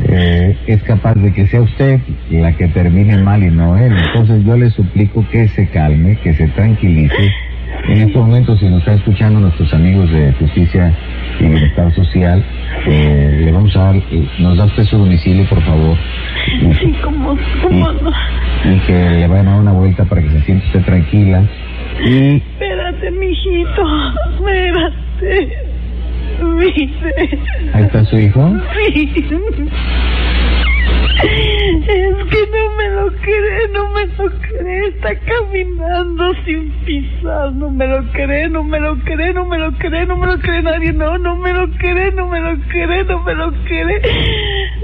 eh, 0.09 0.57
es 0.67 0.83
capaz 0.83 1.15
de 1.15 1.33
que 1.33 1.47
sea 1.47 1.63
usted 1.63 2.01
la 2.31 2.53
que 2.53 2.69
termine 2.69 3.19
mal 3.19 3.43
y 3.43 3.51
no 3.51 3.77
él. 3.77 3.93
Entonces 3.97 4.45
yo 4.45 4.57
le 4.57 4.71
suplico 4.71 5.25
que 5.31 5.49
se 5.49 5.69
calme, 5.69 6.17
que 6.17 6.33
se 6.35 6.47
tranquilice. 6.49 7.33
En 7.89 8.03
este 8.03 8.19
momento, 8.19 8.57
si 8.57 8.67
nos 8.67 8.79
están 8.81 8.95
escuchando 8.97 9.41
nuestros 9.41 9.73
amigos 9.75 10.11
de 10.11 10.33
Justicia 10.35 10.95
y 11.41 11.45
Bienestar 11.45 11.93
Social, 11.95 12.43
eh, 12.87 13.41
le 13.45 13.53
vamos 13.53 13.75
a 13.77 13.81
dar, 13.81 13.97
eh, 13.97 14.29
nos 14.39 14.57
da 14.57 14.65
usted 14.67 14.85
su 14.85 14.97
domicilio, 14.97 15.45
por 15.49 15.61
favor. 15.63 15.97
Y, 16.63 16.73
Sí, 16.75 16.95
como, 17.03 17.37
como 17.63 17.93
no. 17.93 18.11
y 18.65 18.79
que 18.87 18.93
le 18.93 19.27
vayan 19.27 19.49
a 19.49 19.51
dar 19.53 19.61
una 19.61 19.73
vuelta 19.73 20.05
para 20.05 20.23
que 20.23 20.31
se 20.31 20.41
sienta 20.43 20.67
usted 20.67 20.83
tranquila. 20.85 21.43
Y 22.03 22.37
Espérate, 22.37 23.11
mijito. 23.11 23.83
Espérate. 24.35 25.59
Ahí 27.73 27.85
está 27.85 28.05
su 28.05 28.19
hijo. 28.19 28.53
Sí. 28.93 29.25
Es 31.23 32.16
que 32.27 32.47
no 32.51 32.77
me 32.77 32.91
lo 32.91 33.12
cree, 33.23 33.69
no 33.73 33.91
me 33.91 34.07
lo 34.07 34.31
cree. 34.41 34.89
Está 34.89 35.15
caminando 35.20 36.35
sin 36.45 36.70
pisar. 36.85 37.53
No 37.53 37.70
me 37.70 37.86
lo 37.86 38.03
cree, 38.12 38.49
no 38.49 38.65
me 38.65 38.81
lo 38.81 38.97
cree, 39.05 39.32
no 39.32 39.45
me 39.45 39.59
lo 39.59 39.73
cree, 39.78 40.07
no 40.07 40.16
me 40.16 40.27
lo 40.27 40.39
cree 40.39 40.62
nadie. 40.62 40.93
No, 40.93 41.16
no 41.19 41.36
me 41.36 41.53
lo 41.53 41.70
cree, 41.78 42.11
no 42.12 42.27
me 42.27 42.41
lo 42.41 42.57
cree, 42.69 43.05
no 43.05 43.23
me 43.23 43.35
lo 43.35 43.53
cree. 43.65 44.03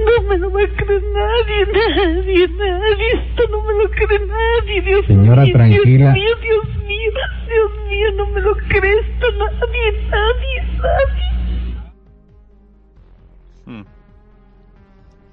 No 0.00 0.28
me 0.28 0.38
lo 0.38 0.50
va 0.52 0.62
a 0.62 0.68
creer 0.68 1.02
nadie, 1.12 1.66
nadie, 1.72 2.48
nadie. 2.48 3.12
Esto 3.14 3.48
no 3.50 3.62
me 3.64 3.74
lo 3.74 3.90
cree 3.90 4.20
nadie. 4.26 4.82
Dios 4.82 5.06
Señora, 5.06 5.42
mío, 5.42 5.52
tranquila. 5.54 6.12
Dios 6.12 6.14
mío, 6.14 6.36
Dios 6.42 6.64
mío, 6.86 7.10
Dios 7.48 7.70
mío, 7.88 8.08
no 8.16 8.26
me 8.28 8.40
lo 8.40 8.56
cree 8.68 8.92
esto 9.00 9.26
nadie, 9.32 10.08
nadie, 10.10 10.62
nadie. 10.80 11.39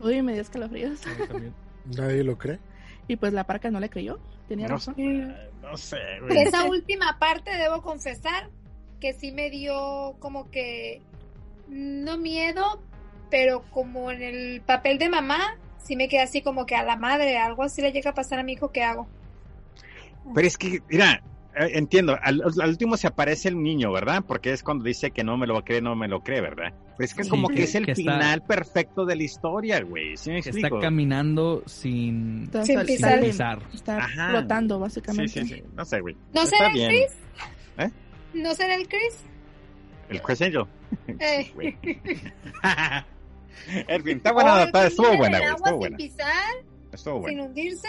Uy, 0.08 0.22
me 0.22 0.34
dio 0.34 0.42
escalofríos. 0.42 1.02
Nadie 1.98 2.24
lo 2.24 2.38
cree. 2.38 2.60
Y 3.08 3.16
pues 3.16 3.34
la 3.34 3.46
parca 3.46 3.70
no 3.72 3.80
le 3.80 3.90
creyó. 3.90 4.20
Tenía 4.48 4.68
No 4.68 4.76
razón. 4.76 4.96
No 5.62 5.76
sé, 5.78 5.98
Esa 6.30 6.66
última 6.66 7.18
parte 7.20 7.52
debo 7.58 7.82
confesar 7.82 8.50
que 9.00 9.14
sí 9.14 9.32
me 9.32 9.50
dio 9.50 10.16
como 10.20 10.50
que 10.50 11.02
no 11.68 12.18
miedo, 12.18 12.82
pero 13.30 13.64
como 13.72 14.12
en 14.12 14.22
el 14.22 14.62
papel 14.62 14.98
de 14.98 15.10
mamá, 15.10 15.58
sí 15.78 15.96
me 15.96 16.08
quedé 16.08 16.22
así 16.22 16.42
como 16.42 16.66
que 16.66 16.76
a 16.76 16.84
la 16.84 16.96
madre, 16.96 17.38
algo 17.38 17.64
así 17.64 17.82
le 17.82 17.92
llega 17.92 18.12
a 18.12 18.14
pasar 18.16 18.40
a 18.40 18.44
mi 18.44 18.54
hijo, 18.54 18.72
¿qué 18.72 18.84
hago? 18.84 19.08
Pero 20.34 20.48
es 20.48 20.58
que, 20.58 20.82
mira, 20.90 21.22
entiendo, 21.60 22.18
al, 22.22 22.42
al 22.62 22.70
último 22.70 22.98
se 22.98 23.08
aparece 23.08 23.50
el 23.50 23.62
niño, 23.62 23.92
¿verdad? 23.92 24.24
Porque 24.28 24.52
es 24.54 24.64
cuando 24.64 24.84
dice 24.84 25.12
que 25.12 25.24
no 25.24 25.38
me 25.38 25.48
lo 25.48 25.64
cree, 25.64 25.82
no 25.82 25.96
me 25.96 26.08
lo 26.08 26.22
cree, 26.22 26.42
¿verdad? 26.42 26.74
Pero 26.98 27.06
es 27.06 27.14
que 27.14 27.24
Sí, 27.24 27.30
como 27.30 27.48
que, 27.50 27.56
que- 27.56 27.64
es 27.64 27.76
el 27.76 27.86
que 27.86 27.92
está- 27.92 28.02
final 28.14 28.44
perfecto 28.44 29.06
de 29.06 29.16
la 29.16 29.24
historia, 29.24 29.82
güey. 29.82 30.18
¿Sí 30.18 30.30
me 30.30 30.42
Que 30.42 30.50
explico? 30.50 30.78
está 30.78 30.88
caminando 30.88 31.64
sin, 31.66 32.50
Sin 32.64 32.86
pisar. 32.86 33.60
está- 33.74 33.98
Ajá. 33.98 34.30
flotando, 34.32 34.80
básicamente. 34.80 35.42
sí, 35.46 35.48
sí. 35.56 35.64
No 35.76 35.86
sé, 35.86 36.00
güey. 36.02 36.16
¿No 36.34 36.44
Está 36.44 36.58
será 36.58 36.72
el. 36.74 36.88
Chris? 36.88 37.18
¿Eh? 37.80 37.90
¿No 38.34 38.54
será 38.56 38.76
el 38.76 38.88
Chris? 38.88 39.24
El 40.10 40.22
Chris 40.22 40.42
Angel. 40.42 40.64
Eh. 41.20 41.52
En 43.88 44.04
fin, 44.04 44.18
está 44.18 44.32
buena, 44.32 44.54
O 44.54 44.58
el 44.60 44.66
está- 44.68 44.88
estuvo 44.88 45.18
buena, 45.18 45.40
güey. 45.40 45.50
Estuvo 45.52 45.68
sin 45.70 45.78
buena. 45.80 45.98
pisar, 45.98 46.54
Estuvo 46.92 47.14
sin 47.16 47.22
buena. 47.22 47.44
hundirse. 47.44 47.88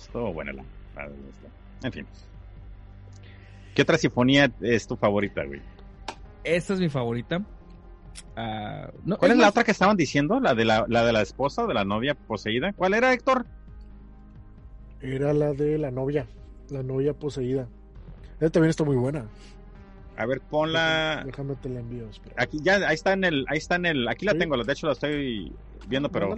Estuvo 0.00 0.32
buena 0.32 0.52
la. 0.52 0.64
la- 0.96 1.08
En 1.82 1.92
fin. 1.92 2.06
¿Qué 3.78 3.82
otra 3.82 3.96
sinfonía 3.96 4.50
es 4.60 4.88
tu 4.88 4.96
favorita, 4.96 5.44
güey? 5.44 5.60
Esta 6.42 6.74
es 6.74 6.80
mi 6.80 6.88
favorita. 6.88 7.44
Ah, 8.34 8.90
no, 9.04 9.16
¿Cuál 9.16 9.30
es, 9.30 9.36
la 9.36 9.42
más- 9.44 9.50
otra 9.52 9.62
que 9.62 9.70
estaban 9.70 9.96
diciendo? 9.96 10.40
¿La 10.40 10.56
de 10.56 10.64
la, 10.64 10.84
la 10.88 11.04
de 11.04 11.12
la 11.12 11.22
esposa, 11.22 11.64
de 11.64 11.74
la 11.74 11.84
novia 11.84 12.14
poseída? 12.16 12.72
¿Cuál 12.72 12.94
era, 12.94 13.12
Héctor? 13.12 13.46
Era 15.00 15.32
la 15.32 15.52
de 15.52 15.78
la 15.78 15.92
novia. 15.92 16.26
La 16.70 16.82
novia 16.82 17.14
poseída. 17.14 17.68
Esa 18.40 18.50
también 18.50 18.70
está 18.70 18.82
muy 18.82 18.96
buena. 18.96 19.26
A 20.16 20.26
ver, 20.26 20.40
ponla. 20.40 21.22
Déjame 21.24 21.54
te 21.54 21.68
la 21.68 21.78
envío. 21.78 22.08
espera. 22.08 22.34
Aquí 22.36 22.58
ya, 22.60 22.78
ahí 22.88 22.96
está 22.96 23.12
en 23.12 23.22
el, 23.22 23.44
ahí 23.48 23.58
está 23.58 23.76
en 23.76 23.86
el, 23.86 24.08
aquí 24.08 24.26
la 24.26 24.32
Sí. 24.32 24.38
tengo, 24.38 24.56
de 24.60 24.72
hecho 24.72 24.88
la 24.88 24.94
estoy 24.94 25.52
viendo, 25.86 26.10
pero 26.10 26.34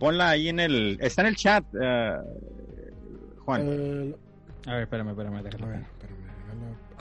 ponla 0.00 0.30
ahí 0.30 0.48
en 0.48 0.58
el, 0.58 0.98
está 1.00 1.22
en 1.22 1.28
el 1.28 1.36
chat, 1.36 1.64
eh, 1.80 2.16
Juan. 3.44 3.62
Eh, 3.66 4.16
A 4.66 4.72
ver, 4.74 4.82
espérame, 4.82 5.10
espérame, 5.10 5.42
déjalo. 5.44 5.66
a 5.66 5.68
ver, 5.68 5.84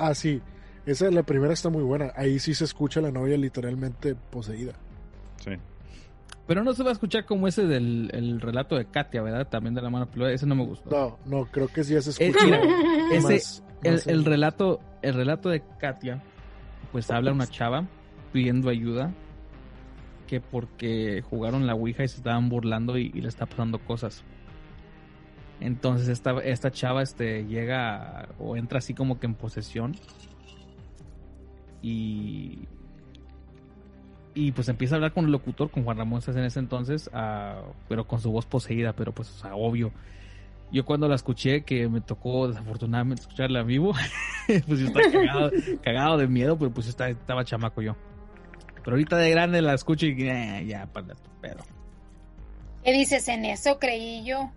Ah, 0.08 0.14
sí. 0.16 0.42
Esa 0.86 1.10
la 1.12 1.24
primera 1.24 1.54
está 1.54 1.70
muy 1.70 1.84
buena. 1.84 2.12
Ahí 2.16 2.40
sí 2.40 2.54
se 2.56 2.64
escucha 2.66 3.02
la 3.02 3.12
novia 3.12 3.38
literalmente 3.38 4.16
poseída. 4.16 4.74
Sí. 5.44 5.52
Pero 6.48 6.64
no 6.64 6.74
se 6.74 6.84
va 6.84 6.90
a 6.90 6.94
escuchar 6.94 7.26
como 7.26 7.48
ese 7.48 7.66
del 7.68 8.10
el 8.14 8.42
relato 8.42 8.76
de 8.76 8.86
Katia, 8.86 9.22
¿verdad? 9.22 9.48
También 9.48 9.76
de 9.76 9.82
la 9.82 9.90
mano 9.90 10.10
peluda. 10.10 10.32
Ese 10.32 10.46
no 10.48 10.56
me 10.56 10.66
gustó. 10.66 10.90
No, 10.90 11.20
no, 11.40 11.46
creo 11.46 11.68
que 11.68 11.84
sí 11.84 11.94
ya 11.94 12.02
se 12.02 12.10
Eh, 12.24 12.28
escucha. 12.30 12.46
mira, 12.46 12.60
más- 13.22 13.32
ese, 13.32 13.62
el, 13.84 13.94
más 13.94 14.08
el 14.08 14.20
en- 14.20 14.26
relato, 14.26 14.80
el 15.04 15.14
relato 15.14 15.50
de 15.50 15.62
Katia, 15.80 16.22
pues 16.92 17.10
habla 17.12 17.32
una 17.32 17.48
chava 17.48 17.86
pidiendo 18.34 18.70
ayuda 18.70 19.14
que 20.28 20.42
porque 20.42 21.22
jugaron 21.30 21.68
la 21.68 21.76
Ouija 21.76 22.04
y 22.04 22.08
se 22.08 22.18
estaban 22.18 22.50
burlando 22.50 22.98
y, 22.98 23.12
y 23.14 23.22
le 23.22 23.28
está 23.28 23.46
pasando 23.46 23.78
cosas. 23.80 24.24
Entonces 25.62 26.08
esta, 26.08 26.40
esta 26.40 26.72
chava 26.72 27.04
este, 27.04 27.46
llega 27.46 28.28
o 28.40 28.58
entra 28.58 28.80
así 28.80 28.94
como 28.94 29.20
que 29.20 29.28
en 29.28 29.36
posesión 29.36 29.96
y, 31.84 32.68
y 34.34 34.52
pues 34.52 34.70
empieza 34.70 34.96
a 34.96 34.98
hablar 34.98 35.14
con 35.14 35.26
el 35.26 35.32
locutor, 35.32 35.70
con 35.70 35.84
Juan 35.84 35.98
Ramón 35.98 36.22
Sáenz 36.22 36.40
en 36.40 36.46
ese 36.46 36.60
entonces, 36.60 37.10
ah, 37.14 37.62
pero 37.88 38.08
con 38.08 38.20
su 38.20 38.32
voz 38.32 38.46
poseída, 38.46 38.94
pero 38.94 39.14
pues 39.14 39.30
o 39.30 39.34
sea, 39.34 39.56
obvio. 39.56 39.92
Yo 40.72 40.86
cuando 40.86 41.10
la 41.10 41.16
escuché, 41.16 41.64
que 41.64 41.90
me 41.90 42.00
tocó 42.00 42.48
desafortunadamente 42.48 43.24
escucharla 43.24 43.60
en 43.60 43.68
vivo, 43.68 43.94
pues 44.68 44.80
yo 44.80 44.88
estaba 44.88 45.12
cagado, 45.12 45.52
cagado 45.84 46.18
de 46.18 46.28
miedo, 46.28 46.58
pero 46.58 46.72
pues 46.72 46.88
estaba, 46.88 47.10
estaba 47.10 47.44
chamaco 47.44 47.82
yo. 47.82 47.96
Pero 48.84 48.96
ahorita 48.96 49.18
de 49.18 49.30
grande 49.30 49.62
la 49.62 49.74
escucho 49.74 50.06
y 50.08 50.16
eh, 50.24 50.66
ya, 50.66 50.88
para 50.88 51.14
tu 51.14 51.30
pedo. 51.42 51.60
¿Qué 52.84 52.94
dices 52.94 53.28
en 53.28 53.46
eso? 53.46 53.78
Creí 53.80 54.24
yo. 54.24 54.52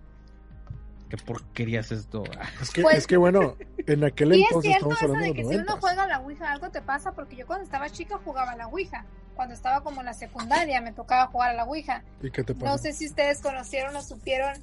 ¿Qué 1.17 1.25
porquería 1.25 1.81
es 1.81 1.93
esto? 1.93 2.25
Es 2.61 2.71
que, 2.71 2.83
Pues- 2.83 2.99
es 2.99 3.07
que 3.07 3.17
bueno, 3.17 3.57
en 3.87 4.05
aquel 4.05 4.35
Y 4.35 4.43
es 4.43 4.49
entonces 4.49 4.71
cierto 4.73 4.91
estamos 4.91 4.97
eso 4.97 5.05
hablando 5.05 5.27
de 5.27 5.35
que 5.35 5.43
si 5.43 5.55
uno 5.55 5.65
90. 5.65 5.81
juega 5.81 6.03
a 6.03 6.07
la 6.07 6.19
Ouija 6.21 6.53
algo 6.53 6.71
te 6.71 6.83
pasa, 6.83 7.13
porque 7.13 7.37
yo 7.37 7.47
cuando 7.47 7.65
estaba 7.65 7.89
chica 7.91 8.19
jugaba 8.25 8.53
a 8.53 8.57
la 8.57 8.67
Ouija. 8.67 9.05
Cuando 9.37 9.55
estaba 9.55 9.81
como 9.83 10.01
en 10.01 10.07
la 10.07 10.15
secundaria 10.15 10.81
me 10.81 10.93
tocaba 10.93 11.27
jugar 11.27 11.51
a 11.51 11.55
la 11.55 11.65
Ouija. 11.65 12.03
¿Y 12.23 12.31
qué 12.31 12.43
te 12.45 12.55
No 12.55 12.79
sé 12.79 12.93
si 12.93 13.07
ustedes 13.07 13.41
conocieron 13.41 13.95
o 13.97 14.03
supieron 14.03 14.55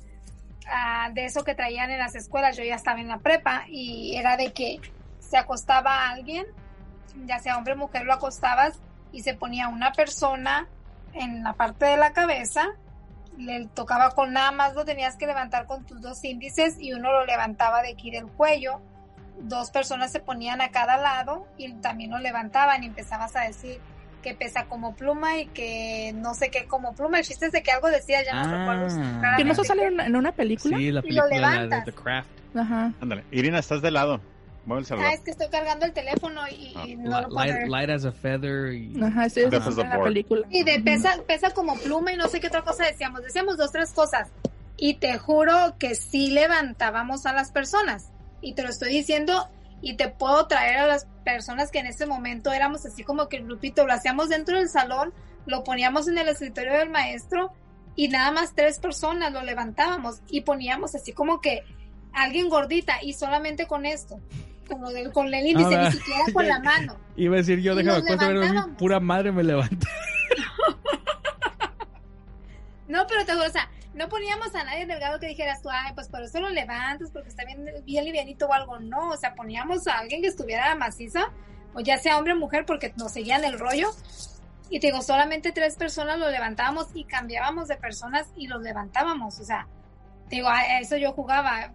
ah, 0.68 1.10
de 1.14 1.26
eso 1.26 1.44
que 1.44 1.56
traían 1.56 1.90
en 1.92 2.00
las 2.00 2.16
escuelas. 2.16 2.58
Yo 2.58 2.64
ya 2.64 2.76
estaba 2.76 3.00
en 3.00 3.08
la 3.08 3.20
prepa 3.20 3.64
y 3.70 4.16
era 4.18 4.38
de 4.38 4.52
que 4.54 4.80
se 5.20 5.38
acostaba 5.38 6.10
alguien, 6.10 6.46
ya 7.26 7.40
sea 7.40 7.58
hombre 7.58 7.74
o 7.74 7.78
mujer, 7.78 8.04
lo 8.06 8.14
acostabas 8.14 8.80
y 9.14 9.24
se 9.24 9.34
ponía 9.34 9.68
una 9.70 9.92
persona 9.94 10.68
en 11.14 11.44
la 11.44 11.54
parte 11.54 11.86
de 11.86 11.98
la 11.98 12.12
cabeza. 12.14 12.70
Le 13.38 13.66
tocaba 13.74 14.12
con 14.12 14.34
nada 14.34 14.52
más 14.52 14.76
lo 14.76 14.86
tenías 14.86 15.16
que 15.16 15.26
levantar 15.26 15.66
con 15.66 15.86
tus 15.86 16.02
dos 16.02 16.24
índices 16.24 16.78
y 16.80 16.94
uno 16.94 17.12
lo 17.12 17.26
levantaba 17.26 17.82
de 17.82 17.92
aquí 17.94 18.12
del 18.12 18.28
cuello. 18.28 18.82
Dos 19.40 19.72
personas 19.72 20.12
se 20.12 20.20
ponían 20.20 20.62
a 20.62 20.70
cada 20.70 20.98
lado 20.98 21.48
y 21.58 21.72
también 21.76 22.12
lo 22.12 22.20
levantaban 22.20 22.84
y 22.84 22.88
empezabas 22.88 23.36
a 23.36 23.42
decir 23.42 23.80
que 24.22 24.36
pesa 24.36 24.66
como 24.66 24.94
pluma 24.96 25.38
y 25.40 25.48
que 25.48 26.12
no 26.16 26.36
sé 26.36 26.52
qué 26.52 26.66
como 26.68 26.94
pluma. 26.94 27.18
El 27.20 27.26
chiste 27.26 27.48
es 27.48 27.52
de 27.52 27.64
que 27.64 27.72
algo 27.72 27.90
decía, 27.90 28.24
ya 28.24 28.44
no 28.44 28.56
recuerdo 28.56 28.86
Ah. 28.86 29.18
claramente 29.20 29.38
¿Que 29.38 29.44
no 29.46 29.56
se 29.56 29.64
sale 29.64 29.86
en, 29.88 30.00
en 30.00 30.16
una 30.16 30.32
película? 30.32 30.78
Sí, 30.78 30.92
la 30.92 31.00
Y 31.04 31.12
lo 31.14 31.24
película 31.24 31.66
la 31.66 31.78
de. 31.78 31.82
The 31.86 31.94
Craft. 31.94 32.30
Ajá. 32.56 32.92
Ándale. 33.02 33.24
Irina, 33.32 33.58
estás 33.58 33.82
de 33.82 33.90
lado. 33.90 34.22
Mueve 34.66 34.82
el 34.82 34.86
Ah, 34.86 34.88
celular. 34.88 35.14
es 35.14 35.20
que 35.22 35.32
estoy 35.32 35.48
cargando 35.50 35.86
el 35.86 35.94
teléfono 35.94 36.42
y, 36.50 36.74
y 36.86 36.96
no 36.96 37.18
Li- 37.18 37.22
lo 37.24 37.30
puedo 37.30 37.34
light, 37.46 37.54
ver. 37.54 37.68
light 37.70 37.90
as 37.90 38.06
a 38.06 38.12
feather. 38.12 38.74
Y... 38.74 39.02
Ajá, 39.02 39.30
sí, 39.30 39.42
es 39.42 39.52
la 39.52 40.02
película. 40.04 40.46
Y 40.50 40.64
de 40.64 40.80
pesa, 40.82 41.16
pesa 41.28 41.52
como 41.52 41.76
pluma 41.80 42.12
y 42.14 42.18
no 42.18 42.28
sé 42.28 42.40
qué 42.40 42.48
otra 42.48 42.62
cosa 42.62 42.86
decíamos. 42.86 43.24
Decíamos 43.24 43.58
dos, 43.58 43.72
tres 43.72 43.92
cosas. 43.92 44.30
Y 44.78 44.96
te 44.96 45.18
juro 45.18 45.76
que 45.80 45.96
sí 45.96 46.30
levantábamos 46.32 47.26
a 47.26 47.34
las 47.34 47.52
personas. 47.52 48.10
Y 48.42 48.54
te 48.54 48.64
lo 48.64 48.70
estoy 48.70 48.92
diciendo 48.94 49.50
y 49.82 49.96
te 49.98 50.10
puedo 50.10 50.46
traer 50.48 50.78
a 50.78 50.88
las 50.88 51.08
personas 51.26 51.72
que 51.72 51.80
en 51.80 51.88
ese 51.88 52.06
momento 52.06 52.52
éramos 52.54 52.86
así 52.86 53.04
como 53.04 53.28
que 53.30 53.38
el 53.38 53.46
grupito, 53.46 53.86
lo 53.88 53.94
hacíamos 53.94 54.30
dentro 54.30 54.58
del 54.58 54.70
salón, 54.70 55.12
lo 55.48 55.64
poníamos 55.64 56.08
en 56.08 56.18
el 56.20 56.28
escritorio 56.28 56.74
del 56.74 56.90
maestro 56.90 57.52
y 57.96 58.08
nada 58.08 58.32
más 58.32 58.54
tres 58.56 58.78
personas 58.80 59.32
lo 59.34 59.42
levantábamos 59.42 60.22
y 60.30 60.42
poníamos 60.42 60.94
así 60.96 61.14
como 61.14 61.42
que 61.42 61.64
alguien 62.14 62.48
gordita 62.50 62.96
y 63.02 63.14
solamente 63.14 63.66
con 63.68 63.86
esto, 63.86 64.20
como 64.68 64.90
del, 64.92 65.12
con 65.12 65.34
el 65.34 65.46
índice, 65.48 65.76
Ah, 65.76 65.86
ni 65.86 65.92
siquiera 65.92 66.24
con 66.34 66.48
la 66.48 66.60
mano. 66.60 66.98
Iba 67.16 67.36
a 67.36 67.38
decir 67.40 67.60
yo, 67.62 67.76
déjame 67.76 68.02
levantábamos. 68.04 68.78
pura 68.78 69.00
madre 69.00 69.32
me 69.32 69.44
levanta. 69.44 69.88
No, 72.88 73.06
pero 73.08 73.26
te 73.26 73.34
juro, 73.34 73.46
o 73.46 73.50
sea, 73.50 73.70
no 73.94 74.10
poníamos 74.10 74.54
a 74.56 74.64
nadie 74.64 74.86
delgado 74.86 75.20
que 75.20 75.28
dijeras 75.28 75.62
tú, 75.62 75.70
ay, 75.70 75.94
pues 75.94 76.10
por 76.10 76.22
eso 76.24 76.40
lo 76.40 76.50
levantas, 76.50 77.10
porque 77.12 77.30
está 77.30 77.46
bien, 77.46 77.66
bien 77.86 78.06
livianito 78.06 78.48
o 78.48 78.54
algo. 78.54 78.80
No, 78.80 79.10
o 79.10 79.18
sea, 79.18 79.34
poníamos 79.34 79.88
a 79.88 80.00
alguien 80.00 80.22
que 80.22 80.28
estuviera 80.28 80.76
maciza, 80.76 81.32
o 81.74 81.80
ya 81.80 81.98
sea 81.98 82.18
hombre 82.18 82.34
o 82.34 82.38
mujer, 82.38 82.66
porque 82.66 82.94
nos 82.98 83.14
seguían 83.14 83.46
el 83.46 83.58
rollo. 83.58 83.90
Y 84.70 84.80
te 84.80 84.88
digo, 84.88 85.02
solamente 85.02 85.52
tres 85.52 85.76
personas 85.76 86.18
lo 86.18 86.30
levantábamos 86.30 86.88
y 86.94 87.04
cambiábamos 87.06 87.68
de 87.68 87.76
personas 87.78 88.28
y 88.36 88.48
los 88.48 88.62
levantábamos. 88.62 89.40
O 89.40 89.44
sea, 89.44 89.68
te 90.30 90.38
digo, 90.38 90.50
a 90.50 90.80
eso 90.80 90.98
yo 90.98 91.12
jugaba. 91.14 91.74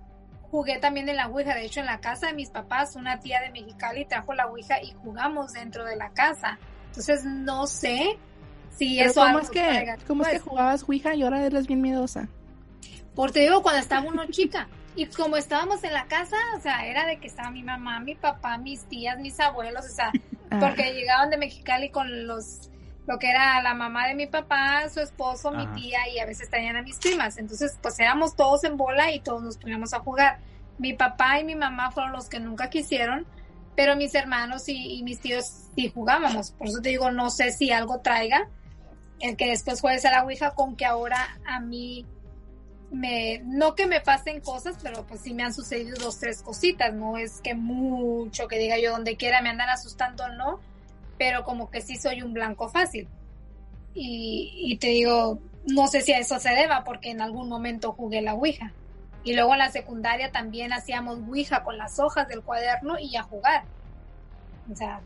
Jugué 0.50 0.78
también 0.78 1.08
en 1.08 1.16
la 1.16 1.26
Ouija, 1.28 1.54
de 1.54 1.64
hecho 1.64 1.80
en 1.80 1.86
la 1.86 2.00
casa 2.00 2.28
de 2.28 2.34
mis 2.34 2.50
papás, 2.50 2.96
una 2.96 3.18
tía 3.20 3.40
de 3.40 3.50
Mexicali 3.50 4.04
trajo 4.04 4.32
la 4.34 4.46
Ouija 4.46 4.80
y 4.82 4.92
jugamos 5.02 5.52
dentro 5.52 5.84
de 5.84 5.96
la 5.96 6.10
casa. 6.10 6.58
Entonces 6.88 7.24
no 7.24 7.66
sé 7.66 8.18
si 8.70 8.96
Pero 8.98 9.10
eso 9.10 9.20
¿Cómo 9.20 9.38
es 9.40 9.50
que, 9.50 9.62
traiga 9.62 9.96
cómo 10.06 10.22
es 10.22 10.28
que 10.28 10.38
jugabas 10.38 10.84
Ouija 10.88 11.14
y 11.14 11.22
ahora 11.22 11.44
eres 11.44 11.66
bien 11.66 11.82
miedosa? 11.82 12.28
Porque 13.14 13.40
digo, 13.40 13.62
cuando 13.62 13.80
estaba 13.80 14.06
uno 14.06 14.24
chica. 14.26 14.68
Y 14.94 15.06
como 15.06 15.36
estábamos 15.36 15.84
en 15.84 15.92
la 15.92 16.06
casa, 16.06 16.36
o 16.56 16.60
sea, 16.60 16.86
era 16.86 17.04
de 17.06 17.18
que 17.18 17.26
estaba 17.26 17.50
mi 17.50 17.62
mamá, 17.62 18.00
mi 18.00 18.14
papá, 18.14 18.56
mis 18.56 18.84
tías, 18.84 19.18
mis 19.18 19.38
abuelos, 19.40 19.84
o 19.84 19.94
sea, 19.94 20.10
Ah. 20.50 20.58
porque 20.60 20.92
llegaban 20.94 21.30
de 21.30 21.38
Mexicali 21.38 21.90
con 21.90 22.26
los, 22.26 22.70
lo 23.06 23.18
que 23.18 23.30
era 23.30 23.62
la 23.62 23.74
mamá 23.74 24.08
de 24.08 24.14
mi 24.14 24.26
papá, 24.26 24.88
su 24.88 25.00
esposo, 25.00 25.50
mi 25.50 25.66
tía 25.68 26.08
y 26.12 26.18
a 26.18 26.26
veces 26.26 26.50
tenían 26.50 26.76
a 26.76 26.82
mis 26.82 26.98
primas. 26.98 27.38
Entonces, 27.38 27.78
pues 27.80 27.98
éramos 28.00 28.34
todos 28.34 28.64
en 28.64 28.76
bola 28.76 29.12
y 29.12 29.20
todos 29.20 29.42
nos 29.42 29.58
poníamos 29.58 29.94
a 29.94 30.00
jugar. 30.00 30.38
Mi 30.78 30.92
papá 30.92 31.38
y 31.40 31.44
mi 31.44 31.54
mamá 31.54 31.90
fueron 31.90 32.12
los 32.12 32.28
que 32.28 32.40
nunca 32.40 32.68
quisieron, 32.68 33.26
pero 33.76 33.96
mis 33.96 34.14
hermanos 34.14 34.68
y, 34.68 34.98
y 34.98 35.02
mis 35.02 35.20
tíos 35.20 35.46
sí 35.74 35.90
jugábamos. 35.94 36.50
Por 36.52 36.66
eso 36.66 36.80
te 36.80 36.88
digo, 36.88 37.10
no 37.10 37.30
sé 37.30 37.52
si 37.52 37.70
algo 37.70 38.00
traiga 38.00 38.48
el 39.20 39.36
que 39.36 39.48
después 39.48 39.80
juegues 39.80 40.04
a 40.04 40.10
la 40.10 40.24
Ouija 40.24 40.54
con 40.54 40.76
que 40.76 40.84
ahora 40.84 41.38
a 41.46 41.60
mí 41.60 42.04
me, 42.90 43.40
no 43.44 43.74
que 43.74 43.86
me 43.86 44.00
pasen 44.00 44.40
cosas, 44.40 44.76
pero 44.82 45.06
pues 45.06 45.20
sí 45.20 45.34
me 45.34 45.42
han 45.42 45.54
sucedido 45.54 45.96
dos, 45.98 46.18
tres 46.18 46.42
cositas, 46.42 46.92
no 46.94 47.16
es 47.16 47.40
que 47.40 47.54
mucho 47.54 48.46
que 48.48 48.58
diga 48.58 48.78
yo 48.78 48.92
donde 48.92 49.16
quiera 49.16 49.40
me 49.42 49.48
andan 49.48 49.68
asustando, 49.68 50.28
no, 50.28 50.60
pero 51.18 51.44
como 51.44 51.70
que 51.70 51.80
sí 51.80 51.96
soy 51.96 52.22
un 52.22 52.32
blanco 52.34 52.68
fácil. 52.68 53.08
Y, 53.94 54.52
y 54.56 54.76
te 54.78 54.88
digo, 54.88 55.38
no 55.66 55.86
sé 55.88 56.00
si 56.02 56.12
a 56.12 56.18
eso 56.18 56.38
se 56.38 56.50
deba, 56.50 56.84
porque 56.84 57.10
en 57.10 57.20
algún 57.20 57.48
momento 57.48 57.92
jugué 57.92 58.20
la 58.22 58.34
Ouija. 58.34 58.72
Y 59.24 59.34
luego 59.34 59.52
en 59.54 59.58
la 59.58 59.70
secundaria 59.70 60.30
también 60.30 60.72
hacíamos 60.72 61.18
Ouija 61.28 61.64
con 61.64 61.78
las 61.78 61.98
hojas 61.98 62.28
del 62.28 62.42
cuaderno 62.42 62.98
y 62.98 63.16
a 63.16 63.22
jugar. 63.22 63.64
O 64.72 64.76
sea, 64.76 65.00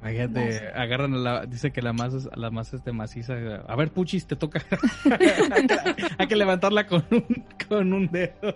Imagínate, 0.00 0.68
agarran 0.74 1.14
a 1.14 1.16
la, 1.16 1.46
dice 1.46 1.72
que 1.72 1.80
la 1.80 1.94
masa, 1.94 2.18
es- 2.18 2.28
la 2.36 2.50
masa 2.50 2.76
es 2.76 2.84
de 2.84 2.92
maciza. 2.92 3.34
A 3.66 3.74
ver, 3.76 3.90
Puchis, 3.90 4.26
te 4.26 4.36
toca. 4.36 4.62
Hay 6.18 6.26
que 6.26 6.36
levantarla 6.36 6.86
con 6.86 7.04
un, 7.10 7.44
con 7.68 7.92
un 7.92 8.08
dedo. 8.10 8.54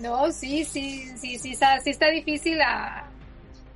No, 0.00 0.32
sí, 0.32 0.64
sí, 0.64 1.12
sí, 1.16 1.38
sí, 1.38 1.52
está, 1.52 1.78
sí 1.80 1.90
está 1.90 2.08
difícil 2.08 2.60
a, 2.60 3.04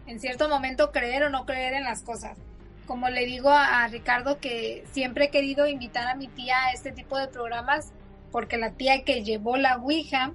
en 0.09 0.21
cierto 0.21 0.49
momento 0.49 0.91
creer 0.91 1.23
o 1.25 1.31
no 1.31 1.45
creer 1.45 1.75
en 1.75 1.85
las 1.85 2.03
cosas. 2.03 2.39
Como 2.87 3.11
le 3.11 3.27
digo 3.27 3.51
a, 3.51 3.87
Ricardo 3.89 4.41
que 4.41 4.85
siempre 4.93 5.27
he 5.27 5.31
querido 5.31 5.69
invitar 5.69 6.09
a 6.09 6.15
mi 6.15 6.29
tía 6.29 6.57
a 6.65 6.73
este 6.73 6.91
tipo 6.91 7.19
de 7.19 7.29
programas 7.29 7.93
porque 8.33 8.57
la 8.57 8.73
tía 8.73 9.05
que 9.05 9.23
llevó 9.23 9.59
la 9.59 9.77
Ouija 9.77 10.33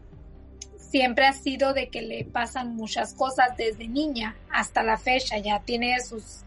siempre 0.78 1.26
ha 1.26 1.34
sido 1.34 1.74
de 1.74 1.90
que 1.90 2.04
le 2.04 2.24
pasan 2.24 2.76
muchas 2.76 3.16
cosas 3.16 3.58
desde 3.58 3.88
niña 3.88 4.36
hasta 4.52 4.84
la 4.84 4.98
fecha. 4.98 5.40
Ya 5.40 5.60
tiene 5.62 6.00
sus 6.02 6.44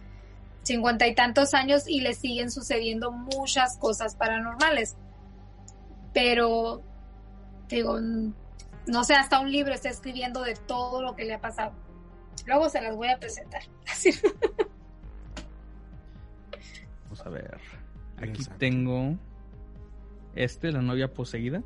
cincuenta 0.62 1.08
y 1.08 1.14
tantos 1.16 1.52
años 1.52 1.88
y 1.88 2.00
le 2.02 2.14
siguen 2.14 2.52
sucediendo 2.52 3.10
muchas 3.10 3.76
cosas 3.76 4.14
paranormales. 4.14 4.94
Pero, 6.14 6.80
digo, 7.68 7.98
no 8.86 9.02
sé, 9.02 9.14
hasta 9.14 9.40
un 9.40 9.50
libro 9.50 9.74
está 9.74 9.88
escribiendo 9.88 10.42
de 10.42 10.54
todo 10.54 11.02
lo 11.02 11.16
que 11.16 11.24
le 11.24 11.34
ha 11.34 11.40
pasado. 11.40 11.72
Luego 12.46 12.68
se 12.68 12.80
las 12.80 12.96
voy 12.96 13.08
a 13.08 13.18
presentar. 13.18 13.62
Así. 13.90 14.10
Vamos 17.04 17.20
a 17.24 17.28
ver. 17.30 17.58
Aquí 18.18 18.42
tengo 18.58 19.16
este, 20.34 20.72
la 20.72 20.82
novia 20.82 21.12
poseída. 21.12 21.62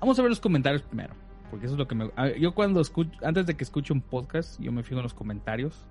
Vamos 0.00 0.18
a 0.18 0.22
ver 0.22 0.30
los 0.30 0.40
comentarios 0.40 0.82
primero, 0.82 1.14
porque 1.50 1.66
eso 1.66 1.74
es 1.74 1.78
lo 1.78 1.88
que 1.88 1.94
me... 1.94 2.10
Yo 2.38 2.54
cuando 2.54 2.80
escucho, 2.80 3.10
antes 3.22 3.46
de 3.46 3.56
que 3.56 3.64
escuche 3.64 3.92
un 3.92 4.00
podcast, 4.00 4.60
yo 4.60 4.70
me 4.70 4.82
fijo 4.82 4.96
en 4.96 5.02
los 5.02 5.14
comentarios. 5.14 5.86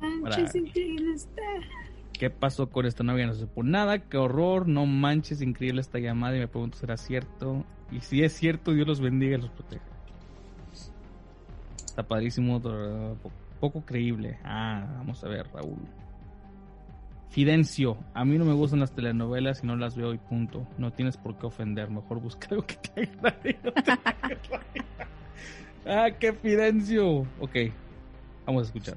Manches, 0.00 0.54
increíble 0.54 1.14
está. 1.14 1.42
¿Qué 2.12 2.28
pasó 2.28 2.68
con 2.68 2.84
esta 2.84 3.02
novia? 3.02 3.26
No 3.26 3.34
se 3.34 3.40
supo 3.40 3.62
nada, 3.62 3.98
qué 3.98 4.18
horror, 4.18 4.68
no 4.68 4.84
manches, 4.84 5.40
increíble 5.40 5.80
esta 5.80 5.98
llamada 5.98 6.36
y 6.36 6.40
me 6.40 6.48
pregunto, 6.48 6.76
¿será 6.76 6.96
cierto? 6.96 7.64
Y 7.90 8.00
si 8.00 8.22
es 8.22 8.34
cierto, 8.34 8.72
Dios 8.72 8.86
los 8.86 9.00
bendiga 9.00 9.38
y 9.38 9.40
los 9.40 9.50
proteja. 9.50 9.91
Está 11.92 12.04
padrísimo, 12.04 12.58
poco 13.60 13.84
creíble. 13.84 14.38
Ah, 14.44 14.86
vamos 14.96 15.22
a 15.22 15.28
ver, 15.28 15.46
Raúl. 15.52 15.76
Fidencio, 17.28 17.98
a 18.14 18.24
mí 18.24 18.38
no 18.38 18.46
me 18.46 18.54
gustan 18.54 18.80
las 18.80 18.94
telenovelas 18.94 19.62
y 19.62 19.66
no 19.66 19.76
las 19.76 19.94
veo 19.94 20.14
y 20.14 20.16
punto. 20.16 20.66
No 20.78 20.90
tienes 20.92 21.18
por 21.18 21.36
qué 21.36 21.44
ofender, 21.44 21.90
mejor 21.90 22.18
busca 22.18 22.48
algo 22.50 22.64
que 22.64 22.76
te 22.76 23.02
agrade. 23.02 23.58
no 23.62 23.72
te 23.72 23.92
ah, 25.86 26.08
qué 26.18 26.32
Fidencio. 26.32 27.26
Ok, 27.38 27.56
vamos 28.46 28.62
a 28.62 28.66
escuchar. 28.68 28.96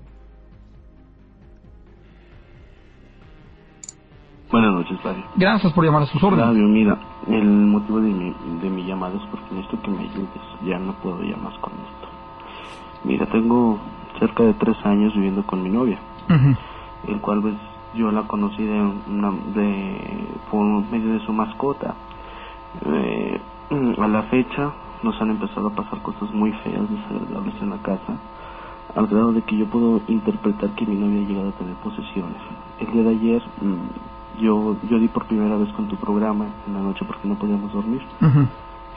Buenas 4.50 4.72
noches, 4.72 4.98
Flavio. 5.02 5.26
Gracias 5.36 5.74
por 5.74 5.84
llamar 5.84 6.04
a 6.04 6.06
sus 6.06 6.24
órdenes. 6.24 6.46
Flavio, 6.46 6.68
mira, 6.70 6.98
el 7.28 7.44
motivo 7.44 8.00
de 8.00 8.08
mi, 8.08 8.34
de 8.62 8.70
mi 8.70 8.88
llamada 8.88 9.16
es 9.18 9.30
porque 9.30 9.54
necesito 9.54 9.82
que 9.82 9.92
me 9.92 10.00
ayudes. 10.00 10.30
Ya 10.66 10.80
no 10.80 10.94
puedo 11.02 11.22
ya 11.24 11.36
más 11.36 11.60
con 11.60 11.74
esto. 11.74 11.95
Mira, 13.06 13.26
tengo 13.28 13.80
cerca 14.20 14.44
de 14.44 14.54
tres 14.56 14.78
años 14.86 15.14
viviendo 15.14 15.46
con 15.46 15.62
mi 15.62 15.70
novia, 15.70 16.00
el 17.08 17.20
cual 17.22 17.42
pues 17.42 17.56
yo 17.94 18.12
la 18.12 18.24
conocí 18.24 18.64
de, 18.64 18.82
una, 19.08 19.32
de 19.54 20.28
por 20.52 20.64
medio 20.90 21.14
de 21.14 21.20
su 21.20 21.34
mascota. 21.34 21.96
Eh, 22.86 23.42
a 24.00 24.08
la 24.08 24.24
fecha 24.24 24.74
nos 25.04 25.20
han 25.22 25.30
empezado 25.32 25.68
a 25.68 25.76
pasar 25.76 26.02
cosas 26.02 26.32
muy 26.34 26.52
feas, 26.64 26.90
desagradables 26.90 27.54
en 27.62 27.70
la 27.70 27.78
casa, 27.78 28.18
al 28.96 29.08
grado 29.08 29.32
de 29.34 29.42
que 29.44 29.58
yo 29.58 29.66
puedo 29.68 30.02
interpretar 30.08 30.72
que 30.72 30.86
mi 30.86 30.96
novia 30.96 31.20
ha 31.22 31.28
llegado 31.28 31.50
a 31.50 31.54
tener 31.54 31.76
posesiones. 31.76 32.42
El 32.80 32.92
día 32.92 33.04
de 33.04 33.10
ayer 33.10 33.42
mm, 33.62 34.42
yo, 34.42 34.76
yo 34.90 35.00
di 35.00 35.08
por 35.10 35.26
primera 35.28 35.58
vez 35.58 35.72
con 35.74 35.88
tu 35.88 35.96
programa 35.98 36.48
en 36.68 36.74
la 36.74 36.80
noche 36.82 37.06
porque 37.06 37.28
no 37.28 37.36
podíamos 37.36 37.72
dormir. 37.74 38.02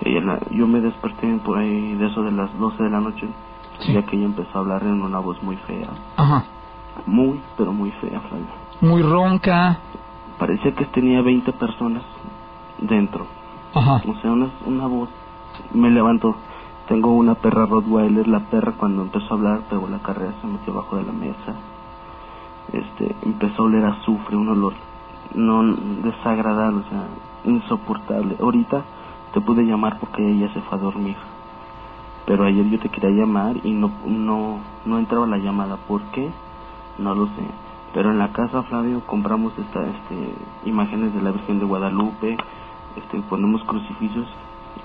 Y 0.00 0.16
en 0.16 0.26
la- 0.26 0.40
yo 0.50 0.66
me 0.66 0.80
desperté 0.80 1.26
por 1.44 1.58
ahí 1.58 1.94
de 1.94 2.06
eso 2.06 2.22
de 2.22 2.32
las 2.32 2.56
12 2.58 2.82
de 2.82 2.90
la 2.90 3.00
noche, 3.00 3.28
ya 3.86 4.02
que 4.02 4.16
ella 4.16 4.26
empezó 4.26 4.58
a 4.58 4.60
hablar 4.60 4.82
en 4.82 5.02
una 5.02 5.18
voz 5.18 5.42
muy 5.42 5.56
fea. 5.56 5.88
Ajá. 6.16 6.44
Muy, 7.06 7.40
pero 7.56 7.72
muy 7.72 7.90
fea, 7.92 8.20
Flavio. 8.20 8.46
Muy 8.80 9.02
ronca. 9.02 9.78
Parecía 10.38 10.74
que 10.74 10.84
tenía 10.86 11.22
20 11.22 11.52
personas 11.52 12.02
dentro. 12.78 13.26
Ajá. 13.74 14.02
O 14.08 14.14
sea, 14.20 14.32
una, 14.32 14.50
una 14.66 14.86
voz. 14.86 15.08
Me 15.72 15.90
levanto. 15.90 16.36
Tengo 16.88 17.12
una 17.12 17.34
perra 17.34 17.66
Rottweiler. 17.66 18.26
La 18.26 18.40
perra, 18.40 18.72
cuando 18.72 19.02
empezó 19.02 19.34
a 19.34 19.36
hablar, 19.36 19.60
pegó 19.68 19.88
la 19.88 19.98
carrera, 19.98 20.34
se 20.40 20.46
metió 20.46 20.72
abajo 20.72 20.96
de 20.96 21.04
la 21.04 21.12
mesa. 21.12 21.54
Este, 22.72 23.14
empezó 23.22 23.62
a 23.62 23.66
oler 23.66 23.84
azufre, 23.84 24.36
un 24.36 24.48
olor 24.48 24.74
no 25.34 25.62
desagradable, 26.02 26.80
o 26.80 26.88
sea, 26.88 27.06
insoportable. 27.44 28.36
Ahorita 28.40 28.82
te 29.32 29.40
pude 29.40 29.64
llamar 29.64 29.98
porque 29.98 30.26
ella 30.26 30.52
se 30.52 30.60
fue 30.62 30.78
a 30.78 30.80
dormir. 30.80 31.16
Pero 32.28 32.44
ayer 32.44 32.64
yo 32.68 32.78
te 32.78 32.90
quería 32.90 33.10
llamar 33.10 33.56
y 33.64 33.72
no, 33.72 33.90
no, 34.06 34.60
no 34.84 34.98
entraba 34.98 35.26
la 35.26 35.38
llamada. 35.38 35.78
¿Por 35.88 36.02
qué? 36.12 36.30
No 36.98 37.14
lo 37.14 37.26
sé. 37.28 37.42
Pero 37.94 38.10
en 38.10 38.18
la 38.18 38.32
casa, 38.32 38.62
Flavio, 38.64 39.00
compramos 39.06 39.54
esta, 39.58 39.80
este, 39.86 40.34
imágenes 40.66 41.14
de 41.14 41.22
la 41.22 41.30
Virgen 41.32 41.58
de 41.58 41.64
Guadalupe, 41.64 42.36
este, 42.96 43.22
ponemos 43.22 43.64
crucifijos. 43.64 44.26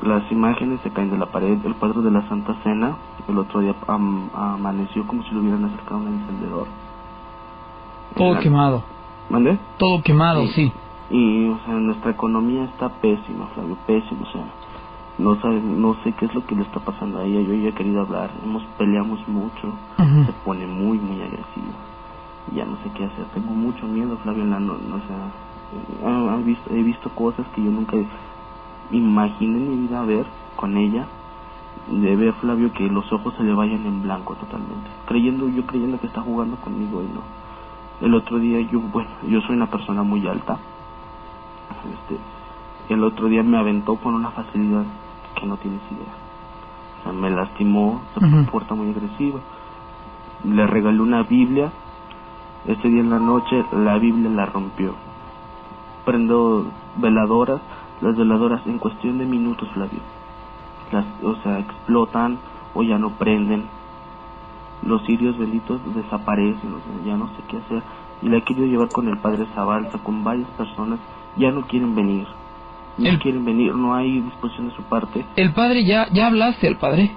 Las 0.02 0.32
imágenes 0.32 0.80
se 0.82 0.92
caen 0.92 1.12
de 1.12 1.18
la 1.18 1.28
pared. 1.28 1.58
El 1.66 1.76
cuadro 1.76 2.02
de 2.02 2.12
la 2.12 2.26
Santa 2.30 2.56
Cena, 2.64 2.96
el 3.28 3.38
otro 3.38 3.60
día 3.60 3.76
am- 3.88 4.30
amaneció 4.34 5.06
como 5.06 5.22
si 5.24 5.34
lo 5.36 5.42
hubieran 5.42 5.66
acercado 5.66 5.98
a 5.98 6.00
un 6.00 6.08
encendedor. 6.08 6.68
Todo 8.16 8.36
La- 8.36 8.40
quemado. 8.40 8.84
¿Mande? 9.30 9.58
Todo 9.78 10.02
quemado, 10.02 10.46
sí. 10.48 10.72
Y, 11.10 11.50
o 11.50 11.58
sea, 11.66 11.74
nuestra 11.76 12.12
economía 12.12 12.64
está 12.66 12.90
pésima, 12.90 13.48
Flavio, 13.48 13.78
pésima, 13.86 14.22
o 14.24 14.26
sea, 14.28 14.46
no 15.18 15.42
sabe, 15.42 15.62
no 15.62 15.96
sé 16.04 16.14
qué 16.16 16.26
es 16.26 16.36
lo 16.36 16.44
que 16.46 16.56
le 16.56 16.64
está 16.64 16.82
pasando 16.82 17.20
a 17.20 17.26
ella, 17.26 17.42
yo 17.42 17.56
ya 17.56 17.70
he 17.70 17.74
querido 17.76 18.02
hablar, 18.02 18.40
hemos 18.44 18.66
peleamos 18.78 19.28
mucho, 19.28 19.80
se 20.26 20.34
pone 20.34 20.68
muy, 20.68 21.00
muy 21.00 21.22
agresiva, 21.22 21.88
ya 22.48 22.66
no 22.66 22.78
sé 22.84 22.92
qué 22.94 23.06
hacer, 23.06 23.30
tengo 23.32 23.54
mucho 23.54 23.88
miedo, 23.88 24.18
Flavio, 24.20 24.46
no, 24.46 24.60
no, 24.60 24.96
o 24.98 25.02
sea, 25.08 25.34
Ha- 26.04 26.34
ha 26.34 26.38
visto- 26.38 26.72
he 26.72 26.84
visto 26.84 27.14
cosas 27.16 27.48
que 27.50 27.64
yo 27.64 27.72
nunca 27.72 27.98
imaginé 28.92 29.58
en 29.60 29.70
mi 29.70 29.78
vida 29.78 30.04
ver 30.06 30.28
con 30.56 30.78
ella. 30.78 31.10
De 31.88 32.16
ver 32.18 32.34
Flavio 32.36 32.72
que 32.74 32.88
los 32.90 33.12
ojos 33.14 33.36
se 33.38 33.44
le 33.44 33.54
vayan 33.54 33.86
en 33.86 34.02
blanco 34.02 34.36
totalmente. 34.38 34.92
Creyendo, 35.08 35.50
yo 35.50 35.66
creyendo 35.66 36.00
que 36.00 36.08
está 36.08 36.22
jugando 36.22 36.60
conmigo 36.62 37.04
y 37.04 37.10
no. 37.10 37.28
El 38.02 38.14
otro 38.16 38.40
día 38.40 38.62
yo, 38.62 38.82
bueno, 38.82 39.12
yo 39.24 39.42
soy 39.42 39.56
una 39.56 39.70
persona 39.70 40.04
muy 40.04 40.28
alta. 40.28 40.54
Este, 41.86 42.22
el 42.90 43.04
otro 43.04 43.28
día 43.30 43.44
me 43.44 43.58
aventó 43.58 43.98
con 43.98 44.16
una 44.16 44.32
facilidad 44.32 44.86
que 45.34 45.46
no 45.46 45.58
tienes 45.58 45.82
idea. 45.92 46.14
O 47.00 47.04
sea, 47.04 47.14
me 47.14 47.30
lastimó, 47.30 48.02
se 48.14 48.26
Ujú. 48.26 48.46
porta 48.52 48.76
muy 48.76 48.90
agresiva. 48.90 49.40
Le 50.44 50.66
regalé 50.68 51.02
una 51.02 51.24
Biblia. 51.24 51.72
Ese 52.66 52.88
día 52.88 53.02
en 53.02 53.10
la 53.10 53.20
noche 53.20 53.64
la 53.74 53.98
Biblia 53.98 54.30
la 54.30 54.46
rompió. 54.46 54.94
Prendo 56.06 56.66
veladoras, 56.98 57.62
las 58.02 58.16
veladoras 58.18 58.66
en 58.68 58.78
cuestión 58.78 59.18
de 59.18 59.26
minutos, 59.26 59.70
Flavio. 59.74 60.00
Las, 60.92 61.06
o 61.24 61.36
sea, 61.38 61.60
explotan 61.60 62.38
o 62.74 62.84
ya 62.84 62.98
no 62.98 63.12
prenden. 63.12 63.66
Los 64.84 65.02
sirios 65.04 65.38
benditos 65.38 65.80
desaparecen, 65.96 66.74
o 66.74 66.80
sea, 66.80 67.06
ya 67.06 67.18
no 67.18 67.28
sé 67.28 67.44
qué 67.48 67.58
hacer. 67.58 67.84
Y 68.22 68.30
la 68.30 68.38
he 68.38 68.42
querido 68.44 68.66
llevar 68.68 68.90
con 68.90 69.08
el 69.08 69.18
padre 69.18 69.46
Zabalza, 69.56 69.98
con 70.00 70.24
varias 70.24 70.48
personas, 70.52 71.00
ya 71.38 71.52
no 71.52 71.62
quieren 71.64 71.96
venir. 71.96 72.28
No 72.98 73.10
El- 73.10 73.20
quieren 73.20 73.44
venir, 73.44 73.74
no 73.76 73.96
hay 73.96 74.22
disposición 74.22 74.70
de 74.70 74.76
su 74.76 74.84
parte. 74.84 75.26
El 75.36 75.52
padre, 75.54 75.84
ya, 75.84 76.08
ya 76.12 76.28
hablaste 76.28 76.68
al 76.68 76.78
padre. 76.78 77.12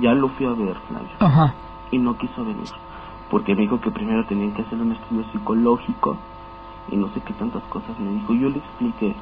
Ya 0.00 0.12
lo 0.14 0.28
fui 0.30 0.46
a 0.46 0.50
ver, 0.50 0.76
Flavio. 0.88 1.08
Ajá. 1.20 1.54
Y 1.90 1.98
no 1.98 2.16
quiso 2.16 2.44
venir. 2.44 2.68
Porque 3.30 3.54
me 3.54 3.62
dijo 3.62 3.80
que 3.80 3.90
primero 3.90 4.24
tenían 4.26 4.52
que 4.54 4.62
hacer 4.62 4.80
un 4.80 4.92
estudio 4.92 5.24
psicológico. 5.32 6.16
Y 6.90 6.96
no 6.96 7.08
sé 7.14 7.20
qué 7.20 7.32
tantas 7.34 7.62
cosas 7.64 7.98
me 8.00 8.10
dijo. 8.12 8.34
Yo 8.34 8.48
le 8.48 8.58
expliqué. 8.58 9.14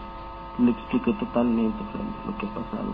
Le 0.58 0.70
expliqué 0.70 1.12
totalmente, 1.14 1.78
Flavio, 1.92 2.12
lo 2.26 2.36
que 2.38 2.46
ha 2.46 2.50
pasado. 2.50 2.92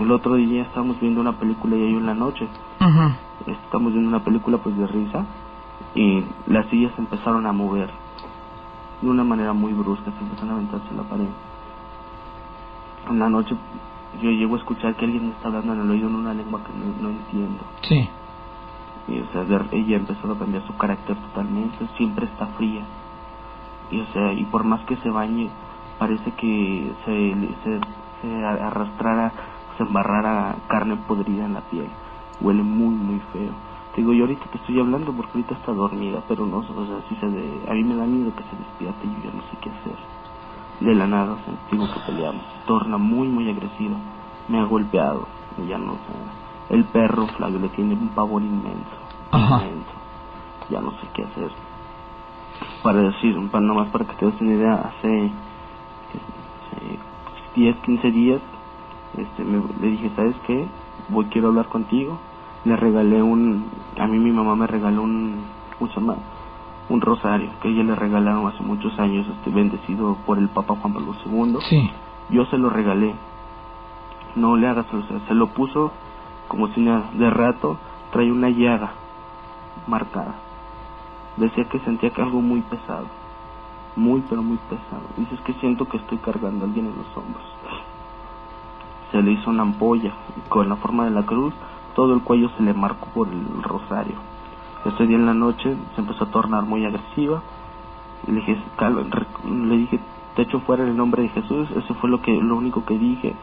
El 0.00 0.10
otro 0.12 0.34
día 0.34 0.62
estábamos 0.62 0.98
viendo 1.00 1.20
una 1.20 1.32
película 1.32 1.76
y 1.76 1.92
yo 1.92 1.98
en 1.98 2.06
la 2.06 2.14
noche. 2.14 2.46
Ajá. 2.78 3.16
Estamos 3.46 3.92
viendo 3.92 4.08
una 4.08 4.24
película 4.24 4.58
pues 4.58 4.76
de 4.76 4.86
risa. 4.86 5.24
Y 5.94 6.22
las 6.46 6.66
sillas 6.66 6.92
empezaron 6.98 7.46
a 7.46 7.52
mover. 7.52 7.90
De 9.02 9.08
una 9.08 9.24
manera 9.24 9.52
muy 9.52 9.72
brusca. 9.72 10.10
Se 10.12 10.18
empezaron 10.24 10.50
a 10.50 10.54
aventarse 10.54 10.88
a 10.92 10.96
la 10.96 11.02
pared. 11.02 11.26
En 13.06 13.18
la 13.18 13.28
noche 13.28 13.56
yo 14.22 14.30
llego 14.30 14.54
a 14.54 14.58
escuchar 14.58 14.96
que 14.96 15.04
alguien 15.04 15.28
me 15.28 15.32
está 15.32 15.48
hablando 15.48 15.74
en 15.74 15.80
el 15.80 15.90
oído 15.90 16.08
en 16.08 16.14
una 16.16 16.34
lengua 16.34 16.62
que 16.64 16.72
no, 16.72 16.86
no 17.00 17.10
entiendo. 17.10 17.64
Sí. 17.82 18.08
Y, 19.08 19.20
o 19.20 19.26
sea, 19.32 19.42
ella 19.72 19.96
empezó 19.96 20.32
a 20.32 20.38
cambiar 20.38 20.66
su 20.66 20.76
carácter 20.76 21.16
totalmente, 21.16 21.86
siempre 21.96 22.26
está 22.26 22.46
fría. 22.58 22.84
Y, 23.90 24.00
o 24.00 24.06
sea, 24.06 24.32
y 24.32 24.44
por 24.46 24.64
más 24.64 24.84
que 24.86 24.96
se 24.96 25.10
bañe, 25.10 25.50
parece 25.98 26.32
que 26.32 26.92
se, 27.04 27.34
se, 27.62 27.80
se 28.20 28.44
arrastrara, 28.44 29.32
se 29.76 29.84
embarrara 29.84 30.56
carne 30.68 30.96
podrida 31.06 31.44
en 31.44 31.54
la 31.54 31.60
piel. 31.62 31.88
Huele 32.40 32.62
muy, 32.62 32.94
muy 32.94 33.20
feo. 33.32 33.54
Te 33.94 34.00
digo, 34.02 34.12
yo 34.12 34.24
ahorita 34.24 34.46
te 34.50 34.58
estoy 34.58 34.80
hablando 34.80 35.14
porque 35.14 35.32
ahorita 35.34 35.54
está 35.54 35.72
dormida, 35.72 36.22
pero 36.28 36.46
no, 36.46 36.58
o 36.58 36.86
sea, 36.86 37.00
si 37.08 37.14
se 37.16 37.26
de, 37.26 37.70
a 37.70 37.74
mí 37.74 37.84
me 37.84 37.94
da 37.94 38.04
miedo 38.06 38.34
que 38.34 38.44
se 38.44 38.56
despierte 38.56 39.06
y 39.06 39.14
yo 39.16 39.30
ya 39.30 39.36
no 39.36 39.42
sé 39.42 39.56
qué 39.62 39.70
hacer. 39.70 40.15
De 40.80 40.94
la 40.94 41.06
nada, 41.06 41.38
digo 41.70 41.86
que 41.90 42.00
peleamos. 42.00 42.44
Torna 42.66 42.98
muy, 42.98 43.28
muy 43.28 43.48
agresiva. 43.50 43.98
Me 44.48 44.58
ha 44.60 44.64
golpeado. 44.64 45.28
Y 45.56 45.66
ya 45.66 45.78
no, 45.78 45.98
sea, 46.06 46.16
el 46.70 46.88
perro, 46.90 47.28
Flavio, 47.36 47.58
le 47.60 47.70
tiene 47.70 47.94
un 47.94 48.14
pavor 48.14 48.42
inmenso. 48.42 48.90
Ajá. 49.30 49.64
Inmenso. 49.66 49.92
Ya 50.68 50.80
no 50.80 50.92
sé 50.92 51.08
qué 51.14 51.22
hacer. 51.24 51.52
Para 52.82 53.02
decir, 53.02 53.36
para, 53.50 53.64
nomás 53.66 53.88
para 53.90 54.06
que 54.06 54.16
te 54.16 54.26
des 54.26 54.40
una 54.40 54.54
idea, 54.54 54.74
hace, 54.74 55.32
hace 56.72 56.98
10, 57.54 57.76
15 57.82 58.10
días, 58.10 58.42
este, 59.14 59.44
me- 59.44 59.74
le 59.80 59.88
dije, 59.88 60.12
¿sabes 60.16 60.36
qué? 60.46 60.70
Voy, 61.08 61.26
quiero 61.30 61.48
hablar 61.48 61.68
contigo. 61.68 62.20
Le 62.64 62.76
regalé 62.76 63.22
un, 63.22 63.70
a 63.98 64.06
mí 64.08 64.18
mi 64.18 64.32
mamá 64.32 64.56
me 64.56 64.66
regaló 64.66 65.02
un, 65.02 65.54
¿cómo 65.78 65.90
se 65.90 66.00
llama? 66.00 66.14
Un 66.88 67.00
rosario 67.00 67.50
que 67.60 67.68
ella 67.68 67.82
le 67.82 67.94
regalaron 67.94 68.46
hace 68.46 68.62
muchos 68.62 68.98
años, 68.98 69.26
este, 69.26 69.50
bendecido 69.50 70.16
por 70.24 70.38
el 70.38 70.48
Papa 70.48 70.76
Juan 70.80 70.92
Pablo 70.92 71.14
II. 71.24 71.58
Sí. 71.68 71.90
Yo 72.30 72.44
se 72.46 72.58
lo 72.58 72.70
regalé. 72.70 73.14
No 74.36 74.56
le 74.56 74.68
hagas, 74.68 74.86
o 74.92 75.02
sea, 75.02 75.18
se 75.26 75.34
lo 75.34 75.48
puso 75.48 75.92
como 76.48 76.68
si 76.68 76.80
nada. 76.80 77.10
De 77.14 77.30
rato 77.30 77.78
trae 78.12 78.30
una 78.30 78.50
llaga 78.50 78.92
marcada. 79.86 80.34
Decía 81.36 81.64
que 81.64 81.80
sentía 81.80 82.10
que 82.10 82.22
algo 82.22 82.40
muy 82.40 82.60
pesado. 82.62 83.06
Muy, 83.94 84.22
pero 84.28 84.42
muy 84.42 84.58
pesado. 84.68 85.02
Dice, 85.16 85.34
es 85.34 85.40
que 85.40 85.54
siento 85.54 85.86
que 85.86 85.96
estoy 85.96 86.18
cargando 86.18 86.64
a 86.64 86.68
alguien 86.68 86.86
en 86.86 86.96
los 86.96 87.16
hombros. 87.16 87.44
Se 89.10 89.22
le 89.22 89.32
hizo 89.32 89.50
una 89.50 89.62
ampolla 89.62 90.12
con 90.48 90.68
la 90.68 90.76
forma 90.76 91.04
de 91.04 91.10
la 91.10 91.24
cruz. 91.24 91.54
Todo 91.94 92.14
el 92.14 92.22
cuello 92.22 92.50
se 92.56 92.62
le 92.62 92.74
marcó 92.74 93.06
por 93.14 93.28
el 93.28 93.62
rosario. 93.62 94.16
Ese 94.86 95.06
día 95.06 95.16
en 95.16 95.26
la 95.26 95.34
noche 95.34 95.74
se 95.94 96.00
empezó 96.00 96.24
a 96.24 96.30
tornar 96.30 96.62
muy 96.62 96.84
agresiva. 96.84 97.42
Le 98.26 98.34
dije, 98.34 98.56
le 99.44 99.76
dije, 99.76 100.00
te 100.36 100.42
echo 100.42 100.60
fuera 100.60 100.84
en 100.84 100.90
el 100.90 100.96
nombre 100.96 101.22
de 101.22 101.28
Jesús. 101.30 101.68
Eso 101.76 101.94
fue 101.94 102.10
lo 102.10 102.22
que, 102.22 102.32
lo 102.32 102.56
único 102.56 102.84
que 102.84 102.96
dije. 102.96 103.34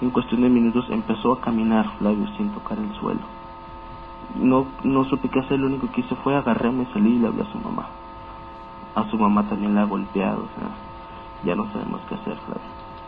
En 0.00 0.10
cuestión 0.10 0.42
de 0.42 0.48
minutos 0.48 0.86
empezó 0.90 1.32
a 1.32 1.40
caminar 1.40 1.98
Flavio 1.98 2.26
sin 2.36 2.50
tocar 2.50 2.78
el 2.78 2.92
suelo. 3.00 3.20
No, 4.36 4.66
no 4.84 5.04
supe 5.04 5.28
qué 5.28 5.40
hacer, 5.40 5.58
lo 5.58 5.66
único 5.66 5.90
que 5.92 6.00
hice 6.00 6.14
fue 6.16 6.34
agarrarme, 6.34 6.86
salí 6.92 7.16
y 7.16 7.18
le 7.18 7.28
hablé 7.28 7.42
a 7.42 7.52
su 7.52 7.58
mamá. 7.58 7.88
A 8.94 9.10
su 9.10 9.18
mamá 9.18 9.48
también 9.48 9.74
la 9.74 9.82
ha 9.82 9.86
golpeado, 9.86 10.44
o 10.44 10.48
sea, 10.58 10.68
ya 11.44 11.54
no 11.54 11.70
sabemos 11.72 12.00
qué 12.08 12.14
hacer, 12.14 12.36
Flavio. 12.38 12.62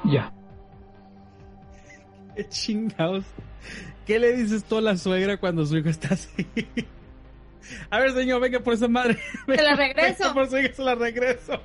Ya. 0.05 0.33
¿Qué 2.37 2.49
chingados? 2.49 3.25
¿Qué 4.07 4.19
le 4.19 4.37
dices 4.37 4.65
tú 4.65 4.77
a 4.77 4.81
la 4.81 4.97
suegra 4.97 5.39
cuando 5.39 5.65
su 5.65 5.79
hijo 5.79 5.89
está 5.89 6.15
así? 6.15 6.47
A 7.91 7.99
ver, 7.99 8.13
señor, 8.13 8.41
venga 8.41 8.61
por 8.61 8.75
esa 8.75 8.89
madre. 8.89 9.19
Te 9.47 9.63
la 9.63 9.75
regreso. 9.75 10.23
Venga 10.25 10.35
por 10.35 10.49
su 10.49 10.59
hija, 10.59 10.73
se 10.73 10.83
la 10.83 10.95
regreso. 10.95 11.61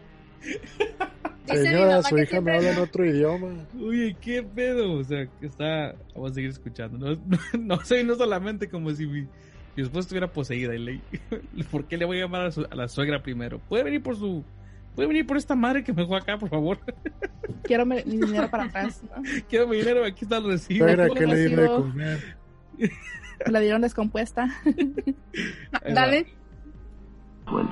Señora, 1.46 2.04
su 2.04 2.18
hija 2.18 2.42
me 2.42 2.56
habla 2.56 2.72
en 2.74 2.80
otro 2.80 3.06
idioma. 3.06 3.66
Oye, 3.82 4.16
qué 4.22 4.44
pedo. 4.44 4.94
O 4.94 5.04
sea, 5.04 5.28
que 5.40 5.48
está. 5.48 5.96
Vamos 6.14 6.32
a 6.32 6.36
seguir 6.36 6.50
escuchando. 6.52 6.98
No, 6.98 7.22
no, 7.54 7.60
no 7.78 7.84
sé, 7.84 8.04
no 8.04 8.16
solamente 8.16 8.70
como 8.70 8.92
si 8.92 9.06
mi, 9.08 9.22
mi 9.76 9.84
esposa 9.84 10.02
estuviera 10.02 10.32
poseída. 10.32 10.76
Y 10.76 10.80
le, 10.80 11.02
¿Por 11.72 11.86
qué 11.86 11.98
le 11.98 12.06
voy 12.06 12.18
a 12.18 12.22
llamar 12.22 12.48
a, 12.48 12.52
su- 12.52 12.68
a 12.70 12.76
la 12.76 12.88
suegra 12.88 13.22
primero? 13.22 13.60
¿Puede 13.68 13.84
venir 13.84 14.04
por 14.04 14.16
su. 14.16 14.44
¿Puede 14.96 15.08
venir 15.08 15.26
por 15.26 15.38
esta 15.38 15.56
madre 15.56 15.84
que 15.84 15.94
me 15.94 16.02
dejó 16.02 16.16
acá, 16.16 16.38
por 16.38 16.50
favor? 16.50 16.80
Quiero 17.64 17.86
mi, 17.86 18.02
dinero 18.02 18.50
para 18.50 18.66
atrás. 18.66 19.02
¿no? 19.04 19.24
Quiero 19.50 19.68
mi 19.68 19.78
dinero, 19.78 20.04
aquí 20.06 20.26
está 20.26 20.38
el 20.38 20.46
recibo. 20.46 20.86
Suegra, 20.86 21.10
¿qué 21.10 21.26
le 21.26 21.48
dieron 21.48 21.66
de 21.66 21.68
comer? 21.68 22.36
La 23.48 23.60
dieron 23.60 23.82
descompuesta. 23.82 24.48
Dale. 25.94 26.28
Suelo. 27.48 27.70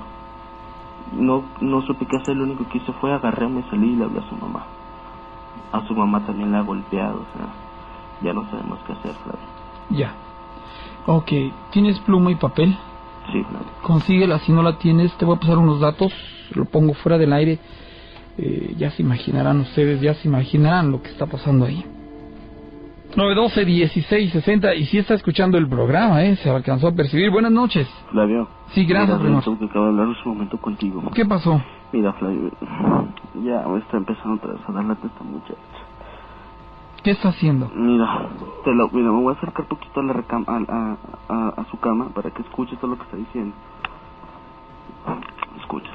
No, 1.13 1.45
no 1.61 1.81
supe 1.83 2.05
qué 2.05 2.17
hacer, 2.17 2.35
lo 2.35 2.43
único 2.43 2.67
que 2.69 2.79
hice 2.79 2.91
fue 2.93 3.13
agarrarme, 3.13 3.63
salí 3.69 3.93
y 3.93 3.95
le 3.95 4.05
hablé 4.05 4.19
a 4.19 4.29
su 4.29 4.35
mamá. 4.35 4.65
A 5.71 5.87
su 5.87 5.93
mamá 5.93 6.25
también 6.25 6.51
la 6.51 6.59
ha 6.59 6.63
golpeado, 6.63 7.21
o 7.21 7.37
sea, 7.37 7.47
ya 8.23 8.33
no 8.33 8.49
sabemos 8.49 8.79
qué 8.85 8.93
hacer, 8.93 9.13
Flavio. 9.23 9.47
Ya. 9.89 10.13
Ok. 11.05 11.31
¿Tienes 11.71 11.99
pluma 11.99 12.31
y 12.31 12.35
papel? 12.35 12.77
Sí, 13.31 13.43
Flavio. 13.43 13.67
Consíguela. 13.81 14.39
Si 14.39 14.51
no 14.51 14.61
la 14.61 14.77
tienes, 14.77 15.15
te 15.17 15.25
voy 15.25 15.37
a 15.37 15.39
pasar 15.39 15.57
unos 15.57 15.79
datos. 15.79 16.11
Lo 16.53 16.65
pongo 16.65 16.93
fuera 16.93 17.17
del 17.17 17.31
aire. 17.33 17.59
Eh, 18.37 18.75
ya 18.77 18.91
se 18.91 19.01
imaginarán 19.01 19.61
ustedes, 19.61 20.01
ya 20.01 20.13
se 20.15 20.27
imaginarán 20.27 20.91
lo 20.91 21.01
que 21.01 21.09
está 21.09 21.25
pasando 21.25 21.65
ahí. 21.65 21.85
912 23.17 23.65
16 23.65 24.31
60 24.31 24.75
y 24.75 24.85
si 24.85 24.99
está 24.99 25.15
escuchando 25.15 25.57
el 25.57 25.67
programa, 25.67 26.23
¿eh? 26.23 26.35
Se 26.35 26.51
alcanzó 26.51 26.89
a 26.89 26.91
percibir. 26.91 27.31
Buenas 27.31 27.51
noches. 27.51 27.89
Flavio. 28.11 28.47
Sí, 28.75 28.85
gracias, 28.85 29.19
Mira. 29.19 29.41
Tengo 29.41 29.57
que 29.57 29.65
acabar 29.65 29.91
de 29.91 30.01
hablar 30.01 30.15
un 30.23 30.33
momento 30.33 30.57
contigo. 30.59 31.01
¿Qué 31.15 31.25
pasó? 31.25 31.59
Mira, 31.91 32.13
Flavio, 32.13 32.51
ya 33.43 33.67
me 33.67 33.79
está 33.79 33.97
empezando 33.97 34.39
a 34.45 34.71
dar 34.71 34.85
lata 34.85 35.07
esta 35.07 35.23
muchacha. 35.23 35.57
¿Qué 37.01 37.09
está 37.09 37.29
haciendo? 37.29 37.71
Mira, 37.73 38.29
te 38.63 38.71
lo, 38.75 38.87
mira, 38.89 39.11
me 39.11 39.23
voy 39.23 39.33
a 39.33 39.37
acercar 39.37 39.65
poquito 39.65 39.99
a, 39.99 40.03
la 40.03 40.13
recam 40.13 40.45
a, 40.47 40.57
a, 40.71 40.97
a, 41.27 41.49
a 41.61 41.65
su 41.71 41.79
cama 41.79 42.09
para 42.13 42.29
que 42.29 42.43
escuche 42.43 42.75
todo 42.75 42.91
lo 42.91 42.97
que 42.97 43.03
está 43.03 43.17
diciendo. 43.17 43.55
Escucha. 45.59 45.89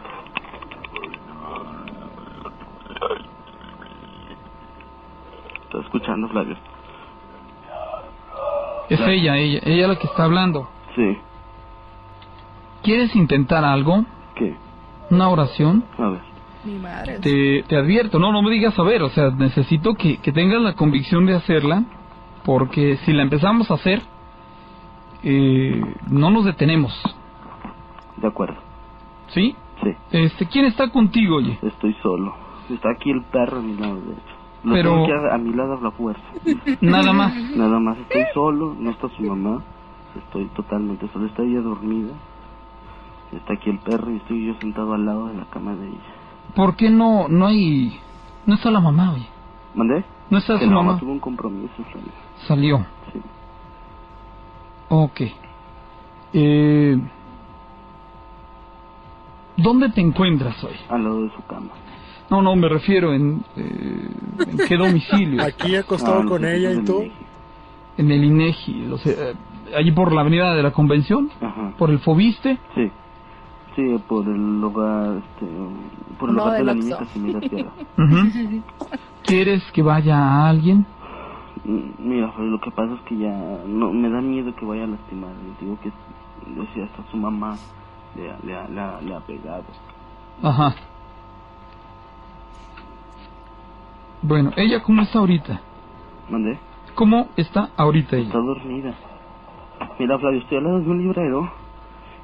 Está 5.69 5.79
escuchando, 5.83 6.29
Flavio. 6.29 6.72
Es 8.95 9.01
ella, 9.01 9.37
ella, 9.37 9.61
ella 9.65 9.89
la 9.89 9.97
que 9.97 10.07
está 10.07 10.25
hablando. 10.25 10.69
Sí. 10.95 11.19
¿Quieres 12.83 13.15
intentar 13.15 13.65
algo? 13.65 14.05
¿Qué? 14.35 14.55
¿Una 15.11 15.29
oración? 15.29 15.85
A 15.99 16.09
ver. 16.09 16.21
Mi 16.65 16.79
madre. 16.79 17.19
Te, 17.19 17.65
te 17.65 17.77
advierto, 17.77 18.19
no, 18.19 18.33
no 18.33 18.43
me 18.43 18.51
digas 18.51 18.79
a 18.79 18.83
ver, 18.83 19.03
o 19.03 19.09
sea, 19.11 19.31
necesito 19.31 19.95
que, 19.95 20.19
que 20.19 20.33
tengas 20.33 20.61
la 20.63 20.75
convicción 20.75 21.27
de 21.27 21.35
hacerla, 21.35 21.85
porque 22.45 22.99
si 23.05 23.13
la 23.13 23.23
empezamos 23.23 23.71
a 23.71 23.75
hacer, 23.75 24.01
eh, 25.25 25.81
no 26.09 26.31
nos 26.31 26.45
detenemos, 26.45 26.93
De 28.17 28.29
acuerdo. 28.29 28.57
¿sí? 29.29 29.57
Sí. 29.83 29.91
Este, 30.13 30.47
¿quién 30.47 30.67
está 30.67 30.89
contigo, 30.91 31.37
oye? 31.37 31.59
Estoy 31.63 31.95
solo. 32.03 32.35
Está 32.71 32.91
aquí 32.93 33.11
el 33.11 33.23
perro 33.25 33.59
a 33.59 33.63
mi 33.63 33.75
lado 33.77 33.97
derecho. 33.97 34.42
Lo 34.65 34.75
Pero- 34.75 34.91
tengo 34.91 35.03
aquí 35.05 35.13
a, 35.13 35.35
a 35.35 35.39
mi 35.39 35.53
lado 35.53 35.81
la 35.81 35.91
fuerza. 35.91 36.23
Nada 36.81 37.13
más. 37.13 37.35
Nada 37.57 37.79
más 37.81 37.99
estoy 37.99 38.23
solo, 38.33 38.75
no 38.79 38.91
está 38.91 39.09
su 39.09 39.23
mamá. 39.23 39.63
Estoy 40.17 40.47
totalmente 40.55 41.09
solo. 41.13 41.27
Está 41.27 41.43
ella 41.43 41.61
dormida. 41.61 42.13
Está 43.33 43.55
aquí 43.55 43.71
el 43.71 43.79
perro 43.81 44.11
y 44.13 44.17
estoy 44.19 44.47
yo 44.47 44.55
sentado 44.61 44.93
al 44.95 45.05
lado 45.07 45.29
de 45.29 45.35
la 45.35 45.47
cama 45.47 45.75
de 45.75 45.89
ella. 45.89 45.99
¿Por 46.55 46.77
qué 46.77 46.91
no, 46.91 47.29
no 47.29 47.47
hay... 47.47 47.99
No 48.47 48.55
está 48.55 48.71
la 48.71 48.81
mamá, 48.81 49.15
oye? 49.15 49.27
¿Mandé? 49.75 50.05
¿No 50.31 50.39
está 50.39 50.59
Que 50.59 50.67
su 50.67 50.71
no, 50.71 50.83
mamá? 50.83 50.99
tuvo 51.01 51.13
un 51.13 51.19
compromiso. 51.21 51.73
Flavio. 51.91 52.13
Salió. 52.47 52.87
Sí. 53.13 53.21
Ok. 54.91 55.21
Eh, 56.35 56.99
¿Dónde 59.57 59.89
te 59.91 60.01
encuentras 60.01 60.63
hoy? 60.65 60.75
Al 60.89 61.05
lado 61.05 61.23
de 61.23 61.31
su 61.31 61.43
cama. 61.47 61.69
No, 62.33 62.41
no, 62.41 62.57
me 62.57 62.67
refiero 62.67 63.13
en, 63.13 63.45
eh, 63.57 64.09
en 64.49 64.59
qué 64.67 64.77
domicilio. 64.79 65.43
Aquí 65.47 65.77
acostado 65.77 66.21
Ah, 66.23 66.25
con 66.27 66.43
ella 66.47 66.73
y. 66.73 66.77
México. 66.79 67.05
En 67.99 68.11
el 68.11 68.25
INEGI, 68.25 68.87
lo 68.87 68.97
sé, 68.97 69.11
eh, 69.11 69.35
allí 69.77 69.93
por 69.93 70.15
la 70.15 70.23
avenida 70.23 70.55
de 70.55 70.63
la 70.63 70.71
Convención, 70.71 71.29
Ajá. 71.43 71.75
por 71.77 71.91
el 71.91 71.99
Fobiste. 71.99 72.59
Sí. 72.75 72.91
Sí, 73.77 73.83
por 74.09 74.27
el 74.27 74.61
lugar, 74.63 75.19
este, 75.19 75.47
por 76.19 76.31
el 76.31 76.37
No, 76.37 76.45
lugar 76.47 76.65
de 76.65 76.75
la 76.89 76.99
Casimira 76.99 77.41
Sierra. 77.41 77.71
Ujú. 77.99 78.63
¿Quieres 79.25 79.63
que 79.73 79.83
vaya 79.83 80.17
a 80.17 80.49
alguien? 80.49 80.87
Mm, 81.65 81.81
Mira, 82.09 82.33
lo 82.39 82.59
que 82.61 82.71
pasa 82.71 82.95
es 82.95 83.01
que 83.03 83.19
ya 83.19 83.31
no 83.67 83.93
me 83.93 84.09
da 84.09 84.23
miedo 84.23 84.55
que 84.57 84.65
vaya 84.65 84.85
a 84.85 84.87
lastimar. 84.87 85.31
Les 85.47 85.61
digo 85.61 85.79
que 85.83 85.91
decía 86.59 86.85
hasta 86.85 87.11
su 87.11 87.19
mamá 87.19 87.59
le, 88.17 88.31
ha- 88.31 88.39
le, 88.43 88.55
ha- 88.57 88.69
le, 88.69 88.81
ha- 88.81 89.01
le 89.03 89.15
ha 89.15 89.21
pegado. 89.21 89.65
Ajá. 90.43 90.75
Bueno, 94.23 94.53
¿ella 94.57 94.81
cómo 94.83 95.03
está 95.03 95.19
ahorita? 95.19 95.61
¿Mandé? 96.31 96.59
¿Cómo 96.95 97.29
está 97.37 97.71
ahorita 97.77 98.17
ella? 98.17 98.27
Está 98.27 98.39
dormida. 98.39 98.95
Mira, 99.99 100.19
Flavio, 100.19 100.41
estoy 100.41 100.59
al 100.59 100.65
lado 100.65 100.81
de 100.81 100.91
un 100.91 100.99
librero. 101.03 101.53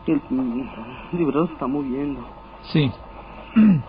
Y 0.07 0.13
el, 0.13 0.23
mm, 0.31 0.61
el 1.13 1.19
librero 1.19 1.47
se 1.49 1.53
está 1.55 1.67
moviendo. 1.67 2.21
Sí. 2.73 2.91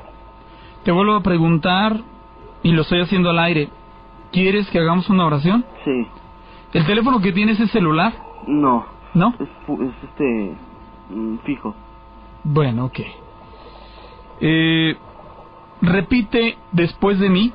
Te 0.84 0.92
vuelvo 0.92 1.16
a 1.16 1.22
preguntar, 1.22 2.00
y 2.64 2.72
lo 2.72 2.82
estoy 2.82 3.02
haciendo 3.02 3.30
al 3.30 3.40
aire. 3.40 3.70
¿Quieres 4.32 4.70
que 4.70 4.80
hagamos 4.80 5.10
una 5.10 5.26
oración? 5.26 5.66
Sí. 5.84 6.08
¿El 6.74 6.86
teléfono 6.86 7.20
que 7.20 7.32
tienes 7.32 7.60
es 7.60 7.72
celular? 7.72 8.14
No. 8.48 8.86
¿No? 9.14 9.34
Es 9.40 9.50
este. 10.04 10.56
mm, 11.10 11.38
fijo. 11.40 11.76
Bueno, 12.44 12.86
ok. 12.86 13.00
Eh, 14.42 14.96
repite 15.82 16.58
después 16.72 17.20
de 17.20 17.30
mí. 17.30 17.54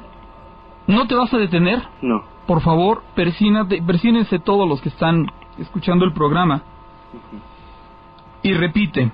¿No 0.86 1.06
te 1.06 1.14
vas 1.14 1.32
a 1.32 1.38
detener? 1.38 1.82
No. 2.02 2.22
Por 2.46 2.60
favor, 2.60 3.02
persínate, 3.14 3.80
persínense 3.82 4.38
todos 4.38 4.68
los 4.68 4.80
que 4.82 4.90
están 4.90 5.26
escuchando 5.58 6.04
el 6.04 6.12
programa. 6.12 6.62
Y 8.42 8.52
repite. 8.52 9.10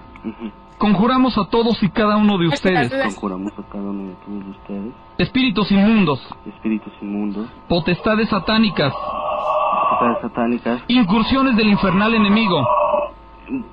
Conjuramos 0.79 1.37
a 1.39 1.45
todos 1.49 1.81
y 1.83 1.91
cada 1.91 2.17
uno 2.17 2.39
de 2.39 2.49
ustedes, 2.49 2.91
Conjuramos 3.15 3.53
a 3.53 3.63
cada 3.71 3.85
uno 3.85 4.09
de 4.09 4.15
todos 4.25 4.57
ustedes. 4.57 4.95
espíritus 5.19 5.71
inmundos, 5.71 6.27
Espíritus 6.47 6.93
inmundos. 7.03 7.47
potestades 7.69 8.31
satánicas, 8.31 8.93
Potestades 8.95 10.23
satánicas. 10.23 10.83
incursiones 10.89 11.55
del 11.57 11.69
infernal 11.69 12.15
enemigo, 12.15 12.67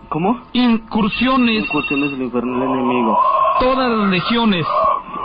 ¿Cómo? 0.09 0.37
incursiones, 0.51 1.63
Incursiones 1.63 2.11
del 2.11 2.23
infernal 2.23 2.61
enemigo. 2.69 3.17
todas 3.61 3.89
las 3.89 4.09
legiones, 4.09 4.65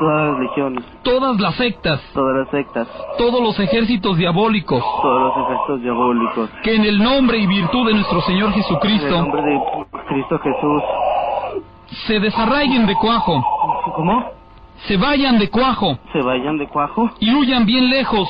Todas 0.02 0.30
las 0.32 0.38
legiones. 0.40 0.84
todas 1.02 1.40
las 1.40 1.54
sectas, 1.54 2.00
Todas 2.12 2.36
las 2.38 2.48
sectas. 2.50 2.88
todos 3.18 3.40
los 3.42 3.58
ejércitos 3.60 4.16
diabólicos, 4.16 4.82
Todos 5.02 5.20
los 5.22 5.46
ejércitos 5.46 5.82
diabólicos. 5.82 6.50
que 6.64 6.74
en 6.74 6.84
el 6.84 7.02
nombre 7.02 7.38
y 7.38 7.46
virtud 7.46 7.86
de 7.86 7.94
nuestro 7.94 8.20
Señor 8.22 8.48
En 8.48 8.54
el 8.54 8.62
Jesucristo 8.62 9.10
nombre 9.22 9.42
de 9.42 9.60
Cristo 10.08 10.38
Jesús. 10.40 10.82
se 12.06 12.18
desarraiguen 12.20 12.86
de 12.86 12.94
cuajo, 12.96 13.42
¿Cómo? 13.96 14.24
se 14.88 14.96
vayan 14.96 15.38
de 15.38 15.48
cuajo 15.50 15.98
Se 16.12 16.20
vayan 16.22 16.58
de 16.58 16.66
cuajo. 16.66 17.10
y 17.20 17.32
huyan 17.34 17.64
bien 17.66 17.88
lejos, 17.90 18.28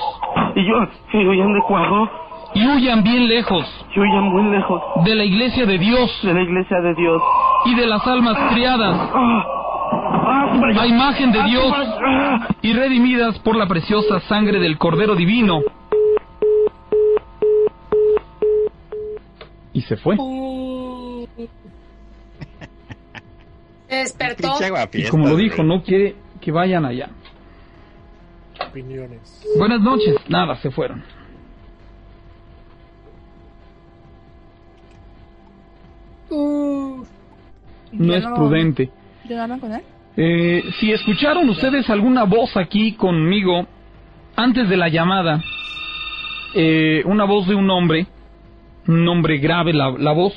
Y 0.54 0.64
yo, 0.66 0.74
y 1.18 1.26
huyan 1.26 1.54
de 1.54 1.60
cuajo. 1.62 2.08
y 2.54 2.66
huyan 2.66 3.02
bien 3.02 3.28
lejos 3.28 3.64
Y 3.96 4.00
huyan 4.00 4.24
muy 4.24 4.42
lejos 4.50 4.82
de 5.04 5.14
la 5.14 5.24
iglesia 5.24 5.64
de 5.64 5.78
Dios 5.78 6.20
de 6.22 6.34
la 6.34 6.42
iglesia 6.42 6.80
de 6.80 6.94
Dios. 6.94 7.22
y 7.64 7.74
de 7.76 7.86
las 7.86 8.06
almas 8.06 8.36
criadas 8.52 8.94
Ah, 8.94 9.10
ah. 9.14 9.58
A 9.92 10.86
imagen 10.86 11.32
de 11.32 11.40
Ah, 11.40 11.46
Dios 11.46 11.72
ah. 11.76 12.48
y 12.62 12.72
redimidas 12.72 13.38
por 13.40 13.56
la 13.56 13.66
preciosa 13.66 14.20
sangre 14.20 14.58
del 14.60 14.78
Cordero 14.78 15.14
Divino. 15.14 15.60
Y 19.72 19.82
se 19.82 19.96
fue. 19.96 20.16
Se 23.88 23.98
despertó. 23.98 24.54
Y 24.94 25.06
como 25.08 25.28
lo 25.28 25.36
dijo, 25.36 25.62
no 25.62 25.82
quiere 25.82 26.16
que 26.40 26.50
vayan 26.50 26.86
allá. 26.86 27.10
Opiniones. 28.68 29.46
Buenas 29.58 29.82
noches. 29.82 30.16
Nada, 30.28 30.56
se 30.62 30.70
fueron. 30.70 31.04
No 36.30 38.14
es 38.14 38.24
prudente. 38.34 38.90
¿Llegaron 39.28 39.60
con 39.60 39.72
él? 39.72 39.82
Eh, 40.16 40.62
si 40.78 40.92
escucharon 40.92 41.48
ustedes 41.48 41.88
alguna 41.88 42.24
voz 42.24 42.56
aquí 42.56 42.92
conmigo 42.92 43.66
antes 44.36 44.68
de 44.68 44.76
la 44.76 44.88
llamada, 44.88 45.40
eh, 46.54 47.02
una 47.06 47.24
voz 47.24 47.46
de 47.48 47.54
un 47.54 47.70
hombre, 47.70 48.06
un 48.88 49.06
hombre 49.08 49.38
grave 49.38 49.72
la, 49.72 49.90
la 49.90 50.12
voz, 50.12 50.34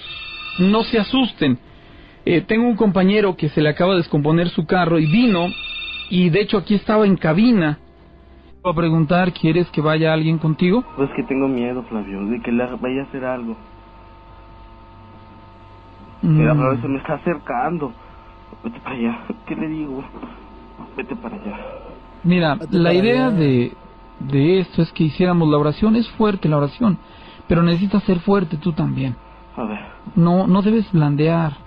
no 0.59 0.83
se 0.83 0.99
asusten. 0.99 1.57
Eh, 2.25 2.41
tengo 2.41 2.67
un 2.67 2.75
compañero 2.75 3.35
que 3.35 3.49
se 3.49 3.61
le 3.61 3.69
acaba 3.69 3.91
de 3.91 3.97
descomponer 3.99 4.49
su 4.49 4.65
carro 4.65 4.97
y 4.97 5.05
vino 5.05 5.47
y 6.09 6.29
de 6.29 6.41
hecho 6.41 6.57
aquí 6.57 6.75
estaba 6.75 7.05
en 7.05 7.17
cabina. 7.17 7.79
Voy 8.63 8.71
a 8.71 8.75
preguntar, 8.75 9.31
¿quieres 9.33 9.69
que 9.71 9.81
vaya 9.81 10.11
alguien 10.13 10.39
contigo? 10.39 10.83
Pues 10.95 11.09
que 11.15 11.23
tengo 11.23 11.47
miedo, 11.47 11.83
Flavio, 11.83 12.25
de 12.25 12.41
que 12.41 12.51
le 12.51 12.65
vaya 12.65 13.01
a 13.01 13.03
hacer 13.05 13.25
algo. 13.25 13.55
Mira, 16.21 16.53
Mm, 16.53 16.57
Flavio, 16.57 16.81
se 16.81 16.87
me 16.87 16.97
está 16.97 17.13
acercando. 17.15 17.93
Vete 18.63 18.79
para 18.79 18.95
allá. 18.95 19.19
¿Qué 19.45 19.55
le 19.55 19.67
digo? 19.67 20.03
Vete 20.97 21.15
para 21.15 21.35
allá. 21.35 21.59
Mira, 22.23 22.55
Vete 22.55 22.77
la 22.77 22.93
idea 22.93 23.27
allá. 23.27 23.37
de, 23.37 23.73
de 24.19 24.59
esto 24.59 24.81
es 24.81 24.91
que 24.91 25.03
hiciéramos 25.05 25.47
la 25.49 25.57
oración. 25.57 25.95
Es 25.95 26.09
fuerte 26.11 26.49
la 26.49 26.57
oración, 26.57 26.97
pero 27.47 27.61
necesitas 27.63 28.03
ser 28.03 28.19
fuerte 28.19 28.57
tú 28.57 28.71
también. 28.73 29.15
A 29.55 29.63
ver. 29.63 29.79
No, 30.15 30.47
no 30.47 30.61
debes 30.61 30.91
blandear. 30.91 31.57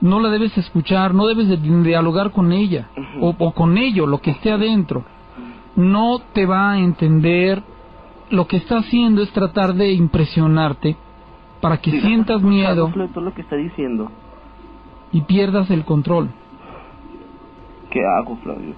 No 0.00 0.20
la 0.20 0.28
debes 0.28 0.56
escuchar, 0.58 1.14
no 1.14 1.26
debes 1.26 1.48
de 1.48 1.56
dialogar 1.56 2.30
con 2.30 2.52
ella 2.52 2.90
o, 3.18 3.34
o 3.38 3.52
con 3.52 3.78
ello, 3.78 4.06
lo 4.06 4.18
que 4.18 4.32
esté 4.32 4.52
adentro. 4.52 5.04
No 5.74 6.18
te 6.32 6.44
va 6.46 6.72
a 6.72 6.78
entender. 6.78 7.62
Lo 8.28 8.46
que 8.46 8.56
está 8.58 8.78
haciendo 8.78 9.22
es 9.22 9.30
tratar 9.30 9.74
de 9.74 9.92
impresionarte 9.92 10.96
para 11.60 11.78
que 11.78 11.92
Sí, 11.92 12.00
sientas 12.00 12.42
miedo 12.42 12.92
lo 12.94 13.32
que 13.34 13.40
está 13.40 13.56
diciendo. 13.56 14.10
Y 15.12 15.22
pierdas 15.22 15.70
el 15.70 15.84
control. 15.84 16.30
¿Qué 17.90 18.04
hago, 18.04 18.36
Flavio? 18.36 18.74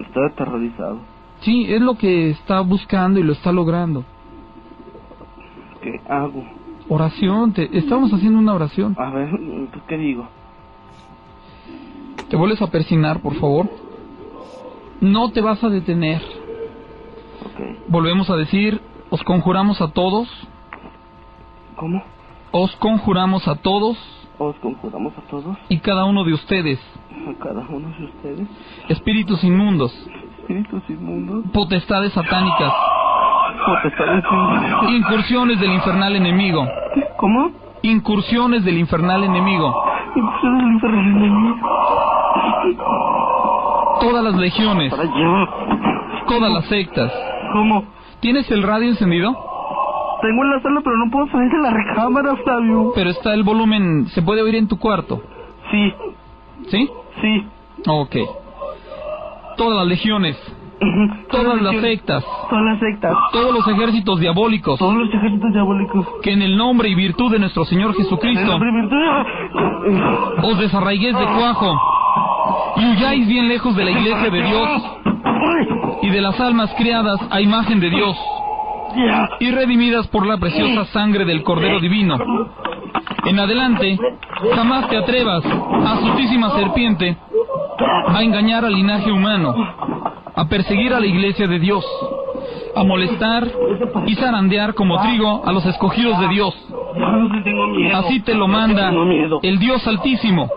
Estoy 0.00 0.26
aterrorizado. 0.26 0.98
Sí, 1.40 1.72
es 1.72 1.80
lo 1.80 1.96
que 1.96 2.30
está 2.30 2.60
buscando 2.60 3.20
y 3.20 3.22
lo 3.22 3.32
está 3.32 3.52
logrando. 3.52 4.04
¿Qué 5.82 6.00
hago? 6.08 6.44
Oración, 6.88 7.52
te, 7.52 7.76
estamos 7.76 8.12
haciendo 8.12 8.38
una 8.38 8.54
oración. 8.54 8.94
A 8.98 9.10
ver, 9.10 9.30
¿pues 9.70 9.82
¿qué 9.88 9.96
digo? 9.96 10.28
¿Te 12.28 12.36
vuelves 12.36 12.60
a 12.62 12.70
persinar, 12.70 13.20
por 13.20 13.34
favor? 13.36 13.68
No 15.00 15.30
te 15.30 15.40
vas 15.40 15.62
a 15.62 15.68
detener. 15.68 16.22
Volvemos 17.88 18.28
a 18.30 18.36
decir, 18.36 18.80
os 19.10 19.22
conjuramos 19.22 19.80
a 19.80 19.92
todos. 19.92 20.28
¿Cómo? 21.76 22.02
Os 22.50 22.74
conjuramos 22.76 23.46
a 23.48 23.56
todos 23.56 23.98
Os 24.38 24.56
conjuramos 24.56 25.12
a 25.16 25.20
todos, 25.30 25.56
y 25.68 25.78
cada 25.78 26.04
uno 26.04 26.24
de 26.24 26.32
ustedes, 26.32 26.80
a 27.10 27.38
cada 27.42 27.60
uno 27.68 27.88
de 27.96 28.04
ustedes, 28.04 28.48
espíritus 28.88 29.44
inmundos, 29.44 29.92
espíritus 30.40 30.82
inmundos, 30.88 31.44
potestades 31.52 32.12
satánicas, 32.12 32.72
potestades 33.66 34.24
incursiones 34.90 35.60
del 35.60 35.72
infernal 35.72 36.16
enemigo. 36.16 36.66
¿Cómo? 37.16 37.50
Incursiones 37.82 38.64
del 38.64 38.78
infernal 38.78 39.24
enemigo. 39.24 39.74
Incursiones 40.16 40.62
del 40.62 40.72
infernal 40.72 41.06
enemigo. 41.06 41.56
Todas 44.00 44.24
las 44.24 44.34
legiones. 44.36 44.90
Para 44.90 45.02
allá. 45.02 45.48
Todas 46.26 46.52
las 46.52 46.64
sectas. 46.66 47.12
¿Cómo? 47.52 47.84
¿Tienes 48.20 48.50
el 48.50 48.62
radio 48.62 48.88
encendido? 48.88 49.53
Tengo 50.22 50.42
en 50.44 50.50
la 50.50 50.60
sala, 50.60 50.80
pero 50.82 50.96
no 50.96 51.10
puedo 51.10 51.26
salir 51.28 51.50
de 51.50 51.58
la 51.58 51.70
recámara, 51.70 52.36
Flavio. 52.36 52.92
Pero 52.94 53.10
está 53.10 53.34
el 53.34 53.42
volumen, 53.42 54.06
se 54.08 54.22
puede 54.22 54.42
oír 54.42 54.54
en 54.56 54.68
tu 54.68 54.78
cuarto. 54.78 55.22
Sí. 55.70 55.92
¿Sí? 56.68 56.88
Sí. 57.20 57.46
Ok. 57.86 58.16
todas 59.56 59.78
las 59.78 59.86
legiones, 59.86 60.36
todas 61.30 61.62
las 61.62 61.76
sectas, 61.80 62.24
Todas 62.50 62.64
las 62.64 62.80
sectas. 62.80 63.14
todos 63.32 63.54
los 63.54 63.68
ejércitos 63.68 64.18
diabólicos, 64.18 64.78
Todos 64.80 64.94
los 64.96 65.08
ejércitos 65.14 65.52
diabólicos. 65.52 66.06
que 66.22 66.32
en 66.32 66.42
el 66.42 66.56
nombre 66.56 66.88
y 66.88 66.94
virtud 66.96 67.30
de 67.30 67.38
nuestro 67.38 67.64
Señor 67.64 67.90
En 67.90 67.96
el 67.96 68.02
Jesucristo 68.02 68.46
nombre 68.46 68.70
y 68.70 68.72
virtud- 68.72 70.44
os 70.44 70.58
desarraiguéis 70.58 71.16
de 71.16 71.24
cuajo 71.24 71.72
y 72.76 72.84
huyáis 72.90 73.28
bien 73.28 73.46
lejos 73.48 73.76
de 73.76 73.84
la 73.84 73.90
iglesia 73.92 74.30
de 74.30 74.42
Dios 74.42 74.68
y 76.02 76.10
de 76.10 76.20
las 76.20 76.40
almas 76.40 76.74
criadas 76.76 77.20
a 77.30 77.40
imagen 77.40 77.78
de 77.78 77.90
Dios 77.90 78.16
y 79.40 79.50
redimidas 79.50 80.06
por 80.08 80.26
la 80.26 80.38
preciosa 80.38 80.84
sangre 80.86 81.24
del 81.24 81.42
Cordero 81.42 81.80
Divino. 81.80 82.16
En 83.26 83.38
adelante, 83.38 83.98
jamás 84.54 84.88
te 84.88 84.96
atrevas, 84.96 85.44
astutísima 85.44 86.50
serpiente, 86.50 87.16
a 88.06 88.22
engañar 88.22 88.64
al 88.64 88.74
linaje 88.74 89.10
humano, 89.10 89.54
a 90.34 90.48
perseguir 90.48 90.92
a 90.92 91.00
la 91.00 91.06
iglesia 91.06 91.46
de 91.46 91.58
Dios, 91.58 91.84
a 92.76 92.84
molestar 92.84 93.50
y 94.06 94.14
zarandear 94.16 94.74
como 94.74 95.00
trigo 95.02 95.42
a 95.44 95.52
los 95.52 95.64
escogidos 95.66 96.18
de 96.20 96.28
Dios. 96.28 96.54
Así 97.94 98.20
te 98.20 98.34
lo 98.34 98.46
manda 98.46 98.92
el 99.42 99.58
Dios 99.58 99.86
Altísimo, 99.86 100.48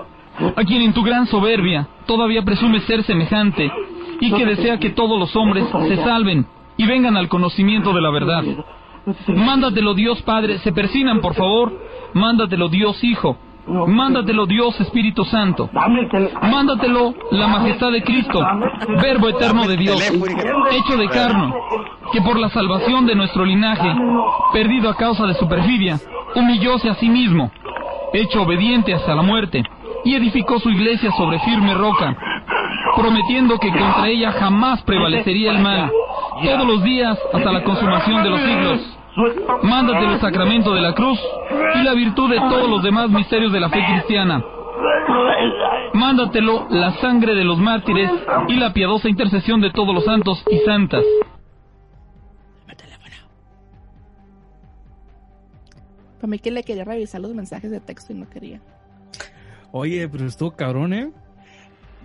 a 0.56 0.64
quien 0.64 0.82
en 0.82 0.94
tu 0.94 1.04
gran 1.04 1.26
soberbia 1.28 1.88
todavía 2.06 2.44
presumes 2.44 2.84
ser 2.84 3.04
semejante 3.04 3.72
y 4.20 4.32
que 4.32 4.46
desea 4.46 4.80
que 4.80 4.92
todos 4.92 5.20
los 5.20 5.36
hombres 5.36 5.66
se 5.88 5.98
salven 5.98 6.46
y 6.78 6.86
vengan 6.86 7.18
al 7.18 7.28
conocimiento 7.28 7.94
de 7.94 8.02
la 8.02 8.12
verdad. 8.12 8.44
Mándatelo 9.28 9.94
Dios 9.94 10.22
Padre, 10.24 10.60
se 10.60 10.72
persinan 10.72 11.22
por 11.22 11.34
favor, 11.34 11.72
mándatelo 12.14 12.70
Dios 12.70 13.04
Hijo, 13.04 13.38
mándatelo 13.68 14.46
Dios 14.46 14.80
Espíritu 14.80 15.24
Santo, 15.26 15.70
mándatelo 16.42 17.14
la 17.32 17.48
majestad 17.48 17.92
de 17.92 18.04
Cristo, 18.04 18.40
Verbo 19.02 19.30
eterno 19.30 19.68
de 19.68 19.78
Dios, 19.78 20.02
hecho 20.72 20.98
de 20.98 21.08
carne, 21.10 21.54
que 22.12 22.22
por 22.22 22.40
la 22.40 22.50
salvación 22.50 23.06
de 23.06 23.16
nuestro 23.16 23.46
linaje, 23.46 23.94
perdido 24.54 24.90
a 24.90 24.96
causa 24.96 25.26
de 25.26 25.34
su 25.36 25.48
perfidia, 25.48 25.98
humillóse 26.36 26.90
a 26.90 26.96
sí 26.96 27.10
mismo, 27.10 27.52
hecho 28.14 28.44
obediente 28.44 28.94
hasta 28.94 29.16
la 29.16 29.22
muerte, 29.22 29.64
y 30.06 30.16
edificó 30.16 30.60
su 30.60 30.70
iglesia 30.70 31.12
sobre 31.12 31.40
firme 31.40 31.74
roca, 31.74 32.16
prometiendo 32.96 33.58
que 33.58 33.70
contra 33.70 34.08
ella 34.08 34.32
jamás 34.32 34.82
prevalecería 34.84 35.52
el 35.52 35.60
mal, 35.60 35.92
todos 36.44 36.68
los 36.68 36.84
días 36.84 37.18
hasta 37.34 37.52
la 37.52 37.64
consumación 37.64 38.24
de 38.24 38.30
los 38.30 38.42
siglos. 38.42 38.98
Mándate 39.64 40.06
el 40.06 40.20
sacramento 40.20 40.74
de 40.74 40.82
la 40.82 40.94
cruz 40.94 41.20
y 41.76 41.84
la 41.84 41.94
virtud 41.94 42.30
de 42.30 42.38
todos 42.38 42.70
los 42.70 42.84
demás 42.84 43.10
misterios 43.10 43.52
de 43.52 43.60
la 43.60 43.70
fe 43.70 43.84
cristiana. 43.86 44.44
Mándatelo 45.94 46.68
la 46.70 46.92
sangre 47.02 47.34
de 47.34 47.44
los 47.44 47.58
mártires 47.58 48.12
y 48.48 48.56
la 48.56 48.74
piadosa 48.74 49.10
intercesión 49.10 49.62
de 49.62 49.72
todos 49.72 49.94
los 49.94 50.06
santos 50.06 50.44
y 50.52 50.58
santas. 50.60 51.04
Para 56.18 56.32
mí 56.32 56.40
que 56.40 56.52
le 56.52 56.64
quería 56.64 56.84
revisar 56.84 57.22
los 57.22 57.34
mensajes 57.34 57.70
de 57.70 57.80
texto 57.80 58.12
y 58.12 58.16
no 58.16 58.30
quería. 58.30 58.60
Oye, 59.72 60.08
pero 60.10 60.26
estuvo 60.26 60.52
cabrón, 60.52 60.94
¿eh? 60.94 61.12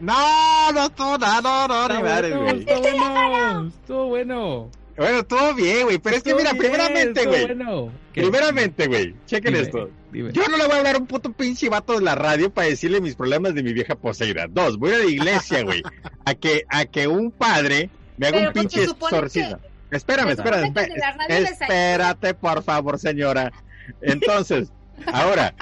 No, 0.03 0.73
no 0.73 0.87
estuvo 0.87 1.17
nada, 1.17 1.41
no, 1.41 1.69
no, 1.69 1.95
ni 1.95 2.03
bueno, 2.03 2.41
güey. 2.43 2.59
estuvo 2.59 2.81
bueno, 2.81 3.69
estuvo 3.69 4.07
bueno. 4.09 4.71
Bueno, 4.97 5.19
estuvo 5.21 5.55
bien, 5.55 5.85
güey, 5.85 5.99
pero 5.99 6.17
es 6.17 6.23
que 6.25 6.35
mira, 6.35 6.53
bien, 6.53 6.59
primeramente, 6.59 7.25
güey. 7.25 7.47
bueno. 7.47 7.93
Primeramente, 8.13 8.89
güey, 8.89 9.15
chequen 9.27 9.55
Dime, 9.55 9.65
esto. 9.65 9.91
dime. 10.11 10.33
Yo 10.33 10.43
no 10.49 10.57
le 10.57 10.65
voy 10.67 10.75
a 10.75 10.79
hablar 10.79 10.97
a 10.97 10.99
un 10.99 11.07
puto 11.07 11.31
pinche 11.33 11.69
vato 11.69 11.95
de 11.95 12.05
la 12.05 12.17
radio 12.17 12.51
para 12.53 12.67
decirle 12.67 13.01
mis 13.01 13.15
problemas 13.15 13.55
de 13.55 13.63
mi 13.63 13.73
vieja 13.73 13.95
poseída. 13.95 14.49
Dos, 14.51 14.77
voy 14.77 14.93
a 14.93 14.99
la 14.99 15.05
iglesia, 15.05 15.63
güey, 15.63 15.85
a 16.25 16.35
que, 16.35 16.65
a 16.69 16.85
que 16.85 17.07
un 17.07 17.31
padre 17.31 17.89
me 18.17 18.27
haga 18.27 18.39
Pero 18.39 18.49
un 18.49 18.55
pinche 18.55 18.83
exorcismo. 18.83 19.59
Espérame, 19.93 20.31
espérame, 20.31 20.75
que 20.75 20.81
radio 20.81 21.29
les 21.29 21.31
ayuda. 21.31 21.51
espérate, 21.61 22.35
por 22.35 22.65
favor, 22.65 22.99
señora. 22.99 23.53
Entonces, 24.01 24.69
ahora, 25.07 25.55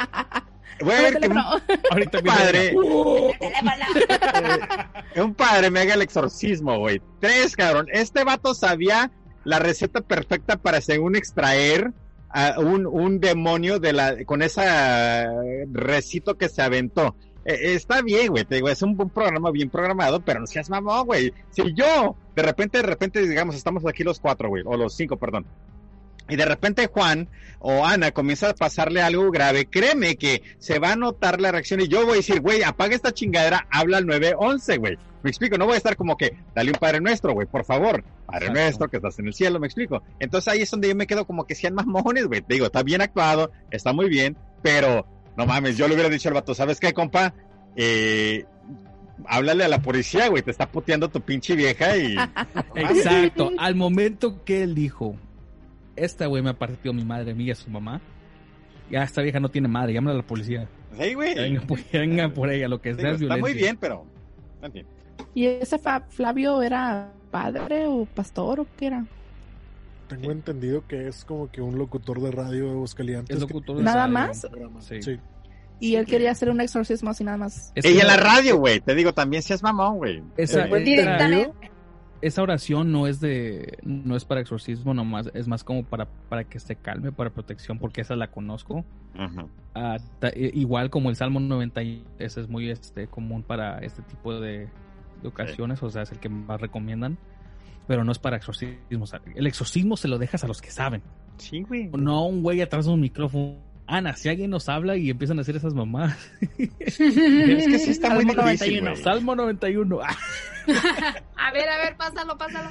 voy 0.82 0.94
a 0.94 1.02
ver 1.02 1.18
que 1.18 1.28
un 1.28 1.38
Ahorita 1.90 2.18
un 2.18 2.24
padre, 2.24 2.74
un 5.16 5.34
padre 5.34 5.70
me 5.70 5.80
haga 5.80 5.94
el 5.94 6.02
exorcismo, 6.02 6.78
güey. 6.78 7.00
Tres, 7.20 7.56
cabrón. 7.56 7.86
Este 7.92 8.24
vato 8.24 8.54
sabía 8.54 9.10
la 9.44 9.58
receta 9.58 10.00
perfecta 10.00 10.56
para, 10.56 10.80
según 10.80 11.16
extraer 11.16 11.92
a 12.28 12.60
un, 12.60 12.86
un 12.86 13.20
demonio 13.20 13.80
de 13.80 13.92
la, 13.92 14.24
con 14.24 14.42
esa 14.42 15.26
recito 15.72 16.36
que 16.36 16.48
se 16.48 16.62
aventó. 16.62 17.16
Eh, 17.44 17.74
está 17.74 18.02
bien, 18.02 18.28
güey, 18.28 18.44
te 18.44 18.56
digo, 18.56 18.68
es 18.68 18.82
un 18.82 18.96
buen 18.96 19.08
programa 19.08 19.50
bien 19.50 19.70
programado, 19.70 20.20
pero 20.20 20.40
no 20.40 20.46
seas 20.46 20.68
mamón, 20.68 21.06
güey. 21.06 21.32
Si 21.50 21.74
yo, 21.74 22.16
de 22.36 22.42
repente, 22.42 22.78
de 22.78 22.84
repente, 22.84 23.26
digamos, 23.26 23.54
estamos 23.54 23.86
aquí 23.86 24.04
los 24.04 24.20
cuatro, 24.20 24.48
güey, 24.48 24.62
o 24.66 24.76
los 24.76 24.94
cinco, 24.94 25.16
perdón. 25.16 25.46
Y 26.30 26.36
de 26.36 26.44
repente 26.44 26.86
Juan 26.86 27.28
o 27.58 27.84
Ana 27.84 28.12
comienza 28.12 28.50
a 28.50 28.54
pasarle 28.54 29.02
algo 29.02 29.30
grave, 29.30 29.66
créeme 29.66 30.16
que 30.16 30.42
se 30.58 30.78
va 30.78 30.92
a 30.92 30.96
notar 30.96 31.40
la 31.40 31.52
reacción 31.52 31.80
y 31.80 31.88
yo 31.88 32.04
voy 32.04 32.14
a 32.14 32.16
decir, 32.16 32.40
güey, 32.40 32.62
apaga 32.62 32.94
esta 32.94 33.12
chingadera, 33.12 33.66
habla 33.70 33.98
al 33.98 34.06
911, 34.06 34.78
güey. 34.78 34.98
Me 35.22 35.28
explico, 35.28 35.58
no 35.58 35.66
voy 35.66 35.74
a 35.74 35.76
estar 35.76 35.96
como 35.96 36.16
que, 36.16 36.34
dale 36.54 36.70
un 36.70 36.78
Padre 36.78 37.00
Nuestro, 37.00 37.34
güey, 37.34 37.46
por 37.46 37.64
favor. 37.66 38.02
Padre 38.26 38.46
Exacto. 38.46 38.60
Nuestro, 38.60 38.88
que 38.88 38.96
estás 38.96 39.18
en 39.18 39.26
el 39.26 39.34
cielo, 39.34 39.60
me 39.60 39.66
explico. 39.66 40.02
Entonces 40.18 40.52
ahí 40.52 40.62
es 40.62 40.70
donde 40.70 40.88
yo 40.88 40.94
me 40.94 41.06
quedo 41.06 41.26
como 41.26 41.46
que 41.46 41.54
sean 41.54 41.74
mamones, 41.74 42.26
güey. 42.26 42.40
Te 42.40 42.54
digo, 42.54 42.66
está 42.66 42.82
bien 42.82 43.02
actuado, 43.02 43.50
está 43.70 43.92
muy 43.92 44.08
bien, 44.08 44.38
pero 44.62 45.06
no 45.36 45.44
mames, 45.46 45.76
yo 45.76 45.86
le 45.88 45.94
hubiera 45.94 46.08
dicho 46.08 46.28
al 46.28 46.34
vato, 46.34 46.54
¿sabes 46.54 46.80
qué, 46.80 46.94
compa? 46.94 47.34
Eh, 47.76 48.46
háblale 49.26 49.64
a 49.64 49.68
la 49.68 49.82
policía, 49.82 50.28
güey, 50.28 50.42
te 50.42 50.50
está 50.50 50.70
puteando 50.70 51.08
tu 51.08 51.20
pinche 51.20 51.54
vieja 51.54 51.96
y... 51.96 52.16
Exacto. 52.74 53.50
Al 53.58 53.74
momento 53.74 54.44
que 54.44 54.62
él 54.62 54.74
dijo, 54.74 55.16
esta 56.04 56.26
güey 56.26 56.42
me 56.42 56.54
partió 56.54 56.92
mi 56.92 57.04
madre, 57.04 57.34
mía, 57.34 57.54
su 57.54 57.70
mamá. 57.70 58.00
Ya 58.90 59.02
esta 59.04 59.22
vieja 59.22 59.38
no 59.38 59.48
tiene 59.50 59.68
madre, 59.68 59.92
llámala 59.94 60.14
a 60.14 60.22
la 60.22 60.26
policía. 60.26 60.68
Sí, 61.00 61.14
güey. 61.14 61.34
Venga, 61.34 61.60
por- 61.62 61.78
venga 61.92 62.28
por 62.28 62.50
ella, 62.50 62.68
lo 62.68 62.80
que 62.80 62.94
sea 62.94 63.10
es 63.12 63.22
está 63.22 63.36
muy 63.36 63.52
bien, 63.54 63.76
pero... 63.76 64.04
en 64.62 64.72
fin. 64.72 64.86
¿Y 65.34 65.46
ese 65.46 65.78
Flavio 66.08 66.60
era 66.62 67.12
padre 67.30 67.86
o 67.86 68.04
pastor 68.06 68.60
o 68.60 68.66
qué 68.76 68.86
era? 68.88 69.06
Tengo 70.08 70.32
entendido 70.32 70.84
que 70.88 71.06
es 71.06 71.24
como 71.24 71.48
que 71.52 71.60
un 71.62 71.78
locutor 71.78 72.20
de 72.20 72.32
radio 72.32 72.64
de 72.66 72.70
Aguascalientes. 72.72 73.36
Es 73.36 73.40
locutor 73.42 73.76
de 73.76 73.84
¿Nada 73.84 74.08
radio. 74.08 74.12
más? 74.12 74.46
Sí. 74.80 75.02
Sí. 75.02 75.18
Y 75.78 75.94
él 75.94 76.04
quería 76.04 76.32
hacer 76.32 76.50
un 76.50 76.60
exorcismo 76.60 77.10
así 77.10 77.22
nada 77.22 77.36
más. 77.38 77.70
Es 77.76 77.84
y 77.84 77.94
que 77.94 78.00
en 78.00 78.06
la 78.08 78.16
radio, 78.16 78.58
güey, 78.58 78.80
te 78.80 78.94
digo, 78.96 79.14
también 79.14 79.42
seas 79.42 79.62
mamón, 79.62 79.98
güey. 79.98 80.22
Esa, 80.36 80.66
Eh, 80.66 80.84
esa- 80.94 81.52
esa 82.22 82.42
oración 82.42 82.92
no 82.92 83.06
es 83.06 83.20
de 83.20 83.78
no 83.82 84.16
es 84.16 84.24
para 84.24 84.40
exorcismo 84.40 84.94
nomás, 84.94 85.30
es 85.34 85.48
más 85.48 85.64
como 85.64 85.84
para, 85.84 86.06
para 86.28 86.44
que 86.44 86.58
se 86.60 86.76
calme, 86.76 87.12
para 87.12 87.30
protección, 87.30 87.78
porque 87.78 88.00
esa 88.02 88.16
la 88.16 88.30
conozco. 88.30 88.84
Ajá. 89.16 89.46
Ah, 89.74 89.96
ta- 90.18 90.32
igual 90.36 90.90
como 90.90 91.10
el 91.10 91.16
Salmo 91.16 91.40
90, 91.40 91.82
y- 91.82 92.04
ese 92.18 92.40
es 92.42 92.48
muy 92.48 92.70
este 92.70 93.06
común 93.06 93.42
para 93.42 93.78
este 93.78 94.02
tipo 94.02 94.38
de, 94.38 94.68
de 95.22 95.28
ocasiones, 95.28 95.82
o 95.82 95.90
sea, 95.90 96.02
es 96.02 96.12
el 96.12 96.18
que 96.18 96.28
más 96.28 96.60
recomiendan, 96.60 97.16
pero 97.86 98.04
no 98.04 98.12
es 98.12 98.18
para 98.18 98.36
exorcismo. 98.36 99.04
o 99.04 99.06
sea, 99.06 99.20
el 99.34 99.46
exorcismo 99.46 99.96
se 99.96 100.08
lo 100.08 100.18
dejas 100.18 100.44
a 100.44 100.46
los 100.46 100.60
que 100.60 100.70
saben. 100.70 101.02
Sí, 101.38 101.62
güey. 101.62 101.88
No 101.88 102.26
un 102.26 102.42
güey 102.42 102.60
atrás 102.60 102.84
de 102.86 102.92
un 102.92 103.00
micrófono. 103.00 103.56
Ana, 103.90 104.14
si 104.14 104.28
alguien 104.28 104.50
nos 104.50 104.68
habla 104.68 104.96
y 104.96 105.10
empiezan 105.10 105.38
a 105.38 105.42
hacer 105.42 105.56
esas 105.56 105.74
mamás. 105.74 106.16
Es 106.78 106.96
que 106.96 107.78
sí 107.78 107.90
está 107.90 108.10
muy 108.14 108.24
Salmo 108.24 108.42
difícil, 108.44 108.84
91. 108.84 108.90
güey. 108.92 109.02
Salmo 109.02 109.34
91. 109.34 109.98
Ah, 110.00 110.16
A 111.36 111.52
ver, 111.52 111.68
a 111.68 111.78
ver, 111.78 111.96
pásalo, 111.96 112.38
pásalo. 112.38 112.70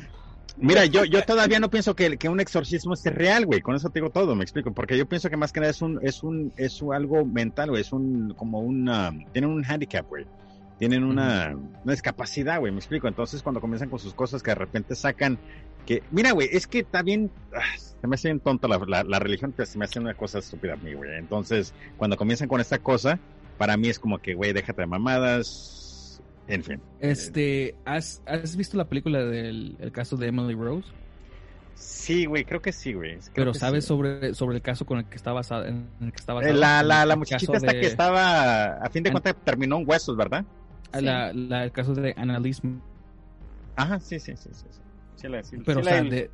Mira, 0.56 0.85
yo, 0.85 1.03
yo 1.03 1.22
todavía 1.23 1.59
no 1.59 1.69
pienso 1.69 1.93
que, 1.93 2.17
que 2.17 2.30
un 2.30 2.39
exorcismo 2.39 2.93
es 2.93 3.03
real, 3.03 3.45
güey. 3.45 3.59
Con 3.59 3.75
eso 3.75 3.89
te 3.89 3.99
digo 3.99 4.11
todo, 4.11 4.33
me 4.35 4.43
explico. 4.43 4.73
Porque 4.73 4.98
yo 4.98 5.07
pienso 5.07 5.30
que 5.30 5.35
más 5.35 5.51
que 5.51 5.59
nada 5.59 5.72
es 5.72 5.81
un, 5.81 5.99
es 6.01 6.23
un, 6.23 6.53
es 6.56 6.81
un 6.81 6.93
algo 6.93 7.25
mental, 7.25 7.69
güey. 7.69 7.81
Es 7.81 7.91
un, 7.91 8.33
como 8.35 8.59
una, 8.59 9.11
tienen 9.33 9.51
un 9.51 9.65
handicap, 9.65 10.07
güey. 10.07 10.25
Tienen 10.77 11.03
una, 11.03 11.53
una 11.83 11.91
discapacidad, 11.91 12.59
güey, 12.59 12.72
me 12.72 12.80
explico. 12.80 13.09
Entonces 13.09 13.43
cuando 13.43 13.59
comienzan 13.59 13.89
con 13.89 13.99
sus 13.99 14.14
cosas 14.14 14.41
que 14.41 14.51
de 14.51 14.56
repente 14.56 14.95
sacan, 14.95 15.38
que, 15.85 16.03
mira, 16.11 16.32
güey, 16.32 16.49
es 16.51 16.67
que 16.67 16.85
bien, 17.03 17.32
ah, 17.53 17.61
se 17.77 18.08
me 18.08 18.16
hace 18.16 18.38
tonta 18.40 18.67
la, 18.67 18.77
la, 18.88 19.03
la 19.03 19.19
religión, 19.19 19.53
que 19.53 19.66
se 19.66 19.77
me 19.77 19.85
hace 19.85 19.99
una 19.99 20.14
cosa 20.14 20.40
estúpida 20.40 20.74
a 20.74 20.77
mí, 20.77 20.93
güey. 20.93 21.17
Entonces, 21.17 21.74
cuando 21.98 22.16
comienzan 22.17 22.48
con 22.48 22.61
esta 22.61 22.77
cosa, 22.80 23.19
para 23.58 23.75
mí 23.77 23.90
es 23.90 23.99
como 23.99 24.19
que, 24.19 24.33
güey, 24.35 24.53
déjate 24.53 24.82
de 24.82 24.88
mamadas, 24.88 26.22
en 26.48 26.64
fin. 26.64 26.82
Este, 26.99 27.75
¿has, 27.85 28.22
¿has 28.25 28.56
visto 28.56 28.77
la 28.77 28.85
película 28.85 29.24
del 29.25 29.75
el 29.80 29.91
caso 29.91 30.16
de 30.16 30.27
Emily 30.27 30.53
Rose? 30.56 30.88
Sí, 31.75 32.25
güey, 32.25 32.43
creo 32.43 32.61
que 32.61 32.72
sí, 32.74 32.93
güey. 32.93 33.19
Pero 33.33 33.53
¿sabes 33.53 33.85
sí. 33.85 33.88
sobre, 33.88 34.33
sobre 34.33 34.58
el 34.58 34.61
caso 34.61 34.85
con 34.85 34.99
el 34.99 35.06
que 35.06 35.16
está 35.16 35.32
basado? 35.32 35.66
En 35.66 35.88
el 36.01 36.11
que 36.11 36.17
está 36.17 36.33
Eh, 36.33 36.35
basado? 36.35 36.53
La, 36.56 36.83
la, 36.83 37.06
la 37.06 37.16
muchachita 37.16 37.53
esta 37.58 37.72
de- 37.72 37.80
que 37.80 37.88
estaba, 37.88 38.74
a 38.74 38.90
fin 38.90 39.03
de 39.03 39.11
cuentas, 39.11 39.35
terminó 39.45 39.77
en 39.77 39.90
huesos, 39.90 40.16
¿verdad? 40.17 40.43
la- 40.93 41.32
la- 41.33 41.64
el 41.64 41.72
caso 41.72 41.93
de 41.93 42.14
Annalise. 42.17 42.61
Ajá, 43.75 43.99
sí, 43.99 44.19
sí, 44.19 44.35
sí, 44.35 44.49
sí. 44.51 44.66
sí. 44.69 44.80
Sí 45.19 45.27
la- 45.27 45.43
sí- 45.43 45.57
Pero, 45.65 45.81
sí 45.81 45.88
o 45.88 45.89
sea, 45.89 46.03
la- 46.03 46.09
de, 46.09 46.31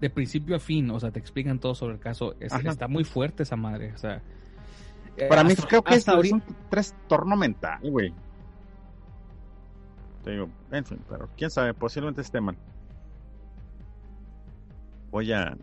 de 0.00 0.10
principio 0.10 0.56
a 0.56 0.58
fin, 0.58 0.90
o 0.90 0.98
sea, 1.00 1.10
te 1.10 1.18
explican 1.18 1.58
todo 1.58 1.74
sobre 1.74 1.94
el 1.94 2.00
caso. 2.00 2.34
Es- 2.40 2.52
está 2.52 2.88
muy 2.88 3.04
fuerte 3.04 3.42
esa 3.44 3.56
madre, 3.56 3.92
o 3.94 3.98
sea. 3.98 4.20
eh, 5.16 5.26
Para 5.28 5.44
mí 5.44 5.52
hasta- 5.52 5.66
creo 5.66 5.82
que 5.82 5.94
es, 5.94 5.98
hasta 6.00 6.12
es 6.12 6.16
ahorita- 6.16 6.34
un 6.36 6.56
trastorno 6.68 7.36
mental, 7.36 7.78
güey. 7.82 8.12
Te 10.24 10.32
digo, 10.32 10.48
en 10.72 10.84
fin, 10.84 10.98
pero 11.08 11.28
quién 11.36 11.50
sabe, 11.50 11.72
posiblemente 11.72 12.20
esté 12.20 12.40
mal. 12.40 12.56
Voy 15.10 15.32
a. 15.32 15.56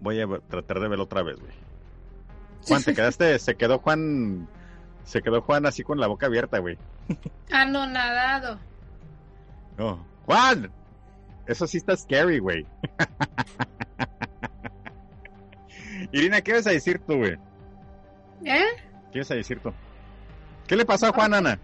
Voy 0.00 0.20
a 0.20 0.26
tratar 0.48 0.78
de 0.80 0.88
verlo 0.88 1.04
otra 1.04 1.22
vez, 1.22 1.38
güey. 1.40 1.52
Juan, 2.66 2.82
te 2.82 2.94
quedaste. 2.94 3.38
Se 3.38 3.56
quedó 3.56 3.78
Juan. 3.80 4.48
Se 5.04 5.22
quedó 5.22 5.42
Juan 5.42 5.66
así 5.66 5.82
con 5.82 5.98
la 5.98 6.06
boca 6.06 6.26
abierta, 6.26 6.58
güey. 6.58 6.78
Anonadado. 7.50 8.58
No. 9.76 10.04
¡Juan! 10.26 10.70
Eso 11.48 11.66
sí 11.66 11.78
está 11.78 11.96
scary, 11.96 12.38
güey. 12.38 12.64
Irina, 16.12 16.40
¿qué 16.42 16.52
vas 16.52 16.66
a 16.66 16.70
decir 16.70 16.98
tú, 17.00 17.16
güey? 17.16 17.36
¿Eh? 18.44 18.64
¿Qué 19.12 19.18
vas 19.20 19.30
a 19.30 19.34
decir 19.34 19.58
tú? 19.60 19.72
¿Qué 20.66 20.76
le 20.76 20.84
pasó 20.84 21.06
a 21.06 21.12
Juan, 21.12 21.32
Ana? 21.34 21.58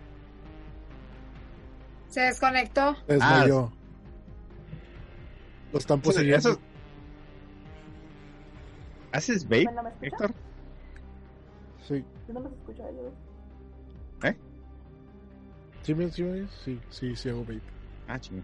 Se 2.09 2.21
desconectó. 2.23 2.97
Desmayó. 3.07 3.71
Lo 5.73 5.79
están 5.79 6.01
poseyendo. 6.01 6.37
Eso- 6.39 6.59
¿Haces 9.13 9.45
vape, 9.45 9.65
¿No? 9.65 9.83
Héctor? 10.01 10.33
Sí. 11.87 12.05
Yo 12.27 12.35
no 12.35 12.41
los 12.41 12.53
escucho 12.53 12.85
a 12.85 12.89
ellos. 12.89 13.13
¿Eh? 14.25 14.37
¿Sí 15.83 15.95
me, 15.95 16.11
sí, 16.11 16.49
sí, 16.65 16.81
sí, 16.91 17.15
sí 17.15 17.29
hago 17.29 17.41
vape. 17.43 17.61
Ah, 18.09 18.19
chingo. 18.19 18.43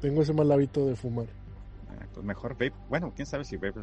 Tengo 0.00 0.22
ese 0.22 0.32
mal 0.32 0.50
hábito 0.52 0.86
de 0.86 0.96
fumar. 0.96 1.26
Ah, 1.90 2.04
pues 2.12 2.24
mejor 2.24 2.52
vape. 2.54 2.72
Bueno, 2.88 3.12
quién 3.14 3.26
sabe 3.26 3.44
si 3.44 3.56
vape. 3.56 3.80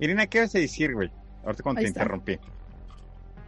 Irina, 0.00 0.26
¿qué 0.26 0.40
vas 0.40 0.54
a 0.54 0.58
decir, 0.58 0.94
güey? 0.94 1.10
Ahorita 1.44 1.62
cuando 1.62 1.78
Ahí 1.80 1.84
te 1.84 1.88
está. 1.88 2.00
interrumpí. 2.02 2.38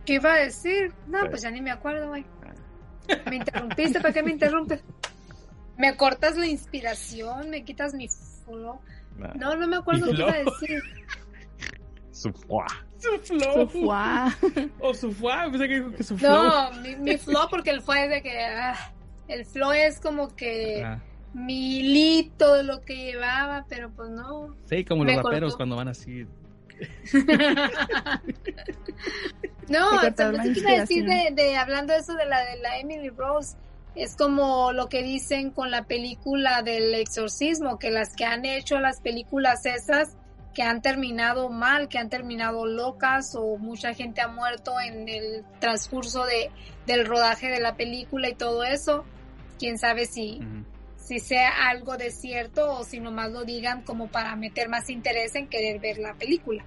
¿Qué 0.05 0.15
iba 0.15 0.33
a 0.33 0.37
decir? 0.39 0.93
No, 1.07 1.21
Sí. 1.23 1.27
pues 1.31 1.43
ya 1.43 1.51
ni 1.51 1.61
me 1.61 1.71
acuerdo, 1.71 2.09
güey. 2.09 2.25
Me 3.29 3.37
interrumpiste, 3.37 4.01
¿para 4.01 4.13
qué 4.13 4.23
me 4.23 4.33
interrumpes? 4.33 4.83
Me 5.77 5.97
cortas 5.97 6.37
la 6.37 6.47
inspiración, 6.47 7.51
me 7.51 7.63
quitas 7.65 7.95
mi 7.95 8.09
flow. 8.09 8.81
Nah. 9.17 9.33
No, 9.35 9.55
no 9.57 9.67
me 9.67 9.77
acuerdo 9.77 10.07
qué 10.07 10.23
iba 10.23 10.31
a 10.33 10.39
decir. 10.45 10.83
Su 12.11 12.33
fuá. 12.33 12.67
Su 12.99 13.17
flow. 13.19 13.69
Sufuá. 13.71 14.35
O 14.81 14.93
su 14.95 15.13
fuá, 15.13 15.45
pensé 15.51 15.69
que 15.69 15.75
dijo 15.75 15.93
que 15.93 16.03
su 16.03 16.19
flow. 16.19 16.33
No, 16.33 16.73
mi, 16.81 16.97
mi 16.97 17.17
flow, 17.17 17.47
porque 17.49 17.71
el 17.71 17.81
flow 17.83 17.97
es 17.97 18.11
de 18.11 18.23
que. 18.23 18.45
ah, 18.45 18.75
el 19.29 19.45
flow 19.45 19.73
es 19.73 20.01
como 20.01 20.35
que 20.35 20.83
Ah, 20.85 21.01
mi 21.35 21.79
hilito 21.79 22.55
de 22.55 22.63
lo 22.63 22.81
que 22.83 22.97
llevaba, 22.97 23.67
pero 23.69 23.91
pues 23.91 24.11
no. 24.11 24.55
Sí, 24.65 24.85
como 24.85 25.05
los 25.05 25.17
raperos 25.17 25.53
cortó. 25.53 25.57
cuando 25.57 25.77
van 25.77 25.89
así. 25.89 26.27
No, 29.69 30.01
Te 30.01 30.13
también 30.13 30.55
decir 30.55 31.05
de, 31.05 31.31
de 31.35 31.57
hablando 31.57 31.93
de 31.93 31.99
eso 31.99 32.15
de 32.15 32.25
la 32.25 32.41
de 32.43 32.57
la 32.57 32.79
Emily 32.79 33.11
Rose, 33.11 33.57
es 33.95 34.17
como 34.17 34.73
lo 34.73 34.89
que 34.89 35.03
dicen 35.03 35.51
con 35.51 35.71
la 35.71 35.85
película 35.85 36.63
del 36.63 36.95
exorcismo, 36.95 37.79
que 37.79 37.91
las 37.91 38.15
que 38.15 38.25
han 38.25 38.45
hecho 38.45 38.79
las 38.79 39.01
películas 39.01 39.67
esas 39.67 40.17
que 40.55 40.63
han 40.63 40.83
terminado 40.83 41.51
mal, 41.51 41.89
que 41.89 41.99
han 41.99 42.09
terminado 42.09 42.67
locas 42.67 43.35
o 43.37 43.59
mucha 43.59 43.95
gente 43.95 44.21
ha 44.21 44.29
muerto 44.29 44.81
en 44.81 45.09
el 45.09 45.45
transcurso 45.61 46.25
de, 46.25 46.51
del 46.87 47.07
rodaje 47.07 47.49
de 47.49 47.61
la 47.61 47.77
película 47.77 48.29
y 48.29 48.35
todo 48.35 48.65
eso, 48.65 49.05
quién 49.59 49.79
sabe 49.79 50.07
si. 50.07 50.41
Si 51.09 51.21
sea 51.21 51.71
algo 51.71 51.97
de 51.97 52.11
cierto 52.11 52.71
o 52.71 52.85
si 52.85 53.01
nomás 53.01 53.33
lo 53.33 53.45
digan 53.45 53.81
como 53.81 54.09
para 54.09 54.37
meter 54.37 54.69
más 54.69 54.91
interés 54.91 55.35
en 55.37 55.49
querer 55.49 55.81
ver 55.81 55.97
la 55.97 56.13
película. 56.13 56.63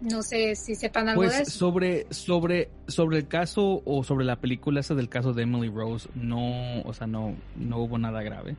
No 0.00 0.22
sé 0.22 0.54
si 0.54 0.76
sepan 0.76 1.08
algo 1.08 1.22
de 1.22 1.28
Pues 1.28 1.40
eso. 1.40 1.50
sobre, 1.50 2.06
sobre, 2.10 2.70
sobre 2.86 3.18
el 3.18 3.26
caso 3.26 3.82
o 3.84 4.04
sobre 4.04 4.24
la 4.24 4.36
película 4.36 4.78
esa 4.78 4.94
del 4.94 5.08
caso 5.08 5.32
de 5.32 5.42
Emily 5.42 5.68
Rose, 5.68 6.08
no, 6.14 6.80
o 6.82 6.92
sea, 6.92 7.08
no, 7.08 7.34
no 7.56 7.78
hubo 7.78 7.98
nada 7.98 8.22
grave. 8.22 8.56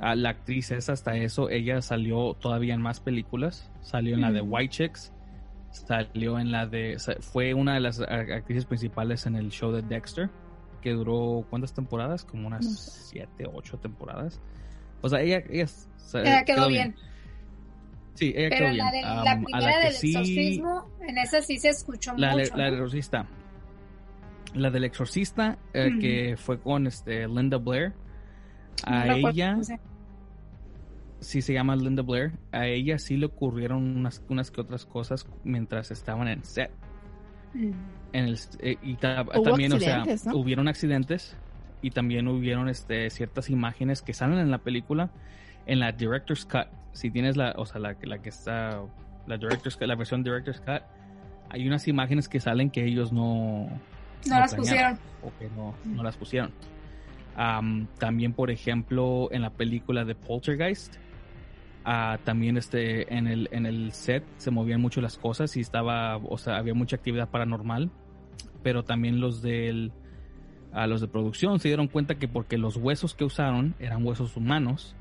La 0.00 0.30
actriz 0.30 0.72
es 0.72 0.88
hasta 0.88 1.16
eso, 1.16 1.48
ella 1.48 1.80
salió 1.82 2.34
todavía 2.34 2.74
en 2.74 2.82
más 2.82 2.98
películas, 2.98 3.70
salió 3.82 4.16
en 4.16 4.22
la 4.22 4.32
de. 4.32 4.40
White 4.40 4.70
Chicks, 4.70 5.12
salió 5.70 6.40
en 6.40 6.50
la 6.50 6.66
de, 6.66 6.96
fue 7.20 7.54
una 7.54 7.74
de 7.74 7.80
las 7.80 8.00
actrices 8.00 8.64
principales 8.64 9.26
en 9.26 9.36
el 9.36 9.50
show 9.50 9.70
de 9.70 9.82
Dexter, 9.82 10.28
que 10.82 10.90
duró 10.92 11.46
¿cuántas 11.48 11.72
temporadas? 11.72 12.24
Como 12.24 12.46
unas 12.46 12.64
No 12.66 12.70
sé. 12.72 12.90
siete, 12.90 13.46
ocho 13.52 13.78
temporadas. 13.78 14.38
O 15.00 15.08
sea, 15.08 15.20
ella, 15.22 15.42
ella, 15.48 15.66
Ella 16.14 16.44
quedó 16.44 16.68
bien. 16.68 16.94
Sí, 18.14 18.34
ella 18.36 18.48
Pero 18.50 18.66
quedó 18.66 18.76
la, 18.76 18.90
bien. 18.90 19.02
de, 19.04 19.08
Am, 19.08 19.24
la 19.24 19.40
primera 19.44 19.72
que 19.78 19.84
del 19.86 19.92
sí- 19.94 20.10
exorcismo, 20.10 20.90
en 21.00 21.18
esa 21.18 21.40
sí 21.40 21.56
se 21.58 21.70
escuchó 21.70 22.12
la, 22.16 22.32
mucho. 22.36 22.54
la 22.56 22.64
¿no? 22.64 22.64
del 22.64 22.74
exorcista. 22.74 23.26
La 24.54 24.70
del 24.70 24.84
exorcista, 24.84 25.58
eh, 25.72 25.88
Ujú. 25.90 25.98
que 26.00 26.34
fue 26.36 26.60
con 26.60 26.86
este 26.86 27.26
Linda 27.26 27.56
Blair. 27.56 27.94
No 28.86 28.92
A 28.96 29.02
acuerdo 29.04 29.28
ella, 29.30 29.56
sí 31.20 31.40
se 31.40 31.52
llama 31.54 31.74
Linda 31.76 32.02
Blair. 32.02 32.32
A 32.52 32.66
ella 32.66 32.98
sí 32.98 33.16
le 33.16 33.26
ocurrieron 33.26 33.96
unas, 33.96 34.22
unas 34.28 34.50
que 34.50 34.60
otras 34.60 34.84
cosas 34.84 35.26
mientras 35.44 35.90
estaban 35.90 36.28
en 36.28 36.44
set. 36.44 36.70
Mm. 37.54 37.70
En 38.12 38.24
el, 38.26 38.38
eh, 38.60 38.76
y 38.82 38.94
ta- 38.96 39.24
también, 39.24 39.72
o 39.72 39.80
sea, 39.80 40.04
¿no? 40.26 40.36
hubieron 40.36 40.68
accidentes 40.68 41.36
y 41.80 41.90
también 41.90 42.28
hubieron 42.28 42.68
este, 42.68 43.08
ciertas 43.10 43.48
imágenes 43.50 44.02
que 44.02 44.12
salen 44.12 44.38
en 44.38 44.50
la 44.50 44.58
película 44.58 45.10
en 45.66 45.80
la 45.80 45.92
Director's 45.92 46.44
Cut. 46.44 46.66
Si 46.92 47.10
tienes 47.10 47.36
la, 47.36 47.54
o 47.56 47.64
sea, 47.64 47.80
la, 47.80 47.96
la 48.02 48.18
que 48.20 48.28
está, 48.28 48.82
la 49.26 49.36
Director's 49.38 49.76
Cut, 49.76 49.86
la 49.88 49.94
versión 49.96 50.22
Director's 50.22 50.60
Cut, 50.60 50.82
hay 51.48 51.66
unas 51.66 51.88
imágenes 51.88 52.28
que 52.28 52.38
salen 52.40 52.70
que 52.70 52.84
ellos 52.84 53.12
no, 53.12 53.68
No 54.28 54.38
las 54.38 54.54
planearon 54.54 54.96
pusieron. 54.96 54.98
o 55.22 55.38
que 55.38 55.48
no, 55.56 55.74
no 55.84 56.02
las 56.02 56.16
pusieron. 56.16 56.50
Am, 57.34 57.86
también, 57.98 58.34
por 58.34 58.50
ejemplo, 58.50 59.28
en 59.32 59.40
la 59.42 59.50
película 59.50 60.04
de 60.04 60.14
Poltergeist, 60.14 60.96
ah, 61.84 62.18
también 62.24 62.56
este, 62.58 63.12
en, 63.14 63.26
el, 63.26 63.48
en 63.52 63.64
el 63.66 63.92
set 63.92 64.22
se 64.36 64.50
movían 64.50 64.80
mucho 64.80 65.00
las 65.00 65.16
cosas 65.18 65.56
y 65.56 65.60
estaba, 65.60 66.16
o 66.18 66.36
sea, 66.38 66.56
había 66.58 66.74
mucha 66.74 66.96
actividad 66.96 67.28
paranormal, 67.30 67.90
pero 68.62 68.84
también 68.84 69.20
los 69.20 69.42
del, 69.42 69.92
a 70.72 70.86
los 70.86 71.00
de 71.00 71.08
producción 71.08 71.58
se 71.60 71.68
dieron 71.68 71.88
cuenta 71.88 72.14
que 72.16 72.28
porque 72.28 72.58
los 72.58 72.76
huesos 72.76 73.14
que 73.14 73.24
usaron 73.24 73.74
eran 73.78 74.04
huesos 74.06 74.36
humanos, 74.36 74.94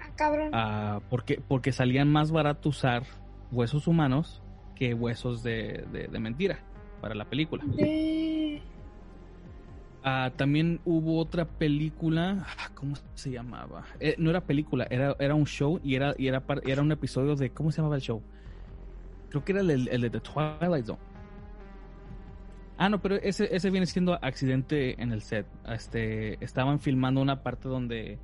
Ah, 0.00 0.10
cabrón. 0.16 0.50
ah, 0.52 1.00
porque, 1.10 1.40
porque 1.46 1.72
salían 1.72 2.10
más 2.10 2.30
barato 2.30 2.68
usar 2.68 3.02
huesos 3.50 3.86
humanos 3.88 4.42
que 4.74 4.94
huesos 4.94 5.42
de, 5.42 5.84
de- 5.92 6.06
de 6.08 6.18
mentira 6.20 6.60
para 7.00 7.14
la 7.14 7.24
película. 7.24 7.64
Ah, 10.04 10.30
también 10.36 10.80
hubo 10.84 11.18
otra 11.18 11.44
película, 11.44 12.46
ah, 12.58 12.70
¿cómo 12.74 12.94
se 13.14 13.30
llamaba? 13.32 13.84
Eh, 13.98 14.14
no 14.16 14.30
era 14.30 14.40
película, 14.40 14.86
era, 14.90 15.14
era 15.18 15.34
un 15.34 15.44
show 15.44 15.80
y 15.82 15.96
era, 15.96 16.14
y 16.16 16.28
era, 16.28 16.42
era 16.64 16.82
un 16.82 16.92
episodio 16.92 17.34
de, 17.34 17.50
¿cómo 17.50 17.72
se 17.72 17.78
llamaba 17.78 17.96
el 17.96 18.02
show? 18.02 18.22
Creo 19.28 19.44
que 19.44 19.52
era 19.52 19.60
el, 19.60 19.88
el 19.88 20.00
de 20.00 20.08
The 20.10 20.20
Twilight 20.20 20.86
Zone. 20.86 20.98
Ah, 22.78 22.88
no, 22.88 23.00
pero 23.02 23.16
ese, 23.16 23.54
ese 23.54 23.70
viene 23.70 23.86
siendo 23.86 24.14
accidente 24.22 25.02
en 25.02 25.12
el 25.12 25.20
set. 25.20 25.46
Este, 25.68 26.42
estaban 26.44 26.78
filmando 26.78 27.20
una 27.20 27.42
parte 27.42 27.68
donde 27.68 28.18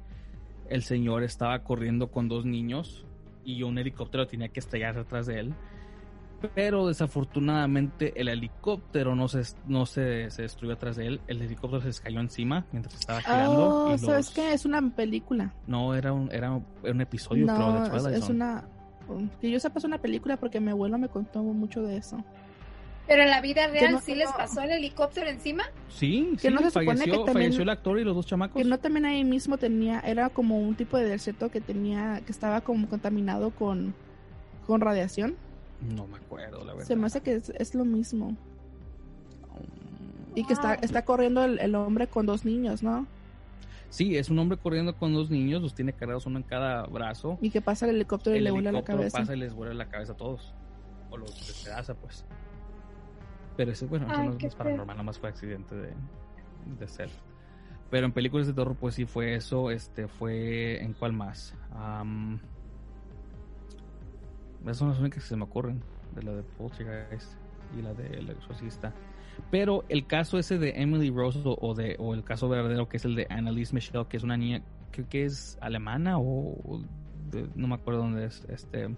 el 0.71 0.83
señor 0.83 1.25
estaba 1.25 1.59
corriendo 1.65 2.11
con 2.11 2.29
dos 2.29 2.45
niños 2.47 3.05
y 3.45 3.63
un 3.65 3.77
helicóptero 3.79 4.27
tenía 4.27 4.49
que 4.49 4.61
estallar 4.61 4.97
atrás 4.97 5.27
de 5.27 5.41
él. 5.41 5.55
Pero 6.55 6.87
desafortunadamente 6.87 8.13
el 8.21 8.29
helicóptero 8.29 9.15
no 9.17 9.29
se, 9.29 9.43
no 9.67 9.87
se, 9.87 10.31
se 10.31 10.43
destruyó 10.43 10.75
atrás 10.75 10.97
de 10.97 11.07
él. 11.07 11.21
El 11.27 11.43
helicóptero 11.43 11.91
se 11.91 12.03
cayó 12.03 12.21
encima 12.21 12.67
mientras 12.71 12.95
estaba 12.95 13.21
girando. 13.23 13.87
Oh, 13.87 13.95
y 13.95 13.99
¿sabes 13.99 14.27
los- 14.27 14.35
qué? 14.35 14.53
Es 14.53 14.65
una 14.65 14.83
película. 14.95 15.53
No, 15.67 15.95
era 15.95 16.13
un, 16.13 16.31
era 16.31 16.53
un 16.53 17.01
episodio, 17.01 17.47
creo, 17.47 17.73
de 17.73 17.89
No, 17.89 18.09
es, 18.09 18.29
una... 18.29 18.65
Que 19.41 19.51
yo 19.51 19.59
sepa 19.59 19.79
es 19.79 19.85
una 19.85 19.99
película 19.99 20.37
porque 20.37 20.61
mi 20.61 20.71
abuelo 20.71 20.99
me 20.99 21.09
contó 21.09 21.43
mucho 21.43 21.83
de 21.83 21.97
eso. 21.97 22.23
Pero 23.07 23.23
en 23.23 23.31
la 23.31 23.41
vida 23.43 23.67
real 23.67 23.93
no- 23.93 24.01
sí 24.01 24.15
les 24.15 24.31
pasó 24.33 24.63
el 24.63 24.71
helicóptero 24.71 25.29
encima. 25.29 25.65
Sí, 25.91 26.31
Que 26.41 26.49
sí, 26.49 26.55
no 26.55 26.61
se 26.63 26.69
supone 26.71 26.87
falleció, 26.87 27.05
que 27.13 27.17
también- 27.27 27.35
falleció 27.35 27.63
el 27.63 27.69
actor 27.69 27.99
y 27.99 28.05
los 28.05 28.15
dos 28.17 28.27
chamacos. 28.27 28.57
Que 28.63 28.67
no 28.67 28.79
también 28.79 29.05
ahí 29.05 29.25
mismo 29.25 29.59
tenía, 29.59 30.01
era 30.01 30.31
como 30.31 30.59
un 30.59 30.75
tipo 30.75 30.97
de 30.97 31.05
desierto 31.09 31.51
que 31.51 31.61
tenía, 31.61 32.23
que 32.25 32.33
estaba 32.33 32.63
como 32.63 32.89
contaminado 32.89 33.51
con, 33.51 33.95
con 34.67 34.81
radiación. 34.81 35.37
No 35.95 36.07
me 36.07 36.17
acuerdo, 36.17 36.65
la 36.65 36.73
verdad. 36.73 36.87
Se 36.89 36.97
me 36.97 37.07
hace 37.07 37.21
que 37.21 37.35
es, 37.35 37.51
es 37.51 37.75
lo 37.75 37.85
mismo. 37.85 38.35
Y 40.35 40.45
que 40.45 40.53
está, 40.53 40.75
está 40.75 41.05
corriendo 41.05 41.45
el, 41.45 41.59
el 41.61 41.75
hombre 41.75 42.09
con 42.09 42.27
dos 42.27 42.45
niños, 42.45 42.83
¿no? 42.83 43.07
Sí, 43.91 44.17
es 44.17 44.29
un 44.31 44.39
hombre 44.41 44.59
corriendo 44.59 44.97
con 44.97 45.13
dos 45.13 45.31
niños, 45.31 45.63
los 45.63 45.75
tiene 45.75 45.93
cargados 45.93 46.27
uno 46.27 46.39
en 46.39 46.43
cada 46.43 46.85
brazo. 46.87 47.39
Y 47.41 47.51
que 47.51 47.61
pasa 47.61 47.87
el 47.89 47.95
helicóptero 47.95 48.35
y 48.35 48.39
el 48.39 48.45
le 48.45 48.51
vuela 48.51 48.73
la 48.73 48.79
helicóptero 48.79 48.99
cabeza. 48.99 49.19
pasa 49.19 49.37
y 49.37 49.39
les 49.39 49.55
vuela 49.55 49.75
la 49.75 49.87
cabeza 49.89 50.15
a 50.15 50.17
todos. 50.17 50.53
O 51.11 51.17
los 51.17 51.31
despedaza, 51.47 51.95
pues. 51.95 52.25
Pero 53.57 53.73
ese, 53.73 53.87
bueno, 53.87 54.07
eso 54.07 54.17
Ay, 54.17 54.29
no 54.29 54.37
es 54.39 54.55
paranormal, 54.55 54.97
nada 54.97 55.03
más 55.03 55.19
fue 55.19 55.29
accidente 55.29 55.75
de, 55.75 55.93
de 56.79 56.89
ser. 56.89 57.11
Pero 57.91 58.07
en 58.07 58.13
películas 58.13 58.47
de 58.47 58.53
terror, 58.53 58.77
pues 58.77 58.97
sí 58.97 59.05
fue 59.05 59.35
eso. 59.35 59.71
Este 59.71 60.09
fue. 60.09 60.83
¿En 60.83 60.95
cuál 60.95 61.13
más? 61.13 61.55
Am, 61.73 62.41
esas 64.63 64.79
son 64.79 64.89
las 64.89 64.99
únicas 64.99 65.23
que 65.23 65.29
se 65.29 65.37
me 65.37 65.45
ocurren. 65.45 65.83
De 66.15 66.23
la 66.23 66.33
de 66.33 66.43
Poltergeist 66.43 67.35
y 67.77 67.83
la 67.83 67.93
de 67.95 68.07
El 68.07 68.31
Exorcista. 68.31 68.93
Pero 69.51 69.85
el 69.89 70.07
caso 70.07 70.39
ese 70.39 70.59
de 70.59 70.73
Emily 70.77 71.11
Rose 71.11 71.41
o, 71.45 71.75
de, 71.75 71.97
o 71.99 72.15
el 72.15 72.25
caso 72.25 72.49
verdadero 72.49 72.89
que 72.89 72.97
es 72.99 73.05
el 73.05 73.15
de 73.17 73.27
Annalise 73.31 73.75
Michelle, 73.75 74.07
que 74.09 74.17
es 74.17 74.23
una 74.23 74.37
niña, 74.37 74.63
creo 74.93 75.09
que 75.09 75.25
es 75.25 75.59
alemana 75.61 76.19
o, 76.19 76.81
no 77.57 77.69
me 77.69 77.75
acuerdo 77.75 78.03
dónde 78.03 78.27
es, 78.27 78.45
este... 78.49 78.95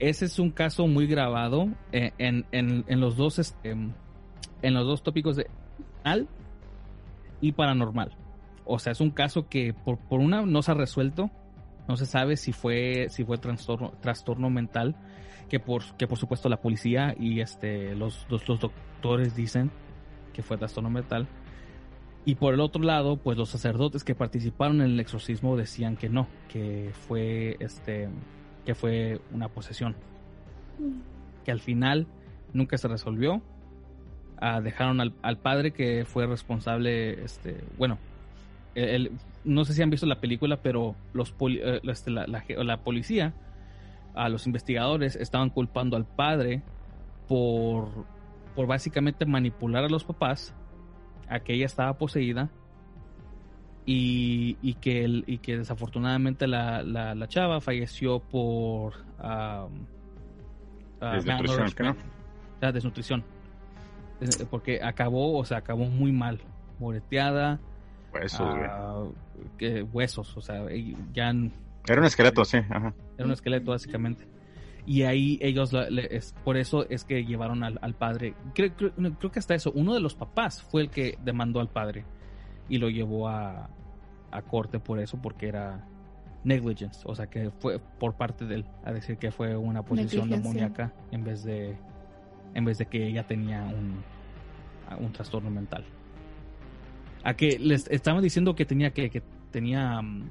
Ese 0.00 0.24
es 0.24 0.38
un 0.38 0.50
caso 0.50 0.86
muy 0.86 1.06
grabado 1.06 1.68
eh, 1.92 2.12
en, 2.16 2.46
en, 2.52 2.84
en 2.88 3.00
los 3.00 3.16
dos 3.16 3.38
este, 3.38 3.70
en 3.70 4.74
los 4.74 4.86
dos 4.86 5.02
tópicos 5.02 5.36
de 5.36 5.46
al 6.04 6.26
y 7.42 7.52
paranormal. 7.52 8.16
O 8.64 8.78
sea, 8.78 8.92
es 8.92 9.00
un 9.00 9.10
caso 9.10 9.48
que 9.48 9.74
por, 9.74 9.98
por 9.98 10.20
una 10.20 10.42
no 10.42 10.62
se 10.62 10.70
ha 10.70 10.74
resuelto, 10.74 11.30
no 11.86 11.96
se 11.96 12.06
sabe 12.06 12.36
si 12.36 12.52
fue 12.52 13.08
si 13.10 13.24
fue 13.24 13.36
trastorno, 13.36 13.92
trastorno 14.00 14.48
mental, 14.48 14.96
que 15.50 15.60
por 15.60 15.82
que 15.96 16.06
por 16.06 16.16
supuesto 16.16 16.48
la 16.48 16.62
policía 16.62 17.14
y 17.18 17.40
este 17.40 17.94
los, 17.94 18.26
los, 18.30 18.48
los 18.48 18.58
doctores 18.58 19.36
dicen 19.36 19.70
que 20.32 20.42
fue 20.42 20.56
trastorno 20.56 20.88
mental. 20.88 21.28
Y 22.24 22.36
por 22.36 22.54
el 22.54 22.60
otro 22.60 22.82
lado, 22.82 23.16
pues 23.16 23.36
los 23.38 23.48
sacerdotes 23.48 24.04
que 24.04 24.14
participaron 24.14 24.82
en 24.82 24.92
el 24.92 25.00
exorcismo 25.00 25.56
decían 25.56 25.96
que 25.96 26.08
no, 26.08 26.26
que 26.48 26.90
fue 27.06 27.56
este 27.60 28.08
que 28.64 28.74
fue 28.74 29.20
una 29.32 29.48
posesión. 29.48 29.96
Que 31.44 31.50
al 31.50 31.60
final 31.60 32.06
nunca 32.52 32.78
se 32.78 32.88
resolvió. 32.88 33.42
Ah, 34.38 34.60
dejaron 34.60 35.00
al, 35.00 35.14
al, 35.22 35.38
padre 35.38 35.72
que 35.72 36.04
fue 36.06 36.26
responsable, 36.26 37.24
este, 37.24 37.62
bueno, 37.76 37.98
el, 38.74 39.12
no 39.44 39.64
sé 39.64 39.74
si 39.74 39.82
han 39.82 39.90
visto 39.90 40.06
la 40.06 40.20
película, 40.20 40.62
pero 40.62 40.94
los 41.12 41.34
eh, 41.48 41.80
este, 41.84 42.10
la, 42.10 42.26
la, 42.26 42.76
policía, 42.78 43.34
a 44.14 44.30
los 44.30 44.46
investigadores, 44.46 45.16
estaban 45.16 45.50
culpando 45.50 45.96
al 45.96 46.06
padre 46.06 46.62
por, 47.28 47.88
por 48.54 48.66
básicamente 48.66 49.26
manipular 49.26 49.84
a 49.84 49.88
los 49.88 50.04
papás, 50.04 50.54
a 51.28 51.40
que 51.40 51.52
ella 51.52 51.66
estaba 51.66 51.98
poseída 51.98 52.50
y, 53.86 54.56
y, 54.62 54.74
que, 54.74 55.04
el, 55.04 55.24
y 55.26 55.38
que 55.38 55.58
desafortunadamente 55.58 56.46
la, 56.46 56.82
la, 56.82 57.28
chava 57.28 57.60
falleció 57.60 58.20
por 58.20 58.94
um, 59.22 59.86
desnutrición, 61.00 61.96
desnutrición. 62.60 63.24
Porque 64.50 64.80
acabó, 64.82 65.38
o 65.38 65.44
sea, 65.44 65.58
acabó 65.58 65.86
muy 65.86 66.12
mal, 66.12 66.40
moreteada, 66.78 67.58
Huesos, 68.12 68.40
ah, 68.40 69.04
que, 69.56 69.82
huesos, 69.82 70.36
o 70.36 70.40
sea, 70.40 70.66
ya... 71.12 71.32
Era 71.86 72.00
un 72.00 72.06
esqueleto, 72.06 72.44
sí, 72.44 72.58
ajá. 72.58 72.92
Era 73.16 73.26
un 73.26 73.32
esqueleto, 73.32 73.70
básicamente. 73.70 74.26
Y 74.84 75.02
ahí 75.02 75.38
ellos, 75.40 75.72
es, 76.10 76.34
por 76.44 76.56
eso 76.56 76.88
es 76.88 77.04
que 77.04 77.24
llevaron 77.24 77.62
al, 77.62 77.94
padre. 77.94 78.34
Creo, 78.54 78.74
creo, 78.74 79.30
que 79.30 79.38
hasta 79.38 79.54
eso, 79.54 79.70
uno 79.74 79.94
de 79.94 80.00
los 80.00 80.14
papás 80.14 80.62
fue 80.62 80.82
el 80.82 80.90
que 80.90 81.18
demandó 81.22 81.60
al 81.60 81.68
padre 81.68 82.04
y 82.70 82.78
lo 82.78 82.88
llevó 82.88 83.28
a, 83.28 83.68
a 84.30 84.42
corte 84.42 84.78
por 84.78 84.98
eso, 84.98 85.18
porque 85.20 85.48
era 85.48 85.84
negligence, 86.44 87.02
o 87.04 87.14
sea 87.14 87.26
que 87.26 87.50
fue 87.50 87.78
por 87.78 88.14
parte 88.14 88.46
de 88.46 88.54
él, 88.56 88.64
a 88.84 88.92
decir 88.92 89.18
que 89.18 89.30
fue 89.30 89.54
una 89.56 89.82
posición 89.82 90.30
demoníaca 90.30 90.90
en 91.10 91.22
vez 91.22 91.44
de 91.44 91.76
en 92.54 92.64
vez 92.64 92.78
de 92.78 92.86
que 92.86 93.06
ella 93.06 93.26
tenía 93.26 93.62
un, 93.62 94.02
un 94.98 95.12
trastorno 95.12 95.50
mental. 95.50 95.84
A 97.22 97.34
que 97.34 97.58
les 97.58 97.86
estaban 97.88 98.22
diciendo 98.22 98.54
que 98.54 98.64
tenía 98.64 98.92
que, 98.92 99.10
que 99.10 99.22
tenía. 99.50 100.00
Mm, 100.00 100.30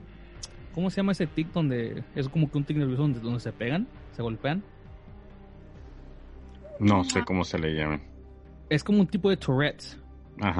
¿Cómo 0.73 0.89
se 0.89 0.97
llama 0.97 1.11
ese 1.11 1.27
tic 1.27 1.51
donde 1.51 2.03
es 2.15 2.29
como 2.29 2.49
que 2.49 2.57
un 2.57 2.63
tic 2.63 2.77
nervioso 2.77 3.03
donde, 3.03 3.19
donde 3.19 3.39
se 3.39 3.51
pegan, 3.51 3.87
se 4.15 4.21
golpean? 4.21 4.63
No 6.79 7.03
sé 7.03 7.23
cómo 7.23 7.43
se 7.43 7.59
le 7.59 7.75
llama. 7.75 8.01
Es 8.69 8.83
como 8.83 9.01
un 9.01 9.07
tipo 9.07 9.29
de 9.29 9.37
Tourette's. 9.37 9.99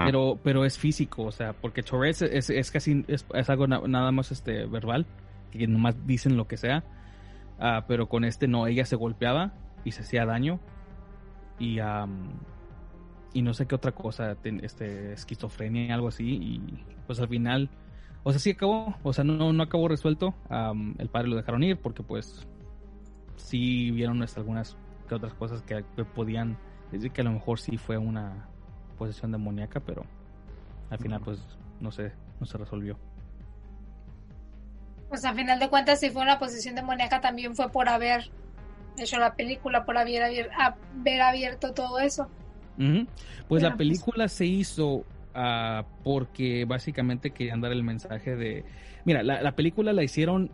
Pero, 0.06 0.40
pero 0.44 0.66
es 0.66 0.78
físico, 0.78 1.24
o 1.24 1.32
sea, 1.32 1.54
porque 1.54 1.84
Tourette's 1.84 2.22
es, 2.22 2.50
es 2.50 2.72
casi 2.72 3.06
es, 3.08 3.26
algo 3.50 3.66
nada 3.68 4.12
más 4.12 4.32
este 4.32 4.66
verbal, 4.66 5.06
que 5.52 5.68
nomás 5.68 5.96
dicen 6.06 6.36
lo 6.36 6.48
que 6.48 6.58
sea. 6.58 6.84
Uh, 7.60 7.84
pero 7.88 8.08
con 8.08 8.24
este 8.24 8.48
no, 8.48 8.68
ella 8.68 8.86
se 8.86 8.96
golpeaba 8.96 9.54
y 9.84 9.92
se 9.92 10.02
hacía 10.02 10.26
daño. 10.26 10.60
Y 11.60 11.80
um, 11.80 12.30
y 13.34 13.42
no 13.42 13.54
sé 13.54 13.68
qué 13.68 13.76
otra 13.76 13.92
cosa, 13.92 14.36
este, 14.44 15.14
esquizofrenia, 15.14 15.94
algo 15.94 16.08
así, 16.08 16.26
y 16.26 16.86
pues 17.06 17.20
al 17.20 17.28
final, 17.28 17.70
o 18.24 18.32
sea, 18.32 18.40
sí 18.40 18.52
acabó, 18.52 18.96
o 19.04 19.14
sea, 19.14 19.24
no, 19.24 19.54
no 19.54 19.64
acabó 19.64 19.88
resuelto, 19.88 20.34
el 20.98 21.10
padre 21.10 21.30
lo 21.30 21.36
dejaron 21.36 21.64
ir 21.64 21.78
porque 21.78 22.04
pues 22.04 22.48
sí 23.36 23.92
vieron 23.92 24.24
algunas 24.36 24.78
que 25.08 25.16
otras 25.16 25.34
cosas 25.34 25.62
que, 25.62 25.84
podían 26.16 26.58
decir 26.92 27.12
que 27.12 27.22
a 27.22 27.24
lo 27.24 27.32
mejor 27.32 27.60
sí 27.60 27.78
fue 27.78 27.98
una 27.98 28.49
posesión 29.00 29.32
demoníaca, 29.32 29.80
pero 29.80 30.06
al 30.92 31.00
final 31.00 31.22
pues 31.22 31.40
no 31.80 31.92
sé, 31.92 32.12
no 32.40 32.46
se 32.46 32.58
resolvió. 32.60 33.00
Pues 35.08 35.26
al 35.26 35.36
final 35.36 35.58
de 35.60 35.70
cuentas 35.70 36.00
si 36.00 36.12
fue 36.12 36.22
una 36.22 36.38
posesión 36.38 36.76
demoníaca 36.76 37.20
también 37.20 37.56
fue 37.56 37.70
por 37.70 37.90
haber 37.90 38.30
hecho 38.98 39.18
la 39.18 39.34
película, 39.34 39.86
por 39.86 39.98
haber, 39.98 40.52
haber 40.54 41.22
abierto 41.22 41.74
todo 41.74 42.00
eso. 42.00 42.30
Pues 43.48 43.64
la 43.64 43.76
película 43.76 44.28
se 44.30 44.46
hizo 44.46 44.88
uh, 45.36 45.84
porque 46.04 46.66
básicamente 46.66 47.32
querían 47.32 47.60
dar 47.60 47.72
el 47.72 47.84
mensaje 47.84 48.36
de... 48.36 48.64
Mira, 49.04 49.24
la, 49.24 49.42
la, 49.42 49.52
película 49.54 49.92
la 49.92 50.04
hicieron, 50.04 50.52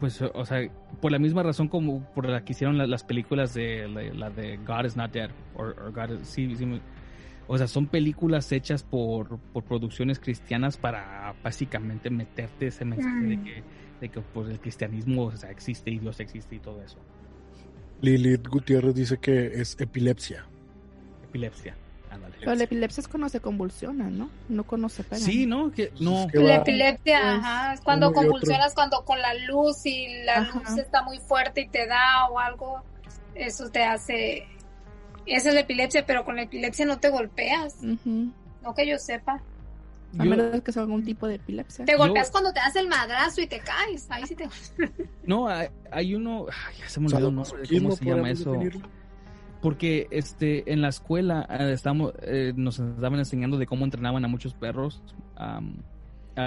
pues, 0.00 0.22
o 0.22 0.44
sea, 0.44 0.68
por 1.00 1.12
la 1.12 1.18
misma 1.18 1.42
razón 1.42 1.68
como 1.68 2.02
por 2.14 2.28
la 2.28 2.44
que 2.44 2.52
hicieron 2.52 2.78
las 2.78 3.04
películas 3.04 3.54
de 3.54 3.88
la, 3.88 4.30
de 4.30 4.58
God 4.58 4.84
is 4.84 4.96
Not 4.96 5.12
Dead, 5.12 5.30
o 5.56 5.64
God 5.92 6.20
sí, 6.22 6.54
o 7.46 7.56
sea, 7.56 7.66
son 7.66 7.86
películas 7.86 8.52
hechas 8.52 8.82
por, 8.82 9.38
por 9.38 9.64
producciones 9.64 10.20
cristianas 10.20 10.76
para 10.76 11.34
básicamente 11.42 12.10
meterte 12.10 12.66
ese 12.66 12.84
mensaje 12.84 13.24
de 13.24 13.36
mm. 13.38 13.44
que, 13.44 13.62
de 14.00 14.08
que 14.10 14.20
pues, 14.20 14.50
el 14.50 14.60
cristianismo 14.60 15.24
o 15.24 15.36
sea, 15.36 15.50
existe 15.50 15.90
y 15.90 15.98
Dios 15.98 16.20
existe 16.20 16.56
y 16.56 16.58
todo 16.58 16.82
eso. 16.82 16.98
Lilith 18.00 18.46
Gutiérrez 18.46 18.94
dice 18.94 19.18
que 19.18 19.46
es 19.46 19.80
epilepsia. 19.80 20.44
Epilepsia. 21.24 21.74
Pero 22.40 22.54
la 22.54 22.64
epilepsia 22.64 23.00
es 23.00 23.08
cuando 23.08 23.28
se 23.28 23.40
convulsiona, 23.40 24.10
¿no? 24.10 24.30
No 24.48 24.64
conoce 24.64 25.04
pena. 25.04 25.24
Sí, 25.24 25.46
¿no? 25.46 25.70
Que, 25.72 25.92
no. 26.00 26.26
la 26.32 26.56
epilepsia, 26.56 27.34
ajá, 27.34 27.74
es 27.74 27.80
cuando 27.80 28.12
convulsionas 28.12 28.74
cuando 28.74 29.04
con 29.04 29.20
la 29.20 29.34
luz 29.34 29.84
y 29.84 30.22
la 30.24 30.40
luz 30.40 30.78
está 30.78 31.02
muy 31.02 31.18
fuerte 31.18 31.62
y 31.62 31.68
te 31.68 31.86
da 31.86 32.28
o 32.30 32.38
algo, 32.38 32.82
eso 33.34 33.68
te 33.70 33.84
hace... 33.84 34.46
Esa 35.26 35.48
es 35.50 35.54
la 35.54 35.60
epilepsia, 35.60 36.06
pero 36.06 36.24
con 36.24 36.36
la 36.36 36.42
epilepsia 36.42 36.86
no 36.86 36.98
te 36.98 37.10
golpeas. 37.10 37.76
No 37.82 38.74
que 38.74 38.86
yo 38.86 38.98
sepa. 38.98 39.42
A 40.18 40.24
menos 40.24 40.62
que 40.62 40.72
sea 40.72 40.82
algún 40.82 41.04
tipo 41.04 41.26
de 41.26 41.34
epilepsia. 41.34 41.84
Te 41.84 41.96
golpeas 41.96 42.30
cuando 42.30 42.52
te 42.52 42.60
das 42.60 42.74
el 42.76 42.88
madrazo 42.88 43.42
y 43.42 43.46
te 43.46 43.60
caes. 43.60 44.06
Ahí 44.08 44.24
sí 44.26 44.34
te. 44.34 44.48
no, 45.24 45.48
hay, 45.48 46.14
uno. 46.14 46.46
ya 46.78 46.88
se 46.88 47.00
me 47.00 47.08
olvidó 47.08 47.30
¿Cómo 47.30 47.94
se 47.94 48.04
llama 48.04 48.30
eso? 48.30 48.54
Porque 49.60 50.06
este, 50.10 50.72
en 50.72 50.80
la 50.80 50.88
escuela 50.88 51.46
eh, 51.50 51.72
estamos, 51.72 52.12
eh, 52.22 52.52
nos 52.54 52.78
estaban 52.78 53.18
enseñando 53.18 53.58
de 53.58 53.66
cómo 53.66 53.84
entrenaban 53.84 54.24
a 54.24 54.28
muchos 54.28 54.54
perros, 54.54 55.02
a 55.36 55.60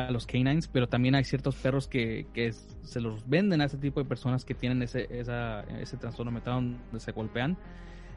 los 0.10 0.26
canines, 0.26 0.70
pero 0.70 0.88
también 0.88 1.16
hay 1.16 1.26
ciertos 1.26 1.56
perros 1.56 1.88
que, 1.88 2.28
que 2.34 2.54
se 2.54 3.02
los 3.02 3.28
venden 3.28 3.60
a 3.60 3.66
ese 3.66 3.78
tipo 3.78 4.00
de 4.00 4.08
personas 4.08 4.46
que 4.46 4.54
tienen 4.54 4.82
ese, 4.82 5.08
esa, 5.10 5.62
ese 5.82 5.98
trastorno 5.98 6.32
mental 6.32 6.78
donde 6.86 7.00
se 7.00 7.12
golpean 7.12 7.58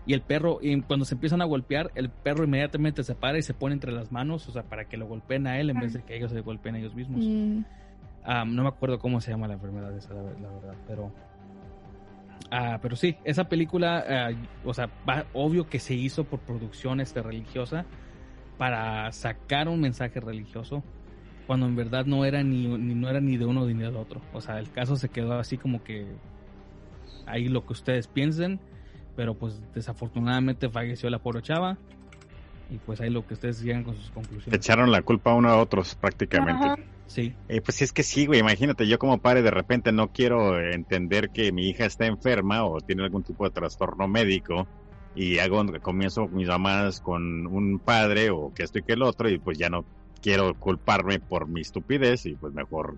y 0.06 0.12
el 0.12 0.20
perro, 0.20 0.58
y 0.60 0.78
cuando 0.82 1.05
se 1.05 1.14
empiezan 1.14 1.40
a 1.40 1.47
golpear, 1.47 1.90
el 1.94 2.10
perro 2.10 2.44
inmediatamente 2.44 3.02
se 3.02 3.14
para 3.14 3.39
y 3.39 3.42
se 3.42 3.55
pone 3.55 3.74
entre 3.74 3.90
las 3.90 4.12
manos, 4.12 4.47
o 4.48 4.52
sea, 4.52 4.64
para 4.64 4.84
que 4.86 4.98
lo 4.98 5.06
golpeen 5.06 5.47
a 5.47 5.58
él 5.58 5.70
en 5.70 5.81
vez 5.81 5.94
de 5.94 6.02
que 6.02 6.16
ellos 6.16 6.31
se 6.31 6.40
golpeen 6.40 6.74
a 6.74 6.78
ellos 6.78 6.94
mismos. 6.94 7.24
Mm. 7.24 7.64
no 8.55 8.62
me 8.62 8.68
acuerdo 8.68 8.98
cómo 8.98 9.20
se 9.20 9.31
llama 9.31 9.48
la 9.48 9.55
enfermedad 9.55 9.97
esa, 9.97 10.12
la, 10.12 10.23
verdad, 10.23 10.74
pero... 10.86 11.10
Ah, 12.50 12.78
pero 12.82 12.97
sí, 12.97 13.16
esa 13.24 13.48
película, 13.48 14.05
ah, 14.08 14.31
o 14.64 14.74
sea, 14.74 14.90
va, 15.08 15.26
obvio 15.32 15.68
que 15.68 15.78
se 15.78 15.94
hizo 15.94 16.24
por 16.24 16.40
producción 16.40 17.00
este, 17.00 17.23
religiosa 17.23 17.84
para 18.58 19.10
sacar 19.12 19.68
un 19.68 19.81
mensaje 19.81 20.20
religioso, 20.20 20.82
cuando 21.47 21.66
en 21.66 21.74
verdad 21.74 22.06
no 22.06 22.24
era 22.24 22.42
ni, 22.42 22.66
ni, 22.66 22.94
no 22.94 23.08
era 23.08 23.20
ni 23.20 23.36
de 23.36 23.47
uno 23.47 23.66
ni 23.66 23.74
del 23.74 23.97
otro. 23.97 24.20
O 24.32 24.40
sea, 24.40 24.58
el 24.58 24.70
caso 24.70 24.97
se 24.97 25.08
quedó 25.08 25.39
así 25.39 25.58
como 25.58 25.82
que 25.82 26.06
ahí 27.26 27.48
lo 27.48 27.66
que 27.66 27.73
ustedes 27.73 28.06
piensen 28.06 28.60
pero 29.16 29.34
pues 29.34 29.60
desafortunadamente 29.74 30.68
falleció 30.68 31.10
la 31.10 31.18
pobre 31.18 31.42
chava. 31.42 31.78
Y 32.70 32.78
pues 32.78 33.01
ahí 33.01 33.10
lo 33.10 33.26
que 33.26 33.34
ustedes 33.34 33.62
llegan 33.62 33.84
con 33.84 33.97
sus 33.97 34.10
conclusiones. 34.10 34.59
Echaron 34.59 34.91
la 34.91 35.02
culpa 35.02 35.33
a 35.33 35.34
uno 35.34 35.49
a 35.49 35.60
otros 35.60 35.94
prácticamente. 35.94 36.83
Sí. 37.07 37.34
Eh, 37.49 37.60
pues 37.60 37.83
es 37.83 37.93
que 37.93 38.02
sí, 38.02 38.26
güey, 38.26 38.41
imagínate, 38.41 38.86
yo 38.86 38.99
como 38.99 39.18
padre 39.18 39.43
de 39.43 39.51
repente 39.51 39.93
no 39.93 40.09
quiero 40.09 40.59
entender 40.59 41.31
que 41.31 41.52
mi 41.52 41.68
hija 41.68 41.84
está 41.84 42.07
enferma 42.07 42.65
o 42.65 42.81
tiene 42.81 43.05
algún 43.05 43.23
tipo 43.23 43.44
de 43.44 43.51
trastorno 43.51 44.09
médico 44.09 44.67
y 45.15 45.39
hago 45.39 45.65
comienzo 45.81 46.26
mis 46.28 46.49
llamadas 46.49 47.01
con 47.01 47.47
un 47.47 47.78
padre 47.78 48.31
o 48.31 48.52
que 48.55 48.65
esto 48.65 48.78
y 48.78 48.83
que 48.83 48.94
el 48.94 49.02
otro 49.02 49.28
y 49.28 49.39
pues 49.39 49.59
ya 49.59 49.68
no 49.68 49.84
quiero 50.23 50.55
culparme 50.59 51.20
por 51.20 51.47
mi 51.47 51.60
estupidez 51.60 52.26
y 52.26 52.34
pues 52.34 52.52
mejor 52.55 52.97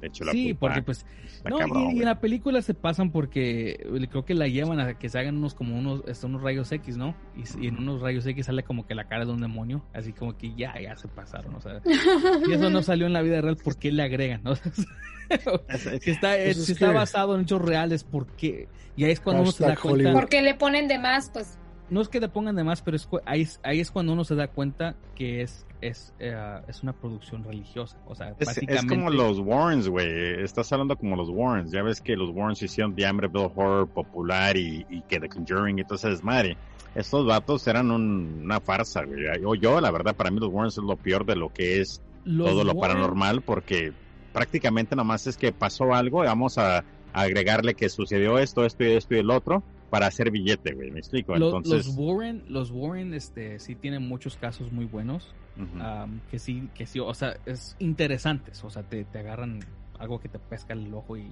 le 0.00 0.08
echo 0.08 0.24
la 0.24 0.32
Sí, 0.32 0.54
porque 0.54 0.82
pues 0.82 1.04
no, 1.48 1.56
y- 1.56 1.58
cabrón, 1.58 1.80
y, 1.82 1.84
güey. 1.86 1.98
en 1.98 2.04
la 2.04 2.20
película 2.20 2.62
se 2.62 2.74
pasan 2.74 3.10
porque 3.10 3.70
eh, 3.82 4.08
creo 4.10 4.24
que 4.24 4.34
la 4.34 4.48
llevan 4.48 4.80
a 4.80 4.98
que 4.98 5.08
se 5.08 5.18
hagan 5.18 5.36
unos 5.36 5.54
como 5.54 5.78
unos 5.78 6.02
este, 6.06 6.26
unos 6.26 6.42
rayos 6.42 6.70
X, 6.72 6.96
¿no? 6.96 7.14
Y, 7.36 7.66
en 7.66 7.78
unos 7.78 8.00
rayos 8.00 8.26
X 8.26 8.46
sale 8.46 8.62
como 8.62 8.86
que 8.86 8.94
la 8.94 9.04
cara 9.08 9.24
de 9.24 9.32
un 9.32 9.40
demonio, 9.40 9.84
así 9.92 10.12
como 10.12 10.36
que 10.36 10.54
ya 10.54 10.78
ya 10.80 10.96
se 10.96 11.08
pasaron, 11.08 11.54
o 11.54 11.60
sea. 11.60 11.80
y 12.48 12.52
eso 12.52 12.70
no 12.70 12.82
salió 12.82 13.06
en 13.06 13.12
la 13.12 13.22
vida 13.22 13.40
real, 13.40 13.56
¿por 13.56 13.76
qué 13.76 13.92
le 13.92 14.02
agregan? 14.02 14.42
no? 14.42 14.54
si 16.00 16.10
está, 16.10 16.36
eh, 16.36 16.50
es 16.50 16.64
si 16.64 16.72
está 16.72 16.88
que- 16.88 16.94
basado 16.94 17.34
en 17.34 17.42
hechos 17.42 17.62
reales, 17.62 18.04
¿por 18.04 18.26
qué? 18.36 18.68
Y 18.96 19.04
ahí 19.04 19.12
es 19.12 19.20
cuando 19.20 19.42
uno 19.42 19.52
se 19.52 19.62
da 19.64 19.76
cuenta. 19.76 19.88
Hollywood. 19.90 20.12
Porque 20.14 20.42
le 20.42 20.54
ponen 20.54 20.88
de 20.88 20.98
más, 20.98 21.30
pues. 21.30 21.58
No 21.90 22.00
es 22.00 22.08
que 22.08 22.20
le 22.20 22.28
pongan 22.28 22.54
de 22.56 22.64
más, 22.64 22.82
pero 22.82 22.96
es, 22.96 23.08
ahí, 23.26 23.42
es- 23.42 23.60
ahí 23.62 23.80
es 23.80 23.90
cuando 23.90 24.12
uno 24.12 24.24
se 24.24 24.34
da 24.36 24.48
cuenta 24.48 24.94
que 25.14 25.42
es 25.42 25.66
es, 25.82 26.12
eh, 26.18 26.60
es 26.68 26.82
una 26.82 26.92
producción 26.92 27.42
religiosa. 27.42 27.96
O 28.06 28.14
sea, 28.14 28.28
Es, 28.30 28.36
es 28.40 28.46
básicamente. 28.48 28.94
como 28.96 29.08
los 29.10 29.38
Warrens, 29.38 29.88
güey. 29.88 30.42
Estás 30.44 30.70
hablando 30.72 30.94
como 30.94 31.16
los 31.16 31.30
Warrens. 31.30 31.70
Ya 31.72 31.82
ves 31.82 32.02
que 32.02 32.16
los 32.16 32.28
Warrens 32.34 32.60
hicieron 32.62 32.94
The 32.94 33.06
Amityville 33.06 33.50
Horror 33.56 33.88
popular 33.88 34.58
y, 34.58 34.84
y 34.90 35.00
que 35.08 35.18
The 35.18 35.30
Conjuring 35.30 35.78
y 35.78 35.84
todo 35.84 35.94
ese 35.94 36.10
desmadre. 36.10 36.58
Estos 36.94 37.24
vatos 37.26 37.66
eran 37.66 37.90
un- 37.90 38.40
una 38.44 38.60
farsa, 38.60 39.04
güey. 39.04 39.20
Yo, 39.40 39.54
yo, 39.54 39.80
la 39.80 39.90
verdad, 39.90 40.14
para 40.14 40.30
mí 40.30 40.38
los 40.38 40.50
Warrens 40.50 40.76
es 40.76 40.84
lo 40.84 40.96
peor 40.96 41.24
de 41.24 41.36
lo 41.36 41.50
que 41.50 41.80
es 41.80 42.02
Los 42.26 42.50
todo 42.50 42.62
lo 42.62 42.72
Warren- 42.74 42.80
paranormal 42.80 43.40
porque 43.40 43.94
prácticamente 44.34 44.94
nomás 44.94 45.26
es 45.26 45.36
que 45.38 45.50
pasó 45.52 45.94
algo 45.94 46.22
y 46.22 46.26
vamos 46.26 46.58
a, 46.58 46.78
a 46.78 46.84
agregarle 47.14 47.74
que 47.74 47.88
sucedió 47.88 48.38
esto, 48.38 48.66
esto 48.66 48.84
y 48.84 48.92
esto 48.92 49.14
y 49.14 49.18
el 49.20 49.30
otro 49.30 49.62
para 49.90 50.06
hacer 50.06 50.30
billete, 50.30 50.72
güey. 50.72 50.90
¿Me 50.90 51.00
explico? 51.00 51.36
Lo- 51.36 51.46
Entonces, 51.46 51.86
los 51.86 51.96
Warren, 51.98 52.44
los 52.48 52.70
Warren, 52.70 53.12
este, 53.12 53.58
sí 53.58 53.74
tienen 53.74 54.06
muchos 54.06 54.36
casos 54.36 54.70
muy 54.72 54.84
buenos, 54.86 55.34
am, 55.80 56.20
que 56.30 56.38
sí, 56.38 56.68
que 56.74 56.86
sí, 56.86 57.00
o 57.00 57.12
sea, 57.12 57.36
es 57.44 57.76
interesantes, 57.80 58.62
o 58.64 58.70
sea, 58.70 58.82
te, 58.84 59.04
te 59.04 59.18
agarran 59.18 59.60
algo 59.98 60.20
que 60.20 60.28
te 60.28 60.38
pesca 60.38 60.72
el 60.72 60.94
ojo 60.94 61.16
y 61.16 61.28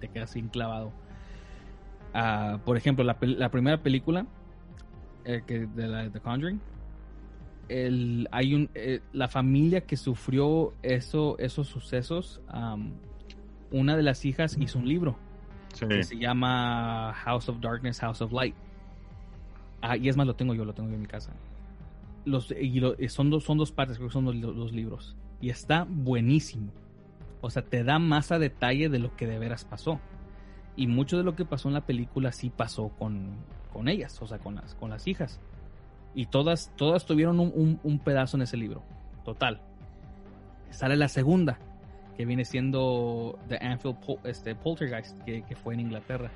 te 0.00 0.08
quedas 0.08 0.34
bien 0.34 0.48
clavado. 0.48 0.92
Ah, 2.14 2.58
por 2.64 2.76
ejemplo, 2.76 3.04
la, 3.04 3.16
la 3.20 3.50
primera 3.50 3.82
película 3.82 4.26
eh, 5.24 5.42
que 5.46 5.66
de 5.66 5.86
la 5.86 6.08
The 6.10 6.20
Conjuring, 6.20 6.60
el, 7.68 8.28
hay 8.30 8.54
un, 8.54 8.70
eh, 8.74 9.00
la 9.12 9.28
familia 9.28 9.82
que 9.82 9.96
sufrió 9.96 10.72
eso, 10.82 11.36
esos 11.38 11.66
sucesos, 11.68 12.40
am, 12.48 12.92
una 13.70 13.96
de 13.96 14.02
las 14.02 14.24
hijas 14.24 14.56
hizo 14.58 14.78
un 14.78 14.88
libro 14.88 15.18
Que 15.88 16.02
se 16.04 16.16
llama 16.18 17.12
House 17.14 17.48
of 17.48 17.60
Darkness, 17.60 18.00
House 18.00 18.20
of 18.22 18.32
Light. 18.32 18.54
Ah, 19.82 19.96
y 19.96 20.08
es 20.08 20.16
más, 20.16 20.26
lo 20.26 20.34
tengo 20.34 20.54
yo, 20.54 20.64
lo 20.64 20.72
tengo 20.74 20.88
yo 20.88 20.94
en 20.96 21.02
mi 21.02 21.06
casa. 21.06 21.32
Los, 22.24 22.50
y 22.50 22.80
son, 23.08 23.30
dos, 23.30 23.44
son 23.44 23.58
dos 23.58 23.70
partes, 23.72 23.96
creo 23.98 24.08
que 24.08 24.12
son 24.14 24.24
dos, 24.24 24.40
dos 24.40 24.72
libros. 24.72 25.14
Y 25.40 25.50
está 25.50 25.86
buenísimo. 25.88 26.72
O 27.40 27.50
sea, 27.50 27.62
te 27.62 27.84
da 27.84 27.98
más 27.98 28.32
a 28.32 28.38
detalle 28.38 28.88
de 28.88 28.98
lo 28.98 29.14
que 29.16 29.26
de 29.26 29.38
veras 29.38 29.64
pasó. 29.64 30.00
Y 30.74 30.86
mucho 30.88 31.16
de 31.18 31.22
lo 31.24 31.36
que 31.36 31.44
pasó 31.44 31.68
en 31.68 31.74
la 31.74 31.82
película 31.86 32.32
sí 32.32 32.50
pasó 32.50 32.88
con, 32.98 33.36
con 33.72 33.88
ellas, 33.88 34.20
o 34.20 34.26
sea, 34.26 34.38
con 34.38 34.56
las, 34.56 34.74
con 34.74 34.90
las 34.90 35.06
hijas. 35.06 35.40
Y 36.14 36.26
todas, 36.26 36.72
todas 36.76 37.04
tuvieron 37.06 37.38
un, 37.40 37.52
un- 37.54 37.80
un 37.82 37.98
pedazo 37.98 38.36
en 38.36 38.42
ese 38.42 38.56
libro. 38.56 38.82
Total. 39.24 39.60
Sale 40.70 40.96
la 40.96 41.08
segunda, 41.08 41.58
que 42.16 42.24
viene 42.24 42.44
siendo 42.44 43.38
The 43.48 43.58
Anfield 43.58 43.96
Pol- 43.96 44.18
este, 44.24 44.54
Poltergeist, 44.54 45.20
que, 45.24 45.42
que 45.42 45.54
fue 45.56 45.74
en 45.74 45.80
Inglaterra. 45.80 46.30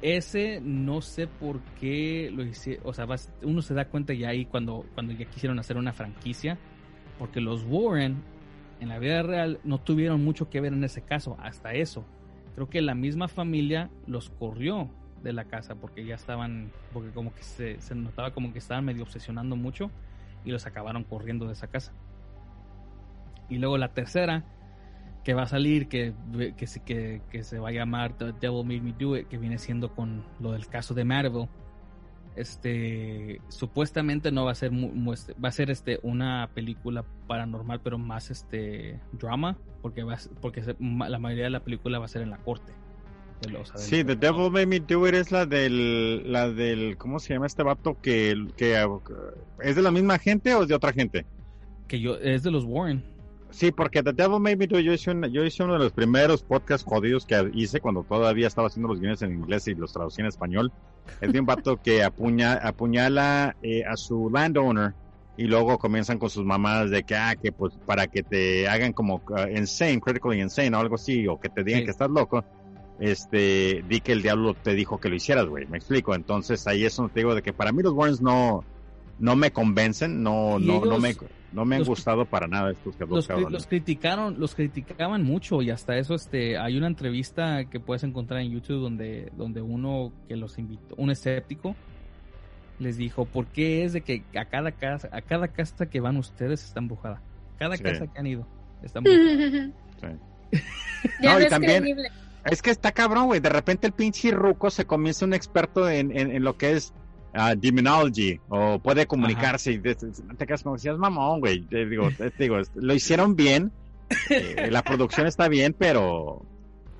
Ese 0.00 0.60
no 0.60 1.00
sé 1.00 1.28
por 1.28 1.60
qué 1.80 2.28
lo 2.34 2.44
hice, 2.44 2.80
o 2.82 2.92
sea, 2.92 3.06
uno 3.42 3.62
se 3.62 3.72
da 3.72 3.84
cuenta 3.84 4.12
ya 4.14 4.30
ahí 4.30 4.44
cuando, 4.46 4.84
cuando 4.94 5.12
ya 5.12 5.26
quisieron 5.26 5.60
hacer 5.60 5.76
una 5.76 5.92
franquicia, 5.92 6.58
porque 7.20 7.40
los 7.40 7.64
Warren 7.68 8.16
en 8.80 8.88
la 8.88 8.98
vida 8.98 9.22
real 9.22 9.60
no 9.62 9.78
tuvieron 9.78 10.24
mucho 10.24 10.50
que 10.50 10.60
ver 10.60 10.72
en 10.72 10.82
ese 10.82 11.02
caso, 11.02 11.36
hasta 11.40 11.72
eso. 11.74 12.04
Creo 12.56 12.68
que 12.68 12.82
la 12.82 12.96
misma 12.96 13.28
familia 13.28 13.90
los 14.08 14.28
corrió 14.30 14.90
de 15.22 15.32
la 15.32 15.44
casa 15.44 15.76
porque 15.76 16.04
ya 16.04 16.16
estaban, 16.16 16.72
porque 16.92 17.10
como 17.10 17.32
que 17.32 17.44
se, 17.44 17.80
se 17.80 17.94
notaba 17.94 18.32
como 18.32 18.52
que 18.52 18.58
estaban 18.58 18.84
medio 18.84 19.04
obsesionando 19.04 19.54
mucho 19.54 19.88
y 20.44 20.50
los 20.50 20.66
acabaron 20.66 21.04
corriendo 21.04 21.46
de 21.46 21.52
esa 21.52 21.68
casa. 21.68 21.92
Y 23.52 23.58
luego 23.58 23.78
la 23.78 23.92
tercera, 23.92 24.44
que 25.24 25.34
va 25.34 25.42
a 25.42 25.46
salir, 25.46 25.88
que, 25.88 26.12
que, 26.56 26.66
se- 26.66 26.80
que, 26.82 27.20
que 27.30 27.44
se 27.44 27.58
va 27.58 27.68
a 27.68 27.72
llamar 27.72 28.16
The 28.18 28.32
Devil 28.40 28.64
Made 28.64 28.80
Me 28.80 28.92
Do 28.98 29.16
It, 29.16 29.28
que 29.28 29.38
viene 29.38 29.58
siendo 29.58 29.94
con 29.94 30.24
lo 30.40 30.52
del 30.52 30.66
caso 30.66 30.94
de 30.94 31.04
Marvel. 31.04 31.48
Este, 32.34 33.40
supuestamente 33.48 34.32
no 34.32 34.46
va 34.46 34.52
a 34.52 34.54
ser, 34.54 34.72
este, 35.12 35.34
va 35.34 35.50
a 35.50 35.52
ser 35.52 35.70
este, 35.70 36.00
una 36.02 36.48
película 36.54 37.04
paranormal, 37.26 37.80
pero 37.82 37.98
más 37.98 38.30
este, 38.30 38.98
drama, 39.12 39.58
porque, 39.82 40.02
va, 40.02 40.16
porque 40.40 40.62
la 40.80 41.18
mayoría 41.18 41.44
de 41.44 41.50
la 41.50 41.60
película 41.60 41.98
va 41.98 42.06
a 42.06 42.08
ser 42.08 42.22
en 42.22 42.30
la 42.30 42.38
corte. 42.38 42.72
o 43.60 43.64
sea, 43.66 43.76
Sí, 43.76 44.02
The 44.02 44.16
Devil 44.16 44.50
Made 44.50 44.66
Me 44.66 44.80
Do 44.80 45.06
It 45.06 45.14
es 45.14 45.30
la 45.30 45.44
del, 45.44 46.32
la 46.32 46.48
del, 46.50 46.96
¿cómo 46.96 47.18
se 47.18 47.34
llama 47.34 47.46
este 47.46 47.62
vato 47.62 48.00
que, 48.00 48.34
que 48.56 48.82
es 49.62 49.76
de 49.76 49.82
la 49.82 49.90
misma 49.90 50.18
gente 50.18 50.54
o 50.54 50.62
es 50.62 50.68
de 50.68 50.74
otra 50.74 50.92
gente? 50.94 51.26
Que 51.86 52.00
yo, 52.00 52.16
es 52.16 52.42
de 52.42 52.50
los 52.50 52.64
Warren. 52.64 53.04
Sí, 53.52 53.70
porque 53.70 54.02
The 54.02 54.12
Devil 54.12 54.40
Made 54.40 54.56
Me 54.56 54.66
Do 54.66 54.80
yo 54.80 54.92
hice, 54.92 55.10
una- 55.10 55.28
yo 55.28 55.44
hice 55.44 55.62
uno 55.62 55.74
de 55.74 55.78
los 55.80 55.92
primeros 55.92 56.42
podcasts 56.42 56.84
jodidos 56.86 57.26
que 57.26 57.50
hice 57.54 57.80
cuando 57.80 58.02
todavía 58.02 58.46
estaba 58.48 58.68
haciendo 58.68 58.88
los 58.88 58.98
guiones 58.98 59.20
en 59.22 59.32
inglés 59.32 59.66
y 59.68 59.74
los 59.74 59.92
traducí 59.92 60.20
en 60.22 60.26
español. 60.26 60.72
Es 61.20 61.32
de 61.32 61.38
un 61.40 61.46
vato 61.46 61.76
que 61.84 62.02
apuña, 62.02 62.54
apuñala 62.54 63.54
eh, 63.62 63.84
a 63.84 63.96
su 63.96 64.30
landowner 64.32 64.94
y 65.36 65.44
luego 65.44 65.78
comienzan 65.78 66.18
con 66.18 66.30
sus 66.30 66.44
mamás 66.44 66.90
de 66.90 67.02
que, 67.04 67.14
ah, 67.14 67.34
que 67.40 67.52
pues 67.52 67.74
para 67.86 68.06
que 68.06 68.22
te 68.22 68.68
hagan 68.68 68.92
como 68.92 69.16
uh, 69.16 69.48
insane, 69.56 70.00
critically 70.00 70.40
insane 70.40 70.74
o 70.76 70.80
algo 70.80 70.94
así, 70.96 71.26
o 71.26 71.38
que 71.38 71.48
te 71.48 71.62
digan 71.64 71.80
Sí. 71.80 71.84
que 71.86 71.90
estás 71.90 72.10
loco, 72.10 72.44
este, 73.00 73.82
di 73.88 74.00
que 74.00 74.12
el 74.12 74.22
diablo 74.22 74.54
te 74.54 74.74
dijo 74.74 74.98
que 74.98 75.08
lo 75.08 75.16
hicieras, 75.16 75.46
güey, 75.46 75.66
me 75.66 75.78
explico. 75.78 76.14
Entonces 76.14 76.66
ahí 76.66 76.84
es 76.84 76.94
donde 76.96 77.12
te 77.12 77.20
digo 77.20 77.34
de 77.34 77.42
que 77.42 77.52
para 77.52 77.72
mí 77.72 77.82
los 77.82 77.92
Warrens 77.92 78.20
no, 78.20 78.64
no 79.18 79.36
me 79.36 79.52
convencen, 79.52 80.22
no, 80.22 80.58
no, 80.58 80.84
no 80.84 80.98
me, 80.98 81.14
no 81.52 81.64
me 81.64 81.76
han 81.76 81.80
los- 81.80 81.88
gustado 81.88 82.24
para 82.24 82.46
nada 82.48 82.70
estos 82.72 82.98
dos 82.98 83.28
los, 83.28 83.50
los 83.52 83.66
criticaron 83.66 84.40
los 84.40 84.54
criticaban 84.54 85.22
mucho 85.22 85.60
y 85.62 85.70
hasta 85.70 85.96
eso 85.98 86.14
este 86.14 86.56
hay 86.58 86.76
una 86.78 86.86
entrevista 86.86 87.64
que 87.66 87.78
puedes 87.78 88.02
encontrar 88.04 88.40
en 88.40 88.50
YouTube 88.50 88.80
donde 88.80 89.30
donde 89.36 89.60
uno 89.60 90.12
que 90.28 90.36
los 90.36 90.58
invitó 90.58 90.94
un 90.96 91.10
escéptico 91.10 91.76
les 92.78 92.96
dijo 92.96 93.26
por 93.26 93.46
qué 93.46 93.84
es 93.84 93.92
de 93.92 94.00
que 94.00 94.24
a 94.34 94.46
cada 94.46 94.72
casa 94.72 95.08
a 95.12 95.20
cada 95.22 95.48
casa 95.48 95.86
que 95.86 96.00
van 96.00 96.16
ustedes 96.16 96.64
está 96.64 96.80
embrujada 96.80 97.20
cada 97.58 97.76
Sí. 97.76 97.82
casa 97.82 98.06
que 98.06 98.18
han 98.18 98.26
ido 98.26 98.46
está 98.82 98.98
embrujada 99.00 99.70
Sí. 100.00 100.58
Ya 101.22 101.28
No, 101.30 101.34
no, 101.34 101.40
y 101.40 101.44
es 101.44 101.50
también- 101.50 101.82
creíble. 101.82 102.08
Es 102.44 102.60
que 102.60 102.70
está 102.70 102.90
cabrón, 102.90 103.26
güey. 103.26 103.38
De 103.38 103.48
repente 103.50 103.86
el 103.86 103.92
pinche 103.92 104.32
ruco 104.32 104.68
se 104.68 104.84
comienza 104.84 105.24
un 105.24 105.32
experto 105.32 105.88
en, 105.88 106.10
en, 106.16 106.32
en 106.32 106.42
lo 106.42 106.56
que 106.58 106.72
es 106.72 106.92
ah, 107.34 107.54
demonology 107.54 108.40
o 108.48 108.78
puede 108.78 109.06
comunicarse 109.06 109.72
y 109.72 109.78
te 109.78 110.46
quedas 110.46 110.62
como 110.62 110.78
si 110.78 110.88
es 110.88 110.96
mamón, 110.96 111.40
güey. 111.40 111.62
Te 111.62 111.86
digo, 111.86 112.08
te 112.16 112.30
digo, 112.38 112.58
lo 112.74 112.94
hicieron 112.94 113.36
bien. 113.36 113.72
eh, 114.30 114.68
la 114.70 114.82
producción 114.82 115.26
está 115.26 115.48
bien, 115.48 115.74
pero. 115.78 116.44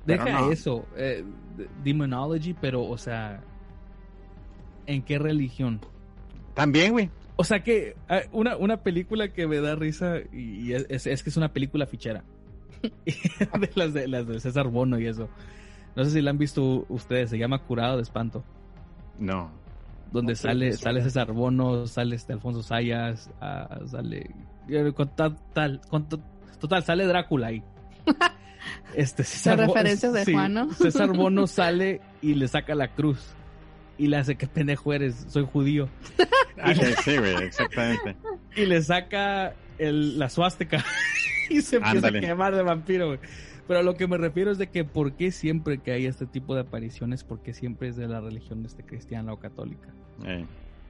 pero 0.05 0.23
deja 0.25 0.41
no. 0.41 0.51
eso 0.51 0.85
eh, 0.97 1.23
de- 1.55 1.69
demonology 1.83 2.53
pero 2.59 2.83
o 2.83 2.97
sea 2.97 3.41
en 4.87 5.01
qué 5.03 5.17
religión 5.19 5.79
También, 6.55 6.91
güey. 6.91 7.09
O 7.35 7.43
sea 7.43 7.63
que 7.63 7.95
ah, 8.09 8.21
una, 8.31 8.57
una 8.57 8.77
película 8.83 9.27
que 9.31 9.47
me 9.47 9.59
da 9.61 9.75
risa 9.75 10.17
y, 10.31 10.69
y 10.69 10.73
es, 10.73 11.07
es 11.07 11.23
que 11.23 11.29
es 11.29 11.37
una 11.37 11.53
película 11.53 11.85
fichera. 11.87 12.23
de 13.05 13.69
las 13.75 13.93
de 13.93 14.07
las 14.07 14.27
de 14.27 14.39
César 14.39 14.67
Bono 14.67 14.99
y 14.99 15.05
eso. 15.07 15.29
No 15.95 16.03
sé 16.03 16.11
si 16.11 16.21
la 16.21 16.31
han 16.31 16.37
visto 16.37 16.85
ustedes, 16.89 17.29
se 17.29 17.37
llama 17.37 17.59
Curado 17.63 17.97
de 17.97 18.03
Espanto. 18.03 18.43
No. 19.19 19.51
Donde 20.13 20.33
No, 20.33 20.37
sale, 20.37 20.71
sale. 20.73 21.01
César 21.03 21.31
Bono, 21.33 21.85
sale 21.87 22.15
este 22.15 22.31
Alfonso 22.33 22.63
Sayas, 22.63 23.29
ah, 23.41 23.79
sale. 23.87 24.29
eh, 24.69 24.93
Con 24.95 25.13
tal, 25.15 25.35
tal- 25.53 25.81
con 25.89 26.07
to- 26.07 26.21
total, 26.59 26.83
sale 26.83 27.05
Drácula 27.05 27.47
ahí. 27.47 27.61
Este, 28.95 29.23
Las 29.23 29.57
Bo- 29.57 29.73
referencias 29.73 30.13
de 30.13 30.23
sí, 30.25 30.33
Juan, 30.33 30.53
¿no? 30.53 30.71
César 30.73 31.11
Bono 31.11 31.47
sale 31.47 31.99
y 32.21 32.35
le 32.35 32.47
saca 32.47 32.75
la 32.75 32.89
cruz. 32.89 33.19
Y 33.97 34.07
le 34.07 34.17
hace 34.17 34.35
que 34.35 34.47
pendejo 34.47 34.93
eres, 34.93 35.25
soy 35.27 35.45
judío. 35.51 35.89
Ah, 36.61 36.73
sí, 36.75 36.81
sí, 37.03 37.17
güey, 37.17 37.35
exactamente. 37.43 38.15
y 38.55 38.65
le 38.65 38.81
saca 38.81 39.53
el, 39.77 40.17
la 40.19 40.29
suástica 40.29 40.83
y 41.49 41.61
se 41.61 41.77
empieza 41.77 41.97
Ándale. 42.07 42.19
a 42.19 42.21
quemar 42.21 42.55
de 42.55 42.61
vampiro, 42.63 43.07
güey. 43.07 43.19
Pero 43.67 43.79
a 43.79 43.83
lo 43.83 43.95
que 43.95 44.07
me 44.07 44.17
refiero 44.17 44.51
es 44.51 44.57
de 44.57 44.67
que 44.67 44.83
por 44.83 45.13
qué 45.13 45.31
siempre 45.31 45.77
que 45.79 45.91
hay 45.91 46.05
este 46.05 46.25
tipo 46.25 46.53
de 46.55 46.61
apariciones, 46.61 47.23
porque 47.23 47.53
siempre 47.53 47.87
es 47.89 47.95
de 47.95 48.07
la 48.07 48.19
religión 48.19 48.65
este, 48.65 48.83
cristiana 48.83 49.31
o 49.33 49.39
católica. 49.39 49.89
Eh, 50.25 50.45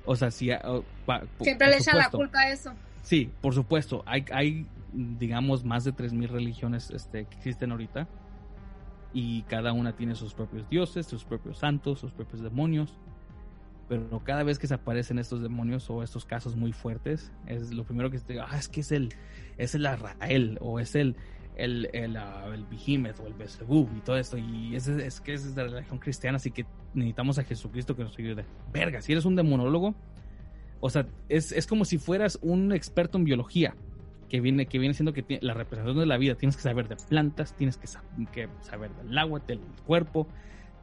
O 0.06 0.16
sea, 0.16 0.32
sí, 0.32 0.50
oh, 0.64 0.84
pa- 1.06 1.22
por- 1.38 1.46
Siempre 1.46 1.68
por 1.68 1.76
le 1.76 1.82
echan 1.82 1.98
la 1.98 2.04
supuesto. 2.06 2.18
culpa 2.18 2.40
a 2.40 2.50
eso. 2.52 2.74
Sí, 3.04 3.30
por 3.42 3.54
supuesto. 3.54 4.04
Hay, 4.06 4.26
hay 4.32 4.66
digamos, 4.92 5.64
más 5.64 5.84
de 5.84 5.94
3.000 5.94 6.28
religiones 6.30 6.90
este, 6.92 7.26
que 7.26 7.36
existen 7.36 7.72
ahorita. 7.72 8.08
Y 9.14 9.44
cada 9.44 9.74
una 9.74 9.96
tiene 9.96 10.16
sus 10.16 10.34
propios 10.34 10.68
dioses, 10.70 11.06
sus 11.06 11.24
propios 11.24 11.60
santos, 11.60 12.00
sus 12.00 12.12
propios 12.12 12.42
demonios. 12.42 12.98
Pero 13.88 14.22
cada 14.24 14.44
vez 14.44 14.58
que 14.58 14.66
se 14.66 14.74
aparecen 14.74 15.20
estos 15.20 15.42
demonios 15.42 15.90
o 15.90 16.02
estos 16.02 16.26
casos 16.26 16.56
muy 16.56 16.72
fuertes, 16.72 17.32
es 17.46 17.72
lo 17.74 17.84
primero 17.84 18.10
que 18.10 18.18
se 18.18 18.26
diga, 18.28 18.48
ah, 18.50 18.58
es 18.58 18.68
que 18.70 18.80
es 18.82 18.92
el, 18.92 19.10
es 19.58 19.76
el 19.76 19.86
Azrael, 19.86 20.58
o 20.62 20.80
es 20.80 20.96
el, 20.96 21.16
el, 21.56 21.90
el, 21.94 22.18
ah, 22.18 22.46
el 22.54 22.66
Behemoth 22.66 23.20
o 23.20 23.28
el 23.28 23.34
Beelzebub 23.34 23.90
y 23.98 24.02
todo 24.02 24.18
esto. 24.18 24.38
Y 24.38 24.76
ese, 24.76 25.06
es 25.06 25.22
que 25.22 25.34
es 25.34 25.56
de 25.56 25.64
la 25.64 25.70
religión 25.72 26.00
cristiana, 26.00 26.38
así 26.38 26.52
que 26.52 26.66
necesitamos 26.94 27.38
a 27.40 27.44
Jesucristo 27.44 27.96
que 27.96 28.04
nos 28.04 28.18
ayude. 28.18 28.46
Verga, 28.72 29.02
si 29.02 29.12
eres 29.12 29.26
un 29.26 29.36
demonólogo, 29.36 29.96
o 30.80 30.90
sea, 30.90 31.06
es, 31.30 31.52
es 31.52 31.68
como 31.68 31.86
si 31.86 31.98
fueras 31.98 32.38
un 32.42 32.72
experto 32.74 33.18
en 33.18 33.24
biología, 33.24 33.76
que 34.30 34.42
viene, 34.42 34.66
que 34.66 34.80
viene 34.80 34.94
siendo 34.96 35.14
que 35.14 35.22
tiene- 35.22 35.44
la 35.46 35.54
representación 35.54 36.00
de 36.00 36.06
la 36.08 36.18
vida. 36.18 36.36
Tienes 36.36 36.56
que 36.56 36.64
saber 36.64 36.88
de 36.88 36.96
plantas, 37.08 37.54
tienes 37.56 37.78
que, 37.78 37.86
sa- 37.88 38.04
que 38.32 38.50
saber 38.62 38.90
del 38.96 39.16
agua, 39.18 39.40
del 39.48 39.60
cuerpo, 39.86 40.28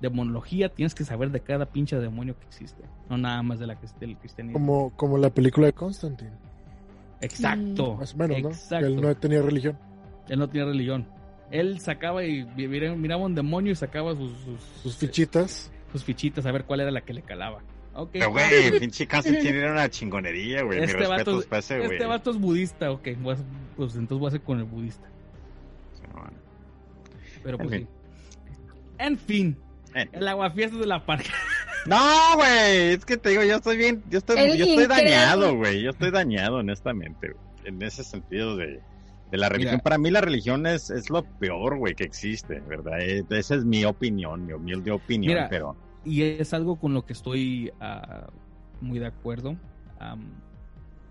demonología, 0.00 0.68
tienes 0.68 0.94
que 0.94 1.04
saber 1.04 1.30
de 1.30 1.40
cada 1.40 1.66
pinche 1.66 1.96
demonio 1.98 2.38
que 2.38 2.46
existe, 2.46 2.84
no 3.10 3.18
nada 3.18 3.42
más 3.42 3.58
de 3.58 3.66
la, 3.66 3.76
del 3.98 4.16
cristianismo. 4.16 4.58
Como, 4.58 4.90
como 4.96 5.18
la 5.18 5.30
película 5.30 5.66
de 5.66 5.72
Constantine. 5.72 6.30
Exacto. 7.20 7.96
Más 7.96 8.14
o 8.14 8.16
menos, 8.16 8.42
¿no? 8.42 8.48
Exacto. 8.50 8.86
Que 8.86 8.92
él 8.94 9.00
no 9.00 9.14
tenía 9.16 9.42
religión. 9.42 9.78
Él 10.30 10.38
no 10.38 10.48
tenía 10.48 10.64
religión. 10.64 11.06
Él 11.50 11.78
sacaba 11.80 12.24
y 12.24 12.44
miraba 12.56 13.24
un 13.26 13.34
demonio 13.34 13.72
y 13.72 13.74
sacaba 13.74 14.14
sus, 14.14 14.32
sus, 14.40 14.60
Sus 14.82 14.96
fichitas. 14.96 15.70
sus 15.92 16.04
fichitas 16.04 16.46
a 16.46 16.52
ver 16.52 16.64
cuál 16.64 16.80
era 16.80 16.90
la 16.90 17.02
que 17.02 17.12
le 17.12 17.20
calaba. 17.22 17.60
Ok. 17.94 18.10
Pero, 18.12 18.30
güey, 18.30 18.46
pinche 18.80 19.06
Constantine 19.06 19.58
era 19.58 19.72
una 19.72 19.90
chingonería, 19.90 20.62
güey. 20.62 20.78
Este 20.82 20.94
vato, 20.94 21.10
respetos 21.12 21.46
para 21.46 21.58
ese, 21.60 21.78
güey. 21.78 21.92
este 21.92 22.06
vato 22.06 22.30
es 22.30 22.38
budista, 22.38 22.90
ok. 22.92 23.08
a- 23.08 23.36
Pues 23.76 23.96
entonces 23.96 24.18
voy 24.18 24.26
a 24.26 24.28
hacer 24.28 24.40
con 24.42 24.58
el 24.58 24.64
budista. 24.64 25.06
Pero 27.42 27.56
En 27.58 27.66
pues 27.66 27.78
fin. 27.80 27.88
sí. 27.88 28.56
En 28.98 29.18
fin. 29.18 29.56
El 30.12 30.28
aguafiestas 30.28 30.78
de 30.80 30.86
la 30.86 31.04
parca. 31.04 31.30
No, 31.86 31.96
güey, 32.36 32.92
es 32.92 33.06
que 33.06 33.16
te 33.16 33.30
digo, 33.30 33.42
yo 33.42 33.56
estoy 33.56 33.78
bien, 33.78 34.02
yo 34.10 34.18
estoy, 34.18 34.36
yo 34.58 34.66
estoy 34.66 34.86
dañado, 34.86 35.56
güey, 35.56 35.80
yo 35.80 35.88
estoy 35.88 36.10
dañado, 36.10 36.56
honestamente, 36.56 37.32
en 37.64 37.80
ese 37.80 38.04
sentido 38.04 38.54
de, 38.54 38.80
de 39.30 39.38
la 39.38 39.48
religión. 39.48 39.74
Mira. 39.74 39.82
Para 39.82 39.98
mí 39.98 40.10
la 40.10 40.20
religión 40.20 40.66
es, 40.66 40.90
es 40.90 41.10
lo 41.10 41.22
peor, 41.38 41.78
güey, 41.78 41.94
que 41.94 42.04
existe, 42.04 42.60
¿verdad? 42.60 43.00
Eh, 43.00 43.24
Esa 43.30 43.54
es 43.54 43.64
mi 43.64 43.84
opinión, 43.84 44.46
mi 44.46 44.52
humilde 44.52 44.90
opinión, 44.90 45.34
Mira, 45.34 45.48
pero... 45.48 45.76
y 46.04 46.22
es 46.22 46.52
algo 46.54 46.76
con 46.76 46.94
lo 46.94 47.04
que 47.04 47.12
estoy 47.12 47.72
ah, 47.80 48.28
muy 48.80 48.98
de 48.98 49.06
acuerdo. 49.06 49.56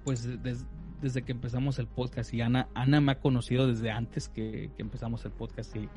Pues 0.03 0.41
des- 0.43 0.65
desde 1.01 1.21
que 1.21 1.31
empezamos 1.31 1.79
el 1.79 1.87
podcast 1.87 2.33
y 2.33 2.41
Ana, 2.41 2.67
Ana 2.73 2.99
me 2.99 3.11
ha 3.13 3.19
conocido 3.19 3.67
desde 3.67 3.91
antes 3.91 4.27
que, 4.27 4.69
que 4.75 4.81
empezamos 4.81 5.23
el 5.25 5.31
podcast 5.31 5.75
y 5.75 5.87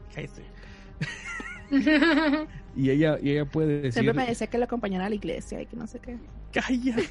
y 2.77 2.91
ella 2.91 3.19
y 3.21 3.31
ella 3.31 3.45
puede 3.47 3.77
decir 3.79 3.93
Siempre 3.95 4.13
me 4.13 4.27
decía 4.27 4.47
que 4.47 4.59
lo 4.59 4.65
acompañara 4.65 5.07
a 5.07 5.09
la 5.09 5.15
iglesia 5.15 5.63
y 5.63 5.67
que 5.67 5.75
no 5.75 5.87
sé 5.87 5.99
qué. 6.01 6.19
cállate 6.53 7.09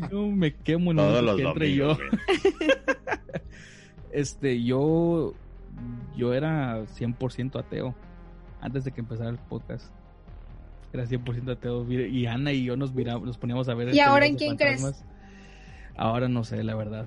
no 0.12 0.28
me 0.28 0.54
quemo 0.54 0.92
en 0.92 0.98
el 1.00 1.04
Todos 1.04 1.22
los 1.24 1.36
que 1.36 1.42
entre 1.42 1.74
yo 1.74 1.98
este 4.14 4.62
yo 4.62 5.34
yo 6.16 6.32
era 6.34 6.80
100% 6.86 7.58
ateo 7.58 7.94
antes 8.60 8.84
de 8.84 8.92
que 8.92 9.00
empezara 9.00 9.30
el 9.30 9.38
podcast 9.38 9.92
era 10.92 11.04
100% 11.04 11.50
ateo 11.52 11.90
y 11.90 12.26
Ana 12.26 12.52
y 12.52 12.64
yo 12.64 12.76
nos 12.76 12.94
miramos 12.94 13.26
nos 13.26 13.36
poníamos 13.38 13.68
a 13.68 13.74
ver 13.74 13.92
¿Y 13.94 14.00
ahora 14.00 14.26
en 14.26 14.36
quién 14.36 14.56
crees? 14.56 15.04
ahora 15.96 16.28
no 16.28 16.44
sé 16.44 16.62
la 16.62 16.74
verdad 16.74 17.06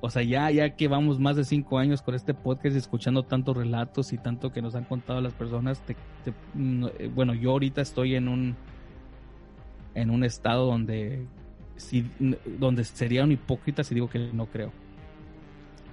o 0.00 0.10
sea 0.10 0.22
ya 0.22 0.50
ya 0.50 0.70
que 0.76 0.88
vamos 0.88 1.18
más 1.20 1.36
de 1.36 1.44
cinco 1.44 1.78
años 1.78 2.02
con 2.02 2.14
este 2.14 2.34
podcast 2.34 2.74
y 2.74 2.78
escuchando 2.78 3.22
tantos 3.22 3.56
relatos 3.56 4.12
y 4.12 4.18
tanto 4.18 4.52
que 4.52 4.60
nos 4.60 4.74
han 4.74 4.84
contado 4.84 5.20
las 5.20 5.32
personas 5.32 5.80
te- 5.86 5.96
eh, 6.98 7.10
bueno 7.14 7.32
yo 7.34 7.52
ahorita 7.52 7.80
estoy 7.80 8.16
en 8.16 8.28
un 8.28 8.56
en 9.94 10.10
un 10.10 10.24
estado 10.24 10.66
donde 10.66 11.26
si, 11.76 12.08
donde 12.58 12.84
sería 12.84 13.22
un 13.24 13.32
hipócrita 13.32 13.82
si 13.84 13.94
digo 13.94 14.08
que 14.08 14.30
no 14.32 14.46
creo. 14.46 14.72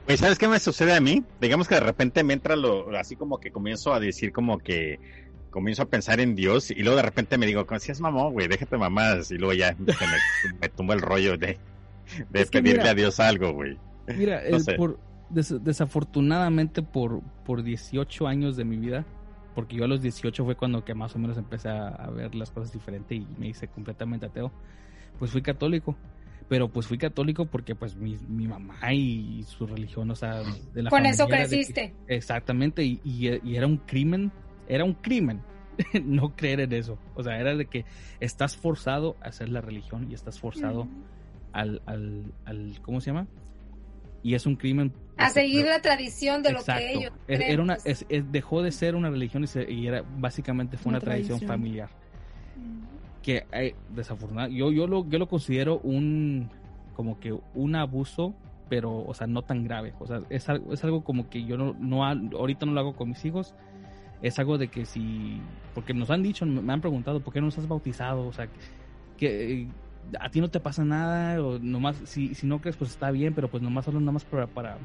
Pues, 0.05 0.19
¿sabes 0.19 0.37
qué 0.37 0.47
me 0.47 0.59
sucede 0.59 0.93
a 0.93 0.99
mí? 0.99 1.23
Digamos 1.39 1.67
que 1.67 1.75
de 1.75 1.81
repente 1.81 2.23
me 2.23 2.33
entra 2.33 2.55
lo, 2.55 2.95
así 2.97 3.15
como 3.15 3.39
que 3.39 3.51
comienzo 3.51 3.93
a 3.93 3.99
decir 3.99 4.33
como 4.33 4.57
que 4.59 4.99
comienzo 5.51 5.83
a 5.83 5.85
pensar 5.85 6.19
en 6.19 6.35
Dios 6.35 6.71
y 6.71 6.75
luego 6.75 6.95
de 6.97 7.03
repente 7.03 7.37
me 7.37 7.45
digo, 7.45 7.65
si 7.79 7.91
es 7.91 7.99
mamón, 8.01 8.33
güey, 8.33 8.47
déjate 8.47 8.77
mamás 8.77 9.31
y 9.31 9.37
luego 9.37 9.53
ya 9.53 9.75
me, 9.79 9.93
me 10.61 10.69
tumba 10.69 10.93
el 10.93 11.01
rollo 11.01 11.37
de, 11.37 11.57
de 12.29 12.45
pedirle 12.45 12.79
mira- 12.79 12.91
a 12.91 12.93
Dios 12.95 13.19
algo, 13.19 13.53
güey. 13.53 13.77
Mira, 14.17 14.41
No 14.49 14.57
el- 14.57 14.63
sé. 14.63 14.73
por, 14.73 14.99
des- 15.29 15.63
desafortunadamente 15.63 16.81
por, 16.81 17.21
por 17.45 17.63
18 17.63 18.27
años 18.27 18.57
de 18.57 18.65
mi 18.65 18.77
vida, 18.77 19.05
porque 19.55 19.75
yo 19.75 19.83
a 19.83 19.87
los 19.87 20.01
18 20.01 20.43
fue 20.45 20.55
cuando 20.55 20.83
que 20.83 20.93
más 20.93 21.15
o 21.15 21.19
menos 21.19 21.37
empecé 21.37 21.69
a, 21.69 21.87
a 21.89 22.09
ver 22.09 22.33
las 22.35 22.49
cosas 22.51 22.71
diferente 22.73 23.15
y 23.15 23.27
me 23.37 23.47
hice 23.49 23.67
completamente 23.67 24.25
ateo, 24.25 24.51
pues 25.19 25.31
fui 25.31 25.41
católico. 25.41 25.95
Pero 26.51 26.67
pues 26.67 26.85
fui 26.85 26.97
católico 26.97 27.45
porque 27.45 27.75
pues 27.75 27.95
mi, 27.95 28.17
mi 28.27 28.45
mamá 28.45 28.75
y 28.93 29.41
su 29.47 29.65
religión, 29.65 30.11
o 30.11 30.15
sea, 30.15 30.41
de 30.73 30.83
la 30.83 30.89
Con 30.89 31.05
eso 31.05 31.25
de 31.25 31.31
que- 31.31 31.37
creciste. 31.37 31.93
exactamente, 32.09 32.83
y, 32.83 32.99
y- 33.05 33.39
y 33.49 33.55
era 33.55 33.65
un 33.67 33.77
crimen, 33.77 34.33
era 34.67 34.83
un 34.83 34.95
crimen 34.95 35.39
no 36.03 36.35
creer 36.35 36.59
en 36.59 36.73
eso. 36.73 36.99
O 37.15 37.23
sea, 37.23 37.39
era 37.39 37.55
de 37.55 37.67
que 37.67 37.85
estás 38.19 38.57
forzado 38.57 39.15
a 39.21 39.29
hacer 39.29 39.47
la 39.47 39.61
religión 39.61 40.11
y 40.11 40.13
estás 40.13 40.41
forzado 40.41 40.89
al, 41.53 41.81
al, 41.85 42.33
al, 42.43 42.81
¿cómo 42.81 42.99
se 42.99 43.11
llama? 43.11 43.27
Y 44.21 44.35
es 44.35 44.45
un 44.45 44.57
crimen. 44.57 44.91
A 45.15 45.29
seguir 45.29 45.65
la 45.65 45.81
tradición 45.81 46.43
de 46.43 46.51
lo 46.51 46.59
Exacto. 46.59 46.81
que 46.81 46.91
ellos 46.91 47.13
Era- 47.29 47.37
creen, 47.37 47.51
Era 47.53 47.63
una, 47.63 47.75
pues. 47.75 47.85
es- 48.01 48.05
es- 48.09 48.29
dejó 48.29 48.61
de 48.61 48.73
ser 48.73 48.95
una 48.95 49.09
religión 49.09 49.45
y, 49.45 49.47
se- 49.47 49.71
y 49.71 49.87
era 49.87 50.03
básicamente 50.17 50.75
fue 50.75 50.89
Una 50.89 50.97
una, 50.97 51.05
tradición, 51.05 51.39
tradición. 51.39 51.47
familiar. 51.49 51.89
Que 53.21 53.45
eh, 53.51 53.75
desafortunadamente, 53.89 54.59
yo, 54.59 54.71
yo, 54.71 54.87
lo, 54.87 55.07
yo 55.07 55.19
lo 55.19 55.27
considero 55.27 55.79
un, 55.79 56.49
como 56.95 57.19
que 57.19 57.37
un 57.53 57.75
abuso, 57.75 58.33
pero, 58.69 59.03
o 59.05 59.13
sea, 59.13 59.27
no 59.27 59.41
tan 59.41 59.63
grave. 59.63 59.93
O 59.99 60.07
sea, 60.07 60.21
es 60.29 60.47
algo, 60.49 60.73
es 60.73 60.83
algo 60.83 61.03
como 61.03 61.29
que 61.29 61.43
yo 61.43 61.57
no, 61.57 61.75
no, 61.79 62.05
ahorita 62.05 62.65
no 62.65 62.71
lo 62.73 62.79
hago 62.79 62.95
con 62.95 63.09
mis 63.09 63.23
hijos. 63.25 63.53
Es 64.21 64.37
algo 64.39 64.57
de 64.57 64.67
que 64.67 64.85
si, 64.85 65.41
porque 65.73 65.93
nos 65.93 66.09
han 66.09 66.23
dicho, 66.23 66.45
me 66.45 66.71
han 66.71 66.81
preguntado, 66.81 67.19
¿por 67.21 67.33
qué 67.33 67.41
no 67.41 67.47
estás 67.47 67.67
bautizado? 67.67 68.27
O 68.27 68.33
sea, 68.33 68.47
que 69.17 69.61
eh, 69.61 69.67
a 70.19 70.29
ti 70.29 70.41
no 70.41 70.49
te 70.49 70.59
pasa 70.59 70.83
nada, 70.83 71.41
o 71.43 71.59
nomás, 71.59 71.97
si, 72.05 72.35
si 72.35 72.47
no 72.47 72.61
crees, 72.61 72.77
pues 72.77 72.91
está 72.91 73.11
bien, 73.11 73.33
pero 73.33 73.49
pues 73.49 73.63
nomás 73.63 73.85
solo 73.85 73.99
nomás 73.99 74.25
para, 74.25 74.47
para 74.47 74.77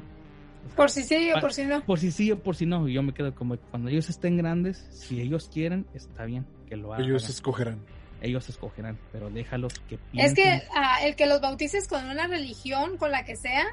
Por 0.75 0.89
si 0.89 1.03
sí 1.03 1.29
o 1.35 1.39
por 1.39 1.53
si 1.53 1.65
no. 1.65 1.81
por 1.81 1.99
si 1.99 2.11
sí 2.11 2.31
o 2.31 2.39
por 2.39 2.55
si 2.55 2.65
no. 2.65 2.87
Y 2.87 2.93
yo 2.93 3.03
me 3.03 3.13
quedo 3.13 3.33
como 3.35 3.57
cuando 3.71 3.89
ellos 3.89 4.09
estén 4.09 4.37
grandes, 4.37 4.85
si 4.91 5.21
ellos 5.21 5.49
quieren, 5.53 5.85
está 5.93 6.25
bien 6.25 6.45
que 6.67 6.75
lo 6.75 6.93
hagan. 6.93 7.05
Ellos 7.05 7.29
escogerán. 7.29 7.79
Ellos 8.21 8.49
escogerán, 8.49 8.97
pero 9.11 9.29
déjalos 9.29 9.73
que 9.87 9.95
Es 9.95 10.01
piensen. 10.33 10.35
que 10.35 10.63
ah, 10.75 10.97
el 11.03 11.15
que 11.15 11.25
los 11.25 11.41
bautices 11.41 11.87
con 11.87 12.05
una 12.09 12.27
religión, 12.27 12.97
con 12.97 13.11
la 13.11 13.23
que 13.25 13.35
sea, 13.35 13.65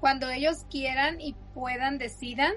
cuando 0.00 0.28
ellos 0.30 0.66
quieran 0.70 1.20
y 1.20 1.34
puedan, 1.54 1.98
decidan, 1.98 2.52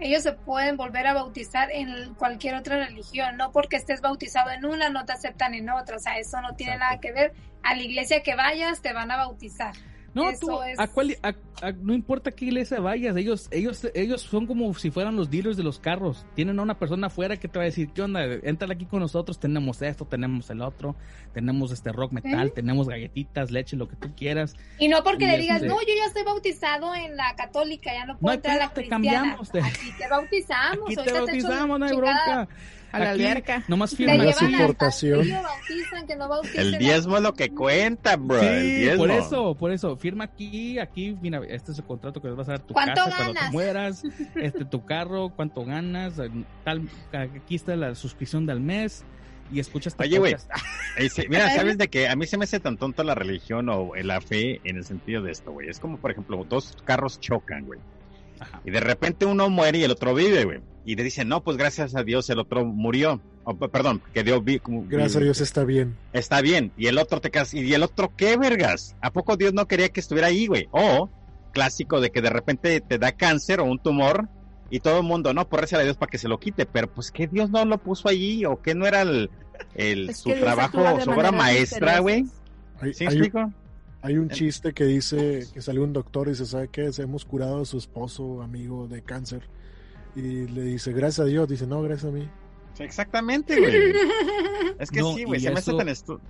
ellos 0.00 0.22
se 0.22 0.32
pueden 0.32 0.76
volver 0.76 1.06
a 1.06 1.12
bautizar 1.12 1.70
en 1.70 2.14
cualquier 2.14 2.54
otra 2.54 2.84
religión. 2.86 3.36
No 3.36 3.52
porque 3.52 3.76
estés 3.76 4.00
bautizado 4.00 4.50
en 4.50 4.64
una, 4.64 4.88
no 4.88 5.04
te 5.04 5.12
aceptan 5.12 5.54
en 5.54 5.68
otra. 5.68 5.96
O 5.96 6.00
sea, 6.00 6.18
eso 6.18 6.40
no 6.40 6.54
tiene 6.56 6.78
nada 6.78 6.98
que 7.00 7.12
ver. 7.12 7.32
A 7.62 7.74
la 7.74 7.82
iglesia 7.82 8.22
que 8.22 8.34
vayas, 8.34 8.80
te 8.80 8.94
van 8.94 9.10
a 9.10 9.18
bautizar. 9.18 9.74
No, 10.12 10.28
Eso 10.28 10.46
tú, 10.46 10.62
es- 10.62 10.78
a 10.78 10.88
cuál- 10.88 11.16
a- 11.22 11.34
a- 11.62 11.72
no 11.72 11.94
importa 11.94 12.32
qué 12.32 12.46
iglesia 12.46 12.80
vayas, 12.80 13.16
ellos, 13.16 13.46
ellos, 13.52 13.86
ellos 13.94 14.20
son 14.22 14.46
como 14.46 14.74
si 14.74 14.90
fueran 14.90 15.14
los 15.14 15.30
dealers 15.30 15.56
de 15.56 15.62
los 15.62 15.78
carros. 15.78 16.26
Tienen 16.34 16.58
a 16.58 16.62
una 16.62 16.78
persona 16.78 17.06
afuera 17.06 17.36
que 17.36 17.46
te 17.46 17.58
va 17.58 17.62
a 17.62 17.66
decir, 17.66 17.90
¿qué 17.94 18.02
onda? 18.02 18.24
Entra 18.24 18.66
aquí 18.72 18.86
con 18.86 19.00
nosotros, 19.00 19.38
tenemos 19.38 19.80
esto, 19.82 20.04
tenemos 20.04 20.50
el 20.50 20.62
otro, 20.62 20.96
tenemos 21.32 21.70
este 21.70 21.92
rock 21.92 22.12
metal, 22.12 22.48
¿Eh? 22.48 22.52
tenemos 22.52 22.88
galletitas, 22.88 23.50
leche, 23.52 23.76
lo 23.76 23.86
que 23.88 23.94
tú 23.96 24.12
quieras. 24.16 24.56
Y 24.78 24.88
no 24.88 25.02
porque 25.04 25.24
Y 25.26 25.28
le 25.28 25.38
digas, 25.38 25.56
este- 25.58 25.68
no, 25.68 25.80
yo 25.80 25.94
ya 25.96 26.06
estoy 26.06 26.24
bautizado 26.24 26.94
en 26.94 27.16
la 27.16 27.34
católica, 27.36 27.92
ya 27.92 28.04
no 28.06 28.18
puedo 28.18 28.34
entrar 28.34 28.56
a 28.56 28.64
la 28.64 28.68
te 28.70 28.74
cristiana. 28.88 29.06
cambiamos 29.20 29.48
Aquí 29.50 29.92
te 29.96 30.08
bautizamos. 30.08 30.86
Aquí 30.86 30.96
te 31.04 31.12
bautizamos, 31.12 31.78
no 31.78 31.86
hay 31.86 31.96
bronca. 31.96 32.48
A 32.92 32.98
la 32.98 33.10
Aquí 33.10 33.24
alberca. 33.24 33.62
Nomás 33.68 33.94
firma 33.94 34.14
no 36.16 36.28
bauticen 36.28 36.60
El 36.60 36.74
a- 36.74 36.78
diezmo 36.78 37.16
es 37.16 37.22
lo 37.22 37.34
que 37.34 37.50
cuenta, 37.50 38.16
bro. 38.16 38.40
el 38.40 38.62
diezmo. 38.80 38.98
por 39.04 39.10
eso, 39.10 39.54
por 39.54 39.72
eso. 39.72 39.96
Firma 39.96 40.24
aquí, 40.24 40.78
aquí, 40.78 41.16
mira, 41.20 41.40
este 41.48 41.72
es 41.72 41.78
el 41.78 41.84
contrato 41.84 42.20
que 42.20 42.28
les 42.28 42.36
vas 42.36 42.48
a 42.48 42.52
dar 42.52 42.60
tu 42.60 42.74
¿Cuánto 42.74 42.94
casa 43.04 43.16
cuando 43.16 43.32
te 43.32 43.38
ganas? 43.38 43.52
mueras, 43.52 44.02
este 44.36 44.64
tu 44.64 44.84
carro, 44.84 45.30
cuánto 45.34 45.64
ganas, 45.64 46.14
tal, 46.64 46.88
aquí 47.12 47.54
está 47.54 47.76
la 47.76 47.94
suscripción 47.94 48.46
del 48.46 48.60
mes 48.60 49.04
y 49.52 49.60
escuchas 49.60 49.94
Oye, 49.98 50.18
güey. 50.18 50.36
Eh, 50.98 51.08
mira, 51.28 51.48
sabes 51.54 51.78
de 51.78 51.88
que 51.88 52.08
a 52.08 52.16
mí 52.16 52.26
se 52.26 52.36
me 52.36 52.44
hace 52.44 52.58
tan 52.58 52.76
tonto 52.76 53.04
la 53.04 53.14
religión 53.14 53.68
o 53.68 53.94
la 53.94 54.20
fe 54.20 54.60
en 54.64 54.76
el 54.76 54.84
sentido 54.84 55.22
de 55.22 55.30
esto, 55.30 55.52
güey. 55.52 55.68
Es 55.68 55.78
como, 55.78 55.98
por 55.98 56.10
ejemplo, 56.10 56.44
dos 56.48 56.76
carros 56.84 57.20
chocan, 57.20 57.64
güey. 57.64 57.78
Y 58.64 58.70
de 58.70 58.80
repente 58.80 59.24
uno 59.26 59.48
muere 59.48 59.78
y 59.78 59.84
el 59.84 59.90
otro 59.92 60.14
vive, 60.14 60.44
güey. 60.44 60.60
Y 60.84 60.96
le 60.96 61.02
dicen, 61.04 61.28
no, 61.28 61.42
pues 61.42 61.56
gracias 61.56 61.94
a 61.94 62.02
Dios 62.02 62.28
el 62.30 62.38
otro 62.38 62.64
murió. 62.64 63.20
Perdón, 63.72 64.00
que 64.14 64.22
Dios 64.22 64.42
vi. 64.44 64.58
como- 64.58 64.84
Gracias 64.88 65.16
a 65.16 65.20
Dios 65.20 65.40
está 65.40 65.64
bien. 65.64 65.96
Está 66.12 66.40
bien. 66.40 66.72
Y 66.76 66.86
el 66.86 66.98
otro 66.98 67.20
te 67.20 67.30
casas. 67.30 67.54
¿Y 67.54 67.74
el 67.74 67.82
otro 67.82 68.12
qué, 68.16 68.36
vergas? 68.36 68.96
¿A 69.00 69.10
poco 69.12 69.36
Dios 69.36 69.52
no 69.52 69.66
quería 69.66 69.88
que 69.90 70.00
estuviera 70.00 70.28
ahí, 70.28 70.46
güey? 70.46 70.68
O, 70.70 71.08
clásico 71.52 72.00
de 72.00 72.10
que 72.10 72.22
de 72.22 72.30
repente 72.30 72.80
te 72.80 72.98
da 72.98 73.12
cáncer 73.12 73.60
o 73.60 73.64
un 73.64 73.78
tumor 73.78 74.28
y 74.70 74.80
todo 74.80 74.98
el 74.98 75.02
mundo, 75.04 75.34
no, 75.34 75.48
por 75.48 75.64
a 75.64 75.78
Dios 75.80 75.96
para 75.96 76.10
que 76.10 76.18
se 76.18 76.28
lo 76.28 76.38
quite. 76.38 76.64
Pero 76.66 76.92
pues 76.92 77.10
que 77.10 77.26
Dios 77.26 77.50
no 77.50 77.64
lo 77.64 77.78
puso 77.78 78.08
allí 78.08 78.44
o 78.44 78.62
que 78.62 78.74
no 78.74 78.86
era 78.86 79.02
el, 79.02 79.30
el 79.74 80.10
Es 80.10 80.18
su 80.18 80.30
trabajo, 80.32 80.78
su 81.00 81.10
obra 81.10 81.32
maestra, 81.32 81.98
güey. 81.98 82.24
Hay, 82.80 82.94
¿Sí 82.94 83.04
hay- 83.04 83.08
explico? 83.08 83.52
Hay 84.02 84.16
un 84.16 84.30
chiste 84.30 84.72
que 84.72 84.84
dice 84.84 85.46
que 85.52 85.60
salió 85.60 85.84
un 85.84 85.92
doctor 85.92 86.28
y 86.28 86.30
dice, 86.30 86.46
¿sabe 86.46 86.68
qué? 86.68 86.90
Hemos 86.98 87.26
curado 87.26 87.60
a 87.60 87.64
su 87.66 87.76
esposo, 87.76 88.40
amigo 88.40 88.88
de 88.88 89.02
cáncer. 89.02 89.42
Y 90.16 90.46
le 90.48 90.62
dice, 90.62 90.92
gracias 90.92 91.20
a 91.20 91.24
Dios. 91.24 91.48
Dice, 91.48 91.66
no, 91.66 91.80
gracias 91.82 92.12
a 92.12 92.14
mí. 92.16 92.28
Sí, 92.74 92.82
Exactamente, 92.82 93.58
güey. 93.60 93.92
Es 94.78 94.90
que 94.90 95.00
No, 95.00 95.12
sí, 95.14 95.24
güey, 95.24 95.38
y 95.40 95.42
se 95.44 95.50
me 95.50 95.58
hace 95.58 95.70
eso- 95.70 95.76
tan 95.78 95.88
estu... 95.88 96.20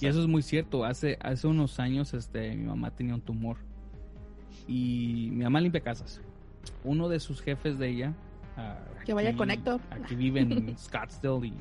Y 0.00 0.06
eso 0.06 0.20
es 0.20 0.26
muy 0.26 0.42
cierto. 0.42 0.84
Hace, 0.84 1.16
hace 1.22 1.46
unos 1.46 1.80
años 1.80 2.12
este, 2.12 2.54
mi 2.54 2.64
mamá 2.64 2.90
tenía 2.90 3.14
un 3.14 3.22
tumor. 3.22 3.56
Y 4.66 5.30
mi 5.32 5.44
mamá 5.44 5.60
limpia 5.62 5.80
casas. 5.80 6.20
Uno 6.84 7.08
de 7.08 7.20
sus 7.20 7.40
jefes 7.40 7.78
de 7.78 7.88
ella. 7.88 8.14
ah, 8.58 8.78
Que 9.06 9.14
vaya 9.14 9.30
aquí- 9.30 9.38
con 9.38 9.50
Héctor. 9.50 9.80
Aquí 9.90 10.14
vive 10.14 10.40
en 10.40 10.76
Scottsdale 10.78 11.46
y, 11.48 11.54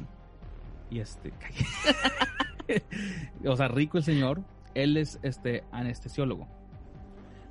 y 0.89 0.99
este. 0.99 1.31
o 3.45 3.55
sea, 3.55 3.67
rico 3.69 3.97
el 3.97 4.03
señor. 4.03 4.41
Él 4.75 4.97
es 4.97 5.19
este 5.23 5.63
anestesiólogo. 5.71 6.47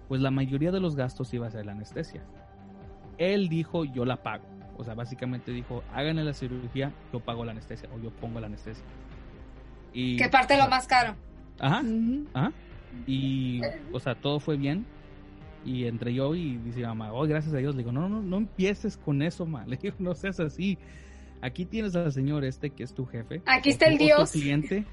Pues 0.08 0.20
la 0.20 0.30
mayoría 0.30 0.70
de 0.70 0.78
los 0.80 0.94
gastos 0.94 1.32
iba 1.34 1.46
a 1.46 1.50
ser 1.50 1.66
la 1.66 1.72
anestesia. 1.72 2.22
Él 3.18 3.48
dijo, 3.48 3.84
yo 3.84 4.04
la 4.04 4.22
pago. 4.22 4.44
O 4.76 4.84
sea, 4.84 4.94
básicamente 4.94 5.52
dijo, 5.52 5.82
háganle 5.92 6.24
la 6.24 6.34
cirugía, 6.34 6.92
yo 7.12 7.20
pago 7.20 7.44
la 7.44 7.52
anestesia 7.52 7.88
o 7.94 8.02
yo 8.02 8.10
pongo 8.10 8.40
la 8.40 8.46
anestesia. 8.46 8.84
Y, 9.92 10.16
Que 10.16 10.28
parte 10.28 10.56
lo 10.58 10.68
más 10.68 10.86
caro. 10.86 11.14
Ajá. 11.58 11.82
Ajá. 12.34 12.52
Y, 13.06 13.60
o 13.92 14.00
sea, 14.00 14.14
todo 14.14 14.40
fue 14.40 14.56
bien. 14.56 14.84
Y 15.64 15.86
entre 15.86 16.14
yo 16.14 16.34
y 16.34 16.58
dice 16.58 16.82
mamá, 16.82 17.12
oh, 17.12 17.26
gracias 17.26 17.54
a 17.54 17.58
Dios. 17.58 17.74
Le 17.74 17.78
digo, 17.78 17.92
no, 17.92 18.08
no, 18.08 18.22
no 18.22 18.36
empieces 18.36 18.96
con 18.96 19.22
eso, 19.22 19.46
ma. 19.46 19.64
Le 19.66 19.76
digo, 19.76 19.96
no 19.98 20.14
seas 20.14 20.38
así. 20.40 20.78
Aquí 21.40 21.64
tienes 21.64 21.96
al 21.96 22.12
señor 22.12 22.44
este 22.44 22.70
que 22.70 22.82
es 22.82 22.94
tu 22.94 23.06
jefe. 23.06 23.42
Aquí 23.46 23.70
está 23.70 23.86
el 23.86 23.98
Dios. 23.98 24.32
cliente 24.32 24.84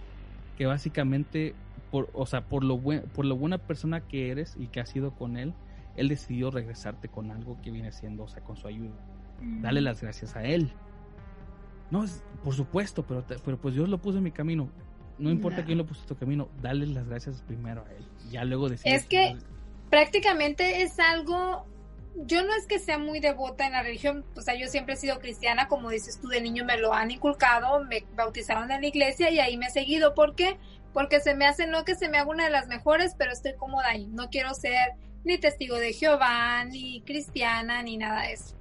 que 0.58 0.66
básicamente, 0.66 1.56
por, 1.92 2.10
o 2.14 2.26
sea, 2.26 2.42
por 2.42 2.64
lo, 2.64 2.78
buen, 2.78 3.02
por 3.02 3.26
lo 3.26 3.36
buena 3.36 3.58
persona 3.58 4.02
que 4.02 4.30
eres 4.30 4.56
y 4.60 4.68
que 4.68 4.80
has 4.80 4.90
sido 4.90 5.12
con 5.12 5.38
él, 5.38 5.54
él 5.96 6.08
decidió 6.10 6.52
regresarte 6.52 7.08
con 7.10 7.32
algo 7.32 7.60
que 7.62 7.72
viene 7.72 7.92
siendo, 7.92 8.24
o 8.24 8.28
sea, 8.28 8.44
con 8.44 8.58
su 8.58 8.68
ayuda. 8.68 8.96
Dale 9.62 9.82
las 9.82 10.02
gracias 10.02 10.36
a 10.36 10.44
él. 10.44 10.72
No, 11.92 12.04
es- 12.04 12.24
por 12.44 12.54
supuesto, 12.54 13.04
pero, 13.06 13.24
te- 13.24 13.38
pero 13.40 13.60
pues 13.60 13.76
Dios 13.76 13.90
lo 13.90 14.00
puso 14.02 14.18
en 14.18 14.24
mi 14.24 14.32
camino. 14.32 14.70
No 15.20 15.30
importa 15.30 15.60
No. 15.60 15.66
quién 15.66 15.78
lo 15.78 15.86
puso 15.86 16.02
en 16.02 16.08
tu 16.08 16.16
camino, 16.18 16.50
dale 16.62 16.88
las 16.88 17.08
gracias 17.08 17.42
primero 17.44 17.86
a 17.86 17.92
él. 17.94 18.06
Ya 18.32 18.44
luego 18.46 18.70
decides. 18.70 19.02
Es 19.02 19.06
que 19.08 19.36
prácticamente 19.90 20.82
es 20.82 21.00
algo, 21.00 21.66
yo 22.26 22.44
no 22.44 22.54
es 22.56 22.66
que 22.66 22.80
sea 22.80 22.98
muy 22.98 23.20
devota 23.20 23.66
en 23.68 23.74
la 23.74 23.84
religión, 23.84 24.26
o 24.36 24.42
sea, 24.42 24.56
yo 24.56 24.68
siempre 24.68 24.96
he 24.96 24.98
sido 24.98 25.20
cristiana, 25.20 25.68
como 25.68 25.90
dices 25.90 26.20
tú, 26.20 26.28
de 26.30 26.42
niño 26.42 26.66
me 26.66 26.78
lo 26.78 26.94
han 26.94 27.12
inculcado, 27.12 27.84
me 27.84 28.06
bautizaron 28.16 28.72
en 28.72 28.82
la 28.82 28.88
iglesia 28.88 29.30
y 29.30 29.40
ahí 29.40 29.58
me 29.58 29.68
he 29.68 29.72
seguido. 29.72 30.16
¿Por 30.16 30.36
qué? 30.36 30.58
Porque 30.94 31.20
se 31.20 31.36
me 31.36 31.46
hace, 31.46 31.68
no 31.68 31.84
que 31.86 31.96
se 31.96 32.10
me 32.10 32.18
haga 32.18 32.30
una 32.32 32.46
de 32.46 32.52
las 32.52 32.68
mejores, 32.68 33.14
pero 33.18 33.32
estoy 33.32 33.54
cómoda 33.56 33.90
ahí. 33.90 34.08
No 34.08 34.30
quiero 34.30 34.54
ser 34.56 34.94
ni 35.24 35.38
testigo 35.38 35.78
de 35.78 35.94
Jehová, 35.94 36.66
ni 36.66 37.02
cristiana, 37.02 37.82
ni 37.84 37.98
nada 37.98 38.24
de 38.24 38.34
eso. 38.34 38.56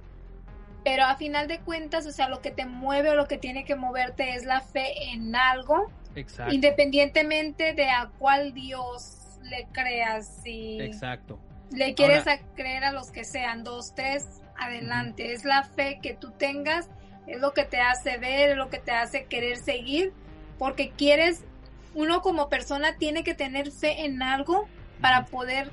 Pero 0.83 1.03
a 1.05 1.15
final 1.15 1.47
de 1.47 1.59
cuentas, 1.59 2.05
o 2.05 2.11
sea, 2.11 2.27
lo 2.27 2.41
que 2.41 2.51
te 2.51 2.65
mueve 2.65 3.09
o 3.09 3.15
lo 3.15 3.27
que 3.27 3.37
tiene 3.37 3.63
que 3.63 3.75
moverte 3.75 4.35
es 4.35 4.45
la 4.45 4.61
fe 4.61 5.11
en 5.11 5.35
algo, 5.35 5.89
Exacto. 6.15 6.53
independientemente 6.53 7.73
de 7.73 7.89
a 7.89 8.09
cuál 8.19 8.53
Dios 8.53 9.17
le 9.43 9.67
creas, 9.71 10.41
si 10.43 10.79
Exacto. 10.81 11.39
le 11.71 11.93
quieres 11.95 12.27
Ahora- 12.27 12.33
a 12.33 12.55
creer 12.55 12.83
a 12.83 12.91
los 12.91 13.11
que 13.11 13.23
sean, 13.23 13.63
dos, 13.63 13.93
tres, 13.95 14.41
adelante. 14.57 15.33
Es 15.33 15.45
la 15.45 15.63
fe 15.63 15.99
que 16.01 16.13
tú 16.13 16.31
tengas, 16.31 16.89
es 17.27 17.39
lo 17.39 17.53
que 17.53 17.63
te 17.63 17.79
hace 17.79 18.17
ver, 18.17 18.51
es 18.51 18.57
lo 18.57 18.69
que 18.69 18.79
te 18.79 18.91
hace 18.91 19.25
querer 19.25 19.57
seguir, 19.57 20.13
porque 20.59 20.91
quieres, 20.91 21.43
uno 21.95 22.21
como 22.21 22.49
persona 22.49 22.97
tiene 22.97 23.23
que 23.23 23.33
tener 23.33 23.71
fe 23.71 24.05
en 24.05 24.21
algo 24.21 24.67
para 25.01 25.25
poder 25.25 25.71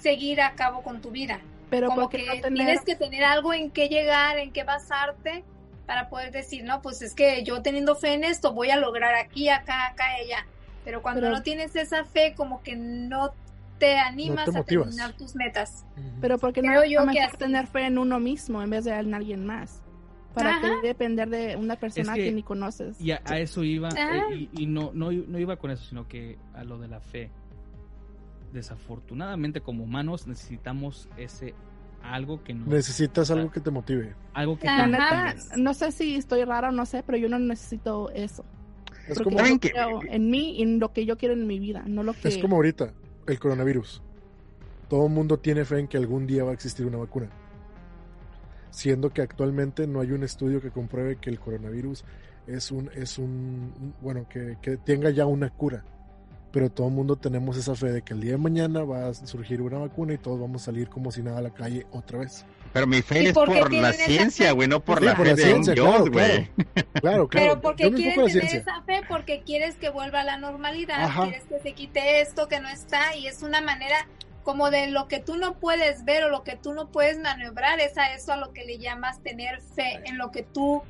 seguir 0.00 0.40
a 0.40 0.52
cabo 0.54 0.82
con 0.82 1.00
tu 1.00 1.10
vida. 1.10 1.40
Pero 1.70 1.88
como 1.88 2.02
¿por 2.02 2.10
qué 2.10 2.18
que 2.18 2.26
no 2.26 2.32
tener- 2.42 2.54
tienes 2.54 2.80
que 2.84 2.96
tener 2.96 3.24
algo 3.24 3.52
en 3.52 3.70
que 3.70 3.88
llegar, 3.88 4.38
en 4.38 4.52
que 4.52 4.64
basarte 4.64 5.44
para 5.86 6.08
poder 6.08 6.32
decir, 6.32 6.64
no, 6.64 6.80
pues 6.82 7.02
es 7.02 7.14
que 7.14 7.44
yo 7.44 7.62
teniendo 7.62 7.94
fe 7.96 8.14
en 8.14 8.24
esto 8.24 8.52
voy 8.52 8.70
a 8.70 8.76
lograr 8.76 9.14
aquí, 9.14 9.48
acá, 9.48 9.86
acá, 9.88 10.04
allá. 10.22 10.46
Pero 10.84 11.02
cuando 11.02 11.20
Pero- 11.22 11.34
no 11.34 11.42
tienes 11.42 11.76
esa 11.76 12.04
fe, 12.04 12.34
como 12.36 12.62
que 12.62 12.76
no 12.76 13.32
te 13.78 13.96
animas 13.98 14.50
te 14.50 14.58
a 14.58 14.62
terminar 14.64 15.12
tus 15.12 15.34
metas. 15.36 15.84
Pero 16.20 16.38
porque 16.38 16.62
no 16.62 16.68
Creo 16.68 16.82
es 16.82 16.90
yo 16.90 17.06
que 17.12 17.20
así. 17.20 17.36
tener 17.36 17.66
fe 17.66 17.86
en 17.86 17.98
uno 17.98 18.18
mismo 18.18 18.60
en 18.62 18.70
vez 18.70 18.84
de 18.84 18.92
en 18.92 19.14
alguien 19.14 19.44
más. 19.46 19.82
Para 20.34 20.56
Ajá. 20.56 20.60
que 20.80 20.86
depender 20.88 21.28
de 21.28 21.56
una 21.56 21.76
persona 21.76 22.14
que- 22.14 22.24
que, 22.24 22.32
ni 22.32 22.42
conoces. 22.42 23.00
Y 23.00 23.12
a, 23.12 23.20
a 23.24 23.38
eso 23.38 23.62
iba, 23.64 23.88
Ah. 23.96 24.22
eh, 24.32 24.48
y, 24.52 24.62
y 24.62 24.66
no, 24.66 24.90
no, 24.94 25.10
no 25.12 25.38
iba 25.38 25.56
con 25.56 25.70
eso, 25.70 25.84
sino 25.84 26.06
que 26.08 26.38
a 26.54 26.64
lo 26.64 26.78
de 26.78 26.88
la 26.88 27.00
fe. 27.00 27.30
Desafortunadamente, 28.52 29.60
como 29.60 29.84
humanos, 29.84 30.26
necesitamos 30.26 31.08
ese 31.16 31.54
algo 32.02 32.42
que 32.42 32.54
nos. 32.54 32.68
Necesitas 32.68 33.30
algo 33.30 33.50
que 33.50 33.60
te 33.60 33.70
motive. 33.70 34.14
Algo 34.32 34.58
que 34.58 34.66
La 34.66 34.84
te 34.84 35.36
motive. 35.36 35.62
no 35.62 35.74
sé 35.74 35.92
si 35.92 36.16
estoy 36.16 36.44
rara 36.44 36.68
o 36.68 36.72
no 36.72 36.86
sé, 36.86 37.02
pero 37.04 37.18
yo 37.18 37.28
no 37.28 37.38
necesito 37.38 38.10
eso. 38.10 38.44
Es 39.08 39.18
como- 39.20 39.38
yo 39.38 40.00
en 40.10 40.30
mí 40.30 40.58
y 40.58 40.62
en 40.62 40.78
lo 40.78 40.92
que 40.92 41.06
yo 41.06 41.16
quiero 41.16 41.34
en 41.34 41.46
mi 41.46 41.58
vida, 41.58 41.82
no 41.86 42.02
lo 42.02 42.12
que... 42.12 42.28
Es 42.28 42.38
como 42.38 42.56
ahorita, 42.56 42.92
el 43.26 43.38
coronavirus. 43.38 44.02
Todo 44.88 45.06
el 45.06 45.12
mundo 45.12 45.38
tiene 45.38 45.64
fe 45.64 45.78
en 45.80 45.88
que 45.88 45.96
algún 45.96 46.26
día 46.26 46.44
va 46.44 46.50
a 46.50 46.54
existir 46.54 46.84
una 46.86 46.98
vacuna. 46.98 47.28
Siendo 48.70 49.10
que 49.10 49.22
actualmente 49.22 49.86
no 49.86 50.00
hay 50.00 50.12
un 50.12 50.22
estudio 50.24 50.60
que 50.60 50.70
compruebe 50.70 51.16
que 51.16 51.30
el 51.30 51.40
coronavirus 51.40 52.04
es 52.46 52.70
un, 52.70 52.90
es 52.94 53.18
un, 53.18 53.94
bueno, 54.00 54.26
que, 54.28 54.56
que 54.60 54.76
tenga 54.76 55.10
ya 55.10 55.26
una 55.26 55.50
cura. 55.50 55.84
Pero 56.50 56.70
todo 56.70 56.88
el 56.88 56.94
mundo 56.94 57.16
tenemos 57.16 57.56
esa 57.56 57.74
fe 57.74 57.92
de 57.92 58.02
que 58.02 58.14
el 58.14 58.20
día 58.20 58.32
de 58.32 58.38
mañana 58.38 58.82
va 58.82 59.08
a 59.08 59.14
surgir 59.14 59.60
una 59.60 59.78
vacuna 59.78 60.14
y 60.14 60.18
todos 60.18 60.40
vamos 60.40 60.62
a 60.62 60.64
salir 60.66 60.88
como 60.88 61.10
si 61.10 61.22
nada 61.22 61.38
a 61.38 61.42
la 61.42 61.50
calle 61.50 61.86
otra 61.92 62.20
vez. 62.20 62.44
Pero 62.72 62.86
mi 62.86 63.02
fe 63.02 63.22
¿Y 63.22 63.26
es 63.26 63.32
por 63.32 63.72
la 63.72 63.92
ciencia, 63.92 64.52
güey, 64.52 64.68
no 64.68 64.80
por 64.80 65.00
Sí, 65.00 65.04
la 65.04 65.16
por 65.16 65.26
fe 65.26 65.30
la 65.30 65.36
de 65.36 65.42
ciencia, 65.42 65.72
un 65.72 65.74
Dios, 65.74 66.10
claro, 66.10 66.12
güey. 66.12 66.50
Claro, 67.00 67.28
claro. 67.28 67.28
Pero 67.28 67.60
porque 67.60 67.92
quieres 67.92 68.14
tener 68.14 68.30
ciencia. 68.30 68.58
esa 68.60 68.82
fe, 68.82 69.02
porque 69.08 69.42
quieres 69.42 69.76
que 69.76 69.90
vuelva 69.90 70.20
a 70.20 70.24
la 70.24 70.38
normalidad, 70.38 71.04
Ajá. 71.04 71.24
quieres 71.24 71.44
que 71.44 71.60
se 71.60 71.72
quite 71.72 72.20
esto 72.20 72.48
que 72.48 72.60
no 72.60 72.68
está 72.68 73.14
y 73.14 73.26
es 73.26 73.42
una 73.42 73.60
manera 73.60 74.06
como 74.42 74.70
de 74.70 74.86
lo 74.86 75.08
que 75.08 75.20
tú 75.20 75.36
no 75.36 75.58
puedes 75.58 76.06
ver 76.06 76.24
o 76.24 76.30
lo 76.30 76.42
que 76.42 76.56
tú 76.56 76.72
no 76.72 76.88
puedes 76.88 77.18
maniobrar, 77.18 77.80
es 77.80 77.98
a 77.98 78.14
eso 78.14 78.32
a 78.32 78.36
lo 78.36 78.52
que 78.54 78.64
le 78.64 78.78
llamas 78.78 79.22
tener 79.22 79.60
fe 79.60 80.00
en 80.04 80.16
lo 80.16 80.30
que 80.30 80.42
tú, 80.42 80.82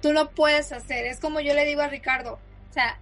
tú 0.00 0.12
no 0.12 0.30
puedes 0.30 0.70
hacer. 0.72 1.06
Es 1.06 1.18
como 1.18 1.40
yo 1.40 1.54
le 1.54 1.64
digo 1.64 1.82
a 1.82 1.88
Ricardo, 1.88 2.34
o 2.70 2.72
sea, 2.72 3.00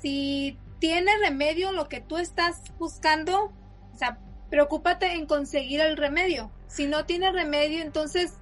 si 0.00 0.58
tiene 0.84 1.12
remedio 1.18 1.72
lo 1.72 1.88
que 1.88 2.02
tú 2.02 2.18
estás 2.18 2.60
buscando, 2.78 3.44
o 3.94 3.96
sea, 3.96 4.18
preocúpate 4.50 5.12
en 5.14 5.24
conseguir 5.24 5.80
el 5.80 5.96
remedio. 5.96 6.50
Si 6.66 6.84
no 6.86 7.06
tiene 7.06 7.32
remedio, 7.32 7.80
entonces, 7.80 8.34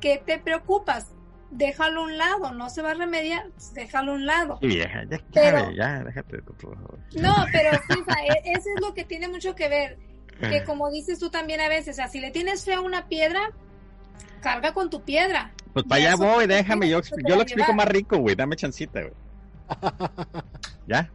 ¿qué 0.00 0.22
te 0.24 0.38
preocupas? 0.38 1.08
Déjalo 1.50 2.02
a 2.02 2.04
un 2.04 2.18
lado, 2.18 2.52
no 2.52 2.70
se 2.70 2.82
va 2.82 2.92
a 2.92 2.94
remediar, 2.94 3.48
pues 3.50 3.74
déjalo 3.74 4.12
a 4.12 4.14
un 4.14 4.26
lado. 4.26 4.60
Sí, 4.62 4.78
ya, 4.78 5.04
ya, 5.10 5.18
Pero- 5.34 5.64
güey, 5.64 5.76
ya, 5.76 6.04
déjate, 6.04 6.40
por 6.42 6.56
favor. 6.56 6.98
No, 7.16 7.34
pero 7.50 7.72
sí, 7.72 7.98
o 8.00 8.04
sea, 8.04 8.26
e- 8.26 8.52
eso 8.52 8.68
es 8.76 8.80
lo 8.80 8.94
que 8.94 9.02
tiene 9.04 9.26
mucho 9.26 9.56
que 9.56 9.68
ver. 9.68 9.98
Que 10.38 10.62
como 10.62 10.88
dices 10.88 11.18
tú 11.18 11.30
también 11.30 11.60
a 11.60 11.68
veces, 11.68 11.94
o 11.94 11.96
sea, 11.96 12.06
si 12.06 12.20
le 12.20 12.30
tienes 12.30 12.64
fe 12.64 12.74
a 12.74 12.80
una 12.80 13.08
piedra, 13.08 13.40
carga 14.40 14.72
con 14.72 14.88
tu 14.88 15.02
piedra. 15.02 15.52
Pues 15.72 15.84
para 15.84 16.00
allá 16.12 16.14
voy, 16.14 16.46
déjame, 16.46 16.88
yo, 16.88 17.00
yo 17.26 17.34
lo 17.34 17.42
explico 17.42 17.72
llevar. 17.72 17.76
más 17.76 17.88
rico, 17.88 18.18
güey, 18.18 18.36
dame 18.36 18.54
chancita, 18.54 19.00
güey. 19.00 19.14
¿Ya? 20.86 21.10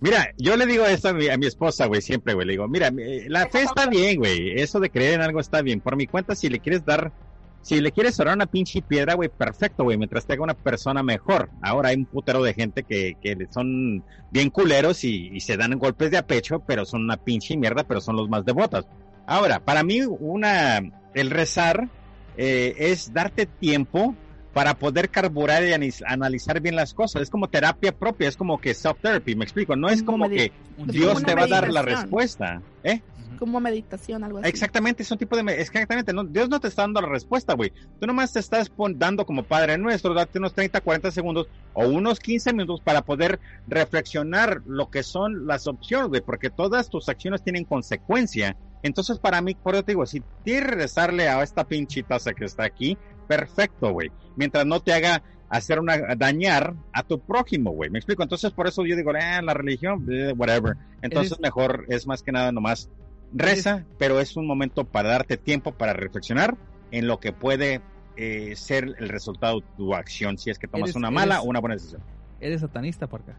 Mira, 0.00 0.28
yo 0.36 0.56
le 0.56 0.66
digo 0.66 0.84
esto 0.84 1.08
a 1.08 1.12
mi, 1.14 1.28
a 1.28 1.36
mi 1.36 1.46
esposa, 1.46 1.86
güey, 1.86 2.02
siempre, 2.02 2.34
güey, 2.34 2.46
le 2.46 2.52
digo, 2.52 2.68
mira, 2.68 2.90
mi- 2.90 3.28
la 3.28 3.48
fe 3.48 3.62
está 3.62 3.86
bien, 3.86 4.18
güey, 4.18 4.52
eso 4.60 4.78
de 4.80 4.90
creer 4.90 5.14
en 5.14 5.22
algo 5.22 5.40
está 5.40 5.62
bien. 5.62 5.80
Por 5.80 5.96
mi 5.96 6.06
cuenta, 6.06 6.34
si 6.34 6.48
le 6.48 6.60
quieres 6.60 6.84
dar, 6.84 7.12
si 7.62 7.80
le 7.80 7.92
quieres 7.92 8.18
orar 8.20 8.34
una 8.36 8.46
pinche 8.46 8.82
piedra, 8.82 9.14
güey, 9.14 9.28
perfecto, 9.28 9.84
güey, 9.84 9.96
mientras 9.98 10.26
te 10.26 10.34
haga 10.34 10.42
una 10.44 10.54
persona 10.54 11.02
mejor. 11.02 11.50
Ahora 11.62 11.88
hay 11.90 11.96
un 11.96 12.06
putero 12.06 12.42
de 12.42 12.54
gente 12.54 12.84
que, 12.84 13.14
que 13.20 13.36
son 13.50 14.04
bien 14.30 14.50
culeros 14.50 15.02
y, 15.04 15.30
y 15.32 15.40
se 15.40 15.56
dan 15.56 15.72
golpes 15.78 16.10
de 16.10 16.18
a 16.18 16.22
pecho, 16.26 16.62
pero 16.66 16.84
son 16.84 17.02
una 17.04 17.16
pinche 17.16 17.56
mierda, 17.56 17.82
pero 17.84 18.00
son 18.00 18.16
los 18.16 18.28
más 18.28 18.44
devotas. 18.44 18.84
Ahora, 19.26 19.60
para 19.60 19.82
mí, 19.82 20.02
una, 20.20 20.80
el 21.14 21.30
rezar 21.30 21.88
eh, 22.36 22.74
es 22.78 23.12
darte 23.12 23.46
tiempo 23.46 24.14
para 24.56 24.72
poder 24.72 25.10
carburar 25.10 25.62
y 25.64 25.74
analizar 26.06 26.62
bien 26.62 26.76
las 26.76 26.94
cosas. 26.94 27.20
Es 27.20 27.28
como 27.28 27.46
terapia 27.46 27.92
propia, 27.92 28.26
es 28.26 28.38
como 28.38 28.58
que 28.58 28.70
self-therapy, 28.74 29.36
me 29.36 29.44
explico. 29.44 29.76
No 29.76 29.90
es 29.90 30.02
como 30.02 30.30
que 30.30 30.50
Dios 30.86 31.22
te 31.22 31.34
va 31.34 31.42
a 31.42 31.46
dar 31.46 31.70
la 31.70 31.82
respuesta, 31.82 32.62
¿eh? 32.82 33.02
Como 33.38 33.60
meditación, 33.60 34.24
algo 34.24 34.38
así. 34.38 34.48
Exactamente, 34.48 35.02
es 35.02 35.10
un 35.10 35.18
tipo 35.18 35.36
de... 35.36 35.42
me- 35.42 35.60
Exactamente, 35.60 36.14
no, 36.14 36.24
Dios 36.24 36.48
no 36.48 36.58
te 36.58 36.68
está 36.68 36.80
dando 36.84 37.02
la 37.02 37.08
respuesta, 37.10 37.52
güey. 37.52 37.70
Tú 38.00 38.06
nomás 38.06 38.32
te 38.32 38.40
estás 38.40 38.72
dando 38.94 39.26
como 39.26 39.42
Padre 39.42 39.76
Nuestro, 39.76 40.14
date 40.14 40.38
unos 40.38 40.54
30, 40.54 40.80
40 40.80 41.10
segundos 41.10 41.48
o 41.74 41.86
unos 41.86 42.18
15 42.18 42.54
minutos 42.54 42.80
para 42.80 43.02
poder 43.02 43.38
reflexionar 43.66 44.62
lo 44.64 44.88
que 44.88 45.02
son 45.02 45.46
las 45.46 45.66
opciones, 45.66 46.08
güey, 46.08 46.22
porque 46.22 46.48
todas 46.48 46.88
tus 46.88 47.10
acciones 47.10 47.42
tienen 47.42 47.66
consecuencia. 47.66 48.56
Entonces, 48.82 49.18
para 49.18 49.42
mí, 49.42 49.54
por 49.54 49.74
eso 49.74 49.84
te 49.84 49.92
digo, 49.92 50.06
si 50.06 50.22
tienes 50.44 50.64
que 50.70 50.74
rezarle 50.76 51.28
a 51.28 51.42
esta 51.42 51.64
pinche 51.64 52.02
taza 52.04 52.32
que 52.32 52.44
está 52.46 52.64
aquí, 52.64 52.96
perfecto, 53.26 53.90
güey. 53.92 54.10
Mientras 54.36 54.64
no 54.66 54.80
te 54.80 54.92
haga 54.92 55.22
hacer 55.48 55.78
una 55.78 56.14
dañar 56.16 56.74
a 56.92 57.02
tu 57.02 57.20
prójimo, 57.20 57.70
güey. 57.70 57.88
¿Me 57.90 57.98
explico? 57.98 58.22
Entonces 58.22 58.50
por 58.52 58.66
eso 58.66 58.84
yo 58.84 58.96
digo, 58.96 59.12
eh, 59.14 59.40
la 59.42 59.54
religión, 59.54 60.06
eh, 60.10 60.32
whatever. 60.36 60.76
Entonces 61.02 61.32
Es- 61.32 61.40
mejor 61.40 61.84
es 61.88 62.06
más 62.06 62.22
que 62.22 62.32
nada 62.32 62.50
nomás 62.52 62.90
reza, 63.32 63.84
pero 63.98 64.20
es 64.20 64.36
un 64.36 64.46
momento 64.46 64.84
para 64.84 65.10
darte 65.10 65.36
tiempo 65.36 65.72
para 65.72 65.92
reflexionar 65.92 66.56
en 66.90 67.06
lo 67.06 67.18
que 67.20 67.32
puede 67.32 67.80
eh, 68.18 68.54
ser 68.56 68.94
el 68.98 69.08
resultado 69.10 69.60
de 69.60 69.66
tu 69.76 69.94
acción, 69.94 70.38
si 70.38 70.48
es 70.50 70.58
que 70.58 70.66
tomas 70.66 70.88
Eres- 70.88 70.96
una 70.96 71.10
mala 71.10 71.42
o 71.42 71.44
una 71.44 71.60
buena 71.60 71.74
decisión. 71.74 72.00
Eres 72.40 72.62
satanista, 72.62 73.06
Parca. 73.06 73.36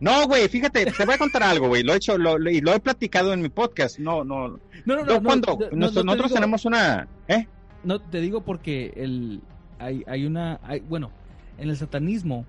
No, 0.00 0.26
güey, 0.26 0.48
fíjate, 0.48 0.86
te 0.86 1.04
voy 1.04 1.14
a 1.14 1.18
contar 1.18 1.42
algo, 1.44 1.68
güey. 1.68 1.82
Lo 1.84 1.92
he 1.92 1.96
hecho 1.96 2.18
lo, 2.18 2.36
lo- 2.38 2.50
y 2.50 2.60
lo 2.60 2.72
he 2.74 2.80
platicado 2.80 3.32
en 3.32 3.42
mi 3.42 3.48
podcast. 3.48 3.98
No, 4.00 4.24
no. 4.24 4.48
No, 4.48 4.58
no, 4.86 5.06
Yo 5.06 5.20
no, 5.20 5.22
cuando 5.22 5.46
no, 5.52 5.58
no, 5.70 5.76
nosotros, 5.76 5.78
no 5.78 5.88
te 6.00 6.04
nosotros 6.04 6.32
tenemos 6.34 6.64
una, 6.64 7.08
¿eh? 7.28 7.46
No, 7.84 8.00
te 8.00 8.20
digo 8.20 8.42
porque 8.42 8.92
el, 8.96 9.40
hay, 9.78 10.04
hay 10.06 10.26
una... 10.26 10.60
Hay, 10.62 10.80
bueno, 10.80 11.10
en 11.58 11.68
el 11.70 11.76
satanismo 11.76 12.44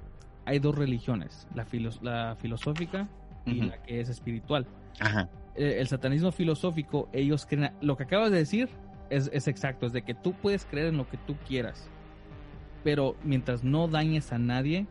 hay 0.45 0.59
dos 0.59 0.75
religiones, 0.75 1.47
la, 1.55 1.65
filos- 1.65 2.01
la 2.01 2.35
filosófica 2.39 3.07
y 3.45 3.61
la 3.61 3.81
que 3.83 3.99
es 3.99 4.09
espiritual. 4.09 4.65
Ajá. 4.99 5.29
Eh, 5.55 5.77
el 5.79 5.87
satanismo 5.87 6.31
filosófico, 6.31 7.09
ellos 7.13 7.45
creen... 7.45 7.71
Lo 7.81 7.97
que 7.97 8.03
acabas 8.03 8.31
de 8.31 8.37
decir 8.37 8.69
es, 9.09 9.29
es 9.33 9.47
exacto, 9.47 9.85
es 9.85 9.93
de 9.93 10.01
que 10.03 10.13
tú 10.13 10.33
puedes 10.33 10.65
creer 10.65 10.87
en 10.87 10.97
lo 10.97 11.07
que 11.09 11.17
tú 11.17 11.35
quieras, 11.47 11.89
pero 12.83 13.15
mientras 13.23 13.63
no 13.63 13.87
dañes 13.87 14.31
a 14.31 14.37
nadie, 14.39 14.87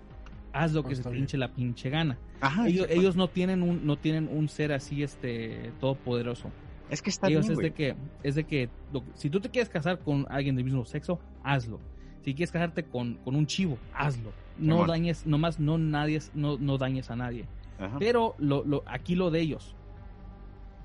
haz 0.52 0.72
lo 0.72 0.84
que 0.84 0.94
se 0.96 1.02
te 1.02 1.16
hinche 1.16 1.36
la 1.38 1.48
pinche 1.48 1.90
gana. 1.90 2.18
Ajá, 2.40 2.68
ellos, 2.68 2.86
ellos 2.90 3.16
no 3.16 3.28
tienen 3.28 3.62
un 3.62 3.84
no 3.86 3.96
tienen 3.96 4.28
un 4.30 4.48
ser 4.48 4.72
así 4.72 5.02
este 5.02 5.72
todopoderoso. 5.80 6.50
Es 6.90 7.02
que 7.02 7.10
está 7.10 7.28
ellos 7.28 7.46
bien, 7.46 7.52
es 7.52 7.62
de 7.62 7.70
que 7.72 7.96
es 8.22 8.34
de 8.34 8.44
que 8.44 8.68
lo- 8.92 9.04
si 9.14 9.28
tú 9.30 9.40
te 9.40 9.50
quieres 9.50 9.68
casar 9.68 9.98
con 9.98 10.26
alguien 10.30 10.56
del 10.56 10.64
mismo 10.64 10.84
sexo, 10.84 11.18
hazlo. 11.42 11.80
Si 12.22 12.34
quieres 12.34 12.50
casarte 12.52 12.82
con, 12.84 13.14
con 13.24 13.36
un 13.36 13.46
chivo, 13.46 13.78
hazlo. 13.94 14.32
No 14.58 14.74
Simón. 14.74 14.88
dañes, 14.88 15.26
nomás 15.26 15.60
no 15.60 15.78
nadie, 15.78 16.20
no, 16.34 16.58
no 16.58 16.78
dañes 16.78 17.10
a 17.10 17.16
nadie. 17.16 17.46
Ajá. 17.78 17.96
Pero 17.98 18.34
lo, 18.38 18.64
lo, 18.64 18.82
aquí 18.86 19.14
lo 19.14 19.30
de 19.30 19.40
ellos, 19.40 19.74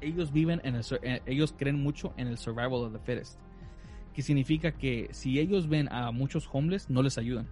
ellos 0.02 0.32
viven 0.32 0.62
en 0.64 0.76
el, 0.76 0.84
eh, 1.02 1.22
ellos 1.26 1.54
creen 1.58 1.82
mucho 1.82 2.14
en 2.18 2.28
el 2.28 2.38
survival 2.38 2.74
of 2.86 2.94
the 2.94 3.00
fittest, 3.00 3.40
que 4.14 4.22
significa 4.22 4.72
que 4.74 5.08
si 5.12 5.40
ellos 5.40 5.68
ven 5.68 5.88
a 5.92 6.12
muchos 6.12 6.48
homeless, 6.52 6.90
no 6.90 7.02
les 7.02 7.18
ayudan. 7.18 7.48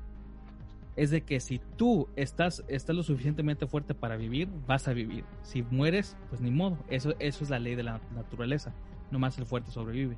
Es 0.96 1.10
de 1.10 1.22
que 1.22 1.40
si 1.40 1.62
tú 1.78 2.10
estás, 2.16 2.64
estás 2.68 2.96
lo 2.96 3.04
suficientemente 3.04 3.66
fuerte 3.66 3.94
para 3.94 4.18
vivir, 4.18 4.50
vas 4.68 4.88
a 4.88 4.94
vivir. 4.94 5.24
Si 5.42 5.64
mueres, 5.64 6.18
pues 6.30 6.42
ni 6.42 6.52
modo. 6.52 6.78
Eso, 6.90 7.16
eso 7.20 7.44
es 7.44 7.50
la 7.50 7.60
ley 7.60 7.76
de 7.76 7.84
la 7.84 8.02
naturaleza. 8.14 8.74
Nomás 9.10 9.38
el 9.38 9.46
fuerte 9.46 9.72
sobrevive. 9.72 10.18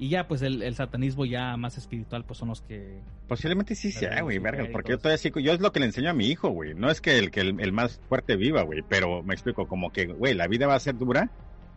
Y 0.00 0.10
ya, 0.10 0.28
pues 0.28 0.42
el, 0.42 0.62
el 0.62 0.76
satanismo 0.76 1.24
ya 1.24 1.56
más 1.56 1.76
espiritual, 1.76 2.24
pues 2.24 2.38
son 2.38 2.48
los 2.48 2.62
que... 2.62 3.00
Posiblemente 3.26 3.74
sí 3.74 3.90
sea, 3.90 4.22
güey, 4.22 4.38
verga, 4.38 4.64
porque 4.70 4.92
yo 4.92 4.98
todavía 4.98 5.18
sí, 5.18 5.32
yo 5.42 5.52
es 5.52 5.60
lo 5.60 5.72
que 5.72 5.80
le 5.80 5.86
enseño 5.86 6.10
a 6.10 6.14
mi 6.14 6.28
hijo, 6.28 6.50
güey. 6.50 6.74
No 6.74 6.88
es 6.88 7.00
que 7.00 7.18
el 7.18 7.32
que 7.32 7.40
el, 7.40 7.58
el 7.60 7.72
más 7.72 8.00
fuerte 8.08 8.36
viva, 8.36 8.62
güey, 8.62 8.82
pero 8.88 9.24
me 9.24 9.34
explico, 9.34 9.66
como 9.66 9.92
que, 9.92 10.06
güey, 10.06 10.34
la 10.34 10.46
vida 10.46 10.68
va 10.68 10.76
a 10.76 10.80
ser 10.80 10.96
dura. 10.96 11.30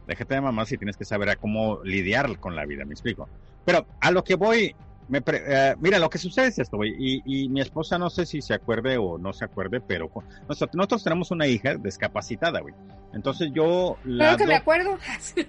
Déjate 0.05 0.35
de 0.35 0.41
mamá 0.41 0.65
si 0.65 0.77
tienes 0.77 0.97
que 0.97 1.05
saber 1.05 1.29
a 1.29 1.35
cómo 1.35 1.83
lidiar 1.83 2.39
con 2.39 2.55
la 2.55 2.65
vida, 2.65 2.85
me 2.85 2.93
explico. 2.93 3.27
Pero 3.65 3.87
a 3.99 4.11
lo 4.11 4.23
que 4.23 4.35
voy, 4.35 4.75
me 5.11 5.21
pre- 5.21 5.43
eh, 5.45 5.75
mira, 5.79 5.99
lo 5.99 6.09
que 6.09 6.17
sucede 6.17 6.47
es 6.47 6.57
esto, 6.57 6.77
güey, 6.77 6.95
y, 6.97 7.21
y 7.25 7.49
mi 7.49 7.61
esposa 7.61 7.97
no 7.99 8.09
sé 8.09 8.25
si 8.25 8.41
se 8.41 8.53
acuerde 8.53 8.97
o 8.97 9.17
no 9.17 9.33
se 9.33 9.45
acuerde, 9.45 9.81
pero 9.81 10.09
nosotros, 10.47 10.73
nosotros 10.73 11.03
tenemos 11.03 11.29
una 11.31 11.45
hija 11.45 11.75
discapacitada, 11.75 12.61
güey. 12.61 12.73
Entonces 13.13 13.51
yo 13.53 13.97
la 14.05 14.23
Claro 14.25 14.37
que 14.37 14.47
me 14.47 14.55
acuerdo. 14.55 14.97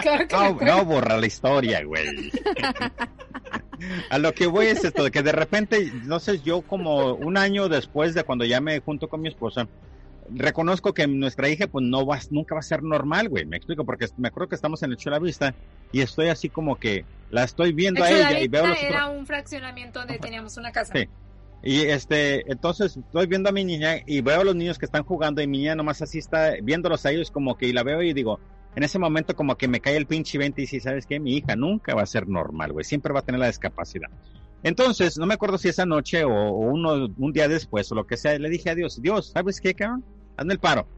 claro 0.00 0.28
que 0.28 0.36
me 0.36 0.42
no, 0.42 0.46
acuerdo. 0.46 0.76
no 0.76 0.84
borra 0.84 1.16
la 1.18 1.26
historia, 1.26 1.84
güey. 1.84 2.30
A 4.08 4.18
lo 4.18 4.32
que 4.32 4.46
voy 4.46 4.66
es 4.66 4.84
esto, 4.84 5.02
de 5.04 5.10
que 5.10 5.22
de 5.22 5.32
repente, 5.32 5.78
entonces 5.78 6.42
yo 6.44 6.62
como 6.62 7.14
un 7.14 7.36
año 7.36 7.68
después 7.68 8.14
de 8.14 8.22
cuando 8.24 8.44
ya 8.44 8.60
me 8.60 8.78
junto 8.80 9.08
con 9.08 9.20
mi 9.20 9.28
esposa, 9.28 9.66
reconozco 10.30 10.92
que 10.94 11.06
nuestra 11.06 11.48
hija 11.48 11.66
pues 11.66 11.84
no 11.84 12.06
va, 12.06 12.18
nunca 12.30 12.54
va 12.54 12.60
a 12.60 12.62
ser 12.62 12.82
normal, 12.82 13.28
güey, 13.28 13.44
me 13.44 13.56
explico, 13.56 13.84
porque 13.84 14.06
me 14.16 14.28
acuerdo 14.28 14.48
que 14.48 14.54
estamos 14.54 14.82
en 14.82 14.90
el 14.92 14.96
Chula 14.96 15.18
Vista 15.18 15.54
y 15.92 16.00
estoy 16.00 16.28
así 16.28 16.48
como 16.48 16.76
que 16.76 17.04
la 17.30 17.44
estoy 17.44 17.72
viendo 17.72 18.02
a 18.02 18.06
De 18.08 18.20
hecho, 18.20 18.28
ella 18.30 18.40
y 18.40 18.48
veo 18.48 18.66
los 18.66 18.82
era 18.82 19.06
otros- 19.06 19.18
un 19.20 19.26
fraccionamiento 19.26 19.98
donde 20.00 20.18
teníamos 20.18 20.56
una 20.56 20.72
casa. 20.72 20.92
Sí. 20.94 21.08
Y 21.62 21.80
este, 21.82 22.50
entonces 22.50 22.96
estoy 22.96 23.26
viendo 23.26 23.48
a 23.48 23.52
mi 23.52 23.64
niña 23.64 23.96
y 24.06 24.20
veo 24.20 24.40
a 24.40 24.44
los 24.44 24.54
niños 24.54 24.78
que 24.78 24.84
están 24.84 25.02
jugando 25.02 25.40
y 25.40 25.46
mi 25.46 25.58
niña 25.58 25.74
nomás 25.74 26.02
así 26.02 26.18
está 26.18 26.52
viéndolos 26.62 27.06
a 27.06 27.10
ellos 27.10 27.30
como 27.30 27.56
que 27.56 27.66
y 27.66 27.72
la 27.72 27.82
veo 27.82 28.02
y 28.02 28.12
digo, 28.12 28.38
en 28.76 28.82
ese 28.82 28.98
momento 28.98 29.34
como 29.34 29.56
que 29.56 29.66
me 29.68 29.80
cae 29.80 29.96
el 29.96 30.06
pinche 30.06 30.36
20 30.36 30.60
y 30.60 30.66
si 30.66 30.80
sabes 30.80 31.06
que 31.06 31.18
mi 31.20 31.36
hija 31.36 31.56
nunca 31.56 31.94
va 31.94 32.02
a 32.02 32.06
ser 32.06 32.28
normal, 32.28 32.72
güey, 32.72 32.84
siempre 32.84 33.12
va 33.14 33.20
a 33.20 33.22
tener 33.22 33.38
la 33.40 33.46
discapacidad. 33.46 34.08
Entonces, 34.64 35.18
no 35.18 35.26
me 35.26 35.34
acuerdo 35.34 35.58
si 35.58 35.68
esa 35.68 35.84
noche 35.84 36.24
o, 36.24 36.32
o 36.32 36.58
uno, 36.58 37.08
un 37.18 37.32
día 37.32 37.48
después 37.48 37.92
o 37.92 37.94
lo 37.94 38.06
que 38.06 38.16
sea, 38.16 38.38
le 38.38 38.48
dije 38.48 38.70
a 38.70 38.74
Dios, 38.74 39.00
Dios, 39.00 39.30
¿sabes 39.32 39.60
qué, 39.60 39.74
cabrón? 39.74 40.02
Hazme 40.38 40.54
el 40.54 40.58
paro. 40.58 40.88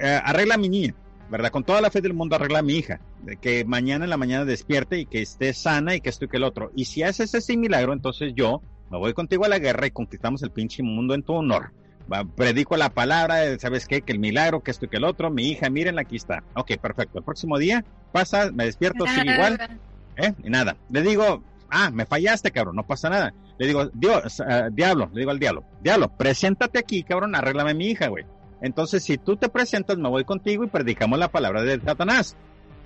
Eh, 0.00 0.20
arregla 0.24 0.54
a 0.54 0.58
mi 0.58 0.70
niña, 0.70 0.94
¿verdad? 1.30 1.50
Con 1.50 1.64
toda 1.64 1.82
la 1.82 1.90
fe 1.90 2.00
del 2.00 2.14
mundo 2.14 2.34
arregla 2.34 2.60
a 2.60 2.62
mi 2.62 2.74
hija. 2.74 3.00
De 3.22 3.36
que 3.36 3.66
mañana 3.66 4.04
en 4.04 4.10
la 4.10 4.16
mañana 4.16 4.46
despierte 4.46 4.98
y 4.98 5.06
que 5.06 5.20
esté 5.20 5.52
sana 5.52 5.94
y 5.94 6.00
que 6.00 6.08
esto 6.08 6.24
y 6.24 6.28
que 6.28 6.38
el 6.38 6.44
otro. 6.44 6.72
Y 6.74 6.86
si 6.86 7.02
haces 7.02 7.34
ese 7.34 7.56
milagro, 7.58 7.92
entonces 7.92 8.32
yo 8.34 8.62
me 8.90 8.96
voy 8.96 9.12
contigo 9.12 9.44
a 9.44 9.48
la 9.48 9.58
guerra 9.58 9.86
y 9.86 9.90
conquistamos 9.90 10.42
el 10.42 10.50
pinche 10.50 10.82
mundo 10.82 11.14
en 11.14 11.22
tu 11.22 11.34
honor. 11.34 11.72
Va, 12.10 12.24
predico 12.24 12.78
la 12.78 12.88
palabra, 12.88 13.46
eh, 13.46 13.58
¿sabes 13.60 13.86
qué? 13.86 14.00
Que 14.00 14.12
el 14.12 14.18
milagro, 14.18 14.62
que 14.62 14.70
esto 14.70 14.86
y 14.86 14.88
que 14.88 14.96
el 14.96 15.04
otro. 15.04 15.30
Mi 15.30 15.50
hija, 15.50 15.68
miren, 15.68 15.98
aquí 15.98 16.16
está. 16.16 16.42
Ok, 16.54 16.78
perfecto. 16.80 17.18
El 17.18 17.24
próximo 17.24 17.58
día 17.58 17.84
pasa, 18.12 18.50
me 18.50 18.64
despierto, 18.64 19.06
sigue 19.06 19.34
igual. 19.34 19.78
¿eh? 20.16 20.32
Y 20.42 20.50
nada. 20.50 20.76
Le 20.90 21.02
digo, 21.02 21.42
ah, 21.72 21.90
me 21.90 22.06
fallaste, 22.06 22.50
cabrón, 22.50 22.76
no 22.76 22.86
pasa 22.86 23.08
nada. 23.08 23.34
Le 23.58 23.66
digo, 23.66 23.86
Dios, 23.92 24.40
eh, 24.46 24.68
diablo, 24.72 25.10
le 25.12 25.20
digo 25.20 25.30
al 25.30 25.38
diablo, 25.38 25.64
diablo, 25.80 26.08
preséntate 26.16 26.78
aquí, 26.78 27.02
cabrón, 27.02 27.34
arréglame 27.34 27.72
a 27.72 27.74
mi 27.74 27.88
hija, 27.88 28.08
güey. 28.08 28.24
Entonces, 28.60 29.02
si 29.02 29.18
tú 29.18 29.36
te 29.36 29.48
presentas, 29.48 29.98
me 29.98 30.08
voy 30.08 30.24
contigo 30.24 30.62
y 30.62 30.68
predicamos 30.68 31.18
la 31.18 31.28
palabra 31.28 31.62
de 31.62 31.80
Satanás. 31.80 32.36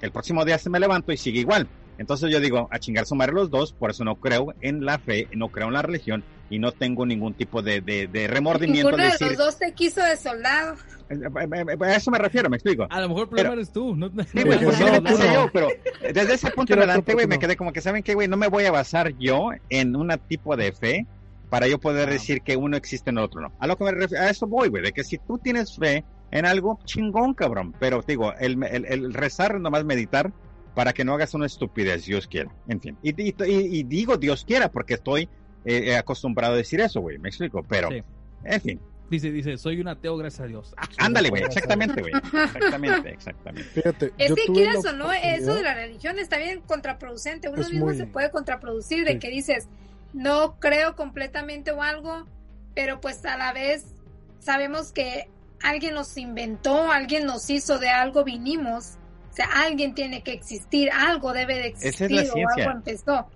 El 0.01 0.11
próximo 0.11 0.45
día 0.45 0.57
se 0.59 0.71
me 0.71 0.81
levanto 0.81 1.13
y 1.13 1.17
sigue 1.17 1.41
igual. 1.41 1.69
Entonces 1.99 2.31
yo 2.31 2.41
digo, 2.41 2.68
a 2.70 2.78
chingar 2.78 3.07
su 3.07 3.15
madre 3.15 3.33
los 3.33 3.50
dos, 3.50 3.73
por 3.73 3.91
eso 3.91 4.05
no 4.05 4.16
creo 4.16 4.55
en 4.60 4.84
la 4.84 4.99
fe, 4.99 5.28
no 5.34 5.49
creo 5.49 5.68
en 5.68 5.73
la 5.75 5.83
religión 5.83 6.25
y 6.50 6.58
no 6.58 6.70
tengo 6.73 7.05
ningún 7.07 7.34
tipo 7.34 7.62
de, 7.62 7.81
de, 7.81 8.07
de 8.07 8.26
remordimiento 8.28 8.91
Ninguno 8.91 8.97
de 8.99 9.02
de 9.05 9.10
decir, 9.12 9.28
los 9.28 9.36
dos 9.39 9.58
te 9.58 9.73
quiso 9.73 10.00
de 10.02 10.16
soldado. 10.16 10.76
eh, 11.08 11.76
a 11.84 11.94
eso 11.97 12.10
me 12.10 12.18
refiero, 12.18 12.49
me 12.50 12.57
explico. 12.57 12.86
A 12.91 13.00
lo 13.00 13.08
mejor 13.08 13.23
el 13.25 13.28
problema 13.28 13.50
Pero- 13.50 13.60
eres 13.60 13.73
tú. 13.73 13.97
No, 13.97 14.08
Sí, 14.10 14.42
güey, 14.44 14.62
posiblemente 14.65 15.10
no, 15.10 15.16
sea 15.16 15.26
no. 15.33 15.44
yo, 15.47 15.50
pero 15.52 15.68
desde 16.12 16.34
ese 16.34 16.50
punto 16.50 16.73
en 16.75 16.78
adelante, 16.81 17.15
güey, 17.15 17.26
me 17.26 17.36
no. 17.36 17.41
quedé 17.41 17.57
como 17.57 17.73
que, 17.73 17.81
¿saben 17.81 18.02
qué, 18.02 18.15
güey? 18.15 18.28
No 18.28 18.36
me 18.36 18.49
voy 18.49 18.65
a 18.65 18.70
basar 18.73 19.12
yo 19.18 19.50
en 19.70 19.97
un 19.97 20.12
tipo 20.28 20.57
de 20.57 20.73
fe 20.73 21.07
para 21.50 21.66
yo 21.68 21.78
poder 21.78 22.10
decir 22.10 22.42
que 22.42 22.57
uno 22.57 22.76
existe 22.76 23.10
en 23.10 23.18
el 23.18 23.25
otro 23.25 23.41
no. 23.41 23.52
A 23.58 23.66
lo 23.66 23.76
que 23.76 23.84
me 23.84 23.92
refiero, 23.92 24.23
a 24.25 24.31
eso 24.31 24.47
voy, 24.47 24.68
güey, 24.68 24.83
de 24.83 24.92
que 24.92 25.05
si 25.05 25.18
tú 25.18 25.39
tienes 25.39 25.76
fe 25.76 26.05
en 26.33 26.44
algo, 26.44 26.78
chingón, 26.84 27.34
cabrón. 27.34 27.75
Pero 27.78 28.02
digo, 28.07 28.33
el, 28.39 28.62
el, 28.65 28.84
el 28.86 29.15
rezar 29.15 29.60
nomás 29.60 29.84
meditar 29.84 30.33
para 30.77 30.93
que 30.93 31.05
no 31.07 31.15
hagas 31.15 31.33
una 31.35 31.47
estupidez, 31.47 32.05
Dios 32.05 32.27
quiera. 32.29 32.53
En 32.69 32.81
fin. 32.81 32.99
Y, 33.03 33.11
y, 33.21 33.29
y- 33.47 33.79
y 33.79 33.83
digo 33.83 34.17
Dios 34.19 34.45
quiera 34.45 34.71
porque 34.71 34.95
estoy 34.95 35.29
eh, 35.65 35.97
acostumbrado 35.97 36.53
a 36.55 36.57
decir 36.59 36.81
eso, 36.81 37.01
güey, 37.01 37.19
me 37.19 37.29
explico, 37.31 37.65
pero, 37.69 37.89
Sí. 37.91 38.03
en 38.45 38.61
fin. 38.61 38.81
Dice, 39.11 39.31
dice, 39.31 39.57
soy 39.57 39.81
un 39.81 39.87
ateo, 39.89 40.17
gracias 40.17 40.41
a 40.43 40.47
Dios. 40.49 40.75
Ah, 40.77 40.89
Ándale, 40.99 41.31
güey, 41.31 41.43
exactamente, 41.45 42.01
güey. 42.03 42.13
Exactamente, 42.45 43.09
exactamente. 43.11 43.71
Fíjate, 43.71 44.13
Es 44.19 44.35
que 44.35 44.53
quieras 44.53 44.85
o 44.85 44.93
no, 44.93 45.13
eso 45.13 45.55
de 45.55 45.63
la 45.63 45.75
religión 45.75 46.19
está 46.19 46.39
bien 46.39 46.61
contraproducente. 46.61 47.49
Uno 47.49 47.63
Es 47.63 47.71
mismo 47.71 47.87
muy- 47.87 47.97
se 47.97 48.07
puede 48.07 48.31
contraproducir 48.31 49.05
de 49.05 49.13
Sí. 49.13 49.19
que 49.21 49.31
dices, 49.31 49.69
no 50.13 50.59
creo 50.61 50.95
completamente 50.97 51.71
o 51.71 51.83
algo, 51.83 52.27
pero 52.75 53.01
pues 53.01 53.25
a 53.25 53.37
la 53.37 53.53
vez 53.53 53.95
sabemos 54.41 54.93
que 54.93 55.29
alguien 55.63 55.95
nos 55.95 56.17
inventó, 56.19 56.91
alguien 56.93 57.27
nos 57.27 57.49
hizo, 57.49 57.79
de 57.79 57.89
algo 57.89 58.25
vinimos. 58.25 58.99
O 59.37 59.39
sea, 59.39 59.51
alguien 59.67 59.95
tiene 59.95 60.23
que 60.23 60.33
existir, 60.33 60.91
algo 60.91 61.35
debe 61.35 61.57
de 61.57 61.67
Esa 61.69 61.89
es 61.89 62.01
existir 62.01 62.11
la 62.17 62.23
o 62.23 62.33
ciencia. 62.33 62.65
algo 62.65 62.79
empezó. 62.79 63.27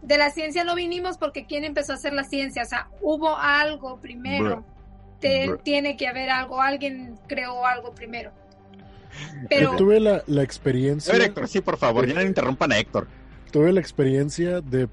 De 0.00 0.16
la 0.16 0.30
ciencia 0.30 0.64
no 0.64 0.74
vinimos 0.74 1.18
porque 1.18 1.44
¿quién 1.44 1.64
empezó 1.64 1.92
a 1.92 1.96
hacer 1.96 2.14
la 2.14 2.24
ciencia? 2.24 2.62
O 2.62 2.66
sea, 2.66 2.88
hubo 3.02 3.36
algo 3.36 3.98
primero. 4.00 4.44
Bro. 4.44 4.64
Te- 5.20 5.46
Bro. 5.48 5.58
tiene 5.58 5.98
que 5.98 6.08
haber 6.08 6.30
algo, 6.30 6.62
alguien 6.62 7.18
creó 7.26 7.66
algo 7.66 7.94
primero. 7.94 8.30
Yo 8.32 9.46
Pero 9.50 9.76
tuve 9.76 10.00
la, 10.00 10.22
la 10.26 10.42
experiencia. 10.42 11.12
A 11.12 11.18
ver, 11.18 11.26
Héctor, 11.28 11.46
sí, 11.48 11.60
por 11.60 11.76
favor, 11.76 12.06
ya 12.06 12.14
no 12.14 12.22
interrumpan 12.22 12.72
a 12.72 12.78
Héctor. 12.78 13.06
Tuve 13.52 13.70
la 13.70 13.80
experiencia 13.80 14.62
de 14.62 14.88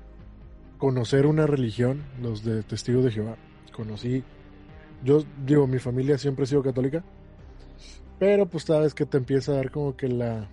conocer 0.78 1.26
una 1.28 1.48
religión, 1.48 2.04
los 2.22 2.44
de 2.44 2.62
Testigos 2.64 3.06
de 3.06 3.12
Jehová. 3.12 3.38
Conocí, 3.72 4.22
yo 5.04 5.24
digo, 5.46 5.66
mi 5.66 5.80
familia 5.80 6.18
siempre 6.18 6.44
ha 6.44 6.48
sido 6.48 6.62
católica, 6.62 7.04
pero 8.22 8.46
pues 8.46 8.66
sabes 8.66 8.94
que 8.94 9.04
te 9.08 9.18
empieza 9.18 9.52
a 9.52 9.56
dar 9.56 9.72
como 9.72 9.98
que 9.98 10.08
la... 10.08 10.48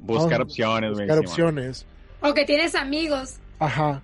Buscar 0.00 0.40
Ah, 0.40 0.44
opciones. 0.44 0.90
Buscar 0.98 1.18
opciones. 1.18 1.86
o 2.20 2.34
que 2.34 2.44
tienes 2.44 2.74
amigos. 2.74 3.38
Ajá. 3.58 4.02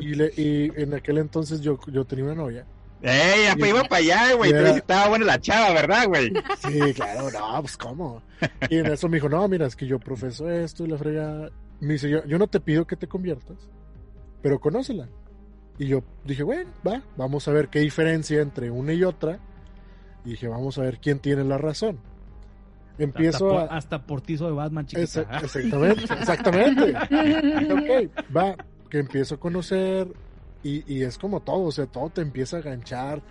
Y, 0.00 0.14
le- 0.14 0.32
y 0.34 0.72
en 0.80 0.94
aquel 0.94 1.18
entonces 1.18 1.60
yo, 1.60 1.78
yo 1.88 2.06
tenía 2.06 2.24
una 2.24 2.34
novia. 2.34 2.64
¡Ey, 3.02 3.44
ya 3.58 3.66
iba 3.68 3.82
para 3.84 3.96
allá, 3.96 4.32
güey! 4.34 4.50
era- 4.50 4.70
estaba 4.70 5.08
buena 5.10 5.26
la 5.26 5.38
chava, 5.42 5.74
¿verdad, 5.74 6.06
güey? 6.08 6.32
Sí, 6.66 6.94
claro, 6.94 7.30
no, 7.30 7.60
pues 7.60 7.76
cómo. 7.76 8.22
Y 8.70 8.78
en 8.78 8.86
eso 8.86 9.10
me 9.10 9.18
dijo, 9.18 9.28
no, 9.28 9.46
mira, 9.46 9.66
es 9.66 9.76
que 9.76 9.86
yo 9.86 9.98
profeso 9.98 10.48
esto 10.48 10.84
y 10.86 10.88
la 10.88 10.96
frega. 10.96 11.50
Me 11.80 11.92
dice, 11.94 12.08
yo, 12.08 12.24
yo 12.24 12.38
no 12.38 12.46
te 12.46 12.60
pido 12.60 12.86
que 12.86 12.96
te 12.96 13.08
conviertas, 13.08 13.58
pero 14.40 14.58
conócela. 14.58 15.06
Y 15.78 15.86
yo 15.86 16.02
dije, 16.24 16.44
bueno, 16.44 16.70
va, 16.86 17.02
vamos 17.18 17.46
a 17.46 17.52
ver 17.52 17.68
qué 17.68 17.80
diferencia 17.80 18.40
entre 18.40 18.70
una 18.70 18.94
y 18.94 19.04
otra. 19.04 19.38
Y 20.24 20.30
dije, 20.30 20.48
vamos 20.48 20.78
a 20.78 20.82
ver 20.82 20.98
quién 20.98 21.18
tiene 21.18 21.44
la 21.44 21.58
razón. 21.58 21.98
Empiezo 22.98 23.58
hasta, 23.58 23.74
a... 23.74 23.78
hasta 23.78 24.02
portizo 24.06 24.46
de 24.46 24.52
Batman, 24.52 24.86
chiquita. 24.86 25.02
Esa- 25.04 25.22
exactamente, 25.44 26.04
exactamente. 26.14 26.94
ok, 27.72 28.26
va, 28.36 28.54
que 28.90 28.98
empiezo 28.98 29.36
a 29.36 29.40
conocer 29.40 30.08
y, 30.62 30.84
y 30.92 31.02
es 31.02 31.18
como 31.18 31.40
todo, 31.40 31.62
o 31.64 31.72
sea, 31.72 31.86
todo 31.86 32.10
te 32.10 32.20
empieza 32.20 32.58
a 32.58 32.60
ganchar. 32.60 33.22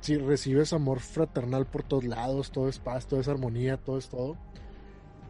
Si 0.00 0.16
recibes 0.16 0.72
amor 0.72 1.00
fraternal 1.00 1.66
por 1.66 1.82
todos 1.82 2.04
lados, 2.04 2.50
todo 2.50 2.68
es 2.68 2.78
paz, 2.78 3.06
todo 3.06 3.20
es 3.20 3.28
armonía, 3.28 3.76
todo 3.76 3.98
es 3.98 4.08
todo. 4.08 4.36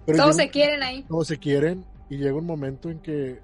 Pero 0.07 0.19
Todos 0.19 0.37
llega- 0.37 0.45
se 0.47 0.51
quieren 0.51 0.83
ahí. 0.83 1.03
todos 1.09 1.27
se 1.29 1.39
quieren 1.39 1.85
y 2.09 2.17
llega 2.19 2.35
un 2.35 2.47
momento 2.47 2.89
en 2.91 3.01
que 3.01 3.41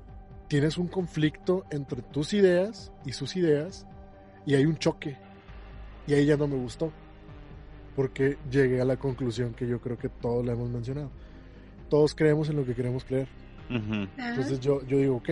tienes 0.49 0.79
un 0.79 0.87
conflicto 0.89 1.65
entre 1.71 2.03
tus 2.03 2.33
ideas 2.33 2.93
y 3.05 3.13
sus 3.13 3.35
ideas 3.37 3.87
y 4.45 4.55
hay 4.55 4.67
un 4.67 4.77
choque. 4.77 5.17
Y 6.07 6.15
ahí 6.15 6.27
ya 6.27 6.37
no 6.37 6.47
me 6.47 6.57
gustó. 6.57 6.93
Porque 7.97 8.37
llegué 8.51 8.81
a 8.81 8.85
la 8.85 8.97
conclusión 8.99 9.55
que 9.55 9.67
yo 9.67 9.81
creo 9.81 9.99
que 9.99 10.09
todos 10.09 10.45
la 10.45 10.53
hemos 10.53 10.69
mencionado. 10.71 11.11
Todos 11.89 12.15
creemos 12.15 12.49
en 12.51 12.57
lo 12.57 12.65
que 12.65 12.75
queremos 12.75 13.05
creer. 13.05 13.27
Entonces 13.71 14.61
yo, 14.61 14.85
yo 14.87 14.99
digo, 14.99 15.17
ok, 15.17 15.31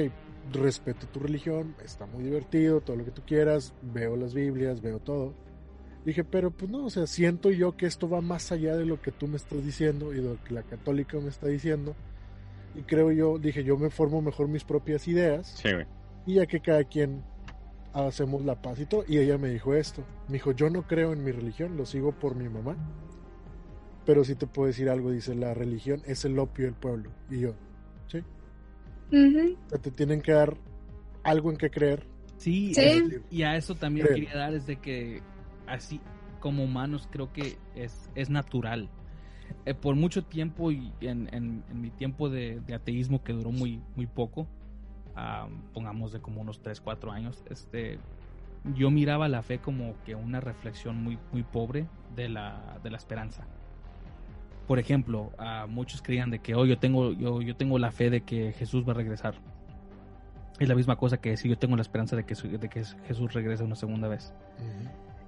respeto 0.53 1.07
tu 1.07 1.21
religión, 1.21 1.75
está 1.85 2.07
muy 2.07 2.25
divertido, 2.25 2.81
todo 2.81 2.97
lo 2.97 3.05
que 3.05 3.11
tú 3.11 3.23
quieras, 3.27 3.75
veo 3.83 4.17
las 4.17 4.35
Biblias, 4.35 4.81
veo 4.81 4.99
todo. 4.99 5.35
Dije, 6.05 6.25
pero 6.25 6.51
pues 6.51 6.71
no, 6.71 6.85
o 6.85 6.91
sea, 6.91 7.07
siento 7.07 7.51
yo 7.51 7.77
que 7.77 7.87
esto 7.87 8.09
va 8.09 8.21
más 8.21 8.51
allá 8.53 8.77
de 8.77 8.85
lo 8.85 9.01
que 9.01 9.11
tú 9.13 9.27
me 9.27 9.37
estás 9.37 9.65
diciendo 9.65 10.13
y 10.13 10.17
de 10.17 10.23
lo 10.23 10.45
que 10.45 10.53
la 10.53 10.63
católica 10.63 11.19
me 11.19 11.29
está 11.29 11.47
diciendo. 11.47 11.95
Y 12.75 12.83
creo 12.83 13.13
yo, 13.13 13.39
dije, 13.39 13.63
yo 13.65 13.77
me 13.79 13.89
formo 13.91 14.21
mejor 14.21 14.49
mis 14.49 14.65
propias 14.65 15.07
ideas 15.09 15.47
Sí, 15.63 15.73
güey. 15.73 15.87
y 16.27 16.35
ya 16.35 16.47
que 16.47 16.61
cada 16.61 16.85
quien 16.85 17.23
hacemos 17.95 18.45
la 18.45 18.61
paz 18.61 18.81
y 18.81 18.87
todo. 18.87 19.05
Y 19.09 19.19
ella 19.19 19.39
me 19.39 19.49
dijo 19.49 19.75
esto, 19.75 20.05
me 20.29 20.35
dijo, 20.35 20.53
yo 20.53 20.69
no 20.71 20.83
creo 20.87 21.13
en 21.13 21.25
mi 21.25 21.33
religión, 21.33 21.77
lo 21.77 21.87
sigo 21.87 22.13
por 22.13 22.35
mi 22.35 22.49
mamá. 22.49 22.77
Pero 24.05 24.23
sí 24.25 24.35
te 24.35 24.47
puedo 24.47 24.67
decir 24.67 24.91
algo, 24.91 25.11
dice, 25.11 25.35
la 25.35 25.55
religión 25.55 26.03
es 26.07 26.25
el 26.25 26.39
opio 26.39 26.67
del 26.67 26.75
pueblo. 26.75 27.11
Y 27.31 27.41
yo, 27.41 27.55
sí. 28.09 28.19
O 29.11 29.69
sea, 29.71 29.79
te 29.81 29.91
tienen 29.91 30.21
que 30.21 30.33
dar 30.33 30.57
algo 31.23 31.51
en 31.51 31.57
que 31.57 31.71
creer. 31.71 32.07
Sí, 32.37 32.73
y 33.31 33.43
a 33.43 33.57
eso 33.57 33.75
también 33.75 34.07
Creo. 34.07 34.17
quería 34.17 34.37
dar 34.37 34.53
es 34.55 34.67
de 34.67 34.77
que 34.77 35.23
así 35.67 36.01
como 36.41 36.63
humanos 36.65 37.09
creo 37.11 37.33
que 37.33 37.57
es, 37.75 38.11
es 38.15 38.29
natural. 38.29 38.91
Eh, 39.65 39.73
por 39.73 39.95
mucho 39.95 40.25
tiempo 40.25 40.71
y 40.71 40.93
en, 41.01 41.29
en- 41.33 41.65
en 41.71 41.81
mi 41.81 41.91
tiempo 41.91 42.29
de, 42.29 42.61
de 42.67 42.75
ateísmo 42.75 43.23
que 43.25 43.33
duró 43.33 43.53
muy, 43.53 43.81
muy 43.97 44.07
poco, 44.07 44.47
pongamos 45.73 46.13
de 46.13 46.21
como 46.21 46.41
unos 46.41 46.61
3, 46.61 46.81
4 46.81 47.13
años, 47.13 47.43
este, 47.51 47.99
yo 48.75 48.91
miraba 48.91 49.29
la 49.29 49.43
fe 49.43 49.59
como 49.59 49.95
que 50.05 50.15
una 50.15 50.41
reflexión 50.41 51.03
muy, 51.03 51.19
muy 51.33 51.43
pobre 51.43 51.87
de 52.17 52.29
la, 52.29 52.79
de 52.83 52.91
la 52.91 52.97
esperanza. 52.97 53.47
Por 54.67 54.79
ejemplo, 54.79 55.31
muchos 55.69 56.01
creían 56.01 56.31
de 56.31 56.39
que 56.39 56.55
hoy 56.55 56.71
yo 56.71 56.79
tengo, 56.79 57.13
yo, 57.13 57.43
yo 57.43 57.55
tengo 57.55 57.79
la 57.79 57.91
fe 57.91 58.09
de 58.11 58.23
que 58.23 58.53
Jesús 58.53 58.87
va 58.89 58.93
a 58.93 58.97
regresar. 58.97 59.35
Es 60.59 60.69
la 60.69 60.75
misma 60.75 60.97
cosa 60.97 61.19
que 61.19 61.31
decir 61.31 61.51
yo 61.51 61.59
tengo 61.59 61.77
la 61.77 61.83
esperanza 61.83 62.17
de 62.17 62.25
que, 62.25 62.35
de 62.35 62.69
que 62.69 62.85
Jesús 63.07 63.33
regrese 63.35 63.63
una 63.65 63.75
segunda 63.75 64.09
vez. 64.09 64.33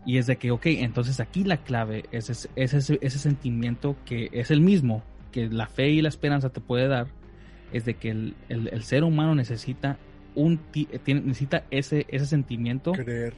Y 0.06 0.18
es 0.18 0.26
de 0.26 0.36
que, 0.36 0.52
ok, 0.52 0.66
entonces 0.66 1.18
aquí 1.20 1.42
la 1.44 1.56
clave 1.58 2.04
es, 2.12 2.30
es- 2.30 2.48
es 2.54 2.72
ese, 2.74 2.98
ese 3.02 3.18
sentimiento 3.18 3.96
que 4.04 4.30
es 4.32 4.50
el 4.50 4.60
mismo 4.60 5.02
que 5.32 5.48
la 5.48 5.66
fe 5.66 5.88
y 5.90 6.00
la 6.00 6.08
esperanza 6.08 6.48
te 6.50 6.60
puede 6.60 6.86
dar, 6.88 7.08
es 7.76 7.84
de 7.84 7.94
que 7.94 8.10
el, 8.10 8.34
el- 8.48 8.68
el 8.68 8.82
ser 8.82 9.04
humano 9.04 9.34
necesita 9.34 9.98
un 10.34 10.58
ti- 10.58 10.88
tiene- 11.04 11.20
necesita 11.22 11.64
ese, 11.70 12.04
ese 12.08 12.26
sentimiento 12.26 12.92
creer. 12.92 13.34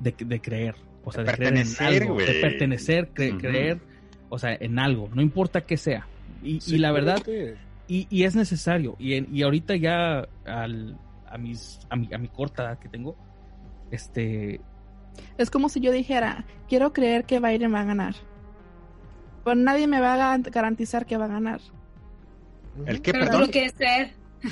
De, 0.00 0.14
de 0.18 0.40
creer. 0.40 0.74
O 1.04 1.10
sea, 1.12 1.24
De 1.24 1.30
de, 1.30 1.36
creer 1.36 1.56
en 1.56 1.62
pertenecer, 1.64 2.02
algo, 2.02 2.18
de 2.18 2.34
pertenecer, 2.40 3.12
cre- 3.14 3.40
creer, 3.40 3.80
o 4.28 4.38
sea, 4.38 4.54
en 4.58 4.78
algo, 4.78 5.08
no 5.14 5.22
importa 5.22 5.62
qué 5.62 5.76
sea. 5.76 6.06
Y, 6.42 6.60
Sí, 6.60 6.74
y 6.76 6.78
la 6.78 6.92
verdad, 6.92 7.22
y, 7.88 8.06
y 8.10 8.22
es 8.24 8.36
necesario. 8.36 8.96
Y, 8.98 9.14
en- 9.14 9.28
y 9.34 9.42
ahorita 9.42 9.76
ya 9.76 10.26
al, 10.44 10.98
a, 11.26 11.38
mis, 11.38 11.80
a, 11.90 11.96
mi, 11.96 12.08
a 12.12 12.18
mi 12.18 12.28
corta 12.28 12.62
edad 12.64 12.78
que 12.78 12.88
tengo, 12.88 13.16
este, 13.90 14.60
Es 15.38 15.50
como 15.50 15.68
si 15.68 15.80
yo 15.80 15.90
dijera, 15.92 16.44
quiero 16.68 16.92
creer 16.92 17.24
que 17.24 17.40
Biden 17.40 17.72
va 17.74 17.80
a 17.80 17.84
ganar. 17.84 18.14
Pero 19.44 19.56
nadie 19.56 19.86
me 19.88 20.00
va 20.00 20.14
a 20.14 20.36
gar- 20.38 20.50
garantizar 20.50 21.04
que 21.06 21.16
va 21.16 21.24
a 21.24 21.28
ganar. 21.28 21.60
¿El 22.86 23.02
qué, 23.02 23.12
Pero 23.12 23.24
tú 23.24 23.30
perdón? 23.30 23.46
lo 23.46 23.52
quieres 23.52 23.72
creer. 23.74 24.10
Yo 24.42 24.50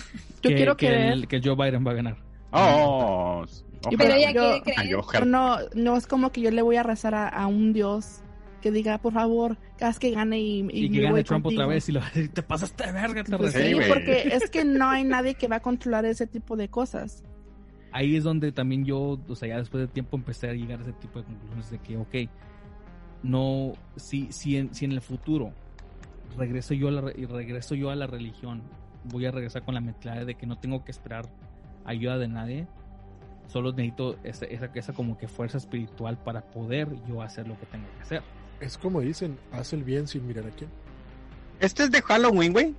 que, 0.50 0.54
quiero 0.54 0.76
que 0.76 0.86
creer. 0.86 1.12
el- 1.12 1.28
que 1.28 1.40
Joe 1.42 1.54
Biden 1.56 1.86
va 1.86 1.90
a 1.90 1.94
ganar. 1.94 2.16
Oh, 2.52 3.44
Pero 3.96 4.14
ella 4.14 4.30
yo- 4.32 4.62
quiere 4.62 4.62
creer. 4.62 4.96
Pero 5.12 5.24
no, 5.26 5.56
no 5.74 5.96
es 5.96 6.06
como 6.06 6.30
que 6.32 6.40
yo 6.40 6.50
le 6.50 6.62
voy 6.62 6.76
a 6.76 6.82
rezar 6.82 7.14
a, 7.14 7.28
a 7.28 7.46
un 7.46 7.72
Dios 7.72 8.20
que 8.60 8.70
diga, 8.70 8.98
por 8.98 9.14
favor, 9.14 9.56
haz 9.80 9.98
que 9.98 10.10
gane 10.10 10.38
y, 10.38 10.60
y, 10.70 10.84
Y, 10.86 10.90
que 10.90 11.00
gane 11.00 11.24
Trump 11.24 11.44
contigo". 11.44 11.62
otra 11.62 11.74
vez 11.74 11.88
y 11.88 11.92
lo 11.92 12.00
te 12.34 12.42
pasaste 12.42 12.86
de 12.86 12.92
verga. 12.92 13.24
te 13.24 13.36
Pues 13.38 13.52
sí, 13.54 13.72
porque 13.88 14.28
es 14.32 14.50
que 14.50 14.64
no 14.64 14.88
hay 14.90 15.02
nadie 15.04 15.34
que 15.34 15.48
va 15.48 15.56
a 15.56 15.60
controlar 15.60 16.04
ese 16.04 16.26
tipo 16.26 16.56
de 16.56 16.68
cosas. 16.68 17.22
ahí 17.92 18.16
es 18.16 18.24
donde 18.24 18.52
también 18.52 18.84
yo, 18.84 19.18
o 19.26 19.34
sea, 19.34 19.48
ya 19.48 19.56
después 19.58 19.80
de 19.80 19.88
tiempo 19.88 20.16
empecé 20.16 20.50
a 20.50 20.52
llegar 20.52 20.78
a 20.78 20.82
ese 20.82 20.92
tipo 20.92 21.18
de 21.20 21.24
conclusiones 21.24 21.70
de 21.70 21.78
que, 21.78 21.96
ok, 21.96 22.14
no, 23.22 23.72
si, 23.96 24.30
si, 24.30 24.56
en, 24.56 24.74
si 24.74 24.84
en 24.84 24.92
el 24.92 25.00
futuro 25.00 25.52
regreso 26.36 26.74
yo, 26.74 26.88
a 26.88 26.90
la, 26.92 27.00
re- 27.02 27.14
y 27.16 27.26
regreso 27.26 27.74
yo 27.74 27.90
a 27.90 27.96
la 27.96 28.06
religión, 28.06 28.62
voy 29.04 29.26
a 29.26 29.30
regresar 29.30 29.62
con 29.64 29.74
la 29.74 29.80
mentalidad 29.80 30.26
de 30.26 30.34
que 30.34 30.46
no 30.46 30.58
tengo 30.58 30.84
que 30.84 30.90
esperar 30.90 31.26
ayuda 31.84 32.18
de 32.18 32.28
nadie, 32.28 32.66
solo 33.48 33.72
necesito 33.72 34.16
esa, 34.22 34.44
esa, 34.46 34.70
esa 34.74 34.92
como 34.92 35.18
que 35.18 35.26
fuerza 35.28 35.58
espiritual 35.58 36.18
para 36.18 36.42
poder 36.42 36.88
yo 37.08 37.22
hacer 37.22 37.48
lo 37.48 37.58
que 37.58 37.66
tengo 37.66 37.86
que 37.96 38.02
hacer. 38.02 38.22
Es 38.60 38.76
como 38.78 39.00
dicen, 39.00 39.38
haz 39.52 39.72
el 39.72 39.82
bien 39.84 40.06
sin 40.06 40.26
mirar 40.26 40.46
a 40.46 40.50
quién. 40.50 40.70
Este 41.60 41.84
es 41.84 41.90
de 41.90 42.00
Halloween, 42.02 42.52
güey. 42.52 42.74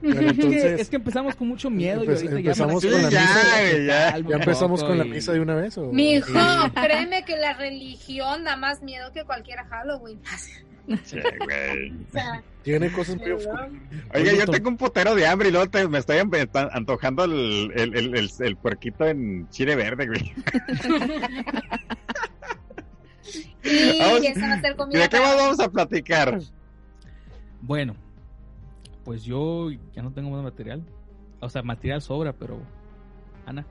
Pero 0.00 0.12
Es 0.12 0.18
que- 0.18 0.28
entonces, 0.42 0.80
es 0.80 0.90
que 0.90 0.96
empezamos 0.96 1.34
con 1.36 1.48
mucho 1.48 1.70
miedo 1.70 2.04
y 2.04 2.08
empe- 2.08 2.42
ya 2.42 2.50
empezamos 2.52 2.84
para- 2.84 2.92
con 2.94 3.02
la 3.02 3.10
Ya, 3.10 3.20
misa. 3.20 3.78
Ya, 3.86 4.16
empezamos 4.36 4.84
con 4.84 4.98
la 4.98 5.04
misa 5.04 5.32
de 5.32 5.40
una 5.40 5.54
vez. 5.54 5.78
¿o? 5.78 5.90
Mi 5.92 6.14
hijo, 6.14 6.28
créeme 6.74 7.24
que 7.24 7.36
la 7.38 7.54
religión 7.54 8.44
da 8.44 8.56
más 8.56 8.82
miedo 8.82 9.12
que 9.12 9.24
cualquier 9.24 9.60
Halloween. 9.60 10.20
Sí, 11.04 11.18
güey. 11.44 11.90
O 11.92 12.12
sea, 12.12 12.42
Tiene 12.62 12.92
cosas 12.92 13.16
muy 13.16 13.30
oscuras. 13.30 13.70
Oiga, 14.14 14.32
yo 14.34 14.46
tengo 14.46 14.68
un 14.68 14.76
putero 14.76 15.14
de 15.14 15.26
hambre 15.26 15.48
y 15.48 15.52
luego 15.52 15.68
te- 15.70 15.88
me 15.88 15.98
estoy 15.98 16.18
antojando 16.18 17.24
el, 17.24 17.72
el, 17.74 17.96
el, 17.96 18.14
el, 18.16 18.30
el 18.38 18.56
puerquito 18.56 19.06
en 19.06 19.48
chile 19.50 19.76
verde, 19.76 20.06
güey. 20.06 20.34
y 23.64 23.98
Vamos- 23.98 24.24
esa 24.24 24.48
va 24.48 24.54
a 24.54 24.60
ser 24.60 24.72
¿Y 24.72 24.76
comida 24.76 24.98
de 25.00 25.08
qué 25.08 25.20
más 25.20 25.36
vamos 25.36 25.60
a 25.60 25.70
platicar? 25.70 26.40
Bueno, 27.62 27.94
pues 29.04 29.24
yo 29.24 29.70
ya 29.94 30.02
no 30.02 30.12
tengo 30.12 30.30
más 30.30 30.42
material. 30.42 30.82
O 31.40 31.48
sea, 31.48 31.62
material 31.62 32.00
sobra, 32.02 32.32
pero. 32.32 32.58
Ana, 33.46 33.64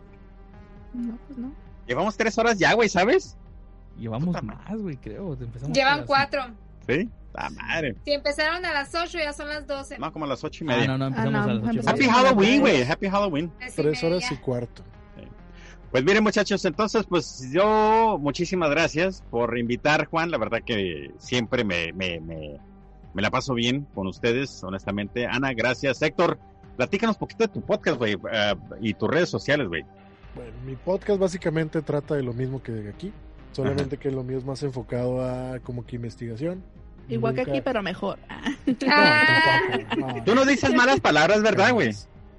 No, 0.93 1.17
pues 1.27 1.37
no. 1.39 1.53
Llevamos 1.87 2.15
tres 2.17 2.37
horas 2.37 2.57
ya, 2.59 2.73
güey, 2.73 2.89
¿sabes? 2.89 3.37
llevamos 3.99 4.41
más, 4.41 4.75
güey, 4.77 4.97
creo. 4.97 5.33
Empezamos 5.33 5.77
Llevan 5.77 6.05
cuatro. 6.05 6.45
Sí. 6.87 7.09
La 7.33 7.49
madre. 7.49 7.95
Si 8.05 8.11
empezaron 8.11 8.63
a 8.63 8.73
las 8.73 8.93
ocho, 8.93 9.17
ya 9.17 9.33
son 9.33 9.49
las 9.49 9.65
doce. 9.65 9.97
No, 9.97 10.13
como 10.13 10.25
a 10.25 10.27
las 10.27 10.43
ocho 10.43 10.63
y 10.63 10.67
Ah, 10.69 10.75
media. 10.75 10.87
no, 10.87 10.97
no, 10.99 11.07
empezamos 11.07 11.33
Ah, 11.35 11.45
no, 11.45 11.51
a 11.51 11.53
las 11.53 11.63
ocho. 11.63 11.69
empezamos 11.71 11.99
Happy 11.99 12.09
Halloween, 12.09 12.61
güey. 12.61 12.83
Happy 12.83 13.09
Halloween. 13.09 13.51
Tres 13.75 14.03
y 14.03 14.05
horas 14.05 14.31
y 14.31 14.35
cuarto. 14.37 14.83
Pues 15.91 16.03
miren 16.03 16.23
muchachos, 16.23 16.65
entonces 16.65 17.05
pues 17.07 17.51
yo 17.51 18.17
muchísimas 18.19 18.71
gracias 18.71 19.23
por 19.29 19.55
invitar 19.59 20.07
Juan, 20.07 20.31
la 20.31 20.39
verdad 20.39 20.63
que 20.65 21.11
siempre 21.19 21.63
me, 21.63 21.93
me, 21.93 22.19
me, 22.19 22.59
me 23.13 23.21
la 23.21 23.29
paso 23.29 23.53
bien 23.53 23.85
con 23.93 24.07
ustedes, 24.07 24.63
honestamente. 24.63 25.27
Ana, 25.27 25.53
gracias. 25.53 26.01
Héctor, 26.01 26.39
platícanos 26.77 27.15
un 27.17 27.19
poquito 27.19 27.43
de 27.43 27.53
tu 27.53 27.61
podcast, 27.61 27.99
güey, 27.99 28.13
eh, 28.31 28.55
y 28.81 28.95
tus 28.95 29.07
redes 29.07 29.29
sociales, 29.29 29.67
güey. 29.67 29.85
Bueno, 30.33 30.51
mi 30.65 30.75
podcast 30.75 31.19
básicamente 31.19 31.79
trata 31.83 32.15
de 32.15 32.23
lo 32.23 32.33
mismo 32.33 32.63
que 32.63 32.71
de 32.71 32.89
aquí. 32.89 33.13
Solamente 33.53 33.97
que 33.97 34.11
lo 34.11 34.23
mío 34.23 34.37
es 34.37 34.45
más 34.45 34.61
enfocado 34.63 35.23
a 35.23 35.59
como 35.59 35.85
que 35.85 35.95
investigación. 35.95 36.63
Igual 37.09 37.33
que 37.35 37.41
Nunca- 37.41 37.51
aquí, 37.51 37.61
pero 37.61 37.81
mejor. 37.83 38.17
Ah, 38.87 39.59
No, 39.97 40.23
Tú 40.23 40.35
no 40.35 40.45
dices 40.45 40.73
malas 40.73 40.99
palabras, 40.99 41.41
¿verdad, 41.41 41.73
güey? 41.73 41.91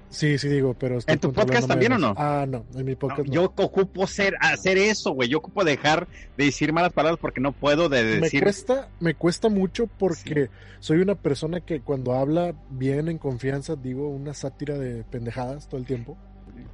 Sí, 0.09 0.37
sí 0.37 0.47
digo, 0.47 0.73
pero 0.79 0.99
¿En 1.07 1.19
tu 1.19 1.33
podcast 1.33 1.67
también 1.67 1.91
o 1.93 1.97
no? 1.97 2.13
Ah, 2.17 2.45
no, 2.47 2.63
en 2.73 2.85
mi 2.85 2.95
podcast 2.95 3.27
no. 3.27 3.33
Yo 3.33 3.43
ocupo 3.57 4.07
ser, 4.07 4.35
hacer 4.39 4.77
eso, 4.77 5.11
güey. 5.11 5.27
Yo 5.27 5.39
ocupo 5.39 5.63
dejar 5.65 6.07
de 6.37 6.45
decir 6.45 6.71
malas 6.71 6.93
palabras 6.93 7.19
porque 7.19 7.41
no 7.41 7.51
puedo 7.51 7.89
de 7.89 8.03
me 8.03 8.09
decir... 8.21 8.43
cuesta, 8.43 8.87
me 8.99 9.13
cuesta 9.13 9.49
mucho 9.49 9.87
porque 9.87 10.49
soy 10.79 10.99
una 10.99 11.15
persona 11.15 11.59
que 11.59 11.81
cuando 11.81 12.13
habla 12.13 12.53
bien 12.69 13.09
en 13.09 13.17
confianza 13.17 13.75
digo 13.75 14.07
una 14.07 14.33
sátira 14.33 14.77
de 14.77 15.03
pendejadas 15.03 15.67
todo 15.67 15.79
el 15.81 15.85
tiempo. 15.85 16.17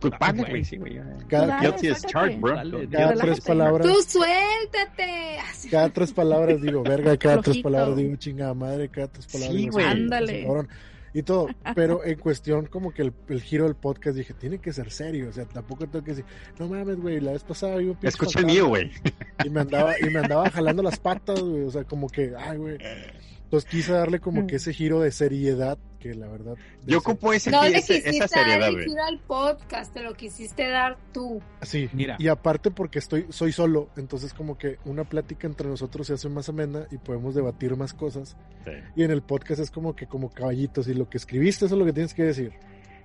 Culpable, 0.02 0.44
güey, 0.50 0.66
sí, 0.66 0.78
güey. 0.78 1.00
Cada, 1.28 1.48
Dale, 1.48 1.68
Guilty 1.68 1.88
as 1.90 1.98
sácate. 2.02 2.12
charged, 2.14 2.40
bro. 2.40 2.56
Dale, 2.56 2.90
cada 2.90 3.14
tres 3.14 3.42
palabras, 3.42 3.88
Tú 3.88 4.02
suéltate. 4.02 5.38
cada 5.72 5.90
tres 5.90 6.14
palabras 6.14 6.62
digo 6.62 6.84
verga, 6.84 7.18
cada 7.18 7.42
tres 7.42 7.58
palabras 7.60 7.96
digo 7.98 8.16
chingada 8.16 8.54
madre, 8.54 8.90
cada 8.90 9.08
tres 9.08 9.28
palabras 9.28 9.52
Sí, 9.56 9.58
digo 9.58 9.74
güey. 9.74 9.86
"Sí, 9.86 9.92
Ándale. 9.92 10.44
cabrón". 10.46 10.70
y 11.14 11.24
todo. 11.24 11.48
Pero 11.76 12.06
en 12.06 12.18
cuestión 12.20 12.68
como 12.68 12.94
que 12.94 13.02
el, 13.02 13.14
el 13.28 13.42
giro 13.42 13.66
del 13.66 13.76
podcast 13.76 14.16
dije, 14.16 14.34
tiene 14.34 14.60
que 14.60 14.72
ser 14.72 14.92
serio. 14.92 15.28
O 15.30 15.34
sea, 15.34 15.46
tampoco 15.46 15.86
tengo 15.88 16.06
que 16.06 16.12
decir, 16.12 16.26
no 16.58 16.68
mames, 16.70 16.98
güey, 17.02 17.20
la 17.20 17.34
vez 17.34 17.44
pasada 17.44 17.78
pinche 17.78 18.08
Escucha 18.08 18.40
el 18.40 18.46
mío, 18.46 18.68
güey. 18.68 18.90
Y 19.44 19.50
me 19.50 19.60
andaba, 19.62 19.94
y 20.00 20.10
me 20.10 20.20
andaba 20.20 20.50
jalando 20.50 20.82
las 20.82 21.00
patas, 21.00 21.42
güey. 21.42 21.64
O 21.64 21.72
sea, 21.72 21.84
como 21.84 22.08
que, 22.08 22.32
ay, 22.38 22.58
güey. 22.58 22.78
Entonces 23.52 23.70
quise 23.70 23.92
darle 23.92 24.22
como 24.22 24.48
que 24.48 24.56
ese 24.56 24.74
giro 24.74 25.02
de 25.02 25.12
seriedad 25.12 25.78
que 26.00 26.16
la 26.16 26.30
verdad. 26.30 26.56
Yo 26.88 27.00
ocupo 27.00 27.34
ese, 27.34 27.52
No 27.52 27.62
le 27.64 27.80
ese- 27.80 27.96
quisiste 27.96 28.10
esa 28.12 28.28
seriedad, 28.30 28.60
dar 28.62 28.70
el 28.70 28.76
güey. 28.76 28.88
giro 28.88 29.04
al 29.04 29.20
podcast, 29.20 29.94
te 29.94 30.02
lo 30.02 30.14
quisiste 30.14 30.70
dar 30.70 30.98
tú. 31.12 31.42
Sí, 31.62 31.90
Mira. 31.92 32.16
y 32.18 32.30
aparte 32.30 32.72
porque 32.72 33.00
estoy, 33.00 33.26
soy 33.30 33.52
solo, 33.52 33.90
entonces 33.98 34.34
como 34.34 34.58
que 34.58 34.78
una 34.86 35.04
plática 35.04 35.48
entre 35.48 35.68
nosotros 35.68 36.08
se 36.08 36.14
hace 36.14 36.30
más 36.30 36.48
amena 36.48 36.88
y 36.92 36.98
podemos 36.98 37.36
debatir 37.36 37.76
más 37.76 37.94
cosas. 37.94 38.38
Sí. 38.64 38.72
Y 38.96 39.04
en 39.04 39.12
el 39.12 39.22
podcast 39.22 39.60
es 39.60 39.70
como 39.70 39.98
que 39.98 40.08
como 40.08 40.30
caballitos 40.32 40.88
y 40.88 40.94
lo 40.94 41.10
que 41.10 41.18
escribiste 41.18 41.66
eso 41.66 41.76
es 41.76 41.80
lo 41.80 41.86
que 41.86 41.92
tienes 41.94 42.14
que 42.14 42.24
decir. 42.24 42.54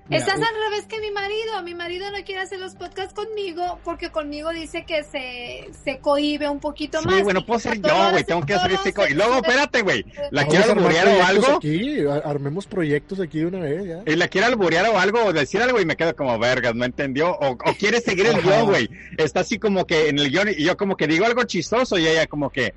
Mira, 0.09 0.21
Estás 0.21 0.37
al 0.41 0.55
revés 0.71 0.87
que 0.87 1.01
mi 1.01 1.11
marido. 1.11 1.63
Mi 1.65 1.75
marido 1.75 2.09
no 2.13 2.23
quiere 2.25 2.41
hacer 2.41 2.61
los 2.61 2.77
podcasts 2.77 3.13
conmigo 3.13 3.81
porque 3.85 4.11
conmigo 4.11 4.51
dice 4.51 4.85
que 4.87 5.03
se, 5.03 5.69
se 5.85 5.99
cohibe 5.99 6.49
un 6.49 6.61
poquito 6.61 7.03
más. 7.03 7.17
Sí, 7.17 7.23
bueno, 7.23 7.41
y 7.41 7.45
puedo 7.45 7.59
ser 7.59 7.81
yo, 7.83 8.11
güey. 8.13 8.23
Tengo 8.23 8.47
que 8.47 8.55
hacer 8.55 8.71
este. 8.73 8.93
co- 8.93 9.07
Y 9.09 9.15
luego, 9.15 9.35
espérate, 9.37 9.83
güey. 9.83 10.05
La 10.31 10.47
quiero 10.47 10.71
alburear 10.73 11.09
o 11.09 11.25
algo. 11.25 11.57
Aquí, 11.57 11.99
armemos 12.25 12.67
proyectos 12.67 13.19
aquí 13.19 13.41
de 13.41 13.47
una 13.47 13.59
vez 13.61 13.85
ya. 13.85 14.03
Y 14.13 14.15
la 14.17 14.29
quiere 14.29 14.47
alburear 14.47 14.89
o 14.91 14.99
algo, 14.99 15.25
o 15.25 15.33
decir 15.33 15.61
algo 15.61 15.81
y 15.81 15.85
me 15.85 15.97
quedo 15.97 16.15
como 16.15 16.39
vergas, 16.39 16.75
no 16.77 16.85
entendió. 16.85 17.33
O, 17.33 17.51
o 17.53 17.75
quiere 17.79 18.01
seguir 18.01 18.27
el 18.27 18.41
guion, 18.43 18.67
güey. 18.67 18.89
Está 19.19 19.41
así 19.41 19.59
como 19.59 19.87
que 19.87 20.09
en 20.09 20.21
el 20.21 20.31
guion 20.31 20.49
y 20.51 20.63
yo 20.63 20.77
como 20.77 20.97
que 20.97 21.09
digo 21.09 21.27
algo 21.27 21.43
chistoso 21.45 21.99
y 21.99 22.07
ella 22.07 22.29
como 22.29 22.51
que 22.51 22.75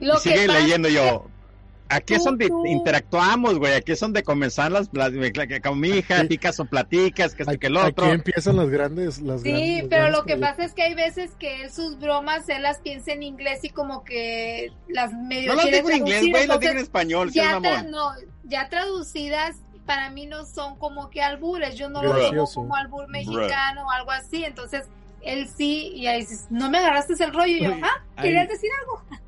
Lo 0.00 0.14
y 0.14 0.16
que 0.16 0.30
sigue 0.30 0.48
leyendo 0.48 0.88
yo. 0.88 1.28
Aquí 1.88 2.14
es 2.14 2.24
donde 2.24 2.48
interactuamos, 2.66 3.58
güey. 3.58 3.74
Aquí 3.74 3.92
es 3.92 4.00
donde 4.00 4.22
comenzar 4.22 4.72
las, 4.72 4.90
las 4.92 5.12
que 5.46 5.60
con 5.60 5.78
mi 5.78 5.88
hija, 5.90 6.24
picas 6.24 6.58
o 6.60 6.64
platicas, 6.64 7.34
que 7.34 7.42
esto 7.44 7.58
que 7.58 7.66
el 7.68 7.76
otro. 7.76 8.06
Aquí 8.06 8.14
empiezan 8.14 8.56
las 8.56 8.68
grandes, 8.68 9.20
las 9.20 9.42
Sí, 9.42 9.50
grandes- 9.50 9.86
pero 9.88 10.02
grandes 10.02 10.18
lo 10.18 10.24
que 10.24 10.32
proyectos. 10.36 10.50
pasa 10.50 10.64
es 10.64 10.72
que 10.74 10.82
hay 10.82 10.94
veces 10.94 11.30
que 11.38 11.62
él 11.62 11.70
sus 11.72 11.98
bromas, 11.98 12.48
él 12.48 12.62
las 12.62 12.78
piensa 12.78 13.12
en 13.12 13.22
inglés 13.22 13.60
y 13.62 13.70
como 13.70 14.02
que 14.04 14.72
las 14.88 15.12
medio 15.12 15.50
No 15.50 15.56
las 15.56 15.66
digo 15.66 15.90
en 15.90 15.96
inglés, 15.98 16.24
güey, 16.30 16.46
las 16.46 16.60
digo 16.60 16.72
en 16.72 16.78
español, 16.78 17.30
ya 17.32 17.58
tra- 17.60 17.88
no, 17.88 18.10
ya 18.44 18.68
traducidas 18.68 19.56
para 19.86 20.10
mí 20.10 20.26
no 20.26 20.44
son 20.44 20.76
como 20.78 21.10
que 21.10 21.22
albures, 21.22 21.76
yo 21.76 21.88
no 21.88 22.02
lo 22.02 22.08
tomo 22.10 22.20
Gracioso. 22.20 22.54
como 22.60 22.74
albur 22.74 23.06
mexicano 23.08 23.86
o 23.86 23.90
algo 23.92 24.10
así, 24.10 24.44
entonces 24.44 24.82
él 25.22 25.48
sí, 25.56 25.92
y 25.94 26.08
ahí 26.08 26.20
dices, 26.22 26.46
no 26.50 26.68
me 26.70 26.78
agarraste 26.78 27.14
el 27.22 27.32
rollo, 27.32 27.56
y 27.56 27.60
yo, 27.64 27.72
ah. 27.82 28.02
¿querías 28.20 28.48
decir 28.48 28.70
algo? 28.80 29.20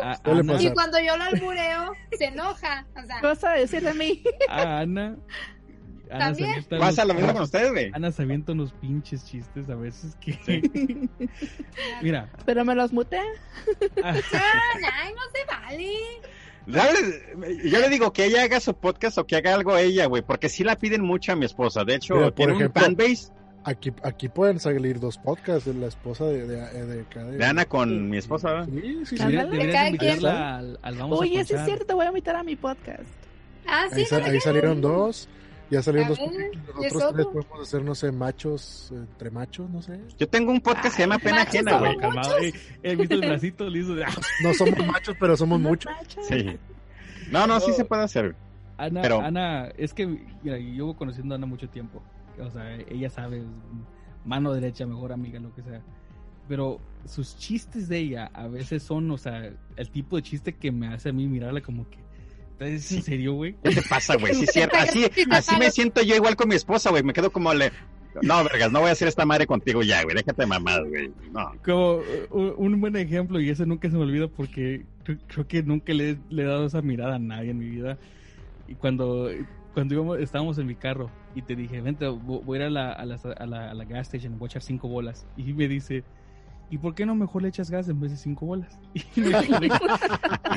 A, 0.00 0.18
Ana, 0.24 0.62
Y 0.62 0.70
cuando 0.72 0.98
yo 1.00 1.16
lo 1.16 1.24
albureo, 1.24 1.92
se 2.16 2.24
enoja, 2.26 2.86
o 2.96 3.06
sea, 3.06 3.20
¿Qué 3.20 3.26
vas 3.26 3.44
a 3.44 3.52
decir 3.52 3.82
de 3.82 3.94
mí? 3.94 4.22
a 4.48 4.80
Ana. 4.80 5.16
Ana 6.10 6.34
se 6.34 6.42
También. 6.42 6.50
avienta 6.50 6.78
Pasa 6.78 7.04
lo 7.06 7.14
mismo 7.14 7.32
con 7.32 7.42
ustedes, 7.42 7.70
güey. 7.72 7.90
Ana 7.94 8.12
se 8.12 8.22
avienta 8.22 8.52
unos 8.52 8.72
pinches 8.74 9.24
chistes 9.24 9.68
a 9.70 9.74
veces 9.74 10.14
que. 10.20 11.08
Mira, 12.02 12.28
Pero 12.44 12.64
me 12.64 12.74
los 12.74 12.92
mutea. 12.92 13.22
ah, 14.04 14.14
ay, 14.14 15.14
no 15.14 15.22
se 15.32 15.44
vale. 15.46 15.90
¿Sabes? 16.70 17.22
Yo 17.64 17.80
le 17.80 17.88
digo 17.88 18.12
que 18.12 18.26
ella 18.26 18.42
haga 18.44 18.60
su 18.60 18.74
podcast 18.74 19.18
o 19.18 19.26
que 19.26 19.36
haga 19.36 19.54
algo 19.54 19.76
ella, 19.76 20.06
güey, 20.06 20.22
porque 20.22 20.48
sí 20.48 20.62
la 20.64 20.76
piden 20.76 21.02
mucho 21.02 21.32
a 21.32 21.36
mi 21.36 21.46
esposa. 21.46 21.84
De 21.84 21.94
hecho, 21.96 22.14
Mira, 22.14 22.26
por 22.26 22.34
tiene 22.34 22.52
ejemplo, 22.54 22.80
un 22.82 22.86
fanbase 22.96 23.32
Aquí, 23.64 23.92
aquí 24.02 24.28
pueden 24.28 24.58
salir 24.58 24.98
dos 24.98 25.18
podcasts 25.18 25.66
de 25.66 25.74
la 25.74 25.86
esposa 25.86 26.24
de, 26.24 26.46
de, 26.48 26.56
de, 26.56 26.86
de 26.86 27.04
de- 27.04 27.36
de 27.38 27.44
Ana 27.44 27.64
con 27.64 28.10
mi 28.10 28.16
esposa, 28.16 28.50
¿verdad? 28.50 28.68
Sí, 28.72 29.00
sí, 29.06 29.16
sí. 29.16 29.22
invitarla 29.86 30.56
al, 30.58 30.78
al 30.82 30.94
Vamos 30.96 31.20
Oye, 31.20 31.40
a 31.40 31.44
sí 31.44 31.54
es 31.54 31.64
cierto, 31.64 31.84
te 31.86 31.94
voy 31.94 32.04
a 32.04 32.08
invitar 32.08 32.34
a 32.36 32.42
mi 32.42 32.56
podcast. 32.56 33.02
Ah, 33.66 33.86
sí, 33.92 34.00
Ahí, 34.00 34.06
sal- 34.06 34.24
ahí 34.24 34.40
salieron 34.40 34.80
dos. 34.80 35.28
Ya 35.70 35.80
salieron 35.80 36.08
dos. 36.10 36.18
ver, 36.18 36.28
poquitos. 36.50 36.82
¿y 36.82 36.86
es 36.86 36.92
Nosotros 36.94 37.14
tres 37.14 37.26
podemos 37.46 37.68
hacer, 37.68 37.82
no 37.84 37.94
sé, 37.94 38.12
machos, 38.12 38.92
entre 38.92 39.30
machos, 39.30 39.70
no 39.70 39.80
sé. 39.80 39.98
Yo 40.18 40.28
tengo 40.28 40.50
un 40.50 40.60
podcast 40.60 40.82
que 40.86 40.90
se 40.90 40.98
llama 41.04 41.18
Pena 41.18 41.36
machos 41.36 41.54
Ajena, 41.54 41.78
güey. 41.78 41.96
Calmado, 41.96 42.38
eh, 42.40 42.52
He 42.82 42.96
visto 42.96 43.14
el 43.14 43.20
bracito 43.20 43.70
liso 43.70 43.94
de. 43.94 44.04
No 44.42 44.52
somos 44.54 44.86
machos, 44.86 45.16
pero 45.20 45.36
somos 45.36 45.60
muchos. 45.60 45.90
Sí. 46.28 46.58
No, 47.30 47.46
no, 47.46 47.60
sí 47.60 47.72
se 47.72 47.84
puede 47.84 48.02
hacer. 48.02 48.34
Ana, 48.76 49.00
Pero- 49.02 49.20
Ana, 49.20 49.68
es 49.78 49.94
que, 49.94 50.06
mira, 50.06 50.58
yo 50.58 50.72
llevo 50.74 50.96
conociendo 50.96 51.34
a 51.34 51.36
Ana 51.36 51.46
mucho 51.46 51.68
tiempo. 51.68 52.02
O 52.40 52.50
sea, 52.50 52.76
ella 52.88 53.10
sabe, 53.10 53.42
mano 54.24 54.52
derecha, 54.52 54.86
mejor 54.86 55.12
amiga, 55.12 55.40
lo 55.40 55.54
que 55.54 55.62
sea. 55.62 55.80
Pero 56.48 56.80
sus 57.06 57.36
chistes 57.36 57.88
de 57.88 57.98
ella 57.98 58.30
a 58.34 58.46
veces 58.48 58.82
son, 58.82 59.10
o 59.10 59.18
sea, 59.18 59.52
el 59.76 59.90
tipo 59.90 60.16
de 60.16 60.22
chiste 60.22 60.54
que 60.54 60.72
me 60.72 60.88
hace 60.88 61.10
a 61.10 61.12
mí 61.12 61.26
mirarla 61.26 61.60
como 61.60 61.88
que. 61.88 61.98
¿Estás 62.52 62.92
en 62.92 63.02
serio, 63.02 63.34
güey? 63.34 63.56
¿Qué 63.62 63.74
te 63.74 63.82
pasa, 63.82 64.16
güey? 64.16 64.34
Sí, 64.34 64.44
es 64.48 64.52
cierto. 64.52 64.76
Así, 64.76 65.06
así 65.30 65.56
me 65.56 65.70
siento 65.70 66.02
yo 66.02 66.14
igual 66.14 66.36
con 66.36 66.48
mi 66.48 66.54
esposa, 66.54 66.90
güey. 66.90 67.02
Me 67.02 67.12
quedo 67.12 67.32
como 67.32 67.52
le. 67.54 67.72
No, 68.20 68.44
vergas, 68.44 68.70
no 68.70 68.80
voy 68.80 68.90
a 68.90 68.92
hacer 68.92 69.08
esta 69.08 69.24
madre 69.24 69.46
contigo 69.46 69.82
ya, 69.82 70.02
güey. 70.02 70.14
Déjate 70.14 70.46
mamar, 70.46 70.86
güey. 70.86 71.10
No. 71.32 71.52
Como 71.64 72.02
un 72.30 72.80
buen 72.80 72.94
ejemplo, 72.96 73.40
y 73.40 73.48
ese 73.48 73.64
nunca 73.64 73.90
se 73.90 73.96
me 73.96 74.02
olvida 74.02 74.28
porque 74.28 74.84
creo, 75.02 75.18
creo 75.28 75.48
que 75.48 75.62
nunca 75.62 75.94
le, 75.94 76.18
le 76.28 76.42
he 76.42 76.46
dado 76.46 76.66
esa 76.66 76.82
mirada 76.82 77.16
a 77.16 77.18
nadie 77.18 77.50
en 77.50 77.58
mi 77.58 77.70
vida. 77.70 77.98
Y 78.68 78.74
cuando, 78.74 79.30
cuando 79.72 79.94
íbamos, 79.94 80.18
estábamos 80.20 80.58
en 80.58 80.66
mi 80.66 80.74
carro 80.74 81.10
y 81.34 81.42
te 81.42 81.56
dije, 81.56 81.80
vente, 81.80 82.06
vo- 82.06 82.42
voy 82.44 82.58
a 82.58 82.60
ir 82.62 82.66
a 82.66 82.70
la, 82.70 82.92
a 82.92 83.04
la, 83.06 83.18
a 83.38 83.46
la, 83.46 83.70
a 83.70 83.74
la 83.74 83.84
gas 83.84 84.08
station, 84.08 84.38
voy 84.38 84.46
a 84.46 84.50
echar 84.50 84.62
cinco 84.62 84.88
bolas. 84.88 85.26
Y 85.36 85.52
me 85.52 85.66
dice, 85.68 86.04
¿y 86.70 86.78
por 86.78 86.94
qué 86.94 87.04
no 87.06 87.14
mejor 87.14 87.42
le 87.42 87.48
echas 87.48 87.70
gas 87.70 87.88
en 87.88 88.00
vez 88.00 88.10
de 88.12 88.16
cinco 88.16 88.46
bolas? 88.46 88.78
Y 89.16 89.20
me 89.20 89.30
quedé- 89.30 89.70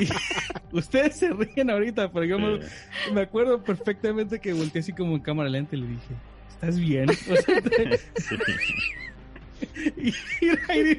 y 0.72 0.76
ustedes 0.76 1.16
se 1.16 1.32
ríen 1.32 1.70
ahorita, 1.70 2.10
pero 2.12 2.24
yo 2.24 2.38
me, 2.38 2.60
me 3.12 3.20
acuerdo 3.22 3.62
perfectamente 3.62 4.38
que 4.40 4.52
volteé 4.52 4.80
así 4.80 4.92
como 4.92 5.14
en 5.14 5.20
cámara 5.22 5.48
lenta 5.48 5.76
y 5.76 5.80
le 5.80 5.86
dije, 5.88 6.14
¿estás 6.50 6.78
bien? 6.78 7.08
O 7.30 7.36
sea, 7.36 7.60
te- 7.62 8.00
y- 9.96 10.08
y- 10.08 10.10
y- 10.10 10.98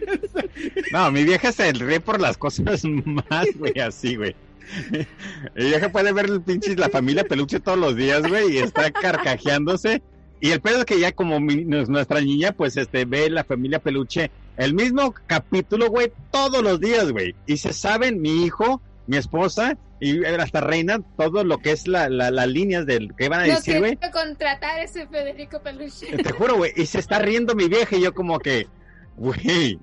No, 0.92 1.12
mi 1.12 1.24
vieja 1.24 1.52
se 1.52 1.72
ríe 1.74 2.00
por 2.00 2.20
las 2.20 2.38
cosas 2.38 2.84
más, 2.86 3.46
güey, 3.58 3.80
así, 3.80 4.16
güey. 4.16 4.36
Mi 5.56 5.64
vieja 5.66 5.90
puede 5.90 6.12
ver 6.14 6.26
el 6.26 6.42
pinche 6.42 6.76
la 6.76 6.90
familia 6.90 7.24
peluche 7.24 7.60
todos 7.60 7.78
los 7.78 7.96
días, 7.96 8.22
güey, 8.28 8.54
y 8.54 8.58
está 8.60 8.92
carcajeándose. 8.92 10.02
Y 10.40 10.52
el 10.52 10.62
pedo 10.62 10.80
es 10.80 10.86
que 10.86 11.00
ya 11.00 11.12
como 11.14 11.40
mi- 11.40 11.66
nuestra 11.66 12.22
niña, 12.22 12.52
pues, 12.52 12.78
este, 12.78 13.06
ve 13.06 13.30
la 13.30 13.44
familia 13.44 13.80
peluche, 13.80 14.30
el 14.58 14.74
mismo 14.76 15.14
capítulo, 15.26 15.90
güey, 15.90 16.12
todos 16.32 16.64
los 16.64 16.80
días, 16.80 17.12
güey. 17.12 17.34
Y 17.48 17.58
se 17.58 17.74
saben, 17.74 18.22
mi 18.22 18.46
hijo, 18.46 18.82
mi 19.08 19.18
esposa, 19.18 19.78
y 20.00 20.24
hasta 20.26 20.62
Reina, 20.62 21.00
todo 21.18 21.44
lo 21.44 21.58
que 21.58 21.72
es 21.72 21.88
la, 21.88 22.08
la, 22.10 22.30
las 22.30 22.48
líneas 22.48 22.86
del 22.86 23.16
que 23.16 23.30
van 23.30 23.40
a 23.42 23.48
Lo 23.48 23.54
decir, 23.56 23.74
que 23.76 23.80
güey. 23.80 23.98
contratar 24.12 24.80
es 24.82 24.92
ese 24.96 25.08
Federico 25.08 25.60
Peluche. 25.64 26.06
Te 26.18 26.32
juro, 26.32 26.56
güey, 26.58 26.72
y 26.76 26.86
se 26.86 27.00
está 27.00 27.18
riendo 27.18 27.56
mi 27.56 27.68
vieja 27.68 27.96
y 27.96 28.02
yo 28.02 28.14
como 28.14 28.38
que, 28.38 28.68
güey, 29.16 29.80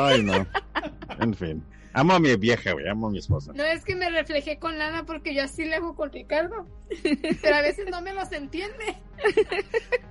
ay, 0.00 0.22
no. 0.22 0.46
En 1.20 1.34
fin, 1.34 1.62
amo 1.92 2.14
a 2.14 2.18
mi 2.20 2.34
vieja, 2.36 2.72
güey, 2.72 2.88
amo 2.88 3.08
a 3.08 3.10
mi 3.10 3.18
esposa. 3.18 3.52
No 3.54 3.64
es 3.64 3.84
que 3.84 3.94
me 3.96 4.08
reflejé 4.10 4.58
con 4.58 4.78
Lana 4.78 5.04
porque 5.04 5.34
yo 5.34 5.42
así 5.44 5.64
le 5.64 5.76
hago 5.76 5.94
con 5.94 6.12
Ricardo. 6.12 6.66
Pero 7.42 7.54
a 7.56 7.62
veces 7.62 7.86
no 7.90 8.00
me 8.02 8.12
los 8.14 8.30
entiende. 8.32 8.96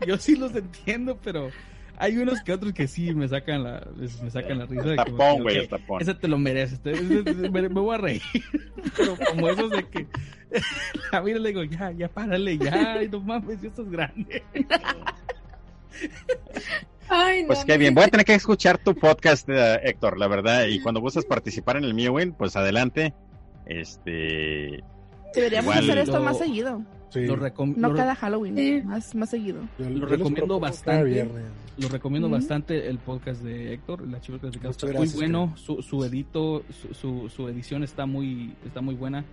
Yo 0.06 0.18
sí 0.18 0.36
los 0.36 0.56
entiendo, 0.56 1.18
pero 1.24 1.50
hay 1.98 2.18
unos 2.18 2.42
que 2.42 2.54
otros 2.54 2.74
que 2.74 2.88
sí 2.88 3.14
me 3.16 3.28
sacan 3.28 3.64
la, 3.64 3.88
me 3.96 4.30
sacan 4.30 4.60
la 4.60 4.66
risa. 4.66 4.84
como 4.84 4.96
Tapón, 5.18 5.42
güey, 5.44 5.58
el 5.58 5.68
tapón. 5.68 6.02
Ese 6.02 6.14
te 6.14 6.28
lo 6.28 6.38
mereces. 6.38 6.80
te- 6.82 6.92
ese- 6.92 7.20
ese- 7.22 7.50
me, 7.50 7.62
me 7.64 7.68
voy 7.82 7.96
a 7.96 7.98
reír. 7.98 8.22
Pero 8.96 9.18
como 9.30 9.50
esos 9.50 9.70
de 9.72 9.84
que 9.90 10.08
a 11.12 11.22
mí 11.22 11.34
le 11.34 11.50
digo, 11.50 11.64
ya, 11.64 11.92
ya 11.92 12.08
párale, 12.10 12.58
ya, 12.58 13.02
no 13.12 13.20
mames, 13.22 13.62
ya 13.62 13.70
estás 13.70 13.90
grande. 13.90 14.44
Ay, 17.10 17.42
no. 17.42 17.48
Pues 17.48 17.64
qué 17.66 17.78
bien, 17.78 17.94
voy 17.94 18.04
a 18.04 18.08
tener 18.08 18.26
que 18.26 18.34
escuchar 18.36 18.78
tu 18.78 18.94
podcast, 18.96 19.48
eh, 19.50 19.80
Héctor, 19.84 20.18
la 20.18 20.28
verdad, 20.28 20.66
y 20.68 20.80
cuando 20.82 21.00
gustes 21.02 21.26
participar 21.26 21.78
en 21.78 21.84
el 21.86 21.94
mío, 21.94 22.14
pues 22.38 22.56
adelante. 22.56 23.14
Este, 23.66 24.84
Deberíamos 25.36 25.76
Igual 25.76 25.84
hacer 25.90 25.98
esto 26.00 26.18
lo- 26.20 26.24
más 26.24 26.38
seguido. 26.38 26.84
Sí. 27.10 27.26
Lo, 27.26 27.38
recom- 27.38 27.76
No 27.76 27.90
lo- 27.90 27.96
cada 27.96 28.16
Halloween, 28.16 28.86
más, 28.86 29.14
más 29.16 29.30
seguido. 29.30 29.62
Yo- 29.78 29.90
lo 29.90 30.06
recomiendo 30.08 30.60
bastante. 30.60 31.30
Lo 31.78 31.90
recomiendo 31.90 32.28
bastante 32.30 32.88
el 32.90 32.98
podcast 32.98 33.42
de 33.44 33.74
Héctor, 33.74 34.02
el 34.04 34.16
archivo 34.16 34.40
de 34.40 34.50
Está 34.50 34.88
muy 34.94 35.08
bueno, 35.10 35.54
su, 35.56 35.82
su 35.84 36.04
edito, 36.04 36.64
su, 36.72 36.94
su, 36.94 37.30
su 37.30 37.48
edición 37.48 37.84
está 37.84 38.06
muy, 38.08 38.56
está 38.66 38.82
muy 38.82 38.96
buena, 38.96 39.24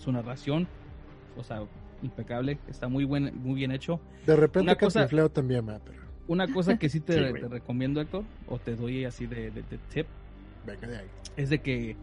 su 0.00 0.12
narración, 0.12 0.68
o 1.36 1.42
sea, 1.42 1.62
impecable, 2.02 2.58
está 2.68 2.86
muy 2.88 3.04
buen, 3.04 3.32
muy 3.42 3.54
bien 3.56 3.72
hecho. 3.72 4.00
De 4.26 4.36
repente 4.36 4.60
Una 4.70 4.76
cosa- 4.76 5.08
también, 5.32 5.68
va, 5.68 5.80
pero 5.84 5.98
Una 6.28 6.46
cosa 6.52 6.78
que 6.78 6.88
sí 6.88 7.00
te, 7.00 7.14
Sí, 7.14 7.30
güey. 7.30 7.42
te 7.42 7.48
recomiendo, 7.48 8.00
Héctor, 8.00 8.22
o 8.48 8.58
te 8.58 8.76
doy 8.76 9.04
así 9.04 9.26
de, 9.26 9.50
de- 9.50 9.62
de 9.62 9.78
tip, 9.92 10.06
venga 10.66 10.86
de 10.86 10.98
ahí. 10.98 11.06
es 11.36 11.50
de 11.50 11.60
que 11.60 11.96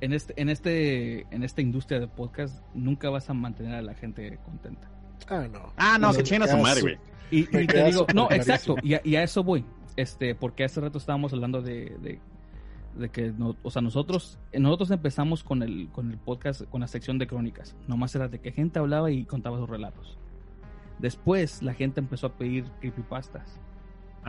en 0.00 0.12
este, 0.12 0.34
en 0.40 0.48
este, 0.48 1.22
en 1.34 1.42
esta 1.42 1.60
industria 1.60 1.98
de 2.00 2.06
podcast 2.08 2.62
nunca 2.74 3.10
vas 3.10 3.30
a 3.30 3.34
mantener 3.34 3.74
a 3.74 3.82
la 3.82 3.94
gente 3.94 4.38
contenta. 4.44 4.88
Ah, 5.28 5.46
no. 5.52 5.72
ah, 5.76 5.98
no, 5.98 6.12
que 6.12 6.22
chinga 6.22 6.46
su 6.46 6.56
madre, 6.58 6.80
güey. 6.82 6.98
Y, 7.30 7.44
te 7.66 7.84
digo, 7.84 8.06
no, 8.14 8.28
exacto, 8.30 8.76
y 8.82 8.94
a, 8.94 9.00
y 9.04 9.16
a 9.16 9.22
eso 9.22 9.42
voy, 9.44 9.64
este, 9.96 10.34
porque 10.34 10.64
hace 10.64 10.80
rato 10.80 10.98
estábamos 10.98 11.32
hablando 11.32 11.60
de, 11.62 11.96
de, 12.00 12.18
de 12.96 13.08
que 13.10 13.32
no, 13.36 13.54
o 13.62 13.70
sea, 13.70 13.82
nosotros 13.82 14.38
nosotros 14.52 14.90
empezamos 14.90 15.44
con 15.44 15.62
el 15.62 15.88
con 15.92 16.10
el 16.10 16.16
podcast 16.18 16.62
con 16.64 16.80
la 16.80 16.88
sección 16.88 17.18
de 17.18 17.26
crónicas. 17.28 17.76
Nomás 17.86 18.14
era 18.16 18.26
de 18.28 18.40
que 18.40 18.50
gente 18.52 18.78
hablaba 18.80 19.10
y 19.12 19.24
contaba 19.24 19.58
sus 19.58 19.68
relatos. 19.68 20.17
Después 20.98 21.62
la 21.62 21.74
gente 21.74 22.00
empezó 22.00 22.26
a 22.28 22.32
pedir 22.32 22.64
creepypastas. 22.80 23.58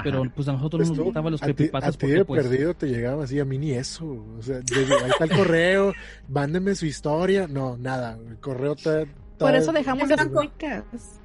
Pero 0.03 0.23
pues 0.33 0.48
a 0.48 0.53
nosotros 0.53 0.88
no 0.89 0.95
nos 0.95 1.03
gustaban 1.06 1.31
los 1.33 1.43
a 1.43 1.48
ti, 1.48 1.53
creepypastas 1.53 1.95
a 1.95 1.98
ti 1.98 1.98
porque 1.99 2.14
de 2.15 2.25
pues 2.25 2.43
perdido 2.48 2.73
te 2.73 2.88
llegaba 2.88 3.23
así, 3.25 3.39
a 3.39 3.43
mí 3.45 3.57
ni 3.57 3.72
eso. 3.72 4.06
O 4.38 4.41
sea, 4.41 4.59
desde- 4.59 4.93
ahí 4.93 5.09
está 5.09 5.25
el 5.25 5.31
correo, 5.31 5.93
mándeme 6.30 6.73
su 6.75 6.85
historia. 6.85 7.48
No, 7.48 7.75
nada, 7.77 8.17
el 8.30 8.38
correo 8.38 8.73
está... 8.73 9.03
Por 9.38 9.56
eso 9.56 9.72
dejamos 9.73 10.07
de 10.07 10.14
hacer 10.14 10.31
podcast. 10.31 11.19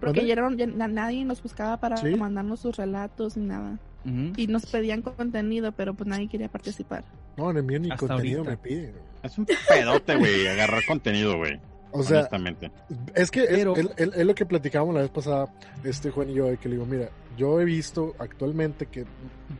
Porque 0.00 0.26
ya, 0.26 0.36
na- 0.36 0.88
nadie 0.88 1.24
nos 1.24 1.42
buscaba 1.42 1.78
para 1.80 1.96
Sí. 1.96 2.14
mandarnos 2.14 2.60
sus 2.60 2.76
relatos 2.76 3.36
ni 3.36 3.46
nada. 3.46 3.78
Y 4.36 4.46
nos 4.46 4.66
pedían 4.66 5.02
contenido, 5.02 5.72
pero 5.72 5.94
pues 5.94 6.06
nadie 6.08 6.28
quería 6.28 6.48
participar. 6.48 7.02
No, 7.36 7.50
en 7.50 7.56
el 7.56 7.62
mío 7.64 7.80
ni 7.80 7.90
Hasta 7.90 8.06
contenido 8.06 8.38
ahorita. 8.44 8.50
me 8.50 8.56
piden. 8.58 8.94
Es 9.24 9.36
un 9.36 9.46
pedote, 9.68 10.14
güey, 10.14 10.46
agarrar 10.46 10.82
contenido, 10.86 11.36
güey. 11.38 11.58
O 12.00 12.02
sea, 12.02 12.18
honestamente. 12.18 12.70
Es 13.14 13.30
que 13.30 13.44
es, 13.44 13.50
es- 13.50 13.90
es- 13.96 14.16
es 14.16 14.26
lo 14.26 14.34
que 14.34 14.46
platicábamos 14.46 14.94
la 14.94 15.02
vez 15.02 15.10
pasada, 15.10 15.52
este 15.84 16.10
Juan 16.10 16.30
y 16.30 16.34
yo, 16.34 16.46
que 16.60 16.68
le 16.68 16.76
digo, 16.76 16.86
mira, 16.86 17.10
yo 17.36 17.60
he 17.60 17.64
visto 17.64 18.14
actualmente 18.18 18.86
que 18.86 19.04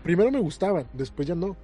primero 0.02 0.31
me 0.31 0.40
gustaban, 0.40 0.86
después 0.92 1.26
ya 1.28 1.34
no. 1.34 1.56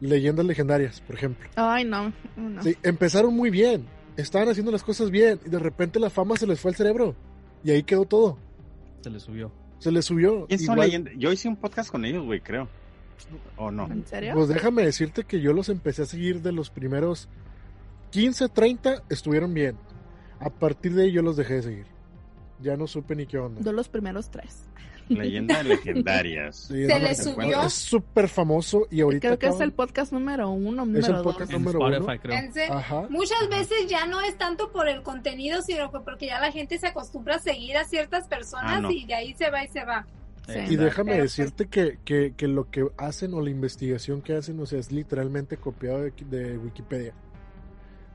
Leyendas 0.00 0.44
legendarias, 0.44 1.00
por 1.00 1.14
ejemplo. 1.16 1.48
Ay, 1.54 1.84
no. 1.84 2.12
no. 2.36 2.62
Sí, 2.62 2.76
empezaron 2.82 3.34
muy 3.34 3.50
bien, 3.50 3.86
estaban 4.16 4.48
haciendo 4.48 4.72
las 4.72 4.82
cosas 4.82 5.10
bien, 5.10 5.38
y 5.46 5.48
de 5.48 5.58
repente 5.60 6.00
la 6.00 6.10
fama 6.10 6.36
se 6.36 6.46
les 6.46 6.58
fue 6.60 6.70
al 6.72 6.74
cerebro. 6.76 7.14
Y 7.62 7.70
ahí 7.70 7.82
quedó 7.84 8.04
todo. 8.04 8.36
se 9.00 9.10
le 9.10 9.20
subió. 9.20 9.52
Se 9.78 9.92
les 9.92 10.04
subió. 10.04 10.46
Yo 11.18 11.32
hice 11.32 11.48
un 11.48 11.56
podcast 11.56 11.90
con 11.90 12.04
ellos, 12.04 12.24
güey, 12.24 12.40
creo. 12.40 12.68
¿O 13.56 13.70
no? 13.70 13.86
¿En 13.86 14.04
serio? 14.06 14.34
Pues 14.34 14.48
déjame 14.48 14.84
decirte 14.84 15.22
que 15.24 15.40
yo 15.40 15.52
los 15.52 15.68
empecé 15.68 16.02
a 16.02 16.06
seguir 16.06 16.40
de 16.42 16.50
los 16.50 16.70
primeros 16.70 17.28
15, 18.10 18.48
30, 18.48 19.02
estuvieron 19.08 19.54
bien. 19.54 19.76
A 20.44 20.50
partir 20.50 20.94
de 20.94 21.04
ahí 21.04 21.12
yo 21.12 21.22
los 21.22 21.36
dejé 21.36 21.54
de 21.54 21.62
seguir. 21.62 21.86
Ya 22.60 22.76
no 22.76 22.86
supe 22.86 23.16
ni 23.16 23.26
qué 23.26 23.38
onda. 23.38 23.60
De 23.60 23.72
los 23.72 23.88
primeros 23.88 24.30
tres. 24.30 24.64
Leyendas 25.08 25.64
legendarias. 25.66 26.56
Sí, 26.56 26.86
Se 26.86 26.92
es- 26.96 27.02
le 27.02 27.10
es- 27.10 27.24
subió. 27.24 27.62
Es 27.64 27.72
súper 27.72 28.28
famoso 28.28 28.86
y 28.90 29.00
ahorita. 29.00 29.28
Creo 29.28 29.38
que 29.38 29.46
es 29.46 29.52
acaban- 29.54 29.62
el 29.68 29.72
podcast 29.72 30.12
número 30.12 30.48
uno, 30.50 30.82
Es 30.82 30.88
número 30.88 31.06
el 31.06 31.12
dos. 31.14 31.22
podcast 31.22 31.52
número 31.52 31.78
uno. 31.80 32.12
En 32.12 32.52
serio, 32.52 32.74
Ajá. 32.74 33.06
Muchas 33.10 33.48
veces 33.50 33.88
ya 33.88 34.06
no 34.06 34.20
es 34.20 34.38
tanto 34.38 34.70
por 34.70 34.88
el 34.88 35.02
contenido, 35.02 35.60
sino 35.62 35.90
que 35.90 35.98
porque 36.00 36.26
ya 36.26 36.40
la 36.40 36.52
gente 36.52 36.78
se 36.78 36.86
acostumbra 36.86 37.36
a 37.36 37.38
seguir 37.40 37.76
a 37.76 37.84
ciertas 37.84 38.28
personas 38.28 38.76
Ah, 38.76 38.80
no. 38.80 38.90
y 38.90 39.04
de 39.04 39.14
ahí 39.14 39.34
se 39.34 39.50
va 39.50 39.64
y 39.64 39.68
se 39.68 39.84
va. 39.84 40.06
Y 40.68 40.74
déjame 40.76 41.12
Pero, 41.12 41.22
decirte 41.24 41.66
que, 41.68 41.98
que, 42.04 42.34
que 42.36 42.48
lo 42.48 42.68
que 42.70 42.86
hacen 42.96 43.32
o 43.34 43.40
la 43.40 43.50
investigación 43.50 44.22
que 44.22 44.34
hacen, 44.36 44.58
o 44.60 44.66
sea, 44.66 44.78
es 44.80 44.90
literalmente 44.90 45.56
copiado 45.56 46.00
de, 46.02 46.12
de 46.30 46.58
Wikipedia. 46.58 47.12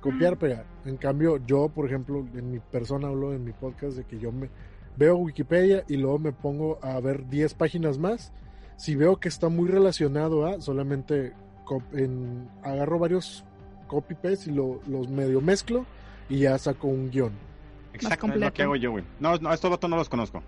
Copiar, 0.02 0.38
pegar. 0.38 0.66
En 0.86 0.98
cambio, 0.98 1.38
yo, 1.46 1.70
por 1.70 1.86
ejemplo, 1.86 2.26
en 2.36 2.52
mi 2.52 2.60
persona 2.60 3.08
hablo 3.08 3.34
en 3.34 3.44
mi 3.44 3.52
podcast 3.52 3.98
de 3.98 4.04
que 4.06 4.20
yo 4.20 4.32
me 4.32 4.50
veo 4.96 5.16
Wikipedia 5.18 5.84
y 5.88 5.98
luego 5.98 6.20
me 6.20 6.32
pongo 6.32 6.80
a 6.82 7.00
ver 7.00 7.28
10 7.30 7.54
páginas 7.56 7.98
más. 7.98 8.32
Si 8.78 8.96
veo 8.96 9.18
que 9.20 9.28
está 9.28 9.50
muy 9.50 9.68
relacionado 9.70 10.46
a, 10.46 10.62
solamente 10.62 11.34
en- 11.94 12.48
agarro 12.64 13.00
varios 13.00 13.44
copy 13.88 14.14
paste 14.16 14.52
y 14.52 14.54
lo- 14.54 14.80
los 14.88 15.10
medio 15.10 15.42
mezclo 15.42 15.86
y 16.30 16.40
ya 16.40 16.58
saco 16.58 16.88
un 16.88 17.10
guion. 17.10 17.32
Exacto, 17.94 18.28
es 18.28 18.38
lo 18.40 18.54
que 18.54 18.64
hago 18.64 18.76
yo, 18.76 18.92
güey. 18.92 19.04
No, 19.20 19.36
no, 19.38 19.52
estos 19.54 19.72
vatos 19.72 19.90
no 19.90 19.96
los 19.98 20.10
conozco. 20.10 20.44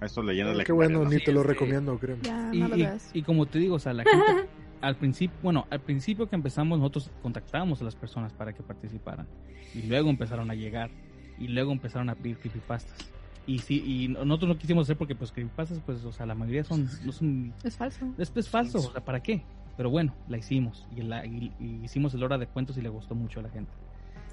Estos 0.00 0.24
leyendas 0.24 0.64
Qué 0.64 0.72
bueno, 0.72 1.04
ni 1.04 1.18
te 1.18 1.32
lo 1.32 1.42
recomiendo, 1.42 1.98
créeme. 1.98 2.22
y, 2.52 2.62
y- 2.82 2.88
y 3.14 3.22
como 3.22 3.46
te 3.46 3.58
digo, 3.58 3.76
o 3.76 3.78
sea, 3.78 3.92
la 3.92 4.04
gente 4.10 4.48
al 4.86 4.96
principio, 4.96 5.36
bueno, 5.42 5.66
al 5.70 5.80
principio 5.80 6.28
que 6.28 6.36
empezamos 6.36 6.78
nosotros 6.78 7.10
contactábamos 7.22 7.80
a 7.80 7.84
las 7.84 7.94
personas 7.96 8.32
para 8.32 8.52
que 8.52 8.62
participaran 8.62 9.26
y 9.74 9.82
luego 9.82 10.10
empezaron 10.10 10.50
a 10.50 10.54
llegar 10.54 10.90
y 11.38 11.48
luego 11.48 11.72
empezaron 11.72 12.08
a 12.10 12.14
pedir 12.14 12.38
creepypastas. 12.38 13.10
Y 13.46 13.58
sí, 13.58 13.82
y 13.86 14.08
nosotros 14.08 14.48
no 14.48 14.58
quisimos 14.58 14.86
hacer 14.86 14.96
porque 14.96 15.14
pues 15.14 15.32
creepypastas 15.32 15.80
pues, 15.84 16.04
o 16.04 16.12
sea, 16.12 16.26
la 16.26 16.34
mayoría 16.34 16.64
son 16.64 16.88
no 17.04 17.12
son 17.12 17.52
Es 17.62 17.76
falso. 17.76 18.06
es, 18.18 18.32
es 18.34 18.48
falso, 18.48 18.78
o 18.78 18.92
sea, 18.92 19.04
¿para 19.04 19.20
qué? 19.22 19.42
Pero 19.76 19.90
bueno, 19.90 20.14
la 20.28 20.38
hicimos 20.38 20.86
y, 20.96 21.02
la, 21.02 21.26
y, 21.26 21.52
y 21.58 21.84
hicimos 21.84 22.14
el 22.14 22.22
hora 22.22 22.38
de 22.38 22.46
cuentos 22.46 22.76
y 22.78 22.80
le 22.82 22.88
gustó 22.88 23.14
mucho 23.14 23.40
a 23.40 23.42
la 23.42 23.50
gente. 23.50 23.72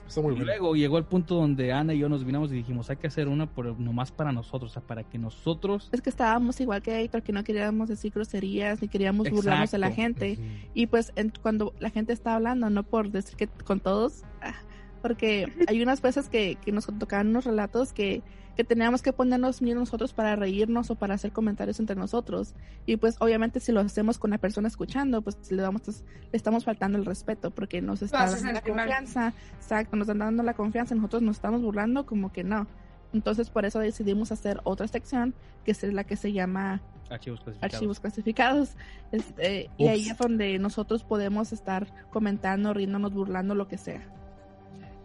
Está 0.07 0.21
muy 0.21 0.31
y 0.33 0.35
bueno. 0.35 0.45
luego 0.45 0.75
llegó 0.75 0.97
el 0.97 1.05
punto 1.05 1.35
donde 1.35 1.71
Ana 1.71 1.93
y 1.93 1.99
yo 1.99 2.09
nos 2.09 2.25
vinamos 2.25 2.51
y 2.51 2.55
dijimos, 2.55 2.89
hay 2.89 2.97
que 2.97 3.07
hacer 3.07 3.27
una 3.29 3.45
por, 3.49 3.79
nomás 3.79 4.11
para 4.11 4.31
nosotros, 4.33 4.71
o 4.71 4.73
sea, 4.73 4.81
para 4.81 5.03
que 5.03 5.17
nosotros 5.17 5.89
Es 5.93 6.01
que 6.01 6.09
estábamos 6.09 6.59
igual 6.59 6.81
que 6.81 6.99
Héctor, 7.01 7.23
que 7.23 7.31
no 7.31 7.43
queríamos 7.43 7.87
decir 7.87 8.11
groserías 8.13 8.81
ni 8.81 8.87
queríamos 8.89 9.29
burlarnos 9.29 9.71
de 9.71 9.77
la 9.77 9.91
gente. 9.91 10.37
Y 10.73 10.87
pues 10.87 11.13
en- 11.15 11.31
cuando 11.41 11.73
la 11.79 11.89
gente 11.89 12.11
está 12.13 12.35
hablando, 12.35 12.69
no 12.69 12.83
por 12.83 13.09
decir 13.09 13.37
que 13.37 13.47
con 13.47 13.79
todos, 13.79 14.23
ah, 14.41 14.53
porque 15.01 15.51
hay 15.67 15.81
unas 15.81 16.01
veces 16.01 16.27
que, 16.29 16.57
que 16.63 16.71
nos 16.73 16.85
tocaban 16.87 17.29
unos 17.29 17.45
relatos 17.45 17.93
que, 17.93 18.21
que 18.55 18.63
teníamos 18.63 19.01
que 19.01 19.13
ponernos 19.13 19.61
ni 19.61 19.73
nosotros 19.73 20.13
para 20.13 20.35
reírnos 20.35 20.89
o 20.91 20.95
para 20.95 21.15
hacer 21.15 21.31
comentarios 21.31 21.79
entre 21.79 21.95
nosotros. 21.95 22.53
Y 22.85 22.97
pues 22.97 23.15
obviamente 23.19 23.59
si 23.59 23.71
lo 23.71 23.79
hacemos 23.81 24.17
con 24.17 24.31
la 24.31 24.37
persona 24.37 24.67
escuchando, 24.67 25.21
pues 25.21 25.37
le, 25.51 25.61
damos, 25.61 25.81
le 25.87 26.37
estamos 26.37 26.65
faltando 26.65 26.97
el 26.97 27.05
respeto 27.05 27.51
porque 27.51 27.81
nos 27.81 28.01
está 28.01 28.29
dando 28.29 28.47
la 28.47 28.53
mal. 28.53 28.63
confianza. 28.63 29.33
Exacto, 29.55 29.95
nos 29.95 30.07
están 30.07 30.19
dando 30.19 30.43
la 30.43 30.53
confianza, 30.53 30.95
nosotros 30.95 31.21
nos 31.21 31.37
estamos 31.37 31.61
burlando 31.61 32.05
como 32.05 32.31
que 32.31 32.43
no. 32.43 32.67
Entonces 33.13 33.49
por 33.49 33.65
eso 33.65 33.79
decidimos 33.79 34.31
hacer 34.31 34.59
otra 34.63 34.87
sección 34.87 35.33
que 35.65 35.71
es 35.71 35.83
la 35.83 36.03
que 36.03 36.15
se 36.15 36.31
llama 36.31 36.81
archivos 37.09 37.41
clasificados. 37.41 37.73
archivos 37.73 37.99
clasificados. 37.99 38.69
Este, 39.11 39.69
y 39.77 39.87
ahí 39.87 40.09
es 40.09 40.17
donde 40.17 40.57
nosotros 40.59 41.03
podemos 41.03 41.53
estar 41.53 41.87
comentando, 42.09 42.73
riéndonos, 42.73 43.13
burlando, 43.13 43.55
lo 43.55 43.67
que 43.67 43.77
sea. 43.77 44.01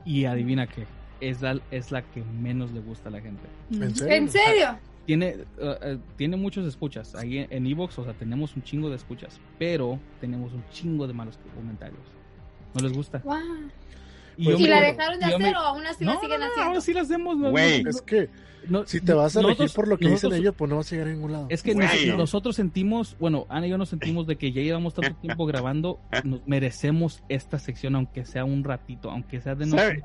Y 0.04 0.24
adivina 0.24 0.66
qué, 0.66 0.86
es 1.20 1.42
la, 1.42 1.58
es 1.70 1.90
la 1.92 2.02
que 2.02 2.22
menos 2.22 2.72
le 2.72 2.80
gusta 2.80 3.08
a 3.08 3.12
la 3.12 3.20
gente. 3.20 3.42
¿En 3.72 3.94
serio? 3.94 4.14
¿En 4.14 4.28
serio? 4.28 4.78
Tiene, 5.06 5.36
uh, 5.60 5.64
uh, 5.94 5.98
tiene 6.16 6.36
muchos 6.36 6.66
escuchas. 6.66 7.14
Ahí 7.14 7.46
en- 7.48 7.66
Evox, 7.66 7.98
o 7.98 8.04
sea, 8.04 8.12
tenemos 8.14 8.56
un 8.56 8.62
chingo 8.62 8.90
de 8.90 8.96
escuchas, 8.96 9.40
pero 9.58 10.00
tenemos 10.20 10.52
un 10.52 10.64
chingo 10.70 11.06
de 11.06 11.12
malos 11.14 11.38
comentarios. 11.54 12.00
¿No 12.74 12.82
les 12.82 12.92
gusta? 12.92 13.18
Guau. 13.20 13.40
Y 14.36 14.48
¿Y, 14.48 14.50
yo 14.50 14.58
me- 14.58 14.68
la 14.68 14.80
dejaron 14.80 15.18
de 15.18 15.26
yo 15.30 15.36
hacer 15.36 15.52
me- 15.52 15.56
o 15.56 15.60
aún 15.60 15.86
así 15.86 16.04
No, 16.04 16.14
la 16.14 16.20
siguen 16.20 16.40
no, 16.40 16.46
no, 16.46 16.50
haciendo? 16.52 16.68
ahora 16.70 16.80
sí 16.80 16.92
la 16.92 17.00
hacemos. 17.02 17.36
no, 17.38 17.50
Güey. 17.52 17.82
no, 17.84 17.90
Es 17.90 18.02
que 18.02 18.28
no, 18.68 18.84
si 18.84 19.00
te 19.00 19.14
vas 19.14 19.36
a 19.36 19.40
elegir 19.40 19.70
por 19.74 19.86
lo 19.88 19.96
que 19.96 20.06
dicen 20.06 20.14
nosotros- 20.14 20.40
ellos, 20.40 20.54
pues 20.58 20.68
no 20.70 20.76
vas 20.76 20.88
a 20.88 20.90
llegar 20.96 21.08
a 21.08 21.12
ningún 21.12 21.32
lado. 21.32 21.46
Es 21.50 21.62
que 21.62 21.74
nos- 21.74 22.16
nosotros 22.18 22.56
sentimos, 22.56 23.16
bueno, 23.20 23.46
Ana 23.48 23.66
y 23.68 23.70
yo 23.70 23.78
nos 23.78 23.88
sentimos 23.88 24.26
de 24.26 24.36
que 24.36 24.50
ya 24.52 24.60
llevamos 24.60 24.92
tanto 24.92 25.14
tiempo 25.20 25.46
grabando, 25.46 26.00
nos 26.24 26.46
merecemos 26.48 27.22
esta 27.28 27.58
sección, 27.60 27.94
aunque 27.94 28.26
sea 28.26 28.44
un 28.44 28.64
ratito, 28.64 29.08
aunque 29.10 29.40
sea 29.40 29.54
de 29.54 29.66
no 29.66 29.76
¿Sabe? 29.78 30.02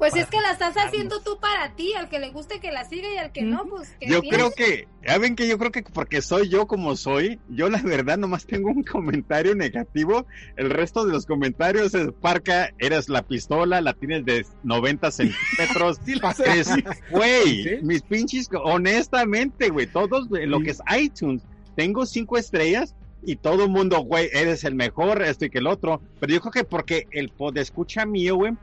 Pues 0.00 0.16
es 0.16 0.28
que 0.28 0.40
la 0.40 0.52
estás 0.52 0.76
haciendo 0.76 1.20
tú 1.20 1.38
para 1.38 1.76
ti, 1.76 1.92
al 1.92 2.08
que 2.08 2.18
le 2.18 2.30
guste 2.30 2.58
que 2.58 2.72
la 2.72 2.86
siga 2.86 3.12
y 3.12 3.18
al 3.18 3.32
que 3.32 3.42
no, 3.42 3.66
pues 3.66 3.94
que 4.00 4.08
Yo 4.08 4.22
bien. 4.22 4.34
creo 4.34 4.50
que, 4.50 4.88
¿saben 5.06 5.36
que 5.36 5.46
Yo 5.46 5.58
creo 5.58 5.70
que 5.70 5.82
porque 5.82 6.22
soy 6.22 6.48
yo 6.48 6.66
como 6.66 6.96
soy, 6.96 7.38
yo 7.50 7.68
la 7.68 7.82
verdad 7.82 8.16
nomás 8.16 8.46
tengo 8.46 8.70
un 8.70 8.82
comentario 8.82 9.54
negativo. 9.54 10.26
El 10.56 10.70
resto 10.70 11.04
de 11.04 11.12
los 11.12 11.26
comentarios 11.26 11.94
es, 11.94 12.08
Parca, 12.18 12.70
eres 12.78 13.10
la 13.10 13.20
pistola, 13.20 13.82
la 13.82 13.92
tienes 13.92 14.24
de 14.24 14.46
90 14.62 15.10
centímetros. 15.10 16.00
Güey, 17.10 17.80
mis 17.82 18.00
pinches, 18.00 18.48
honestamente, 18.64 19.68
güey, 19.68 19.86
todos, 19.86 20.28
lo 20.30 20.60
que 20.60 20.70
es 20.70 20.80
iTunes, 20.98 21.42
tengo 21.76 22.06
cinco 22.06 22.38
estrellas 22.38 22.94
y 23.22 23.36
todo 23.36 23.64
el 23.64 23.70
mundo, 23.70 24.00
güey, 24.00 24.30
eres 24.32 24.64
el 24.64 24.74
mejor, 24.74 25.22
esto 25.22 25.44
y 25.44 25.50
que 25.50 25.58
el 25.58 25.66
otro. 25.66 26.00
Pero 26.18 26.32
yo 26.32 26.40
creo 26.40 26.52
que 26.52 26.64
porque 26.64 27.06
el 27.10 27.28
pod 27.28 27.58
escucha 27.58 28.06
mío, 28.06 28.36
güey, 28.36 28.54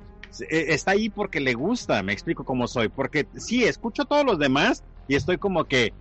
está 0.49 0.91
ahí 0.91 1.09
porque 1.09 1.39
le 1.39 1.53
gusta, 1.53 2.01
me 2.03 2.13
explico 2.13 2.43
cómo 2.43 2.67
soy. 2.67 2.89
Porque 2.89 3.27
sí, 3.35 3.63
escucho 3.63 4.03
a 4.03 4.05
todos 4.05 4.25
los 4.25 4.39
demás 4.39 4.83
y 5.07 5.15
estoy 5.15 5.37
como 5.37 5.65
que, 5.65 5.93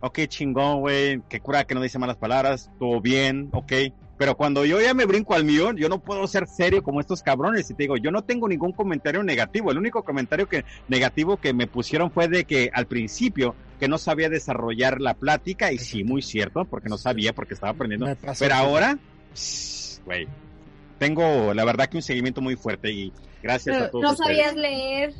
ok, 0.00 0.20
chingón, 0.26 0.80
güey, 0.80 1.20
que 1.28 1.40
cura 1.40 1.64
que 1.64 1.74
no 1.74 1.82
dice 1.82 1.98
malas 1.98 2.16
palabras, 2.16 2.70
todo 2.78 3.00
bien, 3.00 3.48
ok. 3.52 3.72
Pero 4.20 4.36
cuando 4.36 4.66
yo 4.66 4.78
ya 4.82 4.92
me 4.92 5.06
brinco 5.06 5.32
al 5.32 5.44
mío, 5.44 5.72
yo 5.72 5.88
no 5.88 5.98
puedo 5.98 6.26
ser 6.26 6.46
serio 6.46 6.82
como 6.82 7.00
estos 7.00 7.22
cabrones. 7.22 7.70
Y 7.70 7.74
te 7.74 7.84
digo, 7.84 7.96
yo 7.96 8.10
no 8.10 8.22
tengo 8.22 8.48
ningún 8.48 8.72
comentario 8.72 9.22
negativo. 9.22 9.70
El 9.70 9.78
único 9.78 10.02
comentario 10.02 10.46
que, 10.46 10.66
negativo 10.88 11.38
que 11.38 11.54
me 11.54 11.66
pusieron 11.66 12.10
fue 12.10 12.28
de 12.28 12.44
que 12.44 12.70
al 12.74 12.84
principio 12.84 13.54
que 13.78 13.88
no 13.88 13.96
sabía 13.96 14.28
desarrollar 14.28 15.00
la 15.00 15.14
plática. 15.14 15.72
Y 15.72 15.78
sí, 15.78 16.04
muy 16.04 16.20
cierto, 16.20 16.66
porque 16.66 16.90
no 16.90 16.98
sabía, 16.98 17.32
porque 17.32 17.54
estaba 17.54 17.72
aprendiendo. 17.72 18.14
Pero 18.38 18.54
ahora, 18.54 18.98
güey, 20.04 20.28
tengo 20.98 21.54
la 21.54 21.64
verdad 21.64 21.88
que 21.88 21.96
un 21.96 22.02
seguimiento 22.02 22.42
muy 22.42 22.56
fuerte 22.56 22.92
y 22.92 23.10
gracias 23.42 23.76
a 23.82 23.90
todos 23.90 24.02
no 24.02 24.10
ustedes. 24.12 24.38
sabías 24.38 24.56
leer. 24.56 25.14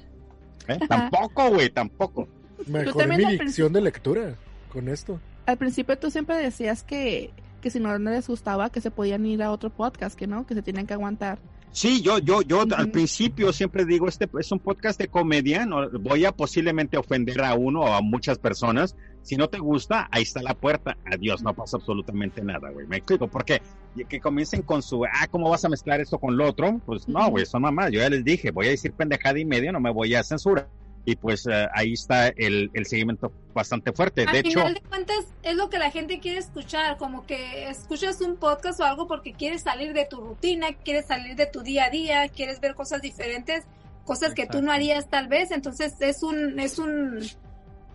¿Eh? 0.69 0.79
Tampoco, 0.89 1.51
güey, 1.51 1.71
tampoco. 1.71 2.29
Mejoré 2.67 3.17
mi 3.17 3.25
al 3.25 3.39
dicción 3.39 3.73
de 3.73 3.81
lectura 3.81 4.35
con 4.73 4.89
esto. 4.89 5.21
Al 5.47 5.57
principio 5.57 5.99
tú 5.99 6.11
siempre 6.11 6.37
decías 6.37 6.83
que, 6.83 7.31
que 7.61 7.71
si 7.71 7.81
no 7.81 7.97
les 7.99 8.29
gustaba, 8.29 8.71
que 8.71 8.81
se 8.81 8.91
podían 8.91 9.27
ir 9.27 9.43
a 9.43 9.51
otro 9.51 9.71
podcast, 9.71 10.17
que 10.17 10.27
no, 10.27 10.47
que 10.47 10.55
se 10.55 10.63
tenían 10.63 10.87
que 10.87 10.95
aguantar. 10.95 11.39
Sí, 11.73 12.03
yo, 12.03 12.19
yo, 12.19 12.43
yo 12.43 12.65
al 12.77 12.91
principio 12.91 13.53
siempre 13.53 13.85
digo, 13.85 14.09
este 14.09 14.29
es 14.39 14.51
un 14.51 14.59
podcast 14.59 14.99
de 14.99 15.07
comedia, 15.07 15.67
no 15.67 15.89
voy 16.01 16.25
a 16.25 16.33
posiblemente 16.33 16.97
ofender 16.97 17.43
a 17.43 17.55
uno 17.55 17.83
o 17.83 17.93
a 17.93 18.01
muchas 18.01 18.39
personas. 18.39 18.97
Si 19.23 19.37
no 19.37 19.49
te 19.49 19.59
gusta, 19.59 20.09
ahí 20.11 20.23
está 20.23 20.43
la 20.43 20.55
puerta. 20.55 20.97
Adiós, 21.11 21.43
no 21.43 21.55
pasa 21.55 21.77
absolutamente 21.77 22.43
nada, 22.43 22.71
güey. 22.71 22.87
Me 22.87 22.97
explico, 22.99 23.29
porque 23.29 23.61
que 24.09 24.21
comiencen 24.21 24.63
con 24.63 24.83
su, 24.83 25.05
ah, 25.05 25.27
¿cómo 25.31 25.51
vas 25.51 25.65
a 25.65 25.69
mezclar 25.69 26.01
esto 26.01 26.19
con 26.19 26.37
lo 26.37 26.49
otro? 26.49 26.81
Pues 26.87 27.09
no, 27.09 27.31
güey, 27.31 27.45
son 27.47 27.63
mamás. 27.63 27.91
Yo 27.91 28.01
ya 28.01 28.09
les 28.09 28.25
dije, 28.25 28.51
voy 28.51 28.69
a 28.69 28.71
decir 28.71 28.93
pendejada 28.93 29.39
y 29.39 29.45
medio, 29.45 29.73
no 29.73 29.81
me 29.81 29.93
voy 29.93 30.15
a 30.15 30.23
censurar. 30.23 30.69
Y 31.05 31.17
pues 31.17 31.47
eh, 31.47 31.67
ahí 31.75 31.95
está 31.95 32.29
el, 32.29 32.71
el 32.75 32.87
seguimiento 32.87 33.33
bastante 33.55 33.93
fuerte. 33.93 34.23
Al 34.23 34.33
de 34.33 34.39
hecho, 34.41 34.61
final 34.61 34.75
de 34.75 34.81
cuentas 34.83 35.27
es 35.43 35.57
lo 35.57 35.71
que 35.71 35.79
la 35.79 35.91
gente 35.91 36.21
quiere 36.21 36.39
escuchar, 36.39 36.99
como 36.99 37.27
que 37.27 37.69
escuchas 37.69 38.21
un 38.21 38.37
podcast 38.37 38.81
o 38.81 38.85
algo 38.85 39.07
porque 39.07 39.33
quieres 39.33 39.63
salir 39.63 39.93
de 39.95 40.05
tu 40.05 40.21
rutina, 40.21 40.69
quieres 40.85 41.07
salir 41.07 41.37
de 41.37 41.47
tu 41.47 41.63
día 41.63 41.87
a 41.87 41.91
día, 41.91 42.29
quieres 42.29 42.61
ver 42.61 42.75
cosas 42.75 43.01
diferentes, 43.01 43.65
cosas 44.05 44.35
que 44.35 44.47
tú 44.47 44.61
no 44.61 44.73
harías 44.73 45.09
tal 45.09 45.29
vez, 45.29 45.51
entonces 45.53 45.95
es 46.01 46.23
un 46.23 46.61
es 46.61 46.79
un 46.79 47.21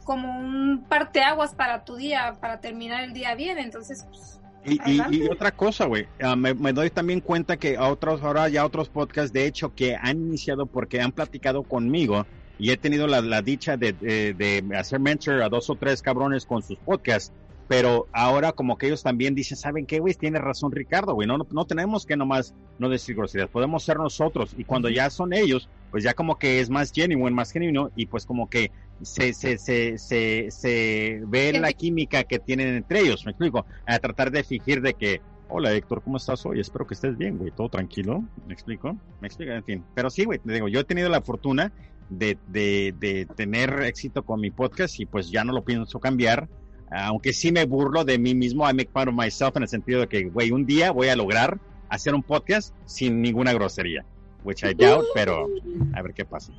como 0.05 0.39
un 0.39 0.85
parteaguas 0.87 1.53
para 1.53 1.83
tu 1.83 1.97
día, 1.97 2.37
para 2.39 2.61
terminar 2.61 3.03
el 3.03 3.11
día 3.11 3.35
bien, 3.35 3.57
entonces 3.57 4.05
pues, 4.09 4.39
Y, 4.63 4.79
y- 4.89 5.23
y 5.23 5.27
otra 5.27 5.51
cosa, 5.51 5.85
güey, 5.85 6.07
ah, 6.23 6.35
me, 6.35 6.53
me 6.53 6.71
doy 6.73 6.89
también 6.89 7.19
cuenta 7.19 7.57
que 7.57 7.75
a 7.77 7.87
otros, 7.89 8.23
ahora 8.23 8.47
ya 8.49 8.65
otros 8.65 8.87
podcasts, 8.89 9.33
de 9.33 9.45
hecho, 9.45 9.73
que 9.75 9.95
han 9.95 10.17
iniciado 10.17 10.65
porque 10.65 11.01
han 11.01 11.11
platicado 11.11 11.61
conmigo 11.63 12.25
y 12.57 12.71
he 12.71 12.77
tenido 12.77 13.05
la, 13.05 13.21
la 13.21 13.41
dicha 13.41 13.75
de, 13.77 13.93
de- 13.93 14.33
de 14.33 14.77
hacer 14.77 14.99
mentor 14.99 15.43
a 15.43 15.49
dos 15.49 15.69
o 15.69 15.75
tres 15.75 16.01
cabrones 16.01 16.45
con 16.45 16.63
sus 16.63 16.77
podcasts, 16.79 17.31
pero 17.67 18.07
ahora 18.13 18.51
como 18.53 18.77
que 18.77 18.87
ellos 18.87 19.01
también 19.03 19.33
dicen, 19.35 19.57
¿saben 19.57 19.85
qué, 19.87 19.99
güey? 19.99 20.13
Tiene 20.13 20.39
razón 20.39 20.71
Ricardo, 20.71 21.13
güey, 21.15 21.27
no, 21.27 21.37
no, 21.37 21.45
no 21.51 21.65
tenemos 21.65 22.05
que 22.05 22.15
nomás 22.15 22.53
no 22.79 22.89
decir 22.89 23.15
groserías, 23.15 23.49
podemos 23.49 23.83
ser 23.83 23.97
nosotros 23.97 24.53
y 24.57 24.63
cuando 24.65 24.87
ya 24.89 25.09
son 25.09 25.33
ellos, 25.33 25.67
pues 25.95 26.03
ya 26.03 26.13
como 26.13 26.37
que 26.37 26.59
es 26.59 26.69
más 26.69 26.91
genuine, 26.91 27.33
más 27.33 27.53
genuino 27.53 27.89
y 27.95 28.07
pues 28.07 28.25
como 28.25 28.49
que 28.49 28.69
se, 29.01 29.31
se, 29.31 29.57
se, 29.57 29.97
se, 29.97 30.51
se 30.51 31.21
ve 31.25 31.53
la 31.53 31.71
química 31.71 32.25
que 32.25 32.37
tienen 32.37 32.75
entre 32.75 32.99
ellos, 32.99 33.23
me 33.23 33.31
explico, 33.31 33.65
a 33.87 33.97
tratar 33.99 34.29
de 34.29 34.43
fingir 34.43 34.81
de 34.81 34.93
que, 34.95 35.21
hola 35.47 35.71
Héctor, 35.71 36.01
¿cómo 36.03 36.17
estás 36.17 36.45
hoy? 36.45 36.59
Espero 36.59 36.85
que 36.85 36.95
estés 36.95 37.17
bien, 37.17 37.37
güey, 37.37 37.51
todo 37.51 37.69
tranquilo, 37.69 38.25
me 38.45 38.53
explico, 38.53 38.97
me 39.21 39.29
explico, 39.29 39.53
en 39.53 39.63
fin, 39.63 39.85
pero 39.93 40.09
sí, 40.09 40.25
güey, 40.25 40.39
te 40.39 40.51
digo, 40.51 40.67
yo 40.67 40.81
he 40.81 40.83
tenido 40.83 41.07
la 41.07 41.21
fortuna 41.21 41.71
de, 42.09 42.37
de, 42.49 42.93
de 42.99 43.25
tener 43.33 43.81
éxito 43.83 44.25
con 44.25 44.41
mi 44.41 44.51
podcast 44.51 44.99
y 44.99 45.05
pues 45.05 45.31
ya 45.31 45.45
no 45.45 45.53
lo 45.53 45.63
pienso 45.63 46.01
cambiar, 46.01 46.49
aunque 46.91 47.31
sí 47.31 47.53
me 47.53 47.63
burlo 47.63 48.03
de 48.03 48.19
mí 48.19 48.35
mismo, 48.35 48.69
I 48.69 48.73
make 48.73 48.89
fun 48.91 49.07
of 49.07 49.15
myself 49.15 49.55
en 49.55 49.63
el 49.63 49.69
sentido 49.69 50.01
de 50.01 50.07
que, 50.09 50.25
güey, 50.25 50.51
un 50.51 50.65
día 50.65 50.91
voy 50.91 51.07
a 51.07 51.15
lograr 51.15 51.57
hacer 51.87 52.13
un 52.13 52.21
podcast 52.21 52.75
sin 52.83 53.21
ninguna 53.21 53.53
grosería, 53.53 54.03
which 54.45 54.63
I 54.63 54.73
doubt, 54.73 55.05
pero 55.13 55.47
a 55.95 56.01
ver 56.01 56.13
qué 56.13 56.23
pasa. 56.25 56.53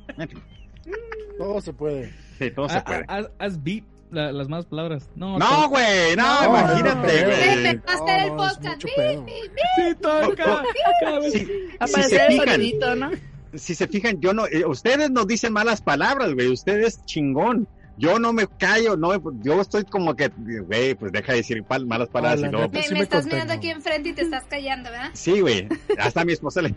Todo 1.37 1.61
se 1.61 1.73
puede. 1.73 2.13
sí, 2.39 2.51
todo 2.51 2.69
se 2.69 2.77
Ah, 2.77 2.83
puede. 2.83 3.05
ah, 3.07 3.17
Haz, 3.17 3.29
haz 3.39 3.63
beat 3.63 3.83
la- 4.11 4.31
las 4.31 4.47
malas 4.47 4.65
palabras. 4.65 5.09
No, 5.15 5.37
No, 5.37 5.69
güey, 5.69 6.15
no, 6.15 6.41
No, 6.43 6.49
imagínate, 6.49 7.21
no, 7.21 7.27
güey. 7.27 7.67
A 7.85 7.93
hacer 7.93 8.19
el 8.23 8.29
podcast. 8.29 8.81
Sí, 8.81 9.95
toca. 10.01 10.63
Cada 11.01 11.19
vez- 11.19 11.33
Si, 11.33 11.39
si 11.39 11.51
Aparecer 11.79 12.03
se 12.09 12.25
el 12.25 12.31
fijan, 12.31 12.47
sonidito, 12.49 12.95
¿no? 12.95 13.11
si 13.53 13.75
se 13.75 13.87
fijan, 13.87 14.19
yo 14.21 14.33
no, 14.33 14.45
eh, 14.47 14.65
ustedes 14.65 15.09
no 15.11 15.25
dicen 15.25 15.51
malas 15.53 15.81
palabras, 15.81 16.33
güey, 16.33 16.47
ustedes 16.49 17.03
chingón. 17.05 17.67
Yo 17.99 18.19
no 18.19 18.31
me 18.31 18.45
callo, 18.47 18.95
no, 18.95 19.09
me- 19.09 19.19
yo 19.41 19.59
estoy 19.59 19.83
como 19.83 20.15
que, 20.15 20.29
güey, 20.37 20.93
pues 20.93 21.11
deja 21.11 21.31
de 21.31 21.39
decir 21.39 21.63
pal- 21.63 21.85
malas 21.87 22.09
palabras 22.09 22.39
la 22.41 22.47
y 22.47 22.51
luego, 22.51 22.67
neta, 22.67 22.77
Me, 22.79 22.83
sí 22.85 22.93
me 22.93 22.99
me 22.99 23.03
estás 23.03 23.21
contengo. 23.23 23.35
mirando 23.43 23.53
aquí 23.55 23.69
enfrente 23.71 24.09
y 24.09 24.13
te 24.13 24.21
estás 24.21 24.43
callando, 24.45 24.91
¿verdad? 24.91 25.09
Sí, 25.13 25.41
güey. 25.41 25.67
Hasta 25.97 26.21
a 26.21 26.25
mi 26.25 26.33
esposa 26.33 26.61
le. 26.61 26.75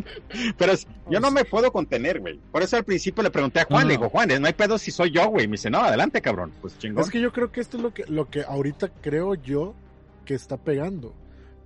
Pero 0.58 0.72
yo 1.10 1.20
no 1.20 1.30
me 1.30 1.44
puedo 1.44 1.72
contener, 1.72 2.20
güey. 2.20 2.38
Por 2.50 2.62
eso 2.62 2.76
al 2.76 2.84
principio 2.84 3.22
le 3.22 3.30
pregunté 3.30 3.60
a 3.60 3.64
Juan, 3.64 3.82
No, 3.82 3.88
le 3.88 3.94
digo, 3.94 4.08
Juan, 4.08 4.28
no 4.40 4.46
hay 4.46 4.52
pedo 4.52 4.78
si 4.78 4.90
soy 4.90 5.10
yo, 5.10 5.28
güey. 5.28 5.46
Me 5.46 5.52
dice, 5.52 5.70
no, 5.70 5.80
adelante, 5.80 6.20
cabrón. 6.20 6.52
Pues 6.60 6.78
chingón. 6.78 7.04
Es 7.04 7.10
que 7.10 7.20
yo 7.20 7.32
creo 7.32 7.52
que 7.52 7.60
esto 7.60 7.76
es 7.76 7.82
lo 7.82 7.92
que, 7.92 8.04
lo 8.06 8.28
que 8.28 8.42
ahorita 8.42 8.90
creo 9.00 9.34
yo 9.34 9.74
que 10.24 10.34
está 10.34 10.56
pegando. 10.56 11.14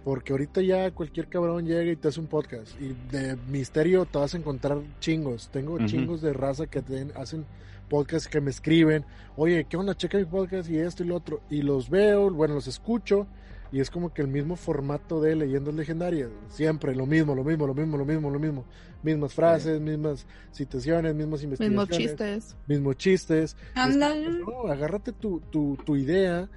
Porque 0.05 0.33
ahorita 0.33 0.61
ya 0.61 0.91
cualquier 0.93 1.27
cabrón 1.27 1.67
llega 1.67 1.91
y 1.91 1.97
te 1.97 2.09
hace 2.09 2.21
un 2.21 2.29
podcast. 2.29 2.81
Y 2.81 2.95
de 3.11 3.37
misterio 3.49 4.05
te 4.05 4.19
vas 4.19 4.35
a 4.35 4.39
encontrar 4.39 4.79
chingos. 5.01 5.49
Tengo 5.51 5.85
chingos 5.85 6.23
de 6.23 6.33
raza 6.33 6.69
que 6.69 6.81
te 6.81 7.09
hacen 7.17 7.45
podcasts 7.89 8.29
que 8.29 8.41
me 8.41 8.51
escriben. 8.51 9.05
Oye, 9.37 9.67
¿qué 9.69 9.77
onda? 9.77 9.97
Checa 9.97 10.19
mi 10.19 10.25
podcast 10.25 10.71
y 10.71 10.79
esto 10.79 11.03
y 11.03 11.09
lo 11.09 11.17
otro. 11.17 11.41
Y 11.51 11.63
los 11.63 11.91
veo, 11.91 12.31
bueno, 12.31 12.55
los 12.55 12.69
escucho. 12.69 13.27
Y 13.73 13.81
es 13.81 13.91
como 13.91 14.13
que 14.13 14.23
el 14.23 14.29
mismo 14.29 14.57
formato 14.57 15.21
de 15.21 15.37
leyendas 15.37 15.75
legendarias. 15.75 16.31
Siempre 16.49 16.95
lo 16.95 17.07
mismo, 17.07 17.35
lo 17.35 17.45
mismo, 17.45 17.67
lo 17.67 17.75
mismo, 17.75 17.97
lo 17.97 18.05
mismo, 18.05 18.31
lo 18.31 18.39
mismo. 18.39 18.65
Mismas 19.03 19.35
frases, 19.35 19.81
mismas 19.81 20.27
citaciones, 20.53 21.15
mismas 21.15 21.43
investigaciones. 21.43 21.89
Mismos 21.89 21.99
chistes. 21.99 22.57
Mismos 22.67 22.97
chistes. 22.97 23.57
Este, 23.75 24.31
no, 24.41 24.71
agárrate 24.71 25.13
tu, 25.13 25.41
tu, 25.51 25.77
tu 25.85 25.97
idea 25.97 26.49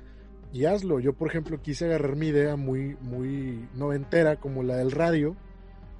y 0.54 0.66
hazlo. 0.66 1.00
Yo, 1.00 1.14
por 1.14 1.30
ejemplo, 1.30 1.62
quise 1.62 1.86
agarrar 1.86 2.16
mi 2.16 2.28
idea 2.28 2.56
muy, 2.56 2.96
muy 3.02 3.68
noventera, 3.76 4.38
como 4.38 4.64
la 4.64 4.78
del 4.78 4.92
radio, 4.92 5.36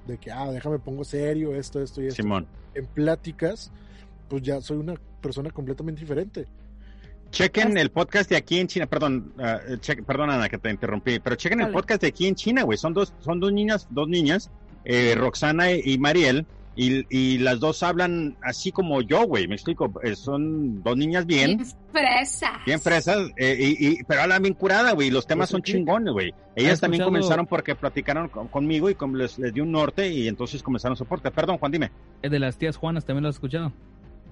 de 0.06 0.18
que, 0.18 0.30
ah, 0.30 0.50
déjame 0.50 0.78
pongo 0.78 1.04
serio, 1.04 1.54
esto, 1.54 1.82
esto 1.82 2.02
y 2.02 2.06
esto. 2.06 2.22
Simón. 2.22 2.46
En 2.74 2.86
pláticas, 2.86 3.72
pues 4.28 4.42
ya 4.42 4.60
soy 4.60 4.78
una 4.78 4.94
persona 5.20 5.50
completamente 5.50 6.00
diferente. 6.00 6.46
Chequen 7.30 7.78
el 7.78 7.90
podcast 7.90 8.28
de 8.28 8.36
aquí 8.36 8.58
en 8.58 8.66
China, 8.66 8.86
perdón, 8.86 9.32
ah, 9.38 9.60
cheque- 9.80 10.02
perdón 10.02 10.30
Ana 10.30 10.48
que 10.48 10.58
te 10.58 10.70
interrumpí, 10.70 11.20
pero 11.20 11.36
chequen 11.36 11.60
el 11.60 11.70
podcast 11.72 12.02
de 12.02 12.08
aquí 12.08 12.26
en 12.26 12.34
China, 12.34 12.62
güey. 12.64 12.76
Son 12.76 12.92
dos, 12.92 13.14
son 13.20 13.38
dos 13.38 13.52
niñas, 13.52 13.86
dos 13.90 14.08
niñas, 14.08 14.50
eh, 14.84 15.14
Roxana 15.16 15.70
y 15.72 15.96
Mariel, 15.98 16.44
y, 16.74 17.04
y 17.14 17.38
las 17.38 17.60
dos 17.60 17.82
hablan 17.82 18.36
así 18.42 18.72
como 18.72 19.00
yo, 19.02 19.26
güey. 19.26 19.46
Me 19.46 19.54
explico, 19.54 19.92
eh, 20.02 20.16
son 20.16 20.82
dos 20.82 20.96
niñas 20.96 21.26
bien, 21.26 21.56
Bien 21.58 21.66
fresa. 21.92 22.52
bien 22.66 22.80
fresas, 22.80 23.28
eh, 23.36 23.56
y, 23.78 23.88
y- 23.88 24.04
pero 24.04 24.22
hablan 24.22 24.42
bien 24.42 24.54
curada, 24.54 24.92
güey. 24.92 25.10
Los 25.10 25.26
temas 25.26 25.50
son 25.50 25.62
chingones, 25.62 26.12
güey. 26.12 26.32
Ellas 26.56 26.74
¿Has 26.74 26.80
también 26.80 27.02
escuchado- 27.02 27.10
comenzaron 27.20 27.46
porque 27.46 27.74
platicaron 27.76 28.28
con- 28.28 28.48
conmigo 28.48 28.90
y 28.90 28.94
como 28.96 29.16
les, 29.16 29.38
les 29.38 29.52
di 29.54 29.60
un 29.60 29.70
norte 29.72 30.08
y 30.08 30.26
entonces 30.26 30.62
comenzaron 30.62 30.96
soporte. 30.96 31.30
Perdón, 31.30 31.58
Juan, 31.58 31.70
dime. 31.70 31.90
El 32.22 32.30
de 32.30 32.38
las 32.40 32.56
tías 32.56 32.76
Juanas 32.76 33.04
también 33.04 33.22
lo 33.24 33.28
has 33.28 33.36
escuchado. 33.36 33.72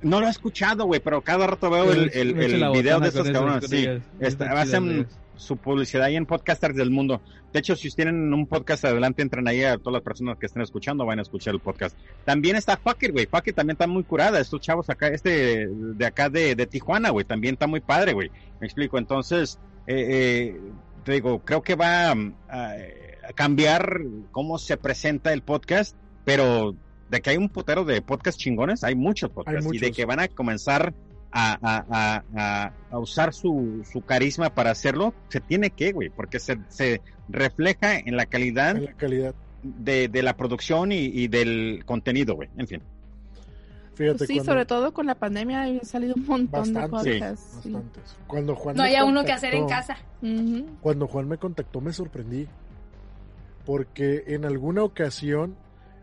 No 0.02 0.20
lo 0.20 0.26
he 0.26 0.30
escuchado, 0.30 0.84
güey, 0.84 1.00
pero 1.00 1.22
cada 1.22 1.46
rato 1.46 1.70
veo 1.70 1.92
el, 1.92 2.10
el, 2.14 2.40
el 2.40 2.70
video 2.70 3.00
de 3.00 3.08
estos 3.08 3.30
cabrones. 3.30 3.68
Sí. 3.68 3.86
Este, 4.20 4.44
hacen 4.44 5.06
su 5.36 5.56
publicidad 5.56 6.04
ahí 6.04 6.16
en 6.16 6.26
Podcasters 6.26 6.76
del 6.76 6.90
Mundo. 6.90 7.20
De 7.52 7.60
hecho, 7.60 7.74
si 7.76 7.90
tienen 7.90 8.32
un 8.34 8.46
podcast 8.46 8.84
adelante, 8.84 9.22
entren 9.22 9.48
ahí 9.48 9.64
a 9.64 9.78
todas 9.78 9.94
las 9.94 10.02
personas 10.02 10.36
que 10.36 10.46
estén 10.46 10.62
escuchando, 10.62 11.06
van 11.06 11.18
a 11.18 11.22
escuchar 11.22 11.54
el 11.54 11.60
podcast. 11.60 11.96
También 12.24 12.56
está 12.56 12.76
Fucker, 12.76 13.12
güey. 13.12 13.26
Fucker 13.26 13.54
también 13.54 13.74
está 13.74 13.86
muy 13.86 14.04
curada. 14.04 14.38
Estos 14.38 14.60
chavos 14.60 14.90
acá, 14.90 15.08
este 15.08 15.66
de 15.68 16.06
acá 16.06 16.28
de, 16.28 16.54
de 16.54 16.66
Tijuana, 16.66 17.10
güey, 17.10 17.24
también 17.24 17.54
está 17.54 17.66
muy 17.66 17.80
padre, 17.80 18.12
güey. 18.12 18.30
Me 18.60 18.66
explico. 18.66 18.98
Entonces, 18.98 19.58
eh, 19.86 20.06
eh, 20.08 20.60
te 21.04 21.12
digo, 21.12 21.40
creo 21.40 21.62
que 21.62 21.74
va 21.74 22.10
a, 22.10 22.16
a 22.50 23.32
cambiar 23.34 24.02
cómo 24.30 24.58
se 24.58 24.76
presenta 24.76 25.32
el 25.32 25.42
podcast, 25.42 25.96
pero 26.24 26.74
de 27.10 27.20
que 27.20 27.30
hay 27.30 27.36
un 27.36 27.48
putero 27.48 27.84
de 27.84 28.02
podcast 28.02 28.38
chingones, 28.38 28.84
hay 28.84 28.94
muchos 28.94 29.30
podcasts. 29.30 29.68
Y 29.72 29.78
de 29.78 29.92
que 29.92 30.04
van 30.04 30.20
a 30.20 30.28
comenzar 30.28 30.92
a, 31.30 31.58
a, 31.60 31.84
a, 31.90 32.24
a- 32.36 32.72
a 32.90 32.98
usar 32.98 33.32
su, 33.34 33.82
su 33.90 34.00
carisma 34.02 34.50
para 34.54 34.70
hacerlo, 34.70 35.14
se 35.28 35.40
tiene 35.40 35.70
que, 35.70 35.92
güey, 35.92 36.08
porque 36.10 36.38
se, 36.40 36.58
se 36.68 37.00
refleja 37.28 37.98
en 37.98 38.16
la 38.16 38.26
calidad 38.26 38.76
En 38.76 38.84
la 38.86 38.92
calidad. 38.94 39.34
de, 39.62 40.08
de 40.08 40.22
la 40.22 40.36
producción 40.36 40.92
y, 40.92 41.04
y 41.06 41.28
del 41.28 41.82
contenido, 41.84 42.34
güey. 42.34 42.48
En 42.56 42.66
fin. 42.66 42.82
Fíjate, 43.94 44.18
Pues 44.18 44.28
sí, 44.28 44.34
cuando- 44.36 44.52
sobre 44.52 44.64
todo 44.66 44.92
con 44.94 45.06
la 45.06 45.16
pandemia 45.16 45.62
han 45.62 45.84
salido 45.84 46.14
un 46.14 46.24
montón 46.26 46.72
de 46.72 46.88
podcasts. 46.88 47.58
sí. 47.62 47.70
bastantes. 47.72 48.16
Cuando 48.26 48.54
Juan 48.54 48.76
No 48.76 48.82
me 48.84 48.88
haya 48.90 49.04
uno 49.04 49.24
que 49.24 49.32
hacer 49.32 49.54
en 49.54 49.66
casa. 49.66 49.96
Cuando 50.80 51.06
Juan 51.08 51.28
me 51.28 51.36
contactó 51.36 51.80
me 51.80 51.92
sorprendí. 51.92 52.46
Porque 53.66 54.24
en 54.28 54.44
alguna 54.44 54.82
ocasión, 54.82 55.56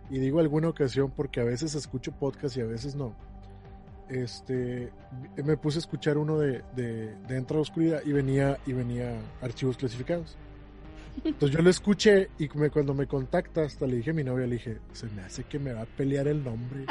y 0.10 0.20
digo 0.20 0.40
alguna 0.40 0.70
ocasión 0.70 1.12
porque 1.16 1.40
a 1.42 1.44
veces 1.44 1.76
escucho 1.76 2.12
podcast 2.12 2.56
y 2.58 2.62
a 2.62 2.66
veces 2.66 2.96
no, 2.96 3.14
este, 4.10 4.92
me 5.44 5.58
puse 5.58 5.78
a 5.78 5.82
escuchar 5.82 6.18
uno 6.18 6.38
de, 6.40 6.62
de, 6.76 7.16
de 7.28 7.38
Entra 7.38 7.56
a 7.56 7.58
la 7.58 7.62
Oscuridad 7.62 8.02
y 8.06 8.12
venía, 8.12 8.60
y 8.66 8.74
venía 8.74 9.18
archivos 9.42 9.78
clasificados. 9.78 10.38
Entonces 11.24 11.56
yo 11.58 11.64
lo 11.64 11.70
escuché 11.70 12.30
y 12.38 12.50
me- 12.56 12.70
cuando 12.70 12.94
me 12.94 13.08
contacta, 13.08 13.64
hasta 13.64 13.88
le 13.88 13.96
dije 13.98 14.12
a 14.12 14.14
mi 14.14 14.24
novia, 14.24 14.46
le 14.48 14.56
dije, 14.56 14.80
se 14.92 15.08
me 15.08 15.22
hace 15.22 15.44
que 15.46 15.58
me 15.60 15.72
va 15.74 15.82
a 15.84 15.86
pelear 15.86 16.28
el 16.28 16.44
nombre. 16.44 16.86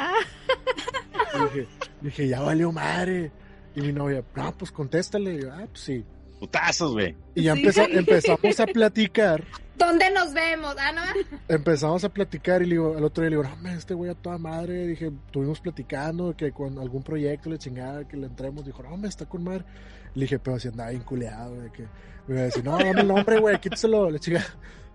Y 1.35 1.43
dije, 1.43 1.67
dije, 2.01 2.27
ya 2.27 2.41
valió 2.41 2.71
madre. 2.71 3.31
Y 3.75 3.81
mi 3.81 3.91
novia, 3.93 4.23
no, 4.35 4.57
pues 4.57 4.71
contéstale. 4.71 5.35
Y 5.35 5.41
yo, 5.43 5.53
ah, 5.53 5.65
pues 5.69 5.79
sí. 5.81 6.03
Putazos, 6.45 6.93
güey. 6.93 7.15
Y 7.33 7.43
ya 7.43 7.55
Sí. 7.55 7.63
empezamos 7.91 8.59
a 8.59 8.65
platicar. 8.67 9.43
¿Dónde 9.77 10.09
nos 10.11 10.33
vemos? 10.33 10.75
Ah, 10.79 10.91
no. 10.93 11.01
Empezamos 11.49 12.03
a 12.05 12.09
platicar 12.09 12.61
y 12.61 12.65
le 12.65 12.71
digo, 12.75 12.95
al 12.97 13.03
otro 13.03 13.23
día 13.23 13.31
le 13.31 13.35
digo, 13.37 13.43
no, 13.47 13.53
hombre, 13.53 13.73
este 13.73 13.93
güey 13.93 14.09
a 14.09 14.15
toda 14.15 14.37
madre. 14.37 14.87
Dije, 14.87 15.11
estuvimos 15.25 15.59
platicando 15.59 16.35
que 16.37 16.51
con 16.51 16.79
algún 16.79 17.03
proyecto 17.03 17.49
le 17.49 17.57
chingaba 17.57 18.07
que 18.07 18.15
le 18.15 18.27
entremos. 18.27 18.65
Dijo, 18.65 18.83
no, 18.83 18.95
me 18.95 19.07
está 19.07 19.25
con 19.25 19.43
madre. 19.43 19.65
Le 20.13 20.21
dije, 20.23 20.39
pero 20.39 20.59
si 20.59 20.69
andaba 20.69 20.93
inculeado, 20.93 21.59
de 21.59 21.71
que 21.71 21.83
me 22.27 22.35
iba 22.35 22.41
a 22.41 22.45
decir, 22.45 22.63
no, 22.63 22.77
dame 22.77 23.01
el 23.01 23.07
nombre, 23.07 23.39
güey, 23.39 23.59
quítaselo, 23.59 24.09
la 24.09 24.19
chica. 24.19 24.45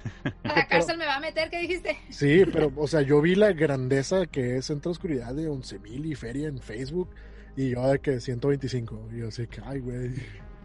A 0.45 0.55
la 0.55 0.67
cárcel 0.67 0.97
me 0.97 1.05
va 1.05 1.17
a 1.17 1.20
meter, 1.20 1.51
¿qué 1.51 1.59
dijiste? 1.61 1.99
Sí, 2.09 2.45
pero, 2.51 2.73
o 2.75 2.87
sea, 2.89 3.03
yo 3.03 3.20
vi 3.20 3.35
la 3.35 3.53
grandeza 3.53 4.25
que 4.25 4.57
es 4.57 4.65
Centro 4.65 4.93
Oscuridad 4.93 5.35
de 5.35 5.47
11 5.47 5.79
mil 5.81 6.07
y 6.07 6.15
feria 6.15 6.49
en 6.49 6.59
Facebook. 6.59 7.11
Y 7.55 7.70
yo 7.70 7.87
de 7.87 7.99
que 7.99 8.19
125. 8.19 9.09
Y 9.12 9.19
yo 9.19 9.29
así 9.29 9.47
que, 9.47 9.61
ay, 9.62 9.81
güey. 9.81 10.15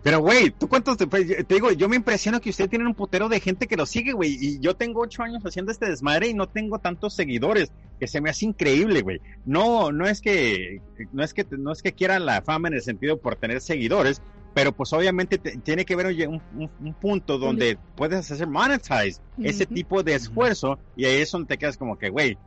Pero, 0.05 0.19
güey, 0.19 0.51
¿tú 0.51 0.67
cuántos 0.69 0.97
te, 0.97 1.07
pues, 1.07 1.25
te 1.25 1.55
digo? 1.55 1.71
Yo 1.71 1.89
me 1.89 1.95
impresiono 1.95 2.39
que 2.39 2.51
ustedes 2.51 2.69
tienen 2.69 2.87
un 2.87 2.93
putero 2.93 3.27
de 3.27 3.39
gente 3.39 3.65
que 3.65 3.75
lo 3.75 3.87
sigue, 3.87 4.11
güey. 4.13 4.37
Y 4.39 4.59
yo 4.59 4.75
tengo 4.75 5.01
ocho 5.01 5.23
años 5.23 5.41
haciendo 5.43 5.71
este 5.71 5.89
desmadre 5.89 6.27
y 6.27 6.35
no 6.35 6.47
tengo 6.47 6.77
tantos 6.77 7.15
seguidores, 7.15 7.71
que 7.99 8.05
se 8.05 8.21
me 8.21 8.29
hace 8.29 8.45
increíble, 8.45 9.01
güey. 9.01 9.19
No, 9.45 9.91
no 9.91 10.05
es 10.07 10.21
que, 10.21 10.77
no 11.11 11.23
es 11.23 11.33
que, 11.33 11.43
no 11.57 11.71
es 11.71 11.81
que 11.81 11.93
quiera 11.93 12.19
la 12.19 12.43
fama 12.43 12.67
en 12.67 12.75
el 12.75 12.83
sentido 12.83 13.17
por 13.19 13.35
tener 13.37 13.61
seguidores, 13.61 14.21
pero 14.53 14.71
pues 14.73 14.93
obviamente 14.93 15.39
te- 15.39 15.57
tiene 15.63 15.85
que 15.85 15.95
haber 15.95 16.05
un, 16.29 16.39
un- 16.51 16.71
un 16.77 16.93
punto 16.93 17.39
donde 17.39 17.79
puedes 17.95 18.29
hacer 18.31 18.47
monetize 18.47 19.19
ese 19.39 19.65
tipo 19.65 20.03
de 20.03 20.13
esfuerzo 20.13 20.77
y 20.95 21.05
ahí 21.05 21.21
es 21.21 21.31
donde 21.31 21.47
te 21.47 21.57
quedas 21.57 21.77
como 21.77 21.97
que, 21.97 22.09
güey, 22.09 22.37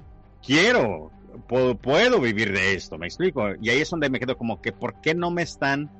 quiero, 0.42 1.10
puedo, 1.48 1.76
puedo 1.76 2.20
vivir 2.20 2.52
de 2.52 2.74
esto, 2.74 2.98
me 2.98 3.06
explico. 3.06 3.48
Y 3.60 3.70
ahí 3.70 3.80
es 3.80 3.90
donde 3.90 4.10
me 4.10 4.20
quedo 4.20 4.36
como 4.36 4.60
que, 4.60 4.72
¿por 4.72 4.94
qué 5.02 5.14
no 5.16 5.30
me 5.32 5.42
están 5.42 5.90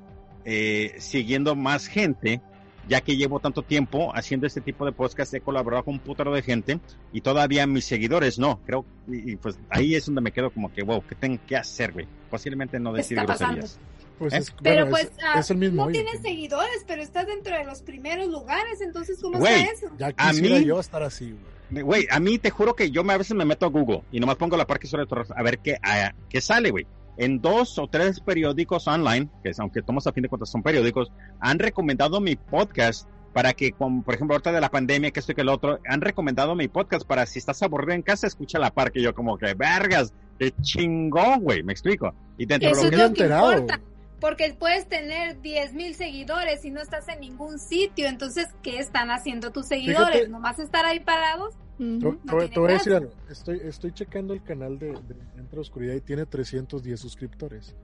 eh, 0.45 0.95
siguiendo 0.99 1.55
más 1.55 1.87
gente? 1.87 2.41
Ya 2.87 3.01
que 3.01 3.15
llevo 3.15 3.39
tanto 3.39 3.61
tiempo 3.61 4.11
haciendo 4.15 4.47
este 4.47 4.61
tipo 4.61 4.83
de 4.83 4.91
podcast, 4.91 5.31
he 5.35 5.41
colaborado 5.41 5.83
con 5.83 5.93
un 5.95 5.99
putero 5.99 6.33
de 6.33 6.41
gente 6.41 6.79
y 7.13 7.21
todavía 7.21 7.67
mis 7.67 7.85
seguidores 7.85 8.39
no, 8.39 8.59
creo, 8.65 8.83
y, 9.07 9.33
y, 9.33 9.35
pues 9.35 9.59
ahí 9.69 9.93
es 9.93 10.07
donde 10.07 10.21
me 10.21 10.31
quedo 10.31 10.49
como 10.49 10.73
que, 10.73 10.81
wow, 10.81 11.03
¿qué 11.07 11.13
tengo 11.13 11.37
que 11.45 11.55
hacer, 11.55 11.91
güey? 11.93 12.07
Posiblemente 12.31 12.79
no 12.79 12.91
¿Qué 12.93 12.97
decir 12.97 13.19
groserías. 13.19 13.79
Pues 14.17 14.33
¿Eh? 14.33 14.37
es, 14.37 14.51
Pero 14.63 14.87
bueno, 14.87 14.89
pues 14.91 15.03
es, 15.03 15.23
ah, 15.23 15.39
es 15.39 15.51
el 15.51 15.57
mismo 15.57 15.85
no 15.85 15.91
tienes 15.91 16.19
seguidores, 16.21 16.83
pero 16.87 17.03
estás 17.03 17.27
dentro 17.27 17.55
de 17.55 17.63
los 17.63 17.83
primeros 17.83 18.27
lugares, 18.27 18.81
entonces 18.81 19.19
¿cómo 19.21 19.37
Güey, 19.37 19.53
está 19.61 19.71
eso? 19.71 19.95
Ya 19.99 20.07
a 20.07 20.31
quisiera 20.31 20.57
mí- 20.59 20.65
yo 20.65 20.79
estar 20.79 21.03
así, 21.03 21.35
güey. 21.69 21.83
Güey, 21.83 22.07
a 22.09 22.19
mí 22.19 22.39
te 22.39 22.49
juro 22.49 22.75
que 22.75 22.89
yo 22.89 23.03
me, 23.03 23.13
a 23.13 23.17
veces 23.17 23.37
me 23.37 23.45
meto 23.45 23.67
a 23.67 23.69
Google 23.69 24.01
y 24.11 24.19
nomás 24.19 24.37
pongo 24.37 24.57
la 24.57 24.65
Parque 24.65 24.87
de 24.91 25.05
Torres 25.05 25.29
a 25.29 25.43
ver 25.43 25.59
qué, 25.59 25.75
a- 25.83 26.15
qué 26.27 26.41
sale, 26.41 26.71
güey. 26.71 26.87
En 27.19 27.41
dos 27.41 27.77
o 27.77 27.87
tres 27.87 28.19
periódicos 28.19 28.87
online, 28.87 29.29
que 29.43 29.49
es- 29.49 29.59
aunque 29.59 29.81
tomamos 29.81 30.07
a 30.07 30.11
fin 30.13 30.23
de 30.23 30.29
cuentas 30.29 30.49
son 30.49 30.63
periódicos, 30.63 31.11
han 31.39 31.59
recomendado 31.59 32.19
mi 32.21 32.35
podcast 32.35 33.07
para 33.33 33.53
que, 33.53 33.73
como, 33.73 34.01
por 34.03 34.15
ejemplo, 34.15 34.33
ahorita 34.33 34.51
de 34.51 34.59
la 34.61 34.71
pandemia, 34.71 35.11
que 35.11 35.19
esto 35.19 35.33
y 35.33 35.35
que 35.35 35.41
el 35.41 35.49
otro, 35.49 35.79
han 35.87 36.01
recomendado 36.01 36.55
mi 36.55 36.67
podcast 36.67 37.05
para 37.05 37.25
si 37.27 37.37
estás 37.37 37.61
aburrido 37.61 37.93
en 37.93 38.01
casa, 38.01 38.25
escucha 38.25 38.57
la 38.57 38.71
Parque. 38.71 38.99
Y 38.99 39.03
yo 39.03 39.13
como 39.13 39.37
que, 39.37 39.53
vergas, 39.53 40.13
qué 40.39 40.51
chingón, 40.61 41.41
güey, 41.41 41.61
me 41.61 41.73
explico. 41.73 42.11
Y 42.39 42.45
dentro 42.47 42.69
de 42.69 42.75
lo 42.75 42.81
es 42.81 42.89
que- 42.89 42.95
lo 42.97 43.13
que 43.13 43.23
importa. 43.59 43.81
Porque 44.19 44.53
puedes 44.57 44.87
tener 44.87 45.41
10 45.41 45.73
mil 45.73 45.95
seguidores 45.95 46.65
y 46.65 46.71
no 46.71 46.81
estás 46.81 47.07
en 47.07 47.21
ningún 47.21 47.57
sitio. 47.59 48.07
Entonces, 48.07 48.47
¿qué 48.61 48.79
están 48.79 49.11
haciendo 49.11 49.51
tus 49.51 49.67
seguidores? 49.67 50.07
Fíjate- 50.09 50.29
¿Nomás 50.29 50.59
estar 50.59 50.85
ahí 50.85 50.99
parados? 50.99 51.55
Te, 51.77 51.83
No 51.85 52.11
te- 52.11 52.17
tiene 52.27 52.49
te 52.49 52.59
voy 52.59 52.69
a 52.71 52.73
decir 52.73 52.93
algo. 52.93 53.11
Estoy, 53.29 53.61
estoy 53.63 53.93
checando 53.93 54.33
el 54.33 54.43
canal 54.43 54.77
de, 54.77 54.87
de 54.87 55.15
Entre 55.37 55.55
la 55.55 55.61
Oscuridad 55.61 55.93
y 55.95 56.01
tiene 56.01 56.25
310 56.25 56.99
suscriptores. 56.99 57.75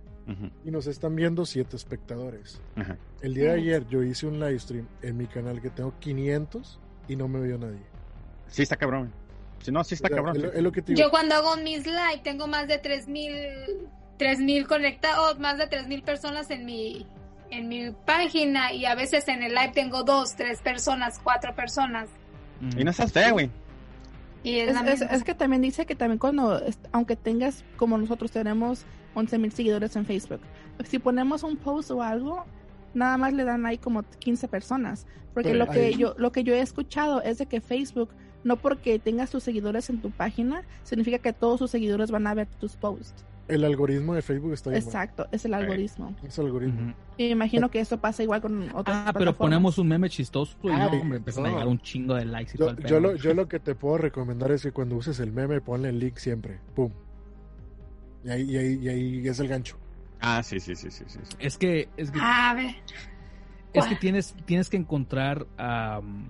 Y 0.65 0.71
nos 0.71 0.87
están 0.87 1.15
viendo 1.15 1.45
7 1.45 1.75
espectadores. 1.75 2.59
El 3.21 3.35
día 3.35 3.53
de 3.53 3.59
ayer 3.59 3.87
yo 3.87 4.01
hice 4.03 4.25
un 4.25 4.39
live 4.39 4.57
stream 4.59 4.87
en 5.03 5.15
mi 5.17 5.27
canal 5.27 5.61
que 5.61 5.69
tengo 5.69 5.93
500 5.99 6.79
y 7.07 7.15
no 7.15 7.27
me 7.27 7.39
vio 7.41 7.57
nadie. 7.59 7.79
Sí 8.47 8.63
está 8.63 8.75
cabrón. 8.75 9.13
Si 9.61 9.71
no, 9.71 9.83
sí 9.83 9.93
está 9.95 10.07
O 10.07 10.09
sea, 10.09 10.15
cabrón. 10.17 10.35
es 10.37 10.41
lo- 10.43 10.49
sí. 10.51 10.57
es 10.57 10.63
lo 10.63 10.71
que 10.71 10.81
te 10.81 10.93
digo. 10.93 11.05
Yo 11.05 11.11
cuando 11.11 11.35
hago 11.35 11.55
mis 11.57 11.85
live 11.85 12.21
tengo 12.23 12.47
más 12.47 12.67
de 12.67 12.79
3 12.79 13.07
mil 13.07 13.33
3000 14.17 14.67
conectados, 14.67 15.39
más 15.39 15.57
de 15.57 15.67
3000 15.67 16.01
personas 16.03 16.49
en 16.51 16.65
mi 16.65 17.05
en 17.51 17.69
mi 17.69 17.91
página 17.91 18.73
y 18.73 18.85
a 18.85 18.95
veces 18.95 19.27
en 19.27 19.43
el 19.43 19.53
live 19.53 19.71
tengo 19.73 20.03
dos, 20.03 20.35
tres 20.35 20.61
personas, 20.61 21.19
cuatro 21.23 21.53
personas. 21.55 22.09
Y 22.75 22.83
no 22.83 22.89
estás 22.91 23.11
fea, 23.13 23.31
güey. 23.31 23.49
Y 24.43 24.59
es, 24.59 24.75
Es, 24.81 25.01
es- 25.01 25.23
que 25.23 25.35
también 25.35 25.61
dice 25.61 25.85
que 25.85 25.95
también 25.95 26.17
cuando, 26.17 26.61
aunque 26.91 27.15
tengas, 27.15 27.63
como 27.77 27.97
nosotros 27.97 28.31
tenemos 28.31 28.85
11 29.13 29.37
mil 29.37 29.51
seguidores 29.51 29.95
en 29.95 30.05
Facebook, 30.05 30.41
si 30.85 30.99
ponemos 30.99 31.43
un 31.43 31.55
post 31.55 31.91
o 31.91 32.01
algo, 32.01 32.45
nada 32.93 33.17
más 33.17 33.33
le 33.33 33.43
dan 33.43 33.65
ahí 33.65 33.77
como 33.77 34.03
15 34.03 34.47
personas. 34.47 35.05
Porque 35.33 35.49
Pero 35.49 35.65
lo 35.65 35.71
que 35.71 35.93
yo 35.95 36.15
lo 36.17 36.31
que 36.31 36.43
yo 36.43 36.53
he 36.53 36.61
escuchado 36.61 37.21
es 37.21 37.37
de 37.37 37.45
que 37.45 37.61
Facebook, 37.61 38.09
no 38.43 38.55
porque 38.57 38.99
tengas 38.99 39.29
tus 39.29 39.43
seguidores 39.43 39.89
en 39.89 40.01
tu 40.01 40.09
página, 40.11 40.63
significa 40.83 41.19
que 41.19 41.33
todos 41.33 41.59
sus 41.59 41.71
seguidores 41.71 42.09
van 42.11 42.25
a 42.27 42.33
ver 42.33 42.47
tus 42.59 42.75
posts. 42.75 43.23
El 43.47 43.63
algoritmo 43.63 44.15
de 44.15 44.21
Facebook 44.23 44.53
está 44.53 44.71
bien. 44.71 44.81
Exacto, 44.81 45.27
es 45.31 45.45
el 45.45 45.53
algoritmo. 45.53 46.15
Es 46.23 46.37
el 46.39 46.47
algoritmo. 46.47 46.93
Imagino 47.17 47.69
que 47.69 47.79
eso 47.79 47.99
pasa 47.99 48.23
igual 48.23 48.41
con 48.41 48.63
otras 48.75 49.07
Ah, 49.07 49.13
pero 49.13 49.35
ponemos 49.35 49.77
un 49.77 49.87
meme 49.87 50.09
chistoso 50.09 50.57
y 50.63 50.69
Ah, 50.69 50.89
no, 50.91 50.99
hombre, 50.99 51.19
empiezan 51.19 51.45
a 51.45 51.49
no. 51.49 51.53
llegar 51.53 51.67
un 51.67 51.79
chingo 51.79 52.15
de 52.15 52.25
likes 52.25 52.53
y 52.55 52.57
todo 52.57 52.69
Yo, 52.75 52.77
el 52.81 52.85
yo 52.87 52.99
lo, 52.99 53.15
yo 53.15 53.33
lo 53.35 53.47
que 53.47 53.59
te 53.59 53.75
puedo 53.75 53.99
recomendar 53.99 54.51
es 54.51 54.63
que 54.63 54.71
cuando 54.71 54.95
uses 54.95 55.19
el 55.19 55.31
meme 55.31 55.61
ponle 55.61 55.89
el 55.89 55.99
link 55.99 56.17
siempre. 56.17 56.59
Pum. 56.73 56.91
Y 58.23 58.29
ahí, 58.31 58.41
y 58.49 58.57
ahí, 58.57 58.79
y 58.81 58.89
ahí 58.89 59.27
es 59.27 59.39
el 59.39 59.47
gancho. 59.47 59.77
Ah, 60.19 60.41
sí, 60.41 60.59
sí, 60.59 60.75
sí, 60.75 60.89
sí, 60.89 61.03
sí. 61.07 61.19
Es 61.37 61.57
que, 61.59 61.87
es 61.97 62.09
que, 62.09 62.19
A 62.19 62.55
ver. 62.55 62.75
es 63.73 63.85
que 63.85 63.95
tienes, 63.95 64.35
tienes 64.45 64.71
que 64.71 64.77
encontrar, 64.77 65.45
am, 65.57 66.29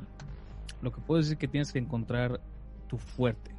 lo 0.81 0.91
que 0.91 0.99
puedo 0.99 1.21
decir 1.21 1.37
que 1.37 1.47
tienes 1.47 1.71
que 1.71 1.79
encontrar 1.79 2.41
tu 2.89 2.97
fuerte. 2.97 3.54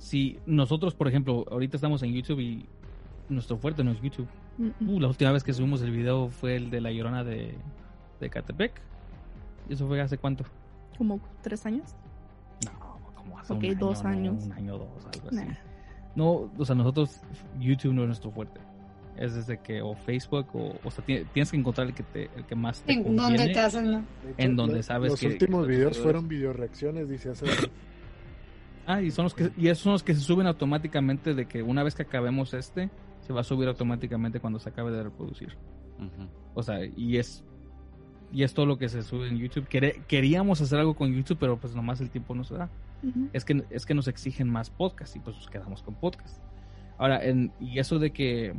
Si 0.00 0.38
nosotros, 0.46 0.94
por 0.94 1.08
ejemplo, 1.08 1.44
ahorita 1.50 1.76
estamos 1.76 2.02
en 2.02 2.12
YouTube 2.14 2.40
y 2.40 2.66
nuestro 3.28 3.58
fuerte 3.58 3.84
no 3.84 3.90
es 3.92 4.00
YouTube. 4.00 4.26
Mm, 4.58 4.88
Uh, 4.88 4.98
la 5.00 5.08
última 5.08 5.30
vez 5.30 5.44
que 5.44 5.52
subimos 5.52 5.82
el 5.82 5.90
video 5.90 6.28
fue 6.30 6.56
el 6.56 6.70
de 6.70 6.80
la 6.80 6.90
llorona 6.90 7.22
de, 7.22 7.54
de 8.18 8.30
Catepec. 8.30 8.72
¿Y 9.68 9.74
eso 9.74 9.86
fue 9.86 10.00
hace 10.00 10.16
cuánto? 10.18 10.44
Como 10.96 11.20
tres 11.42 11.64
años. 11.66 11.94
Como 13.14 13.38
hace 13.38 13.52
Ok, 13.52 13.58
un 13.60 13.64
año, 13.66 13.78
dos 13.78 14.02
¿no? 14.02 14.08
años. 14.08 14.44
Un 14.44 14.52
año, 14.52 14.78
dos, 14.78 14.88
algo 15.14 15.28
así. 15.28 15.36
Nah. 15.36 15.54
No, 16.16 16.50
o 16.56 16.64
sea, 16.64 16.74
nosotros, 16.74 17.20
YouTube 17.60 17.92
no 17.92 18.02
es 18.02 18.06
nuestro 18.08 18.30
fuerte. 18.30 18.58
Es 19.16 19.34
desde 19.34 19.58
que, 19.58 19.82
o 19.82 19.94
Facebook, 19.94 20.46
o, 20.54 20.72
o 20.82 20.90
sea, 20.90 21.04
ti- 21.04 21.24
tienes 21.34 21.50
que 21.50 21.58
encontrar 21.58 21.86
el 21.88 21.94
que, 21.94 22.02
te, 22.02 22.30
el 22.36 22.46
que 22.46 22.54
más 22.54 22.80
te 22.82 22.92
¿En 22.94 23.02
conviene. 23.04 23.36
dónde 23.36 23.52
te 23.52 23.60
hacen? 23.60 23.92
la- 23.92 24.02
En 24.38 24.56
donde 24.56 24.76
Los- 24.78 24.86
sabes 24.86 25.10
Los 25.10 25.20
que... 25.20 25.26
últimos 25.26 25.66
que- 25.66 25.72
videos 25.72 25.98
fueron 25.98 26.26
video 26.26 26.52
reacciones, 26.54 27.08
dice 27.08 27.30
hace. 27.30 27.44
Ah, 28.94 29.02
y 29.02 29.10
son 29.10 29.24
los 29.24 29.34
que, 29.34 29.50
y 29.56 29.68
esos 29.68 29.82
son 29.84 29.92
los 29.92 30.02
que 30.02 30.14
se 30.14 30.20
suben 30.20 30.46
automáticamente 30.46 31.34
de 31.34 31.46
que 31.46 31.62
una 31.62 31.82
vez 31.82 31.94
que 31.94 32.02
acabemos 32.02 32.54
este, 32.54 32.90
se 33.20 33.32
va 33.32 33.40
a 33.40 33.44
subir 33.44 33.68
automáticamente 33.68 34.40
cuando 34.40 34.58
se 34.58 34.68
acabe 34.68 34.90
de 34.92 35.02
reproducir. 35.02 35.56
O 36.54 36.62
sea, 36.62 36.84
y 36.84 37.18
es 37.18 37.44
y 38.32 38.44
es 38.44 38.54
todo 38.54 38.64
lo 38.64 38.78
que 38.78 38.88
se 38.88 39.02
sube 39.02 39.28
en 39.28 39.38
YouTube. 39.38 39.66
Quere- 39.68 40.04
queríamos 40.06 40.60
hacer 40.60 40.78
algo 40.78 40.94
con 40.94 41.12
YouTube, 41.12 41.36
pero 41.38 41.58
pues 41.58 41.74
nomás 41.74 42.00
el 42.00 42.10
tiempo 42.10 42.34
no 42.34 42.44
se 42.44 42.54
da. 42.54 42.70
Es 43.32 43.44
que 43.44 43.64
es 43.70 43.86
que 43.86 43.94
nos 43.94 44.08
exigen 44.08 44.48
más 44.48 44.70
podcast 44.70 45.16
y 45.16 45.20
pues 45.20 45.34
nos 45.36 45.48
quedamos 45.48 45.82
con 45.82 45.94
podcast. 45.94 46.38
Ahora, 46.98 47.24
en, 47.24 47.52
y 47.60 47.78
eso 47.78 47.98
de 47.98 48.10
que 48.12 48.54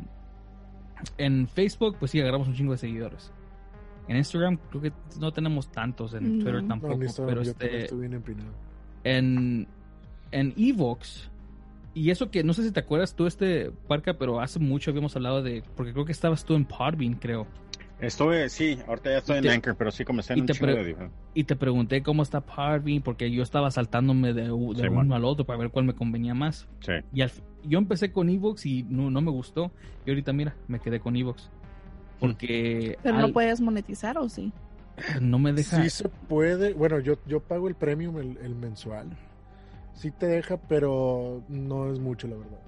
en 1.17 1.47
Facebook, 1.47 1.95
pues 1.99 2.11
sí, 2.11 2.19
agarramos 2.19 2.47
un 2.47 2.53
chingo 2.55 2.71
de 2.73 2.77
seguidores. 2.77 3.31
En 4.07 4.17
Instagram 4.17 4.57
creo 4.69 4.81
que 4.81 4.93
no 5.19 5.31
tenemos 5.31 5.71
tantos, 5.71 6.13
en 6.15 6.23
No. 6.39 6.43
Twitter 6.43 6.61
No, 6.63 6.67
tampoco, 6.67 7.01
Instagram, 7.01 7.27
pero 7.29 7.41
este 7.41 7.83
estoy 7.83 7.99
bien 8.01 8.13
empinado. 8.13 8.49
en 9.03 9.67
en 10.31 10.53
Evox 10.57 11.29
y 11.93 12.09
eso 12.09 12.31
que 12.31 12.43
no 12.43 12.53
sé 12.53 12.63
si 12.63 12.71
te 12.71 12.79
acuerdas 12.79 13.15
tú 13.15 13.27
este 13.27 13.71
Parca, 13.87 14.13
pero 14.17 14.39
hace 14.39 14.59
mucho 14.59 14.91
habíamos 14.91 15.15
hablado 15.15 15.43
de 15.43 15.63
porque 15.75 15.91
creo 15.93 16.05
que 16.05 16.11
estabas 16.13 16.45
tú 16.45 16.55
en 16.55 16.65
Podbean, 16.65 17.15
creo. 17.15 17.45
Estoy, 17.99 18.49
sí, 18.49 18.79
ahorita 18.87 19.11
ya 19.11 19.17
estoy 19.19 19.37
en 19.37 19.43
Te- 19.43 19.49
Anchor, 19.51 19.75
pero 19.77 19.91
sí 19.91 20.03
comencé 20.03 20.33
en 20.33 20.39
y 20.39 20.41
un 20.41 20.47
te, 20.47 20.53
chingo 20.53 20.65
pre- 20.73 20.83
de 20.83 20.95
y 21.35 21.43
te 21.43 21.55
pregunté 21.55 22.01
cómo 22.01 22.23
está 22.23 22.41
Podbean 22.41 23.01
porque 23.03 23.29
yo 23.29 23.43
estaba 23.43 23.69
saltándome 23.69 24.33
de, 24.33 24.43
de 24.43 24.47
Sí, 24.47 24.53
uno 24.53 24.91
man. 24.91 25.13
al 25.13 25.25
otro 25.25 25.45
para 25.45 25.59
ver 25.59 25.69
cuál 25.69 25.85
me 25.85 25.93
convenía 25.93 26.33
más. 26.33 26.67
Sí. 26.79 26.93
Y 27.13 27.21
al 27.21 27.31
yo 27.63 27.77
empecé 27.77 28.11
con 28.11 28.27
Evox 28.29 28.65
y 28.65 28.81
no, 28.89 29.11
no 29.11 29.21
me 29.21 29.29
gustó. 29.29 29.71
Y 30.05 30.09
ahorita, 30.09 30.33
mira, 30.33 30.55
me 30.67 30.79
quedé 30.79 30.99
con 30.99 31.15
Evox. 31.15 31.47
Porque 32.19 32.97
Pero 33.03 33.15
al- 33.15 33.21
no 33.21 33.33
puedes 33.33 33.61
monetizar, 33.61 34.17
¿o 34.17 34.29
sí? 34.29 34.51
no 35.21 35.39
me 35.39 35.53
deja. 35.53 35.81
Sí 35.83 35.89
se 35.89 36.09
puede. 36.09 36.73
Bueno, 36.73 36.99
yo, 36.99 37.15
yo 37.27 37.39
pago 37.39 37.67
el 37.67 37.75
premium, 37.75 38.17
el, 38.17 38.37
el 38.37 38.55
mensual. 38.55 39.07
Sí 39.93 40.11
te 40.11 40.25
deja, 40.27 40.57
pero 40.57 41.43
no 41.47 41.91
es 41.91 41.99
mucho, 41.99 42.27
la 42.27 42.35
verdad. 42.37 42.59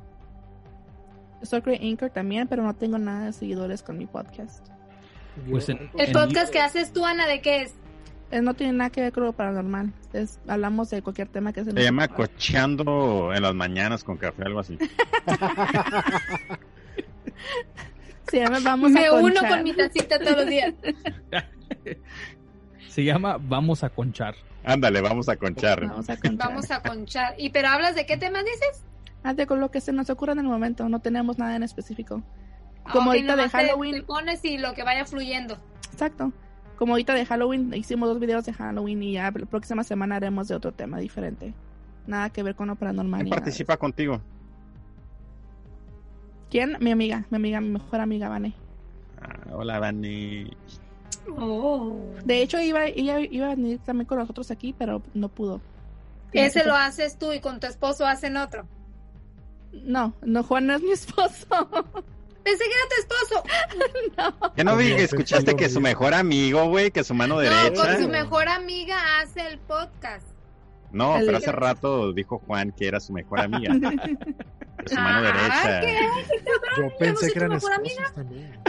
Estoy 1.41 1.61
con 1.61 1.73
Anchor 1.73 2.09
también, 2.11 2.47
pero 2.47 2.63
no 2.63 2.73
tengo 2.73 2.97
nada 2.97 3.25
de 3.25 3.33
seguidores 3.33 3.81
con 3.83 3.97
mi 3.97 4.05
podcast. 4.05 4.65
Pues 5.49 5.67
en- 5.69 5.89
El 5.97 6.11
podcast 6.11 6.51
que 6.53 6.59
haces 6.59 6.93
tú, 6.93 7.05
Ana, 7.05 7.25
¿de 7.27 7.41
qué 7.41 7.63
es? 7.63 7.73
Eh, 8.31 8.41
no 8.41 8.53
tiene 8.53 8.73
nada 8.73 8.89
que 8.89 9.01
ver 9.01 9.11
con 9.11 9.23
lo 9.25 9.33
paranormal. 9.33 9.91
Es, 10.13 10.39
hablamos 10.47 10.89
de 10.89 11.01
cualquier 11.01 11.27
tema 11.27 11.51
que 11.53 11.61
se 11.63 11.71
Se 11.71 11.75
nos 11.75 11.83
llama 11.83 12.05
ocurra. 12.05 12.27
cocheando 12.27 13.31
en 13.33 13.41
las 13.43 13.53
mañanas 13.53 14.03
con 14.03 14.17
café, 14.17 14.43
algo 14.43 14.59
así. 14.59 14.77
Se 18.29 18.39
llama 18.39 18.59
Vamos 18.63 18.91
Me 18.91 19.05
a 19.05 19.13
uno 19.13 19.41
con 19.47 19.63
mi 19.63 19.73
tacita 19.73 20.17
todos 20.19 20.37
los 20.37 20.47
días. 20.47 20.73
Se 22.93 23.03
llama 23.03 23.37
Vamos 23.41 23.83
a 23.83 23.89
conchar. 23.89 24.35
Ándale, 24.63 25.01
vamos 25.01 25.27
a 25.27 25.35
conchar. 25.35 25.87
Vamos 25.87 26.07
a 26.09 26.15
conchar. 26.15 26.37
Vamos 26.47 26.69
a 26.69 26.79
conchar. 26.83 27.33
¿Y 27.39 27.49
pero 27.49 27.69
hablas 27.69 27.95
de 27.95 28.05
qué 28.05 28.17
tema 28.17 28.43
dices? 28.43 28.83
Ah, 29.23 29.33
de 29.33 29.47
con 29.47 29.59
lo 29.59 29.71
que 29.71 29.81
se 29.81 29.91
nos 29.91 30.11
ocurra 30.11 30.33
en 30.33 30.39
el 30.39 30.45
momento. 30.45 30.87
No 30.89 30.99
tenemos 30.99 31.39
nada 31.39 31.55
en 31.55 31.63
específico. 31.63 32.21
Como 32.91 33.09
ahorita 33.09 33.35
de 33.35 33.43
te- 33.43 33.49
Halloween. 33.49 33.95
Te 33.95 34.03
pones 34.03 34.45
y 34.45 34.59
lo 34.59 34.75
que 34.75 34.83
vaya 34.83 35.05
fluyendo. 35.05 35.57
Exacto. 35.91 36.31
Como 36.77 36.93
ahorita 36.93 37.15
de 37.15 37.25
Halloween, 37.25 37.73
hicimos 37.73 38.09
dos 38.09 38.19
videos 38.19 38.45
de 38.45 38.53
Halloween 38.53 39.01
y 39.01 39.13
ya 39.13 39.31
la 39.31 39.45
próxima 39.47 39.83
semana 39.83 40.17
haremos 40.17 40.47
de 40.47 40.53
otro 40.55 40.71
tema 40.71 40.99
diferente. 40.99 41.55
Nada 42.05 42.29
que 42.29 42.43
ver 42.43 42.53
con 42.53 42.67
lo 42.67 42.75
paranormal. 42.75 43.21
¿Quién 43.21 43.29
participa 43.31 43.77
contigo? 43.77 44.21
¿Quién? 46.51 46.77
Mi 46.79 46.91
amiga, 46.91 47.25
mi 47.31 47.37
amiga, 47.37 47.59
mi 47.59 47.69
mejor 47.69 48.01
amiga, 48.01 48.29
Vane. 48.29 48.53
Ah, 49.19 49.39
hola, 49.53 49.79
Vani. 49.79 50.51
Oh. 51.37 51.95
De 52.25 52.41
hecho, 52.41 52.59
iba, 52.59 52.85
ella 52.85 53.19
iba 53.19 53.47
a 53.47 53.55
venir 53.55 53.79
también 53.79 54.05
con 54.07 54.17
nosotros 54.19 54.51
aquí, 54.51 54.73
pero 54.77 55.01
no 55.13 55.29
pudo. 55.29 55.61
Ese 56.31 56.65
lo 56.65 56.75
haces 56.75 57.17
tú 57.17 57.31
y 57.31 57.39
con 57.39 57.59
tu 57.59 57.67
esposo 57.67 58.05
hacen 58.07 58.37
otro. 58.37 58.65
No, 59.71 60.13
no, 60.21 60.43
Juan 60.43 60.67
no 60.67 60.75
es 60.75 60.81
mi 60.81 60.91
esposo. 60.91 61.47
Pensé 62.43 62.63
que 62.65 62.71
era 62.71 62.89
tu 62.89 63.01
esposo. 63.01 63.43
no. 64.41 64.53
¿Qué 64.53 64.63
no 64.63 64.75
vi 64.75 64.95
que 64.95 65.03
escuchaste 65.03 65.55
que 65.55 65.69
su 65.69 65.79
mejor 65.79 66.13
amigo, 66.13 66.67
güey, 66.67 66.91
que 66.91 67.03
su 67.03 67.13
mano 67.13 67.35
No, 67.35 67.41
derecha? 67.41 67.73
con 67.73 68.01
su 68.03 68.09
mejor 68.09 68.49
amiga 68.49 68.97
hace 69.21 69.47
el 69.47 69.59
podcast. 69.59 70.27
No, 70.91 71.15
pero 71.25 71.37
hace 71.37 71.51
rato 71.51 72.11
dijo 72.13 72.39
Juan 72.45 72.71
que 72.71 72.87
era 72.87 72.99
su 72.99 73.13
mejor 73.13 73.39
amiga. 73.39 73.73
su 74.85 74.95
mano 74.95 75.27
Ah, 75.29 75.69
derecha. 75.71 75.79
¿qué? 75.81 75.97
Yo 76.81 76.97
pensé 76.99 77.15
soy 77.25 77.27
que 77.29 77.33
tu 77.33 77.45
eran 77.45 77.51
mejor 77.51 77.71
esposos 77.71 77.97
amiga? 77.97 78.11
también. 78.13 78.61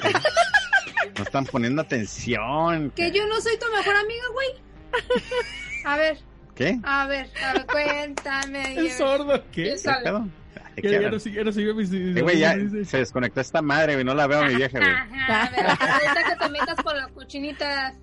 No 1.17 1.23
están 1.25 1.45
poniendo 1.47 1.83
atención. 1.83 2.91
Que 2.97 3.11
yo 3.13 3.27
no 3.27 3.41
soy 3.41 3.59
tu 3.59 3.67
mejor 3.77 3.95
amiga, 3.97 4.25
güey. 4.33 4.49
A 5.87 5.97
ver, 5.97 6.19
¿Qué? 6.55 6.79
a 6.85 7.07
ver, 7.07 7.29
a 7.45 7.53
ver, 7.55 7.67
cuéntame. 7.67 8.75
¿El 8.79 8.91
sordo 8.93 9.43
qué? 9.53 9.65
¿Qué 9.65 9.79
sale? 9.79 9.99
¿Qué 9.99 10.05
pedo? 10.05 10.29
¿De 10.77 10.83
qué 10.83 10.91
Ya, 10.91 11.01
ya 11.03 11.11
no 11.11 11.19
sigue, 11.19 11.37
ya 11.37 11.45
no 11.45 11.53
sigue 11.53 11.75
mis- 11.75 11.93
Eh, 11.93 12.23
güey, 12.23 12.39
ya 12.39 12.57
se 12.85 12.99
desconectó 12.99 13.41
esta 13.41 13.61
madre, 13.61 13.95
güey. 13.95 14.05
No 14.05 14.15
la 14.15 14.27
veo 14.27 14.41
a 14.41 14.47
mi 14.49 14.55
vieja, 14.55 14.79
güey. 14.79 14.91
Ajá, 14.91 15.45
a 15.45 15.51
ver, 15.51 15.67
ahorita 15.67 16.31
que 16.31 16.37
te 16.45 16.49
metas 16.51 16.77
con 16.83 16.97
la 16.97 17.09
cochinita. 17.09 17.95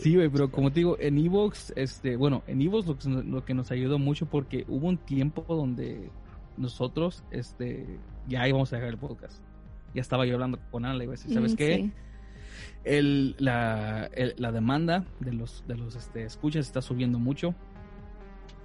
Sí, 0.00 0.16
güey, 0.16 0.28
pero 0.28 0.50
como 0.50 0.70
te 0.72 0.80
digo, 0.80 0.96
en 0.98 1.18
Evox, 1.18 1.72
este, 1.76 2.16
bueno, 2.16 2.42
en 2.46 2.60
Evox 2.62 2.86
lo, 2.86 2.98
que 2.98 3.08
nos- 3.08 3.24
lo 3.24 3.44
que 3.44 3.54
nos 3.54 3.70
ayudó 3.70 3.98
mucho 3.98 4.26
porque 4.26 4.64
hubo 4.68 4.88
un 4.88 4.98
tiempo 4.98 5.44
donde 5.48 6.10
nosotros, 6.56 7.22
este, 7.30 7.86
ya 8.28 8.46
íbamos 8.48 8.72
a 8.72 8.76
dejar 8.76 8.90
el 8.90 8.98
podcast. 8.98 9.40
Ya 9.94 10.00
estaba 10.00 10.24
yo 10.26 10.34
hablando 10.34 10.58
con 10.70 10.84
Ale, 10.84 11.06
güey, 11.06 11.16
¿sabes 11.18 11.52
Mm, 11.54 11.56
qué? 11.56 11.76
sí. 11.76 11.92
El, 12.84 13.36
la, 13.38 14.06
el- 14.14 14.34
la 14.38 14.50
demanda 14.52 15.04
de 15.20 15.32
los, 15.32 15.64
de 15.68 15.76
los 15.76 15.94
este, 15.96 16.24
escuchas 16.24 16.66
está 16.66 16.82
subiendo 16.82 17.18
mucho. 17.18 17.54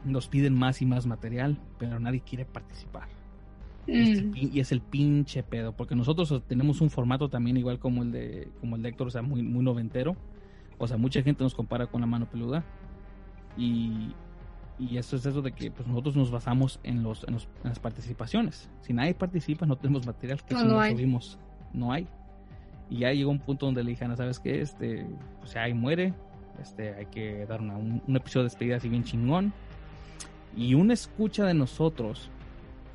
Nos 0.05 0.27
piden 0.27 0.55
más 0.55 0.81
y 0.81 0.85
más 0.85 1.05
material, 1.05 1.57
pero 1.77 1.99
nadie 1.99 2.21
quiere 2.21 2.45
participar. 2.45 3.07
Este 3.87 4.21
Mm. 4.23 4.33
y 4.53 4.59
es 4.59 4.71
el 4.71 4.81
pinche 4.81 5.43
pedo, 5.43 5.71
porque 5.73 5.95
nosotros 5.95 6.43
tenemos 6.47 6.81
un 6.81 6.89
formato 6.89 7.29
también 7.29 7.55
igual 7.57 7.79
como 7.79 8.03
el 8.03 8.11
de 8.11 8.49
como 8.59 8.75
el 8.75 8.81
de 8.81 8.89
Héctor, 8.89 9.07
o 9.07 9.11
sea, 9.11 9.21
muy, 9.21 9.41
muy 9.43 9.63
noventero. 9.63 10.15
O 10.77 10.87
sea, 10.87 10.97
mucha 10.97 11.21
gente 11.23 11.43
nos 11.43 11.55
compara 11.55 11.87
con 11.87 12.01
la 12.01 12.07
mano 12.07 12.29
peluda. 12.29 12.63
Y, 13.57 14.13
y 14.79 14.97
eso 14.97 15.15
es 15.15 15.25
eso 15.25 15.41
de 15.41 15.51
que 15.51 15.71
pues 15.71 15.87
nosotros 15.87 16.15
nos 16.15 16.29
basamos 16.31 16.79
en 16.83 17.01
los, 17.03 17.23
en 17.23 17.33
los- 17.35 17.47
en 17.63 17.69
las 17.69 17.79
participaciones. 17.79 18.69
Si 18.81 18.93
nadie 18.93 19.13
participa, 19.13 19.65
no 19.65 19.75
tenemos 19.77 20.05
material 20.05 20.43
que 20.43 20.53
No, 20.53 20.59
si 20.61 20.67
no 20.67 20.79
hay. 20.79 20.91
subimos, 20.93 21.39
no 21.73 21.91
hay. 21.91 22.07
Y 22.89 22.99
ya 22.99 23.11
llegó 23.11 23.31
un 23.31 23.39
punto 23.39 23.65
donde 23.65 23.83
le 23.83 23.89
dije, 23.91 24.05
Ana, 24.05 24.15
¿sabes 24.15 24.39
qué? 24.39 24.61
Este, 24.61 25.05
pues 25.39 25.55
ahí 25.55 25.73
muere. 25.73 26.13
Este, 26.61 26.93
hay 26.95 27.05
que 27.07 27.45
dar 27.45 27.61
una- 27.61 27.75
un, 27.77 28.01
un 28.07 28.15
episodio 28.15 28.43
de 28.43 28.49
despedida 28.49 28.77
así 28.77 28.87
bien 28.89 29.03
chingón. 29.03 29.51
Y 30.55 30.73
una 30.73 30.93
escucha 30.93 31.45
de 31.45 31.53
nosotros 31.53 32.29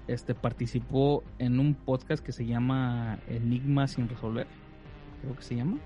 este, 0.08 0.34
participó 0.34 1.22
en 1.38 1.60
un 1.60 1.74
podcast 1.74 2.24
que 2.24 2.32
se 2.32 2.44
llama 2.46 3.18
Enigma 3.28 3.86
sin 3.86 4.08
resolver. 4.08 4.46
Creo 5.20 5.36
que 5.36 5.42
se 5.42 5.56
llama. 5.56 5.78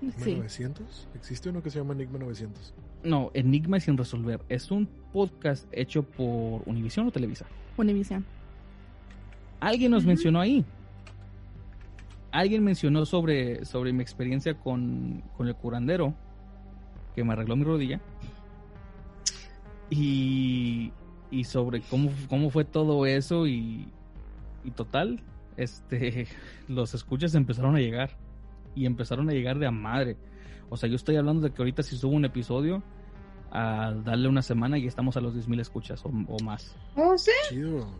¿Enigma 0.00 0.24
Sí. 0.24 0.34
900? 0.36 1.08
¿Existe 1.14 1.48
uno 1.50 1.62
que 1.62 1.70
se 1.70 1.78
llama 1.78 1.92
Enigma 1.94 2.18
900? 2.18 2.72
No, 3.04 3.30
Enigma 3.34 3.80
sin 3.80 3.96
resolver. 3.96 4.40
Es 4.48 4.70
un 4.70 4.88
podcast 5.12 5.66
hecho 5.72 6.02
por 6.02 6.62
Univision 6.66 7.08
o 7.08 7.10
Televisa. 7.10 7.46
Univision. 7.76 8.24
Alguien 9.60 9.90
nos 9.90 10.04
mencionó 10.04 10.40
ahí. 10.40 10.64
Alguien 12.30 12.64
mencionó 12.64 13.04
sobre, 13.04 13.64
sobre 13.64 13.92
mi 13.92 14.02
experiencia 14.02 14.54
con, 14.54 15.22
con 15.36 15.48
el 15.48 15.54
curandero 15.54 16.14
que 17.14 17.24
me 17.24 17.32
arregló 17.32 17.56
mi 17.56 17.64
rodilla. 17.64 18.00
Y, 19.90 20.92
y 21.30 21.44
sobre 21.44 21.80
cómo, 21.82 22.10
cómo 22.28 22.50
fue 22.50 22.64
todo 22.64 23.04
eso 23.04 23.46
y, 23.46 23.88
y 24.64 24.70
total, 24.70 25.20
este, 25.56 26.26
los 26.68 26.94
escuchas 26.94 27.34
empezaron 27.34 27.76
a 27.76 27.80
llegar. 27.80 28.16
Y 28.74 28.86
empezaron 28.86 29.28
a 29.28 29.32
llegar 29.32 29.58
de 29.58 29.66
a 29.66 29.70
madre. 29.70 30.16
O 30.72 30.76
sea, 30.76 30.88
yo 30.88 30.96
estoy 30.96 31.16
hablando 31.16 31.42
de 31.42 31.50
que 31.52 31.60
ahorita 31.60 31.82
si 31.82 31.96
subo 31.96 32.12
un 32.14 32.24
episodio, 32.24 32.82
a 33.54 33.92
darle 33.92 34.28
una 34.28 34.40
semana 34.40 34.78
y 34.78 34.86
estamos 34.86 35.18
a 35.18 35.20
los 35.20 35.34
10.000 35.34 35.60
escuchas 35.60 36.02
o, 36.06 36.08
o 36.08 36.42
más. 36.42 36.74
¿Oh, 36.96 37.18
sí? 37.18 37.30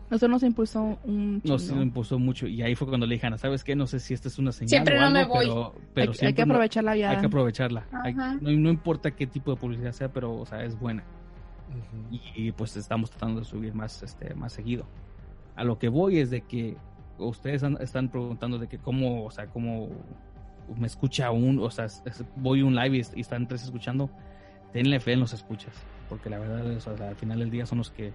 Eso 0.09 0.27
nos 0.27 0.41
impulsó 0.41 0.97
un 1.03 1.41
Nos 1.43 1.67
chingo. 1.67 1.83
impulsó 1.83 2.17
mucho 2.17 2.47
y 2.47 2.63
ahí 2.63 2.73
fue 2.73 2.87
cuando 2.87 3.05
le 3.05 3.13
dije, 3.13 3.27
Ana, 3.27 3.37
¿sabes 3.37 3.63
qué? 3.63 3.75
No 3.75 3.85
sé 3.85 3.99
si 3.99 4.15
esta 4.15 4.29
es 4.29 4.39
una 4.39 4.51
señal 4.51 4.69
Siempre 4.69 4.97
o 4.97 5.01
no 5.01 5.11
me 5.11 5.25
voy. 5.25 5.45
pero, 5.45 5.75
pero 5.93 6.11
Hay- 6.23 6.33
que 6.33 6.43
no- 6.47 6.53
aprovechar 6.53 6.83
la 6.83 6.95
viada. 6.95 7.13
Hay 7.13 7.19
que 7.19 7.27
aprovecharla. 7.27 7.85
Hay- 8.03 8.13
Ajá. 8.13 8.33
no, 8.41 8.49
no 8.49 8.69
importa 8.71 9.11
qué 9.11 9.27
tipo 9.27 9.51
de 9.51 9.57
publicidad 9.57 9.91
sea, 9.91 10.11
pero 10.11 10.33
o 10.35 10.45
sea, 10.47 10.63
es 10.63 10.77
buena. 10.79 11.03
y, 12.35 12.51
pues 12.51 12.75
estamos 12.75 13.09
tratando 13.11 13.39
de 13.39 13.45
subir 13.45 13.73
más 13.75 14.01
este 14.03 14.33
más 14.35 14.53
seguido. 14.53 14.85
A 15.55 15.63
lo 15.63 15.77
que 15.77 15.87
voy 15.89 16.17
es 16.19 16.29
de 16.31 16.41
que 16.41 16.77
ustedes 17.19 17.63
han- 17.63 17.77
están 17.79 18.09
preguntando 18.09 18.57
de 18.57 18.67
que 18.67 18.79
cómo, 18.79 19.25
o 19.25 19.31
sea, 19.31 19.47
cómo 19.47 19.89
me 20.77 20.87
escucha 20.87 21.31
un, 21.31 21.59
o 21.59 21.69
sea, 21.69 21.87
voy 22.35 22.61
un 22.61 22.75
live 22.75 23.05
y, 23.15 23.21
están 23.21 23.47
tres 23.47 23.63
escuchando, 23.63 24.09
tenle 24.71 24.99
fe 24.99 25.13
en 25.13 25.21
los 25.21 25.33
escuchas, 25.33 25.73
porque 26.09 26.29
la 26.29 26.39
verdad 26.39 26.65
o 26.65 26.79
sea, 26.79 27.09
al 27.09 27.15
final 27.15 27.39
del 27.39 27.51
día 27.51 27.65
son 27.65 27.79
los 27.79 27.91
que 27.91 28.13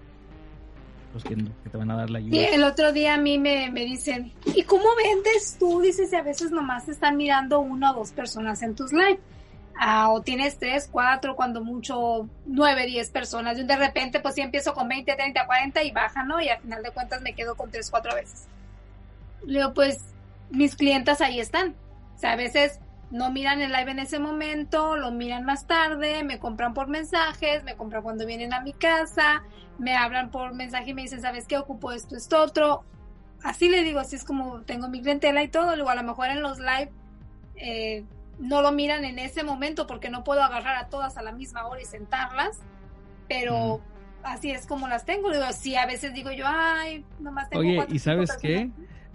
los 1.15 1.25
que, 1.25 1.37
te 1.37 1.77
van 1.77 1.91
a 1.91 1.97
dar 1.97 2.11
la 2.11 2.19
ayuda. 2.19 2.37
Y 2.37 2.45
el 2.45 2.65
otro 2.65 2.93
día 2.93 3.15
a 3.15 3.19
mí 3.19 3.39
me, 3.39 3.71
me 3.71 3.85
dicen, 3.85 4.33
¿y 4.45 4.63
cómo 4.63 4.85
vendes 4.97 5.57
tú? 5.59 5.81
Dices, 5.81 6.13
y 6.13 6.17
a 6.17 6.23
veces 6.23 6.51
nomás 6.51 6.85
te 6.85 6.93
están 6.93 7.17
mirando 7.17 7.61
una 7.61 7.93
o 7.93 7.95
dos 7.95 8.13
personas 8.13 8.63
en 8.63 8.75
tus 8.75 8.93
live. 8.93 9.19
Ah, 9.81 10.11
o 10.11 10.23
tienes 10.23 10.59
tres, 10.59 10.89
cuatro, 10.91 11.37
cuando 11.37 11.63
mucho, 11.63 12.29
nueve, 12.47 12.85
diez 12.87 13.11
personas. 13.11 13.59
Y 13.59 13.63
de 13.63 13.77
repente, 13.77 14.19
pues 14.19 14.35
sí 14.35 14.41
empiezo 14.41 14.75
con 14.75 14.89
20, 14.89 15.15
30, 15.15 15.47
40 15.47 15.83
y 15.85 15.93
baja, 15.93 16.25
¿no? 16.25 16.41
Y 16.41 16.49
al 16.49 16.61
final 16.61 16.83
de 16.83 16.91
cuentas 16.91 17.23
me 17.23 17.33
quedo 17.33 17.55
con 17.55 17.71
tres, 17.71 17.89
cuatro 17.89 18.15
veces. 18.15 18.47
Le 19.47 19.69
pues 19.71 20.01
mis 20.51 20.75
clientas 20.75 21.21
ahí 21.21 21.39
están. 21.39 21.75
O 22.19 22.21
sea, 22.21 22.33
a 22.33 22.37
veces 22.37 22.81
no 23.13 23.31
miran 23.31 23.63
el 23.63 23.71
live 23.71 23.93
en 23.93 24.01
ese 24.01 24.19
momento, 24.19 24.97
lo 24.97 25.13
miran 25.13 25.45
más 25.45 25.69
tarde, 25.69 26.25
me 26.25 26.41
compran 26.41 26.75
por 26.75 26.89
mensajes, 26.89 27.63
me 27.63 27.77
compran 27.77 28.03
cuando 28.03 28.27
vienen 28.27 28.53
a 28.53 28.61
mi 28.61 28.73
casa, 28.73 29.45
me 29.79 29.97
hablan 29.97 30.33
por 30.33 30.53
mensaje 30.53 30.91
y 30.91 30.95
me 30.95 31.03
dicen, 31.03 31.23
¿sabes 31.23 31.47
qué? 31.47 31.57
Ocupo 31.59 31.93
esto, 31.93 32.17
esto, 32.17 32.43
otro. 32.43 32.83
Así 33.45 33.69
le 33.69 33.85
digo, 33.85 34.01
así 34.01 34.17
es 34.17 34.25
como 34.25 34.63
tengo 34.63 34.89
mi 34.89 35.01
clientela 35.01 35.45
y 35.45 35.49
todo. 35.49 35.77
Luego 35.77 35.91
a 35.91 35.95
lo 35.95 36.03
mejor 36.03 36.27
en 36.31 36.43
los 36.43 36.59
live 36.59 36.91
eh, 37.55 38.05
no 38.41 38.63
lo 38.63 38.73
miran 38.73 39.05
en 39.05 39.21
ese 39.21 39.45
momento 39.45 39.87
porque 39.87 40.11
no 40.11 40.25
puedo 40.25 40.43
agarrar 40.43 40.75
a 40.75 40.89
todas 40.89 41.19
a 41.19 41.23
la 41.23 41.31
misma 41.31 41.69
hora 41.69 41.81
y 41.81 41.85
sentarlas, 41.85 42.59
pero 43.29 43.81
así 44.25 44.51
es 44.51 44.67
como 44.67 44.89
las 44.89 45.05
tengo. 45.05 45.31
Digo, 45.31 45.45
sí, 45.53 45.77
a 45.77 45.87
veces 45.87 46.13
digo 46.15 46.33
yo, 46.33 46.47
ay, 46.49 47.05
nomás 47.21 47.49
tengo 47.49 47.61
Oye, 47.61 47.77
cuatro, 47.77 47.95
¿y 47.95 48.01
sabes 48.01 48.33
personas". 48.33 48.73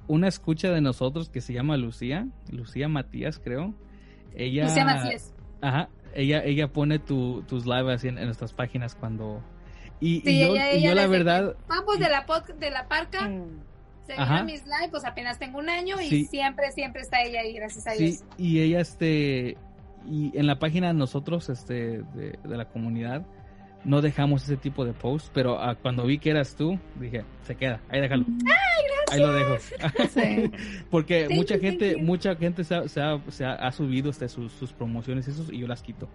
Una 0.08 0.28
escucha 0.28 0.70
de 0.72 0.82
nosotros 0.82 1.30
que 1.30 1.42
se 1.42 1.54
llama 1.54 1.78
Lucía, 1.78 2.28
Lucía 2.52 2.88
Matías, 2.90 3.40
creo. 3.40 3.74
Ella 4.36 4.66
Lucía 4.66 4.86
Macías. 4.86 5.34
Ajá, 5.62 5.90
ella 6.14 6.44
ella 6.44 6.68
pone 6.74 7.00
tu, 7.00 7.44
tus 7.48 7.66
lives 7.66 7.96
así 7.96 8.08
en, 8.10 8.18
en 8.18 8.26
nuestras 8.26 8.52
páginas 8.54 8.96
cuando 8.96 9.42
y, 10.02 10.28
y 10.30 10.40
yo, 10.42 10.54
ella- 10.56 10.74
y 10.74 10.78
ella 10.80 10.90
yo 10.90 10.96
la 10.96 11.08
verdad 11.08 11.54
que- 11.56 11.64
Vamos 11.70 12.00
de 12.00 12.10
la, 12.10 12.26
pod- 12.26 12.54
de 12.56 12.70
la 12.72 12.88
parca. 12.88 13.30
Se 14.06 14.12
Ajá. 14.14 14.44
mira 14.44 14.44
mis 14.44 14.64
live, 14.66 14.90
pues 14.92 15.06
apenas 15.06 15.40
tengo 15.40 15.60
un 15.60 15.70
año 15.70 16.02
y 16.02 16.10
Sí. 16.10 16.26
siempre, 16.26 16.72
siempre 16.74 17.02
está 17.04 17.22
ella 17.22 17.40
ahí, 17.40 17.54
gracias 17.54 17.88
a 17.88 17.92
Sí, 17.92 18.04
Dios. 18.08 18.24
y 18.38 18.60
ella, 18.60 18.82
este, 18.82 19.56
y 20.06 20.38
en 20.38 20.46
la 20.46 20.60
página 20.60 20.88
de 20.88 20.94
nosotros, 20.96 21.48
este, 21.48 22.02
de, 22.14 22.38
de 22.44 22.58
la 22.58 22.66
comunidad, 22.66 23.26
no 23.86 24.02
dejamos 24.02 24.44
ese 24.44 24.58
tipo 24.58 24.84
de 24.84 24.92
posts, 24.92 25.32
pero 25.34 25.58
ah, 25.62 25.76
cuando 25.76 26.06
vi 26.06 26.18
que 26.18 26.32
eras 26.32 26.56
tú, 26.58 26.78
dije, 27.00 27.24
se 27.44 27.56
queda, 27.56 27.80
ahí 27.88 28.02
déjalo. 28.02 28.26
Ahí 29.14 29.20
lo 29.20 29.34
dejo. 29.34 29.58
Sí. 30.14 30.52
Porque 30.90 31.26
Thank 31.26 31.36
mucha 31.36 31.56
you, 31.56 31.62
gente, 31.62 31.98
mucha 31.98 32.36
gente 32.36 32.64
se 32.64 32.76
ha, 32.76 32.88
se 32.88 33.02
ha- 33.02 33.22
se 33.30 33.46
ha- 33.46 33.54
ha 33.56 33.72
subido 33.72 34.10
este, 34.10 34.28
sus, 34.30 34.52
sus 34.54 34.72
promociones 34.74 35.28
y 35.28 35.32
esos, 35.32 35.52
y 35.52 35.60
yo 35.60 35.68
las 35.68 35.82
quito. 35.82 36.08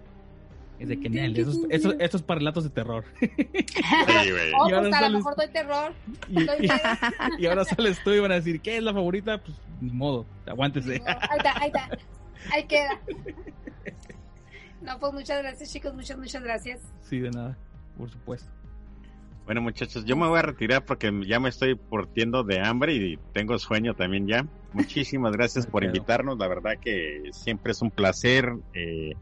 Es 0.79 0.89
de 0.89 1.01
que, 1.01 1.09
Nel, 1.11 1.35
you, 1.35 1.43
esos, 1.71 1.97
esos, 1.99 2.23
para 2.23 2.39
relatos 2.39 2.63
de 2.65 2.71
terror. 2.71 3.05
Oh, 4.61 4.69
Y 4.69 4.73
ahora 4.73 4.89
pues 4.89 4.95
a 4.95 5.09
lo 5.09 5.19
mejor 5.19 5.37
doy 5.37 5.49
terror. 5.49 5.93
Y 7.39 7.47
ahora 7.47 7.65
sales 7.65 7.99
tú 8.05 8.11
y 8.13 8.21
van 8.21 8.31
a 8.33 8.37
decir, 8.37 8.61
¿qué 8.61 8.77
es 8.77 8.83
la 8.83 8.93
favorita? 8.93 9.39
Pues 9.43 9.57
ni 9.81 9.91
modo, 9.91 10.27
aguántese. 10.47 11.03
Ahí 11.05 11.37
está, 11.39 11.61
ahí 11.61 11.67
está. 11.69 11.89
Ahí 12.53 12.65
queda. 12.67 13.01
No, 14.81 14.99
pues 15.01 15.13
muchas 15.13 15.43
gracias, 15.43 15.73
chicos. 15.73 15.95
Muchas, 15.95 16.17
muchas 16.19 16.43
gracias. 16.43 16.81
Sí, 17.03 17.19
de 17.19 17.31
nada, 17.31 17.59
por 17.97 18.09
supuesto. 18.11 18.49
Bueno, 19.49 19.63
muchachos, 19.63 20.05
yo 20.05 20.15
me 20.15 20.29
voy 20.29 20.41
a 20.41 20.43
retirar 20.43 20.85
porque 20.85 21.11
ya 21.27 21.41
me 21.41 21.49
estoy 21.49 21.75
portiendo 21.75 22.45
de 22.45 22.61
hambre 22.61 22.93
y 22.93 23.19
tengo 23.33 23.59
sueño 23.59 23.95
también 23.95 24.27
ya. 24.27 24.47
Muchísimas 24.75 25.33
gracias 25.33 25.67
por 25.71 25.83
invitarnos. 25.85 26.37
La 26.37 26.49
verdad 26.49 26.73
que 26.79 27.31
siempre 27.33 27.73
es 27.73 27.81
un 27.81 27.91
placer. 27.91 28.53
Eh, 28.75 29.15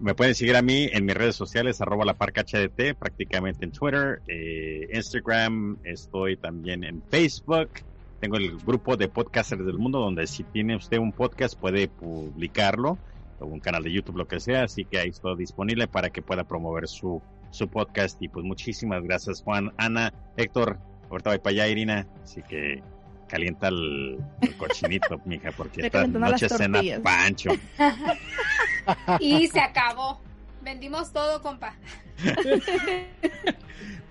me 0.00 0.16
pueden 0.16 0.34
seguir 0.34 0.56
a 0.56 0.62
mí 0.62 0.88
en 0.92 1.04
mis 1.04 1.14
redes 1.14 1.36
sociales, 1.36 1.80
arroba 1.80 2.04
la 2.04 2.14
parca 2.14 2.42
HDT, 2.42 2.98
prácticamente 2.98 3.64
en 3.64 3.70
Twitter, 3.70 4.20
eh, 4.26 4.88
Instagram, 4.92 5.76
estoy 5.84 6.36
también 6.36 6.82
en 6.82 7.00
Facebook. 7.08 7.70
tengo 8.18 8.38
el 8.38 8.56
grupo 8.56 8.96
de 8.96 9.06
podcasters 9.06 9.64
del 9.64 9.78
mundo 9.78 10.00
donde 10.00 10.26
si 10.26 10.42
tiene 10.42 10.74
usted 10.74 10.98
un 10.98 11.12
podcast 11.12 11.56
puede 11.56 11.86
publicarlo 11.86 12.98
o 13.38 13.46
un 13.46 13.60
canal 13.60 13.84
de 13.84 13.92
YouTube, 13.92 14.16
lo 14.16 14.26
que 14.26 14.40
sea, 14.40 14.64
así 14.64 14.84
que 14.84 14.98
ahí 14.98 15.10
está 15.10 15.36
disponible 15.36 15.86
para 15.86 16.10
que 16.10 16.22
pueda 16.22 16.42
promover 16.42 16.88
su, 16.88 17.22
su 17.50 17.68
podcast 17.68 18.20
y 18.22 18.28
pues 18.28 18.44
muchísimas 18.44 19.02
gracias 19.02 19.42
Juan, 19.42 19.72
Ana, 19.76 20.12
Héctor, 20.36 20.78
ahorita 21.10 21.30
voy 21.30 21.38
para 21.38 21.50
allá 21.50 21.68
Irina, 21.68 22.06
así 22.22 22.42
que 22.42 22.82
calienta 23.28 23.68
el, 23.68 24.18
el 24.40 24.56
cochinito, 24.56 25.20
mija, 25.24 25.50
porque 25.52 25.86
esta 25.86 26.06
noche 26.06 26.48
cena 26.48 26.80
pancho. 27.02 27.50
Y 29.20 29.46
se 29.46 29.60
acabó. 29.60 30.20
Vendimos 30.62 31.12
todo, 31.12 31.40
compa. 31.40 31.74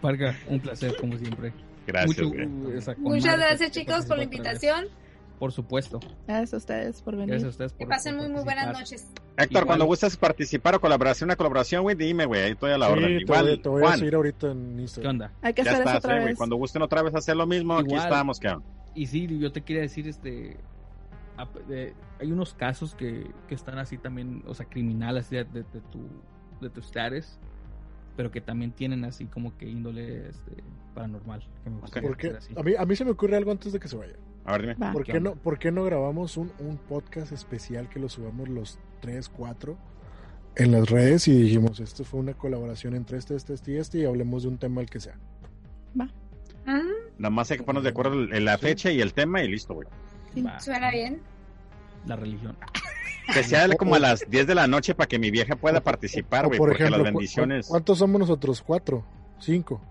Parga, 0.01 0.35
un 0.47 0.59
placer 0.59 0.95
como 0.95 1.17
siempre. 1.17 1.51
Gracias, 1.85 2.27
Mucho, 2.27 2.45
uh, 2.47 2.99
Muchas 2.99 3.37
gracias, 3.37 3.71
chicos, 3.71 4.05
por 4.05 4.17
la 4.17 4.23
invitación. 4.23 4.85
Por 5.39 5.51
supuesto. 5.53 5.99
Gracias 6.27 6.53
a 6.53 6.57
ustedes 6.57 7.01
por 7.01 7.15
venir. 7.15 7.29
Gracias 7.29 7.47
a 7.47 7.49
ustedes 7.51 7.71
Que 7.73 7.77
por 7.85 7.87
pasen 7.87 8.15
por 8.17 8.25
muy, 8.25 8.33
muy 8.35 8.43
buenas 8.43 8.77
noches. 8.77 9.07
Héctor, 9.37 9.47
Igual. 9.49 9.65
cuando 9.67 9.85
gustes 9.85 10.17
participar 10.17 10.75
o 10.75 10.81
colaboración, 10.81 11.29
una 11.29 11.37
colaboración, 11.37 11.81
güey, 11.83 11.95
dime, 11.95 12.25
güey, 12.25 12.41
ahí 12.43 12.51
estoy 12.51 12.71
a 12.71 12.77
la 12.77 12.87
Sí, 12.87 12.91
orden. 12.91 13.05
te 13.17 13.21
Igual, 13.23 13.45
voy, 13.45 13.57
te 13.61 13.69
voy 13.69 13.83
a 13.85 13.95
seguir 13.97 14.15
ahorita 14.15 14.51
en 14.51 14.75
¿Qué 14.75 14.81
Instagram. 14.81 15.11
onda? 15.11 15.31
Hay 15.41 15.53
que 15.53 15.63
ya 15.63 15.71
hacer 15.71 15.87
eso 15.87 15.97
otra 15.97 16.21
eh, 16.21 16.25
vez. 16.25 16.37
Cuando 16.37 16.55
gusten 16.57 16.81
otra 16.81 17.01
vez 17.03 17.15
hacer 17.15 17.37
lo 17.37 17.47
mismo, 17.47 17.73
aquí 17.75 17.85
Igual. 17.91 18.03
estamos, 18.03 18.39
cabrón. 18.39 18.63
Y 18.95 19.07
sí, 19.07 19.27
yo 19.39 19.51
te 19.51 19.61
quería 19.61 19.81
decir, 19.83 20.07
este, 20.09 20.57
hay 22.19 22.31
unos 22.31 22.53
casos 22.53 22.95
que, 22.95 23.31
que 23.47 23.55
están 23.55 23.77
así 23.79 23.97
también, 23.97 24.43
o 24.45 24.53
sea, 24.53 24.65
criminales 24.65 25.29
de, 25.29 25.45
de, 25.45 25.63
de 25.63 25.81
tu, 25.89 26.05
de 26.59 26.69
tus 26.69 26.85
status, 26.87 27.37
pero 28.17 28.29
que 28.29 28.41
también 28.41 28.71
tienen 28.73 29.05
así 29.05 29.25
como 29.25 29.55
que 29.57 29.69
índole 29.69 30.27
este, 30.27 30.51
paranormal. 30.93 31.47
Que 31.63 31.69
me 31.69 31.79
gustaría 31.79 32.09
¿Por 32.09 32.17
qué? 32.17 32.27
así. 32.31 32.53
A 32.57 32.63
mí, 32.63 32.73
a 32.77 32.85
mí 32.85 32.95
se 32.97 33.05
me 33.05 33.11
ocurre 33.11 33.37
algo 33.37 33.51
antes 33.51 33.71
de 33.71 33.79
que 33.79 33.87
se 33.87 33.95
vaya. 33.95 34.15
A 34.49 34.53
ver, 34.53 34.61
dime. 34.61 34.75
Va. 34.75 34.91
¿Por 34.91 35.03
¿Qué 35.03 35.13
qué, 35.13 35.19
no, 35.19 35.35
¿Por 35.35 35.59
qué 35.59 35.71
no 35.71 35.83
grabamos 35.83 36.35
un, 36.37 36.51
un 36.59 36.77
podcast 36.77 37.31
especial 37.31 37.87
que 37.89 37.99
lo 37.99 38.09
subamos 38.09 38.49
los 38.49 38.79
3, 39.01 39.29
4 39.29 39.77
en 40.55 40.71
las 40.71 40.89
redes 40.89 41.27
y 41.27 41.33
dijimos, 41.41 41.79
esto 41.79 42.03
fue 42.03 42.19
una 42.19 42.33
colaboración 42.33 42.95
entre 42.95 43.17
este, 43.19 43.35
este, 43.35 43.53
este 43.53 43.71
y 43.73 43.77
este 43.77 43.97
y 43.99 44.05
hablemos 44.05 44.43
de 44.43 44.49
un 44.49 44.57
tema 44.57 44.81
el 44.81 44.89
que 44.89 44.99
sea? 44.99 45.15
Mm, 45.93 46.81
Nada 47.17 47.29
más 47.29 47.49
hay 47.51 47.57
que 47.57 47.63
ponernos 47.63 47.83
de 47.83 47.89
acuerdo 47.89 48.13
en 48.23 48.45
la 48.45 48.57
fecha 48.57 48.91
y 48.91 49.01
el 49.01 49.13
tema 49.13 49.41
y 49.43 49.47
listo, 49.49 49.73
güey. 49.73 49.87
Va, 50.45 50.59
Suena 50.59 50.91
bien. 50.91 51.21
la 52.05 52.15
religión. 52.15 52.55
Que 53.33 53.43
sea 53.43 53.67
como 53.77 53.95
a 53.95 53.99
las 53.99 54.29
10 54.29 54.47
de 54.47 54.55
la 54.55 54.67
noche 54.67 54.95
para 54.95 55.07
que 55.07 55.19
mi 55.19 55.29
vieja 55.31 55.55
pueda 55.55 55.81
participar, 55.81 56.47
güey, 56.47 56.57
por 56.57 56.69
porque 56.69 56.83
ejemplo, 56.83 57.03
las 57.03 57.11
¿cu- 57.11 57.17
bendiciones... 57.19 57.67
cu- 57.67 57.73
¿cuántos 57.73 57.97
somos 57.99 58.19
nosotros? 58.19 58.61
¿Cuatro? 58.61 59.03
¿Cinco? 59.39 59.81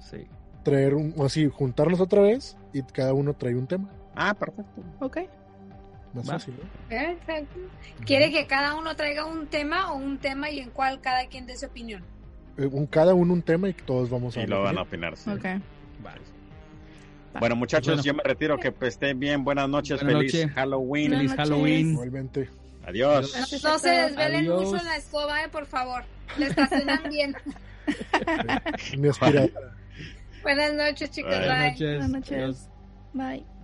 Sí. 0.00 0.26
Traer 0.64 0.94
un, 0.94 1.14
o 1.16 1.24
así, 1.26 1.48
juntarnos 1.48 2.00
otra 2.00 2.20
vez 2.22 2.56
y 2.72 2.82
cada 2.82 3.12
uno 3.14 3.34
trae 3.34 3.54
un 3.54 3.66
tema. 3.66 3.90
Ah, 4.18 4.34
perfecto. 4.34 4.82
Ok. 5.00 5.18
Más 6.12 6.28
Va. 6.28 6.32
fácil, 6.34 6.54
¿no? 6.60 6.88
Perfecto. 6.88 7.58
¿Quiere 8.04 8.30
que 8.30 8.46
cada 8.46 8.74
uno 8.74 8.96
traiga 8.96 9.24
un 9.26 9.46
tema 9.46 9.92
o 9.92 9.96
un 9.96 10.18
tema 10.18 10.50
y 10.50 10.58
en 10.60 10.70
cuál 10.70 11.00
cada 11.00 11.26
quien 11.26 11.46
dé 11.46 11.56
su 11.56 11.66
opinión? 11.66 12.04
Eh, 12.56 12.66
un, 12.66 12.86
cada 12.86 13.14
uno 13.14 13.32
un 13.34 13.42
tema 13.42 13.68
y 13.68 13.74
todos 13.74 14.10
vamos 14.10 14.36
a 14.36 14.42
Y 14.42 14.46
lo 14.46 14.62
van 14.62 14.78
a 14.78 14.82
opinar, 14.82 15.16
sí. 15.16 15.30
Ok. 15.30 15.44
Va. 16.04 16.14
Bueno, 17.38 17.54
muchachos, 17.56 17.96
Bueno. 17.96 18.02
yo 18.02 18.14
me 18.14 18.22
retiro. 18.24 18.58
Que 18.58 18.72
pues, 18.72 18.94
estén 18.94 19.20
bien. 19.20 19.44
Buenas 19.44 19.68
noches. 19.68 20.02
Buenas 20.02 20.20
feliz 20.20 20.34
noches. 20.34 20.54
Halloween. 20.54 21.10
Feliz 21.12 21.34
Halloween. 21.34 21.90
Igualmente. 21.92 22.50
Adiós. 22.86 23.32
Gracias, 23.36 23.62
No 23.62 23.78
se 23.78 23.90
desvelen 23.90 24.40
Adiós. 24.40 24.64
mucho 24.64 24.76
en 24.80 24.86
la 24.86 24.96
escoba, 24.96 25.44
eh, 25.44 25.48
por 25.48 25.66
favor. 25.66 26.04
Le 26.38 26.46
estacionan 26.46 27.02
bien. 27.10 27.36
Buenas 30.42 30.74
noches, 30.74 31.10
chicos. 31.10 31.36
Buenas 31.36 31.78
Bye. 31.78 31.86
Buenas 31.86 32.08
noches. 32.08 32.08
Buenas 32.08 32.10
noches. 32.10 32.68
Bye. 33.12 33.57